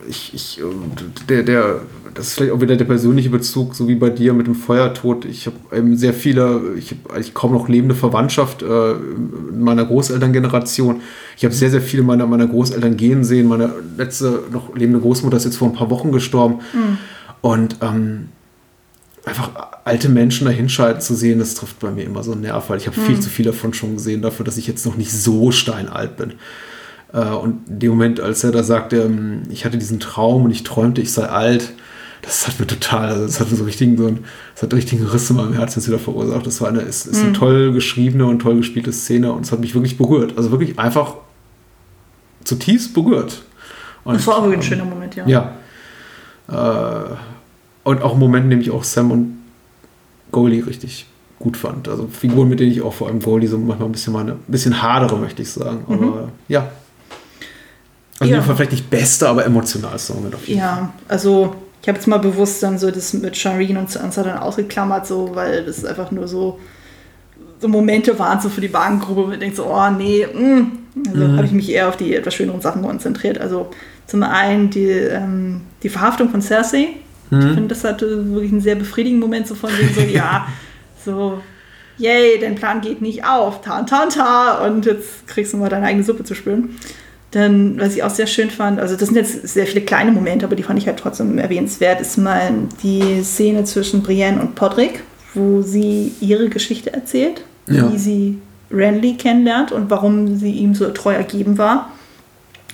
ich, 0.07 0.33
ich, 0.33 0.59
ähm, 0.59 0.91
der, 1.27 1.43
der, 1.43 1.81
das 2.13 2.27
ist 2.27 2.33
vielleicht 2.33 2.51
auch 2.51 2.61
wieder 2.61 2.75
der 2.75 2.85
persönliche 2.85 3.29
Bezug, 3.29 3.75
so 3.75 3.87
wie 3.87 3.95
bei 3.95 4.09
dir 4.09 4.33
mit 4.33 4.47
dem 4.47 4.55
Feuertod. 4.55 5.25
Ich 5.25 5.45
habe 5.45 5.55
eben 5.75 5.95
sehr 5.95 6.13
viele, 6.13 6.73
ich 6.77 6.91
habe 6.91 7.13
eigentlich 7.13 7.33
kaum 7.33 7.53
noch 7.53 7.69
lebende 7.69 7.95
Verwandtschaft 7.95 8.61
äh, 8.61 8.91
in 8.93 9.61
meiner 9.61 9.85
Großelterngeneration. 9.85 11.01
Ich 11.37 11.45
habe 11.45 11.53
sehr, 11.53 11.69
sehr 11.69 11.81
viele 11.81 12.03
meiner, 12.03 12.25
meiner 12.27 12.47
Großeltern 12.47 12.97
gehen 12.97 13.23
sehen. 13.23 13.47
Meine 13.47 13.71
letzte 13.97 14.43
noch 14.51 14.75
lebende 14.75 14.99
Großmutter 14.99 15.37
ist 15.37 15.45
jetzt 15.45 15.57
vor 15.57 15.69
ein 15.69 15.75
paar 15.75 15.89
Wochen 15.89 16.11
gestorben. 16.11 16.59
Und 17.41 17.77
ähm, 17.81 18.29
einfach 19.25 19.51
alte 19.85 20.09
Menschen 20.09 20.45
da 20.45 20.51
hinschalten 20.51 21.01
zu 21.01 21.15
sehen, 21.15 21.39
das 21.39 21.55
trifft 21.55 21.79
bei 21.79 21.91
mir 21.91 22.03
immer 22.03 22.23
so 22.23 22.31
einen 22.33 22.41
Nerv, 22.41 22.69
weil 22.69 22.77
ich 22.77 22.87
habe 22.87 22.99
viel 22.99 23.19
zu 23.19 23.29
viel 23.29 23.45
davon 23.45 23.73
schon 23.73 23.95
gesehen, 23.95 24.21
dafür, 24.21 24.45
dass 24.45 24.57
ich 24.57 24.67
jetzt 24.67 24.85
noch 24.85 24.97
nicht 24.97 25.11
so 25.11 25.51
steinalt 25.51 26.17
bin. 26.17 26.33
Äh, 27.13 27.25
und 27.25 27.67
in 27.69 27.79
dem 27.79 27.91
Moment, 27.91 28.19
als 28.19 28.43
er 28.43 28.51
da 28.51 28.63
sagte, 28.63 28.97
ähm, 28.97 29.43
ich 29.49 29.65
hatte 29.65 29.77
diesen 29.77 29.99
Traum 29.99 30.45
und 30.45 30.51
ich 30.51 30.63
träumte, 30.63 31.01
ich 31.01 31.11
sei 31.11 31.27
alt, 31.27 31.73
das 32.21 32.47
hat 32.47 32.59
mir 32.59 32.67
total, 32.67 33.09
also 33.09 33.25
das 33.25 33.39
hat 33.39 33.49
mir 33.49 33.57
so 33.57 33.63
richtigen, 33.63 33.97
so 33.97 34.07
einen, 34.07 34.25
das 34.53 34.63
hat 34.63 34.73
richtigen 34.73 35.05
Riss 35.05 35.29
in 35.29 35.37
meinem 35.37 35.53
Herzen 35.53 35.85
wieder 35.85 35.99
verursacht. 35.99 36.45
Das 36.45 36.59
war 36.59 36.67
eine, 36.67 36.81
ist, 36.81 37.05
ist 37.05 37.23
eine 37.23 37.33
toll 37.33 37.71
geschriebene 37.71 38.25
und 38.25 38.39
toll 38.39 38.57
gespielte 38.57 38.91
Szene 38.91 39.31
und 39.31 39.45
es 39.45 39.51
hat 39.51 39.59
mich 39.59 39.73
wirklich 39.73 39.97
berührt. 39.97 40.33
Also 40.37 40.51
wirklich 40.51 40.77
einfach 40.77 41.15
zutiefst 42.43 42.93
berührt. 42.93 43.43
Und, 44.03 44.15
Das 44.15 44.27
war 44.27 44.37
auch 44.37 44.43
wirklich 44.43 44.57
ein 44.57 44.63
ähm, 44.63 44.79
schöner 44.79 44.85
Moment, 44.85 45.15
ja. 45.15 45.27
ja. 45.27 45.55
Äh, 46.51 47.15
Und 47.83 48.01
auch 48.01 48.13
im 48.13 48.19
Moment, 48.19 48.45
in 48.45 48.49
dem 48.51 48.61
ich 48.61 48.71
auch 48.71 48.83
Sam 48.83 49.11
und 49.11 49.39
Goldie 50.31 50.59
richtig 50.59 51.05
gut 51.39 51.55
fand. 51.57 51.87
Also 51.87 52.07
Figuren, 52.07 52.49
mit 52.49 52.59
denen 52.59 52.71
ich 52.71 52.81
auch 52.81 52.93
vor 52.93 53.07
allem 53.07 53.19
Goldie 53.21 53.47
so 53.47 53.57
manchmal 53.57 53.87
ein 53.87 53.91
bisschen, 53.93 54.13
meine, 54.13 54.33
ein 54.33 54.39
bisschen 54.47 54.81
hadere, 54.81 55.17
möchte 55.17 55.41
ich 55.41 55.51
sagen. 55.51 55.85
Aber 55.87 56.29
ja. 56.47 56.69
Also 58.19 58.33
Ja. 58.33 58.41
vielleicht 58.41 58.71
nicht 58.73 58.89
beste, 58.89 59.29
aber 59.29 59.45
emotionalste 59.45 60.13
Moment 60.13 60.35
auf 60.35 60.47
jeden 60.47 60.59
Fall. 60.59 60.69
Ja, 60.69 60.93
also 61.07 61.55
ich 61.81 61.87
habe 61.87 61.97
jetzt 61.97 62.07
mal 62.07 62.17
bewusst 62.19 62.61
dann 62.61 62.77
so 62.77 62.91
das 62.91 63.13
mit 63.13 63.37
Shireen 63.37 63.77
und 63.77 63.89
Sansa 63.89 64.21
dann 64.23 64.37
ausgeklammert, 64.37 65.07
so, 65.07 65.31
weil 65.33 65.63
das 65.65 65.85
einfach 65.85 66.11
nur 66.11 66.27
so, 66.27 66.59
so 67.61 67.67
Momente 67.69 68.19
waren 68.19 68.41
so 68.41 68.49
für 68.49 68.59
die 68.59 68.67
Bahngruppe, 68.67 69.21
wo 69.23 69.27
man 69.27 69.39
denkt 69.39 69.55
so, 69.55 69.65
oh 69.65 69.89
nee, 69.89 70.27
mm. 70.27 70.71
also 71.13 71.27
habe 71.37 71.45
ich 71.45 71.53
mich 71.53 71.71
eher 71.71 71.87
auf 71.87 71.95
die 71.95 72.13
etwas 72.13 72.33
schöneren 72.33 72.59
Sachen 72.59 72.81
konzentriert. 72.81 73.37
Also 73.39 73.69
zum 74.09 74.23
einen 74.23 74.69
die, 74.69 74.87
ähm, 74.89 75.61
die 75.83 75.89
Verhaftung 75.89 76.29
von 76.29 76.41
Cersei. 76.41 76.87
Ich 77.31 77.37
finde, 77.37 77.67
das 77.67 77.83
hatte 77.83 78.33
wirklich 78.33 78.51
einen 78.51 78.61
sehr 78.61 78.73
befriedigenden 78.73 79.19
Moment, 79.29 79.45
so 79.47 79.53
von 79.53 79.69
wegen 79.77 79.93
so, 79.93 80.01
ja, 80.11 80.47
so, 81.05 81.39
yay, 81.99 82.39
dein 82.41 82.55
Plan 82.55 82.81
geht 82.81 83.03
nicht 83.03 83.23
auf, 83.23 83.61
ta, 83.61 83.83
ta, 83.83 84.07
ta, 84.07 84.65
und 84.65 84.87
jetzt 84.87 85.27
kriegst 85.27 85.53
du 85.53 85.57
mal 85.57 85.69
deine 85.69 85.85
eigene 85.85 86.03
Suppe 86.03 86.23
zu 86.23 86.33
spüren. 86.33 86.75
Dann, 87.29 87.79
was 87.79 87.95
ich 87.95 88.01
auch 88.01 88.09
sehr 88.09 88.25
schön 88.25 88.49
fand, 88.49 88.79
also 88.79 88.95
das 88.95 89.09
sind 89.09 89.15
jetzt 89.15 89.47
sehr 89.47 89.67
viele 89.67 89.81
kleine 89.81 90.11
Momente, 90.11 90.43
aber 90.47 90.55
die 90.55 90.63
fand 90.63 90.79
ich 90.79 90.87
halt 90.87 90.97
trotzdem 90.97 91.37
erwähnenswert, 91.37 92.01
ist 92.01 92.17
mal 92.17 92.51
die 92.81 93.21
Szene 93.23 93.63
zwischen 93.65 94.01
Brienne 94.01 94.41
und 94.41 94.55
Podrick, 94.55 95.01
wo 95.35 95.61
sie 95.61 96.11
ihre 96.21 96.49
Geschichte 96.49 96.91
erzählt, 96.91 97.43
Ja. 97.67 97.91
wie 97.93 97.97
sie 97.99 98.39
Renly 98.71 99.13
kennenlernt 99.17 99.71
und 99.71 99.91
warum 99.91 100.35
sie 100.37 100.49
ihm 100.51 100.73
so 100.73 100.89
treu 100.89 101.13
ergeben 101.13 101.59
war. 101.59 101.91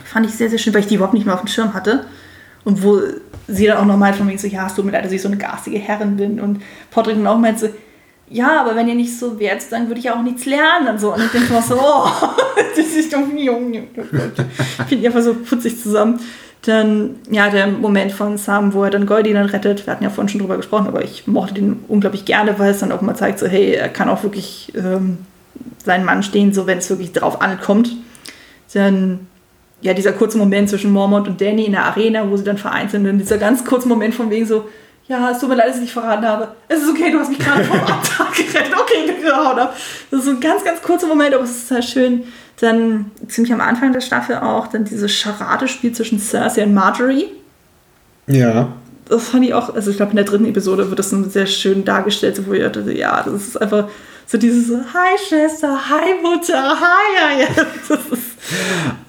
Fand 0.06 0.26
ich 0.26 0.34
sehr, 0.34 0.50
sehr 0.50 0.60
schön, 0.60 0.74
weil 0.74 0.82
ich 0.82 0.88
die 0.88 0.96
überhaupt 0.96 1.14
nicht 1.14 1.26
mehr 1.26 1.36
auf 1.36 1.42
dem 1.42 1.48
Schirm 1.48 1.74
hatte. 1.74 2.06
Und 2.64 2.84
wo 2.84 3.02
sie 3.48 3.68
dann 3.68 3.78
auch 3.78 3.86
noch 3.86 3.98
meint 3.98 4.16
von 4.16 4.28
wegen 4.28 4.40
so, 4.40 4.48
ja, 4.48 4.68
es 4.68 4.74
tut 4.74 4.86
mir 4.86 4.92
leid, 4.92 5.06
dass 5.06 5.12
ich 5.12 5.22
so 5.22 5.28
eine 5.28 5.38
garstige 5.38 5.78
Herrin 5.78 6.18
bin. 6.18 6.40
Und 6.40 6.62
Podrick 6.92 7.16
dann 7.16 7.28
auch 7.28 7.38
meint 7.38 7.60
so, 7.60 7.68
ja, 8.30 8.62
aber 8.62 8.76
wenn 8.76 8.88
ihr 8.88 8.96
nicht 8.96 9.18
so 9.18 9.40
wärt, 9.40 9.72
dann 9.72 9.88
würde 9.88 10.00
ich 10.00 10.10
auch 10.10 10.22
nichts 10.22 10.46
lernen 10.46 10.88
und 10.88 11.00
so. 11.00 11.14
Und 11.14 11.24
ich 11.24 11.32
denke 11.32 11.54
mir 11.54 11.62
so, 11.62 11.78
oh, 11.80 12.10
das 12.76 12.86
ist 12.88 13.14
doch 13.14 13.20
jung. 13.36 13.74
Finde 13.94 14.96
ich 14.96 15.06
einfach 15.06 15.22
so 15.22 15.36
putzig 15.36 15.82
zusammen. 15.82 16.20
Dann, 16.64 17.18
ja, 17.30 17.50
der 17.50 17.68
Moment 17.68 18.12
von 18.12 18.40
Sam, 18.40 18.74
wo 18.74 18.84
er 18.84 18.90
dann 18.90 19.06
Goldie 19.06 19.34
dann 19.34 19.46
rettet. 19.46 19.86
Wir 19.86 19.94
hatten 19.94 20.04
ja 20.04 20.10
vorhin 20.10 20.30
schon 20.30 20.42
drüber 20.42 20.58
gesprochen, 20.58 20.88
aber 20.88 21.04
ich 21.04 21.28
mochte 21.28 21.54
den 21.54 21.84
unglaublich 21.88 22.26
gerne, 22.26 22.58
weil 22.58 22.72
es 22.72 22.80
dann 22.80 22.92
auch 22.92 23.02
mal 23.02 23.16
zeigt, 23.16 23.38
so, 23.38 23.46
hey, 23.46 23.74
er 23.74 23.90
kann 23.90 24.10
auch 24.10 24.24
wirklich 24.24 24.74
ähm, 24.76 25.20
seinen 25.84 26.06
Mann 26.06 26.24
stehen, 26.24 26.54
so 26.54 26.66
wenn 26.66 26.80
es 26.80 26.90
wirklich 26.90 27.14
drauf 27.14 27.42
ankommt. 27.42 27.92
Dann, 28.74 29.28
ja, 29.86 29.94
dieser 29.94 30.14
kurze 30.14 30.40
Moment 30.40 30.68
zwischen 30.68 30.92
Mormont 30.92 31.28
und 31.28 31.40
Danny 31.40 31.66
in 31.66 31.74
der 31.74 31.86
Arena, 31.86 32.28
wo 32.28 32.36
sie 32.36 32.44
dann 32.44 32.58
vereint 32.58 32.90
sind. 32.90 33.08
Und 33.08 33.20
dieser 33.20 33.38
ganz 33.38 33.64
kurze 33.64 33.88
Moment 33.88 34.16
von 34.16 34.32
wegen 34.32 34.48
so, 34.48 34.68
ja, 35.08 35.30
es 35.30 35.38
tut 35.38 35.48
mir 35.48 35.54
leid, 35.54 35.70
dass 35.70 35.76
ich 35.76 35.84
dich 35.84 35.94
verraten 35.94 36.26
habe. 36.26 36.48
Es 36.68 36.82
ist 36.82 36.90
okay, 36.90 37.12
du 37.12 37.20
hast 37.20 37.30
mich 37.30 37.38
gerade 37.38 37.64
vom 37.64 37.80
Abtag 37.80 38.34
gerettet. 38.34 38.74
Okay, 38.74 39.14
gehauen 39.22 39.60
ab. 39.60 39.76
Das 40.10 40.22
ist 40.22 40.26
so 40.26 40.32
ein 40.32 40.40
ganz, 40.40 40.64
ganz 40.64 40.82
kurzer 40.82 41.06
Moment, 41.06 41.36
aber 41.36 41.44
es 41.44 41.52
ist 41.52 41.70
total 41.70 41.84
schön. 41.84 42.24
Dann 42.62 43.12
ziemlich 43.28 43.54
am 43.54 43.62
Anfang 43.62 43.94
der 43.94 44.02
Staffel 44.02 44.38
auch 44.38 44.66
dann 44.66 44.86
dieses 44.86 45.12
Charade-Spiel 45.12 45.92
zwischen 45.92 46.18
Cersei 46.18 46.64
und 46.64 46.74
Marjorie. 46.74 47.28
Ja. 48.26 48.70
Das 49.08 49.30
fand 49.30 49.46
ich 49.46 49.54
auch, 49.54 49.76
also 49.76 49.92
ich 49.92 49.98
glaube 49.98 50.14
in 50.14 50.16
der 50.16 50.26
dritten 50.26 50.46
Episode 50.46 50.90
wird 50.90 50.98
das 50.98 51.12
sehr 51.12 51.46
schön 51.46 51.86
dargestellt, 51.86 52.42
wo 52.48 52.54
ich 52.54 52.64
dachte, 52.64 52.92
ja, 52.92 53.22
das 53.22 53.50
ist 53.50 53.62
einfach 53.62 53.88
so 54.28 54.38
dieses 54.38 54.70
Hi 54.70 55.18
Schwester, 55.28 55.78
Hi 55.90 56.14
Mutter, 56.22 56.80
Hi, 56.80 57.38
ja, 57.38 57.42
ja. 57.42 57.48
Das 57.88 58.00
ist, 58.00 58.38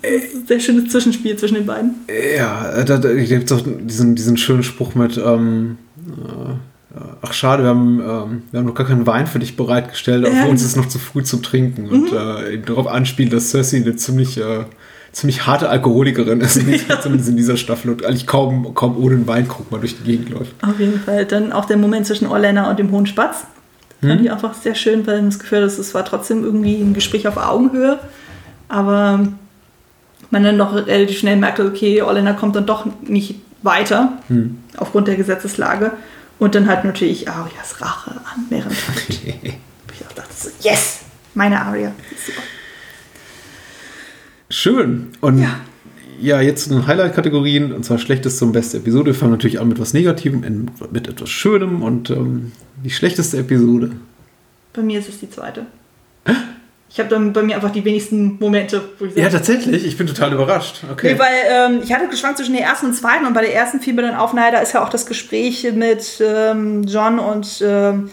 das 0.03 0.11
ist 0.13 0.35
ein 0.35 0.47
sehr 0.47 0.61
schönes 0.61 0.93
Zwischenspiel 0.93 1.37
zwischen 1.37 1.55
den 1.55 1.67
beiden. 1.67 1.95
Ja, 2.37 2.83
da, 2.85 2.99
da 2.99 3.13
gibt 3.15 3.51
es 3.51 3.53
auch 3.57 3.63
diesen, 3.65 4.15
diesen 4.15 4.37
schönen 4.37 4.63
Spruch 4.63 4.95
mit, 4.95 5.17
ähm, 5.19 5.79
äh, 6.07 6.99
ach 7.23 7.33
schade, 7.33 7.63
wir 7.65 7.71
haben, 7.71 8.01
ähm, 8.01 8.43
wir 8.51 8.59
haben 8.61 8.67
noch 8.67 8.75
gar 8.75 8.87
keinen 8.87 9.07
Wein 9.07 9.27
für 9.27 9.39
dich 9.39 9.57
bereitgestellt, 9.57 10.25
aber 10.25 10.35
Ja. 10.35 10.43
für 10.45 10.49
uns 10.51 10.63
ist 10.63 10.69
es 10.71 10.77
noch 10.77 10.89
zu 10.89 10.99
früh 10.99 11.23
zum 11.23 11.43
Trinken. 11.43 11.89
Und 11.89 12.13
Mhm. 12.13 12.17
äh, 12.19 12.55
eben 12.55 12.65
darauf 12.65 12.87
anspielt, 12.87 13.33
dass 13.33 13.51
Cersei 13.51 13.79
eine 13.79 13.97
ziemlich, 13.97 14.39
äh, 14.39 14.65
ziemlich 15.13 15.47
harte 15.47 15.69
Alkoholikerin 15.71 16.41
ist, 16.41 16.55
zumindest 17.03 17.29
in 17.31 17.37
dieser 17.37 17.57
Staffel 17.57 17.91
und 17.91 18.05
eigentlich 18.05 18.27
kaum, 18.27 18.75
kaum 18.75 18.97
ohne 19.03 19.17
einen 19.17 19.27
Weinkrug 19.27 19.71
mal 19.71 19.81
durch 19.81 19.97
die 19.99 20.05
Gegend 20.05 20.29
läuft. 20.31 20.53
Auf 20.63 20.79
jeden 20.79 21.01
Fall. 21.01 21.25
Dann 21.25 21.53
auch 21.53 21.65
der 21.65 21.79
Moment 21.79 22.07
zwischen 22.07 22.27
Orlena 22.27 22.69
und 22.71 22.79
dem 22.79 22.91
Hohen 22.91 23.07
Spatz. 23.07 23.45
Fand 24.01 24.21
ich 24.21 24.31
einfach 24.31 24.55
sehr 24.55 24.75
schön, 24.75 25.07
weil 25.07 25.23
das 25.23 25.39
Gefühl 25.39 25.63
hat, 25.63 25.67
es 25.67 25.95
war 25.95 26.05
trotzdem 26.05 26.45
irgendwie 26.45 26.77
ein 26.77 26.95
Gespräch 26.95 27.27
auf 27.27 27.37
Augenhöhe. 27.37 27.99
Aber 28.69 29.27
man 30.31 30.43
dann 30.43 30.59
doch 30.59 30.75
relativ 30.75 31.19
schnell 31.19 31.37
merkte, 31.37 31.65
okay, 31.65 32.03
Orlena 32.03 32.33
kommt 32.33 32.57
dann 32.57 32.67
doch 32.67 32.87
nicht 33.03 33.37
weiter 33.63 34.13
aufgrund 34.77 35.09
der 35.09 35.17
Gesetzeslage. 35.17 35.93
Und 36.39 36.55
dann 36.55 36.69
halt 36.69 36.85
natürlich 36.85 37.29
Arias 37.29 37.81
Rache 37.81 38.11
an 38.11 38.47
mehreren 38.51 38.77
Tagen. 38.77 39.59
ich 39.99 40.07
auch 40.07 40.13
dachte 40.13 40.35
so, 40.37 40.51
yes, 40.61 41.01
meine 41.35 41.61
Aria. 41.63 41.93
Schön. 44.51 45.13
Und 45.21 45.41
ja, 45.41 45.57
Ja. 46.21 46.41
jetzt 46.41 46.71
den 46.71 46.87
Highlight-Kategorien, 46.87 47.73
und 47.73 47.85
zwar 47.85 47.99
schlechteste 47.99 48.45
und 48.45 48.53
beste 48.53 48.79
Episode. 48.79 49.07
Wir 49.07 49.15
fangen 49.15 49.33
natürlich 49.33 49.61
an 49.61 49.69
mit 49.69 49.79
was 49.81 49.93
Negativem, 49.95 50.43
in- 50.45 50.71
mit 50.91 51.09
etwas 51.09 51.29
Schönem 51.31 51.83
und 51.83 52.11
ähm, 52.11 52.53
die 52.85 52.91
schlechteste 52.91 53.39
Episode. 53.39 53.93
Bei 54.73 54.83
mir 54.83 54.99
ist 55.01 55.09
es 55.09 55.21
die 55.21 55.31
zweite. 55.31 55.67
Ich 56.89 56.99
habe 57.01 57.11
dann 57.11 57.33
bei 57.33 57.43
mir 57.43 57.57
einfach 57.57 57.73
die 57.73 57.85
wenigsten 57.85 58.39
Momente, 58.41 58.81
wo 58.99 59.05
ich 59.05 59.11
sage, 59.13 59.23
Ja, 59.23 59.29
tatsächlich. 59.29 59.85
Ich 59.85 59.99
bin 59.99 60.07
total 60.07 60.33
überrascht. 60.33 60.83
Okay. 60.91 61.13
Nee, 61.13 61.19
weil 61.19 61.75
ähm, 61.75 61.81
ich 61.83 61.93
hatte 61.93 62.09
geschwankt 62.09 62.39
zwischen 62.39 62.55
der 62.55 62.63
ersten 62.65 62.87
und 62.87 62.95
zweiten 62.95 63.27
und 63.27 63.35
bei 63.35 63.43
der 63.43 63.55
ersten 63.55 63.81
fiel 63.81 63.93
mir 63.95 64.03
dann 64.03 64.15
auf, 64.15 64.33
naja, 64.33 64.53
da 64.53 64.59
ist 64.61 64.73
ja 64.73 64.83
auch 64.85 64.89
das 64.89 65.05
Gespräch 65.05 65.67
mit 65.75 66.23
ähm, 66.25 66.85
John 66.85 67.19
und 67.19 67.63
ähm, 67.63 68.09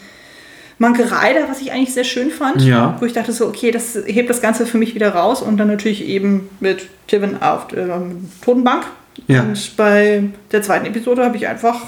Manke 0.83 1.09
Reider, 1.09 1.47
was 1.49 1.61
ich 1.61 1.71
eigentlich 1.71 1.93
sehr 1.93 2.03
schön 2.03 2.29
fand. 2.29 2.61
Ja. 2.61 2.97
Wo 2.99 3.05
ich 3.05 3.13
dachte 3.13 3.31
so, 3.31 3.47
okay, 3.47 3.71
das 3.71 3.97
hebt 4.05 4.29
das 4.29 4.41
Ganze 4.41 4.65
für 4.65 4.77
mich 4.77 4.95
wieder 4.95 5.15
raus 5.15 5.41
und 5.41 5.55
dann 5.55 5.69
natürlich 5.69 6.05
eben 6.05 6.49
mit 6.59 6.89
Tivin 7.07 7.41
auf 7.41 7.67
der 7.69 7.87
ähm, 7.87 8.29
Totenbank. 8.41 8.85
Ja. 9.27 9.43
Und 9.43 9.77
bei 9.77 10.25
der 10.51 10.61
zweiten 10.61 10.85
Episode 10.85 11.23
habe 11.23 11.37
ich 11.37 11.47
einfach 11.47 11.81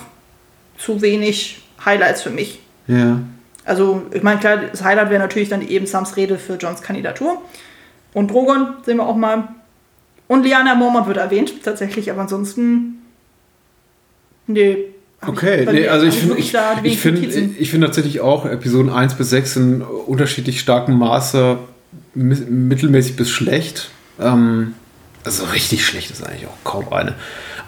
zu 0.77 1.01
wenig 1.01 1.61
Highlights 1.83 2.23
für 2.23 2.29
mich. 2.31 2.59
ja. 2.87 3.19
Also, 3.67 4.03
ich 4.11 4.21
meine, 4.21 4.39
klar, 4.39 4.57
das 4.57 4.83
Highlight 4.83 5.09
wäre 5.09 5.19
natürlich 5.19 5.49
dann 5.49 5.67
eben 5.67 5.87
Sams 5.87 6.17
Rede 6.17 6.37
für 6.37 6.53
Johns 6.53 6.83
Kandidatur. 6.83 7.41
Und 8.13 8.29
Drogon 8.29 8.75
sehen 8.85 8.97
wir 8.97 9.07
auch 9.07 9.15
mal. 9.15 9.47
Und 10.27 10.43
Liana 10.43 10.75
Mormont 10.75 11.07
wird 11.07 11.17
erwähnt, 11.17 11.63
tatsächlich, 11.63 12.11
aber 12.11 12.21
ansonsten. 12.21 13.01
Nee. 14.45 14.94
Okay, 15.27 15.67
nee, 15.71 15.87
also 15.87 16.05
ich 16.05 16.15
finde 16.15 16.37
ich, 16.37 16.53
ich 16.83 16.97
find, 16.99 17.17
ich 17.59 17.69
find 17.71 17.83
tatsächlich 17.83 18.21
auch 18.21 18.45
Episoden 18.45 18.91
1 18.91 19.15
bis 19.15 19.29
6 19.29 19.55
in 19.57 19.81
unterschiedlich 19.81 20.59
starkem 20.59 20.97
Maße 20.97 21.57
mi- 22.15 22.45
mittelmäßig 22.49 23.15
bis 23.15 23.29
schlecht. 23.29 23.89
Ähm, 24.19 24.73
also 25.23 25.43
richtig 25.45 25.85
schlecht 25.85 26.11
ist 26.11 26.25
eigentlich 26.25 26.47
auch 26.47 26.63
kaum 26.63 26.91
eine. 26.93 27.15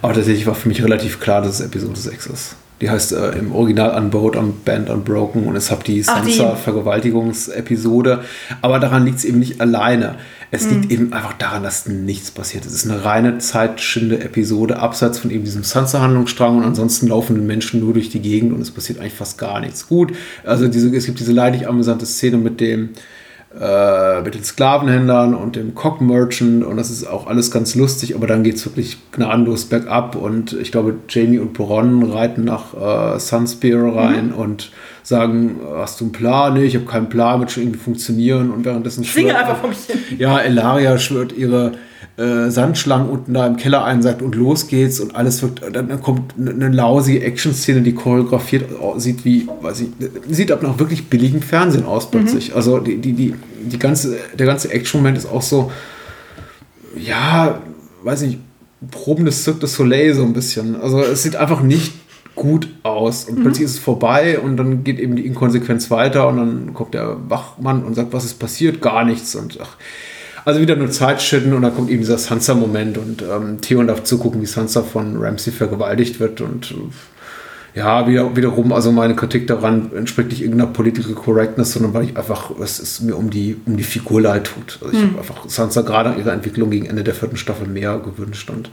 Aber 0.01 0.13
tatsächlich 0.13 0.45
war 0.45 0.55
für 0.55 0.67
mich 0.69 0.83
relativ 0.83 1.19
klar, 1.19 1.41
dass 1.41 1.59
es 1.59 1.65
Episode 1.65 1.99
6 1.99 2.27
ist. 2.27 2.55
Die 2.79 2.89
heißt 2.89 3.11
äh, 3.13 3.31
im 3.31 3.53
Original 3.53 3.97
Unbowed, 3.97 4.35
Unbanned, 4.35 4.89
Unbroken 4.89 5.45
und 5.45 5.55
es 5.55 5.71
hat 5.71 5.87
die. 5.87 6.03
Sansa-Vergewaltigungsepisode. 6.03 8.21
Aber 8.61 8.79
daran 8.79 9.05
liegt 9.05 9.19
es 9.19 9.25
eben 9.25 9.39
nicht 9.39 9.59
alleine. 9.61 10.15
Es 10.51 10.65
Mhm. 10.65 10.69
liegt 10.71 10.91
eben 10.91 11.13
einfach 11.13 11.33
daran, 11.33 11.63
dass 11.63 11.87
nichts 11.87 12.31
passiert. 12.31 12.65
Es 12.65 12.73
ist 12.73 12.89
eine 12.89 13.03
reine 13.03 13.37
zeitschinde 13.39 14.21
Episode, 14.23 14.79
abseits 14.79 15.19
von 15.19 15.31
eben 15.31 15.43
diesem 15.43 15.63
Sansa-Handlungsstrang 15.63 16.57
und 16.57 16.63
ansonsten 16.63 17.07
laufen 17.07 17.35
die 17.35 17.41
Menschen 17.41 17.79
nur 17.81 17.93
durch 17.93 18.09
die 18.09 18.21
Gegend 18.21 18.53
und 18.53 18.61
es 18.61 18.71
passiert 18.71 18.99
eigentlich 18.99 19.13
fast 19.13 19.37
gar 19.37 19.59
nichts. 19.59 19.87
Gut, 19.87 20.13
also 20.45 20.67
diese, 20.67 20.95
es 20.95 21.05
gibt 21.05 21.19
diese 21.19 21.33
leidig 21.33 21.67
amüsante 21.67 22.05
Szene 22.05 22.37
mit 22.37 22.61
dem 22.61 22.89
äh, 23.59 24.21
mit 24.21 24.35
den 24.35 24.43
Sklavenhändlern 24.43 25.33
und 25.33 25.55
dem 25.55 25.73
Cock 25.75 25.99
Merchant 26.01 26.63
und 26.63 26.77
das 26.77 26.89
ist 26.91 27.07
auch 27.07 27.27
alles 27.27 27.49
ganz 27.51 27.73
lustig, 27.75 28.15
aber 28.15 28.27
dann 28.27 28.43
geht 28.43 28.55
es 28.55 28.65
wirklich 28.65 28.97
gnadenlos 29.11 29.65
bergab 29.65 30.15
und 30.15 30.53
ich 30.53 30.71
glaube, 30.71 30.95
Jamie 31.09 31.39
und 31.39 31.53
Boron 31.53 32.03
reiten 32.11 32.43
nach 32.43 33.15
äh, 33.15 33.19
Sunspear 33.19 33.95
rein 33.95 34.31
und 34.31 34.71
sagen, 35.03 35.59
hast 35.77 35.99
du 36.01 36.05
einen 36.05 36.11
Plan? 36.11 36.53
Nee, 36.53 36.65
ich 36.65 36.75
habe 36.75 36.85
keinen 36.85 37.09
Plan, 37.09 37.39
wird 37.39 37.51
schon 37.51 37.63
irgendwie 37.63 37.79
funktionieren 37.79 38.51
und 38.51 38.65
währenddessen 38.65 39.03
schwört- 39.03 39.35
einfach 39.35 39.61
hin. 39.61 39.99
ja, 40.19 40.37
Elaria 40.39 40.97
schwört 40.99 41.31
ihre 41.31 41.71
äh, 42.17 42.49
Sandschlangen 42.49 43.09
unten 43.09 43.33
da 43.33 43.45
im 43.45 43.57
Keller 43.57 43.85
ein, 43.85 44.01
sagt 44.01 44.21
und 44.23 44.33
los 44.33 44.67
geht's 44.67 44.99
und 44.99 45.15
alles 45.15 45.43
wird, 45.43 45.61
dann 45.71 46.01
kommt 46.01 46.33
eine, 46.39 46.69
lausige 46.69 47.21
Action-Szene, 47.23 47.81
die 47.81 47.93
choreografiert 47.93 48.71
sieht 48.97 49.23
wie, 49.23 49.47
weiß 49.61 49.81
ich, 49.81 49.89
sieht 50.27 50.51
aber 50.51 50.63
noch 50.63 50.79
wirklich 50.79 51.09
billigen 51.09 51.41
Fernsehen 51.41 51.85
aus 51.85 52.09
plötzlich. 52.09 52.55
Also 52.55 52.79
die, 52.79 52.97
die, 52.97 53.13
die, 53.13 53.35
die 53.61 53.79
ganze, 53.79 54.17
der 54.37 54.47
ganze 54.47 54.71
Action-Moment 54.71 55.17
ist 55.17 55.27
auch 55.27 55.43
so, 55.43 55.71
ja, 56.97 57.61
weiß 58.03 58.23
nicht, 58.23 58.39
Proben 58.91 59.25
des 59.25 59.43
Cirque 59.43 59.59
du 59.59 59.67
Soleil 59.67 60.13
so 60.13 60.23
ein 60.23 60.33
bisschen. 60.33 60.75
Also 60.75 61.01
es 61.01 61.23
sieht 61.23 61.35
einfach 61.35 61.61
nicht 61.61 61.93
gut 62.35 62.69
aus 62.83 63.25
und 63.25 63.41
plötzlich 63.41 63.65
ist 63.65 63.71
es 63.73 63.79
vorbei 63.79 64.39
und 64.39 64.57
dann 64.57 64.83
geht 64.83 64.99
eben 64.99 65.15
die 65.15 65.25
Inkonsequenz 65.25 65.89
weiter 65.91 66.27
und 66.27 66.37
dann 66.37 66.73
kommt 66.73 66.93
der 66.93 67.17
Wachmann 67.29 67.83
und 67.83 67.95
sagt, 67.95 68.13
was 68.13 68.25
ist 68.25 68.35
passiert? 68.35 68.81
Gar 68.81 69.05
nichts 69.05 69.35
und 69.35 69.57
ach, 69.61 69.77
also 70.47 70.61
wieder 70.61 70.77
nur 70.77 70.89
Zeitschitten 70.89 71.53
und 71.53 71.61
dann 71.61 71.75
kommt 71.75 71.89
eben 71.89 71.99
dieser 71.99 72.17
Sansa-Moment 72.17 72.97
und 72.97 73.21
ähm, 73.21 73.59
Theon 73.59 73.87
darf 73.87 74.05
zugucken, 74.05 74.41
wie 74.41 74.45
Sansa 74.45 74.81
von 74.81 75.17
Ramsey 75.17 75.51
vergewaltigt 75.51 76.21
wird 76.21 76.39
und 76.39 76.71
äh, 76.71 77.77
Ja, 77.77 78.07
wieder, 78.07 78.33
wiederum, 78.33 78.71
also 78.71 78.93
meine 78.93 79.13
Kritik 79.13 79.45
daran 79.47 79.91
entspricht 79.93 80.29
nicht 80.29 80.41
irgendeiner 80.41 80.71
Political 80.71 81.15
Correctness, 81.15 81.73
sondern 81.73 81.93
weil 81.93 82.05
ich 82.05 82.15
einfach, 82.15 82.51
es 82.61 82.79
ist 82.79 83.01
mir 83.01 83.17
um 83.17 83.29
die, 83.29 83.57
um 83.65 83.75
die 83.75 83.83
Figur 83.83 84.21
leid 84.21 84.45
tut. 84.45 84.79
Also 84.81 84.97
ich 84.97 85.03
habe 85.03 85.17
einfach 85.17 85.49
Sansa 85.49 85.81
gerade 85.81 86.11
an 86.11 86.17
ihrer 86.17 86.31
Entwicklung 86.31 86.69
gegen 86.69 86.85
Ende 86.85 87.03
der 87.03 87.13
vierten 87.13 87.35
Staffel 87.35 87.67
mehr 87.67 87.99
gewünscht 87.99 88.49
und 88.49 88.71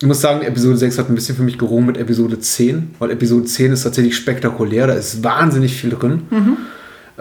ich 0.00 0.08
muss 0.08 0.20
sagen, 0.20 0.42
Episode 0.42 0.76
6 0.76 0.98
hat 0.98 1.08
ein 1.08 1.14
bisschen 1.14 1.36
für 1.36 1.42
mich 1.44 1.56
gerungen 1.56 1.86
mit 1.86 1.98
Episode 1.98 2.40
10, 2.40 2.96
weil 2.98 3.12
Episode 3.12 3.44
10 3.44 3.74
ist 3.74 3.84
tatsächlich 3.84 4.16
spektakulär, 4.16 4.88
da 4.88 4.94
ist 4.94 5.22
wahnsinnig 5.22 5.74
viel 5.74 5.90
drin, 5.90 6.22
äh, 6.32 6.36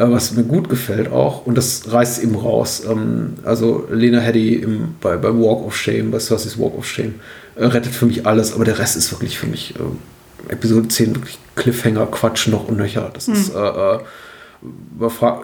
was 0.08 0.32
mir 0.32 0.44
gut 0.44 0.70
gefällt 0.70 1.12
auch 1.12 1.46
und 1.46 1.56
das 1.56 1.92
reißt 1.92 2.24
eben 2.24 2.36
raus. 2.36 2.84
Ähm, 2.90 3.34
also 3.44 3.86
Lena 3.92 4.20
Headey 4.20 4.56
im, 4.56 4.96
bei, 5.02 5.18
beim 5.18 5.42
Walk 5.42 5.66
of 5.66 5.76
Shame, 5.76 6.12
bei 6.12 6.20
Cerseis 6.20 6.58
Walk 6.58 6.78
of 6.78 6.88
Shame, 6.88 7.16
äh, 7.56 7.66
rettet 7.66 7.94
für 7.94 8.06
mich 8.06 8.26
alles, 8.26 8.54
aber 8.54 8.64
der 8.64 8.80
Rest 8.80 8.96
ist 8.96 9.12
wirklich 9.12 9.38
für 9.38 9.48
mich 9.48 9.76
äh, 9.76 10.54
Episode 10.54 10.88
10 10.88 11.16
wirklich 11.16 11.38
Cliffhanger, 11.56 12.06
Quatsch 12.06 12.48
noch 12.48 12.70
und 12.70 12.78
nöcher. 12.78 13.10
Das 13.14 13.28
ist, 13.28 13.54
äh, 13.54 13.60
äh, 13.60 14.00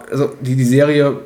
also 0.10 0.32
die, 0.40 0.56
die 0.56 0.64
Serie 0.64 1.20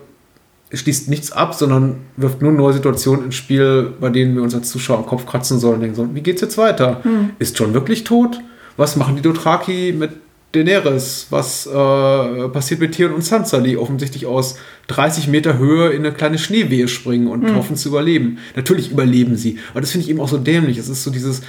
schließt 0.74 1.08
nichts 1.10 1.32
ab, 1.32 1.54
sondern 1.54 1.98
wirft 2.18 2.42
nur 2.42 2.52
neue 2.52 2.74
Situationen 2.74 3.26
ins 3.26 3.36
Spiel, 3.36 3.94
bei 4.00 4.10
denen 4.10 4.36
wir 4.36 4.42
uns 4.42 4.56
als 4.56 4.70
Zuschauer 4.70 4.98
am 4.98 5.06
Kopf 5.06 5.28
kratzen 5.28 5.60
sollen 5.60 5.76
und 5.76 5.82
denken 5.82 5.96
sollen, 5.96 6.16
wie 6.16 6.22
geht's 6.22 6.42
jetzt 6.42 6.58
weiter? 6.58 7.02
Ist 7.40 7.58
John 7.58 7.74
wirklich 7.74 8.04
tot? 8.04 8.40
Was 8.78 8.96
machen 8.96 9.16
die 9.16 9.22
Dothraki 9.22 9.96
mit 9.98 10.12
Daenerys? 10.52 11.28
Was 11.30 11.68
äh, 11.68 12.50
passiert 12.50 12.80
mit 12.80 12.94
Theon 12.96 13.14
und 13.14 13.24
Sansa, 13.24 13.60
die 13.60 13.78
offensichtlich 13.78 14.26
aus 14.26 14.58
30 14.88 15.28
Meter 15.28 15.58
Höhe 15.58 15.90
in 15.90 16.06
eine 16.06 16.14
kleine 16.14 16.40
Schneewehe 16.40 16.88
springen 16.88 17.28
und 17.28 17.56
hoffen 17.56 17.76
zu 17.76 17.90
überleben? 17.90 18.40
Natürlich 18.56 18.92
überleben 18.92 19.36
sie. 19.36 19.60
Aber 19.72 19.82
das 19.82 19.92
finde 19.92 20.06
ich 20.06 20.10
eben 20.10 20.20
auch 20.20 20.30
so 20.30 20.38
dämlich. 20.38 20.78
Es 20.78 20.90
ist 20.90 21.04
so 21.04 21.12
dieses, 21.12 21.42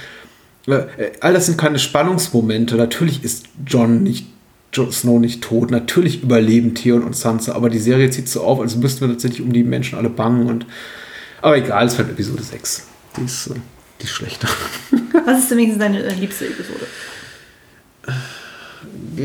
äh, 0.67 0.73
äh, 0.73 1.11
all 1.19 1.33
das 1.33 1.47
sind 1.47 1.57
keine 1.57 1.79
Spannungsmomente. 1.79 2.75
Natürlich 2.75 3.23
ist 3.23 3.45
John 3.65 4.03
nicht 4.03 4.27
Jon 4.73 4.91
Snow 4.91 5.19
nicht 5.19 5.43
tot. 5.43 5.71
Natürlich 5.71 6.23
überleben 6.23 6.75
Theon 6.75 7.03
und 7.03 7.15
Sansa, 7.15 7.53
aber 7.53 7.69
die 7.69 7.79
Serie 7.79 8.09
zieht 8.09 8.29
so 8.29 8.41
auf, 8.41 8.59
als 8.59 8.75
müssten 8.75 9.01
wir 9.01 9.09
tatsächlich 9.09 9.41
um 9.41 9.51
die 9.51 9.63
Menschen 9.63 9.97
alle 9.97 10.09
bangen. 10.09 10.47
Und, 10.47 10.65
aber 11.41 11.57
egal, 11.57 11.87
es 11.87 11.97
wird 11.97 12.09
Episode 12.09 12.43
6. 12.43 12.87
Die 13.17 13.25
ist, 13.25 13.47
äh, 13.47 13.55
die 13.99 14.05
ist 14.05 14.11
schlechter. 14.11 14.47
Was 15.25 15.39
ist 15.39 15.51
denn 15.51 15.57
wenigstens 15.57 15.83
deine 15.83 16.03
äh, 16.03 16.13
liebste 16.13 16.45
Episode? 16.45 16.85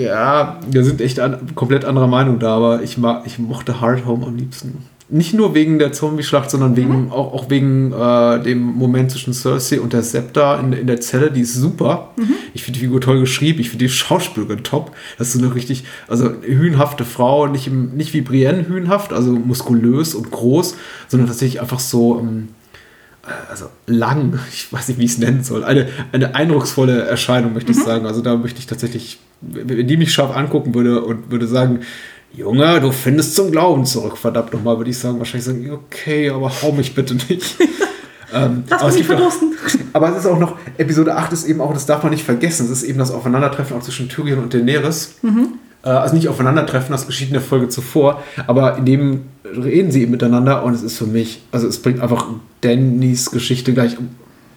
Ja, 0.02 0.60
wir 0.68 0.84
sind 0.84 1.00
echt 1.00 1.20
an, 1.20 1.54
komplett 1.54 1.84
anderer 1.84 2.06
Meinung 2.06 2.38
da, 2.38 2.56
aber 2.56 2.82
ich, 2.82 2.98
mag, 2.98 3.22
ich 3.26 3.38
mochte 3.38 3.80
Hard 3.80 4.04
Home 4.06 4.26
am 4.26 4.36
liebsten. 4.36 4.84
Nicht 5.08 5.34
nur 5.34 5.54
wegen 5.54 5.78
der 5.78 5.92
Zombie-Schlacht, 5.92 6.50
sondern 6.50 6.74
wegen, 6.74 7.12
auch, 7.12 7.32
auch 7.32 7.48
wegen 7.48 7.92
äh, 7.92 8.42
dem 8.42 8.60
Moment 8.60 9.12
zwischen 9.12 9.32
Cersei 9.32 9.80
und 9.80 9.92
der 9.92 10.02
Septa 10.02 10.58
in, 10.58 10.72
in 10.72 10.88
der 10.88 11.00
Zelle, 11.00 11.30
die 11.30 11.42
ist 11.42 11.54
super. 11.54 12.10
Ich 12.54 12.64
finde 12.64 12.80
die 12.80 12.84
Figur 12.86 13.00
toll 13.00 13.20
geschrieben, 13.20 13.60
ich 13.60 13.70
finde 13.70 13.84
die 13.84 13.90
Schauspielerin 13.90 14.64
top. 14.64 14.90
Das 15.16 15.32
ist 15.32 15.40
eine 15.40 15.54
richtig, 15.54 15.84
also 16.08 16.30
hühnhafte 16.42 17.04
Frau, 17.04 17.46
nicht, 17.46 17.68
im, 17.68 17.96
nicht 17.96 18.14
wie 18.14 18.20
Brienne 18.20 18.66
hühnhaft, 18.66 19.12
also 19.12 19.30
muskulös 19.30 20.16
und 20.16 20.32
groß, 20.32 20.76
sondern 21.06 21.28
tatsächlich 21.28 21.60
einfach 21.60 21.78
so, 21.78 22.18
ähm, 22.18 22.48
also 23.48 23.66
lang, 23.86 24.38
ich 24.52 24.72
weiß 24.72 24.88
nicht, 24.88 24.98
wie 24.98 25.04
ich 25.04 25.12
es 25.12 25.18
nennen 25.18 25.44
soll, 25.44 25.62
eine, 25.62 25.88
eine 26.10 26.34
eindrucksvolle 26.34 27.02
Erscheinung, 27.02 27.52
möchte 27.52 27.72
ich 27.72 27.78
sagen. 27.78 28.06
Also 28.06 28.22
da 28.22 28.36
möchte 28.36 28.58
ich 28.58 28.66
tatsächlich, 28.66 29.18
wenn 29.40 29.86
die 29.86 29.96
mich 29.96 30.12
scharf 30.12 30.34
angucken 30.34 30.74
würde 30.74 31.02
und 31.02 31.30
würde 31.30 31.46
sagen, 31.46 31.80
Junge, 32.32 32.80
du 32.80 32.92
findest 32.92 33.34
zum 33.34 33.50
Glauben 33.50 33.86
zurück, 33.86 34.18
verdammt 34.18 34.52
nochmal, 34.52 34.76
würde 34.76 34.90
ich 34.90 34.98
sagen, 34.98 35.18
wahrscheinlich 35.18 35.44
sagen, 35.44 35.70
okay, 35.70 36.28
aber 36.30 36.50
hau 36.62 36.72
mich 36.72 36.94
bitte 36.94 37.14
nicht. 37.14 37.56
ähm, 38.34 38.64
Lass 38.68 38.82
aber, 38.82 38.90
es 38.90 39.00
verdursten. 39.00 39.54
aber 39.92 40.10
es 40.10 40.18
ist 40.18 40.26
auch 40.26 40.38
noch, 40.38 40.56
Episode 40.76 41.14
8 41.14 41.32
ist 41.32 41.46
eben 41.46 41.60
auch, 41.60 41.72
das 41.72 41.86
darf 41.86 42.02
man 42.02 42.12
nicht 42.12 42.24
vergessen, 42.24 42.66
es 42.66 42.70
ist 42.70 42.82
eben 42.82 42.98
das 42.98 43.10
Aufeinandertreffen 43.10 43.76
auch 43.76 43.82
zwischen 43.82 44.08
Tyrion 44.08 44.40
und 44.40 44.52
Daenerys. 44.52 45.14
Äh, 45.82 45.88
Also 45.88 46.14
nicht 46.14 46.28
aufeinandertreffen, 46.28 46.90
das 46.92 47.06
geschieht 47.06 47.28
in 47.28 47.34
der 47.34 47.42
Folge 47.42 47.68
zuvor, 47.68 48.22
aber 48.46 48.76
in 48.76 48.84
dem 48.84 49.20
reden 49.44 49.90
sie 49.90 50.02
eben 50.02 50.10
miteinander 50.10 50.62
und 50.64 50.74
es 50.74 50.82
ist 50.82 50.98
für 50.98 51.06
mich, 51.06 51.42
also 51.52 51.66
es 51.68 51.80
bringt 51.80 52.00
einfach 52.00 52.26
Dannys 52.60 53.30
Geschichte 53.30 53.72
gleich 53.72 53.96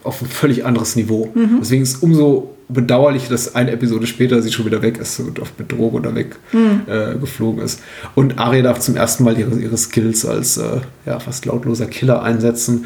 auf 0.03 0.21
ein 0.21 0.27
völlig 0.27 0.65
anderes 0.65 0.95
Niveau. 0.95 1.31
Deswegen 1.61 1.83
ist 1.83 1.95
es 1.97 2.01
umso 2.01 2.55
bedauerlich, 2.69 3.27
dass 3.29 3.55
eine 3.55 3.71
Episode 3.71 4.05
später 4.07 4.41
sie 4.41 4.51
schon 4.51 4.65
wieder 4.65 4.81
weg 4.81 4.97
ist 4.99 5.19
und 5.19 5.39
mit 5.57 5.71
Drogen 5.71 5.97
oder 5.97 6.13
weg 6.15 6.35
äh, 6.53 7.15
geflogen 7.17 7.61
ist. 7.63 7.81
Und 8.15 8.37
Arya 8.39 8.61
darf 8.61 8.79
zum 8.79 8.95
ersten 8.95 9.23
Mal 9.23 9.37
ihre, 9.39 9.59
ihre 9.59 9.77
Skills 9.77 10.25
als 10.25 10.57
äh, 10.57 10.81
ja, 11.05 11.19
fast 11.19 11.45
lautloser 11.45 11.87
Killer 11.87 12.21
einsetzen. 12.21 12.85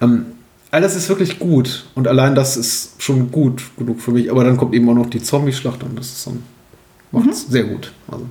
Ähm, 0.00 0.26
all 0.70 0.80
das 0.80 0.94
ist 0.96 1.08
wirklich 1.08 1.38
gut 1.40 1.84
und 1.94 2.06
allein 2.08 2.34
das 2.34 2.56
ist 2.56 2.92
schon 3.02 3.30
gut 3.32 3.62
genug 3.76 4.00
für 4.00 4.12
mich. 4.12 4.30
Aber 4.30 4.44
dann 4.44 4.56
kommt 4.56 4.74
eben 4.74 4.88
auch 4.88 4.94
noch 4.94 5.10
die 5.10 5.20
Zombie-Schlacht 5.22 5.82
und 5.82 5.98
das 5.98 6.06
ist 6.06 6.26
dann, 6.28 6.42
macht 7.10 7.28
es 7.30 7.46
sehr 7.48 7.64
gut. 7.64 7.92
Also 8.08 8.26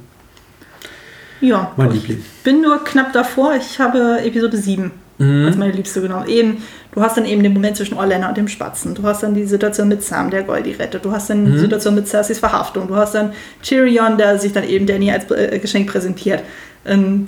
Ja. 1.42 1.72
mein 1.76 1.92
Liebling. 1.92 2.24
bin 2.46 2.62
nur 2.62 2.82
knapp 2.84 3.12
davor. 3.14 3.56
Ich 3.56 3.78
habe 3.80 4.22
Episode 4.24 4.58
7 4.58 4.92
Mhm. 5.20 5.46
als 5.46 5.58
meine 5.58 5.72
liebste 5.74 6.02
genommen. 6.02 6.28
Eben, 6.28 6.64
du 6.92 7.02
hast 7.02 7.18
dann 7.18 7.26
eben 7.26 7.44
den 7.44 7.54
Moment 7.54 7.78
zwischen 7.78 7.96
Orlando 7.98 8.28
und 8.30 8.38
dem 8.38 8.48
Spatzen. 8.48 8.96
Du 8.96 9.04
hast 9.04 9.22
dann 9.24 9.36
die 9.36 9.46
Situation 9.46 9.88
mit 9.88 10.04
Sam, 10.04 10.30
der 10.32 10.44
Goldie 10.44 10.72
rettet. 10.72 11.06
Du 11.06 11.12
hast 11.12 11.30
dann 11.30 11.44
Mhm. 11.44 11.52
die 11.54 11.60
Situation 11.60 11.96
mit 11.96 12.08
Cerseis 12.08 12.40
Verhaftung. 12.40 12.88
Du 12.88 12.96
hast 12.96 13.14
dann 13.14 13.32
Tyrion, 13.62 14.18
der 14.18 14.40
sich 14.40 14.54
dann 14.54 14.64
eben 14.64 14.86
Danny 14.88 15.12
als 15.12 15.30
äh, 15.32 15.60
Geschenk 15.60 15.90
präsentiert. 15.90 16.42
Ähm, 16.86 17.28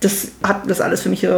das 0.00 0.28
hat 0.42 0.62
das 0.70 0.80
alles 0.80 1.02
für 1.02 1.08
mich 1.10 1.24
äh, 1.24 1.28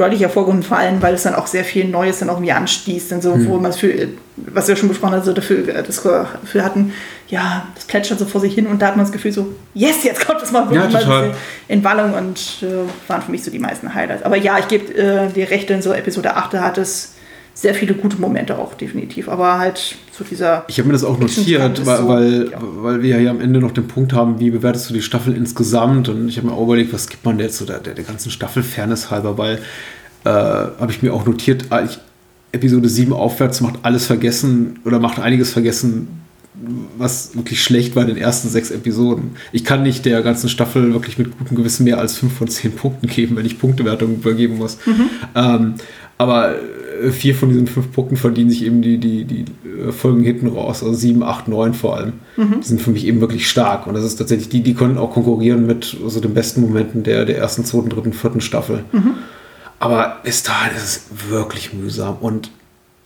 deutlich 0.00 0.22
hervorgehoben, 0.22 0.62
vor 0.62 0.78
allem, 0.78 1.02
weil 1.02 1.14
es 1.14 1.24
dann 1.24 1.34
auch 1.34 1.46
sehr 1.46 1.64
viel 1.64 1.84
Neues 1.84 2.20
dann 2.20 2.28
irgendwie 2.28 2.52
anstießt, 2.52 3.12
dann 3.12 3.20
so, 3.20 3.34
wo 3.46 3.58
man 3.58 3.70
es 3.70 3.76
für, 3.76 4.08
was 4.36 4.66
wir 4.66 4.74
schon 4.76 4.88
besprochen 4.88 5.14
haben, 5.14 5.22
so 5.22 5.32
dafür, 5.32 5.68
äh, 5.68 5.82
das 5.82 6.02
Gefühl 6.02 6.64
hatten, 6.64 6.92
ja, 7.28 7.68
das 7.74 7.84
plätschert 7.84 8.18
so 8.18 8.24
vor 8.24 8.40
sich 8.40 8.54
hin 8.54 8.66
und 8.66 8.80
da 8.80 8.88
hat 8.88 8.96
man 8.96 9.04
das 9.04 9.12
Gefühl 9.12 9.32
so, 9.32 9.54
yes, 9.74 10.02
jetzt 10.02 10.26
kommt 10.26 10.42
es 10.42 10.52
mal 10.52 10.70
wirklich 10.70 11.02
Ja, 11.02 11.06
mal 11.06 11.34
in 11.68 11.84
Wallung 11.84 12.14
und 12.14 12.38
äh, 12.62 13.08
waren 13.08 13.22
für 13.22 13.30
mich 13.30 13.44
so 13.44 13.50
die 13.50 13.58
meisten 13.58 13.94
Highlights. 13.94 14.24
Aber 14.24 14.36
ja, 14.36 14.58
ich 14.58 14.68
gebe 14.68 14.92
äh, 14.94 15.28
dir 15.28 15.50
recht, 15.50 15.70
in 15.70 15.82
so 15.82 15.92
Episode 15.92 16.34
8 16.34 16.54
da 16.54 16.62
hat 16.62 16.78
es 16.78 17.14
sehr 17.60 17.74
viele 17.74 17.92
gute 17.92 18.18
Momente 18.18 18.58
auch 18.58 18.72
definitiv, 18.72 19.28
aber 19.28 19.58
halt 19.58 19.96
so 20.12 20.24
dieser 20.24 20.64
Ich 20.68 20.78
habe 20.78 20.86
mir 20.86 20.94
das 20.94 21.04
auch 21.04 21.18
notiert, 21.18 21.84
weil, 21.84 21.98
so, 21.98 22.08
weil, 22.08 22.50
ja. 22.50 22.58
weil 22.60 23.02
wir 23.02 23.18
hier 23.18 23.30
am 23.30 23.40
Ende 23.40 23.60
noch 23.60 23.72
den 23.72 23.86
Punkt 23.86 24.14
haben, 24.14 24.40
wie 24.40 24.50
bewertest 24.50 24.88
du 24.88 24.94
die 24.94 25.02
Staffel 25.02 25.36
insgesamt? 25.36 26.08
Und 26.08 26.26
ich 26.28 26.38
habe 26.38 26.46
mir 26.46 26.54
auch 26.54 26.64
überlegt, 26.64 26.94
was 26.94 27.08
gibt 27.10 27.22
man 27.26 27.38
jetzt 27.38 27.58
so 27.58 27.66
der, 27.66 27.78
der, 27.78 27.92
der 27.92 28.04
ganzen 28.04 28.30
Staffel 28.30 28.62
Fairness 28.62 29.10
halber, 29.10 29.36
weil 29.36 29.58
äh, 30.24 30.30
habe 30.30 30.90
ich 30.90 31.02
mir 31.02 31.12
auch 31.12 31.26
notiert, 31.26 31.66
ah, 31.68 31.82
ich, 31.84 31.98
Episode 32.52 32.88
7 32.88 33.12
aufwärts 33.12 33.60
macht 33.60 33.80
alles 33.82 34.06
vergessen 34.06 34.78
oder 34.86 34.98
macht 34.98 35.20
einiges 35.20 35.52
vergessen, 35.52 36.08
was 36.96 37.36
wirklich 37.36 37.62
schlecht 37.62 37.94
war 37.94 38.02
in 38.02 38.08
den 38.08 38.16
ersten 38.16 38.48
sechs 38.48 38.70
Episoden. 38.70 39.32
Ich 39.52 39.64
kann 39.64 39.82
nicht 39.82 40.06
der 40.06 40.22
ganzen 40.22 40.48
Staffel 40.48 40.92
wirklich 40.94 41.18
mit 41.18 41.38
gutem 41.38 41.58
Gewissen 41.58 41.84
mehr 41.84 41.98
als 41.98 42.16
5 42.16 42.32
von 42.32 42.48
10 42.48 42.72
Punkten 42.72 43.06
geben, 43.06 43.36
wenn 43.36 43.46
ich 43.46 43.58
Punktewertungen 43.58 44.16
übergeben 44.16 44.56
muss. 44.56 44.78
Ähm, 45.34 45.74
aber 46.20 46.54
äh, 47.02 47.12
vier 47.12 47.34
von 47.34 47.48
diesen 47.48 47.66
fünf 47.66 47.92
Punkten 47.92 48.18
verdienen 48.18 48.50
sich 48.50 48.66
eben 48.66 48.82
die, 48.82 48.98
die, 48.98 49.24
die 49.24 49.46
äh, 49.66 49.90
Folgen 49.90 50.22
hinten 50.22 50.48
raus, 50.48 50.82
also 50.82 50.92
7, 50.92 51.22
8, 51.22 51.48
9 51.48 51.72
vor 51.72 51.96
allem. 51.96 52.12
Die 52.60 52.66
sind 52.66 52.82
für 52.82 52.90
mich 52.90 53.06
eben 53.06 53.22
wirklich 53.22 53.48
stark. 53.48 53.86
Und 53.86 53.94
das 53.94 54.04
ist 54.04 54.16
tatsächlich, 54.16 54.50
die, 54.50 54.60
die 54.60 54.74
können 54.74 54.98
auch 54.98 55.12
konkurrieren 55.12 55.66
mit 55.66 55.96
so 56.06 56.20
den 56.20 56.34
besten 56.34 56.60
Momenten 56.60 57.04
der, 57.04 57.24
der 57.24 57.38
ersten, 57.38 57.64
zweiten, 57.64 57.88
dritten, 57.88 58.12
vierten 58.12 58.42
Staffel. 58.42 58.84
Aber 59.78 60.18
bis 60.22 60.42
dahin 60.42 60.76
ist 60.76 60.82
es 60.82 61.30
wirklich 61.30 61.72
mühsam. 61.72 62.18
Und 62.20 62.50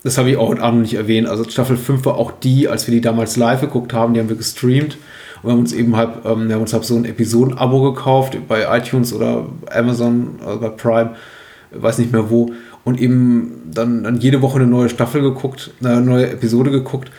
das 0.03 0.19
habe 0.19 0.31
ich 0.31 0.36
auch 0.36 0.49
heute 0.49 0.62
Abend 0.62 0.82
nicht 0.82 0.95
erwähnt. 0.95 1.28
Also 1.28 1.49
Staffel 1.49 1.77
5 1.77 2.05
war 2.07 2.16
auch 2.16 2.32
die, 2.32 2.66
als 2.66 2.89
wir 2.89 2.95
die 2.95 3.01
damals 3.01 3.36
live 3.36 3.61
geguckt 3.61 3.93
haben, 3.93 4.15
die 4.15 4.19
haben 4.19 4.28
wir 4.28 4.35
gestreamt. 4.35 4.99
Und 5.36 5.45
wir 5.45 5.53
haben 5.53 5.61
uns 5.61 5.73
eben 5.73 5.95
halt, 5.95 6.11
ähm, 6.24 6.49
wir 6.49 6.57
haben 6.57 6.62
uns 6.62 6.73
halt 6.73 6.85
so 6.85 6.97
ein 6.97 7.05
Episoden-Abo 7.05 7.93
gekauft 7.93 8.36
bei 8.49 8.77
iTunes 8.77 9.12
oder 9.12 9.47
Amazon, 9.70 10.41
also 10.45 10.59
bei 10.59 10.70
Prime, 10.70 11.15
weiß 11.70 11.99
nicht 11.99 12.11
mehr 12.11 12.28
wo. 12.28 12.51
Und 12.85 13.01
eben 13.01 13.62
dann, 13.73 14.05
dann 14.05 14.19
jede 14.19 14.43
Woche 14.43 14.59
eine 14.59 14.66
neue 14.66 14.89
Staffel 14.89 15.23
geguckt, 15.23 15.70
eine 15.82 16.02
neue 16.02 16.31
Episode 16.31 16.70
geguckt. 16.70 17.11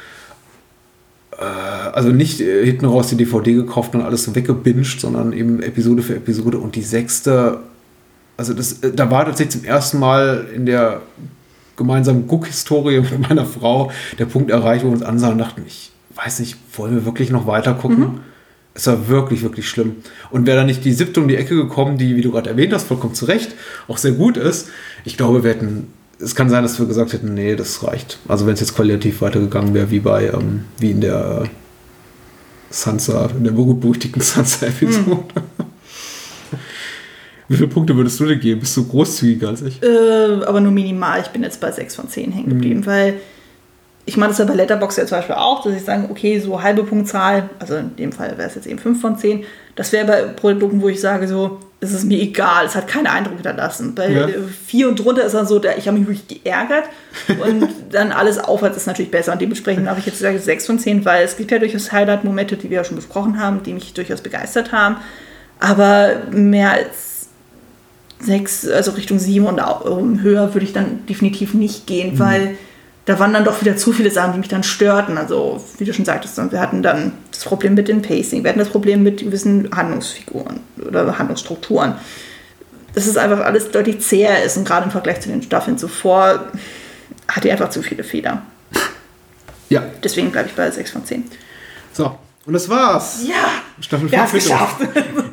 Äh, 1.31 1.43
also 1.43 2.09
nicht 2.09 2.39
äh, 2.39 2.65
hinten 2.65 2.85
raus 2.85 3.07
die 3.07 3.17
DVD 3.17 3.53
gekauft 3.53 3.95
und 3.95 4.01
alles 4.01 4.23
so 4.23 4.35
weggebinged, 4.35 5.01
sondern 5.01 5.33
eben 5.33 5.61
Episode 5.61 6.03
für 6.03 6.15
Episode. 6.15 6.59
Und 6.59 6.75
die 6.75 6.83
sechste, 6.83 7.59
also 8.37 8.53
das, 8.53 8.83
äh, 8.83 8.93
da 8.93 9.09
war 9.09 9.25
tatsächlich 9.25 9.61
zum 9.61 9.65
ersten 9.65 9.99
Mal 9.99 10.47
in 10.53 10.65
der 10.65 11.01
gemeinsamen 11.77 12.27
Guck-Historie 12.27 12.99
mit 13.11 13.27
meiner 13.27 13.45
Frau 13.45 13.91
der 14.19 14.25
Punkt 14.25 14.51
erreicht, 14.51 14.83
wo 14.83 14.89
wir 14.89 14.93
uns 14.93 15.03
ansahen 15.03 15.33
und 15.33 15.39
dachten, 15.39 15.63
ich 15.65 15.91
weiß 16.13 16.39
nicht, 16.39 16.57
wollen 16.77 16.93
wir 16.93 17.05
wirklich 17.05 17.31
noch 17.31 17.47
weiter 17.47 17.73
gucken? 17.73 18.19
Es 18.75 18.85
war 18.87 19.07
wirklich, 19.07 19.41
wirklich 19.41 19.67
schlimm. 19.69 19.95
Und 20.31 20.45
wäre 20.45 20.57
da 20.57 20.63
nicht 20.65 20.83
die 20.85 20.91
siebte 20.93 21.21
um 21.21 21.27
die 21.29 21.37
Ecke 21.37 21.55
gekommen, 21.55 21.97
die, 21.97 22.15
wie 22.15 22.21
du 22.21 22.31
gerade 22.31 22.49
erwähnt 22.49 22.73
hast, 22.73 22.87
vollkommen 22.87 23.15
zu 23.15 23.25
Recht, 23.25 23.55
auch 23.87 23.97
sehr 23.97 24.11
gut 24.11 24.35
ist, 24.37 24.67
ich 25.05 25.15
glaube, 25.17 25.43
wir 25.43 25.51
hätten, 25.51 25.87
es 26.19 26.35
kann 26.35 26.49
sein, 26.49 26.61
dass 26.63 26.77
wir 26.77 26.85
gesagt 26.85 27.13
hätten, 27.13 27.33
nee, 27.33 27.55
das 27.55 27.83
reicht. 27.83 28.19
Also 28.27 28.45
wenn 28.45 28.53
es 28.53 28.59
jetzt 28.59 28.75
qualitativ 28.75 29.21
weitergegangen 29.21 29.73
wäre, 29.73 29.89
wie 29.91 29.99
bei, 29.99 30.27
ähm, 30.27 30.65
wie 30.77 30.91
in 30.91 30.99
der 31.01 31.45
Sansa, 32.69 33.29
in 33.37 33.45
der 33.45 33.51
berühmten 33.51 34.19
Sansa-Episode. 34.19 35.23
Wie 37.47 37.55
viele 37.57 37.67
Punkte 37.67 37.95
würdest 37.95 38.19
du 38.19 38.25
dir 38.25 38.37
geben? 38.37 38.59
Bist 38.61 38.75
du 38.75 38.87
großzügiger 38.87 39.49
als 39.49 39.61
ich? 39.61 39.81
Äh, 39.83 40.43
aber 40.45 40.61
nur 40.61 40.71
minimal. 40.71 41.21
Ich 41.21 41.27
bin 41.27 41.43
jetzt 41.43 41.61
bei 41.61 41.71
6 41.71 41.95
von 41.95 42.09
10 42.09 42.31
hängen 42.31 42.49
geblieben, 42.49 42.79
Mhm. 42.79 42.85
weil 42.87 43.13
ich 44.07 44.17
meine 44.17 44.29
das 44.29 44.37
ja 44.37 44.45
bei 44.45 44.53
Letterboxd 44.53 44.99
ja 44.99 45.05
zum 45.07 45.17
Beispiel 45.17 45.35
auch, 45.35 45.63
dass 45.63 45.73
ich 45.73 45.83
sage, 45.83 46.07
okay, 46.09 46.39
so 46.39 46.61
halbe 46.61 46.83
Punktzahl, 46.83 47.49
also 47.59 47.75
in 47.77 47.95
dem 47.95 48.11
Fall 48.11 48.37
wäre 48.37 48.47
es 48.47 48.55
jetzt 48.55 48.67
eben 48.67 48.77
5 48.79 49.01
von 49.01 49.17
10, 49.17 49.43
das 49.75 49.91
wäre 49.91 50.05
bei 50.05 50.21
Produkten, 50.23 50.81
wo 50.81 50.89
ich 50.89 51.01
sage, 51.01 51.27
so, 51.27 51.59
es 51.81 51.91
ist 51.91 52.05
mir 52.05 52.19
egal, 52.19 52.65
es 52.65 52.75
hat 52.75 52.87
keinen 52.87 53.07
Eindruck 53.07 53.33
hinterlassen. 53.35 53.93
Bei 53.95 54.09
Ja. 54.09 54.27
4 54.67 54.87
und 54.89 54.95
drunter 55.03 55.23
ist 55.25 55.33
dann 55.33 55.45
so, 55.47 55.61
ich 55.77 55.87
habe 55.87 55.97
mich 55.97 56.07
wirklich 56.07 56.43
geärgert 56.43 56.85
und 57.43 57.67
dann 57.91 58.11
alles 58.11 58.37
aufwärts 58.39 58.77
ist 58.77 58.87
natürlich 58.87 59.11
besser 59.11 59.33
und 59.33 59.41
dementsprechend 59.41 59.87
habe 59.89 59.99
ich 59.99 60.05
jetzt 60.05 60.19
gesagt 60.19 60.39
6 60.41 60.65
von 60.65 60.79
10, 60.79 61.03
weil 61.03 61.23
es 61.25 61.35
gibt 61.35 61.49
ja 61.51 61.57
durchaus 61.59 61.91
Highlight-Momente, 61.91 62.57
die 62.57 62.69
wir 62.69 62.77
ja 62.77 62.83
schon 62.83 62.95
besprochen 62.95 63.39
haben, 63.39 63.63
die 63.63 63.73
mich 63.73 63.93
durchaus 63.93 64.21
begeistert 64.21 64.71
haben, 64.71 64.97
aber 65.59 66.17
mehr 66.31 66.71
als 66.71 67.27
sechs, 68.19 68.67
also 68.67 68.91
Richtung 68.91 69.19
sieben 69.19 69.45
und 69.45 69.59
au- 69.59 69.89
um, 69.97 70.21
höher 70.21 70.53
würde 70.53 70.65
ich 70.65 70.73
dann 70.73 71.05
definitiv 71.07 71.53
nicht 71.53 71.85
gehen, 71.85 72.17
weil 72.19 72.55
da 73.05 73.19
waren 73.19 73.33
dann 73.33 73.45
doch 73.45 73.61
wieder 73.61 73.77
zu 73.77 73.93
viele 73.93 74.09
Sachen, 74.09 74.33
die 74.33 74.39
mich 74.39 74.47
dann 74.47 74.63
störten. 74.63 75.17
Also, 75.17 75.63
wie 75.77 75.85
du 75.85 75.93
schon 75.93 76.05
sagtest, 76.05 76.37
wir 76.51 76.59
hatten 76.59 76.81
dann 76.81 77.13
das 77.31 77.43
Problem 77.43 77.75
mit 77.75 77.87
dem 77.87 78.01
Pacing, 78.01 78.43
wir 78.43 78.49
hatten 78.49 78.59
das 78.59 78.69
Problem 78.69 79.03
mit 79.03 79.19
gewissen 79.19 79.69
Handlungsfiguren 79.75 80.59
oder 80.85 81.17
Handlungsstrukturen. 81.17 81.95
Dass 82.93 83.05
es 83.05 83.17
einfach 83.17 83.41
alles 83.41 83.71
deutlich 83.71 83.99
zäher 83.99 84.43
ist 84.43 84.57
und 84.57 84.65
gerade 84.65 84.85
im 84.85 84.91
Vergleich 84.91 85.21
zu 85.21 85.29
den 85.29 85.41
Staffeln 85.41 85.77
zuvor 85.77 86.45
hatte 87.27 87.49
er 87.49 87.53
einfach 87.53 87.69
zu 87.69 87.81
viele 87.81 88.03
Fehler. 88.03 88.41
Ja, 89.69 89.83
Deswegen 90.03 90.31
bleibe 90.31 90.49
ich 90.49 90.55
bei 90.55 90.69
6 90.69 90.91
von 90.91 91.05
10. 91.05 91.25
so. 91.93 92.17
Und 92.45 92.53
das 92.53 92.69
war's. 92.69 93.23
Ja, 93.27 93.63
Staffel 93.81 94.11
wir 94.11 94.19
haben 94.19 94.27
5 94.29 94.43
es 94.43 94.49
geschafft. 94.49 94.81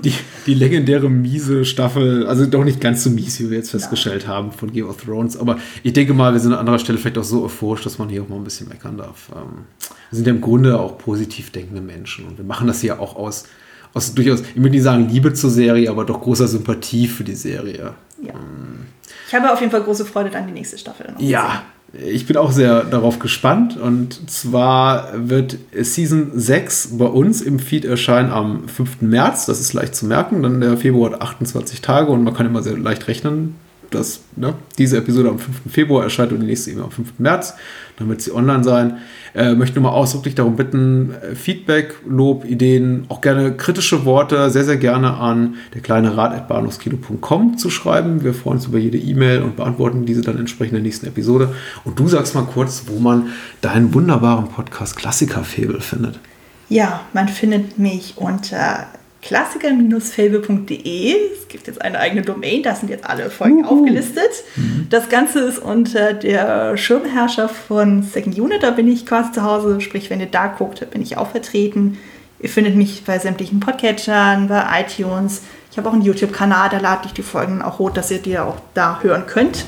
Die, 0.05 0.15
die 0.47 0.55
legendäre 0.55 1.09
miese 1.09 1.65
Staffel, 1.65 2.27
also 2.27 2.45
doch 2.47 2.65
nicht 2.65 2.81
ganz 2.81 3.05
so 3.05 3.11
mies, 3.11 3.39
wie 3.39 3.51
wir 3.51 3.59
jetzt 3.59 3.71
festgestellt 3.71 4.27
haben 4.27 4.51
von 4.51 4.73
Game 4.73 4.89
of 4.89 4.97
Thrones. 5.03 5.37
Aber 5.37 5.59
ich 5.83 5.93
denke 5.93 6.13
mal, 6.13 6.33
wir 6.33 6.41
sind 6.41 6.53
an 6.53 6.59
anderer 6.59 6.81
Stelle 6.81 6.99
vielleicht 6.99 7.19
auch 7.19 7.25
so 7.25 7.45
euphorisch, 7.45 7.83
dass 7.83 7.99
man 7.99 8.09
hier 8.09 8.23
auch 8.23 8.29
mal 8.29 8.37
ein 8.37 8.45
bisschen 8.45 8.69
meckern 8.69 8.97
darf. 8.99 9.31
Ähm, 9.35 9.67
wir 10.11 10.17
sind 10.17 10.27
ja 10.27 10.33
im 10.33 10.41
Grunde 10.41 10.79
auch 10.79 10.99
positiv 10.99 11.51
denkende 11.53 11.81
Menschen 11.81 12.27
und 12.27 12.37
wir 12.37 12.45
machen 12.45 12.67
das 12.67 12.81
hier 12.81 13.01
auch 13.01 13.15
aus, 13.15 13.45
aus 13.95 14.15
durchaus, 14.15 14.41
ich 14.41 14.57
würde 14.57 14.71
nicht 14.71 14.83
sagen 14.83 15.09
Liebe 15.09 15.33
zur 15.35 15.51
Serie, 15.51 15.89
aber 15.89 16.05
doch 16.05 16.21
großer 16.21 16.49
Sympathie 16.49 17.07
für 17.07 17.25
die 17.25 17.37
Serie. 17.37 17.95
Ja. 18.23 18.35
Ich 19.29 19.35
habe 19.35 19.53
auf 19.53 19.61
jeden 19.61 19.71
Fall 19.71 19.83
große 19.83 20.05
Freude 20.05 20.37
an 20.37 20.47
die 20.47 20.53
nächste 20.53 20.79
Staffel. 20.79 21.07
dann 21.07 21.17
Ja, 21.19 21.63
ich 21.93 22.27
bin 22.27 22.37
auch 22.37 22.53
sehr 22.53 22.85
darauf 22.85 23.19
gespannt. 23.19 23.77
Und 23.77 24.31
zwar 24.31 25.11
wird 25.29 25.59
Season 25.73 26.31
6 26.35 26.97
bei 26.99 27.05
uns 27.07 27.43
im 27.43 27.59
Feed 27.59 27.85
erscheinen 27.85 28.31
am 28.31 28.69
5. 28.69 29.03
März. 29.03 29.47
Das 29.47 29.61
ist 29.61 29.73
leicht 29.73 29.95
zu 29.95 30.07
merken. 30.07 30.43
Dann 30.43 30.61
der 30.61 30.77
Februar 30.77 31.13
hat 31.13 31.21
28 31.21 31.83
Tage 31.83 32.11
und 32.11 32.25
man 32.25 32.35
kann 32.35 32.47
immer 32.47 32.63
sehr 32.63 32.79
leicht 32.79 33.09
rechnen, 33.09 33.57
dass 33.95 34.21
ne, 34.37 34.55
diese 34.79 34.99
Episode 34.99 35.31
am 35.31 35.39
5. 35.39 35.71
Februar 35.71 36.05
erscheint 36.05 36.33
und 36.33 36.41
die 36.41 36.47
nächste 36.47 36.71
eben 36.71 36.83
am 36.83 36.91
5. 36.91 37.19
März. 37.19 37.55
Dann 37.99 38.09
wird 38.09 38.21
sie 38.21 38.35
online 38.35 38.65
sein. 38.65 38.99
Äh, 39.35 39.55
möchte 39.55 39.81
nur 39.81 39.91
mal 39.91 39.97
ausdrücklich 39.97 40.35
darum 40.35 40.57
bitten, 40.57 41.15
äh, 41.15 41.35
Feedback, 41.35 41.95
Lob, 42.07 42.45
Ideen, 42.45 43.05
auch 43.09 43.21
gerne 43.21 43.53
kritische 43.57 44.05
Worte, 44.05 44.51
sehr, 44.51 44.65
sehr 44.65 44.77
gerne 44.77 45.15
an 45.15 45.55
der 45.75 45.81
kleine 45.81 46.17
Rat.bahnhofskino.com 46.17 47.57
zu 47.57 47.71
schreiben. 47.71 48.25
Wir 48.25 48.35
freuen 48.35 48.57
uns 48.57 48.67
über 48.67 48.79
jede 48.79 48.99
E-Mail 48.99 49.43
und 49.43 49.57
beantworten 49.57 50.05
diese 50.05 50.21
dann 50.21 50.39
entsprechend 50.39 50.73
in 50.73 50.83
der 50.83 50.83
nächsten 50.83 51.07
Episode. 51.07 51.55
Und 51.85 51.99
du 51.99 52.09
sagst 52.09 52.35
mal 52.35 52.45
kurz, 52.45 52.85
wo 52.87 52.99
man 52.99 53.29
deinen 53.61 53.95
wunderbaren 53.95 54.49
Podcast 54.49 54.97
Klassiker-Febel 54.97 55.81
findet. 55.81 56.19
Ja, 56.69 57.03
man 57.13 57.29
findet 57.29 57.79
mich 57.79 58.15
unter 58.17 58.87
klassiker-fable.de. 59.23 61.15
Es 61.33 61.49
gibt 61.49 61.67
jetzt 61.69 61.81
eine 61.81 61.99
eigene 61.99 62.23
Domain, 62.23 62.63
da 62.63 62.75
sind 62.75 62.91
jetzt 62.91 63.05
alle 63.07 63.31
Folgen 63.31 63.65
aufgelistet. 63.65 64.31
Das 64.91 65.09
Ganze 65.09 65.41
ist 65.41 65.59
unter 65.59 66.13
der 66.13 66.77
Schirmherrscher 66.77 67.49
von 67.49 68.03
Second 68.03 68.39
Unit, 68.39 68.63
da 68.63 68.73
bin 68.73 68.89
ich 68.89 69.07
quasi 69.07 69.33
zu 69.33 69.43
Hause. 69.43 69.81
Sprich, 69.81 70.11
wenn 70.11 70.21
ihr 70.21 70.27
da 70.27 70.49
guckt, 70.49 70.91
bin 70.91 71.01
ich 71.01 71.17
auch 71.17 71.31
vertreten. 71.31 71.99
Ihr 72.41 72.49
findet 72.49 72.75
mich 72.75 73.05
bei 73.05 73.19
sämtlichen 73.19 73.61
Podcatchern, 73.61 74.49
bei 74.49 74.65
iTunes. 74.81 75.43
Ich 75.71 75.79
habe 75.79 75.89
auch 75.89 75.93
einen 75.93 76.03
YouTube-Kanal, 76.03 76.69
da 76.71 76.79
lade 76.79 77.07
ich 77.07 77.13
die 77.13 77.23
Folgen 77.23 77.63
auch 77.63 77.79
hoch, 77.79 77.91
dass 77.91 78.11
ihr 78.11 78.19
die 78.19 78.37
auch 78.39 78.57
da 78.75 78.99
hören 79.01 79.27
könnt. 79.27 79.65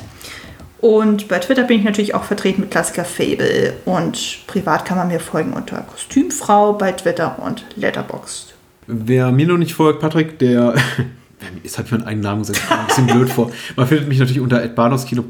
Und 0.81 1.29
bei 1.29 1.39
Twitter 1.39 1.63
bin 1.63 1.79
ich 1.79 1.85
natürlich 1.85 2.15
auch 2.15 2.25
vertreten 2.25 2.61
mit 2.61 2.71
Klassiker 2.71 3.07
Fable. 3.07 3.73
Und 3.87 4.47
privat 4.47 4.85
kann 4.85 4.99
man 4.99 5.09
mir 5.09 5.21
folgen 5.21 5.55
unter 5.55 5.79
Kostümfrau 5.81 6.75
bei 6.75 6.93
Twitter 6.93 7.39
und 7.41 7.65
Letterboxd. 7.77 8.54
Wer 8.87 9.33
mir 9.33 9.47
noch 9.47 9.59
nicht 9.59 9.75
folgt, 9.75 10.01
Patrick, 10.01 10.39
der. 10.39 10.75
Jetzt 11.63 11.79
hat 11.79 11.91
mir 11.91 11.99
einen 11.99 12.07
eigenen 12.07 12.23
Namen 12.23 12.41
gesagt, 12.41 12.61
ich 12.65 12.71
ein 12.71 12.87
bisschen 12.87 13.07
blöd 13.07 13.29
vor. 13.29 13.51
Man 13.77 13.87
findet 13.87 14.09
mich 14.09 14.19
natürlich 14.19 14.41
unter 14.41 14.67
@bahnhofskino 14.67 15.25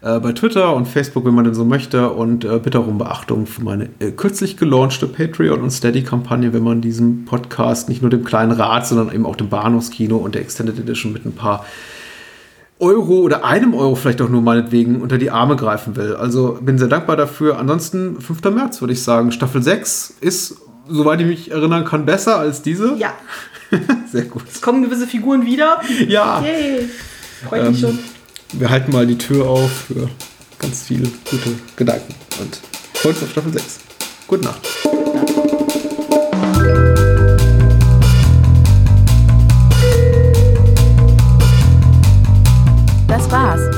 äh, 0.00 0.20
bei 0.20 0.32
Twitter 0.32 0.74
und 0.76 0.86
Facebook, 0.86 1.24
wenn 1.24 1.34
man 1.34 1.44
denn 1.44 1.54
so 1.54 1.64
möchte. 1.64 2.10
Und 2.10 2.44
äh, 2.44 2.58
bitte 2.58 2.78
auch 2.78 2.86
um 2.86 2.98
Beachtung 2.98 3.46
für 3.46 3.62
meine 3.62 3.88
äh, 3.98 4.12
kürzlich 4.12 4.56
gelaunchte 4.56 5.08
Patreon- 5.08 5.60
und 5.60 5.70
Steady-Kampagne, 5.70 6.52
wenn 6.52 6.62
man 6.62 6.80
diesem 6.80 7.24
Podcast 7.24 7.88
nicht 7.88 8.02
nur 8.02 8.10
dem 8.10 8.24
kleinen 8.24 8.52
Rat, 8.52 8.86
sondern 8.86 9.12
eben 9.12 9.26
auch 9.26 9.36
dem 9.36 9.48
Bahnhofskino 9.48 10.16
und 10.16 10.36
der 10.36 10.42
Extended 10.42 10.78
Edition 10.78 11.12
mit 11.12 11.24
ein 11.24 11.32
paar 11.32 11.64
Euro 12.80 13.18
oder 13.18 13.44
einem 13.44 13.74
Euro 13.74 13.96
vielleicht 13.96 14.22
auch 14.22 14.28
nur 14.28 14.40
meinetwegen 14.40 15.00
unter 15.00 15.18
die 15.18 15.32
Arme 15.32 15.56
greifen 15.56 15.96
will. 15.96 16.14
Also 16.14 16.58
bin 16.60 16.78
sehr 16.78 16.86
dankbar 16.86 17.16
dafür. 17.16 17.58
Ansonsten 17.58 18.20
5. 18.20 18.44
März 18.54 18.80
würde 18.80 18.92
ich 18.92 19.02
sagen. 19.02 19.32
Staffel 19.32 19.62
6 19.62 20.18
ist, 20.20 20.60
soweit 20.88 21.20
ich 21.20 21.26
mich 21.26 21.50
erinnern 21.50 21.84
kann, 21.84 22.04
besser 22.06 22.38
als 22.38 22.62
diese. 22.62 22.94
Ja, 22.96 23.12
Sehr 24.10 24.22
gut. 24.24 24.42
es 24.52 24.60
kommen 24.60 24.82
gewisse 24.82 25.06
Figuren 25.06 25.44
wieder. 25.44 25.80
Ja, 26.06 26.40
Yay! 26.42 26.88
Freut 27.48 27.70
mich 27.70 27.82
Ähm, 27.82 27.88
schon. 27.90 27.98
wir 28.54 28.70
halten 28.70 28.92
mal 28.92 29.06
die 29.06 29.18
Tür 29.18 29.46
auf 29.46 29.70
für 29.88 30.08
ganz 30.58 30.82
viele 30.84 31.08
gute 31.30 31.50
Gedanken 31.76 32.14
und 32.40 32.58
freuen 32.94 33.14
uns 33.14 33.24
auf 33.24 33.30
Staffel 33.30 33.52
6. 33.52 33.78
Gute 34.26 34.44
Nacht. 34.44 34.60
Das 43.06 43.30
war's. 43.30 43.77